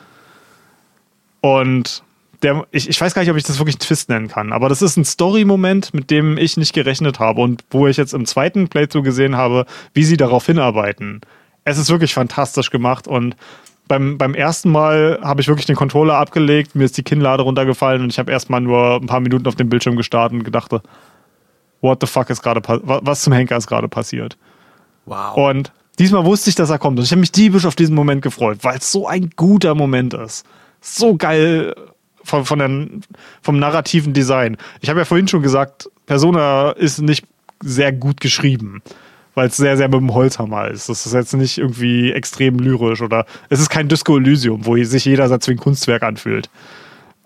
Und 1.42 2.04
der, 2.44 2.66
ich, 2.72 2.90
ich 2.90 3.00
weiß 3.00 3.14
gar 3.14 3.22
nicht, 3.22 3.32
ob 3.32 3.38
ich 3.38 3.44
das 3.44 3.60
wirklich 3.60 3.78
Twist 3.78 4.10
nennen 4.10 4.28
kann, 4.28 4.52
aber 4.52 4.70
das 4.70 4.82
ist 4.82 4.98
ein 4.98 5.06
Story-Moment, 5.06 5.94
mit 5.94 6.10
dem 6.10 6.38
ich 6.38 6.58
nicht 6.58 6.74
gerechnet 6.74 7.20
habe 7.20 7.42
und 7.42 7.64
wo 7.70 7.88
ich 7.88 7.98
jetzt 7.98 8.14
im 8.14 8.26
zweiten 8.26 8.68
Playthrough 8.68 9.04
gesehen 9.04 9.38
habe, 9.38 9.66
wie 9.94 10.04
sie 10.04 10.18
darauf 10.18 10.46
hinarbeiten. 10.46 11.22
Es 11.64 11.78
ist 11.78 11.90
wirklich 11.90 12.14
fantastisch 12.14 12.72
gemacht 12.72 13.08
und 13.08 13.36
beim, 13.92 14.18
beim 14.18 14.34
ersten 14.34 14.72
Mal 14.72 15.20
habe 15.22 15.42
ich 15.42 15.50
wirklich 15.50 15.66
den 15.66 15.76
Controller 15.76 16.14
abgelegt, 16.14 16.76
mir 16.76 16.86
ist 16.86 16.98
die 16.98 17.04
Kinnlade 17.04 17.44
runtergefallen 17.44 18.02
und 18.02 18.10
ich 18.10 18.20
habe 18.20 18.32
erstmal 18.32 18.62
nur 18.62 18.96
ein 18.96 19.06
paar 19.06 19.20
Minuten 19.20 19.46
auf 19.48 19.56
dem 19.56 19.68
Bildschirm 19.68 19.98
gestartet 19.98 20.38
und 20.38 20.46
gedacht, 20.46 20.72
what 21.82 21.98
the 22.00 22.08
fuck 22.08 22.30
ist 22.30 22.42
gerade, 22.42 22.62
was 22.64 23.24
zum 23.24 23.34
Henker 23.34 23.58
ist 23.58 23.68
gerade 23.68 23.90
passiert. 23.90 24.38
Wow. 25.06 25.36
Und 25.36 25.74
diesmal 26.00 26.24
wusste 26.24 26.50
ich, 26.50 26.56
dass 26.56 26.70
er 26.70 26.80
kommt. 26.80 27.00
Und 27.00 27.04
ich 27.04 27.12
habe 27.12 27.20
mich 27.20 27.34
diebisch 27.34 27.66
auf 27.66 27.76
diesen 27.76 27.94
Moment 27.94 28.22
gefreut, 28.22 28.60
weil 28.62 28.78
es 28.78 28.90
so 28.90 29.10
ein 29.10 29.30
guter 29.36 29.76
Moment 29.76 30.14
ist. 30.14 30.46
So 30.80 31.18
geil 31.18 31.76
von, 32.24 32.46
von 32.46 32.60
der, 32.60 32.88
vom 33.42 33.60
narrativen 33.60 34.14
Design. 34.14 34.56
Ich 34.80 34.90
habe 34.90 35.00
ja 35.00 35.06
vorhin 35.06 35.28
schon 35.28 35.42
gesagt, 35.42 35.90
Persona 36.06 36.72
ist 36.72 37.02
nicht 37.02 37.26
sehr 37.62 37.92
gut 37.92 38.22
geschrieben, 38.22 38.82
weil 39.34 39.48
es 39.48 39.58
sehr, 39.58 39.78
sehr 39.78 39.88
mit 39.88 40.00
dem 40.00 40.14
Holzhammer 40.14 40.68
ist. 40.68 40.90
Das 40.90 41.06
ist 41.06 41.14
jetzt 41.14 41.34
nicht 41.34 41.58
irgendwie 41.58 42.12
extrem 42.12 42.60
lyrisch 42.60 43.02
oder 43.02 43.26
es 43.50 43.60
ist 43.60 43.70
kein 43.70 43.88
Disco 43.88 44.18
Elysium, 44.18 44.66
wo 44.66 44.82
sich 44.84 45.06
jeder 45.06 45.28
Satz 45.28 45.48
wie 45.48 45.52
ein 45.52 45.58
Kunstwerk 45.58 46.04
anfühlt. 46.04 46.50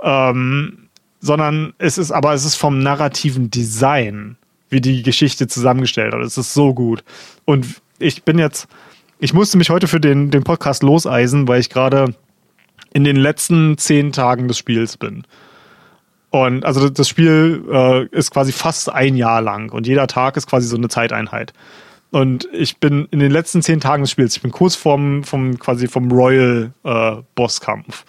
Ähm, 0.02 0.88
sondern 1.22 1.74
es 1.80 1.98
ist, 1.98 2.12
aber 2.12 2.34
es 2.34 2.46
ist 2.46 2.56
vom 2.56 2.80
narrativen 2.80 3.50
Design, 3.50 4.38
wie 4.70 4.82
die 4.82 5.02
Geschichte 5.02 5.48
zusammengestellt 5.48 6.14
wird. 6.14 6.24
Es 6.24 6.38
ist 6.38 6.54
so 6.54 6.74
gut. 6.74 7.04
Und 7.46 7.66
ich 7.98 8.24
bin 8.24 8.38
jetzt, 8.38 8.68
ich 9.20 9.34
musste 9.34 9.58
mich 9.58 9.70
heute 9.70 9.88
für 9.88 10.00
den, 10.00 10.30
den 10.30 10.44
Podcast 10.44 10.84
loseisen, 10.84 11.48
weil 11.48 11.60
ich 11.60 11.70
gerade 11.70 12.14
in 12.94 13.04
den 13.04 13.16
letzten 13.16 13.78
zehn 13.78 14.12
Tagen 14.12 14.48
des 14.48 14.58
Spiels 14.58 14.98
bin. 14.98 15.24
Und 16.30 16.66
also 16.66 16.90
das 16.90 17.08
Spiel 17.08 17.64
äh, 17.72 18.06
ist 18.08 18.32
quasi 18.32 18.52
fast 18.52 18.92
ein 18.92 19.16
Jahr 19.16 19.42
lang 19.42 19.72
und 19.72 19.88
jeder 19.88 20.06
Tag 20.08 20.36
ist 20.38 20.48
quasi 20.48 20.68
so 20.68 20.76
eine 20.76 20.90
Zeiteinheit. 20.90 21.54
Und 22.12 22.48
ich 22.54 22.78
bin 22.78 23.08
in 23.12 23.20
den 23.20 23.32
letzten 23.32 23.62
zehn 23.62 23.80
Tagen 23.80 24.04
des 24.04 24.12
Spiels, 24.12 24.36
ich 24.38 24.42
bin 24.42 24.52
kurz 24.52 24.76
vorm, 24.76 25.24
vom, 25.24 25.60
quasi 25.60 25.88
vom 25.88 26.12
Royal 26.12 26.72
äh, 26.84 27.16
Bosskampf, 27.36 28.06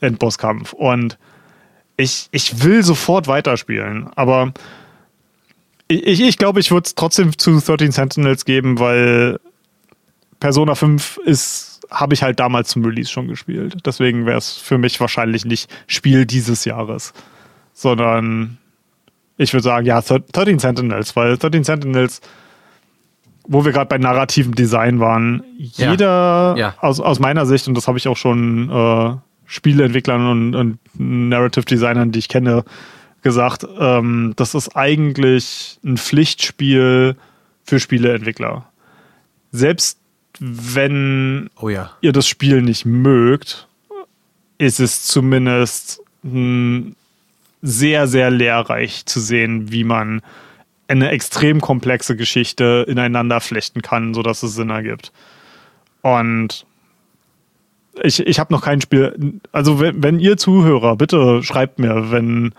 Endbosskampf. 0.00 0.72
Und 0.72 1.18
ich, 1.96 2.28
ich 2.32 2.64
will 2.64 2.82
sofort 2.82 3.28
weiterspielen, 3.28 4.08
aber 4.16 4.52
ich, 5.88 6.06
ich, 6.06 6.20
ich 6.22 6.38
glaube, 6.38 6.60
ich 6.60 6.70
würde 6.70 6.86
es 6.86 6.94
trotzdem 6.94 7.36
zu 7.38 7.60
13 7.60 7.92
Sentinels 7.92 8.44
geben, 8.44 8.78
weil 8.78 9.38
Persona 10.40 10.74
5 10.74 11.20
ist, 11.24 11.80
habe 11.90 12.14
ich 12.14 12.22
halt 12.22 12.40
damals 12.40 12.68
zum 12.70 12.84
Release 12.84 13.10
schon 13.10 13.28
gespielt. 13.28 13.76
Deswegen 13.86 14.26
wäre 14.26 14.38
es 14.38 14.52
für 14.52 14.78
mich 14.78 15.00
wahrscheinlich 15.00 15.44
nicht 15.44 15.70
Spiel 15.86 16.26
dieses 16.26 16.64
Jahres, 16.64 17.12
sondern 17.72 18.58
ich 19.36 19.52
würde 19.52 19.62
sagen, 19.62 19.86
ja, 19.86 20.00
13 20.00 20.58
Sentinels, 20.58 21.16
weil 21.16 21.36
13 21.36 21.64
Sentinels, 21.64 22.20
wo 23.46 23.64
wir 23.64 23.72
gerade 23.72 23.88
bei 23.88 23.98
narrativem 23.98 24.54
Design 24.54 25.00
waren, 25.00 25.42
ja. 25.58 25.90
jeder 25.90 26.54
ja. 26.56 26.74
Aus, 26.80 27.00
aus 27.00 27.20
meiner 27.20 27.46
Sicht, 27.46 27.68
und 27.68 27.74
das 27.74 27.86
habe 27.88 27.98
ich 27.98 28.08
auch 28.08 28.16
schon 28.16 28.70
äh, 28.70 29.16
Spieleentwicklern 29.46 30.26
und, 30.26 30.54
und 30.54 30.78
Narrative 30.94 31.64
Designern, 31.64 32.12
die 32.12 32.18
ich 32.20 32.28
kenne, 32.28 32.64
gesagt, 33.22 33.66
ähm, 33.78 34.32
das 34.36 34.54
ist 34.54 34.76
eigentlich 34.76 35.78
ein 35.84 35.96
Pflichtspiel 35.96 37.16
für 37.64 37.80
Spieleentwickler. 37.80 38.66
Selbst 39.52 39.98
wenn 40.40 41.50
oh 41.60 41.68
ja. 41.68 41.92
ihr 42.00 42.12
das 42.12 42.26
Spiel 42.26 42.62
nicht 42.62 42.84
mögt, 42.84 43.68
ist 44.58 44.80
es 44.80 45.04
zumindest 45.04 46.00
sehr, 47.62 48.06
sehr 48.08 48.30
lehrreich 48.30 49.04
zu 49.06 49.20
sehen, 49.20 49.70
wie 49.70 49.84
man 49.84 50.22
eine 50.88 51.10
extrem 51.10 51.60
komplexe 51.60 52.16
Geschichte 52.16 52.84
ineinander 52.88 53.40
flechten 53.40 53.82
kann, 53.82 54.14
sodass 54.14 54.42
es 54.42 54.54
Sinn 54.54 54.70
ergibt. 54.70 55.12
Und 56.02 56.66
ich, 58.02 58.20
ich 58.26 58.38
habe 58.38 58.52
noch 58.52 58.62
kein 58.62 58.80
Spiel. 58.80 59.40
Also, 59.52 59.80
wenn, 59.80 60.02
wenn 60.02 60.18
ihr 60.18 60.36
Zuhörer, 60.36 60.96
bitte 60.96 61.42
schreibt 61.42 61.78
mir, 61.78 62.10
wenn, 62.10 62.52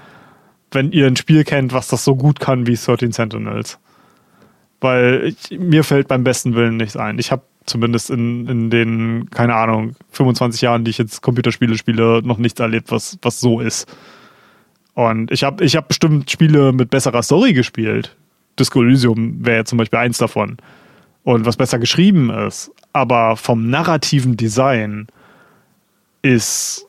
wenn 0.72 0.92
ihr 0.92 1.08
ein 1.08 1.16
Spiel 1.16 1.44
kennt, 1.44 1.74
was 1.74 1.88
das 1.88 2.04
so 2.04 2.16
gut 2.16 2.40
kann 2.40 2.68
wie 2.68 2.76
13 2.76 3.12
Sentinels. 3.12 3.78
Weil 4.82 5.34
ich, 5.50 5.60
mir 5.60 5.84
fällt 5.84 6.08
beim 6.08 6.24
besten 6.24 6.56
Willen 6.56 6.78
nichts 6.78 6.98
ein. 6.98 7.20
Ich 7.20 7.32
habe 7.32 7.44
zumindest 7.66 8.10
in, 8.10 8.48
in 8.48 8.70
den, 8.70 9.30
keine 9.32 9.56
Ahnung, 9.56 9.96
25 10.12 10.62
Jahren, 10.62 10.84
die 10.84 10.92
ich 10.92 10.98
jetzt 10.98 11.22
Computerspiele 11.22 11.78
spiele, 11.78 12.22
noch 12.24 12.38
nichts 12.38 12.60
erlebt, 12.60 12.92
was, 12.92 13.18
was 13.22 13.40
so 13.40 13.60
ist. 13.60 13.88
Und 14.96 15.32
ich 15.32 15.44
habe 15.44 15.64
ich 15.64 15.76
hab 15.76 15.88
bestimmt 15.88 16.32
Spiele 16.32 16.72
mit 16.72 16.90
besserer 16.90 17.22
Story 17.22 17.54
gespielt. 17.54 18.16
Disco 18.58 18.82
Elysium 18.82 19.46
wäre 19.46 19.58
ja 19.58 19.66
zum 19.66 19.78
Beispiel 19.78 20.00
eins 20.00 20.18
davon. 20.18 20.58
Und 21.24 21.46
was 21.46 21.58
besser 21.58 21.80
geschrieben 21.80 22.30
ist. 22.30 22.72
Aber 22.94 23.36
vom 23.36 23.70
narrativen 23.70 24.38
Design 24.38 25.08
ist 26.22 26.88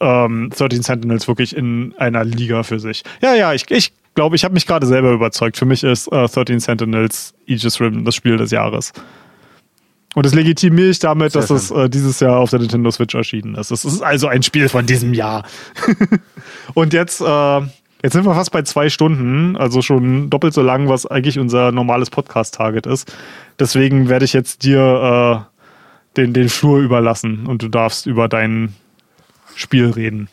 ähm, 0.00 0.50
13 0.56 0.82
Sentinels 0.82 1.28
wirklich 1.28 1.56
in 1.56 1.94
einer 1.96 2.24
Liga 2.24 2.64
für 2.64 2.80
sich. 2.80 3.04
Ja, 3.22 3.34
ja, 3.34 3.54
ich, 3.54 3.70
ich 3.70 3.92
glaube, 4.14 4.36
ich 4.36 4.44
habe 4.44 4.54
mich 4.54 4.66
gerade 4.66 4.86
selber 4.86 5.12
überzeugt. 5.12 5.56
Für 5.56 5.64
mich 5.64 5.84
ist 5.84 6.08
äh, 6.08 6.26
13 6.26 6.58
Sentinels 6.60 7.34
Aegis 7.48 7.80
Rim 7.80 8.04
das 8.04 8.16
Spiel 8.16 8.36
des 8.36 8.50
Jahres. 8.50 8.92
Und 10.18 10.26
das 10.26 10.34
legitimiere 10.34 10.88
ich 10.88 10.98
damit, 10.98 11.30
Sehr 11.30 11.42
dass 11.42 11.50
es 11.50 11.70
äh, 11.70 11.88
dieses 11.88 12.18
Jahr 12.18 12.38
auf 12.38 12.50
der 12.50 12.58
Nintendo 12.58 12.90
Switch 12.90 13.14
erschienen 13.14 13.54
ist. 13.54 13.70
Es 13.70 13.84
ist 13.84 14.02
also 14.02 14.26
ein 14.26 14.42
Spiel 14.42 14.68
von 14.68 14.84
diesem 14.84 15.14
Jahr. 15.14 15.44
Und 16.74 16.92
jetzt, 16.92 17.20
äh, 17.20 17.60
jetzt 18.02 18.14
sind 18.14 18.24
wir 18.24 18.34
fast 18.34 18.50
bei 18.50 18.62
zwei 18.62 18.88
Stunden, 18.88 19.56
also 19.56 19.80
schon 19.80 20.28
doppelt 20.28 20.54
so 20.54 20.60
lang, 20.60 20.88
was 20.88 21.06
eigentlich 21.06 21.38
unser 21.38 21.70
normales 21.70 22.10
Podcast-Target 22.10 22.84
ist. 22.86 23.14
Deswegen 23.60 24.08
werde 24.08 24.24
ich 24.24 24.32
jetzt 24.32 24.64
dir 24.64 25.46
äh, 26.16 26.16
den, 26.16 26.32
den 26.32 26.48
Flur 26.48 26.80
überlassen 26.80 27.46
und 27.46 27.62
du 27.62 27.68
darfst 27.68 28.06
über 28.06 28.26
dein 28.26 28.74
Spiel 29.54 29.88
reden. 29.88 30.28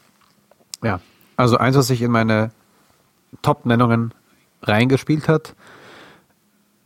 Ja, 0.84 1.00
also 1.38 1.58
eins, 1.60 1.78
was 1.78 1.86
sich 1.86 2.02
in 2.02 2.10
meine 2.10 2.50
Top-Nennungen 3.44 4.16
reingespielt 4.64 5.28
hat, 5.28 5.54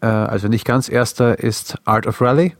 äh, 0.01 0.07
also 0.07 0.49
nicht 0.49 0.65
ganz 0.65 0.89
erster, 0.89 1.39
ist 1.39 1.77
Art 1.85 2.05
of 2.05 2.19
Rally. 2.19 2.57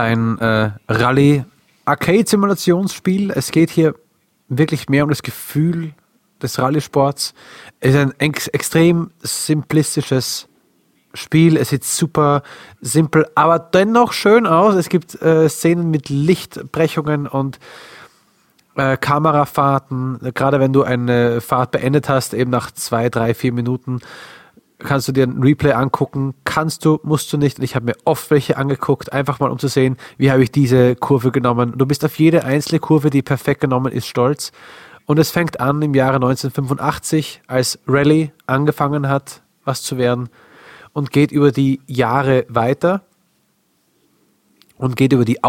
Ein 0.00 0.38
äh, 0.38 0.70
Rallye-Arcade-Simulationsspiel. 0.88 3.30
Es 3.30 3.50
geht 3.50 3.70
hier 3.70 3.94
wirklich 4.48 4.88
mehr 4.88 5.04
um 5.04 5.10
das 5.10 5.22
Gefühl 5.22 5.92
des 6.42 6.58
Rallye-Sports. 6.58 7.34
Es 7.80 7.94
ist 7.94 8.00
ein 8.00 8.12
ex 8.18 8.48
extrem 8.48 9.10
simplistisches 9.20 10.48
Spiel. 11.14 11.56
Es 11.56 11.70
sieht 11.70 11.84
super 11.84 12.42
simpel, 12.80 13.26
aber 13.34 13.58
dennoch 13.58 14.12
schön 14.12 14.46
aus. 14.46 14.74
Es 14.74 14.88
gibt 14.88 15.20
äh, 15.22 15.48
Szenen 15.48 15.90
mit 15.90 16.08
Lichtbrechungen 16.08 17.26
und 17.26 17.58
äh, 18.76 18.96
Kamerafahrten. 18.96 20.18
Gerade 20.34 20.60
wenn 20.60 20.72
du 20.72 20.82
eine 20.82 21.40
Fahrt 21.40 21.70
beendet 21.70 22.08
hast, 22.08 22.34
eben 22.34 22.50
nach 22.50 22.70
zwei, 22.70 23.08
drei, 23.08 23.34
vier 23.34 23.52
Minuten, 23.52 24.00
kannst 24.78 25.08
du 25.08 25.12
dir 25.12 25.24
ein 25.24 25.42
Replay 25.42 25.72
angucken. 25.72 26.34
Kannst 26.44 26.84
du, 26.84 27.00
musst 27.02 27.32
du 27.32 27.38
nicht. 27.38 27.58
Und 27.58 27.64
ich 27.64 27.74
habe 27.74 27.86
mir 27.86 27.96
oft 28.04 28.30
welche 28.30 28.56
angeguckt, 28.56 29.12
einfach 29.12 29.40
mal 29.40 29.50
um 29.50 29.58
zu 29.58 29.68
sehen, 29.68 29.96
wie 30.18 30.30
habe 30.30 30.42
ich 30.42 30.52
diese 30.52 30.96
Kurve 30.96 31.32
genommen. 31.32 31.74
Du 31.76 31.86
bist 31.86 32.04
auf 32.04 32.18
jede 32.18 32.44
einzelne 32.44 32.80
Kurve, 32.80 33.10
die 33.10 33.22
perfekt 33.22 33.60
genommen 33.60 33.92
ist, 33.92 34.06
stolz. 34.06 34.52
Und 35.06 35.18
es 35.18 35.30
fängt 35.30 35.60
an 35.60 35.80
im 35.82 35.94
Jahre 35.94 36.16
1985, 36.16 37.42
als 37.46 37.78
Rally 37.86 38.32
angefangen 38.46 39.08
hat, 39.08 39.42
was 39.64 39.82
zu 39.82 39.98
werden 39.98 40.28
und 40.92 41.10
geht 41.10 41.30
über 41.30 41.52
die 41.52 41.80
Jahre 41.86 42.44
weiter 42.48 43.02
und 44.78 44.96
geht 44.96 45.12
über 45.12 45.24
die 45.24 45.44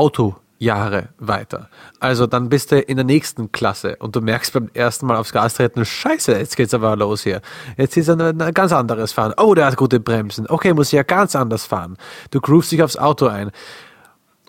Autojahre 0.57 1.09
weiter. 1.17 1.69
Also 1.99 2.27
dann 2.27 2.49
bist 2.49 2.71
du 2.71 2.79
in 2.79 2.97
der 2.97 3.05
nächsten 3.05 3.51
Klasse 3.51 3.95
und 3.97 4.15
du 4.15 4.21
merkst 4.21 4.53
beim 4.53 4.69
ersten 4.73 5.05
Mal 5.05 5.17
aufs 5.17 5.31
Gas 5.31 5.55
treten, 5.55 5.85
scheiße, 5.85 6.33
jetzt 6.37 6.57
geht's 6.57 6.73
aber 6.73 6.95
los 6.95 7.23
hier. 7.23 7.41
Jetzt 7.77 7.97
ist 7.97 8.09
ein, 8.09 8.21
ein 8.21 8.53
ganz 8.53 8.71
anderes 8.71 9.11
Fahren. 9.11 9.33
Oh, 9.37 9.53
der 9.53 9.65
hat 9.65 9.77
gute 9.77 9.99
Bremsen. 9.99 10.47
Okay, 10.47 10.73
muss 10.73 10.87
ich 10.87 10.93
ja 10.93 11.03
ganz 11.03 11.35
anders 11.35 11.65
fahren. 11.65 11.97
Du 12.31 12.41
groovst 12.41 12.71
dich 12.71 12.81
aufs 12.83 12.97
Auto 12.97 13.27
ein. 13.27 13.51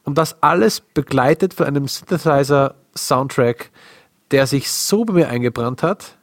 Und 0.05 0.17
das 0.17 0.43
alles 0.43 0.81
begleitet 0.81 1.53
von 1.55 1.67
einem 1.67 1.87
Synthesizer-Soundtrack, 1.87 3.71
der 4.31 4.47
sich 4.47 4.71
so 4.71 5.05
bei 5.05 5.13
mir 5.13 5.29
eingebrannt 5.29 5.83
hat, 5.83 6.19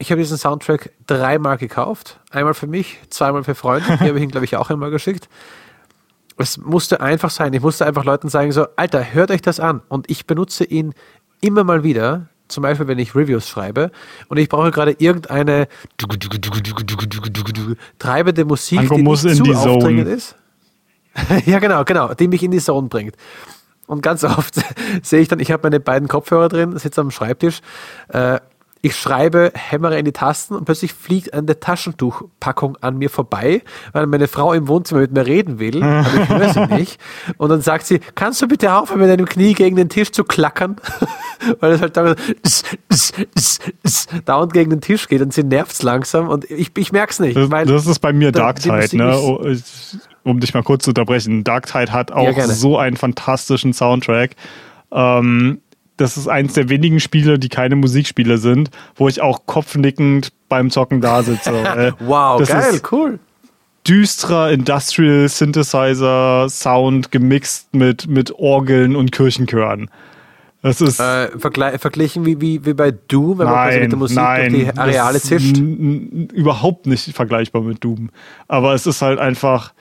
ich 0.00 0.10
habe 0.10 0.20
diesen 0.22 0.38
Soundtrack 0.38 0.92
dreimal 1.06 1.58
gekauft. 1.58 2.20
Einmal 2.30 2.54
für 2.54 2.66
mich, 2.66 2.98
zweimal 3.10 3.44
für 3.44 3.54
Freunde. 3.54 3.98
Die 3.98 4.04
habe 4.08 4.16
ich 4.16 4.24
ihn, 4.24 4.30
glaube 4.30 4.46
ich, 4.46 4.56
auch 4.56 4.70
einmal 4.70 4.90
geschickt. 4.90 5.28
Es 6.40 6.58
musste 6.58 7.00
einfach 7.00 7.30
sein. 7.30 7.52
Ich 7.52 7.60
musste 7.60 7.86
einfach 7.86 8.04
Leuten 8.04 8.28
sagen, 8.28 8.50
so, 8.52 8.66
Alter, 8.76 9.12
hört 9.12 9.30
euch 9.30 9.42
das 9.42 9.60
an. 9.60 9.82
Und 9.88 10.10
ich 10.10 10.26
benutze 10.26 10.64
ihn 10.64 10.94
immer 11.40 11.64
mal 11.64 11.84
wieder. 11.84 12.28
Zum 12.48 12.62
Beispiel, 12.62 12.88
wenn 12.88 12.98
ich 12.98 13.14
Reviews 13.14 13.48
schreibe 13.48 13.92
und 14.28 14.36
ich 14.36 14.48
brauche 14.48 14.72
gerade 14.72 14.96
irgendeine 14.98 15.68
treibende 18.00 18.44
Musik, 18.44 18.80
Anko 18.80 18.96
die 18.96 19.02
nicht 19.02 19.36
zu 19.36 19.52
aufdringend 19.52 20.08
ist. 20.08 20.34
ja, 21.46 21.60
genau, 21.60 21.84
genau, 21.84 22.12
die 22.14 22.26
mich 22.26 22.42
in 22.42 22.50
die 22.50 22.58
Zone 22.58 22.88
bringt. 22.88 23.14
Und 23.86 24.02
ganz 24.02 24.24
oft 24.24 24.54
sehe 25.02 25.20
ich 25.20 25.28
dann, 25.28 25.40
ich 25.40 25.50
habe 25.50 25.62
meine 25.64 25.80
beiden 25.80 26.08
Kopfhörer 26.08 26.48
drin, 26.48 26.76
sitze 26.78 27.00
am 27.00 27.10
Schreibtisch, 27.10 27.60
äh, 28.08 28.40
ich 28.82 28.96
schreibe, 28.96 29.52
hämmere 29.54 29.98
in 29.98 30.06
die 30.06 30.12
Tasten 30.12 30.54
und 30.54 30.64
plötzlich 30.64 30.94
fliegt 30.94 31.34
eine 31.34 31.60
Taschentuchpackung 31.60 32.78
an 32.80 32.96
mir 32.96 33.10
vorbei, 33.10 33.60
weil 33.92 34.06
meine 34.06 34.26
Frau 34.26 34.54
im 34.54 34.68
Wohnzimmer 34.68 35.02
mit 35.02 35.12
mir 35.12 35.26
reden 35.26 35.58
will, 35.58 35.82
aber 35.82 36.06
ich 36.22 36.28
höre 36.30 36.52
sie 36.54 36.74
nicht. 36.74 37.00
Und 37.36 37.50
dann 37.50 37.60
sagt 37.60 37.86
sie, 37.86 38.00
kannst 38.14 38.40
du 38.40 38.48
bitte 38.48 38.72
aufhören, 38.74 39.00
mit 39.00 39.10
deinem 39.10 39.26
Knie 39.26 39.52
gegen 39.52 39.76
den 39.76 39.90
Tisch 39.90 40.12
zu 40.12 40.24
klackern? 40.24 40.76
weil 41.60 41.72
es 41.72 41.80
halt 41.82 41.96
dauernd, 41.96 42.18
dauernd 44.24 44.52
gegen 44.52 44.70
den 44.70 44.80
Tisch 44.80 45.08
geht 45.08 45.22
und 45.22 45.32
sie 45.32 45.44
nervt 45.44 45.82
langsam 45.82 46.28
und 46.28 46.50
ich, 46.50 46.70
ich 46.76 46.92
merke 46.92 47.12
es 47.12 47.20
nicht. 47.20 47.36
Das, 47.36 47.50
weil 47.50 47.66
das 47.66 47.86
ist 47.86 47.98
bei 47.98 48.12
mir 48.12 48.32
da- 48.32 48.40
Dark 48.52 48.60
Tide, 48.60 48.96
ne? 48.96 49.16
Oh, 49.18 49.44
ich- 49.44 49.62
Um 50.22 50.38
dich 50.40 50.52
mal 50.54 50.62
kurz 50.62 50.84
zu 50.84 50.90
unterbrechen. 50.90 51.44
Dark 51.44 51.66
Tide 51.66 51.92
hat 51.92 52.12
auch 52.12 52.34
gerne. 52.34 52.52
so 52.52 52.76
einen 52.78 52.96
fantastischen 52.96 53.72
Soundtrack. 53.72 54.36
Ähm, 54.92 55.60
das 56.00 56.16
ist 56.16 56.28
eins 56.28 56.54
der 56.54 56.68
wenigen 56.68 56.98
Spiele, 57.00 57.38
die 57.38 57.48
keine 57.48 57.76
Musikspiele 57.76 58.38
sind, 58.38 58.70
wo 58.96 59.08
ich 59.08 59.20
auch 59.20 59.46
kopfnickend 59.46 60.32
beim 60.48 60.70
Zocken 60.70 61.00
da 61.00 61.22
sitze. 61.22 61.50
Äh, 61.76 61.92
Wow, 62.00 62.38
das 62.40 62.48
geil, 62.48 62.74
Ist 62.74 62.92
cool. 62.92 63.18
düsterer 63.86 64.50
Industrial 64.50 65.28
Synthesizer 65.28 66.48
Sound 66.48 67.10
gemixt 67.10 67.74
mit, 67.74 68.06
mit 68.08 68.32
Orgeln 68.32 68.96
und 68.96 69.12
Kirchenchören. 69.12 69.90
Das 70.62 70.80
ist 70.82 71.00
Äh, 71.00 71.28
vergle 71.38 71.78
verglichen 71.78 72.26
wie, 72.26 72.40
wie, 72.40 72.64
wie 72.66 72.74
bei 72.74 72.90
Doom, 72.90 73.38
wenn 73.38 73.46
man 73.46 73.54
quasi 73.54 73.72
nein, 73.76 73.82
mit 73.82 73.92
der 73.92 73.98
Musik 73.98 74.16
nein, 74.18 74.52
durch 74.52 74.64
die 74.72 74.78
Areale 74.78 75.20
zischt. 75.20 75.56
überhaupt 75.56 76.86
nicht 76.86 77.14
vergleichbar 77.16 77.62
mit 77.62 77.82
Doom. 77.82 78.10
Aber 78.48 78.74
es 78.74 78.86
ist 78.86 79.00
halt 79.02 79.18
einfach. 79.18 79.72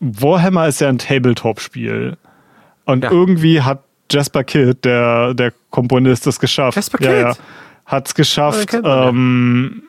Warhammer 0.00 0.68
ist 0.68 0.80
ja 0.80 0.88
ein 0.88 0.98
Tabletop-Spiel. 0.98 2.16
Und 2.84 3.02
Ja. 3.04 3.10
irgendwie 3.10 3.62
hat 3.62 3.82
Jasper 4.10 4.44
Kidd, 4.44 4.78
der, 4.84 5.34
der 5.34 5.52
Komponist, 5.70 6.26
es 6.26 6.38
geschafft. 6.40 6.76
Jasper 6.76 7.02
Ja, 7.02 7.12
ja, 7.14 7.32
Kidd? 7.32 7.42
hat 7.86 8.06
es 8.08 8.12
Oh, 8.12 8.16
geschafft, 8.16 8.72
ja. 8.72 9.08
ähm, 9.08 9.82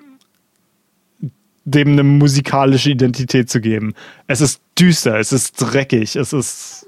dem 1.66 1.90
eine 1.94 2.04
musikalische 2.04 2.92
Identität 2.92 3.50
zu 3.50 3.60
geben. 3.60 3.94
Es 4.28 4.42
ist 4.42 4.62
düster, 4.80 5.20
es 5.20 5.32
ist 5.34 5.56
dreckig, 5.62 6.16
es 6.16 6.32
ist 6.34 6.86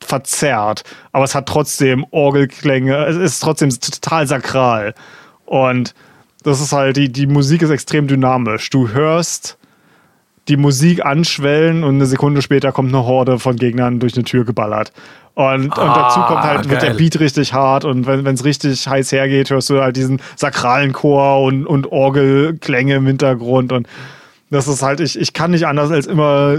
verzerrt, 0.00 0.84
aber 1.12 1.24
es 1.24 1.34
hat 1.34 1.46
trotzdem 1.46 2.04
Orgelklänge, 2.10 2.96
es 3.06 3.16
ist 3.16 3.40
trotzdem 3.40 3.70
total 3.70 4.26
sakral. 4.26 4.94
Und 5.44 5.94
das 6.42 6.60
ist 6.60 6.72
halt, 6.72 6.96
die, 6.96 7.10
die 7.10 7.26
Musik 7.26 7.62
ist 7.62 7.70
extrem 7.70 8.06
dynamisch. 8.06 8.70
Du 8.70 8.88
hörst 8.88 9.57
die 10.48 10.56
Musik 10.56 11.04
anschwellen 11.04 11.84
und 11.84 11.96
eine 11.96 12.06
Sekunde 12.06 12.42
später 12.42 12.72
kommt 12.72 12.88
eine 12.94 13.04
Horde 13.04 13.38
von 13.38 13.56
Gegnern 13.56 14.00
durch 14.00 14.14
eine 14.14 14.24
Tür 14.24 14.44
geballert. 14.44 14.92
Und, 15.34 15.66
und 15.66 15.76
dazu 15.76 16.20
kommt 16.22 16.42
halt, 16.42 16.68
wird 16.68 16.82
der 16.82 16.90
geil. 16.90 16.98
Beat 16.98 17.20
richtig 17.20 17.52
hart 17.52 17.84
und 17.84 18.06
wenn 18.06 18.26
es 18.26 18.44
richtig 18.44 18.88
heiß 18.88 19.12
hergeht, 19.12 19.50
hörst 19.50 19.70
du 19.70 19.80
halt 19.80 19.96
diesen 19.96 20.20
sakralen 20.34 20.92
Chor 20.92 21.42
und, 21.42 21.64
und 21.64 21.86
Orgelklänge 21.92 22.96
im 22.96 23.06
Hintergrund 23.06 23.72
und 23.72 23.86
das 24.50 24.66
ist 24.66 24.82
halt, 24.82 24.98
ich, 24.98 25.18
ich 25.18 25.34
kann 25.34 25.52
nicht 25.52 25.66
anders 25.66 25.90
als 25.90 26.06
immer 26.06 26.58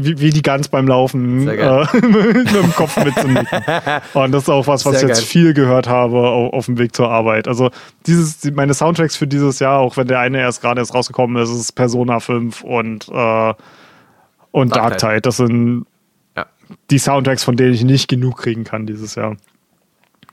wie, 0.00 0.20
wie 0.20 0.30
die 0.30 0.42
Gans 0.42 0.68
beim 0.68 0.86
Laufen 0.86 1.48
äh, 1.48 1.84
mit 1.94 2.54
dem 2.54 2.72
Kopf 2.74 2.96
mitzunicken. 3.04 3.46
Und 4.14 4.32
das 4.32 4.44
ist 4.44 4.48
auch 4.48 4.66
was, 4.66 4.86
was 4.86 5.02
ich 5.02 5.08
jetzt 5.08 5.18
geil. 5.18 5.26
viel 5.26 5.54
gehört 5.54 5.88
habe 5.88 6.18
auf, 6.28 6.52
auf 6.52 6.66
dem 6.66 6.78
Weg 6.78 6.94
zur 6.94 7.10
Arbeit. 7.10 7.48
Also 7.48 7.70
dieses, 8.06 8.38
die- 8.38 8.50
meine 8.52 8.74
Soundtracks 8.74 9.16
für 9.16 9.26
dieses 9.26 9.58
Jahr, 9.58 9.78
auch 9.80 9.96
wenn 9.96 10.06
der 10.06 10.20
eine 10.20 10.38
erst 10.38 10.60
gerade 10.60 10.80
erst 10.80 10.94
rausgekommen 10.94 11.42
ist, 11.42 11.50
ist 11.50 11.72
Persona 11.72 12.20
5 12.20 12.62
und, 12.62 13.08
äh, 13.08 13.54
und 14.52 14.74
Dark 14.76 14.96
Dark 14.96 14.98
Tide. 14.98 15.20
Das 15.22 15.36
sind 15.38 15.84
Ja. 16.36 16.46
die 16.90 16.98
Soundtracks, 16.98 17.44
von 17.44 17.56
denen 17.56 17.74
ich 17.74 17.84
nicht 17.84 18.08
genug 18.08 18.38
kriegen 18.38 18.64
kann 18.64 18.86
dieses 18.86 19.14
Jahr. 19.14 19.36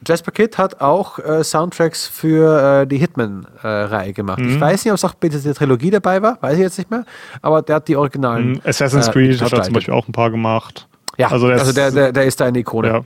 Jasper 0.06 0.32
Kidd 0.32 0.58
hat 0.58 0.82
auch 0.82 1.20
äh, 1.20 1.44
Soundtracks 1.44 2.08
für 2.08 2.82
äh, 2.82 2.88
die 2.88 2.98
Hitman-Reihe 2.98 4.14
gemacht. 4.14 4.40
Mhm. 4.40 4.50
Ich 4.50 4.60
weiß 4.60 4.86
nicht, 4.86 4.92
ob 4.92 4.98
es 4.98 5.04
auch 5.06 5.14
bitte 5.14 5.40
die 5.40 5.54
Trilogie 5.54 5.90
dabei 5.90 6.22
war, 6.22 6.38
weiß 6.42 6.54
ich 6.56 6.60
jetzt 6.60 6.78
nicht 6.78 6.92
mehr, 6.92 7.06
aber 7.42 7.62
der 7.62 7.78
hat 7.78 7.88
die 7.88 7.96
originalen. 7.96 8.62
Assassin's 8.66 9.08
äh, 9.08 9.12
Creed 9.12 9.42
hat 9.42 9.54
er 9.54 9.64
zum 9.64 9.74
Beispiel 9.74 9.94
auch 9.94 10.08
ein 10.08 10.12
paar 10.12 10.32
gemacht. 10.32 10.88
Ja, 11.18 11.30
also, 11.30 11.48
also 11.48 11.72
der, 11.72 11.88
ist- 11.88 11.96
der, 11.96 12.12
der 12.12 12.26
ist 12.26 12.40
da 12.42 12.46
eine 12.46 12.60
Ikone. 12.60 12.88
Ja. 12.90 13.02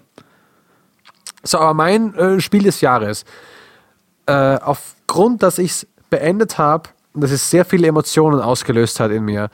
So, 1.43 1.59
aber 1.59 1.73
mein 1.73 2.13
äh, 2.15 2.39
Spiel 2.41 2.63
des 2.63 2.81
Jahres, 2.81 3.23
äh, 4.25 4.57
aufgrund, 4.57 5.43
dass 5.43 5.57
ich 5.57 5.71
es 5.71 5.87
beendet 6.09 6.57
habe 6.57 6.89
und 7.13 7.21
dass 7.21 7.31
es 7.31 7.49
sehr 7.49 7.65
viele 7.65 7.87
Emotionen 7.87 8.41
ausgelöst 8.41 8.99
hat 8.99 9.11
in 9.11 9.23
mir, 9.23 9.49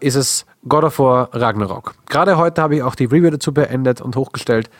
ist 0.00 0.14
es 0.14 0.46
God 0.68 0.84
of 0.84 0.98
War 0.98 1.30
Ragnarok. 1.32 1.94
Gerade 2.08 2.36
heute 2.36 2.62
habe 2.62 2.76
ich 2.76 2.82
auch 2.82 2.94
die 2.94 3.06
Review 3.06 3.30
dazu 3.30 3.52
beendet 3.52 4.00
und 4.00 4.14
hochgestellt. 4.16 4.70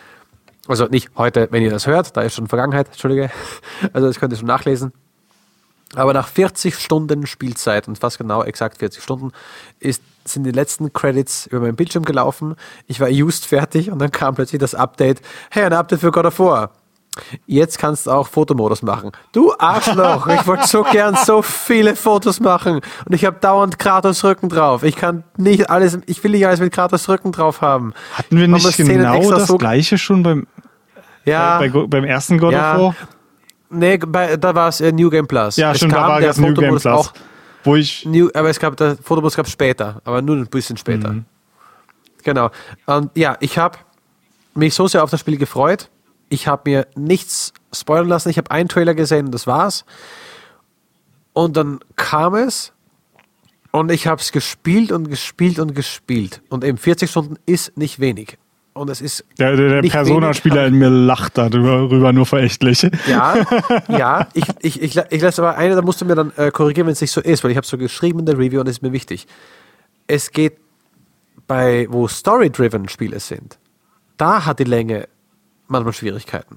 Also 0.69 0.87
nicht 0.87 1.11
heute, 1.17 1.49
wenn 1.51 1.63
ihr 1.63 1.71
das 1.71 1.87
hört, 1.87 2.17
da 2.17 2.23
ist 2.23 2.35
schon 2.35 2.49
Vergangenheit, 2.49 2.89
Entschuldige. 2.89 3.31
Also 3.93 4.07
das 4.07 4.19
könnt 4.19 4.33
ihr 4.33 4.39
schon 4.39 4.47
nachlesen. 4.47 4.93
Aber 5.95 6.13
nach 6.13 6.29
40 6.29 6.75
Stunden 6.75 7.27
Spielzeit 7.27 7.87
und 7.87 7.99
fast 7.99 8.19
genau 8.19 8.43
exakt 8.43 8.79
40 8.79 9.03
Stunden 9.03 9.33
ist, 9.79 10.03
sind 10.25 10.43
die 10.43 10.51
letzten 10.51 10.93
Credits 10.93 11.47
über 11.47 11.61
meinen 11.61 11.77
Bildschirm 11.77 12.05
gelaufen. 12.05 12.57
Ich 12.89 12.99
war 13.01 13.09
used 13.09 13.47
fertig 13.47 13.91
und 13.91 14.01
dann 14.01 14.11
kam 14.11 14.35
plötzlich 14.35 14.61
das 14.61 14.75
Update. 14.75 15.21
Hey, 15.51 15.65
ein 15.65 15.73
Update 15.73 16.01
für 16.01 16.11
God 16.11 16.27
of 16.27 16.39
War. 16.41 16.73
Jetzt 17.47 17.79
kannst 17.79 18.07
du 18.07 18.11
auch 18.11 18.29
Fotomodus 18.29 18.83
machen. 18.83 19.13
Du 19.33 19.53
Arschloch, 19.59 20.27
ich 20.29 20.47
wollte 20.47 20.67
so 20.67 20.83
gern 20.83 21.17
so 21.25 21.43
viele 21.43 21.97
Fotos 21.97 22.41
machen 22.41 22.81
und 23.07 23.13
ich 23.15 23.25
habe 23.25 23.39
dauernd 23.41 23.79
Kratos 23.79 24.23
Rücken 24.25 24.49
drauf. 24.49 24.83
Ich 24.83 24.97
kann 24.97 25.25
nicht 25.37 25.71
alles, 25.71 25.99
ich 26.07 26.23
will 26.23 26.33
nicht 26.33 26.47
alles 26.47 26.61
mit 26.61 26.73
Kratos 26.73 27.09
Rücken 27.09 27.33
drauf 27.33 27.61
haben. 27.63 27.95
Hatten 28.15 28.37
wir 28.39 28.49
nicht 28.49 28.77
genau 28.77 29.31
das 29.31 29.47
so- 29.47 29.57
gleiche 29.59 29.99
schon 29.99 30.23
beim, 30.23 30.47
Ja, 31.25 31.59
bei, 31.59 31.69
beim 31.69 32.05
ersten 32.05 32.39
God 32.39 32.53
Ja. 32.53 32.75
of 32.77 32.81
War? 32.83 32.95
nee, 33.71 33.97
bei, 33.99 34.37
da 34.37 34.55
war 34.55 34.69
es 34.69 34.81
äh, 34.81 34.93
New 34.93 35.11
Game 35.11 35.27
Plus. 35.27 35.57
Ja, 35.57 35.71
Es 35.73 35.79
stimmt, 35.79 35.93
da 35.95 36.09
war 36.09 36.21
das 36.21 36.37
New 36.39 36.47
Game 36.55 36.55
Fotomodus 36.57 36.83
Plus. 36.83 36.95
Auch 37.09 37.13
Wo 37.65 37.77
ich 37.77 38.05
New, 38.05 38.29
aber 38.35 38.51
es 38.51 38.61
gab 38.61 38.77
der 38.77 38.97
Fotobus 39.03 39.35
gab 39.37 39.49
später, 39.49 40.01
aber 40.05 40.23
nur 40.23 40.37
ein 40.37 40.47
bisschen 40.47 40.77
später. 40.77 41.13
Mhm. 41.13 41.25
Genau. 42.23 42.51
Und 42.87 43.11
ja, 43.17 43.37
ich 43.41 43.57
habe 43.59 43.79
mich 44.55 44.75
so 44.75 44.87
sehr 44.89 45.03
auf 45.03 45.11
das 45.11 45.21
Spiel 45.21 45.37
gefreut. 45.37 45.89
Ich 46.29 46.49
habe 46.49 46.71
mir 46.71 46.87
nichts 46.95 47.53
spoilern 47.73 48.09
lassen. 48.09 48.29
Ich 48.29 48.39
habe 48.39 48.51
einen 48.51 48.69
Trailer 48.69 48.95
gesehen 48.95 49.27
und 49.27 49.33
das 49.33 49.47
war's. 49.47 49.85
Und 51.33 51.57
dann 51.57 51.81
kam 51.97 52.35
es 52.35 52.73
und 53.71 53.91
ich 53.93 54.07
habe 54.07 54.21
es 54.21 54.33
gespielt 54.33 54.91
und 54.91 55.11
gespielt 55.11 55.59
und 55.59 55.75
gespielt. 55.75 56.41
Und 56.49 56.65
eben 56.65 56.79
40 56.79 57.11
Stunden 57.11 57.37
ist 57.45 57.77
nicht 57.77 58.01
wenig. 58.01 58.39
Und 58.73 58.91
es 58.91 59.01
ist 59.01 59.25
Der, 59.39 59.57
der, 59.57 59.83
der 59.83 59.89
Persona-Spieler 59.89 60.67
in 60.67 60.75
mir 60.75 60.91
lacht 60.91 61.39
darüber 61.39 62.13
nur 62.13 62.27
verächtlich. 62.27 62.89
Ja, 63.07 63.37
ja, 63.89 64.29
ich, 64.35 64.45
ich, 64.61 64.83
ich, 64.83 64.97
ich 65.11 65.23
lasse 65.23 65.43
aber 65.43 65.57
eine, 65.57 65.75
da 65.75 65.83
musst 65.83 66.01
du 66.01 66.05
mir 66.05 66.15
dann 66.15 66.33
äh, 66.37 66.51
korrigieren, 66.51 66.87
wenn 66.87 66.93
es 66.93 67.01
nicht 67.01 67.11
so 67.13 67.21
ist, 67.21 67.43
weil 67.43 67.51
ich 67.51 67.57
habe 67.57 67.67
so 67.67 67.79
geschrieben 67.79 68.21
in 68.21 68.27
der 68.27 68.39
Review 68.39 68.61
und 68.61 68.69
das 68.69 68.77
ist 68.77 68.83
mir 68.83 68.93
wichtig. 68.93 69.27
Es 70.07 70.31
geht 70.31 70.59
bei, 71.47 71.87
wo 71.91 72.07
Story-driven 72.07 72.89
Spiele 72.89 73.21
sind, 73.21 73.59
da 74.17 74.45
hat 74.45 74.59
die 74.59 74.65
Länge 74.65 75.09
manchmal 75.69 75.93
Schwierigkeiten. 75.93 76.57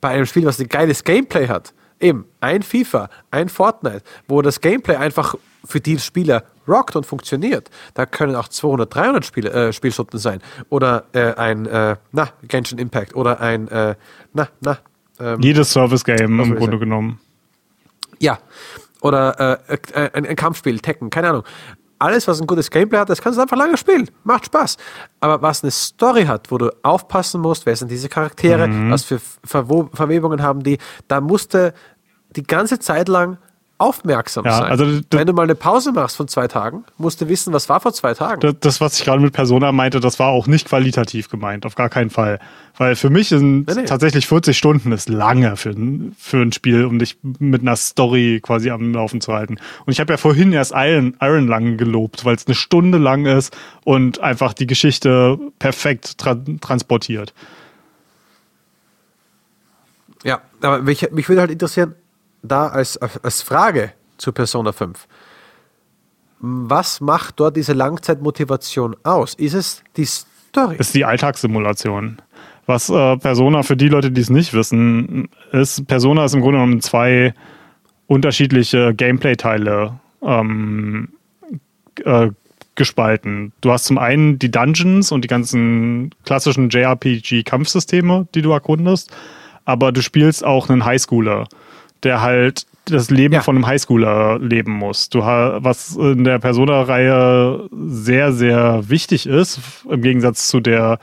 Bei 0.00 0.08
einem 0.10 0.26
Spiel, 0.26 0.44
was 0.46 0.58
ein 0.60 0.68
geiles 0.68 1.04
Gameplay 1.04 1.48
hat, 1.48 1.74
eben 2.00 2.26
ein 2.40 2.62
FIFA, 2.62 3.08
ein 3.30 3.48
Fortnite, 3.48 4.02
wo 4.28 4.42
das 4.42 4.60
Gameplay 4.60 4.96
einfach 4.96 5.36
für 5.64 5.80
die 5.80 5.98
Spieler 5.98 6.44
rockt 6.66 6.96
und 6.96 7.06
funktioniert, 7.06 7.70
da 7.94 8.06
können 8.06 8.34
auch 8.34 8.48
200, 8.48 8.92
300 8.92 9.24
Spiele, 9.24 9.50
äh, 9.52 9.72
Spielstunden 9.72 10.18
sein. 10.18 10.40
Oder 10.68 11.04
äh, 11.12 11.34
ein, 11.34 11.66
äh, 11.66 11.96
na, 12.10 12.30
Genshin 12.48 12.78
Impact 12.78 13.14
oder 13.14 13.40
ein, 13.40 13.68
äh, 13.68 13.94
na, 14.32 14.48
na, 14.60 14.78
ähm, 15.20 15.40
Jedes 15.40 15.72
Service-Game 15.72 16.40
im 16.40 16.56
Grunde 16.56 16.78
genommen. 16.78 17.20
ja. 18.18 18.38
Oder 19.02 19.58
äh, 19.68 19.74
äh, 19.94 20.10
ein, 20.12 20.26
ein 20.26 20.36
Kampfspiel, 20.36 20.78
Tekken, 20.78 21.10
keine 21.10 21.30
Ahnung. 21.30 21.42
Alles, 22.02 22.26
was 22.26 22.40
ein 22.40 22.46
gutes 22.48 22.68
Gameplay 22.70 22.98
hat, 22.98 23.08
das 23.10 23.20
kannst 23.22 23.38
du 23.38 23.42
einfach 23.42 23.56
lange 23.56 23.76
spielen. 23.76 24.10
Macht 24.24 24.46
Spaß. 24.46 24.76
Aber 25.20 25.40
was 25.40 25.62
eine 25.62 25.70
Story 25.70 26.24
hat, 26.24 26.50
wo 26.50 26.58
du 26.58 26.68
aufpassen 26.82 27.40
musst, 27.40 27.64
wer 27.64 27.76
sind 27.76 27.90
diese 27.90 28.08
Charaktere, 28.08 28.66
Mhm. 28.66 28.90
was 28.90 29.04
für 29.04 29.20
Verwebungen 29.44 30.42
haben 30.42 30.62
die, 30.64 30.78
da 31.06 31.20
musste 31.20 31.74
die 32.34 32.42
ganze 32.42 32.78
Zeit 32.80 33.06
lang 33.08 33.38
aufmerksam 33.82 34.44
Ja, 34.44 34.58
sein. 34.58 34.70
also 34.70 35.00
Wenn 35.10 35.26
du 35.26 35.32
mal 35.32 35.42
eine 35.42 35.54
Pause 35.54 35.92
machst 35.92 36.16
von 36.16 36.28
zwei 36.28 36.48
Tagen, 36.48 36.84
musst 36.98 37.20
du 37.20 37.28
wissen, 37.28 37.52
was 37.52 37.68
war 37.68 37.80
vor 37.80 37.92
zwei 37.92 38.14
Tagen. 38.14 38.40
Das, 38.40 38.54
das, 38.60 38.80
was 38.80 38.98
ich 38.98 39.04
gerade 39.04 39.20
mit 39.20 39.32
Persona 39.32 39.72
meinte, 39.72 40.00
das 40.00 40.18
war 40.18 40.28
auch 40.28 40.46
nicht 40.46 40.68
qualitativ 40.68 41.28
gemeint, 41.28 41.66
auf 41.66 41.74
gar 41.74 41.88
keinen 41.88 42.10
Fall. 42.10 42.38
Weil 42.78 42.96
für 42.96 43.10
mich 43.10 43.28
sind 43.28 43.66
Nee, 43.68 43.74
nee. 43.74 43.84
tatsächlich 43.84 44.26
40 44.26 44.56
Stunden 44.56 44.92
ist 44.92 45.08
lange 45.10 45.56
für, 45.56 45.70
ein- 45.70 46.14
für 46.18 46.38
ein 46.40 46.52
Spiel, 46.52 46.84
um 46.86 46.98
dich 46.98 47.18
mit 47.22 47.60
einer 47.60 47.76
Story 47.76 48.40
quasi 48.42 48.70
am 48.70 48.94
Laufen 48.94 49.20
zu 49.20 49.32
halten. 49.34 49.58
Und 49.84 49.92
ich 49.92 50.00
habe 50.00 50.12
ja 50.12 50.16
vorhin 50.16 50.52
erst 50.52 50.72
Iron, 50.74 51.16
Iron 51.20 51.48
lang 51.48 51.76
gelobt, 51.76 52.24
weil 52.24 52.34
es 52.36 52.46
eine 52.46 52.54
Stunde 52.54 52.96
lang 52.98 53.26
ist 53.26 53.54
und 53.84 54.20
einfach 54.20 54.54
die 54.54 54.66
Geschichte 54.66 55.38
perfekt 55.58 56.16
tra 56.18 56.36
transportiert. 56.60 57.34
Ja, 60.24 60.40
aber 60.60 60.80
mich, 60.82 61.10
mich 61.10 61.28
würde 61.28 61.40
halt 61.40 61.50
interessieren, 61.50 61.94
da 62.42 62.68
als, 62.68 62.96
als 62.98 63.42
Frage 63.42 63.92
zu 64.18 64.32
Persona 64.32 64.72
5. 64.72 65.06
Was 66.40 67.00
macht 67.00 67.38
dort 67.38 67.56
diese 67.56 67.72
Langzeitmotivation 67.72 68.96
aus? 69.04 69.34
Ist 69.34 69.54
es 69.54 69.82
die 69.96 70.04
Story? 70.04 70.76
ist 70.78 70.94
die 70.94 71.04
Alltagssimulation. 71.04 72.20
Was 72.66 72.88
äh, 72.88 73.16
Persona 73.16 73.62
für 73.62 73.76
die 73.76 73.88
Leute, 73.88 74.10
die 74.10 74.20
es 74.20 74.30
nicht 74.30 74.54
wissen, 74.54 75.28
ist, 75.50 75.86
Persona 75.86 76.24
ist 76.24 76.34
im 76.34 76.40
Grunde 76.40 76.58
genommen 76.58 76.80
zwei 76.80 77.34
unterschiedliche 78.06 78.94
Gameplay-Teile 78.94 79.98
ähm, 80.22 81.08
äh, 82.04 82.30
gespalten. 82.74 83.52
Du 83.60 83.70
hast 83.70 83.84
zum 83.84 83.98
einen 83.98 84.38
die 84.38 84.50
Dungeons 84.50 85.12
und 85.12 85.22
die 85.22 85.28
ganzen 85.28 86.14
klassischen 86.24 86.70
JRPG-Kampfsysteme, 86.70 88.28
die 88.34 88.42
du 88.42 88.50
erkundest, 88.52 89.10
aber 89.64 89.92
du 89.92 90.02
spielst 90.02 90.44
auch 90.44 90.68
einen 90.68 90.84
Highschooler, 90.84 91.48
der 92.02 92.20
halt 92.20 92.66
das 92.86 93.10
Leben 93.10 93.34
ja. 93.34 93.42
von 93.42 93.56
einem 93.56 93.66
Highschooler 93.66 94.38
leben 94.40 94.72
muss. 94.72 95.08
Du 95.08 95.20
was 95.20 95.96
in 95.96 96.24
der 96.24 96.38
Persona-Reihe 96.38 97.68
sehr, 97.70 98.32
sehr 98.32 98.88
wichtig 98.88 99.26
ist, 99.26 99.60
im 99.88 100.02
Gegensatz 100.02 100.48
zu 100.48 100.60
der 100.60 100.98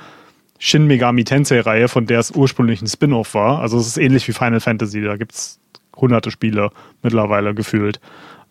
Shin 0.58 0.88
Megami 0.88 1.24
Tensei-Reihe, 1.24 1.88
von 1.88 2.06
der 2.06 2.20
es 2.20 2.32
ursprünglich 2.32 2.82
ein 2.82 2.88
Spin-off 2.88 3.34
war. 3.34 3.60
Also 3.60 3.78
es 3.78 3.88
ist 3.88 3.98
ähnlich 3.98 4.28
wie 4.28 4.34
Final 4.34 4.60
Fantasy, 4.60 5.02
da 5.02 5.16
gibt 5.16 5.32
es 5.32 5.60
hunderte 5.96 6.32
Spiele 6.32 6.70
mittlerweile 7.02 7.54
gefühlt. 7.54 8.02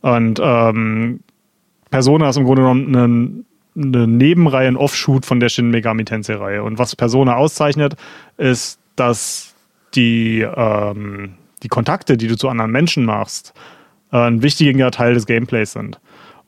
Und 0.01 0.41
ähm, 0.43 1.21
Persona 1.91 2.31
ist 2.31 2.37
im 2.37 2.45
Grunde 2.45 2.63
genommen 2.63 2.97
eine, 2.97 3.45
eine 3.77 4.07
Nebenreihe, 4.07 4.69
ein 4.69 4.77
Offshoot 4.77 5.27
von 5.27 5.39
der 5.39 5.51
Shin 5.51 5.71
Megami 5.71 6.05
Tensei-Reihe. 6.05 6.63
Und 6.63 6.79
was 6.79 6.97
Persona 6.97 7.37
auszeichnet, 7.37 7.97
ist, 8.39 8.79
dass 8.97 9.55
die, 9.95 10.41
ähm, 10.41 11.35
die 11.63 11.69
Kontakte, 11.69 12.17
die 12.17 12.29
du 12.29 12.37
zu 12.37 12.49
anderen 12.49 12.71
Menschen 12.71 13.05
machst, 13.05 13.55
äh, 14.13 14.19
ein 14.19 14.43
wichtiger 14.43 14.91
Teil 14.91 15.15
des 15.15 15.27
Gameplays 15.27 15.73
sind. 15.73 16.01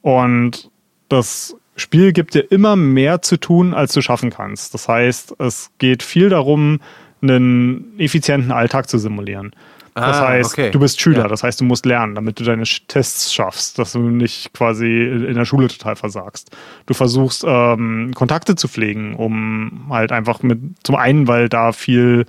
Und 0.03 0.71
das 1.09 1.57
Spiel 1.77 2.13
gibt 2.13 2.35
dir 2.35 2.51
immer 2.51 2.77
mehr 2.77 3.23
zu 3.23 3.37
tun, 3.37 3.75
als 3.75 3.93
du 3.93 4.03
schaffen 4.03 4.31
kannst. 4.31 4.75
Das 4.75 4.89
heißt, 4.89 5.35
es 5.39 5.71
geht 5.79 6.03
viel 6.03 6.29
darum, 6.29 6.81
einen 7.23 7.99
effizienten 7.99 8.53
Alltag 8.53 8.89
zu 8.89 8.99
simulieren. 8.99 9.53
Das 9.95 10.19
ah, 10.19 10.29
heißt, 10.29 10.53
okay. 10.53 10.71
du 10.71 10.79
bist 10.79 11.01
Schüler, 11.01 11.23
ja. 11.23 11.29
das 11.29 11.43
heißt, 11.43 11.61
du 11.61 11.65
musst 11.65 11.85
lernen, 11.85 12.15
damit 12.15 12.39
du 12.39 12.45
deine 12.45 12.63
Tests 12.63 13.35
schaffst, 13.35 13.79
dass 13.79 13.93
du 13.93 13.99
nicht 13.99 14.53
quasi 14.53 14.87
in 14.87 15.35
der 15.35 15.45
Schule 15.45 15.67
total 15.67 15.97
versagst. 15.97 16.57
Du 16.87 16.95
versuchst, 16.95 17.45
ähm, 17.47 18.13
Kontakte 18.15 18.55
zu 18.55 18.69
pflegen, 18.69 19.17
um 19.17 19.87
halt 19.91 20.13
einfach 20.13 20.43
mit, 20.43 20.61
zum 20.85 20.95
einen, 20.95 21.27
weil 21.27 21.49
da 21.49 21.73
viel, 21.73 22.25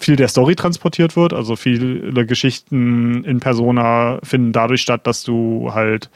viel 0.00 0.16
der 0.16 0.28
Story 0.28 0.56
transportiert 0.56 1.14
wird, 1.14 1.32
also 1.32 1.56
viele 1.56 2.26
Geschichten 2.26 3.22
in 3.24 3.38
Persona 3.38 4.18
finden 4.22 4.52
dadurch 4.52 4.80
statt, 4.80 5.06
dass 5.06 5.22
du 5.22 5.70
halt 5.72 6.10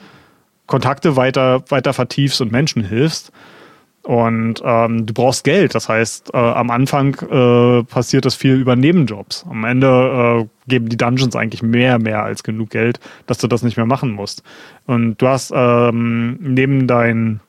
Kontakte 0.66 1.16
weiter, 1.16 1.62
weiter 1.68 1.92
vertiefst 1.92 2.40
und 2.40 2.50
Menschen 2.50 2.82
hilfst. 2.82 3.30
Und 4.02 4.60
ähm, 4.62 5.06
du 5.06 5.14
brauchst 5.14 5.44
Geld. 5.44 5.74
Das 5.74 5.88
heißt, 5.88 6.34
äh, 6.34 6.36
am 6.36 6.70
Anfang 6.70 7.14
äh, 7.14 7.84
passiert 7.84 8.26
das 8.26 8.34
viel 8.34 8.54
über 8.54 8.76
Nebenjobs. 8.76 9.46
Am 9.48 9.64
Ende 9.64 10.44
äh, 10.44 10.68
geben 10.68 10.90
die 10.90 10.98
Dungeons 10.98 11.34
eigentlich 11.36 11.62
mehr, 11.62 11.98
mehr 11.98 12.22
als 12.22 12.42
genug 12.42 12.68
Geld, 12.68 13.00
dass 13.26 13.38
du 13.38 13.46
das 13.46 13.62
nicht 13.62 13.78
mehr 13.78 13.86
machen 13.86 14.10
musst. 14.10 14.42
Und 14.86 15.22
du 15.22 15.28
hast 15.28 15.52
ähm, 15.54 16.36
neben 16.40 16.86
deinen 16.86 17.40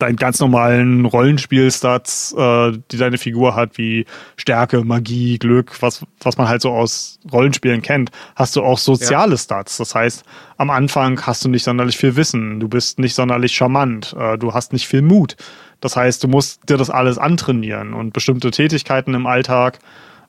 deinen 0.00 0.16
ganz 0.16 0.40
normalen 0.40 1.04
Rollenspielstats, 1.04 2.34
äh, 2.36 2.72
die 2.90 2.96
deine 2.96 3.18
Figur 3.18 3.54
hat, 3.54 3.78
wie 3.78 4.06
Stärke, 4.36 4.82
Magie, 4.84 5.38
Glück, 5.38 5.80
was, 5.80 6.04
was 6.20 6.36
man 6.38 6.48
halt 6.48 6.62
so 6.62 6.70
aus 6.70 7.18
Rollenspielen 7.30 7.82
kennt, 7.82 8.10
hast 8.34 8.56
du 8.56 8.62
auch 8.62 8.78
soziale 8.78 9.32
ja. 9.32 9.38
Stats. 9.38 9.76
Das 9.76 9.94
heißt, 9.94 10.24
am 10.56 10.70
Anfang 10.70 11.20
hast 11.26 11.44
du 11.44 11.48
nicht 11.48 11.64
sonderlich 11.64 11.96
viel 11.96 12.16
Wissen, 12.16 12.60
du 12.60 12.68
bist 12.68 12.98
nicht 12.98 13.14
sonderlich 13.14 13.52
charmant, 13.52 14.14
äh, 14.18 14.36
du 14.38 14.54
hast 14.54 14.72
nicht 14.72 14.88
viel 14.88 15.02
Mut. 15.02 15.36
Das 15.80 15.96
heißt, 15.96 16.22
du 16.24 16.28
musst 16.28 16.68
dir 16.68 16.76
das 16.76 16.90
alles 16.90 17.18
antrainieren 17.18 17.94
und 17.94 18.12
bestimmte 18.12 18.50
Tätigkeiten 18.50 19.14
im 19.14 19.26
Alltag 19.26 19.78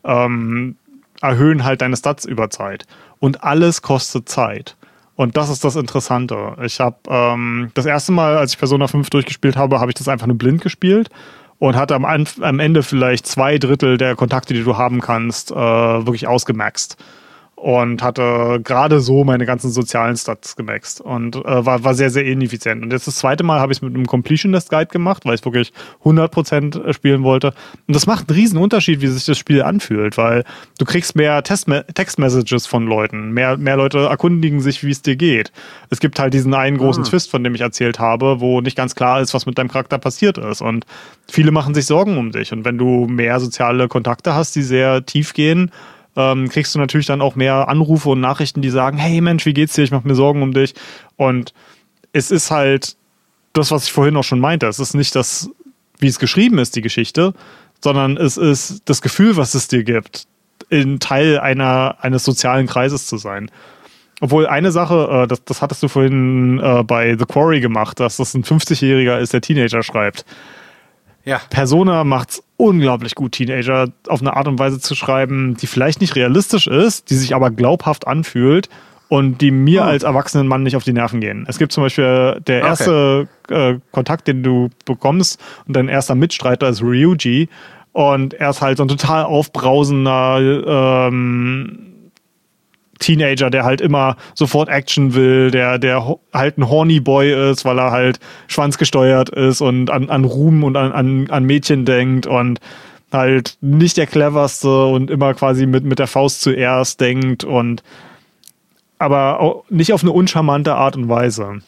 ähm, 0.04 0.76
erhöhen 1.22 1.64
halt 1.64 1.82
deine 1.82 1.98
Stats 1.98 2.26
über 2.26 2.50
Zeit. 2.50 2.86
Und 3.20 3.44
alles 3.44 3.82
kostet 3.82 4.28
Zeit. 4.28 4.76
Und 5.22 5.38
das 5.38 5.50
ist 5.52 5.64
das 5.64 5.76
Interessante. 5.76 6.56
Ich 6.64 6.80
habe 6.80 6.98
ähm, 7.08 7.70
das 7.76 7.86
erste 7.86 8.12
Mal, 8.12 8.38
als 8.38 8.54
ich 8.54 8.58
Persona 8.58 8.88
5 8.88 9.12
durchgespielt 9.12 9.56
habe, 9.56 9.80
habe 9.80 9.92
ich 9.92 9.94
das 9.96 10.08
einfach 10.08 10.26
nur 10.26 10.36
blind 10.36 10.62
gespielt 10.62 11.12
und 11.60 11.76
hatte 11.76 11.94
am, 11.94 12.06
am 12.06 12.60
Ende 12.60 12.82
vielleicht 12.82 13.28
zwei 13.28 13.60
Drittel 13.60 14.00
der 14.00 14.16
Kontakte, 14.16 14.56
die 14.56 14.64
du 14.64 14.78
haben 14.78 15.00
kannst, 15.00 15.52
äh, 15.52 15.56
wirklich 15.56 16.26
ausgemaxt 16.28 16.98
und 17.62 18.02
hatte 18.02 18.60
gerade 18.64 19.02
so 19.02 19.24
meine 19.24 19.46
ganzen 19.46 19.70
sozialen 19.70 20.18
Stats 20.18 20.56
gemaxt 20.56 21.00
und 21.00 21.36
äh, 21.36 21.64
war, 21.64 21.84
war 21.84 21.94
sehr, 21.94 22.10
sehr 22.10 22.26
ineffizient. 22.26 22.82
Und 22.82 22.92
jetzt 22.92 23.06
das 23.06 23.18
zweite 23.18 23.44
Mal 23.44 23.60
habe 23.60 23.72
ich 23.72 23.78
es 23.78 23.82
mit 23.84 23.94
einem 23.94 24.08
Completionist 24.08 24.72
Guide 24.72 24.88
gemacht, 24.88 25.26
weil 25.26 25.36
ich 25.36 25.46
wirklich 25.46 25.72
100% 26.04 26.84
äh, 26.84 26.92
spielen 26.92 27.22
wollte. 27.22 27.54
Und 27.86 27.96
das 27.96 28.08
macht 28.08 28.30
einen 28.30 28.40
riesen 28.40 28.58
Unterschied, 28.58 29.02
wie 29.02 29.08
sich 29.08 29.26
das 29.26 29.38
Spiel 29.38 29.62
anfühlt, 29.62 30.18
weil 30.18 30.44
du 30.80 30.86
kriegst 30.86 31.16
mehr 31.16 31.44
Text-Messages 31.44 32.66
von 32.66 32.88
Leuten, 32.88 33.30
mehr, 33.32 33.58
mehr 33.58 33.78
Leute 33.78 34.00
erkundigen 34.00 34.60
sich, 34.60 34.84
wie 34.84 34.90
es 34.90 35.04
dir 35.04 35.16
geht. 35.16 35.52
Es 35.92 36.00
gibt 36.00 36.18
halt 36.18 36.34
diesen 36.34 36.56
einen 36.56 36.80
großen 36.80 37.04
mhm. 37.04 37.10
Twist, 37.10 37.30
von 37.30 37.44
dem 37.44 37.54
ich 37.54 37.62
erzählt 37.62 38.00
habe, 38.00 38.40
wo 38.40 38.62
nicht 38.62 38.76
ganz 38.76 38.96
klar 38.96 39.22
ist, 39.22 39.36
was 39.36 39.46
mit 39.46 39.60
deinem 39.60 39.70
Charakter 39.70 40.00
passiert 40.00 40.40
ist. 40.40 40.62
Und 40.62 40.88
viele 41.30 41.52
machen 41.52 41.76
sich 41.76 41.86
Sorgen 41.86 42.18
um 42.18 42.32
dich. 42.32 42.54
Und 42.54 42.66
wenn 42.66 42.80
du 42.80 43.06
mehr 43.06 43.40
soziale 43.40 43.88
Kontakte 43.88 44.34
hast, 44.34 44.56
die 44.56 44.64
sehr 44.64 45.06
tief 45.06 45.36
gehen, 45.36 45.70
ähm, 46.16 46.50
kriegst 46.50 46.76
du 46.76 46.80
natürlich 46.80 47.08
dann 47.08 47.22
auch 47.22 47.36
mehr 47.36 47.70
Anrufe 47.70 48.10
und 48.10 48.22
Nachrichten, 48.22 48.62
die 48.62 48.70
sagen, 48.70 48.98
hey 48.98 49.22
Mensch, 49.22 49.46
wie 49.46 49.54
geht's 49.54 49.74
dir? 49.74 49.84
Ich 49.84 49.92
mache 49.92 50.08
mir 50.08 50.16
Sorgen 50.16 50.44
um 50.44 50.54
dich. 50.54 50.74
Und 51.16 51.54
es 52.14 52.32
ist 52.32 52.52
halt 52.52 52.96
das, 53.54 53.72
was 53.72 53.86
ich 53.86 53.92
vorhin 53.92 54.18
auch 54.18 54.24
schon 54.24 54.40
meinte. 54.40 54.68
Es 54.68 54.80
ist 54.80 54.94
nicht 54.94 55.16
das, 55.16 55.50
wie 56.00 56.08
es 56.08 56.20
geschrieben 56.20 56.58
ist, 56.58 56.76
die 56.76 56.82
Geschichte, 56.82 57.34
sondern 57.82 58.18
es 58.18 58.38
ist 58.38 58.82
das 58.86 59.02
Gefühl, 59.02 59.38
was 59.38 59.56
es 59.56 59.68
dir 59.68 59.84
gibt, 59.84 60.28
in 60.70 61.00
Teil 61.00 61.40
einer, 61.40 61.98
eines 62.02 62.24
sozialen 62.24 62.68
Kreises 62.68 63.08
zu 63.08 63.18
sein. 63.18 63.50
Obwohl 64.22 64.46
eine 64.48 64.72
Sache, 64.72 65.24
äh, 65.24 65.28
das, 65.28 65.44
das 65.44 65.62
hattest 65.62 65.82
du 65.82 65.88
vorhin 65.88 66.60
äh, 66.60 66.84
bei 66.84 67.18
The 67.18 67.26
Quarry 67.26 67.60
gemacht, 67.60 68.00
dass 68.00 68.18
das 68.18 68.34
ein 68.36 68.44
50-Jähriger 68.44 69.18
ist, 69.20 69.34
der 69.34 69.42
Teenager 69.42 69.82
schreibt. 69.82 70.26
Ja. 71.26 71.42
Persona 71.50 72.04
macht's 72.04 72.44
unglaublich 72.58 73.16
gut, 73.16 73.34
Teenager 73.34 73.88
auf 74.08 74.22
eine 74.22 74.36
Art 74.36 74.48
und 74.48 74.60
Weise 74.60 74.80
zu 74.80 74.96
schreiben, 74.96 75.56
die 75.58 75.68
vielleicht 75.68 76.02
nicht 76.02 76.16
realistisch 76.16 76.68
ist, 76.68 77.10
die 77.10 77.16
sich 77.16 77.36
aber 77.36 77.52
glaubhaft 77.52 78.08
anfühlt 78.08 78.70
und 79.08 79.42
die 79.42 79.52
mir 79.52 79.82
oh. 79.82 79.86
als 79.86 80.04
erwachsenen 80.04 80.48
Mann 80.48 80.64
nicht 80.64 80.76
auf 80.76 80.84
die 80.84 80.94
Nerven 80.94 81.20
gehen. 81.20 81.46
Es 81.48 81.58
gibt 81.58 81.72
zum 81.72 81.84
Beispiel 81.84 82.40
der 82.48 82.62
erste 82.62 83.28
okay. 83.44 83.72
äh, 83.74 83.80
Kontakt, 83.92 84.28
den 84.28 84.42
du 84.42 84.70
bekommst 84.86 85.40
und 85.68 85.76
dein 85.76 85.90
erster 85.90 86.16
Mitstreiter 86.16 86.70
ist 86.70 86.82
Ryuji 86.82 87.50
und 87.94 88.34
er 88.34 88.52
ist 88.52 88.62
halt 88.62 88.78
so 88.78 88.86
ein 88.86 88.88
total 88.88 89.26
aufbrausender 89.26 91.08
ähm, 91.10 91.91
Teenager, 93.02 93.50
der 93.50 93.66
halt 93.66 93.82
immer 93.82 94.16
sofort 94.34 94.70
Action 94.70 95.14
will, 95.14 95.52
der, 95.52 95.78
der 95.78 96.18
halt 96.34 96.58
ein 96.58 96.70
Horny 96.70 97.02
Boy 97.02 97.52
ist, 97.52 97.66
weil 97.66 97.78
er 97.78 97.92
halt 97.92 98.20
schwanzgesteuert 98.48 99.30
ist 99.30 99.60
und 99.60 99.90
an, 99.90 100.10
an 100.10 100.24
Ruhm 100.24 100.64
und 100.64 100.78
an, 100.78 100.94
an, 100.94 101.30
an 101.30 101.44
Mädchen 101.44 101.84
denkt 101.84 102.28
und 102.28 102.60
halt 103.12 103.58
nicht 103.60 103.98
der 103.98 104.08
cleverste 104.08 104.86
und 104.86 105.12
immer 105.12 105.34
quasi 105.34 105.66
mit, 105.66 105.84
mit 105.84 106.00
der 106.00 106.08
Faust 106.08 106.42
zuerst 106.42 107.02
denkt 107.02 107.44
und 107.44 107.84
aber 109.00 109.64
nicht 109.70 109.94
auf 109.94 110.04
eine 110.04 110.12
uncharmante 110.12 110.76
Art 110.76 110.96
und 110.96 111.10
Weise. 111.10 111.62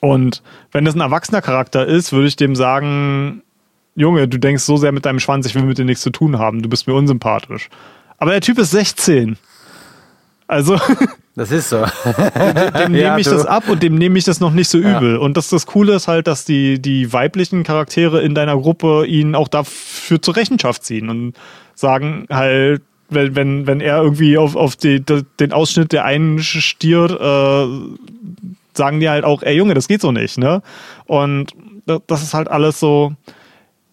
Und 0.00 0.42
wenn 0.72 0.84
das 0.84 0.94
ein 0.94 1.00
erwachsener 1.00 1.40
Charakter 1.40 1.86
ist, 1.86 2.12
würde 2.12 2.28
ich 2.28 2.36
dem 2.36 2.56
sagen, 2.56 3.42
Junge, 3.94 4.28
du 4.28 4.38
denkst 4.38 4.64
so 4.64 4.76
sehr 4.76 4.92
mit 4.92 5.06
deinem 5.06 5.20
Schwanz, 5.20 5.46
ich 5.46 5.54
will 5.54 5.62
mit 5.62 5.78
dir 5.78 5.84
nichts 5.84 6.02
zu 6.02 6.10
tun 6.10 6.38
haben, 6.38 6.62
du 6.62 6.68
bist 6.68 6.86
mir 6.86 6.94
unsympathisch. 6.94 7.68
Aber 8.18 8.32
der 8.32 8.40
Typ 8.40 8.58
ist 8.58 8.72
16. 8.72 9.36
Also. 10.48 10.78
Das 11.36 11.52
ist 11.52 11.68
so. 11.68 11.84
dem 11.84 12.90
nehme 12.90 12.98
ja, 12.98 13.16
ich 13.16 13.28
das 13.28 13.46
ab 13.46 13.68
und 13.68 13.80
dem 13.80 13.94
nehme 13.94 14.18
ich 14.18 14.24
das 14.24 14.40
noch 14.40 14.50
nicht 14.50 14.68
so 14.68 14.76
übel. 14.76 15.12
Ja. 15.12 15.18
Und 15.18 15.36
das, 15.36 15.48
das 15.50 15.66
Coole 15.66 15.94
ist 15.94 16.08
halt, 16.08 16.26
dass 16.26 16.44
die, 16.44 16.82
die 16.82 17.12
weiblichen 17.12 17.62
Charaktere 17.62 18.22
in 18.22 18.34
deiner 18.34 18.56
Gruppe 18.56 19.06
ihn 19.06 19.36
auch 19.36 19.46
dafür 19.46 20.20
zur 20.20 20.34
Rechenschaft 20.34 20.82
ziehen 20.82 21.08
und 21.08 21.34
sagen 21.76 22.26
halt, 22.28 22.82
wenn, 23.08 23.36
wenn, 23.36 23.66
wenn 23.68 23.80
er 23.80 24.02
irgendwie 24.02 24.36
auf, 24.36 24.56
auf 24.56 24.74
die, 24.74 25.00
den 25.38 25.52
Ausschnitt 25.52 25.92
der 25.92 26.04
einen 26.04 26.42
stiert, 26.42 27.12
äh, 27.12 27.66
sagen 28.74 28.98
die 28.98 29.08
halt 29.08 29.24
auch, 29.24 29.44
ey 29.44 29.56
Junge, 29.56 29.74
das 29.74 29.86
geht 29.86 30.00
so 30.00 30.10
nicht, 30.10 30.38
ne? 30.38 30.60
Und 31.06 31.52
das 32.08 32.24
ist 32.24 32.34
halt 32.34 32.48
alles 32.48 32.80
so, 32.80 33.12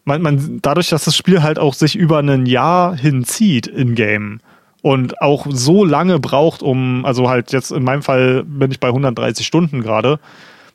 man, 0.03 0.22
man, 0.22 0.60
dadurch, 0.64 0.90
dass 0.90 1.06
das 1.06 1.15
Spiel 1.15 1.44
halt 1.44 1.60
auch 1.60 1.76
sich 1.76 1.95
über 1.95 2.19
ein 2.19 2.45
Jahr 2.48 2.95
hinzieht 2.95 3.68
in 3.68 3.94
Game, 3.94 4.40
und 4.86 5.20
auch 5.20 5.48
so 5.49 5.84
lange 5.84 6.20
braucht, 6.20 6.62
um, 6.62 7.06
also 7.06 7.28
halt 7.28 7.52
jetzt 7.52 7.72
in 7.72 7.84
meinem 7.84 8.03
Fall 8.03 8.44
bin 8.44 8.70
ich 8.70 8.80
bei 8.80 8.90
130 8.90 9.44
Stunden 9.44 9.82
gerade. 9.82 10.20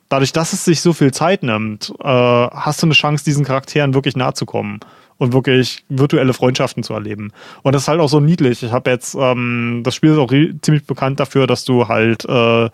Dadurch, 0.09 0.33
dass 0.33 0.51
es 0.51 0.65
sich 0.65 0.81
so 0.81 0.91
viel 0.91 1.13
Zeit 1.13 1.43
nimmt, 1.43 1.93
äh, 1.97 2.03
hast 2.03 2.81
du 2.81 2.87
eine 2.87 2.93
Chance, 2.93 3.23
diesen 3.23 3.45
Charakteren 3.45 3.93
wirklich 3.93 4.17
nahe 4.17 4.33
zu 4.33 4.45
kommen 4.45 4.81
und 5.17 5.31
wirklich 5.31 5.85
virtuelle 5.87 6.33
Freundschaften 6.33 6.83
zu 6.83 6.93
erleben. 6.93 7.31
Und 7.63 7.73
das 7.73 7.83
ist 7.83 7.87
halt 7.87 8.01
auch 8.01 8.09
so 8.09 8.19
niedlich. 8.19 8.61
Ich 8.63 8.73
habe 8.73 8.89
jetzt, 8.89 9.15
ähm, 9.17 9.79
das 9.85 9.95
Spiel 9.95 10.11
ist 10.11 10.17
auch 10.17 10.27
ziemlich 10.27 10.85
bekannt 10.85 11.21
dafür, 11.21 11.47
dass 11.47 11.63
du 11.63 11.87
halt 11.87 12.25
äh, 12.25 12.69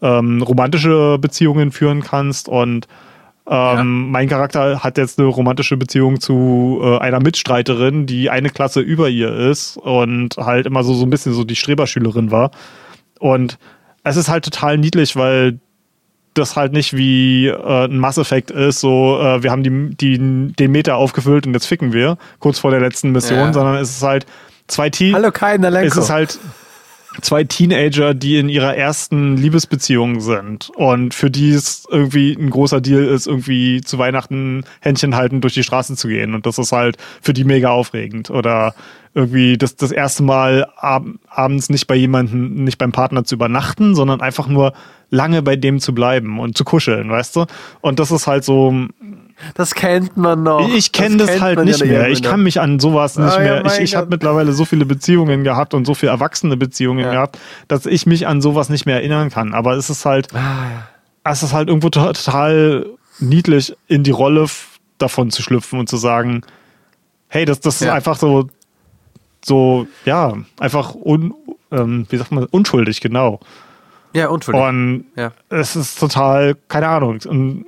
ähm, 0.00 0.42
romantische 0.42 1.16
Beziehungen 1.20 1.70
führen 1.70 2.02
kannst 2.02 2.48
und 2.48 2.88
ähm, 3.48 3.76
ja. 3.76 3.82
Mein 3.84 4.28
Charakter 4.28 4.82
hat 4.84 4.98
jetzt 4.98 5.18
eine 5.18 5.28
romantische 5.28 5.76
Beziehung 5.76 6.20
zu 6.20 6.80
äh, 6.82 6.98
einer 6.98 7.20
Mitstreiterin, 7.20 8.06
die 8.06 8.30
eine 8.30 8.50
Klasse 8.50 8.80
über 8.80 9.08
ihr 9.08 9.32
ist 9.34 9.76
und 9.76 10.36
halt 10.36 10.66
immer 10.66 10.84
so, 10.84 10.94
so 10.94 11.04
ein 11.04 11.10
bisschen 11.10 11.32
so 11.32 11.44
die 11.44 11.56
Streberschülerin 11.56 12.30
war. 12.30 12.50
Und 13.18 13.58
es 14.04 14.16
ist 14.16 14.28
halt 14.28 14.44
total 14.44 14.78
niedlich, 14.78 15.16
weil 15.16 15.58
das 16.34 16.56
halt 16.56 16.72
nicht 16.72 16.96
wie 16.96 17.46
äh, 17.48 17.84
ein 17.84 17.98
Mass 17.98 18.16
Effect 18.16 18.50
ist, 18.50 18.80
so 18.80 19.20
äh, 19.20 19.42
wir 19.42 19.50
haben 19.50 19.62
die, 19.62 19.94
die, 19.96 20.52
den 20.54 20.70
Meter 20.72 20.96
aufgefüllt 20.96 21.46
und 21.46 21.52
jetzt 21.52 21.66
ficken 21.66 21.92
wir, 21.92 22.16
kurz 22.38 22.58
vor 22.58 22.70
der 22.70 22.80
letzten 22.80 23.10
Mission, 23.12 23.38
Ja. 23.38 23.52
sondern 23.52 23.74
es 23.76 23.90
ist 23.90 24.02
halt 24.02 24.24
zwei 24.66 24.88
Teams. 24.88 25.14
Hallo 25.14 25.30
Kai 25.30 25.58
Nalenko. 25.58 25.88
Es 25.88 25.96
ist 26.04 26.10
halt 26.10 26.38
zwei 27.20 27.44
Teenager, 27.44 28.14
die 28.14 28.38
in 28.38 28.48
ihrer 28.48 28.76
ersten 28.76 29.36
Liebesbeziehung 29.36 30.20
sind. 30.20 30.70
Und 30.70 31.14
für 31.14 31.30
die 31.30 31.50
es 31.50 31.86
irgendwie 31.90 32.32
ein 32.32 32.50
großer 32.50 32.80
Deal 32.80 33.04
ist, 33.04 33.26
irgendwie 33.26 33.80
zu 33.82 33.98
Weihnachten 33.98 34.64
Händchen 34.80 35.14
halten 35.14 35.40
durch 35.40 35.54
die 35.54 35.64
Straßen 35.64 35.96
zu 35.96 36.08
gehen. 36.08 36.34
Und 36.34 36.46
das 36.46 36.58
ist 36.58 36.72
halt 36.72 36.96
für 37.20 37.32
die 37.32 37.44
mega 37.44 37.70
aufregend. 37.70 38.30
Oder 38.30 38.74
irgendwie 39.14 39.58
das, 39.58 39.76
das 39.76 39.92
erste 39.92 40.22
Mal 40.22 40.66
ab, 40.76 41.04
abends 41.28 41.68
nicht 41.68 41.86
bei 41.86 41.94
jemandem, 41.94 42.64
nicht 42.64 42.78
beim 42.78 42.92
Partner 42.92 43.24
zu 43.24 43.34
übernachten, 43.34 43.94
sondern 43.94 44.20
einfach 44.20 44.48
nur 44.48 44.72
lange 45.10 45.42
bei 45.42 45.56
dem 45.56 45.80
zu 45.80 45.92
bleiben 45.94 46.40
und 46.40 46.56
zu 46.56 46.64
kuscheln, 46.64 47.10
weißt 47.10 47.36
du? 47.36 47.46
Und 47.82 47.98
das 47.98 48.10
ist 48.10 48.26
halt 48.26 48.44
so, 48.44 48.88
das 49.54 49.74
kennt 49.74 50.16
man 50.16 50.42
noch. 50.42 50.68
ich 50.68 50.92
kenne 50.92 51.16
das, 51.16 51.28
kennt 51.28 51.40
halt 51.42 51.64
nicht 51.64 51.80
ja 51.80 51.86
mehr. 51.86 52.08
Ich 52.08 52.22
kann 52.22 52.42
mich 52.42 52.60
an 52.60 52.78
sowas 52.80 53.18
nicht 53.18 53.32
Ah, 53.32 53.42
ja, 53.42 53.50
mehr. 53.54 53.58
Ich, 53.66 53.72
mein 53.72 53.82
ich 53.82 53.94
habe 53.96 54.08
mittlerweile 54.10 54.52
so 54.52 54.64
viele 54.64 54.84
Beziehungen 54.86 55.44
gehabt 55.44 55.74
und 55.74 55.84
so 55.86 55.94
viele 55.94 56.12
erwachsene 56.12 56.56
Beziehungen 56.56 57.00
Ja. 57.04 57.10
gehabt, 57.12 57.38
dass 57.68 57.86
ich 57.86 58.06
mich 58.06 58.26
an 58.26 58.40
sowas 58.40 58.68
nicht 58.68 58.86
mehr 58.86 58.96
erinnern 58.96 59.30
kann. 59.30 59.54
Aber 59.54 59.74
es 59.74 59.90
ist 59.90 60.04
halt, 60.04 60.28
Ah, 60.34 60.38
ja. 61.24 61.32
es 61.32 61.42
ist 61.42 61.52
halt 61.52 61.68
irgendwo 61.68 61.88
to- 61.90 62.12
total 62.12 62.86
niedlich, 63.18 63.74
in 63.88 64.02
die 64.04 64.10
Rolle 64.10 64.46
davon 64.98 65.30
zu 65.30 65.42
schlüpfen 65.42 65.78
und 65.78 65.88
zu 65.88 65.96
sagen, 65.96 66.42
hey, 67.28 67.44
das, 67.44 67.60
das 67.60 67.76
ist 67.80 67.86
Ja. 67.86 67.94
einfach 67.94 68.16
so, 68.16 68.48
so, 69.44 69.86
ja, 70.04 70.34
einfach 70.60 70.94
un, 70.94 71.34
ähm, 71.70 72.06
wie 72.10 72.16
sagt 72.16 72.30
man, 72.32 72.44
unschuldig, 72.46 73.00
genau. 73.00 73.40
ja, 74.14 74.28
unschuldig. 74.28 74.62
Und 74.62 75.04
Ja. 75.16 75.32
es 75.48 75.74
ist 75.74 75.98
total, 75.98 76.54
keine 76.68 76.88
Ahnung, 76.88 77.18
und 77.26 77.64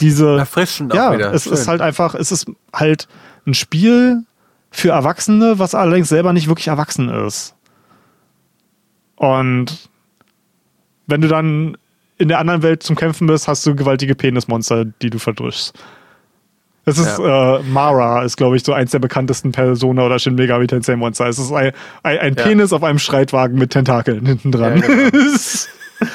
diese, 0.00 0.38
Erfrischend 0.38 0.92
auch 0.92 0.96
ja, 0.96 1.12
wieder. 1.12 1.32
es 1.32 1.44
Schön. 1.44 1.52
ist 1.52 1.68
halt 1.68 1.80
einfach, 1.80 2.14
es 2.14 2.32
ist 2.32 2.46
halt 2.72 3.08
ein 3.46 3.54
Spiel 3.54 4.24
für 4.70 4.90
Erwachsene, 4.90 5.58
was 5.58 5.74
allerdings 5.74 6.08
selber 6.08 6.32
nicht 6.32 6.48
wirklich 6.48 6.68
erwachsen 6.68 7.08
ist. 7.08 7.54
Und 9.16 9.90
wenn 11.06 11.20
du 11.20 11.28
dann 11.28 11.76
in 12.18 12.28
der 12.28 12.38
anderen 12.38 12.62
Welt 12.62 12.82
zum 12.82 12.96
Kämpfen 12.96 13.26
bist, 13.26 13.48
hast 13.48 13.66
du 13.66 13.74
gewaltige 13.74 14.14
Penismonster, 14.14 14.84
die 14.84 15.10
du 15.10 15.18
verdrückst. 15.18 15.74
Es 16.86 16.98
ist 16.98 17.18
äh, 17.18 17.58
Mara, 17.60 18.22
ist 18.24 18.36
glaube 18.36 18.56
ich 18.56 18.64
so 18.64 18.72
eins 18.72 18.90
der 18.90 18.98
bekanntesten 18.98 19.52
Persona 19.52 20.06
oder 20.06 20.18
Shin 20.18 20.34
Megami 20.34 20.66
Tensei 20.66 20.96
Monster. 20.96 21.26
Es 21.26 21.38
ist 21.38 21.52
ein, 21.52 21.72
ein, 22.02 22.18
ein 22.18 22.34
Ja. 22.34 22.42
Penis 22.44 22.72
auf 22.72 22.82
einem 22.82 22.98
Streitwagen 22.98 23.58
mit 23.58 23.70
Tentakeln 23.70 24.24
hinten 24.24 24.52
dran. 24.52 24.78
Ja, 24.78 24.86
genau. 24.86 25.10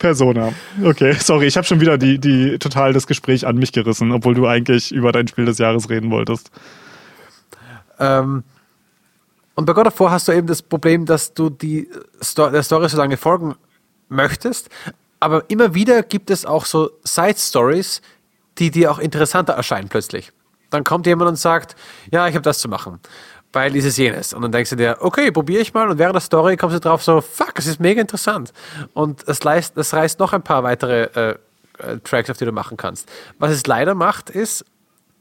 Persona. 0.00 0.52
Okay, 0.82 1.12
sorry, 1.20 1.46
ich 1.46 1.56
habe 1.56 1.66
schon 1.66 1.80
wieder 1.80 1.96
die, 1.96 2.18
die 2.18 2.58
total 2.58 2.92
das 2.92 3.06
Gespräch 3.06 3.46
an 3.46 3.56
mich 3.56 3.70
gerissen, 3.70 4.10
obwohl 4.10 4.34
du 4.34 4.46
eigentlich 4.46 4.90
über 4.90 5.12
dein 5.12 5.28
Spiel 5.28 5.44
des 5.44 5.58
Jahres 5.58 5.88
reden 5.88 6.10
wolltest. 6.10 6.50
Ähm, 8.00 8.42
und 9.54 9.66
bei 9.66 9.72
God 9.74 9.86
of 9.86 10.00
War 10.00 10.10
hast 10.10 10.26
du 10.26 10.32
eben 10.32 10.46
das 10.46 10.62
Problem, 10.62 11.06
dass 11.06 11.34
du 11.34 11.50
die 11.50 11.88
Sto 12.20 12.50
der 12.50 12.62
Story 12.62 12.88
so 12.88 12.96
lange 12.96 13.16
folgen 13.16 13.54
möchtest, 14.08 14.70
aber 15.20 15.44
immer 15.48 15.74
wieder 15.74 16.02
gibt 16.02 16.30
es 16.30 16.46
auch 16.46 16.64
so 16.64 16.90
Side-Stories, 17.04 18.00
die 18.58 18.70
dir 18.70 18.90
auch 18.90 18.98
interessanter 18.98 19.52
erscheinen 19.52 19.88
plötzlich. 19.88 20.32
Dann 20.70 20.82
kommt 20.82 21.06
jemand 21.06 21.28
und 21.28 21.36
sagt, 21.36 21.76
ja, 22.10 22.26
ich 22.26 22.34
habe 22.34 22.42
das 22.42 22.58
zu 22.58 22.68
machen, 22.68 23.00
weil 23.52 23.72
dieses 23.72 23.96
jenes. 23.96 24.32
Und 24.32 24.42
dann 24.42 24.52
denkst 24.52 24.70
du 24.70 24.76
dir, 24.76 24.98
okay, 25.00 25.30
probiere 25.30 25.60
ich 25.60 25.74
mal. 25.74 25.88
Und 25.88 25.98
während 25.98 26.14
der 26.14 26.20
Story 26.20 26.56
kommst 26.56 26.76
du 26.76 26.80
drauf 26.80 27.02
so, 27.02 27.20
fuck, 27.20 27.54
es 27.56 27.66
ist 27.66 27.80
mega 27.80 28.00
interessant. 28.00 28.52
Und 28.94 29.28
das, 29.28 29.42
leist, 29.42 29.76
das 29.76 29.92
reißt 29.92 30.18
noch 30.20 30.32
ein 30.32 30.42
paar 30.42 30.62
weitere 30.62 31.02
äh, 31.14 31.34
äh, 31.78 31.98
Tracks, 31.98 32.30
auf 32.30 32.36
die 32.36 32.44
du 32.44 32.52
machen 32.52 32.76
kannst. 32.76 33.10
Was 33.38 33.50
es 33.50 33.66
leider 33.66 33.94
macht, 33.94 34.30
ist, 34.30 34.64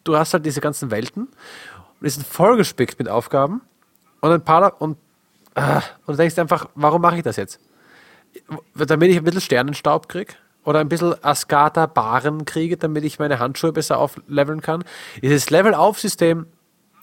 du 0.03 0.15
hast 0.17 0.33
halt 0.33 0.45
diese 0.45 0.61
ganzen 0.61 0.91
Welten 0.91 1.23
und 1.23 2.03
die 2.03 2.09
sind 2.09 2.25
vollgespickt 2.25 2.99
mit 2.99 3.09
Aufgaben 3.09 3.61
und 4.21 4.31
ein 4.31 4.43
paar 4.43 4.81
und, 4.81 4.97
ah, 5.55 5.81
und 6.05 6.13
du 6.13 6.17
denkst 6.17 6.37
einfach, 6.37 6.69
warum 6.75 7.01
mache 7.01 7.17
ich 7.17 7.23
das 7.23 7.35
jetzt? 7.35 7.59
Damit 8.75 9.09
ich 9.09 9.17
ein 9.17 9.23
bisschen 9.23 9.41
Sternenstaub 9.41 10.07
kriege 10.07 10.33
oder 10.63 10.79
ein 10.79 10.89
bisschen 10.89 11.15
Ascata-Baren 11.23 12.45
kriege, 12.45 12.77
damit 12.77 13.03
ich 13.03 13.19
meine 13.19 13.39
Handschuhe 13.39 13.71
besser 13.71 13.97
aufleveln 13.97 14.61
kann. 14.61 14.83
Dieses 15.21 15.49
Level-Auf-System, 15.49 16.45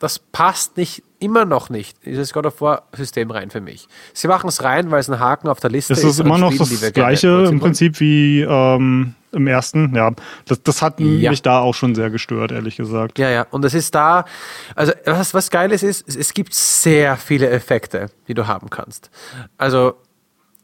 das 0.00 0.18
passt 0.18 0.76
nicht, 0.76 1.02
immer 1.18 1.46
noch 1.46 1.70
nicht, 1.70 2.04
dieses 2.04 2.32
God 2.34 2.44
of 2.46 2.60
War-System 2.60 3.30
rein 3.30 3.48
für 3.50 3.62
mich. 3.62 3.88
Sie 4.12 4.28
machen 4.28 4.48
es 4.48 4.62
rein, 4.62 4.90
weil 4.90 5.00
es 5.00 5.08
ein 5.08 5.18
Haken 5.18 5.48
auf 5.48 5.60
der 5.60 5.70
Liste 5.70 5.94
Es 5.94 6.00
ist. 6.00 6.04
ist 6.04 6.20
an 6.20 6.26
immer 6.26 6.36
noch 6.38 6.52
Spielen, 6.52 6.78
das 6.80 6.92
gleiche 6.92 7.28
im. 7.46 7.58
Prinzip 7.58 7.98
wie 8.00 8.42
ähm, 8.42 9.14
im 9.32 9.46
ersten. 9.46 9.94
Ja, 9.94 10.12
das, 10.46 10.62
das 10.62 10.82
hat 10.82 11.00
Ja. 11.00 11.30
mich 11.30 11.40
da 11.40 11.60
auch 11.60 11.72
schon 11.74 11.94
sehr 11.94 12.10
gestört, 12.10 12.52
ehrlich 12.52 12.76
gesagt. 12.76 13.18
Ja, 13.18 13.30
ja. 13.30 13.46
Und 13.50 13.64
es 13.64 13.72
ist 13.72 13.94
da, 13.94 14.26
also 14.74 14.92
was, 15.06 15.32
was 15.32 15.48
geil 15.50 15.72
ist, 15.72 15.82
ist, 15.82 16.06
es, 16.06 16.16
es 16.16 16.34
gibt 16.34 16.52
sehr 16.52 17.16
viele 17.16 17.48
Effekte, 17.48 18.10
die 18.28 18.34
du 18.34 18.46
haben 18.46 18.68
kannst. 18.68 19.10
Also 19.56 19.94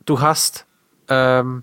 du 0.04 0.20
hast, 0.20 0.66
ähm, 1.08 1.62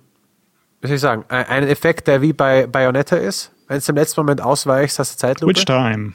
wie 0.81 0.87
soll 0.87 0.95
ich 0.95 1.01
sagen, 1.01 1.25
ein- 1.29 1.45
einen 1.45 1.67
Effekt, 1.67 2.07
der 2.07 2.23
wie 2.23 2.33
bei 2.33 2.65
Bayonetta 2.65 3.17
ist. 3.17 3.51
Wenn 3.67 3.79
du 3.79 3.85
im 3.87 3.95
letzten 3.97 4.19
Moment 4.21 4.41
ausweichst, 4.41 4.97
hast 4.97 5.13
du 5.13 5.17
Zeitlupe. 5.19 5.53
Which 5.53 5.65
time? 5.65 6.13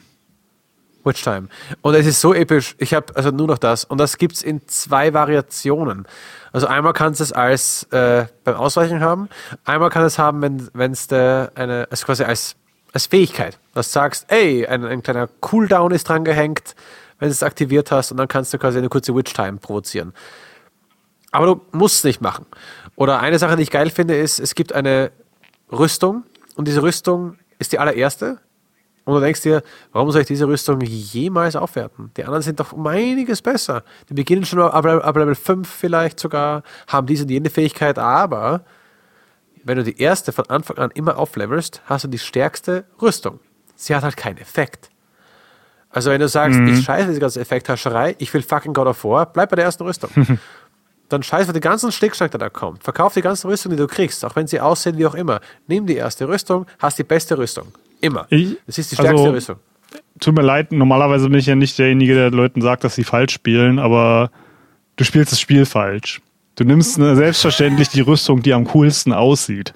Witch 1.05 1.23
Time. 1.23 1.47
Und 1.81 1.93
es 1.95 2.05
ist 2.05 2.21
so 2.21 2.33
episch. 2.33 2.75
Ich 2.79 2.93
habe 2.93 3.15
also 3.15 3.31
nur 3.31 3.47
noch 3.47 3.57
das. 3.57 3.85
Und 3.85 3.99
das 3.99 4.17
gibt's 4.17 4.41
in 4.41 4.67
zwei 4.67 5.13
Variationen. 5.13 6.07
Also 6.51 6.67
einmal 6.67 6.93
kannst 6.93 7.19
du 7.19 7.23
es 7.23 7.31
als 7.31 7.83
äh, 7.91 8.25
beim 8.43 8.55
Ausweichen 8.55 9.01
haben. 9.01 9.29
Einmal 9.65 9.89
kann 9.89 10.03
es 10.03 10.17
haben, 10.17 10.69
wenn 10.73 10.91
es 10.91 11.11
eine, 11.11 11.87
also 11.89 12.05
quasi 12.05 12.23
als, 12.23 12.55
als 12.93 13.07
Fähigkeit. 13.07 13.59
Dass 13.73 13.87
du 13.89 13.93
sagst, 13.93 14.25
ey, 14.29 14.65
ein, 14.65 14.85
ein 14.85 15.03
kleiner 15.03 15.27
Cooldown 15.41 15.91
ist 15.91 16.09
dran 16.09 16.23
gehängt, 16.23 16.75
wenn 17.19 17.29
du 17.29 17.31
es 17.31 17.43
aktiviert 17.43 17.91
hast, 17.91 18.11
und 18.11 18.17
dann 18.17 18.27
kannst 18.27 18.53
du 18.53 18.57
quasi 18.57 18.77
eine 18.77 18.89
kurze 18.89 19.15
Witch 19.15 19.33
Time 19.33 19.57
provozieren. 19.57 20.13
Aber 21.31 21.45
du 21.45 21.61
musst 21.71 21.97
es 21.97 22.03
nicht 22.03 22.21
machen. 22.21 22.45
Oder 22.95 23.19
eine 23.19 23.39
Sache, 23.39 23.57
die 23.57 23.63
ich 23.63 23.71
geil 23.71 23.89
finde, 23.89 24.15
ist, 24.15 24.39
es 24.39 24.55
gibt 24.55 24.73
eine 24.73 25.11
Rüstung 25.71 26.23
und 26.55 26.67
diese 26.67 26.81
Rüstung 26.81 27.37
ist 27.59 27.73
die 27.73 27.79
allererste. 27.79 28.39
Und 29.05 29.13
du 29.13 29.19
denkst 29.19 29.41
dir, 29.41 29.61
warum 29.91 30.11
soll 30.11 30.21
ich 30.21 30.27
diese 30.27 30.47
Rüstung 30.47 30.81
jemals 30.81 31.55
aufwerten? 31.55 32.11
Die 32.17 32.23
anderen 32.23 32.41
sind 32.41 32.59
doch 32.59 32.73
um 32.73 32.85
einiges 32.87 33.41
besser. 33.41 33.83
Die 34.09 34.15
beginnen 34.15 34.45
schon 34.45 34.59
ab, 34.59 34.85
ab 34.85 35.15
Level 35.15 35.35
5 35.35 35.69
vielleicht 35.69 36.19
sogar, 36.19 36.63
haben 36.87 37.05
diese 37.05 37.23
und 37.23 37.29
jene 37.29 37.51
Fähigkeit, 37.51 37.99
aber 37.99 38.65
wenn 39.63 39.77
du 39.77 39.83
die 39.83 39.99
erste 39.99 40.31
von 40.31 40.47
Anfang 40.49 40.77
an 40.77 40.91
immer 40.91 41.17
auflevelst, 41.17 41.81
hast 41.85 42.03
du 42.05 42.07
die 42.07 42.19
stärkste 42.19 42.85
Rüstung. 43.01 43.39
Sie 43.75 43.95
hat 43.95 44.03
halt 44.03 44.17
keinen 44.17 44.37
Effekt. 44.37 44.89
Also 45.89 46.09
wenn 46.09 46.19
du 46.19 46.27
sagst, 46.27 46.59
ich 46.59 46.83
scheiße 46.83 47.07
diese 47.07 47.19
ganze 47.19 47.39
Effekthascherei, 47.39 48.15
ich 48.17 48.33
will 48.33 48.41
fucking 48.41 48.73
God 48.73 48.87
of 48.87 49.03
War, 49.03 49.27
bleib 49.27 49.49
bei 49.49 49.55
der 49.55 49.65
ersten 49.65 49.83
Rüstung. 49.83 50.09
Dann 51.09 51.21
scheiß 51.21 51.47
auf 51.47 51.53
den 51.53 51.61
ganzen 51.61 51.91
Schnickschnack, 51.91 52.31
der 52.31 52.39
da 52.39 52.49
kommt. 52.49 52.83
Verkauf 52.83 53.13
die 53.13 53.21
ganze 53.21 53.47
Rüstung, 53.47 53.69
die 53.69 53.77
du 53.77 53.87
kriegst, 53.87 54.25
auch 54.25 54.35
wenn 54.35 54.47
sie 54.47 54.59
aussehen 54.59 54.97
wie 54.97 55.05
auch 55.05 55.13
immer. 55.13 55.39
Nimm 55.67 55.85
die 55.85 55.95
erste 55.95 56.27
Rüstung, 56.27 56.65
hast 56.79 56.97
die 56.97 57.03
beste 57.03 57.37
Rüstung. 57.37 57.67
Immer. 58.01 58.27
Ich- 58.29 58.57
das 58.65 58.77
ist 58.77 58.91
die 58.91 58.95
stärkste 58.95 59.17
also- 59.21 59.31
Rüstung. 59.33 59.55
Tut 60.19 60.33
mir 60.33 60.43
leid, 60.43 60.71
normalerweise 60.71 61.29
bin 61.29 61.39
ich 61.39 61.45
ja 61.45 61.55
nicht 61.55 61.77
derjenige, 61.77 62.15
der 62.15 62.31
Leuten 62.31 62.61
sagt, 62.61 62.85
dass 62.85 62.95
sie 62.95 63.03
falsch 63.03 63.33
spielen, 63.33 63.79
aber 63.79 64.31
du 64.95 65.03
spielst 65.03 65.33
das 65.33 65.39
Spiel 65.41 65.65
falsch. 65.65 66.21
Du 66.55 66.63
nimmst 66.63 66.97
äh, 66.97 67.15
selbstverständlich 67.15 67.89
die 67.89 67.99
Rüstung, 68.01 68.41
die 68.41 68.53
am 68.53 68.65
coolsten 68.65 69.11
aussieht. 69.11 69.73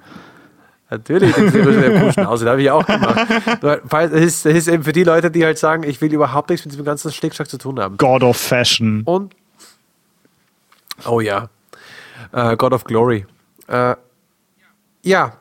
Natürlich, 0.88 1.34
das 1.34 1.54
am 1.54 1.62
coolsten 2.00 2.26
aus. 2.26 2.40
Das 2.40 2.48
habe 2.48 2.62
ich 2.62 2.70
auch 2.70 2.86
gemacht. 2.86 3.28
Das 3.60 4.10
ist, 4.12 4.46
das 4.46 4.54
ist 4.54 4.68
eben 4.68 4.82
für 4.82 4.92
die 4.92 5.04
Leute, 5.04 5.30
die 5.30 5.44
halt 5.44 5.58
sagen, 5.58 5.82
ich 5.82 6.00
will 6.00 6.12
überhaupt 6.12 6.48
nichts 6.50 6.64
mit 6.64 6.72
diesem 6.72 6.84
ganzen 6.86 7.12
Schnickschnack 7.12 7.48
zu 7.48 7.58
tun 7.58 7.78
haben. 7.78 7.96
God 7.98 8.22
of 8.22 8.36
Fashion. 8.36 9.02
Und, 9.04 9.34
oh 11.06 11.20
ja, 11.20 11.48
äh, 12.32 12.56
God 12.56 12.72
of 12.72 12.84
Glory. 12.84 13.26
Äh, 13.68 13.94
ja, 15.02 15.34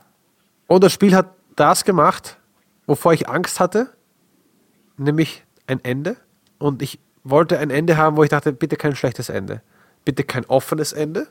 und 0.68 0.84
das 0.84 0.94
Spiel 0.94 1.16
hat 1.16 1.28
das 1.56 1.84
gemacht, 1.84 2.38
wovor 2.90 3.14
ich 3.14 3.30
Angst 3.30 3.60
hatte, 3.60 3.88
nämlich 4.98 5.44
ein 5.68 5.80
Ende. 5.84 6.18
Und 6.58 6.82
ich 6.82 7.00
wollte 7.24 7.60
ein 7.60 7.70
Ende 7.70 7.98
haben, 7.98 8.18
wo 8.18 8.24
ich 8.24 8.32
dachte, 8.32 8.52
bitte 8.52 8.76
kein 8.76 8.96
schlechtes 8.96 9.30
Ende. 9.30 9.62
Bitte 10.06 10.24
kein 10.24 10.44
offenes 10.46 10.92
Ende. 10.92 11.28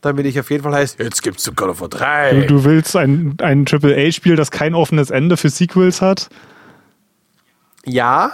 Damit 0.00 0.24
ich 0.24 0.40
auf 0.40 0.50
jeden 0.50 0.62
Fall 0.62 0.72
heißt, 0.72 0.98
jetzt 0.98 1.22
gibt's 1.22 1.42
zu 1.42 1.52
God 1.52 1.68
of 1.68 1.80
War 1.82 1.90
3. 1.90 2.32
Du, 2.32 2.46
du 2.46 2.64
willst 2.64 2.96
ein, 2.96 3.36
ein 3.42 3.66
AAA-Spiel, 3.70 4.34
das 4.34 4.50
kein 4.50 4.74
offenes 4.74 5.10
Ende 5.10 5.36
für 5.36 5.50
Sequels 5.50 6.00
hat? 6.00 6.30
Ja, 7.84 8.32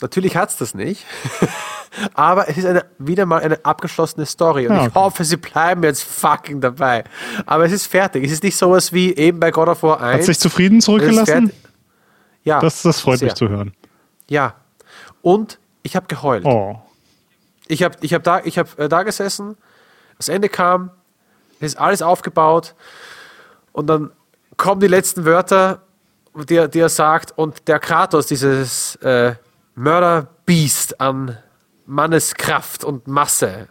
natürlich 0.00 0.36
hat's 0.36 0.56
das 0.56 0.74
nicht. 0.74 1.04
Aber 2.14 2.48
es 2.48 2.56
ist 2.56 2.66
eine, 2.66 2.84
wieder 2.98 3.26
mal 3.26 3.40
eine 3.40 3.64
abgeschlossene 3.64 4.24
Story 4.24 4.68
und 4.68 4.76
ich 4.76 4.82
okay. 4.82 4.94
hoffe, 4.94 5.24
sie 5.24 5.36
bleiben 5.36 5.82
jetzt 5.82 6.04
fucking 6.04 6.60
dabei. 6.60 7.02
Aber 7.46 7.64
es 7.64 7.72
ist 7.72 7.86
fertig. 7.86 8.24
Es 8.24 8.30
ist 8.30 8.44
nicht 8.44 8.56
sowas 8.56 8.92
wie 8.92 9.12
eben 9.16 9.40
bei 9.40 9.50
God 9.50 9.66
of 9.66 9.82
War 9.82 10.00
1. 10.00 10.18
Hat 10.18 10.24
sich 10.26 10.38
zufrieden 10.38 10.78
Es 10.78 10.84
zurückgelassen? 10.84 11.50
Ja, 12.44 12.60
Das, 12.60 12.82
das 12.82 13.00
freut 13.00 13.18
sehr. 13.18 13.26
mich 13.26 13.34
zu 13.34 13.48
hören. 13.48 13.74
Ja. 14.28 14.54
Und 15.22 15.58
ich 15.82 15.96
habe 15.96 16.06
geheult. 16.06 16.44
Oh. 16.44 16.80
Ich 17.68 17.82
habe 17.82 17.96
ich 18.00 18.14
hab 18.14 18.22
da, 18.24 18.40
ich 18.44 18.58
hab, 18.58 18.78
äh, 18.78 18.88
da 18.88 19.02
gesessen, 19.02 19.56
das 20.16 20.28
Ende 20.28 20.48
kam, 20.48 20.90
ist 21.60 21.78
alles 21.78 22.02
aufgebaut 22.02 22.74
und 23.72 23.86
dann 23.86 24.10
kommen 24.56 24.80
die 24.80 24.86
letzten 24.88 25.24
Wörter, 25.24 25.82
die, 26.34 26.56
er- 26.56 26.68
die 26.68 26.80
er 26.80 26.88
sagt 26.88 27.36
und 27.36 27.68
der 27.68 27.78
Kratos, 27.78 28.26
dieses 28.26 28.96
äh, 28.96 29.34
Mörderbiest 29.74 31.00
an 31.00 31.36
Manneskraft 31.86 32.84
und 32.84 33.06
Masse, 33.08 33.68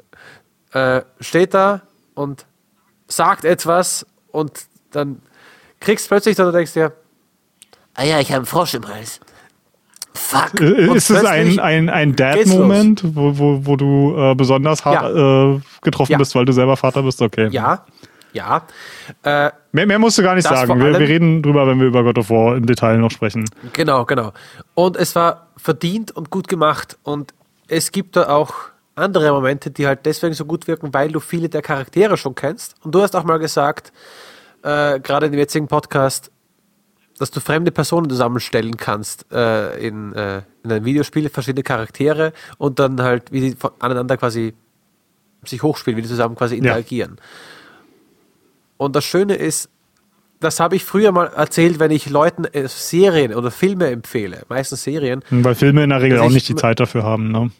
äh, 0.73 1.01
steht 1.19 1.53
da 1.53 1.81
und 2.13 2.45
sagt 3.07 3.43
etwas 3.45 4.05
und 4.31 4.65
dann 4.91 5.21
kriegst 5.79 6.05
du 6.05 6.09
plötzlich, 6.09 6.35
dann 6.35 6.51
denkst 6.53 6.73
du 6.73 6.79
dir, 6.81 6.93
Ah 7.99 8.05
ja, 8.05 8.19
ich 8.21 8.29
habe 8.29 8.37
einen 8.37 8.45
Frosch 8.45 8.73
im 8.75 8.87
Hals. 8.87 9.19
Fuck. 10.13 10.61
Äh, 10.61 10.87
Und 10.87 10.95
Ist 10.95 11.09
es 11.09 11.25
ein, 11.25 11.59
ein, 11.59 11.89
ein 11.89 12.15
Dad-Moment, 12.15 13.03
wo, 13.03 13.37
wo, 13.37 13.65
wo 13.65 13.75
du 13.75 14.15
äh, 14.17 14.35
besonders 14.35 14.85
hart 14.85 15.03
äh, 15.03 15.59
getroffen 15.81 16.13
Ja. 16.13 16.17
bist, 16.17 16.33
weil 16.33 16.45
du 16.45 16.53
selber 16.53 16.77
Vater 16.77 17.03
bist? 17.03 17.21
Okay. 17.21 17.49
ja, 17.51 17.85
ja, 18.31 18.61
äh, 19.23 19.51
Mehr, 19.73 19.85
mehr 19.85 19.99
musst 19.99 20.17
du 20.17 20.23
gar 20.23 20.35
nicht 20.35 20.47
sagen. 20.47 20.79
Wir, 20.79 20.97
wir 20.97 21.07
reden 21.07 21.41
drüber, 21.41 21.67
wenn 21.67 21.79
wir 21.79 21.87
über 21.87 22.03
God 22.03 22.19
of 22.19 22.29
War 22.29 22.55
im 22.55 22.65
Detail 22.65 22.97
noch 22.99 23.11
sprechen. 23.11 23.43
Genau, 23.73 24.05
genau. 24.05 24.31
Und 24.75 24.95
es 24.95 25.13
war 25.15 25.47
verdient 25.57 26.11
und 26.11 26.29
gut 26.29 26.47
gemacht. 26.47 26.97
Und 27.03 27.33
es 27.67 27.91
gibt 27.91 28.15
da 28.15 28.29
auch 28.29 28.53
andere 28.95 29.31
Momente, 29.33 29.71
die 29.71 29.87
halt 29.87 30.05
deswegen 30.05 30.33
so 30.35 30.45
gut 30.45 30.67
wirken, 30.67 30.93
weil 30.93 31.11
du 31.11 31.19
viele 31.19 31.49
der 31.49 31.61
Charaktere 31.61 32.15
schon 32.17 32.33
kennst. 32.35 32.75
Und 32.83 32.95
du 32.95 33.01
hast 33.01 33.15
auch 33.15 33.23
mal 33.25 33.39
gesagt, 33.39 33.91
äh, 34.63 34.99
gerade 34.99 35.25
in 35.25 35.31
dem 35.33 35.39
jetzigen 35.39 35.67
Podcast, 35.67 36.31
dass 37.19 37.31
du 37.31 37.39
fremde 37.39 37.71
Personen 37.71 38.09
zusammenstellen 38.09 38.77
kannst 38.77 39.25
äh, 39.31 39.77
in, 39.85 40.13
äh, 40.13 40.41
in 40.63 40.71
einem 40.71 40.85
Videospiel, 40.85 41.29
verschiedene 41.29 41.63
Charaktere 41.63 42.33
und 42.57 42.79
dann 42.79 43.01
halt, 43.01 43.31
wie 43.31 43.51
von- 43.51 43.71
aneinander 43.79 44.17
quasi 44.17 44.53
sich 45.45 45.61
hochspielen, 45.61 45.97
wie 45.97 46.01
die 46.01 46.07
zusammen 46.07 46.35
quasi 46.35 46.55
interagieren. 46.57 47.17
Und 48.77 48.95
das 48.95 49.03
Schöne 49.05 49.35
ist, 49.35 49.69
das 50.39 50.59
habe 50.59 50.75
ich 50.77 50.85
früher 50.85 51.11
mal 51.11 51.25
erzählt, 51.27 51.79
wenn 51.79 51.91
ich 51.91 52.09
Leuten 52.09 52.45
äh, 52.45 52.67
Serien 52.67 53.33
oder 53.33 53.51
Filme 53.51 53.87
empfehle, 53.87 54.43
meistens 54.47 54.83
Serien. 54.83 55.21
Weil 55.29 55.55
Filme 55.55 55.83
in 55.83 55.89
der 55.89 56.01
Regel 56.01 56.19
auch 56.19 56.27
ich- 56.27 56.33
nicht 56.35 56.47
die 56.49 56.55
Zeit 56.55 56.79
dafür 56.79 57.03
haben. 57.03 57.31
Ne? 57.31 57.51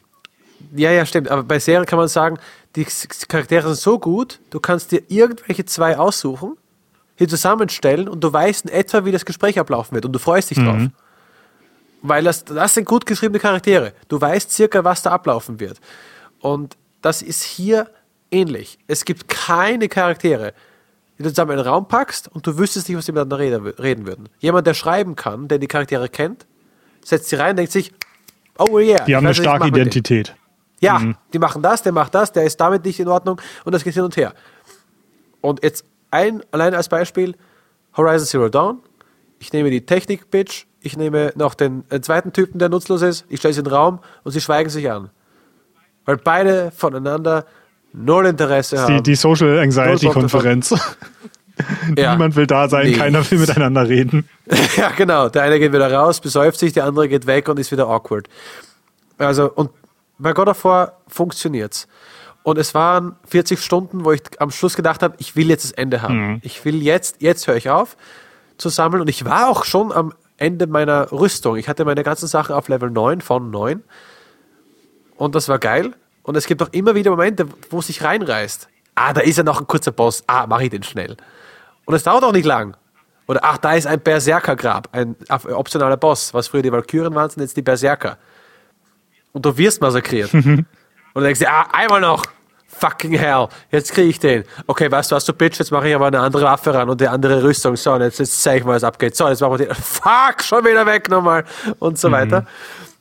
Ja, 0.75 0.91
ja, 0.91 1.05
stimmt. 1.05 1.29
Aber 1.29 1.43
bei 1.43 1.59
Serien 1.59 1.85
kann 1.85 1.99
man 1.99 2.07
sagen, 2.07 2.37
die 2.75 2.85
Charaktere 3.27 3.67
sind 3.67 3.77
so 3.77 3.99
gut, 3.99 4.39
du 4.51 4.59
kannst 4.59 4.91
dir 4.91 5.01
irgendwelche 5.09 5.65
zwei 5.65 5.97
aussuchen, 5.97 6.55
hier 7.19 7.27
zusammenstellen 7.27 8.07
und 8.07 8.23
du 8.23 8.31
weißt 8.31 8.65
in 8.65 8.71
etwa, 8.71 9.03
wie 9.03 9.11
das 9.11 9.25
Gespräch 9.25 9.59
ablaufen 9.59 9.93
wird 9.93 10.05
und 10.05 10.13
du 10.13 10.19
freust 10.19 10.51
dich 10.51 10.57
drauf. 10.57 10.83
Weil 12.01 12.23
das, 12.23 12.45
das 12.45 12.75
sind 12.75 12.85
gut 12.85 13.05
geschriebene 13.05 13.39
Charaktere. 13.39 13.91
Du 14.07 14.21
weißt 14.21 14.49
circa, 14.49 14.85
was 14.85 15.01
da 15.01 15.11
ablaufen 15.11 15.59
wird. 15.59 15.81
Und 16.39 16.77
das 17.01 17.21
ist 17.21 17.43
hier 17.43 17.89
ähnlich. 18.31 18.79
Es 18.87 19.03
gibt 19.03 19.27
keine 19.27 19.89
Charaktere, 19.89 20.53
die 21.17 21.23
du 21.23 21.29
zusammen 21.29 21.51
in 21.51 21.59
einen 21.59 21.67
Raum 21.67 21.89
packst 21.89 22.29
und 22.29 22.47
du 22.47 22.57
wüsstest 22.57 22.87
nicht, 22.87 22.97
was 22.97 23.05
die 23.05 23.11
miteinander 23.11 23.37
reden, 23.37 23.67
reden 23.67 24.07
würden. 24.07 24.29
Jemand, 24.39 24.65
der 24.65 24.73
schreiben 24.73 25.17
kann, 25.17 25.49
der 25.49 25.57
die 25.57 25.67
Charaktere 25.67 26.07
kennt, 26.07 26.47
setzt 27.03 27.27
sie 27.27 27.35
rein, 27.35 27.57
denkt 27.57 27.73
sich, 27.73 27.91
oh 28.57 28.79
yeah. 28.79 29.03
Die 29.03 29.13
haben 29.13 29.25
eine 29.25 29.35
starke. 29.35 29.67
Identität. 29.67 30.33
Ja, 30.79 31.01
die 31.33 31.39
machen 31.39 31.61
das, 31.61 31.83
der 31.83 31.91
macht 31.91 32.15
das, 32.15 32.31
der 32.31 32.45
ist 32.45 32.55
damit 32.61 32.85
nicht 32.85 33.01
in 33.01 33.09
Ordnung 33.09 33.41
und 33.65 33.75
das 33.75 33.83
geht 33.83 33.95
hin 33.95 34.03
und 34.03 34.15
her. 34.15 34.33
Und 35.41 35.61
jetzt 35.61 35.83
ein, 36.11 36.41
allein 36.51 36.73
als 36.73 36.89
Beispiel, 36.89 37.35
Horizon 37.95 38.27
Zero 38.27 38.49
Dawn. 38.49 38.79
Ich 39.39 39.53
nehme 39.53 39.69
die 39.69 39.85
Technik-Bitch, 39.85 40.65
ich 40.81 40.97
nehme 40.97 41.31
noch 41.35 41.53
den 41.53 41.83
äh, 41.89 42.01
zweiten 42.01 42.33
Typen, 42.33 42.59
der 42.59 42.69
nutzlos 42.69 43.01
ist, 43.01 43.25
ich 43.29 43.39
stelle 43.39 43.53
sie 43.53 43.59
in 43.61 43.65
den 43.65 43.73
Raum 43.73 43.99
und 44.23 44.31
sie 44.31 44.41
schweigen 44.41 44.69
sich 44.69 44.89
an. 44.91 45.09
Weil 46.05 46.17
beide 46.17 46.71
voneinander 46.75 47.45
null 47.93 48.25
Interesse 48.25 48.75
Die, 48.75 48.81
haben. 48.81 49.03
die 49.03 49.15
Social 49.15 49.59
Anxiety-Konferenz. 49.59 50.75
Ja. 51.97 52.13
Niemand 52.13 52.37
will 52.37 52.47
da 52.47 52.69
sein, 52.69 52.87
Nee. 52.87 52.93
keiner 52.93 53.29
will 53.29 53.37
miteinander 53.37 53.85
reden. 53.89 54.29
ja, 54.77 54.91
genau. 54.95 55.27
Der 55.27 55.43
eine 55.43 55.59
geht 55.59 55.73
wieder 55.73 55.91
raus, 55.91 56.21
besäuft 56.21 56.57
sich, 56.57 56.71
der 56.71 56.85
andere 56.85 57.09
geht 57.09 57.27
weg 57.27 57.49
und 57.49 57.59
ist 57.59 57.69
wieder 57.69 57.85
awkward. 57.89 58.29
Also, 59.17 59.51
und 59.51 59.69
bei 60.17 60.31
God 60.31 60.47
of 60.47 60.63
War 60.63 60.93
funktioniert's. 61.09 61.88
Und 62.49 62.57
es 62.57 62.73
waren 62.73 63.15
40 63.27 63.59
Stunden, 63.63 64.05
wo 64.05 64.11
ich 64.11 64.21
am 64.39 64.51
Schluss 64.51 64.75
gedacht 64.75 65.03
habe, 65.03 65.15
ich 65.19 65.35
will 65.35 65.49
jetzt 65.49 65.63
das 65.65 65.71
Ende 65.71 66.01
haben. 66.01 66.39
Ich 66.43 66.63
will 66.65 66.81
jetzt, 66.81 67.21
jetzt 67.21 67.47
höre 67.47 67.55
ich 67.55 67.69
auf 67.69 67.95
zu 68.57 68.69
sammeln. 68.69 69.01
Und 69.01 69.07
ich 69.09 69.23
war 69.25 69.49
auch 69.49 69.63
schon 69.65 69.91
am 69.91 70.13
Ende 70.37 70.67
meiner 70.67 71.11
Rüstung. 71.11 71.57
Ich 71.57 71.67
hatte 71.69 71.85
meine 71.85 72.03
ganzen 72.03 72.27
Sachen 72.27 72.55
auf 72.55 72.67
Level 72.67 72.89
9 72.89 73.21
von 73.21 73.51
9. 73.51 73.83
Und 75.15 75.35
das 75.35 75.47
war 75.49 75.59
geil. 75.59 75.93
Und 76.23 76.35
es 76.37 76.45
gibt 76.45 76.61
auch 76.61 76.69
immer 76.71 76.95
wieder 76.95 77.11
Momente, 77.11 77.45
wo 77.69 77.79
es 77.79 77.87
sich 77.87 78.03
reinreißt. 78.03 78.67
Ah, 78.95 79.13
da 79.13 79.21
ist 79.21 79.37
ja 79.37 79.43
noch 79.43 79.59
ein 79.61 79.67
kurzer 79.67 79.91
Boss. 79.91 80.23
Ah, 80.27 80.45
mache 80.47 80.65
ich 80.65 80.69
den 80.69 80.83
schnell. 80.83 81.15
Und 81.85 81.93
es 81.95 82.03
dauert 82.03 82.23
auch 82.23 82.31
nicht 82.33 82.45
lang. 82.45 82.75
Oder 83.27 83.41
ach, 83.43 83.57
da 83.57 83.73
ist 83.73 83.85
ein 83.85 83.99
Berserkergrab, 83.99 84.89
ein 84.91 85.15
op- 85.29 85.45
optionaler 85.51 85.97
Boss. 85.97 86.33
Was 86.33 86.47
früher 86.47 86.61
die 86.63 86.71
Valkyren 86.71 87.13
waren, 87.15 87.29
sind 87.29 87.41
jetzt 87.43 87.55
die 87.55 87.61
Berserker. 87.61 88.17
Und 89.33 89.45
du 89.45 89.55
wirst 89.57 89.81
massakriert. 89.81 90.33
und 90.33 90.65
du 91.13 91.21
denkst 91.21 91.39
dir, 91.39 91.51
ah, 91.51 91.67
einmal 91.71 92.01
noch. 92.01 92.25
Fucking 92.79 93.13
hell, 93.13 93.47
jetzt 93.71 93.91
kriege 93.91 94.09
ich 94.09 94.19
den. 94.19 94.43
Okay, 94.67 94.89
weißt 94.89 95.11
du 95.11 95.15
was, 95.15 95.25
du 95.25 95.33
Bitch, 95.33 95.59
jetzt 95.59 95.71
mache 95.71 95.89
ich 95.89 95.95
aber 95.95 96.07
eine 96.07 96.19
andere 96.19 96.43
Waffe 96.43 96.73
ran 96.73 96.89
und 96.89 97.01
die 97.01 97.07
andere 97.07 97.43
Rüstung. 97.43 97.75
So, 97.75 97.93
und 97.93 98.01
jetzt, 98.01 98.19
jetzt 98.19 98.41
zeige 98.41 98.59
ich 98.59 98.65
mal, 98.65 98.75
was 98.75 98.83
abgeht. 98.83 99.15
So, 99.15 99.27
jetzt 99.27 99.41
machen 99.41 99.59
wir 99.59 99.67
den. 99.67 99.75
Fuck, 99.75 100.43
schon 100.43 100.63
wieder 100.63 100.85
weg 100.85 101.09
nochmal. 101.09 101.43
Und 101.79 101.99
so 101.99 102.11
weiter. 102.11 102.45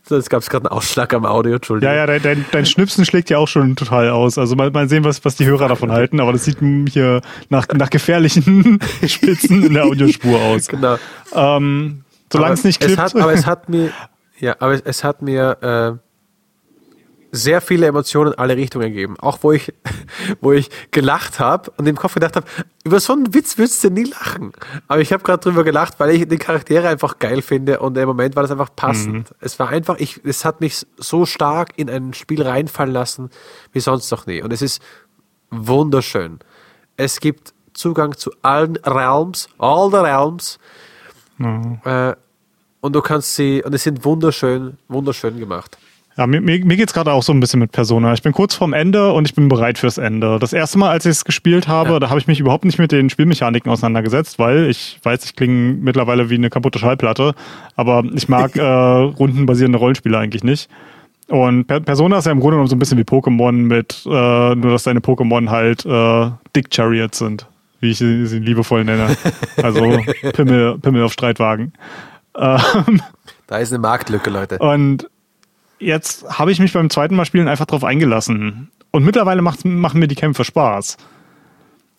So, 0.09 0.17
jetzt 0.17 0.31
gab 0.31 0.41
es 0.41 0.49
gerade 0.49 0.71
einen 0.71 0.77
Ausschlag 0.79 1.13
am 1.13 1.27
Audio, 1.27 1.57
Entschuldigung. 1.57 1.95
Ja, 1.95 2.01
ja, 2.01 2.07
dein, 2.07 2.23
dein, 2.23 2.45
dein 2.51 2.65
Schnipsen 2.65 3.05
schlägt 3.05 3.29
ja 3.29 3.37
auch 3.37 3.47
schon 3.47 3.77
total 3.77 4.09
aus. 4.09 4.39
Also 4.39 4.57
mal, 4.57 4.71
mal 4.71 4.89
sehen, 4.89 5.05
was, 5.05 5.23
was 5.23 5.37
die 5.37 5.45
Hörer 5.45 5.69
davon 5.69 5.93
halten, 5.93 6.19
aber 6.19 6.33
das 6.33 6.47
sieht 6.47 6.59
hier 6.91 7.21
nach, 7.51 7.69
nach 7.75 7.91
gefährlichen 7.91 8.81
Spitzen 9.07 9.65
in 9.65 9.75
der 9.75 9.85
Audiospur 9.85 10.41
aus. 10.41 10.67
Genau. 10.79 10.97
Ähm, 11.35 12.05
solange 12.33 12.55
es 12.55 12.65
nicht 12.65 12.81
es 12.81 12.87
klippt. 12.87 13.03
hat, 13.03 13.17
aber 13.17 13.33
es 13.33 13.45
hat 13.45 13.69
mir, 13.69 13.91
ja, 14.39 14.57
aber 14.61 14.73
es, 14.73 14.81
es 14.83 15.05
hat 15.05 15.21
mir 15.21 15.99
äh, 16.01 16.08
sehr 17.31 17.61
viele 17.61 17.87
Emotionen 17.87 18.33
in 18.33 18.39
alle 18.39 18.57
Richtungen 18.57 18.89
gegeben. 18.89 19.19
Auch 19.21 19.39
wo 19.43 19.53
ich, 19.53 19.73
wo 20.41 20.53
ich 20.53 20.71
gelacht 20.91 21.41
habe 21.41 21.71
und 21.77 21.87
im 21.87 21.97
Kopf 21.97 22.15
gedacht 22.15 22.37
habe, 22.37 22.47
über 22.85 23.01
so 23.01 23.13
einen 23.13 23.35
Witz 23.35 23.59
würdest 23.59 23.83
du 23.85 23.91
nie 23.91 24.05
lachen. 24.05 24.53
Aber 24.87 25.01
ich 25.01 25.13
habe 25.13 25.23
gerade 25.23 25.43
drüber 25.43 25.65
gelacht, 25.65 26.01
weil 26.01 26.11
ich 26.11 26.27
die 26.29 26.39
Charaktere 26.39 26.89
einfach 26.89 27.19
geil 27.19 27.43
finde 27.43 27.81
und 27.81 27.97
im 27.99 28.07
Moment 28.07 28.37
war 28.37 28.43
das 28.43 28.51
einfach 28.51 28.75
passend. 28.75 29.35
Es 29.41 29.59
war 29.59 29.69
einfach, 29.69 29.97
ich, 29.99 30.21
es 30.25 30.45
hat 30.45 30.61
mich 30.61 30.87
so 30.97 31.27
stark 31.27 31.71
in 31.77 31.91
ein 31.91 32.15
Spiel 32.15 32.43
reinfallen 32.43 32.93
lassen 32.93 33.31
wie 33.73 33.81
sonst 33.81 34.11
noch 34.11 34.27
nie. 34.27 34.43
Und 34.43 34.53
es 34.53 34.63
ist 34.63 34.83
wunderschön. 35.51 36.39
Es 36.97 37.21
gibt 37.21 37.53
Zugang 37.75 38.17
zu 38.17 38.33
allen 38.43 38.77
Realms, 38.85 39.49
all 39.59 39.91
the 39.91 39.99
Realms. 39.99 40.59
Äh, 41.85 42.17
und 42.81 42.95
du 42.95 43.03
kannst 43.03 43.35
sie, 43.35 43.63
und 43.63 43.75
es 43.75 43.83
sind 43.83 44.05
wunderschön, 44.05 44.79
wunderschön 44.89 45.39
gemacht. 45.39 45.79
Ja, 46.19 46.27
mir, 46.27 46.41
mir, 46.41 46.65
mir 46.65 46.77
geht 46.77 46.89
es 46.89 46.95
gerade 46.95 47.13
auch 47.13 47.23
so 47.23 47.33
ein 47.33 47.39
bisschen 47.39 47.61
mit 47.61 47.71
Persona. 47.71 48.13
Ich 48.13 48.23
bin 48.23 48.33
kurz 48.33 48.57
vorm 48.57 48.73
Ende 48.73 49.13
und 49.13 49.25
ich 49.29 49.35
bin 49.37 49.49
bereit 49.49 49.79
fürs 49.79 49.99
Ende. 49.99 50.39
Das 50.41 50.53
erste 50.53 50.77
Mal, 50.77 50.91
als 50.91 51.07
ich 51.07 51.13
es 51.13 51.25
gespielt 51.25 51.69
habe, 51.69 51.91
Ja. 51.93 51.99
da 52.01 52.11
habe 52.11 52.19
ich 52.19 52.27
mich 52.27 52.41
überhaupt 52.41 52.65
nicht 52.65 52.79
mit 52.81 52.91
den 52.91 53.09
Spielmechaniken 53.09 53.71
auseinandergesetzt, 53.71 54.39
weil 54.41 54.69
ich 54.69 54.99
weiß, 55.05 55.25
ich 55.25 55.37
klinge 55.37 55.75
mittlerweile 55.75 56.29
wie 56.29 56.35
eine 56.35 56.51
kaputte 56.51 56.81
Schallplatte, 56.81 57.35
aber 57.77 58.03
ich 58.15 58.29
mag 58.29 58.57
äh, 58.57 58.63
rundenbasierende 58.63 59.79
Rollenspiele 59.79 60.19
eigentlich 60.19 60.43
nicht. 60.43 60.69
Und 61.29 61.67
per 61.67 61.79
Persona 61.81 62.19
ist 62.19 62.25
ja 62.25 62.33
im 62.33 62.41
Grunde 62.41 62.55
genommen 62.57 62.69
so 62.71 62.75
ein 62.75 62.81
bisschen 62.81 62.99
wie 62.99 63.03
Pokémon 63.03 63.53
mit, 63.53 64.03
äh, 64.07 64.09
nur 64.57 64.73
dass 64.73 64.83
deine 64.83 64.99
Pokémon 65.01 65.51
halt 65.51 65.87
äh, 65.87 66.31
Dick 66.57 66.75
Chariots 66.75 67.19
sind, 67.19 67.47
wie 67.79 67.91
ich 67.91 67.99
sie, 67.99 68.27
sie 68.27 68.41
liebevoll 68.41 68.83
nenne. 68.85 69.17
Also 69.63 70.01
Pimmel, 70.33 70.79
Pimmel 70.79 71.05
auf 71.05 71.13
Streitwagen. 71.13 71.75
Ähm, 72.37 73.03
Da 73.47 73.59
ist 73.59 73.73
eine 73.73 73.79
Marktlücke, 73.81 74.31
Leute. 74.31 74.59
und 74.59 75.09
jetzt 75.79 76.29
habe 76.39 76.53
ich 76.53 76.61
mich 76.61 76.73
beim 76.73 76.91
zweiten 76.91 77.15
Mal 77.17 77.25
spielen 77.25 77.49
einfach 77.49 77.67
drauf 77.67 77.85
eingelassen. 77.85 78.71
Und 78.91 79.05
mittlerweile 79.05 79.43
macht, 79.43 79.65
machen 79.65 80.01
mir 80.01 80.09
die 80.09 80.15
Kämpfe 80.15 80.45
Spaß. 80.45 80.97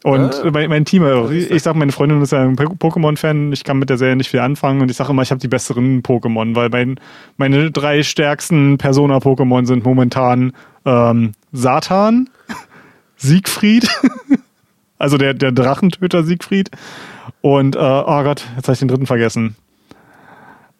Und 0.03 0.33
Ah. 0.33 0.51
mein, 0.51 0.69
mein 0.69 0.85
Team, 0.85 1.03
also 1.03 1.29
ich 1.29 1.61
sag, 1.61 1.75
meine 1.75 1.91
Freundin 1.91 2.21
ist 2.21 2.31
ja 2.31 2.41
ein 2.41 2.55
Pokémon-Fan, 2.55 3.51
ich 3.51 3.65
kann 3.65 3.79
mit 3.79 3.89
der 3.89 3.97
Serie 3.97 4.15
nicht 4.15 4.29
viel 4.29 4.39
anfangen 4.39 4.81
und 4.81 4.89
ich 4.89 4.95
sage 4.95 5.11
immer, 5.11 5.23
ich 5.23 5.31
habe 5.31 5.41
die 5.41 5.49
besseren 5.49 6.01
Pokémon, 6.03 6.55
weil 6.55 6.69
mein, 6.69 6.99
meine 7.35 7.69
drei 7.69 8.01
stärksten 8.03 8.77
Persona-Pokémon 8.77 9.65
sind 9.65 9.83
momentan 9.83 10.53
ähm, 10.85 11.33
Satan, 11.51 12.29
Siegfried, 13.17 13.89
also 14.97 15.17
der, 15.17 15.33
der 15.33 15.51
Drachentöter 15.51 16.23
Siegfried 16.23 16.71
und, 17.41 17.75
äh, 17.75 17.79
oh 17.79 18.23
Gott, 18.23 18.45
jetzt 18.55 18.67
habe 18.67 18.73
ich 18.73 18.79
den 18.79 18.87
dritten 18.87 19.05
vergessen. 19.05 19.57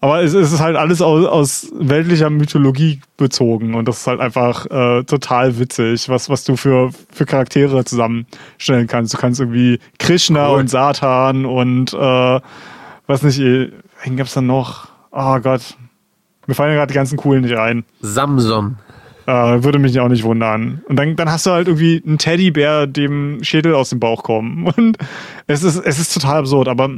Aber 0.01 0.23
es, 0.23 0.33
es 0.33 0.53
ist 0.53 0.61
halt 0.61 0.77
alles 0.77 1.01
aus, 1.01 1.25
aus 1.25 1.71
weltlicher 1.77 2.29
Mythologie 2.29 3.01
bezogen 3.17 3.73
und 3.75 3.85
das 3.85 3.99
ist 3.99 4.07
halt 4.07 4.21
einfach 4.21 4.65
äh, 4.67 5.03
total 5.03 5.59
witzig, 5.59 6.07
was, 6.07 6.29
was 6.29 6.45
du 6.45 6.55
für, 6.55 6.91
für 7.11 7.25
Charaktere 7.25 7.83
zusammenstellen 7.83 8.87
kannst. 8.87 9.13
Du 9.13 9.17
kannst 9.17 9.41
irgendwie 9.41 9.79
Krishna 9.97 10.51
Cool. 10.51 10.59
und 10.59 10.69
Satan 10.69 11.45
und 11.45 11.93
äh, 11.93 12.39
was 13.07 13.23
nicht, 13.23 13.39
äh, 13.39 13.71
wen 14.03 14.15
gab's 14.15 14.33
dann 14.33 14.47
noch? 14.47 14.87
Oh 15.11 15.39
Gott. 15.39 15.75
Mir 16.47 16.55
fallen 16.55 16.75
gerade 16.75 16.91
die 16.91 16.95
ganzen 16.95 17.17
coolen 17.17 17.41
nicht 17.41 17.57
ein. 17.57 17.83
Samson. 18.01 18.77
Äh, 19.25 19.63
würde 19.63 19.79
mich 19.79 19.99
auch 19.99 20.07
nicht 20.07 20.23
wundern. 20.23 20.81
Und 20.87 20.95
dann, 20.95 21.15
dann 21.15 21.29
hast 21.29 21.45
du 21.45 21.51
halt 21.51 21.67
irgendwie 21.67 22.01
einen 22.03 22.17
Teddybär, 22.17 22.87
dem 22.87 23.43
Schädel 23.43 23.75
aus 23.75 23.89
dem 23.89 23.99
Bauch 23.99 24.23
kommen. 24.23 24.65
Und 24.77 24.97
es 25.45 25.63
ist, 25.63 25.75
es 25.75 25.99
ist 25.99 26.13
total 26.13 26.39
absurd, 26.39 26.67
aber 26.67 26.89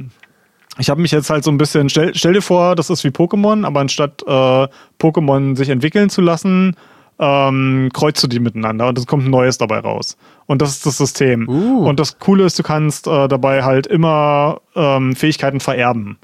ich 0.77 0.90
habe 0.90 1.01
mich 1.01 1.11
jetzt 1.11 1.30
halt 1.30 1.43
so 1.43 1.51
ein 1.51 1.58
bisschen, 1.58 1.90
stell, 1.90 2.16
stell 2.16 2.33
dir 2.33 2.41
vor, 2.41 2.75
das 2.75 2.90
ist 2.90 3.03
wie 3.03 3.09
Pokémon, 3.09 3.66
aber 3.66 3.80
anstatt 3.82 4.24
äh, 4.25 4.67
Pokémon 5.00 5.56
sich 5.58 5.69
entwickeln 5.69 6.09
zu 6.09 6.22
lassen, 6.22 6.75
ähm, 7.19 7.90
kreuzt 7.93 8.24
du 8.24 8.27
die 8.27 8.40
miteinander 8.40 8.88
und 8.88 8.98
es 8.98 9.06
kommt 9.06 9.25
ein 9.25 9.30
neues 9.32 9.58
dabei 9.58 9.80
raus. 9.80 10.17
Und 10.48 10.61
das 10.61 10.72
ist 10.72 10.85
das 10.85 10.98
System. 10.98 11.48
Uh. 11.48 11.88
Und 11.88 12.00
das 12.00 12.17
Coole 12.19 12.45
ist, 12.45 12.58
du 12.58 12.64
kannst 12.64 13.06
äh, 13.06 13.27
dabei 13.27 13.64
halt 13.64 13.85
immer 13.85 14.61
ähm, 14.75 15.16
Fähigkeiten 15.16 15.59
vererben. 15.59 16.17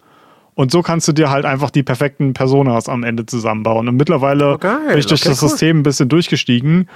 Und 0.55 0.71
so 0.71 0.81
kannst 0.81 1.07
du 1.07 1.11
dir 1.11 1.29
halt 1.29 1.45
einfach 1.45 1.69
die 1.69 1.83
perfekten 1.83 2.33
Personas 2.33 2.89
am 2.89 3.03
Ende 3.03 3.27
zusammenbauen. 3.27 3.87
Und 3.87 3.95
mittlerweile 3.95 4.55
Oh, 4.55 4.57
geil. 4.57 4.79
bin 4.89 4.97
ich 4.97 5.05
durch 5.05 5.21
Okay, 5.21 5.29
das 5.29 5.43
cool. 5.43 5.49
System 5.49 5.79
ein 5.79 5.83
bisschen 5.83 6.09
durchgestiegen. 6.09 6.89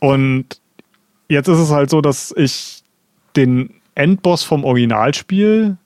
Und 0.00 0.60
jetzt 1.28 1.48
ist 1.48 1.58
es 1.58 1.70
halt 1.70 1.88
so, 1.88 2.02
dass 2.02 2.34
ich 2.36 2.82
den 3.36 3.70
Endboss 3.94 4.42
vom 4.42 4.64
Originalspiel 4.64 5.78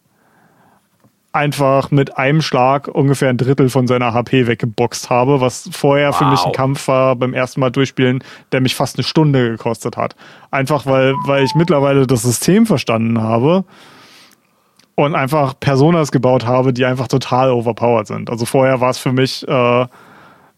einfach 1.33 1.91
mit 1.91 2.17
einem 2.19 2.43
Schlag 2.43 2.89
ungefähr 2.89 3.29
ein 3.31 3.37
Drittel 3.37 3.69
von 3.69 3.87
seiner 3.87 4.13
HP 4.13 4.47
weggeboxt 4.47 5.11
habe, 5.11 5.41
was 5.41 5.69
vorher 5.73 6.13
für 6.13 6.25
mich 6.25 6.41
ein 6.41 6.47
Wow. 6.47 6.57
Kampf 6.57 6.89
war 6.89 7.15
beim 7.15 7.35
ersten 7.35 7.61
Mal 7.61 7.71
durchspielen, 7.71 8.25
der 8.51 8.61
mich 8.61 8.75
fast 8.75 8.97
eine 8.97 9.05
Stunde 9.05 9.51
gekostet 9.51 9.97
hat. 9.97 10.17
Einfach 10.51 10.87
weil, 10.87 11.15
weil 11.27 11.45
ich 11.45 11.55
mittlerweile 11.55 12.07
das 12.07 12.23
System 12.23 12.67
verstanden 12.67 13.23
habe 13.23 13.65
und 14.97 15.15
einfach 15.15 15.55
Personas 15.59 16.11
gebaut 16.11 16.47
habe, 16.47 16.73
die 16.73 16.85
einfach 16.85 17.07
total 17.07 17.51
overpowered 17.53 18.09
sind. 18.09 18.29
Also 18.29 18.45
vorher 18.45 18.81
war 18.81 18.91
es 18.91 18.99
für 18.99 19.13
mich 19.13 19.47
äh, 19.47 19.87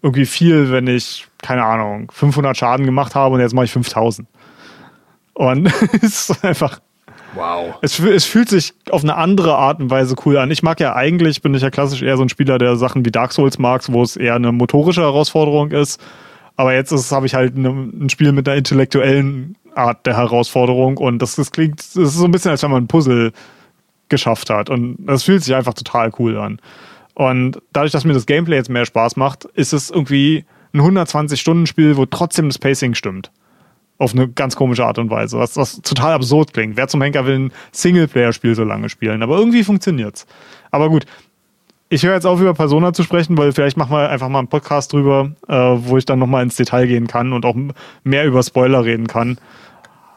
irgendwie 0.01 0.26
viel, 0.26 0.73
wenn 0.73 0.86
ich, 0.86 1.26
keine 1.42 1.65
Ahnung, 1.65 2.10
500 2.12 2.57
Schaden 2.57 2.86
gemacht 2.86 3.15
habe 3.15 3.34
und 3.34 3.41
jetzt 3.41 3.55
mache 3.55 3.67
ich 3.67 3.73
5000. 3.73 4.26
Und 5.34 5.67
es 6.02 6.31
ist 6.31 6.44
einfach 6.44 6.81
Wow. 7.34 7.76
es, 7.80 7.98
es 7.98 8.24
fühlt 8.24 8.48
sich 8.48 8.74
auf 8.90 9.02
eine 9.02 9.16
andere 9.16 9.56
Art 9.56 9.80
und 9.80 9.90
Weise 9.90 10.14
cool 10.24 10.36
an. 10.36 10.50
Ich 10.50 10.62
mag 10.62 10.80
ja 10.80 10.94
eigentlich, 10.94 11.42
bin 11.42 11.54
ich 11.54 11.62
ja 11.62 11.70
klassisch 11.70 12.02
eher 12.02 12.16
so 12.16 12.22
ein 12.22 12.28
Spieler, 12.28 12.58
der 12.58 12.76
Sachen 12.76 13.04
wie 13.04 13.10
Dark 13.10 13.32
Souls 13.32 13.58
mag, 13.58 13.82
wo 13.88 14.02
es 14.02 14.16
eher 14.16 14.34
eine 14.34 14.52
motorische 14.52 15.02
Herausforderung 15.02 15.70
ist. 15.70 16.00
Aber 16.56 16.74
jetzt 16.74 16.92
habe 17.12 17.26
ich 17.26 17.34
halt 17.34 17.56
eine, 17.56 17.70
ein 17.70 18.10
Spiel 18.10 18.32
mit 18.32 18.48
einer 18.48 18.58
intellektuellen 18.58 19.56
Art 19.74 20.04
der 20.04 20.16
Herausforderung 20.16 20.98
und 20.98 21.20
das, 21.20 21.36
das 21.36 21.50
klingt, 21.50 21.78
das 21.78 21.96
ist 21.96 22.14
so 22.14 22.26
ein 22.26 22.30
bisschen, 22.30 22.50
als 22.50 22.62
wenn 22.62 22.70
man 22.70 22.84
ein 22.84 22.88
Puzzle 22.88 23.32
geschafft 24.08 24.50
hat. 24.50 24.68
Und 24.68 24.98
das 25.06 25.22
fühlt 25.22 25.42
sich 25.42 25.54
einfach 25.54 25.74
total 25.74 26.10
cool 26.18 26.36
an. 26.36 26.60
Und 27.14 27.60
dadurch, 27.72 27.92
dass 27.92 28.04
mir 28.04 28.12
das 28.12 28.26
Gameplay 28.26 28.56
jetzt 28.56 28.70
mehr 28.70 28.84
Spaß 28.84 29.16
macht, 29.16 29.44
ist 29.54 29.72
es 29.72 29.90
irgendwie 29.90 30.44
ein 30.74 30.80
120-Stunden-Spiel, 30.80 31.96
wo 31.96 32.06
trotzdem 32.06 32.48
das 32.48 32.58
Pacing 32.58 32.94
stimmt 32.94 33.30
auf 34.02 34.12
eine 34.12 34.28
ganz 34.28 34.56
komische 34.56 34.84
Art 34.84 34.98
und 34.98 35.10
Weise, 35.10 35.39
was, 35.39 35.56
was 35.56 35.81
total 35.82 36.12
absurd 36.12 36.52
klingt. 36.52 36.76
Wer 36.76 36.89
zum 36.89 37.00
Henker 37.00 37.24
will 37.24 37.39
ein 37.39 37.52
Singleplayer-Spiel 37.70 38.55
so 38.55 38.64
lange 38.64 38.89
spielen? 38.89 39.22
Aber 39.22 39.39
irgendwie 39.39 39.62
funktioniert's. 39.64 40.26
Aber 40.70 40.89
gut, 40.89 41.06
ich 41.89 42.02
höre 42.05 42.14
jetzt 42.14 42.26
auf, 42.26 42.40
über 42.40 42.55
Persona 42.55 42.92
zu 42.92 43.02
sprechen, 43.02 43.36
weil 43.39 43.52
vielleicht 43.52 43.76
machen 43.76 43.92
wir 43.92 44.08
einfach 44.08 44.28
mal 44.28 44.40
einen 44.40 44.48
Podcast 44.48 44.92
drüber, 44.92 45.32
äh, 45.47 45.55
wo 45.55 45.98
ich 45.98 46.05
dann 46.05 46.18
nochmal 46.18 46.42
ins 46.42 46.56
Detail 46.56 46.86
gehen 46.86 47.06
kann 47.06 47.32
und 47.32 47.44
auch 47.44 47.55
mehr 48.02 48.26
über 48.26 48.42
Spoiler 48.42 48.84
reden 48.84 49.06
kann. 49.06 49.39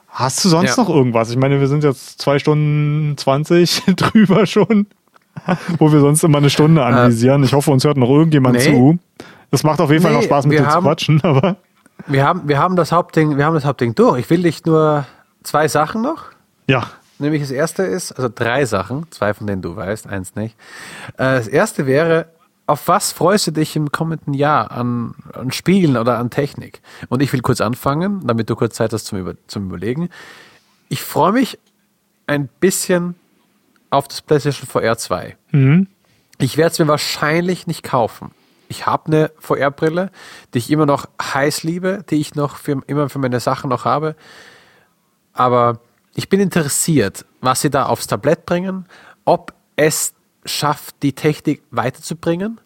Hast 0.09 0.43
du 0.45 0.49
sonst 0.49 0.77
Ja. 0.77 0.83
noch 0.83 0.89
irgendwas? 0.89 1.29
Ich 1.29 1.37
meine, 1.37 1.59
wir 1.59 1.67
sind 1.67 1.83
jetzt 1.83 2.21
zwei 2.21 2.39
Stunden 2.39 3.17
20 3.17 3.83
drüber 3.97 4.45
schon, 4.45 4.87
wo 5.77 5.91
wir 5.91 5.99
sonst 5.99 6.23
immer 6.23 6.37
eine 6.37 6.49
Stunde 6.49 6.83
anvisieren. 6.83 7.43
Ich 7.43 7.53
hoffe, 7.53 7.71
uns 7.71 7.83
hört 7.83 7.97
noch 7.97 8.09
irgendjemand 8.09 8.55
nee. 8.55 8.63
zu. 8.63 8.97
Es 9.51 9.63
macht 9.63 9.81
auf 9.81 9.91
jeden 9.91 10.01
Fall 10.01 10.11
Nee, 10.11 10.17
noch 10.19 10.23
Spaß, 10.23 10.45
mit 10.47 10.57
dir 10.57 10.69
zu 10.69 10.79
quatschen, 10.79 11.19
aber 11.23 11.57
Wir 12.07 12.23
haben, 12.25 12.47
wir 12.47 12.59
haben 12.59 12.75
das 12.75 12.91
Hauptding, 12.91 13.37
wir 13.37 13.45
haben 13.45 13.55
das 13.55 13.65
Hauptding 13.65 13.95
durch. 13.95 14.19
Ich 14.19 14.29
will 14.29 14.43
dich 14.43 14.65
nur 14.65 15.05
zwei 15.43 15.67
Sachen 15.67 16.01
noch. 16.01 16.25
ja. 16.67 16.87
Nämlich 17.17 17.41
das 17.43 17.51
erste 17.51 17.83
ist, 17.83 18.11
also 18.11 18.27
drei 18.33 18.65
Sachen, 18.65 19.09
zwei 19.09 19.33
von 19.33 19.47
denen 19.47 19.61
du 19.61 19.73
weißt, 19.77 20.05
eins 20.05 20.35
nicht. 20.35 20.53
Äh, 21.13 21.37
Das 21.37 21.47
erste 21.47 21.85
wäre, 21.87 22.27
auf 22.67 22.89
was 22.89 23.13
freust 23.13 23.47
du 23.47 23.51
dich 23.51 23.77
im 23.77 23.89
kommenden 23.89 24.33
Jahr 24.33 24.69
an, 24.71 25.15
an 25.31 25.53
Spielen 25.53 25.95
oder 25.95 26.17
an 26.17 26.29
Technik? 26.29 26.81
Und 27.07 27.21
ich 27.21 27.31
will 27.31 27.39
kurz 27.39 27.61
anfangen, 27.61 28.27
damit 28.27 28.49
du 28.49 28.57
kurz 28.57 28.75
Zeit 28.75 28.91
hast 28.91 29.05
zum, 29.05 29.17
Über 29.19 29.35
zum 29.47 29.67
Überlegen. 29.67 30.09
Ich 30.89 31.03
freue 31.03 31.31
mich 31.31 31.57
ein 32.27 32.49
bisschen 32.59 33.15
auf 33.91 34.09
das 34.09 34.21
PlayStation 34.21 34.67
VR 34.67 34.97
2. 34.97 35.37
Ich 36.39 36.57
werde 36.57 36.71
es 36.73 36.79
mir 36.79 36.87
wahrscheinlich 36.89 37.65
nicht 37.65 37.83
kaufen. 37.83 38.31
Ich 38.67 38.85
habe 38.85 39.07
eine 39.07 39.31
VR-Brille, 39.39 40.11
die 40.53 40.57
ich 40.57 40.71
immer 40.71 40.85
noch 40.85 41.07
heiß 41.21 41.63
liebe, 41.63 42.03
die 42.09 42.19
ich 42.19 42.35
noch 42.35 42.57
für, 42.57 42.81
immer 42.87 43.09
für 43.09 43.19
meine 43.19 43.39
Sachen 43.39 43.69
noch 43.69 43.85
habe. 43.85 44.15
Aber 45.33 45.79
ich 46.15 46.29
bin 46.29 46.39
interessiert, 46.39 47.25
was 47.41 47.61
sie 47.61 47.69
da 47.69 47.85
aufs 47.85 48.07
Tablett 48.07 48.45
bringen, 48.45 48.85
ob 49.25 49.53
es 49.75 50.13
schafft, 50.45 50.95
die 51.03 51.13
Technik 51.13 51.63
weiterzubringen. 51.71 52.59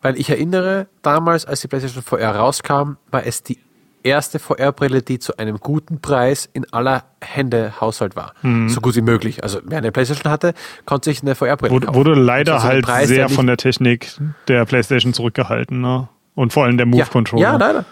Weil 0.00 0.18
ich 0.18 0.30
erinnere, 0.30 0.88
damals, 1.02 1.44
als 1.46 1.60
die 1.60 1.68
PlayStation 1.68 2.02
VR 2.02 2.36
rauskam, 2.36 2.96
war 3.10 3.24
es 3.24 3.42
die 3.42 3.58
erste 4.04 4.38
VR-Brille, 4.38 5.02
die 5.02 5.18
zu 5.18 5.36
einem 5.36 5.58
guten 5.58 6.00
Preis 6.00 6.48
in 6.52 6.70
aller 6.72 7.04
Hände 7.20 7.80
Haushalt 7.80 8.16
war. 8.16 8.34
So 8.66 8.80
gut 8.80 8.96
wie 8.96 9.02
möglich. 9.02 9.42
Also 9.42 9.60
wer 9.64 9.78
eine 9.78 9.92
PlayStation 9.92 10.30
hatte, 10.30 10.54
konnte 10.86 11.10
sich 11.10 11.22
eine 11.22 11.34
VR-Brille 11.34 11.72
Wurde, 11.72 11.86
kaufen. 11.86 11.96
wurde 11.96 12.14
leider 12.14 12.56
ein 12.56 12.62
halt 12.62 12.84
Preis, 12.84 13.08
sehr 13.08 13.28
von 13.28 13.46
der 13.46 13.56
Technik 13.56 14.08
der 14.48 14.64
PlayStation 14.64 15.12
zurückgehalten, 15.12 15.80
ne? 15.80 16.08
Und 16.34 16.52
vor 16.52 16.64
allem 16.64 16.78
der 16.78 16.86
ja, 16.86 16.90
Move-Controller. 16.90 17.42
ja, 17.42 17.56
leider. 17.56 17.84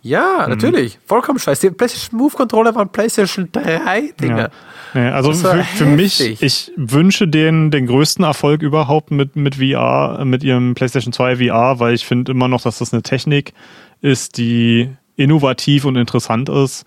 Ja, 0.00 0.46
natürlich. 0.48 0.98
Vollkommen 1.06 1.38
scheiße. 1.38 1.68
Die 1.68 1.74
PlayStation 1.74 2.18
Move 2.18 2.34
Controller 2.34 2.74
waren 2.74 2.88
PlayStation 2.88 3.48
3 3.52 4.14
Dinger. 4.20 4.38
Ja. 4.38 4.48
Nee, 4.94 5.08
also 5.08 5.32
für, 5.32 5.62
für 5.64 5.86
mich, 5.86 6.40
ich 6.40 6.72
wünsche 6.76 7.28
denen 7.28 7.70
den 7.70 7.86
größten 7.86 8.24
Erfolg 8.24 8.62
überhaupt 8.62 9.10
mit, 9.10 9.36
mit 9.36 9.56
VR, 9.56 10.24
mit 10.24 10.42
ihrem 10.42 10.74
PlayStation 10.74 11.12
2 11.12 11.36
VR, 11.36 11.80
weil 11.80 11.94
ich 11.94 12.06
finde 12.06 12.32
immer 12.32 12.48
noch, 12.48 12.62
dass 12.62 12.78
das 12.78 12.92
eine 12.92 13.02
Technik 13.02 13.52
ist, 14.00 14.38
die 14.38 14.90
innovativ 15.18 15.84
und 15.84 15.96
interessant 15.96 16.48
ist. 16.48 16.86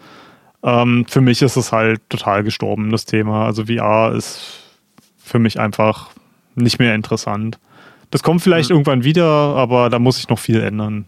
Ähm, 0.63 1.05
für 1.07 1.21
mich 1.21 1.41
ist 1.41 1.55
es 1.57 1.71
halt 1.71 2.01
total 2.09 2.43
gestorben, 2.43 2.91
das 2.91 3.05
Thema. 3.05 3.45
Also 3.45 3.65
VR 3.65 4.13
ist 4.15 4.59
für 5.17 5.39
mich 5.39 5.59
einfach 5.59 6.09
nicht 6.55 6.79
mehr 6.79 6.95
interessant. 6.95 7.59
Das 8.09 8.23
kommt 8.23 8.41
vielleicht 8.41 8.69
Hm. 8.69 8.75
irgendwann 8.77 9.03
wieder, 9.03 9.25
aber 9.25 9.89
da 9.89 9.99
muss 9.99 10.17
ich 10.19 10.29
noch 10.29 10.39
viel 10.39 10.61
ändern. 10.61 11.05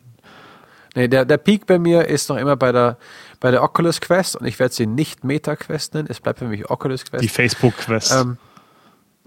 Nee, 0.96 1.08
der, 1.08 1.26
der 1.26 1.38
Peak 1.38 1.66
bei 1.66 1.80
mir 1.80 2.08
ist 2.08 2.30
noch 2.30 2.38
immer 2.38 2.56
bei 2.56 2.72
der, 2.72 2.98
bei 3.40 3.52
der 3.52 3.64
Oculus 3.64 4.00
Quest 4.00 4.36
und 4.36 4.46
ich 4.46 4.60
werde 4.60 4.74
sie 4.74 4.86
nicht 4.86 5.24
Meta 5.24 5.56
Quest 5.56 5.96
nennen. 5.96 6.08
Es 6.10 6.20
bleibt 6.20 6.40
für 6.40 6.46
mich 6.46 6.70
Oculus 6.70 7.04
Quest. 7.06 7.24
Die 7.24 7.28
Facebook-Quest. 7.30 8.14
ähm, 8.14 8.38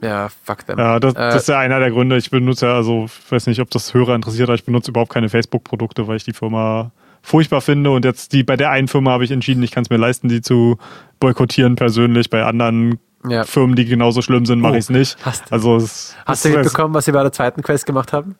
ja, 0.00 0.28
fuck 0.44 0.64
them. 0.66 0.78
Ja, 0.78 1.00
das, 1.00 1.14
Äh, 1.14 1.18
das 1.18 1.42
ist 1.42 1.48
ja 1.48 1.58
einer 1.58 1.80
der 1.80 1.90
Gründe. 1.90 2.16
Ich 2.16 2.30
benutze 2.30 2.66
ja, 2.66 2.74
also, 2.74 3.06
ich 3.06 3.32
weiß 3.32 3.46
nicht, 3.48 3.60
ob 3.60 3.70
das 3.70 3.94
Hörer 3.94 4.14
interessiert, 4.14 4.48
aber 4.48 4.54
ich 4.54 4.64
benutze 4.64 4.90
überhaupt 4.90 5.12
keine 5.12 5.28
Facebook-Produkte, 5.28 6.06
weil 6.06 6.16
ich 6.16 6.24
die 6.24 6.32
Firma 6.34 6.92
furchtbar 7.26 7.60
finde. 7.60 7.90
Und 7.90 8.04
jetzt 8.04 8.32
die 8.32 8.44
bei 8.44 8.56
der 8.56 8.70
einen 8.70 8.86
Firma 8.88 9.10
habe 9.10 9.24
ich 9.24 9.30
entschieden, 9.32 9.62
ich 9.62 9.72
kann 9.72 9.82
es 9.82 9.90
mir 9.90 9.96
leisten, 9.96 10.28
die 10.28 10.40
zu 10.42 10.78
boykottieren 11.18 11.74
persönlich. 11.74 12.30
Bei 12.30 12.44
anderen 12.44 13.00
Ja. 13.28 13.42
Firmen, 13.44 13.74
die 13.74 13.84
genauso 13.84 14.22
schlimm 14.22 14.46
sind, 14.46 14.60
mache 14.60 14.74
Oh, 14.74 14.76
ich 14.76 14.84
es 14.84 14.90
nicht. 14.90 15.16
hast 15.26 15.46
du- 15.50 15.52
also 15.52 15.76
es, 15.76 16.14
Hast 16.24 16.44
du 16.44 16.50
mitbekommen, 16.50 16.94
was 16.94 17.06
sie 17.06 17.12
bei 17.12 17.22
der 17.22 17.32
zweiten 17.32 17.62
Quest 17.62 17.84
gemacht 17.84 18.12
haben? 18.12 18.36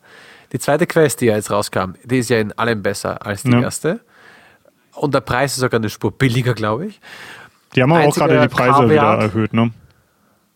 Die 0.53 0.59
zweite 0.59 0.87
Quest, 0.87 1.19
die 1.19 1.25
ja 1.25 1.35
jetzt 1.35 1.51
rauskam, 1.51 1.95
die 2.05 2.19
ist 2.19 2.29
ja 2.29 2.39
in 2.39 2.53
allem 2.57 2.81
besser 2.81 3.25
als 3.25 3.43
die 3.43 3.51
Ja. 3.51 3.61
erste. 3.61 3.99
Und 4.95 5.13
der 5.13 5.19
Preis 5.21 5.51
ist 5.53 5.59
sogar 5.59 5.79
eine 5.81 5.89
Spur 5.89 6.11
billiger, 6.11 6.53
glaube 6.53 6.85
ich. 6.87 7.01
Die 7.75 7.83
haben 7.83 7.91
aber 7.91 8.05
auch 8.05 8.15
gerade 8.15 8.39
die 8.39 8.47
Preise 8.47 8.89
wieder 8.89 9.01
Kaviar- 9.01 9.21
erhöht, 9.21 9.53
ne? 9.53 9.71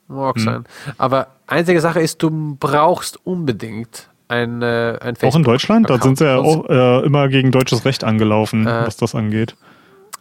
Mag 0.07 0.37
Mhm. 0.37 0.39
sein. 0.39 0.63
Aber 0.97 1.27
einzige 1.47 1.81
Sache 1.81 1.99
ist, 1.99 2.23
du 2.23 2.55
brauchst 2.57 3.19
unbedingt 3.25 4.07
ein, 4.31 4.61
äh, 4.61 4.97
ein 5.01 5.15
Facebook. 5.15 5.33
Auch 5.33 5.35
in 5.35 5.43
Deutschland, 5.43 5.89
da 5.89 6.01
sind 6.01 6.17
sie 6.17 6.25
ja 6.25 6.37
auch 6.37 6.67
äh, 6.69 7.05
immer 7.05 7.27
gegen 7.27 7.51
deutsches 7.51 7.85
Recht 7.85 8.03
angelaufen, 8.03 8.65
Äh, 8.65 8.85
was 8.87 8.97
das 8.97 9.13
angeht. 9.13 9.55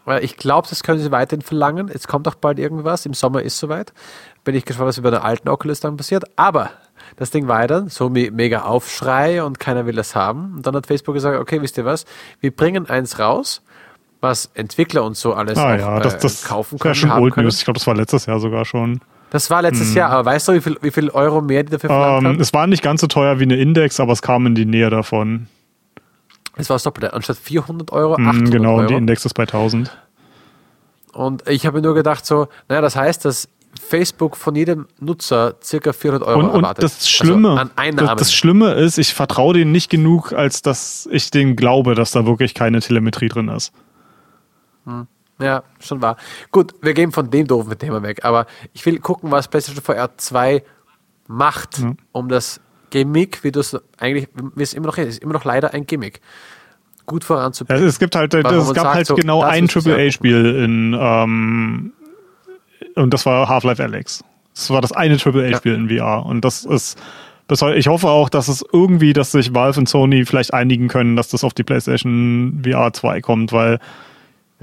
Weil 0.05 0.25
ich 0.25 0.37
glaube, 0.37 0.67
das 0.69 0.83
können 0.83 0.99
sie 0.99 1.13
weiterhin 1.13 1.43
verlangen. 1.43 1.89
Jetzt 1.89 2.09
kommt 2.09 2.27
auch 2.27 2.35
bald 2.35 2.59
irgendwas. 2.59 3.07
Im 3.07 3.15
Sommer 3.15 3.43
ist 3.43 3.59
soweit. 3.59 3.93
Bin 4.45 4.55
ich 4.55 4.65
gespannt, 4.65 4.89
was 4.89 5.01
bei 5.01 5.11
der 5.11 5.25
alten 5.25 5.49
Oculus 5.49 5.81
dann 5.81 5.97
passiert. 5.97 6.25
Aber 6.37 6.71
das 7.17 7.31
Ding 7.31 7.49
war 7.49 7.67
dann 7.67 7.89
so 7.89 8.09
me 8.09 8.31
mega 8.31 8.63
Aufschrei 8.63 9.43
und 9.43 9.61
keiner 9.61 9.87
will 9.87 9.95
das 9.95 10.17
haben. 10.17 10.55
Und 10.57 10.67
dann 10.67 10.75
hat 10.75 10.87
Facebook 10.87 11.15
gesagt, 11.15 11.39
okay, 11.39 11.63
wisst 11.63 11.79
ihr 11.79 11.85
was? 11.85 12.07
Wir 12.41 12.51
bringen 12.51 12.89
eins 12.89 13.19
raus, 13.19 13.63
was 14.21 14.51
Entwickler 14.55 15.05
und 15.05 15.17
so 15.17 15.35
alles 15.35 15.59
Ah 15.59 15.75
auch, 15.75 15.79
ja, 15.79 16.01
das, 16.01 16.15
äh, 16.15 16.19
das 16.21 16.45
kaufen 16.45 16.79
können. 16.79 16.95
schon 16.95 17.11
haben 17.11 17.23
Old 17.23 17.35
können. 17.35 17.47
News. 17.47 17.59
Ich 17.59 17.65
glaube, 17.65 17.79
das 17.79 17.87
war 17.87 17.95
letztes 17.95 18.27
Jahr 18.27 18.41
sogar 18.41 18.65
schon. 18.65 19.01
Das 19.31 19.49
war 19.51 19.63
letztes 19.63 19.95
Jahr. 19.95 20.11
Aber 20.11 20.25
weißt 20.31 20.49
du, 20.49 20.53
wie 20.55 20.61
viel, 20.61 20.77
wie 20.83 20.91
viel 20.91 21.09
Euro 21.11 21.41
mehr 21.41 21.63
die 21.63 21.71
dafür 21.71 21.89
verlangt 21.91 22.23
Ähm, 22.23 22.29
haben? 22.29 22.41
es 22.41 22.53
war 22.53 22.67
nicht 22.67 22.83
ganz 22.83 23.01
so 23.01 23.07
teuer 23.07 23.39
wie 23.39 23.45
eine 23.45 23.57
Index, 23.57 24.01
aber 24.01 24.13
es 24.13 24.23
kam 24.23 24.47
in 24.47 24.55
die 24.55 24.67
Nähe 24.67 24.91
davon. 24.91 25.47
Es 26.57 26.69
war 26.69 26.75
das 26.75 26.83
Doppelte. 26.83 27.13
Anstatt 27.15 27.37
400 27.39 27.93
Euro, 27.93 28.19
Mhm, 28.19 28.29
800 28.29 28.53
genau, 28.53 28.77
Euro. 28.79 28.87
die 28.89 28.95
Index 28.95 29.25
ist 29.25 29.35
bei 29.35 29.45
1000. 29.47 29.97
Und 31.13 31.49
ich 31.49 31.65
habe 31.67 31.79
mir 31.79 31.83
nur 31.83 31.95
gedacht, 31.95 32.27
so, 32.27 32.49
naja, 32.69 32.81
das 32.81 32.97
heißt, 32.97 33.25
dass 33.25 33.49
Facebook 33.81 34.37
von 34.37 34.57
jedem 34.57 34.87
Nutzer 34.99 35.55
circa 35.63 35.93
400 35.93 36.27
Euro 36.29 36.41
Und, 36.41 36.47
und 36.51 36.55
erwartet. 36.57 36.85
das 36.85 37.09
Schlimme, 37.09 37.51
also 37.51 37.71
an 37.77 37.97
das, 37.97 38.15
das 38.17 38.35
Schlimme 38.35 38.73
ist, 38.73 38.99
ich 38.99 39.15
vertraue 39.15 39.55
denen 39.55 39.71
nicht 39.71 39.91
genug, 39.91 40.33
als 40.33 40.61
dass 40.63 41.09
ich 41.13 41.31
denen 41.31 41.55
glaube, 41.55 41.95
dass 41.95 42.11
da 42.11 42.27
wirklich 42.27 42.55
keine 42.55 42.81
Telemetrie 42.81 43.29
drin 43.29 43.49
ist. 43.49 43.73
Ja, 45.41 45.63
schon 45.81 46.03
wahr. 46.03 46.17
Gut, 46.53 46.75
wir 46.83 46.95
gehen 46.95 47.13
von 47.13 47.31
dem 47.31 47.47
doofen 47.47 47.79
Thema 47.79 48.03
weg, 48.03 48.25
aber 48.25 48.47
ich 48.73 48.85
will 48.85 48.99
gucken, 48.99 49.31
was 49.31 49.49
PlayStation 49.49 49.83
VR 49.83 50.11
2 50.17 50.63
macht, 51.29 51.83
um 52.13 52.29
das 52.29 52.61
Gimmick, 52.91 53.43
wie 53.45 53.53
du 53.53 53.61
es 53.61 53.77
eigentlich, 53.99 54.29
wie 54.55 54.63
es 54.63 54.75
immer 54.75 54.87
noch 54.89 54.99
ist, 54.99 55.09
ist 55.09 55.23
immer 55.23 55.33
noch 55.33 55.45
leider 55.45 55.73
ein 55.73 55.87
Gimmick, 55.87 56.21
gut 57.07 57.23
Ja, 57.23 57.29
voranzubringen. 57.29 57.85
es 57.85 57.99
gibt 57.99 58.17
halt, 58.17 58.35
es 58.35 58.43
gab 58.43 58.75
sagt 58.75 58.95
halt 58.95 59.07
so, 59.07 59.15
genau 59.15 59.43
ein 59.43 59.69
AAA-Spiel 59.69 60.57
in, 60.57 60.97
ähm, 60.99 61.93
und 62.97 63.15
das 63.15 63.25
war 63.27 63.49
Half-Life 63.49 63.83
Alex. 63.83 64.25
Das 64.55 64.71
war 64.71 64.81
das 64.81 64.93
eine 64.93 65.15
AAA-Spiel 65.15 65.75
in 65.75 65.89
VR. 65.89 66.27
Und 66.27 66.45
das 66.45 66.65
ist, 66.65 66.99
bis 67.47 67.63
heute, 67.63 67.79
ich 67.79 67.89
hoffe 67.89 68.09
auch, 68.09 68.29
dass 68.29 68.49
es 68.49 68.65
irgendwie, 68.73 69.13
dass 69.13 69.33
sich 69.33 69.55
Valve 69.55 69.81
und 69.81 69.89
Sony 69.89 70.25
vielleicht 70.27 70.53
einigen 70.53 70.89
können, 70.89 71.17
dass 71.17 71.29
das 71.29 71.45
auf 71.45 71.55
die 71.55 71.63
PlayStation 71.63 72.61
VR 72.65 72.93
2 72.93 73.21
kommt, 73.21 73.53
weil 73.53 73.79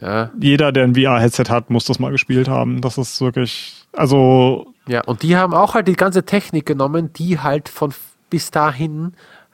Ja, 0.01 0.29
jeder, 0.39 0.71
der 0.71 0.83
ein 0.83 0.95
VR-Headset 0.95 1.45
hat, 1.49 1.69
muss 1.69 1.85
das 1.85 1.99
mal 1.99 2.11
gespielt 2.11 2.47
haben. 2.47 2.81
Das 2.81 2.97
ist 2.97 3.19
wirklich, 3.21 3.73
also 3.93 4.73
ja, 4.87 5.01
und 5.03 5.23
die 5.23 5.35
haben 5.35 5.53
auch 5.53 5.73
halt 5.73 5.87
die 5.87 5.95
ganze 5.95 6.23
Technik 6.23 6.65
genommen, 6.65 7.11
die 7.13 7.39
halt 7.39 7.67
von 7.69 7.93
bis 8.29 8.51
dahin 8.51 9.13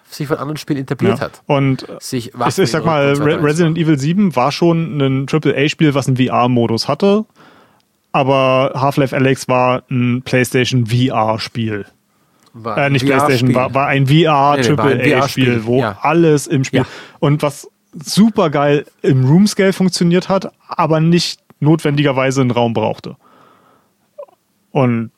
sich 0.09 0.27
von 0.27 0.38
anderen 0.38 0.57
Spielen 0.57 0.80
etabliert 0.80 1.17
Ja. 1.19 1.25
hat. 1.25 1.41
Und 1.47 1.88
Sich 1.99 2.31
ich, 2.33 2.57
ich 2.59 2.69
sag 2.72 2.85
mal. 2.85 3.13
Re 3.13 3.41
Resident 3.43 3.77
Evil 3.80 3.97
7 3.97 4.35
war 4.35 4.51
schon 4.51 4.97
ein 4.97 5.25
AAA-Spiel, 5.27 5.95
was 5.95 6.07
einen 6.07 6.17
VR-Modus 6.17 6.88
hatte. 6.88 7.25
Aber 8.11 8.73
Half-Life 8.75 9.15
Alex 9.15 9.47
war 9.47 9.83
ein 9.89 10.22
PlayStation 10.23 10.85
VR-Spiel. 10.85 11.85
War 12.53 12.77
Äh, 12.77 12.89
nicht 12.91 13.01
VR-Spiel. 13.07 13.17
PlayStation, 13.25 13.55
war, 13.55 13.73
war 13.73 13.88
ein 13.88 14.05
VR 14.05 14.57
Nee, 14.57 14.69
nee, 14.69 15.15
VR-Spiel, 15.15 15.65
wo 15.65 15.80
ja. 15.80 15.97
alles 16.01 16.45
im 16.45 16.63
Spiel 16.63 16.81
Ja. 16.81 16.85
und 17.19 17.41
was 17.41 17.67
super 17.93 18.49
geil 18.49 18.85
im 19.01 19.25
Room-Scale 19.25 19.73
funktioniert 19.73 20.30
hat, 20.30 20.51
aber 20.67 20.99
nicht 20.99 21.39
notwendigerweise 21.59 22.41
einen 22.41 22.51
Raum 22.51 22.73
brauchte. 22.73 23.15
Und 24.72 25.11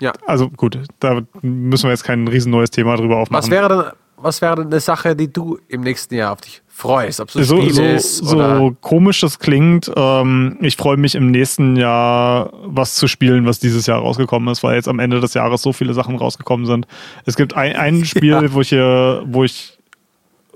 Ja. 0.00 0.12
also 0.26 0.48
gut, 0.50 0.78
da 1.00 1.22
müssen 1.42 1.84
wir 1.84 1.90
jetzt 1.90 2.04
kein 2.04 2.28
riesen 2.28 2.50
neues 2.52 2.70
Thema 2.70 2.96
drüber 2.96 3.16
aufmachen. 3.16 3.42
Was 3.44 3.50
wäre 3.50 3.68
denn, 3.68 3.92
was 4.18 4.42
wäre 4.42 4.56
denn 4.56 4.66
eine 4.66 4.80
Sache, 4.80 5.16
die 5.16 5.32
du 5.32 5.58
im 5.68 5.80
nächsten 5.80 6.14
Jahr 6.14 6.32
auf 6.32 6.40
dich 6.42 6.62
freust? 6.68 7.20
Ob 7.20 7.30
so, 7.30 7.42
so, 7.42 7.98
so 7.98 8.76
komisch 8.82 9.20
das 9.20 9.38
klingt, 9.38 9.90
ähm, 9.96 10.58
ich 10.60 10.76
freue 10.76 10.98
mich 10.98 11.14
im 11.14 11.30
nächsten 11.30 11.76
Jahr 11.76 12.52
was 12.64 12.94
zu 12.94 13.08
spielen, 13.08 13.46
was 13.46 13.58
dieses 13.58 13.86
Jahr 13.86 14.00
rausgekommen 14.00 14.50
ist, 14.52 14.62
weil 14.62 14.74
jetzt 14.74 14.88
am 14.88 14.98
Ende 14.98 15.20
des 15.20 15.32
Jahres 15.34 15.62
so 15.62 15.72
viele 15.72 15.94
Sachen 15.94 16.16
rausgekommen 16.16 16.66
sind. 16.66 16.86
Es 17.24 17.36
gibt 17.36 17.54
ein, 17.54 17.74
ein 17.76 18.04
Spiel, 18.04 18.30
Ja. 18.32 18.52
wo 18.52 18.60
ich 18.60 18.68
hier, 18.68 19.22
wo 19.26 19.44
ich 19.44 19.75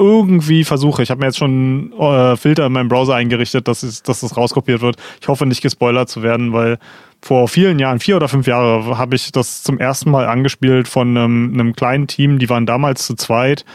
irgendwie 0.00 0.64
versuche, 0.64 1.02
ich 1.02 1.10
habe 1.10 1.20
mir 1.20 1.26
jetzt 1.26 1.38
schon 1.38 1.92
äh, 1.92 2.34
Filter 2.36 2.66
in 2.66 2.72
meinem 2.72 2.88
Browser 2.88 3.14
eingerichtet, 3.14 3.68
dass, 3.68 3.82
es, 3.82 4.02
dass 4.02 4.20
das 4.20 4.36
rauskopiert 4.36 4.80
wird. 4.80 4.96
Ich 5.20 5.28
hoffe 5.28 5.44
nicht 5.44 5.60
gespoilert 5.60 6.08
zu 6.08 6.22
werden, 6.22 6.54
weil 6.54 6.78
vor 7.22 7.48
vielen 7.48 7.78
Jahren, 7.78 8.00
vier 8.00 8.16
oder 8.16 8.28
fünf 8.28 8.46
Jahre, 8.46 8.96
habe 8.96 9.14
ich 9.14 9.30
das 9.30 9.62
zum 9.62 9.78
ersten 9.78 10.10
Mal 10.10 10.26
angespielt 10.26 10.88
von 10.88 11.16
einem, 11.16 11.52
einem 11.52 11.74
kleinen 11.74 12.06
Team, 12.06 12.38
die 12.38 12.48
waren 12.48 12.64
damals 12.64 13.06
zu 13.06 13.14
zweit. 13.14 13.66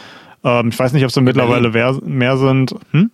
Ähm, 0.42 0.68
ich 0.68 0.78
weiß 0.78 0.92
nicht, 0.92 1.04
ob 1.04 1.12
sie 1.12 1.20
mittlerweile 1.20 1.70
mehr 2.04 2.36
sind. 2.36 2.74
Hm? 2.90 3.10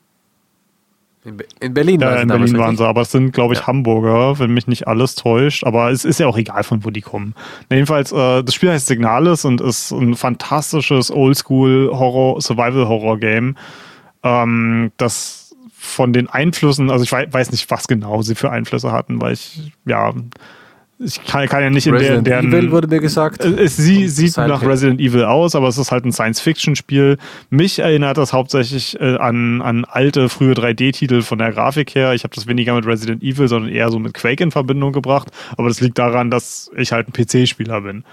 In, 1.25 1.37
Be- 1.37 1.47
in 1.61 1.73
Berlin? 1.75 2.01
Ja, 2.01 2.17
in 2.17 2.29
Berlin 2.29 2.59
waren 2.59 2.77
sie, 2.77 2.87
aber 2.87 3.03
es 3.03 3.13
sind, 3.13 3.33
glaube 3.33 3.55
ich, 3.55 3.61
Ja. 3.61 3.67
Hamburger, 3.69 4.39
wenn 4.39 4.53
mich 4.53 4.67
nicht 4.67 4.89
alles 4.89 5.15
täuscht. 5.15 5.65
Aber 5.65 5.91
es 5.91 6.05
ist 6.05 6.19
ja 6.21 6.27
auch 6.27 6.37
egal, 6.37 6.63
von 6.65 6.85
wo 6.85 6.91
die 6.91 7.01
kommen. 7.01 7.35
Jedenfalls, 7.71 8.13
äh, 8.13 8.43
das 8.43 8.55
Spiel 8.55 8.71
heißt 8.71 8.87
Signalis 8.87 9.45
und 9.45 9.61
ist 9.61 9.91
ein 9.93 10.15
fantastisches 10.17 11.11
Oldschool-Horror, 11.11 12.41
Survival-Horror-Game, 12.41 13.57
ähm, 14.25 14.93
das 14.97 15.55
von 15.85 16.13
den 16.13 16.29
Einflüssen, 16.29 16.91
also 16.91 17.03
ich 17.05 17.13
wei- 17.13 17.33
weiß 17.33 17.51
nicht, 17.51 17.71
was 17.71 17.89
genau 17.89 18.23
sie 18.23 18.35
für 18.37 18.51
Einflüsse 18.51 18.93
hatten, 18.93 19.21
weil 19.21 19.33
ich, 19.33 19.73
ja, 19.85 20.13
ich 21.05 21.25
kann, 21.25 21.47
kann 21.49 21.63
ja 21.63 21.71
nicht 21.71 21.87
in 21.87 21.93
der, 21.93 22.01
Resident 22.01 22.27
deren, 22.27 22.49
Evil 22.49 22.71
wurde 22.71 22.89
mir 22.89 23.01
gesagt. 23.01 23.45
äh, 23.45 23.49
es, 23.49 23.77
sie 23.77 24.09
sieht 24.09 24.33
Silent 24.33 24.53
nach 24.53 24.61
Hill. 24.61 24.71
Resident 24.71 25.01
Evil 25.01 25.25
aus, 25.25 25.55
aber 25.55 25.69
es 25.69 25.79
ist 25.79 25.91
halt 25.91 26.05
ein 26.05 26.13
Science-Fiction-Spiel. 26.13 27.19
Mich 27.51 27.79
erinnert 27.79 28.19
das 28.19 28.33
hauptsächlich 28.33 29.01
äh, 29.01 29.17
an, 29.17 29.63
an 29.63 29.85
alte, 29.85 30.29
frühe 30.29 30.53
3D-Titel 30.53 31.23
von 31.23 31.39
der 31.39 31.53
Grafik 31.53 31.95
her. 31.95 32.15
Ich 32.15 32.25
habe 32.25 32.35
das 32.35 32.47
weniger 32.47 32.75
mit 32.75 32.87
Resident 32.87 33.23
Evil, 33.23 33.49
sondern 33.49 33.71
eher 33.71 33.91
so 33.91 33.99
mit 33.99 34.15
Quake 34.15 34.43
in 34.43 34.51
Verbindung 34.51 34.93
gebracht. 34.93 35.29
Aber 35.57 35.69
das 35.69 35.81
liegt 35.81 35.99
daran, 35.99 36.31
dass 36.31 36.71
ich 36.77 36.93
halt 36.93 37.09
ein 37.09 37.13
PC-Spieler 37.13 37.81
bin. 37.81 38.05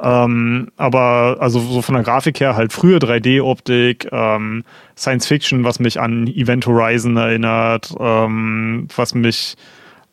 Ähm, 0.00 0.68
aber 0.76 1.38
also 1.40 1.58
so 1.58 1.80
von 1.80 1.94
der 1.94 2.04
Grafik 2.04 2.40
her 2.40 2.54
halt 2.54 2.72
frühe 2.72 2.98
3D-Optik, 2.98 4.08
ähm, 4.12 4.64
Science-Fiction, 4.96 5.64
was 5.64 5.80
mich 5.80 5.98
an 5.98 6.26
Event 6.26 6.66
Horizon 6.66 7.16
erinnert, 7.16 7.94
ähm, 7.98 8.88
was 8.94 9.14
mich 9.14 9.56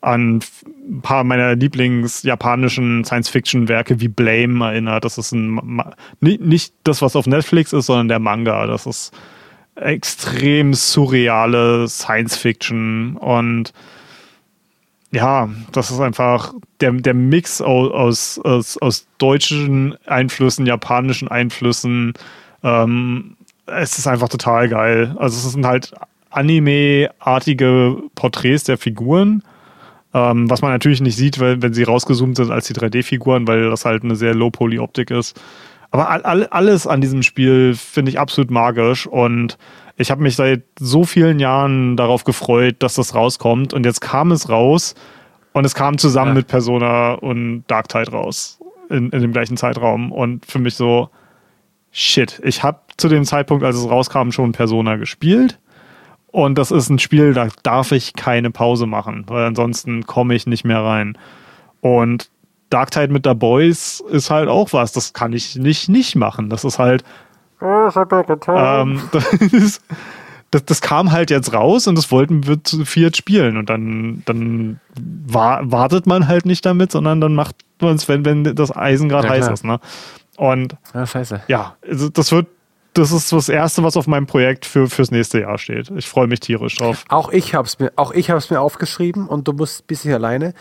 an 0.04 0.40
ein 0.86 1.00
paar 1.00 1.24
meiner 1.24 1.54
Lieblings-japanischen 1.56 3.04
Science-Fiction-Werke 3.04 4.00
wie 4.00 4.08
Blame 4.08 4.64
erinnert. 4.66 5.04
Das 5.04 5.18
ist 5.18 5.32
ein, 5.32 5.82
nicht, 6.20 6.74
das, 6.84 7.00
was 7.00 7.16
auf 7.16 7.26
Netflix 7.26 7.72
ist, 7.72 7.86
sondern 7.86 8.08
der 8.08 8.18
Manga. 8.18 8.66
Das 8.66 8.86
ist 8.86 9.12
extrem 9.76 10.74
surreale 10.74 11.88
Science-Fiction 11.88 13.16
und 13.16 13.72
ja, 15.10 15.48
das 15.72 15.90
ist 15.90 16.00
einfach 16.00 16.52
der, 16.80 16.92
der 16.92 17.14
Mix 17.14 17.60
aus, 17.60 17.92
aus, 17.92 18.40
aus, 18.44 18.78
aus 18.78 19.06
deutschen 19.18 19.96
Einflüssen, 20.06 20.66
japanischen 20.66 21.28
Einflüssen. 21.28 22.14
Ähm, 22.64 23.36
es 23.66 23.96
ist 23.96 24.08
einfach 24.08 24.28
total 24.28 24.68
geil. 24.68 25.14
Also 25.18 25.36
es 25.36 25.52
sind 25.52 25.66
halt 25.66 25.94
Anime-artige 26.30 27.96
Porträts 28.16 28.64
der 28.64 28.76
Figuren, 28.76 29.42
ähm, 30.14 30.48
was 30.48 30.62
man 30.62 30.70
natürlich 30.70 31.00
nicht 31.00 31.16
sieht, 31.16 31.40
weil, 31.40 31.60
wenn 31.60 31.74
sie 31.74 31.82
rausgezoomt 31.82 32.36
sind 32.36 32.50
als 32.50 32.66
die 32.68 32.74
3D-Figuren, 32.74 33.46
weil 33.48 33.68
das 33.68 33.84
halt 33.84 34.04
eine 34.04 34.16
sehr 34.16 34.34
Low-Poly-Optik 34.34 35.10
ist. 35.10 35.38
Aber 35.90 36.08
all, 36.08 36.22
all, 36.22 36.46
alles 36.46 36.86
an 36.86 37.00
diesem 37.00 37.22
Spiel 37.22 37.74
finde 37.74 38.10
ich 38.10 38.18
absolut 38.18 38.50
magisch 38.50 39.06
und 39.06 39.58
ich 39.96 40.10
habe 40.10 40.22
mich 40.22 40.34
seit 40.36 40.62
so 40.78 41.04
vielen 41.04 41.38
Jahren 41.38 41.96
darauf 41.96 42.24
gefreut, 42.24 42.76
dass 42.80 42.94
das 42.94 43.14
rauskommt 43.14 43.72
und 43.74 43.84
jetzt 43.86 44.00
kam 44.00 44.32
es 44.32 44.48
raus 44.48 44.94
und 45.52 45.64
es 45.64 45.74
kam 45.74 45.98
zusammen 45.98 46.30
Ja. 46.30 46.34
mit 46.34 46.46
Persona 46.48 47.12
und 47.12 47.64
Dark 47.68 47.88
Tide 47.88 48.10
raus 48.10 48.58
in, 48.90 49.10
in 49.10 49.20
dem 49.20 49.32
gleichen 49.32 49.56
Zeitraum 49.56 50.10
und 50.10 50.46
für 50.46 50.58
mich 50.58 50.74
so 50.74 51.10
shit, 51.92 52.40
ich 52.42 52.64
habe 52.64 52.80
zu 52.96 53.08
dem 53.08 53.24
Zeitpunkt, 53.24 53.64
als 53.64 53.76
es 53.76 53.88
rauskam, 53.88 54.30
schon 54.30 54.50
Persona 54.50 54.96
gespielt 54.96 55.60
und 56.34 56.58
das 56.58 56.72
ist 56.72 56.88
ein 56.90 56.98
Spiel, 56.98 57.32
da 57.32 57.46
darf 57.62 57.92
ich 57.92 58.14
keine 58.14 58.50
Pause 58.50 58.86
machen, 58.86 59.22
weil 59.28 59.44
ansonsten 59.46 60.04
komme 60.04 60.34
ich 60.34 60.48
nicht 60.48 60.64
mehr 60.64 60.82
rein. 60.82 61.16
Und 61.80 62.28
Dark 62.70 62.90
Tide 62.90 63.12
mit 63.12 63.24
der 63.24 63.34
Boys 63.36 64.02
ist 64.10 64.30
halt 64.30 64.48
auch 64.48 64.72
was, 64.72 64.90
das 64.90 65.12
kann 65.12 65.32
ich 65.32 65.54
nicht 65.54 65.88
nicht 65.88 66.16
machen. 66.16 66.50
Das 66.50 66.64
ist 66.64 66.80
halt 66.80 67.04
ähm, 68.84 69.00
das, 69.12 69.32
ist, 69.52 69.82
das, 70.50 70.64
das 70.64 70.80
kam 70.80 71.12
halt 71.12 71.30
jetzt 71.30 71.52
raus 71.52 71.86
und 71.86 71.96
das 71.96 72.10
wollten 72.10 72.48
wir 72.48 72.64
zu 72.64 72.84
viert 72.84 73.16
spielen. 73.16 73.56
Und 73.56 73.70
dann, 73.70 74.22
dann 74.26 74.80
wa 74.96 75.60
wartet 75.62 76.06
man 76.08 76.26
halt 76.26 76.46
nicht 76.46 76.66
damit, 76.66 76.90
sondern 76.90 77.20
dann 77.20 77.34
macht 77.36 77.54
man 77.80 77.94
es, 77.94 78.08
wenn, 78.08 78.24
wenn 78.24 78.42
das 78.42 78.74
Eisen 78.76 79.08
gerade 79.08 79.28
Ja, 79.28 79.34
heiß 79.34 79.44
klar. 79.44 79.54
ist. 79.54 79.64
Ne? 79.64 79.78
Und 80.36 80.76
Ah, 80.92 81.06
scheiße. 81.06 81.42
ja, 81.46 81.76
also 81.88 82.08
das 82.08 82.32
wird, 82.32 82.48
das 82.94 83.12
ist 83.12 83.32
das 83.32 83.48
Erste, 83.48 83.82
was 83.82 83.96
auf 83.96 84.06
meinem 84.06 84.26
Projekt 84.26 84.64
für, 84.64 84.88
fürs 84.88 85.10
nächste 85.10 85.40
Jahr 85.40 85.58
steht. 85.58 85.90
Ich 85.96 86.08
freue 86.08 86.26
mich 86.26 86.40
tierisch 86.40 86.76
drauf. 86.76 87.04
Auch 87.08 87.30
ich 87.30 87.54
habe 87.54 87.66
es 87.66 87.78
mir, 87.78 87.92
auch 87.96 88.12
ich 88.12 88.30
habe 88.30 88.38
es 88.38 88.50
mir 88.50 88.60
aufgeschrieben 88.60 89.28
und 89.28 89.46
du 89.46 89.52
musst 89.52 89.82
ein 89.82 89.86
bisschen 89.86 90.14
alleine. 90.14 90.54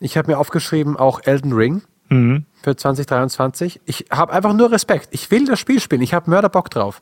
Ich 0.00 0.16
habe 0.16 0.30
mir 0.30 0.38
aufgeschrieben 0.38 0.96
auch 0.96 1.20
Elden 1.24 1.52
Ring 1.52 1.82
Mhm. 2.08 2.44
für 2.62 2.76
2023. 2.76 3.80
Ich 3.84 4.06
habe 4.12 4.32
einfach 4.32 4.52
nur 4.52 4.70
Respekt. 4.70 5.08
Ich 5.10 5.30
will 5.32 5.44
das 5.46 5.58
Spiel 5.58 5.80
spielen. 5.80 6.02
Ich 6.02 6.14
habe 6.14 6.30
Mörderbock 6.30 6.70
drauf. 6.70 7.00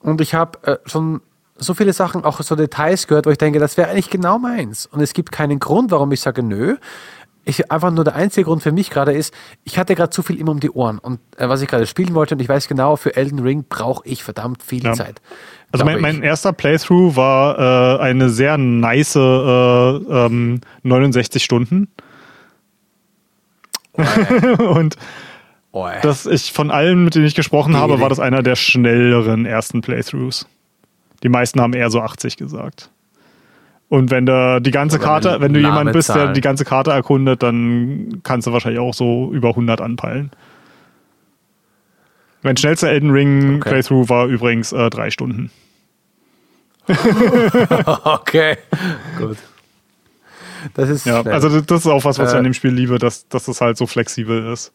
Und 0.00 0.20
ich 0.20 0.34
habe 0.34 0.58
äh, 0.66 0.76
schon 0.84 1.22
so 1.56 1.72
viele 1.74 1.92
Sachen, 1.92 2.24
auch 2.24 2.40
so 2.42 2.56
Details 2.56 3.06
gehört, 3.06 3.26
wo 3.26 3.30
ich 3.30 3.38
denke, 3.38 3.58
das 3.58 3.76
wäre 3.76 3.90
eigentlich 3.90 4.10
genau 4.10 4.38
meins. 4.38 4.86
Und 4.86 5.00
es 5.00 5.12
gibt 5.14 5.30
keinen 5.32 5.58
Grund, 5.58 5.90
warum 5.90 6.10
ich 6.12 6.20
sage, 6.20 6.42
nö. 6.42 6.76
Ich, 7.44 7.70
einfach 7.72 7.90
nur 7.90 8.04
der 8.04 8.14
einzige 8.14 8.44
Grund 8.44 8.62
für 8.62 8.72
mich 8.72 8.90
gerade 8.90 9.12
ist, 9.12 9.32
ich 9.64 9.78
hatte 9.78 9.94
gerade 9.94 10.10
zu 10.10 10.22
viel 10.22 10.38
immer 10.38 10.52
um 10.52 10.60
die 10.60 10.70
Ohren 10.70 10.98
und 10.98 11.20
äh, 11.36 11.48
was 11.48 11.62
ich 11.62 11.68
gerade 11.68 11.86
spielen 11.86 12.14
wollte 12.14 12.34
und 12.34 12.40
ich 12.42 12.48
weiß 12.48 12.68
genau, 12.68 12.96
für 12.96 13.16
Elden 13.16 13.38
Ring 13.38 13.64
brauche 13.68 14.06
ich 14.06 14.22
verdammt 14.22 14.62
viel 14.62 14.84
Ja. 14.84 14.92
Zeit. 14.92 15.20
Also 15.72 15.84
mein, 15.84 16.00
mein 16.00 16.22
erster 16.22 16.52
Playthrough 16.52 17.16
war 17.16 17.98
äh, 17.98 18.02
eine 18.02 18.28
sehr 18.28 18.58
nice 18.58 19.16
äh, 19.16 19.20
ähm, 19.20 20.60
69 20.82 21.42
Stunden. 21.44 21.88
Und 24.58 24.96
ey. 25.72 26.00
dass 26.02 26.26
ich 26.26 26.52
von 26.52 26.70
allen, 26.70 27.04
mit 27.04 27.14
denen 27.14 27.26
ich 27.26 27.34
gesprochen 27.34 27.76
habe, 27.76 28.00
war 28.00 28.08
das 28.08 28.20
einer 28.20 28.42
der 28.42 28.56
schnelleren 28.56 29.46
ersten 29.46 29.80
Playthroughs. 29.80 30.46
Die 31.22 31.28
meisten 31.28 31.60
haben 31.60 31.74
eher 31.74 31.90
so 31.90 32.00
80 32.00 32.36
gesagt. 32.36 32.90
Und 33.90 34.10
wenn 34.10 34.24
du 34.24 34.60
die 34.62 34.70
ganze 34.70 34.96
Oder 34.96 35.04
Karte, 35.04 35.36
wenn 35.40 35.52
du 35.52 35.60
jemand 35.60 35.92
bist, 35.92 36.08
der 36.14 36.32
die 36.32 36.40
ganze 36.40 36.64
Karte 36.64 36.92
erkundet, 36.92 37.42
dann 37.42 38.20
kannst 38.22 38.46
du 38.46 38.52
wahrscheinlich 38.52 38.80
auch 38.80 38.94
so 38.94 39.30
über 39.32 39.48
100 39.50 39.80
anpeilen. 39.82 40.30
Mein 42.42 42.56
schnellster 42.56 42.88
Elden 42.88 43.10
Ring 43.10 43.56
Okay. 43.56 43.68
Playthrough 43.68 44.08
war 44.08 44.26
übrigens 44.26 44.72
äh, 44.72 44.88
drei 44.88 45.10
Stunden. 45.10 45.50
Okay, 48.04 48.56
gut. 49.18 49.36
Das 50.74 50.88
ist 50.88 51.06
Ja, 51.06 51.22
schnell. 51.22 51.34
also 51.34 51.48
das- 51.48 51.66
das 51.66 51.80
ist 51.80 51.86
auch 51.86 52.04
was, 52.04 52.18
was 52.18 52.28
ich 52.30 52.34
Äh, 52.34 52.38
an 52.38 52.44
dem 52.44 52.54
Spiel 52.54 52.70
liebe, 52.72 52.98
dass, 52.98 53.28
dass 53.28 53.48
es 53.48 53.60
halt 53.60 53.76
so 53.76 53.86
flexibel 53.86 54.52
ist. 54.52 54.72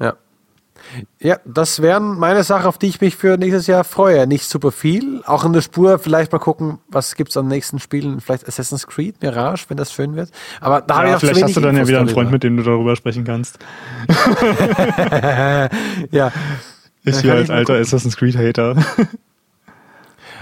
Ja. 0.00 0.14
Ja, 1.20 1.38
das 1.44 1.82
wären 1.82 2.18
meine 2.18 2.42
Sachen, 2.42 2.66
auf 2.66 2.78
die 2.78 2.86
ich 2.88 3.00
mich 3.00 3.16
für 3.16 3.36
nächstes 3.36 3.66
Jahr 3.66 3.84
freue. 3.84 4.26
Nicht 4.26 4.44
super 4.44 4.72
viel, 4.72 5.22
auch 5.24 5.44
in 5.44 5.52
der 5.52 5.60
Spur. 5.60 5.98
Vielleicht 5.98 6.32
mal 6.32 6.38
gucken, 6.38 6.78
was 6.88 7.14
gibt's 7.14 7.36
an 7.36 7.46
nächsten 7.48 7.78
Spielen. 7.78 8.20
Vielleicht 8.20 8.48
Assassin's 8.48 8.86
Creed, 8.86 9.22
Mirage, 9.22 9.66
wenn 9.68 9.76
das 9.76 9.92
schön 9.92 10.16
wird. 10.16 10.30
Aber 10.60 10.80
da 10.80 10.96
habe 10.96 11.04
ich 11.06 11.10
Ja, 11.10 11.16
auch 11.16 11.20
vielleicht 11.20 11.42
hast 11.44 11.56
du 11.56 11.60
dann 11.60 11.74
ja 11.76 11.82
Infos 11.82 11.88
wieder 11.88 11.98
einen 11.98 12.06
darüber. 12.08 12.20
Freund, 12.22 12.32
mit 12.32 12.42
dem 12.42 12.56
du 12.56 12.62
darüber 12.62 12.96
sprechen 12.96 13.24
kannst. 13.24 13.58
Ja. 16.10 16.32
Ich 17.02 17.18
hier 17.20 17.32
als 17.34 17.48
alter 17.48 17.72
gucken. 17.72 17.80
Assassin's 17.80 18.14
Creed 18.16 18.36
Hater. 18.36 18.76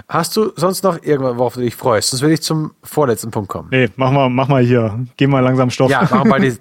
Hast 0.08 0.36
du 0.36 0.52
sonst 0.56 0.82
noch 0.82 1.00
irgendwas, 1.02 1.36
worauf 1.36 1.54
du 1.54 1.60
dich 1.60 1.76
freust? 1.76 2.10
Sonst 2.10 2.22
will 2.22 2.32
ich 2.32 2.42
zum 2.42 2.72
vorletzten 2.82 3.30
Punkt 3.30 3.48
kommen. 3.48 3.68
Nee, 3.70 3.88
mach 3.94 4.10
mal, 4.10 4.28
mach 4.28 4.48
mal 4.48 4.62
hier. 4.62 4.98
Geh 5.16 5.28
mal 5.28 5.40
langsam 5.40 5.70
Stoff. 5.70 5.90
Ja, 5.90 6.02
machen 6.02 6.20
wir 6.20 6.24
mal 6.24 6.40
die. 6.40 6.56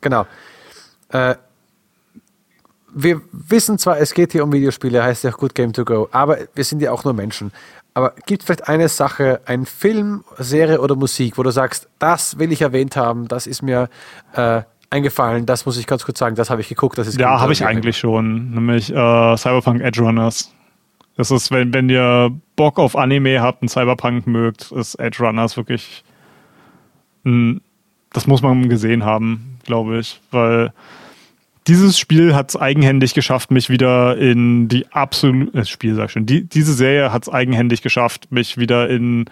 Genau. 0.00 0.26
Äh, 1.10 1.36
wir 2.98 3.20
wissen 3.30 3.78
zwar, 3.78 3.98
es 3.98 4.14
geht 4.14 4.32
hier 4.32 4.42
um 4.42 4.52
Videospiele, 4.52 5.04
heißt 5.04 5.24
ja 5.24 5.30
auch 5.30 5.36
Good 5.36 5.54
Game 5.54 5.74
to 5.74 5.84
Go, 5.84 6.08
aber 6.12 6.38
wir 6.54 6.64
sind 6.64 6.80
ja 6.80 6.92
auch 6.92 7.04
nur 7.04 7.12
Menschen. 7.12 7.52
Aber 7.92 8.14
gibt 8.26 8.42
vielleicht 8.42 8.68
eine 8.68 8.88
Sache, 8.88 9.40
ein 9.44 9.66
Film, 9.66 10.24
Serie 10.38 10.80
oder 10.80 10.96
Musik, 10.96 11.36
wo 11.36 11.42
du 11.42 11.50
sagst, 11.50 11.88
das 11.98 12.38
will 12.38 12.52
ich 12.52 12.62
erwähnt 12.62 12.96
haben, 12.96 13.28
das 13.28 13.46
ist 13.46 13.62
mir 13.62 13.90
äh, 14.34 14.62
eingefallen, 14.88 15.44
das 15.44 15.66
muss 15.66 15.76
ich 15.76 15.86
ganz 15.86 16.04
kurz 16.06 16.18
sagen, 16.18 16.36
das 16.36 16.48
habe 16.48 16.62
ich 16.62 16.68
geguckt, 16.68 16.96
das 16.96 17.06
ist 17.06 17.18
Ja, 17.18 17.38
habe 17.38 17.52
ich 17.52 17.66
eigentlich 17.66 17.98
schon. 17.98 18.52
Nämlich 18.52 18.90
äh, 18.90 19.36
Cyberpunk 19.36 19.82
Edge 19.82 20.00
Runners. 20.00 20.52
Das 21.16 21.30
ist, 21.30 21.50
wenn, 21.50 21.72
wenn 21.74 21.90
ihr 21.90 22.30
Bock 22.56 22.78
auf 22.78 22.96
Anime 22.96 23.40
habt 23.40 23.60
und 23.62 23.68
Cyberpunk 23.68 24.26
mögt, 24.26 24.72
ist 24.72 24.94
Edge 24.96 25.22
Runners 25.22 25.56
wirklich. 25.56 26.02
Ein, 27.24 27.60
das 28.12 28.26
muss 28.26 28.40
man 28.40 28.68
gesehen 28.70 29.04
haben, 29.04 29.58
glaube 29.64 29.98
ich. 29.98 30.20
Weil 30.30 30.72
dieses 31.66 31.98
Spiel 31.98 32.34
hat 32.34 32.50
es 32.50 32.56
eigenhändig 32.56 33.14
geschafft, 33.14 33.50
mich 33.50 33.68
wieder 33.70 34.16
in 34.16 34.68
die 34.68 34.86
absolute. 34.92 35.50
Das 35.52 35.68
Spiel, 35.68 35.94
sag 35.94 36.06
ich 36.06 36.12
schon. 36.12 36.26
Die, 36.26 36.44
diese 36.44 36.72
Serie 36.72 37.12
hat 37.12 37.24
es 37.24 37.28
eigenhändig 37.28 37.82
geschafft, 37.82 38.30
mich 38.30 38.56
wieder 38.56 38.88
in, 38.88 39.24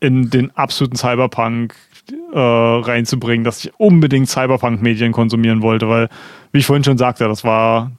in 0.00 0.30
den 0.30 0.54
absoluten 0.56 0.96
Cyberpunk 0.96 1.74
äh, 2.32 2.38
reinzubringen, 2.38 3.44
dass 3.44 3.64
ich 3.64 3.72
unbedingt 3.78 4.28
Cyberpunk-Medien 4.28 5.12
konsumieren 5.12 5.62
wollte, 5.62 5.88
weil, 5.88 6.08
wie 6.52 6.58
ich 6.58 6.66
vorhin 6.66 6.84
schon 6.84 6.98
sagte, 6.98 7.26
das 7.28 7.44
war 7.44 7.92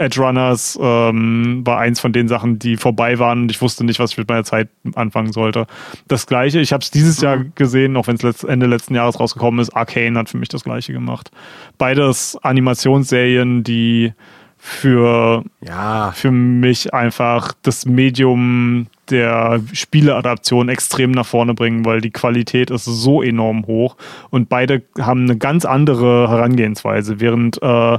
Edge 0.00 0.20
Runners 0.20 0.78
ähm, 0.80 1.62
war 1.64 1.78
eins 1.78 2.00
von 2.00 2.12
den 2.12 2.26
Sachen, 2.26 2.58
die 2.58 2.76
vorbei 2.76 3.18
waren 3.18 3.42
und 3.42 3.50
ich 3.50 3.60
wusste 3.60 3.84
nicht, 3.84 3.98
was 3.98 4.12
ich 4.12 4.18
mit 4.18 4.28
meiner 4.28 4.44
Zeit 4.44 4.68
anfangen 4.94 5.32
sollte. 5.32 5.66
Das 6.08 6.26
gleiche, 6.26 6.60
ich 6.60 6.72
habe 6.72 6.82
es 6.82 6.90
dieses 6.90 7.20
Jahr 7.20 7.44
gesehen, 7.54 7.96
auch 7.96 8.06
wenn 8.06 8.16
es 8.16 8.22
letzt, 8.22 8.44
Ende 8.44 8.66
letzten 8.66 8.94
Jahres 8.94 9.20
rausgekommen 9.20 9.60
ist, 9.60 9.70
Arcane 9.76 10.18
hat 10.18 10.30
für 10.30 10.38
mich 10.38 10.48
das 10.48 10.64
gleiche 10.64 10.92
gemacht. 10.92 11.30
Beides 11.76 12.38
Animationsserien, 12.42 13.62
die 13.62 14.14
für 14.62 15.42
Ja, 15.66 16.12
für 16.12 16.30
mich 16.30 16.92
einfach 16.92 17.54
das 17.62 17.86
Medium 17.86 18.88
der 19.08 19.60
Spieleadaption 19.72 20.68
extrem 20.68 21.10
nach 21.10 21.26
vorne 21.26 21.54
bringen, 21.54 21.84
weil 21.86 22.02
die 22.02 22.10
Qualität 22.10 22.70
ist 22.70 22.84
so 22.84 23.22
enorm 23.22 23.66
hoch 23.66 23.96
und 24.28 24.50
beide 24.50 24.82
haben 24.98 25.24
eine 25.24 25.38
ganz 25.38 25.64
andere 25.64 26.28
Herangehensweise, 26.28 27.20
während 27.20 27.62
äh, 27.62 27.98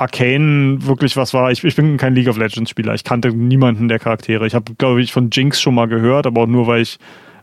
Arcane 0.00 0.78
wirklich 0.86 1.16
was 1.16 1.34
war. 1.34 1.50
Ich, 1.50 1.62
ich 1.62 1.76
bin 1.76 1.98
kein 1.98 2.14
League 2.14 2.28
of 2.28 2.38
Legends 2.38 2.70
Spieler. 2.70 2.94
Ich 2.94 3.04
kannte 3.04 3.28
niemanden 3.34 3.88
der 3.88 3.98
Charaktere. 3.98 4.46
Ich 4.46 4.54
habe, 4.54 4.74
glaube 4.76 5.02
ich, 5.02 5.12
von 5.12 5.28
Jinx 5.30 5.60
schon 5.60 5.74
mal 5.74 5.88
gehört, 5.88 6.26
aber 6.26 6.42
auch 6.42 6.46
nur, 6.46 6.66
weil 6.66 6.80
ich 6.82 6.98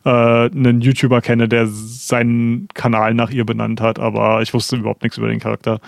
äh, 0.05 0.09
einen 0.09 0.81
YouTuber 0.81 1.21
kenne, 1.21 1.47
der 1.47 1.67
seinen 1.67 2.67
Kanal 2.73 3.13
nach 3.13 3.29
ihr 3.29 3.45
benannt 3.45 3.79
hat, 3.79 3.99
aber 3.99 4.41
ich 4.41 4.53
wusste 4.53 4.77
überhaupt 4.77 5.03
nichts 5.03 5.17
über 5.17 5.27
den 5.27 5.39
Charakter. 5.39 5.79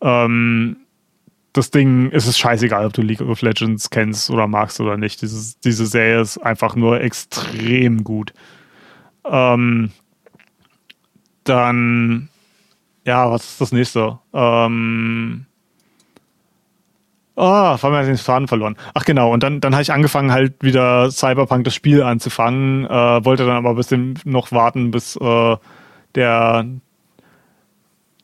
Ähm, 0.00 0.78
das 1.52 1.70
Ding 1.70 2.10
ist 2.10 2.26
es 2.26 2.36
scheißegal, 2.36 2.86
ob 2.86 2.92
du 2.92 3.02
League 3.02 3.20
of 3.20 3.42
Legends 3.42 3.90
kennst 3.90 4.30
oder 4.30 4.46
magst 4.46 4.80
oder 4.80 4.96
nicht. 4.96 5.22
Dieses, 5.22 5.60
diese 5.60 5.86
Serie 5.86 6.20
ist 6.20 6.38
einfach 6.38 6.74
nur 6.74 7.00
extrem 7.00 8.02
gut. 8.04 8.32
Ähm, 9.24 9.90
dann, 11.44 12.28
ja, 13.04 13.30
was 13.30 13.44
ist 13.44 13.60
das 13.60 13.72
nächste? 13.72 14.18
Ähm, 14.32 15.46
Ah, 17.38 17.74
oh, 17.74 17.82
haben 17.82 17.92
wir 17.92 18.02
den 18.02 18.16
Faden 18.16 18.48
verloren. 18.48 18.76
Ach 18.94 19.04
genau, 19.04 19.32
und 19.32 19.42
dann, 19.44 19.60
dann 19.60 19.72
habe 19.72 19.82
ich 19.82 19.92
angefangen, 19.92 20.32
halt 20.32 20.54
wieder 20.60 21.10
Cyberpunk 21.10 21.64
das 21.64 21.74
Spiel 21.74 22.02
anzufangen, 22.02 22.84
äh, 22.86 23.24
wollte 23.24 23.46
dann 23.46 23.56
aber 23.56 23.70
ein 23.70 23.76
bisschen 23.76 24.18
noch 24.24 24.50
warten, 24.50 24.90
bis 24.90 25.14
äh, 25.16 25.56
der 26.16 26.66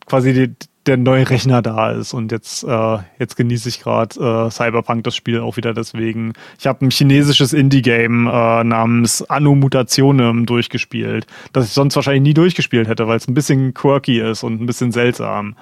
quasi 0.06 0.32
die, 0.32 0.54
der 0.86 0.96
neue 0.96 1.28
Rechner 1.30 1.62
da 1.62 1.90
ist. 1.92 2.12
Und 2.12 2.32
jetzt, 2.32 2.64
äh, 2.64 2.98
jetzt 3.18 3.36
genieße 3.36 3.68
ich 3.68 3.80
gerade 3.80 4.46
äh, 4.46 4.50
Cyberpunk 4.50 5.04
das 5.04 5.14
Spiel 5.16 5.40
auch 5.40 5.56
wieder 5.56 5.72
deswegen. 5.74 6.32
Ich 6.58 6.66
habe 6.66 6.84
ein 6.84 6.90
chinesisches 6.90 7.52
Indie-Game 7.52 8.26
äh, 8.26 8.64
namens 8.64 9.22
Anno 9.22 9.54
Mutationem 9.54 10.44
durchgespielt, 10.44 11.26
das 11.52 11.66
ich 11.66 11.72
sonst 11.72 11.94
wahrscheinlich 11.96 12.22
nie 12.22 12.34
durchgespielt 12.34 12.88
hätte, 12.88 13.06
weil 13.08 13.16
es 13.16 13.28
ein 13.28 13.34
bisschen 13.34 13.74
quirky 13.74 14.20
ist 14.20 14.42
und 14.42 14.60
ein 14.60 14.66
bisschen 14.66 14.92
seltsam. 14.92 15.56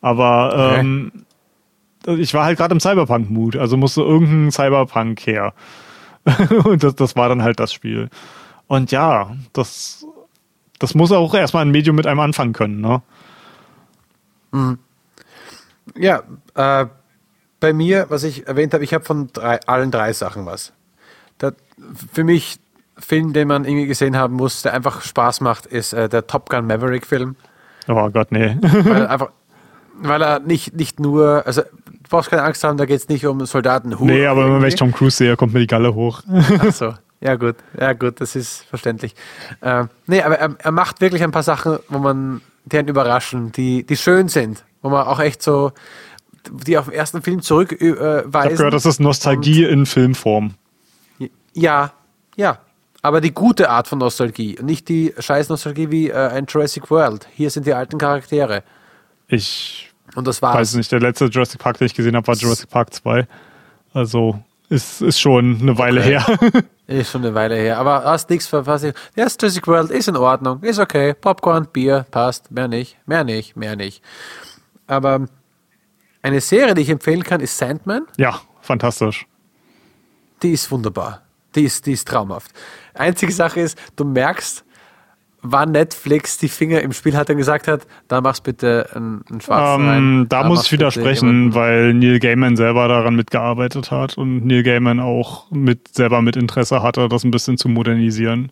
Aber 0.00 0.52
Okay. 0.52 0.80
ähm, 0.80 1.12
ich 2.16 2.34
war 2.34 2.44
halt 2.44 2.58
gerade 2.58 2.72
im 2.72 2.80
Cyberpunk-Mood, 2.80 3.56
also 3.56 3.76
musste 3.76 4.02
irgendein 4.02 4.50
Cyberpunk 4.50 5.20
her. 5.26 5.52
und 6.64 6.82
das, 6.82 6.94
das 6.94 7.16
war 7.16 7.28
dann 7.28 7.42
halt 7.42 7.60
das 7.60 7.72
Spiel. 7.72 8.08
Und 8.66 8.90
ja, 8.90 9.34
das, 9.52 10.06
das 10.78 10.94
muss 10.94 11.12
auch 11.12 11.34
erstmal 11.34 11.64
ein 11.64 11.70
Medium 11.70 11.96
mit 11.96 12.06
einem 12.06 12.20
anfangen 12.20 12.52
können, 12.52 12.80
ne? 12.80 13.02
Ja, 15.94 16.22
äh, 16.54 16.86
bei 17.60 17.72
mir, 17.72 18.06
was 18.08 18.22
ich 18.24 18.46
erwähnt 18.46 18.74
habe, 18.74 18.84
ich 18.84 18.94
habe 18.94 19.04
von 19.04 19.28
drei, 19.32 19.60
allen 19.66 19.90
drei 19.90 20.12
Sachen 20.12 20.46
was. 20.46 20.72
Der, 21.40 21.54
für 22.12 22.24
mich, 22.24 22.58
Film, 22.98 23.32
den 23.32 23.48
man 23.48 23.64
irgendwie 23.64 23.86
gesehen 23.86 24.16
haben 24.16 24.34
muss, 24.34 24.62
der 24.62 24.74
einfach 24.74 25.02
Spaß 25.02 25.40
macht, 25.40 25.66
ist 25.66 25.92
äh, 25.92 26.08
der 26.08 26.26
Top 26.26 26.50
Gun 26.50 26.66
Maverick 26.66 27.06
Film. 27.06 27.36
Oh 27.86 28.10
Gott, 28.10 28.32
nee. 28.32 28.56
Weil 28.60 29.02
er 29.02 29.10
einfach, 29.10 29.30
weil 29.94 30.22
er 30.22 30.40
nicht, 30.40 30.74
nicht 30.74 31.00
nur, 31.00 31.46
also 31.46 31.62
brauchst 32.08 32.30
keine 32.30 32.42
Angst 32.42 32.62
haben, 32.64 32.76
da 32.78 32.86
geht 32.86 33.00
es 33.00 33.08
nicht 33.08 33.26
um 33.26 33.44
Soldaten. 33.46 33.94
nee, 34.00 34.26
aber 34.26 34.44
wenn 34.44 34.50
irgendwie. 34.52 34.68
ich 34.68 34.74
Tom 34.76 34.92
Cruise 34.92 35.16
sehe, 35.16 35.36
kommt 35.36 35.52
mir 35.54 35.60
die 35.60 35.66
Galle 35.66 35.94
hoch. 35.94 36.22
Ach 36.60 36.72
so. 36.72 36.94
Ja, 37.20 37.34
gut. 37.34 37.56
Ja, 37.78 37.94
gut, 37.94 38.20
das 38.20 38.36
ist 38.36 38.64
verständlich. 38.66 39.14
Äh, 39.60 39.84
nee, 40.06 40.22
aber 40.22 40.38
er, 40.38 40.54
er 40.58 40.70
macht 40.70 41.00
wirklich 41.00 41.22
ein 41.22 41.32
paar 41.32 41.42
Sachen, 41.42 41.78
wo 41.88 41.98
man, 41.98 42.40
die 42.64 42.78
einen 42.78 42.88
überraschen, 42.88 43.50
die, 43.52 43.84
die 43.84 43.96
schön 43.96 44.28
sind, 44.28 44.64
wo 44.82 44.88
man 44.88 45.06
auch 45.06 45.18
echt 45.18 45.42
so, 45.42 45.72
die 46.50 46.78
auf 46.78 46.84
den 46.84 46.94
ersten 46.94 47.22
Film 47.22 47.42
zurückweisen. 47.42 47.96
Äh, 47.98 48.20
Ich 48.28 48.34
habe 48.34 48.54
gehört, 48.54 48.74
das 48.74 48.86
ist 48.86 49.00
Nostalgie 49.00 49.64
in 49.64 49.84
Filmform. 49.86 50.54
Ja, 51.54 51.92
ja. 52.36 52.58
Aber 53.02 53.20
die 53.20 53.32
gute 53.32 53.70
Art 53.70 53.88
von 53.88 53.98
Nostalgie. 53.98 54.58
und 54.58 54.66
Nicht 54.66 54.88
die 54.88 55.14
scheiß 55.18 55.48
Nostalgie 55.48 55.90
wie 55.90 56.10
äh, 56.10 56.14
ein 56.14 56.46
Jurassic 56.48 56.90
World. 56.90 57.26
Hier 57.32 57.50
sind 57.50 57.66
die 57.66 57.72
alten 57.74 57.98
Charaktere. 57.98 58.62
Ich 59.28 59.87
Und 60.14 60.26
das 60.26 60.40
war's. 60.42 60.56
weiß 60.56 60.74
nicht, 60.74 60.90
der 60.92 61.00
letzte 61.00 61.26
Jurassic 61.26 61.60
Park, 61.60 61.78
den 61.78 61.86
ich 61.86 61.94
gesehen 61.94 62.16
habe, 62.16 62.26
war 62.26 62.34
Jurassic 62.34 62.68
Park 62.70 62.92
2. 62.94 63.26
Also 63.92 64.42
ist, 64.68 65.00
ist 65.02 65.18
schon 65.20 65.58
eine 65.60 65.78
Weile 65.78 66.00
Okay. 66.00 66.10
her. 66.52 66.62
Ist 66.88 67.10
schon 67.10 67.22
eine 67.22 67.34
Weile 67.34 67.54
her. 67.56 67.78
Aber 67.78 68.02
hast 68.04 68.30
nichts 68.30 68.46
verpasst. 68.46 68.82
Ja, 69.14 69.26
Jurassic 69.26 69.66
World 69.66 69.90
ist 69.90 70.08
in 70.08 70.16
Ordnung. 70.16 70.62
Ist 70.62 70.78
okay. 70.78 71.12
Popcorn, 71.12 71.66
Bier, 71.70 72.06
passt. 72.10 72.50
Mehr 72.50 72.66
nicht. 72.66 72.96
Mehr 73.04 73.24
nicht. 73.24 73.56
Mehr 73.56 73.76
nicht. 73.76 74.02
Aber 74.86 75.26
eine 76.22 76.40
Serie, 76.40 76.72
die 76.74 76.80
ich 76.80 76.88
empfehlen 76.88 77.22
kann, 77.24 77.42
ist 77.42 77.58
Sandman. 77.58 78.06
ja, 78.16 78.40
fantastisch. 78.62 79.26
Die 80.42 80.52
ist 80.52 80.70
wunderbar. 80.70 81.20
Die 81.54 81.64
ist, 81.64 81.84
die 81.84 81.92
ist 81.92 82.08
traumhaft. 82.08 82.52
Einzige 82.94 83.32
Sache 83.32 83.60
ist, 83.60 83.78
du 83.96 84.04
merkst, 84.06 84.64
wann 85.42 85.70
Netflix 85.72 86.38
die 86.38 86.48
Finger 86.48 86.80
im 86.80 86.92
Spiel 86.92 87.16
hat 87.16 87.30
und 87.30 87.36
gesagt 87.36 87.68
hat, 87.68 87.86
da 88.08 88.20
machst 88.20 88.42
bitte 88.42 88.88
einen, 88.94 89.24
einen 89.30 89.40
schwarzen 89.40 89.82
Ähm, 89.84 89.88
rein. 89.88 90.28
da 90.28 90.42
muss 90.44 90.58
machst 90.58 90.66
ich 90.66 90.72
widersprechen, 90.72 91.54
weil 91.54 91.94
Neil 91.94 92.18
Gaiman 92.18 92.56
selber 92.56 92.88
daran 92.88 93.14
mitgearbeitet 93.14 93.90
hat 93.90 94.18
und 94.18 94.44
Neil 94.44 94.62
Gaiman 94.64 94.98
auch 95.00 95.50
mit, 95.50 95.94
selber 95.94 96.22
mit 96.22 96.36
Interesse 96.36 96.82
hatte, 96.82 97.08
das 97.08 97.24
ein 97.24 97.30
bisschen 97.30 97.56
zu 97.56 97.68
modernisieren. 97.68 98.50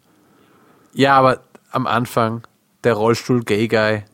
Ja, 0.92 1.16
aber 1.18 1.40
am 1.72 1.86
Anfang, 1.86 2.42
der 2.84 2.94
Rollstuhl-Gay-Guy. 2.94 4.04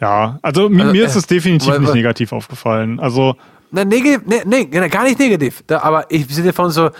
Ja, 0.00 0.38
also, 0.42 0.62
Also, 0.64 0.68
mir 0.68 1.04
ist 1.04 1.14
äh, 1.14 1.18
es 1.18 1.26
definitiv 1.26 1.68
weil- 1.70 1.78
nicht 1.80 1.94
negativ 1.94 2.32
aufgefallen. 2.32 2.98
Also 2.98 3.36
Nein, 3.74 3.88
negativ, 3.88 4.20
nee, 4.26 4.42
nee, 4.44 4.64
genau, 4.66 4.88
gar 4.88 5.02
nicht 5.02 5.18
negativ. 5.18 5.64
Da, 5.66 5.80
aber 5.80 6.06
ich 6.08 6.26
bin 6.28 6.44
davon 6.46 6.70
so, 6.70 6.90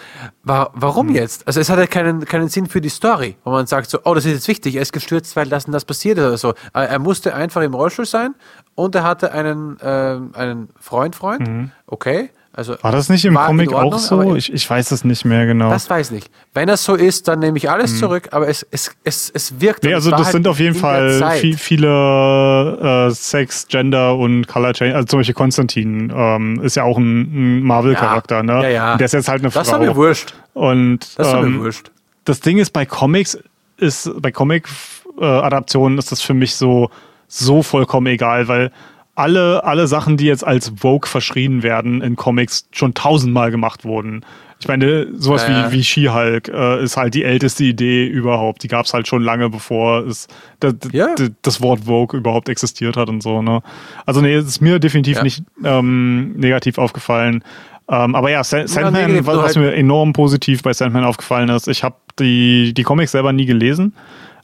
wa 0.42 0.70
warum 0.74 1.08
Hm. 1.08 1.14
jetzt? 1.14 1.46
Also 1.46 1.60
es 1.60 1.70
hat 1.70 1.78
ja 1.78 1.86
keinen, 1.86 2.24
keinen 2.24 2.48
Sinn 2.48 2.66
für 2.66 2.80
die 2.80 2.88
Story, 2.88 3.36
wo 3.44 3.50
man 3.52 3.66
sagt 3.66 3.88
so, 3.90 3.98
oh, 4.04 4.12
das 4.14 4.24
ist 4.24 4.32
jetzt 4.32 4.48
wichtig, 4.48 4.74
er 4.74 4.82
ist 4.82 4.92
gestürzt, 4.92 5.36
weil 5.36 5.46
das 5.48 5.66
und 5.66 5.72
das 5.72 5.84
passiert 5.84 6.18
ist 6.18 6.24
oder 6.24 6.36
so. 6.36 6.54
Aber 6.72 6.88
Er 6.88 6.98
musste 6.98 7.32
einfach 7.34 7.62
im 7.62 7.74
Rollstuhl 7.74 8.06
sein 8.06 8.34
und 8.74 8.94
er 8.96 9.04
hatte 9.04 9.30
einen, 9.32 9.78
ähm, 9.82 10.32
einen 10.34 10.68
Freund, 10.80 11.14
Freund, 11.14 11.48
okay. 11.86 12.30
Also 12.56 12.74
Mhm. 12.74 12.78
War 12.82 12.92
das 12.92 13.08
nicht 13.08 13.24
im 13.24 13.34
Comic 13.34 13.72
Ordnung, 13.72 13.94
auch 13.94 13.98
so? 13.98 14.36
Ich, 14.36 14.52
ich 14.52 14.70
weiß 14.70 14.92
es 14.92 15.04
nicht 15.04 15.24
mehr 15.24 15.44
genau. 15.44 15.70
Das 15.70 15.90
weiß 15.90 16.06
ich 16.08 16.12
nicht. 16.12 16.30
Wenn 16.54 16.68
das 16.68 16.84
so 16.84 16.94
ist, 16.94 17.26
dann 17.26 17.40
nehme 17.40 17.58
ich 17.58 17.68
alles 17.68 17.98
zurück, 17.98 18.28
aber 18.30 18.46
es, 18.48 18.64
es, 18.70 18.92
es, 19.02 19.28
es 19.34 19.60
wirkt. 19.60 19.82
Mhm. 19.82 19.88
Nee, 19.88 19.94
also 19.96 20.10
das 20.10 20.24
halt 20.26 20.32
sind 20.32 20.46
auf 20.46 20.60
jeden 20.60 20.76
Fall 20.76 21.32
viel, 21.40 21.56
viele 21.58 23.08
äh, 23.08 23.10
Sex, 23.12 23.66
Gender 23.66 24.14
und 24.16 24.46
Color 24.46 24.72
Change. 24.72 24.94
Also 24.94 25.06
zum 25.06 25.18
Beispiel 25.20 25.34
Konstantin 25.34 26.12
ähm, 26.14 26.60
ist 26.62 26.76
ja 26.76 26.84
auch 26.84 26.96
ein, 26.96 27.22
ein 27.22 27.62
Marvel-Charakter, 27.64 28.42
ne? 28.44 28.62
Ja, 28.62 28.68
ja. 28.68 28.96
Der 28.98 29.04
ist 29.06 29.12
jetzt 29.14 29.28
halt 29.28 29.40
eine 29.42 29.50
Das 29.50 29.68
Frau. 29.68 29.80
war 29.80 29.84
mir 29.86 29.96
wurscht. 29.96 30.32
Und 30.54 31.18
Das 31.18 31.32
war 31.32 31.42
ähm, 31.42 31.56
mir 31.58 31.64
wurscht. 31.64 31.90
das 32.24 32.40
Ding 32.40 32.58
ist, 32.58 32.70
bei 32.72 32.86
Comics 32.86 33.36
ist, 33.78 34.10
bei 34.22 34.30
Comic-Adaptionen 34.30 35.98
ist 35.98 36.12
das 36.12 36.20
für 36.20 36.34
mich 36.34 36.54
so, 36.54 36.90
so 37.26 37.62
vollkommen 37.62 38.06
egal, 38.06 38.48
weil 38.48 38.70
alle, 39.14 39.64
alle 39.64 39.86
Sachen, 39.86 40.16
die 40.16 40.26
jetzt 40.26 40.44
als 40.46 40.72
Vogue 40.76 41.08
verschrien 41.08 41.62
werden 41.62 42.00
in 42.02 42.16
Comics, 42.16 42.66
schon 42.72 42.94
tausendmal 42.94 43.50
gemacht 43.50 43.84
wurden. 43.84 44.24
Ich 44.60 44.68
meine, 44.68 45.08
sowas 45.18 45.46
Ja, 45.46 45.62
ja. 45.64 45.72
wie, 45.72 45.78
wie 45.78 45.84
She-Hulk 45.84 46.48
äh, 46.48 46.82
ist 46.82 46.96
halt 46.96 47.14
die 47.14 47.22
älteste 47.24 47.64
Idee 47.64 48.06
überhaupt. 48.06 48.62
Die 48.62 48.68
gab 48.68 48.86
es 48.86 48.94
halt 48.94 49.06
schon 49.06 49.22
lange, 49.22 49.50
bevor 49.50 50.06
es 50.06 50.26
das, 50.60 50.74
Ja. 50.92 51.08
das, 51.42 51.60
Wort 51.60 51.84
Vogue 51.84 52.18
überhaupt 52.18 52.48
existiert 52.48 52.96
hat 52.96 53.08
und 53.08 53.22
so. 53.22 53.42
Ne? 53.42 53.60
Also 54.06 54.20
nee, 54.22 54.34
es 54.34 54.46
ist 54.46 54.60
mir 54.62 54.78
definitiv 54.78 55.18
Ja. 55.18 55.22
nicht 55.22 55.42
ähm, 55.64 56.32
negativ 56.36 56.78
aufgefallen. 56.78 57.44
Ähm, 57.90 58.14
aber 58.14 58.30
ja, 58.30 58.42
Sa- 58.42 58.66
Sandman, 58.66 58.94
negativ, 58.94 59.26
was, 59.26 59.36
was 59.36 59.44
halt- 59.44 59.56
mir 59.56 59.74
enorm 59.74 60.14
positiv 60.14 60.62
bei 60.62 60.72
Sandman 60.72 61.04
aufgefallen 61.04 61.50
ist, 61.50 61.68
ich 61.68 61.84
habe 61.84 61.96
die, 62.18 62.72
die 62.72 62.82
Comics 62.84 63.12
selber 63.12 63.32
nie 63.34 63.44
gelesen. 63.44 63.94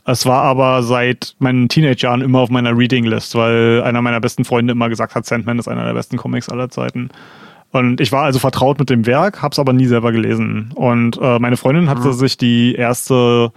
Es 0.04 0.26
war 0.26 0.42
aber 0.42 0.82
seit 0.82 1.36
meinen 1.38 1.68
Teenage-Jahren 1.68 2.22
immer 2.22 2.40
auf 2.40 2.50
meiner 2.50 2.76
Reading-List, 2.76 3.34
weil 3.34 3.82
einer 3.82 4.02
meiner 4.02 4.20
besten 4.20 4.44
Freunde 4.44 4.72
immer 4.72 4.88
gesagt 4.88 5.14
hat, 5.14 5.26
Sandman 5.26 5.58
ist 5.58 5.68
einer 5.68 5.84
der 5.84 5.94
besten 5.94 6.16
Comics 6.16 6.48
aller 6.48 6.70
Zeiten. 6.70 7.10
Und 7.72 8.00
ich 8.00 8.10
war 8.10 8.24
also 8.24 8.38
vertraut 8.38 8.78
mit 8.78 8.90
dem 8.90 9.06
Werk, 9.06 9.42
hab's 9.42 9.58
aber 9.58 9.72
nie 9.72 9.86
selber 9.86 10.10
gelesen. 10.10 10.72
Und 10.74 11.18
äh, 11.20 11.38
meine 11.38 11.56
Freundin 11.56 11.88
hatte 11.88 12.12
sich 12.12 12.36
die 12.36 12.74
erste, 12.74 13.52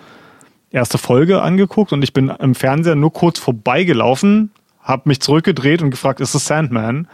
erste 0.69 0.97
Folge 0.97 1.41
angeguckt 1.41 1.93
und 1.93 2.03
ich 2.03 2.13
bin 2.13 2.29
im 2.29 2.53
Fernseher 2.53 2.95
nur 2.95 3.11
kurz 3.11 3.39
vorbeigelaufen, 3.39 4.51
hab 4.83 5.05
mich 5.05 5.21
zurückgedreht 5.21 5.81
und 5.81 5.89
gefragt, 5.89 6.19
ist 6.19 6.35
es 6.35 6.45
Sandman? 6.45 7.07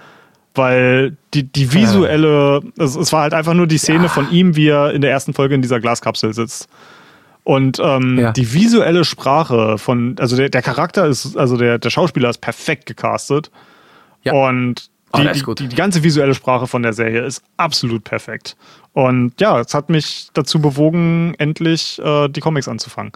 Weil 0.56 1.16
die, 1.34 1.44
die 1.44 1.72
visuelle, 1.74 2.62
es, 2.78 2.96
es 2.96 3.14
war 3.14 3.22
halt 3.22 3.34
einfach 3.34 3.54
nur 3.54 3.68
die 3.68 3.78
Szene 3.78 4.10
von 4.10 4.30
ihm, 4.32 4.56
wie 4.56 4.68
er 4.68 4.92
in 4.92 5.02
der 5.02 5.12
ersten 5.12 5.34
Folge 5.34 5.56
in 5.56 5.62
dieser 5.62 5.80
Glaskapsel 5.80 6.34
sitzt. 6.34 6.68
Und 7.50 7.80
ähm, 7.84 8.20
Ja. 8.20 8.32
die 8.32 8.54
visuelle 8.54 9.04
Sprache 9.04 9.80
von, 9.80 10.16
also 10.20 10.36
der, 10.36 10.50
der 10.50 10.62
Charakter 10.62 11.08
ist, 11.08 11.36
also 11.36 11.58
der, 11.58 11.80
der 11.80 11.90
Schauspieler 11.90 12.30
ist 12.30 12.42
perfekt 12.42 12.86
gecastet. 12.86 13.50
Ja. 14.22 14.34
Und 14.34 14.92
Oh, 15.12 15.18
die, 15.18 15.26
ist 15.28 15.44
die, 15.58 15.68
die, 15.68 15.76
ganze 15.76 16.04
visuelle 16.04 16.36
Sprache 16.36 16.68
von 16.68 16.84
der 16.84 16.94
Serie 16.94 17.24
ist 17.26 17.42
absolut 17.58 18.04
perfekt. 18.04 18.56
Und 18.94 19.34
ja, 19.42 19.60
es 19.60 19.74
hat 19.74 19.90
mich 19.90 20.28
dazu 20.36 20.62
bewogen, 20.62 21.34
endlich 21.40 22.00
äh, 22.06 22.28
die 22.30 22.40
Comics 22.42 22.68
anzufangen. 22.68 23.14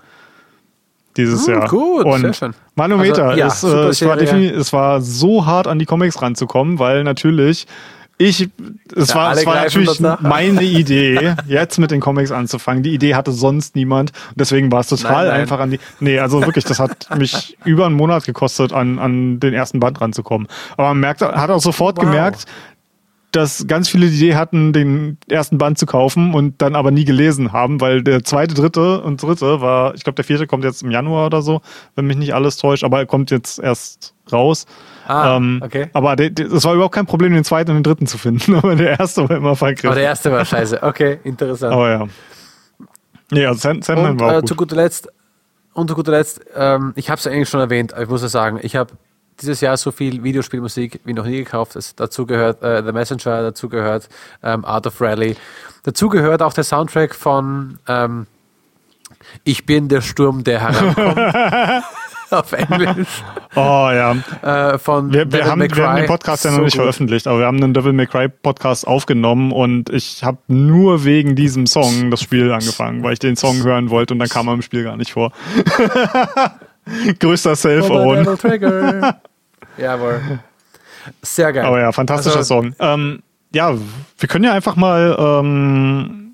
Dieses 1.15 1.45
Hm, 1.45 1.53
Jahr. 1.53 1.67
gut, 1.69 2.03
Und 2.03 2.21
sehr 2.21 2.33
schön. 2.33 2.53
Manometer, 2.73 3.25
Also, 3.25 3.39
ja, 3.39 3.45
es, 3.45 3.63
äh, 3.63 3.67
es, 3.89 4.01
war 4.03 4.17
es 4.19 4.73
war 4.73 5.01
so 5.01 5.45
hart 5.45 5.67
an 5.67 5.77
die 5.77 5.85
Comics 5.85 6.19
ranzukommen, 6.19 6.79
weil 6.79 7.03
natürlich 7.03 7.67
ich, 8.17 8.49
es 8.95 9.09
Ja, 9.09 9.15
war, 9.15 9.31
es 9.33 9.45
war 9.45 9.55
natürlich 9.55 9.99
meine 10.21 10.61
Idee, 10.63 11.35
jetzt 11.47 11.79
mit 11.79 11.91
den 11.91 11.99
Comics 11.99 12.31
anzufangen. 12.31 12.83
Die 12.83 12.93
Idee 12.93 13.15
hatte 13.15 13.31
sonst 13.31 13.75
niemand. 13.75 14.11
Deswegen 14.35 14.71
war 14.71 14.81
es 14.81 14.87
total 14.87 15.23
Nein, 15.25 15.27
nein. 15.27 15.41
einfach 15.41 15.59
an 15.59 15.71
die. 15.71 15.79
Nee, 15.99 16.19
also 16.19 16.41
wirklich, 16.45 16.63
das 16.65 16.79
hat 16.79 17.07
mich 17.17 17.57
über 17.65 17.85
einen 17.87 17.95
Monat 17.95 18.25
gekostet, 18.25 18.71
an, 18.71 18.99
an 18.99 19.39
den 19.39 19.53
ersten 19.53 19.79
Band 19.79 19.99
ranzukommen. 19.99 20.47
Aber 20.77 20.89
man 20.89 20.99
merkt, 20.99 21.21
hat 21.21 21.49
auch 21.49 21.59
sofort 21.61 21.97
Wow. 21.97 22.05
gemerkt, 22.05 22.45
dass 23.33 23.67
ganz 23.67 23.89
viele 23.89 24.07
die 24.07 24.15
Idee 24.15 24.35
hatten, 24.35 24.71
den 24.73 25.17
ersten 25.27 25.57
Band 25.57 25.77
zu 25.77 25.85
kaufen 25.85 26.33
und 26.33 26.61
dann 26.61 26.75
aber 26.75 26.91
nie 26.91 27.03
gelesen 27.03 27.51
haben, 27.51 27.81
weil 27.81 28.01
der 28.03 28.23
zweite, 28.23 28.53
dritte 28.53 29.01
und 29.01 29.21
dritte 29.21 29.59
war, 29.59 29.93
ich 29.95 30.03
glaube, 30.03 30.15
der 30.15 30.23
vierte 30.25 30.47
kommt 30.47 30.63
jetzt 30.63 30.83
im 30.83 30.91
Januar 30.91 31.25
oder 31.25 31.41
so, 31.41 31.61
wenn 31.95 32.05
mich 32.07 32.15
nicht 32.17 32.33
alles 32.33 32.57
täuscht, 32.57 32.83
aber 32.83 32.99
er 32.99 33.05
kommt 33.05 33.31
jetzt 33.31 33.59
erst 33.59 34.13
raus. 34.31 34.65
Ah, 35.07 35.35
Ähm, 35.35 35.61
okay. 35.63 35.87
Aber 35.93 36.15
es 36.17 36.63
war 36.63 36.73
überhaupt 36.75 36.95
kein 36.95 37.05
Problem, 37.05 37.33
den 37.33 37.43
zweiten 37.43 37.71
und 37.71 37.77
den 37.77 37.83
dritten 37.83 38.07
zu 38.07 38.17
finden, 38.17 38.55
aber 38.57 38.75
der 38.75 38.99
erste 38.99 39.27
war 39.27 39.35
immer 39.35 39.47
Aber 39.49 39.55
vergriffen. 39.57 39.95
der 39.95 40.05
erste 40.05 40.31
war 40.31 40.45
scheiße. 40.45 40.81
Okay, 40.81 41.19
interessant. 41.23 41.73
Aber 41.73 41.89
ja. 41.89 42.07
Nee, 43.31 43.45
also 43.45 43.59
Sand- 43.59 43.83
Sandman 43.83 44.11
Und 44.11 44.19
war 44.19 44.29
auch 44.29 44.37
äh, 44.37 44.39
gut. 44.41 44.47
zu 44.49 44.55
guter 44.55 44.75
Letzt, 44.75 45.09
und 45.73 45.89
zu 45.89 45.95
guter 45.95 46.11
Letzt, 46.11 46.41
ähm, 46.55 46.93
ich 46.95 47.09
habe 47.09 47.17
es 47.17 47.25
ja 47.25 47.31
eigentlich 47.31 47.49
schon 47.49 47.59
erwähnt, 47.59 47.93
aber 47.93 48.03
ich 48.03 48.09
muss 48.09 48.21
ja 48.21 48.27
sagen, 48.27 48.59
ich 48.61 48.75
habe 48.75 48.91
dieses 49.41 49.61
Jahr 49.61 49.77
so 49.77 49.91
viel 49.91 50.23
Videospielmusik 50.23 50.99
wie 51.05 51.13
noch 51.13 51.25
nie 51.25 51.37
gekauft. 51.37 51.75
Es, 51.75 51.95
dazu 51.95 52.25
gehört 52.25 52.61
äh, 52.61 52.83
The 52.85 52.91
Messenger, 52.91 53.41
dazu 53.41 53.69
gehört 53.69 54.09
ähm, 54.43 54.65
Art 54.65 54.87
of 54.87 54.99
Rally. 55.01 55.35
Dazu 55.83 56.09
gehört 56.09 56.41
auch 56.41 56.53
der 56.53 56.63
Soundtrack 56.63 57.13
von 57.15 57.79
ähm, 57.87 58.27
Ich 59.43 59.65
bin 59.65 59.89
der 59.89 60.01
Sturm, 60.01 60.43
der 60.43 60.59
herankommt. 60.61 61.83
Auf 62.31 62.51
Englisch. 62.51 63.21
Oh 63.55 63.59
ja. 63.91 64.15
Äh, 64.41 64.79
von 64.79 65.13
Wir, 65.13 65.31
wir, 65.31 65.45
haben, 65.45 65.61
wir 65.61 65.87
haben 65.87 65.97
den. 65.97 66.05
Podcast 66.07 66.45
ja 66.45 66.49
noch 66.49 66.57
So 66.57 66.63
nicht 66.63 66.73
gut. 66.73 66.81
veröffentlicht, 66.81 67.27
aber 67.27 67.39
wir 67.39 67.45
haben 67.45 67.61
einen 67.61 67.75
Devil 67.75 67.93
May 67.93 68.07
Cry 68.07 68.27
Podcast 68.27 68.87
aufgenommen 68.87 69.51
und 69.51 69.91
ich 69.91 70.23
habe 70.23 70.39
nur 70.47 71.03
wegen 71.05 71.35
diesem 71.35 71.67
Song 71.67 72.09
das 72.09 72.21
Spiel 72.21 72.51
angefangen, 72.51 73.03
weil 73.03 73.13
ich 73.13 73.19
den 73.19 73.35
Song 73.35 73.61
hören 73.63 73.91
wollte 73.91 74.15
und 74.15 74.19
dann 74.19 74.29
kam 74.29 74.47
er 74.47 74.55
im 74.55 74.63
Spiel 74.63 74.83
gar 74.83 74.97
nicht 74.97 75.11
vor. 75.13 75.31
Größter 77.19 77.55
Self-Own. 77.55 78.25
Jawohl. 79.77 80.21
Sehr 81.21 81.51
geil. 81.53 81.65
Aber 81.65 81.79
ja, 81.79 81.91
fantastischer 81.91 82.37
Also- 82.37 82.55
Song. 82.61 82.75
Ähm, 82.79 83.23
ja, 83.53 83.75
wir 84.17 84.27
können 84.29 84.45
ja 84.45 84.53
einfach 84.53 84.75
mal. 84.75 85.15
Ähm, 85.19 86.33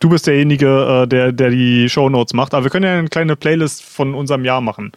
du 0.00 0.08
bist 0.08 0.26
derjenige, 0.26 1.02
äh, 1.04 1.06
der, 1.08 1.32
der 1.32 1.50
die 1.50 1.88
Shownotes 1.88 2.34
macht, 2.34 2.54
aber 2.54 2.64
wir 2.64 2.70
können 2.70 2.84
ja 2.84 2.98
eine 2.98 3.08
kleine 3.08 3.36
Playlist 3.36 3.82
von 3.84 4.14
unserem 4.14 4.44
Jahr 4.44 4.60
machen, 4.60 4.92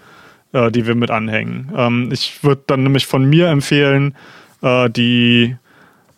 äh, 0.53 0.72
die 0.72 0.85
wir 0.88 0.95
mit 0.95 1.11
anhängen. 1.11 1.72
Ähm, 1.76 2.09
ich 2.11 2.43
würde 2.43 2.61
dann 2.68 2.84
nämlich 2.84 3.08
von 3.08 3.26
mir 3.26 3.48
empfehlen, 3.50 4.16
äh, 4.61 4.90
die. 4.90 5.56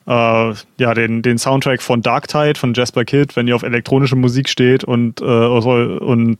Äh, 0.07 0.53
ja, 0.79 0.93
den, 0.95 1.21
den 1.21 1.37
Soundtrack 1.37 1.79
von 1.83 2.01
Dark 2.01 2.27
Tide 2.27 2.57
von 2.57 2.73
Jasper 2.73 3.05
Kidd, 3.05 3.35
wenn 3.35 3.47
ihr 3.47 3.55
auf 3.55 3.61
elektronische 3.61 4.15
Musik 4.15 4.49
steht 4.49 4.83
und, 4.83 5.21
äh, 5.21 5.23
und 5.23 6.39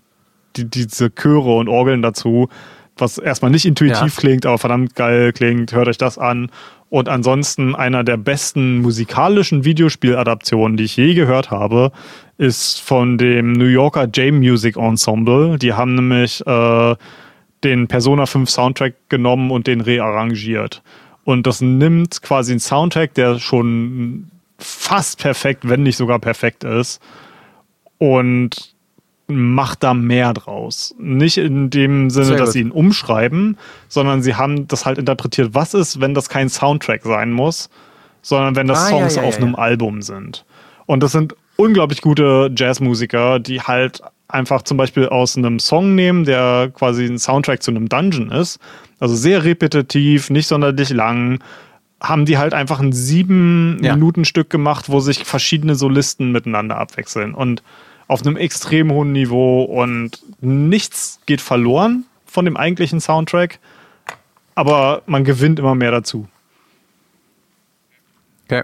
die, 0.56 0.66
diese 0.66 1.10
Chöre 1.14 1.56
und 1.56 1.70
Orgeln 1.70 2.02
dazu, 2.02 2.50
was 2.98 3.18
erstmal 3.18 3.52
nicht 3.52 3.66
intuitiv 3.66 4.00
Ja. 4.16 4.20
klingt, 4.20 4.46
aber 4.46 4.58
verdammt 4.58 4.96
geil 4.96 5.34
klingt, 5.34 5.74
hört 5.74 5.88
euch 5.88 5.98
das 5.98 6.18
an. 6.18 6.52
Und 6.90 7.08
ansonsten 7.08 7.74
einer 7.74 8.04
der 8.04 8.18
besten 8.18 8.80
musikalischen 8.82 9.64
Videospieladaptionen, 9.64 10.76
die 10.76 10.84
ich 10.84 10.98
je 10.98 11.14
gehört 11.14 11.50
habe, 11.50 11.92
ist 12.38 12.82
von 12.82 13.18
dem 13.18 13.54
New 13.54 13.66
Yorker 13.66 14.06
J-Music 14.06 14.76
Ensemble. 14.76 15.58
Die 15.58 15.74
haben 15.74 15.96
nämlich 15.96 16.46
äh, 16.46 16.96
den 17.64 17.88
Persona 17.88 18.26
5 18.26 18.50
Soundtrack 18.50 18.96
genommen 19.08 19.52
und 19.52 19.68
den 19.68 19.80
rearrangiert. 19.80 20.84
Und 21.24 21.48
das 21.48 21.62
nimmt 21.62 22.22
quasi 22.22 22.52
einen 22.52 22.60
Soundtrack, 22.60 23.14
der 23.14 23.40
schon 23.40 24.30
fast 24.58 25.20
perfekt, 25.20 25.70
wenn 25.70 25.84
nicht 25.84 25.98
sogar 25.98 26.20
perfekt 26.20 26.64
ist, 26.64 27.02
und 28.00 28.74
macht 29.36 29.84
da 29.84 29.94
mehr 29.94 30.34
draus. 30.34 30.96
Nicht 31.00 31.38
in 31.38 31.70
dem 31.70 32.10
Sinne, 32.10 32.26
Sehr 32.26 32.38
dass 32.38 32.48
gut. 32.50 32.54
sie 32.54 32.60
ihn 32.62 32.72
umschreiben, 32.72 33.58
sondern 33.88 34.22
sie 34.22 34.36
haben 34.36 34.68
das 34.68 34.86
halt 34.86 34.98
interpretiert, 34.98 35.50
was 35.54 35.74
ist, 35.74 36.00
wenn 36.02 36.14
das 36.14 36.30
kein 36.30 36.50
Soundtrack 36.50 37.04
sein 37.04 37.32
muss, 37.32 37.70
sondern 38.22 38.56
wenn 38.56 38.68
das 38.68 38.80
Ah, 38.80 38.90
ja, 38.92 38.98
Songs 39.00 39.16
ja, 39.16 39.24
auf 39.24 39.36
ja, 39.36 39.42
einem 39.44 39.54
ja. 39.54 39.60
Album 39.60 40.02
sind. 40.02 40.46
Und 40.86 41.02
das 41.04 41.12
sind 41.14 41.36
unglaublich 41.56 42.02
gute 42.02 42.52
Jazzmusiker, 42.56 43.40
die 43.40 43.62
halt 43.62 44.02
einfach 44.28 44.62
zum 44.64 44.78
Beispiel 44.78 45.08
aus 45.08 45.38
einem 45.38 45.60
Song 45.60 45.96
nehmen, 45.96 46.24
der 46.26 46.72
quasi 46.74 47.06
ein 47.06 47.20
Soundtrack 47.20 47.62
zu 47.62 47.72
einem 47.72 47.90
Dungeon 47.90 48.32
ist. 48.32 48.60
Also 49.00 49.16
sehr 49.16 49.44
repetitiv, 49.44 50.30
nicht 50.30 50.48
sonderlich 50.48 50.90
lang. 50.90 51.40
Haben 52.02 52.26
die 52.26 52.38
halt 52.38 52.54
einfach 52.54 52.80
ein 52.80 52.94
sieben 52.94 53.80
Ja. 53.84 53.94
Minuten 53.94 54.26
Stück 54.26 54.50
gemacht, 54.50 54.90
wo 54.90 55.00
sich 55.00 55.24
verschiedene 55.26 55.76
Solisten 55.76 56.32
miteinander 56.32 56.78
abwechseln. 56.78 57.34
Und 57.34 57.62
auf 58.12 58.26
einem 58.26 58.36
extrem 58.36 58.92
hohen 58.92 59.14
Niveau 59.14 59.64
und 59.64 60.22
nichts 60.42 61.22
geht 61.26 61.40
verloren 61.40 62.04
von 62.26 62.44
dem 62.44 62.58
eigentlichen 62.58 63.00
Soundtrack, 63.00 63.60
aber 64.54 65.02
man 65.06 65.24
gewinnt 65.24 65.60
immer 65.60 65.76
mehr 65.76 65.92
dazu. 65.92 66.28
Okay. 68.44 68.64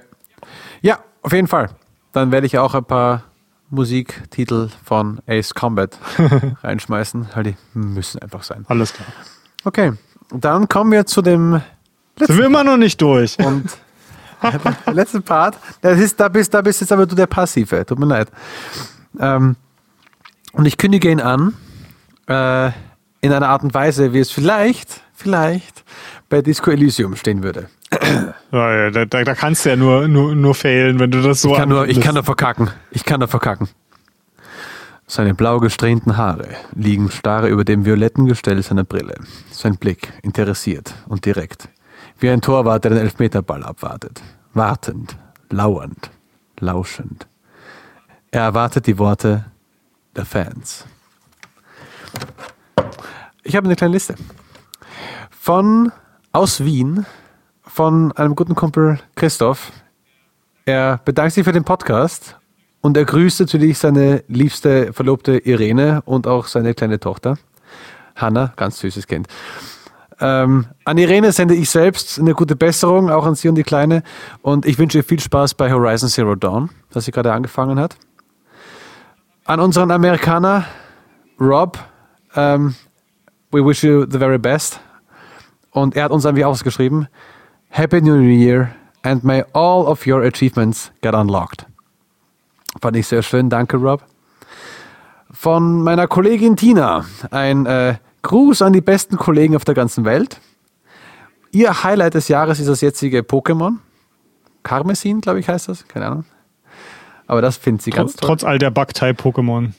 Ja, 0.82 1.00
auf 1.22 1.32
jeden 1.32 1.48
Fall. 1.48 1.70
Dann 2.12 2.34
werde 2.34 2.46
ich 2.46 2.58
auch 2.58 2.76
ein 2.76 2.84
paar 2.84 3.24
Musiktitel 3.70 4.68
von 4.84 5.20
Ace 5.28 5.54
Combat 5.54 5.98
reinschmeißen, 6.64 7.30
weil 7.34 7.44
die 7.44 7.56
müssen 7.74 8.22
einfach 8.22 8.44
sein. 8.44 8.66
Alles 8.68 8.92
klar. 8.92 9.08
Okay, 9.64 9.94
dann 10.30 10.68
kommen 10.68 10.92
wir 10.92 11.06
zu 11.06 11.22
dem 11.22 11.62
Sind 12.20 12.38
wir 12.38 12.48
immer 12.48 12.66
noch 12.66 12.78
nicht 12.78 13.00
durch? 13.02 13.40
und 13.46 13.78
der 14.86 14.94
letzte 14.94 15.22
Part, 15.22 15.58
das 15.80 16.00
ist, 16.00 16.20
da, 16.20 16.28
bist, 16.28 16.54
da 16.54 16.62
bist 16.62 16.82
jetzt 16.82 16.92
aber 16.92 17.06
du 17.06 17.16
der 17.16 17.28
Passive, 17.28 17.86
tut 17.86 17.98
mir 17.98 18.08
leid. 18.08 18.30
Ähm, 19.20 19.56
und 20.54 20.66
ich 20.66 20.78
kündige 20.78 21.10
ihn 21.10 21.22
an, 21.22 21.54
äh, 22.28 22.68
in 23.22 23.32
einer 23.32 23.50
Art 23.50 23.64
und 23.64 23.74
Weise, 23.74 24.14
wie 24.14 24.20
es 24.20 24.32
vielleicht, 24.32 25.02
vielleicht 25.14 25.84
bei 26.30 26.42
Disco 26.42 26.72
Elysium 26.72 27.16
stehen 27.16 27.44
würde. 27.44 27.70
Ja, 28.52 28.74
ja, 28.74 28.90
da, 28.92 29.06
da, 29.06 29.36
kannst 29.36 29.66
du 29.66 29.70
ja 29.70 29.76
nur, 29.76 30.08
nur, 30.08 30.36
nur 30.36 30.56
fehlen, 30.56 31.00
wenn 31.00 31.12
du 31.12 31.22
das 31.22 31.42
so 31.42 31.52
Ich 31.52 31.58
kann, 31.58 31.70
nur, 31.70 31.88
ich 31.88 32.00
kann 32.00 32.16
nur 32.16 32.24
verkacken. 32.24 32.70
Ich 32.92 33.04
kann 33.04 33.20
nur 33.20 33.28
verkacken. 33.28 33.68
Seine 35.06 35.34
blau 35.34 35.60
gesträhnten 35.60 36.18
Haare 36.18 36.50
liegen 36.76 37.10
starr 37.12 37.48
über 37.48 37.64
dem 37.64 37.86
violetten 37.86 38.26
Gestell 38.26 38.62
seiner 38.62 38.84
Brille. 38.84 39.16
Sein 39.52 39.78
Blick 39.78 40.12
interessiert 40.22 40.94
und 41.08 41.26
direkt. 41.26 41.70
Wie 42.20 42.30
ein 42.30 42.42
Torwart, 42.42 42.84
der 42.84 42.92
den 42.92 43.00
Elfmeterball 43.00 43.64
abwartet. 43.64 44.22
Wartend, 44.54 45.18
lauernd, 45.50 46.10
lauschend. 46.60 47.28
Er 48.32 48.42
erwartet 48.42 48.88
die 48.88 48.98
Worte 48.98 49.46
der 50.16 50.26
Fans. 50.26 50.86
Ich 53.44 53.56
habe 53.56 53.66
eine 53.66 53.76
kleine 53.76 53.94
Liste. 53.94 54.16
Von 55.30 55.94
aus 56.34 56.64
Wien, 56.64 57.06
von 57.62 58.12
einem 58.12 58.36
guten 58.36 58.54
Kumpel 58.54 59.00
Christoph, 59.16 59.72
er 60.66 61.00
bedankt 61.06 61.34
sich 61.34 61.46
für 61.46 61.54
den 61.54 61.64
Podcast 61.64 62.38
und 62.82 62.98
er 62.98 63.06
grüßt 63.06 63.40
natürlich 63.40 63.78
seine 63.78 64.24
liebste 64.28 64.92
Verlobte 64.92 65.38
Irene 65.38 66.02
und 66.04 66.28
auch 66.28 66.48
seine 66.48 66.74
kleine 66.74 67.00
Tochter. 67.00 67.38
Hanna, 68.18 68.52
ganz 68.58 68.80
süßes 68.80 69.08
Kind. 69.08 69.28
Ähm, 70.20 70.66
an 70.84 70.98
Irene 70.98 71.32
sende 71.32 71.54
ich 71.56 71.70
selbst 71.70 72.20
eine 72.20 72.34
gute 72.34 72.58
Besserung, 72.58 73.10
auch 73.10 73.26
an 73.26 73.36
sie 73.36 73.48
und 73.48 73.56
die 73.56 73.64
Kleine. 73.64 74.04
Und 74.42 74.66
ich 74.66 74.78
wünsche 74.78 74.98
ihr 74.98 75.04
viel 75.04 75.20
Spaß 75.20 75.54
bei 75.54 75.72
Horizon 75.72 76.10
Zero 76.10 76.36
Dawn, 76.36 76.70
das 76.90 77.06
sie 77.06 77.12
gerade 77.12 77.32
angefangen 77.32 77.80
hat. 77.80 77.96
An 79.48 79.62
unseren 79.62 79.92
Amerikaner, 79.92 80.66
Rob, 81.40 81.80
ähm, 82.36 82.76
we 83.50 83.66
wish 83.66 83.82
you 83.82 84.06
the 84.06 84.20
very 84.20 84.38
best. 84.38 84.82
Und 85.72 85.96
er 85.96 86.04
hat 86.04 86.12
uns 86.12 86.26
irgendwie 86.26 86.44
ausgeschrieben, 86.44 87.08
Happy 87.70 88.02
New 88.02 88.20
Year 88.20 88.76
and 89.04 89.24
may 89.24 89.46
all 89.54 89.86
of 89.86 90.06
your 90.06 90.22
achievements 90.24 90.92
get 91.02 91.14
unlocked. 91.14 91.66
Fand 92.82 92.98
ich 92.98 93.08
sehr 93.08 93.24
schön, 93.24 93.50
danke 93.50 93.78
Rob. 93.78 94.04
Von 95.32 95.82
meiner 95.82 96.08
Kollegin 96.08 96.58
Tina, 96.58 97.06
ein 97.32 97.66
äh, 97.68 97.96
Gruß 98.24 98.62
an 98.62 98.74
die 98.74 98.82
besten 98.82 99.16
Kollegen 99.16 99.56
auf 99.56 99.64
der 99.64 99.76
ganzen 99.76 100.04
Welt. 100.04 100.42
Ihr 101.52 101.86
Highlight 101.86 102.16
des 102.16 102.28
Jahres 102.28 102.60
ist 102.60 102.68
das 102.68 102.82
jetzige 102.82 103.20
Pokémon. 103.22 103.78
Karmesin, 104.64 105.22
glaube 105.22 105.40
ich, 105.40 105.48
heißt 105.48 105.70
das. 105.70 105.88
Keine 105.88 106.08
Ahnung. 106.08 106.26
Aber 107.28 107.42
das 107.42 107.58
findet 107.58 107.84
sie 107.84 107.92
ganz 107.92 108.14
Trotz, 108.14 108.22
toll. 108.22 108.28
trotz 108.28 108.44
all 108.44 108.58
der 108.58 108.72
Bug-Type-Pokémon. 108.72 109.74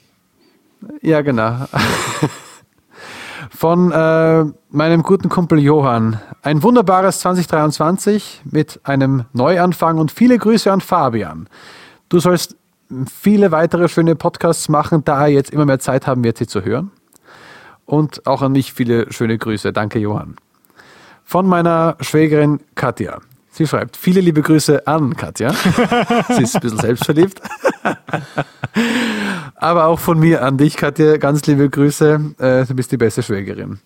Ja, 1.02 1.22
genau. 1.22 1.66
Von 3.50 3.90
äh, 3.90 4.44
meinem 4.70 5.02
guten 5.02 5.28
Kumpel 5.28 5.58
Johann. 5.58 6.20
Ein 6.42 6.62
wunderbares 6.62 7.20
2023 7.20 8.42
mit 8.44 8.80
einem 8.84 9.24
Neuanfang 9.32 9.98
und 9.98 10.12
viele 10.12 10.38
Grüße 10.38 10.70
an 10.70 10.80
Fabian. 10.80 11.48
Du 12.08 12.20
sollst 12.20 12.56
viele 13.10 13.50
weitere 13.50 13.88
schöne 13.88 14.14
Podcasts 14.14 14.68
machen, 14.68 15.04
da 15.04 15.22
er 15.22 15.28
jetzt 15.28 15.50
immer 15.50 15.64
mehr 15.64 15.78
Zeit 15.78 16.06
haben 16.06 16.22
wird, 16.24 16.38
sie 16.38 16.46
zu 16.46 16.62
hören. 16.64 16.90
Und 17.86 18.26
auch 18.26 18.42
an 18.42 18.52
mich 18.52 18.72
viele 18.72 19.10
schöne 19.12 19.38
Grüße. 19.38 19.72
Danke, 19.72 19.98
Johann. 19.98 20.36
Von 21.24 21.46
meiner 21.46 21.96
Schwägerin 22.00 22.60
Katja. 22.74 23.18
Sie 23.58 23.66
schreibt, 23.66 23.96
viele 23.96 24.20
liebe 24.20 24.40
Grüße 24.40 24.86
an 24.86 25.16
Katja. 25.16 25.52
sie 26.28 26.44
ist 26.44 26.54
ein 26.54 26.60
bisschen 26.60 26.78
selbstverliebt. 26.78 27.42
Aber 29.56 29.86
auch 29.86 29.98
von 29.98 30.20
mir 30.20 30.44
an 30.44 30.58
dich, 30.58 30.76
Katja, 30.76 31.16
ganz 31.16 31.44
liebe 31.44 31.68
Grüße. 31.68 32.34
Äh, 32.38 32.66
du 32.66 32.74
bist 32.76 32.92
die 32.92 32.96
beste 32.96 33.20
Schwägerin. 33.20 33.80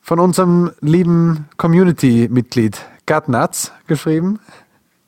Von 0.00 0.20
unserem 0.20 0.70
lieben 0.80 1.50
Community-Mitglied 1.58 2.80
Gat 3.04 3.28
Nuts 3.28 3.72
geschrieben. 3.88 4.40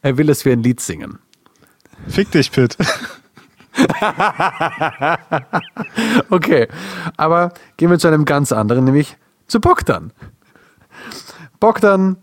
Er 0.03 0.19
will, 0.19 0.27
dass 0.27 0.45
wir 0.45 0.53
ein 0.53 0.63
Lied 0.63 0.81
singen. 0.81 1.19
Fick 2.07 2.31
dich, 2.33 2.53
Pitt. 2.53 2.77
Okay, 6.29 6.69
aber 7.17 7.53
gehen 7.79 7.91
wir 7.91 7.99
zu 7.99 8.09
einem 8.09 8.25
ganz 8.27 8.53
anderen, 8.53 8.85
nämlich 8.85 9.17
zu 9.49 9.59
Bogdan. 9.59 10.13
Bogdan 11.59 12.19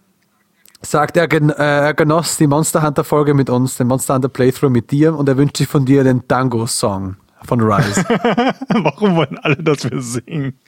sagt, 0.81 1.17
er, 1.17 1.27
gen 1.27 1.49
äh, 1.49 1.53
er 1.53 1.93
genoss 1.93 2.37
die 2.37 2.47
Monster 2.47 2.81
Hunter 2.81 3.03
Folge 3.03 3.33
mit 3.33 3.49
uns, 3.49 3.77
den 3.77 3.87
Monster 3.87 4.15
Hunter 4.15 4.29
Playthrough 4.29 4.71
mit 4.71 4.91
dir 4.91 5.15
und 5.15 5.29
er 5.29 5.37
wünscht 5.37 5.57
sich 5.57 5.67
von 5.67 5.85
dir 5.85 6.03
den 6.03 6.27
Dango-Song 6.27 7.17
von 7.43 7.61
Rise. 7.61 8.03
Warum 8.69 9.15
wollen 9.15 9.37
alle, 9.39 9.57
dass 9.57 9.89
wir 9.89 10.01
singen? 10.01 10.59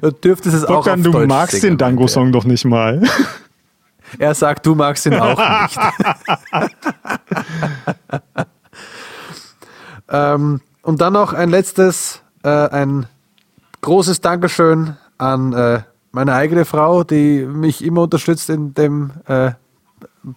Du 0.00 0.10
dürftest 0.10 0.54
es 0.54 0.64
auch 0.64 0.76
Bogdan, 0.76 1.00
auf 1.00 1.04
du 1.04 1.10
Deutsch 1.12 1.28
magst 1.28 1.60
singen, 1.60 1.72
den 1.72 1.78
Dango-Song 1.78 2.32
doch 2.32 2.44
nicht 2.44 2.64
mal. 2.64 3.02
Er 3.02 3.08
Er 4.18 4.34
sagt, 4.34 4.64
du 4.64 4.74
magst 4.74 5.04
ihn 5.06 5.14
auch 5.14 5.38
nicht. 5.38 5.78
ähm, 10.08 10.60
und 10.82 11.00
dann 11.00 11.12
noch 11.12 11.34
ein 11.34 11.50
letztes, 11.50 12.22
äh, 12.42 12.48
ein 12.48 13.06
großes 13.82 14.20
Dankeschön 14.20 14.96
an 15.18 15.52
äh, 15.52 15.80
meine 16.12 16.34
eigene 16.34 16.64
Frau, 16.64 17.04
die 17.04 17.44
mich 17.44 17.84
immer 17.84 18.02
unterstützt 18.02 18.50
in 18.50 18.74
dem 18.74 19.12
äh, 19.26 19.52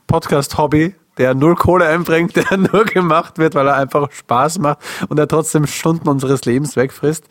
Podcast-Hobby, 0.07 0.95
der 1.17 1.33
null 1.33 1.55
Kohle 1.55 1.87
einbringt, 1.87 2.35
der 2.51 2.57
nur 2.57 2.85
gemacht 2.85 3.37
wird, 3.37 3.55
weil 3.55 3.67
er 3.67 3.75
einfach 3.75 4.11
Spaß 4.11 4.59
macht 4.59 4.79
und 5.09 5.17
er 5.19 5.27
trotzdem 5.27 5.67
Stunden 5.67 6.07
unseres 6.09 6.45
Lebens 6.45 6.75
wegfrisst. 6.75 7.25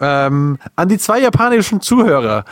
Ähm, 0.00 0.58
an 0.76 0.88
die 0.88 0.96
zwei 0.96 1.20
japanischen 1.20 1.82
Zuhörer, 1.82 2.44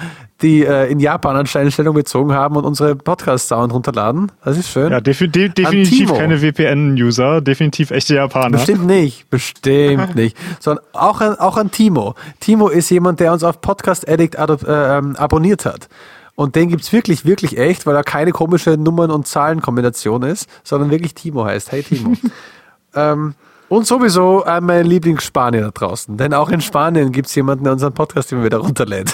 die 0.42 0.64
äh, 0.64 0.90
in 0.90 1.00
Japan 1.00 1.36
anscheinend 1.36 1.72
Stellung 1.72 1.94
bezogen 1.94 2.32
haben 2.32 2.56
und 2.56 2.64
unsere 2.64 2.96
Podcast-Sound 2.96 3.72
runterladen. 3.72 4.32
Das 4.44 4.58
ist 4.58 4.68
schön. 4.68 4.90
Ja, 4.90 5.00
defi 5.00 5.28
de 5.28 5.48
definitiv 5.48 6.12
keine 6.12 6.38
VPN-User, 6.38 7.40
definitiv 7.40 7.90
echte 7.90 8.16
Japaner. 8.16 8.58
Bestimmt 8.58 8.86
nicht, 8.86 9.30
bestimmt 9.30 10.14
nicht. 10.16 10.36
Sondern 10.60 10.84
auch 10.92 11.20
an, 11.20 11.36
auch 11.36 11.56
an 11.56 11.70
Timo. 11.70 12.14
Timo 12.40 12.68
ist 12.68 12.90
jemand, 12.90 13.20
der 13.20 13.32
uns 13.32 13.44
auf 13.44 13.60
Podcast 13.60 14.08
Addict 14.08 14.34
äh, 14.34 14.98
ähm, 14.98 15.16
abonniert 15.16 15.64
hat. 15.64 15.88
Und 16.34 16.56
den 16.56 16.68
gibt's 16.68 16.92
wirklich, 16.92 17.24
wirklich 17.24 17.58
echt, 17.58 17.86
weil 17.86 17.94
er 17.94 18.04
keine 18.04 18.32
komische 18.32 18.70
Nummern- 18.76 19.10
und 19.10 19.26
Zahlenkombination 19.26 20.22
ist, 20.22 20.48
sondern 20.64 20.90
wirklich 20.90 21.14
Timo 21.14 21.44
heißt. 21.44 21.70
Hey 21.70 21.82
Timo. 21.82 22.14
ähm, 22.94 23.34
und 23.68 23.86
sowieso 23.86 24.44
äh, 24.44 24.60
mein 24.60 24.84
Lieblingsspanier 24.86 25.62
da 25.62 25.70
draußen. 25.70 26.16
Denn 26.16 26.34
auch 26.34 26.50
in 26.50 26.60
Spanien 26.60 27.12
gibt's 27.12 27.34
jemanden, 27.34 27.64
der 27.64 27.72
unseren 27.74 27.94
Podcast 27.94 28.32
immer 28.32 28.44
wieder 28.44 28.58
runterlädt. 28.58 29.12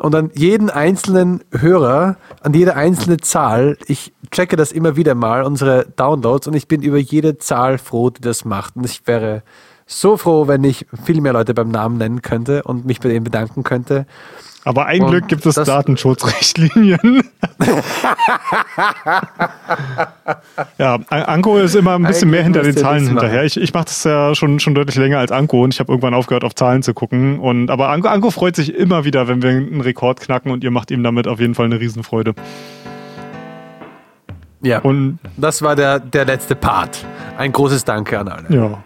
Und 0.00 0.14
an 0.14 0.30
jeden 0.32 0.70
einzelnen 0.70 1.44
Hörer, 1.52 2.16
an 2.40 2.54
jede 2.54 2.74
einzelne 2.74 3.18
Zahl, 3.18 3.76
ich 3.86 4.14
checke 4.30 4.56
das 4.56 4.72
immer 4.72 4.96
wieder 4.96 5.14
mal, 5.14 5.44
unsere 5.44 5.88
Downloads, 5.94 6.46
und 6.46 6.54
ich 6.54 6.68
bin 6.68 6.80
über 6.80 6.96
jede 6.96 7.36
Zahl 7.36 7.76
froh, 7.76 8.08
die 8.08 8.22
das 8.22 8.46
macht. 8.46 8.76
Und 8.76 8.86
ich 8.86 9.06
wäre 9.06 9.42
so 9.86 10.16
froh, 10.16 10.48
wenn 10.48 10.64
ich 10.64 10.86
viel 11.04 11.20
mehr 11.20 11.34
Leute 11.34 11.52
beim 11.52 11.68
Namen 11.68 11.98
nennen 11.98 12.22
könnte 12.22 12.62
und 12.62 12.86
mich 12.86 13.00
bei 13.00 13.10
denen 13.10 13.24
bedanken 13.24 13.62
könnte. 13.62 14.06
Aber 14.64 14.86
ein 14.86 15.06
Glück 15.06 15.26
gibt 15.28 15.46
es 15.46 15.54
Datenschutzrichtlinien. 15.54 16.98
ja, 20.78 20.94
An- 21.08 21.22
Anko 21.22 21.56
ist 21.58 21.74
immer 21.74 21.94
ein 21.94 22.02
bisschen 22.02 22.28
Eigentlich 22.28 22.30
mehr 22.30 22.42
hinter 22.42 22.62
den 22.62 22.76
Zahlen 22.76 23.06
hinterher. 23.08 23.44
Ich, 23.44 23.56
ich 23.56 23.72
mache 23.72 23.86
das 23.86 24.04
ja 24.04 24.34
schon, 24.34 24.60
schon 24.60 24.74
deutlich 24.74 24.96
länger 24.96 25.18
als 25.18 25.32
Anko 25.32 25.62
und 25.64 25.72
ich 25.74 25.80
habe 25.80 25.90
irgendwann 25.92 26.14
aufgehört, 26.14 26.44
auf 26.44 26.54
Zahlen 26.54 26.82
zu 26.82 26.92
gucken. 26.94 27.38
Und, 27.38 27.70
aber 27.70 27.88
Anko, 27.88 28.08
Anko 28.08 28.30
freut 28.30 28.56
sich 28.56 28.74
immer 28.74 29.04
wieder, 29.04 29.28
wenn 29.28 29.42
wir 29.42 29.50
einen 29.50 29.80
Rekord 29.80 30.20
knacken 30.20 30.52
und 30.52 30.62
ihr 30.62 30.70
macht 30.70 30.90
ihm 30.90 31.02
damit 31.02 31.26
auf 31.26 31.40
jeden 31.40 31.54
Fall 31.54 31.66
eine 31.66 31.80
Riesenfreude. 31.80 32.34
Ja, 34.62 34.80
Und 34.80 35.18
das 35.38 35.62
war 35.62 35.74
der, 35.74 36.00
der 36.00 36.26
letzte 36.26 36.54
Part. 36.54 37.06
Ein 37.38 37.52
großes 37.52 37.84
Danke 37.84 38.18
an 38.18 38.28
alle. 38.28 38.54
Ja. 38.54 38.84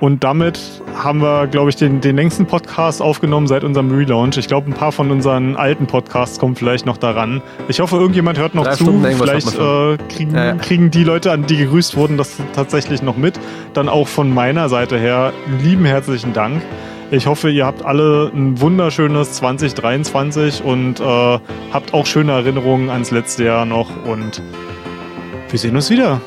Und 0.00 0.24
damit 0.24 0.60
haben 1.02 1.20
wir, 1.22 1.46
glaube 1.46 1.70
ich, 1.70 1.76
den, 1.76 2.00
den 2.00 2.16
längsten 2.16 2.46
Podcast 2.46 3.00
aufgenommen 3.00 3.46
seit 3.46 3.64
unserem 3.64 3.90
Relaunch. 3.90 4.36
Ich 4.36 4.48
glaube, 4.48 4.70
ein 4.70 4.74
paar 4.74 4.92
von 4.92 5.10
unseren 5.10 5.56
alten 5.56 5.86
Podcasts 5.86 6.38
kommen 6.38 6.56
vielleicht 6.56 6.84
noch 6.84 6.96
daran. 6.96 7.42
Ich 7.68 7.80
hoffe, 7.80 7.96
irgendjemand 7.96 8.38
hört 8.38 8.54
noch 8.54 8.64
Drei 8.64 8.74
zu. 8.74 8.84
Stunden 8.84 9.04
Vielleicht 9.16 9.54
äh, 9.58 9.96
kriegen, 10.14 10.34
Ja, 10.34 10.44
ja. 10.46 10.54
kriegen 10.56 10.90
die 10.90 11.04
Leute, 11.04 11.32
an 11.32 11.46
die 11.46 11.56
gegrüßt 11.56 11.96
wurden, 11.96 12.16
das 12.18 12.36
tatsächlich 12.54 13.02
noch 13.02 13.16
mit. 13.16 13.38
Dann 13.72 13.88
auch 13.88 14.08
von 14.08 14.32
meiner 14.32 14.68
Seite 14.68 14.98
her 14.98 15.32
lieben 15.62 15.84
herzlichen 15.84 16.32
Dank. 16.32 16.62
Ich 17.10 17.26
hoffe, 17.26 17.50
ihr 17.50 17.64
habt 17.64 17.84
alle 17.84 18.30
ein 18.34 18.60
wunderschönes 18.60 19.34
2023 19.34 20.64
und 20.64 21.00
äh, 21.00 21.04
habt 21.72 21.94
auch 21.94 22.06
schöne 22.06 22.32
Erinnerungen 22.32 22.90
ans 22.90 23.10
letzte 23.10 23.44
Jahr 23.44 23.64
noch. 23.66 23.90
Und 24.06 24.42
wir 25.50 25.58
sehen 25.58 25.76
uns 25.76 25.90
wieder 25.90 26.20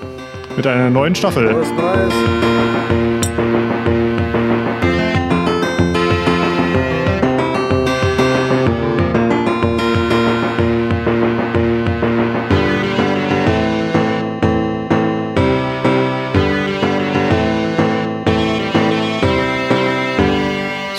mit 0.55 0.65
einer 0.65 0.89
neuen 0.89 1.15
Staffel. 1.15 1.55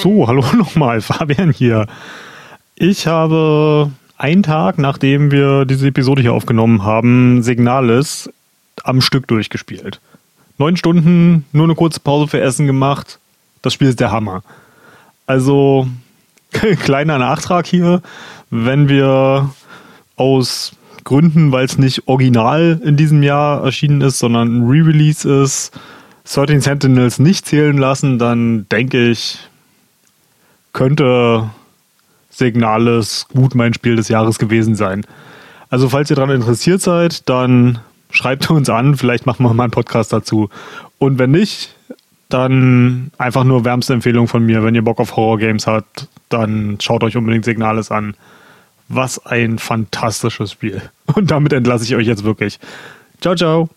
So, 0.01 0.29
hallo 0.29 0.45
nochmal, 0.57 1.01
Fabian 1.01 1.51
hier. 1.51 1.87
Ich 2.77 3.09
habe 3.09 3.91
einen 4.17 4.45
Tag, 4.45 4.79
nachdem 4.79 5.33
wir 5.33 5.65
diese 5.65 5.89
Episode 5.89 6.23
hier 6.23 6.35
aufgenommen 6.35 6.85
haben, 6.85 7.43
Signalis 7.43 8.31
am 8.85 9.01
Stück 9.01 9.27
durchgespielt. 9.27 10.01
Neun 10.57 10.77
Stunden, 10.77 11.45
nur 11.53 11.65
eine 11.65 11.75
kurze 11.75 11.99
Pause 11.99 12.29
für 12.29 12.41
Essen 12.41 12.69
gemacht. 12.69 13.19
Das 13.61 13.75
Spiel 13.75 13.89
ist 13.89 13.99
der 13.99 14.13
Hammer. 14.13 14.45
Also, 15.27 15.89
kleiner 16.53 17.19
Nachtrag 17.19 17.67
hier. 17.67 18.01
Wenn 18.51 18.89
wir 18.89 19.51
aus 20.15 20.73
Gründen, 21.03 21.51
weil 21.51 21.65
es 21.65 21.77
nicht 21.77 22.07
original 22.07 22.81
in 22.85 22.97
diesem 22.97 23.25
Jahr 23.25 23.65
erschienen 23.65 24.01
ist, 24.03 24.21
sondern 24.21 24.61
ein 24.61 24.69
Re-Release 24.69 25.29
ist, 25.29 25.73
13 26.25 26.61
Sentinels 26.61 27.19
nicht 27.19 27.47
zählen 27.47 27.77
lassen, 27.77 28.21
dann 28.21 28.69
denke 28.69 29.09
ich, 29.09 29.48
könnte 30.79 31.51
Signales 32.31 33.27
gut 33.35 33.57
mein 33.57 33.75
Spiel 33.75 33.97
des 33.97 34.09
Jahres 34.09 34.39
gewesen 34.39 34.77
sein. 34.77 35.05
Also 35.71 35.89
falls 35.89 36.09
ihr 36.09 36.15
daran 36.15 36.31
interessiert 36.31 36.81
seid, 36.81 37.29
dann 37.29 37.81
schreibt 38.13 38.49
uns 38.53 38.71
an, 38.71 38.97
vielleicht 38.97 39.27
machen 39.27 39.45
wir 39.45 39.53
mal 39.53 39.65
einen 39.65 39.73
Podcast 39.73 40.13
dazu. 40.13 40.51
Und 40.99 41.19
wenn 41.19 41.33
nicht, 41.33 41.75
dann 42.29 43.11
einfach 43.19 43.43
nur 43.43 43.65
wärmste 43.65 43.93
Empfehlung 43.93 44.29
von 44.29 44.47
mir, 44.47 44.63
wenn 44.63 44.77
ihr 44.77 44.85
Bock 44.85 45.01
auf 45.01 45.17
Horror-Games 45.17 45.67
habt, 45.67 46.07
dann 46.29 46.79
schaut 46.81 47.03
euch 47.03 47.17
unbedingt 47.17 47.45
Signales 47.45 47.91
an. 47.91 48.15
Was 48.89 49.27
ein 49.27 49.59
fantastisches 49.59 50.53
Spiel. 50.53 50.81
Und 51.07 51.33
damit 51.33 51.53
entlasse 51.53 51.83
ich 51.83 51.97
euch 51.97 52.07
jetzt 52.07 52.23
wirklich. 52.23 52.61
Ciao, 53.21 53.35
ciao. 53.35 53.69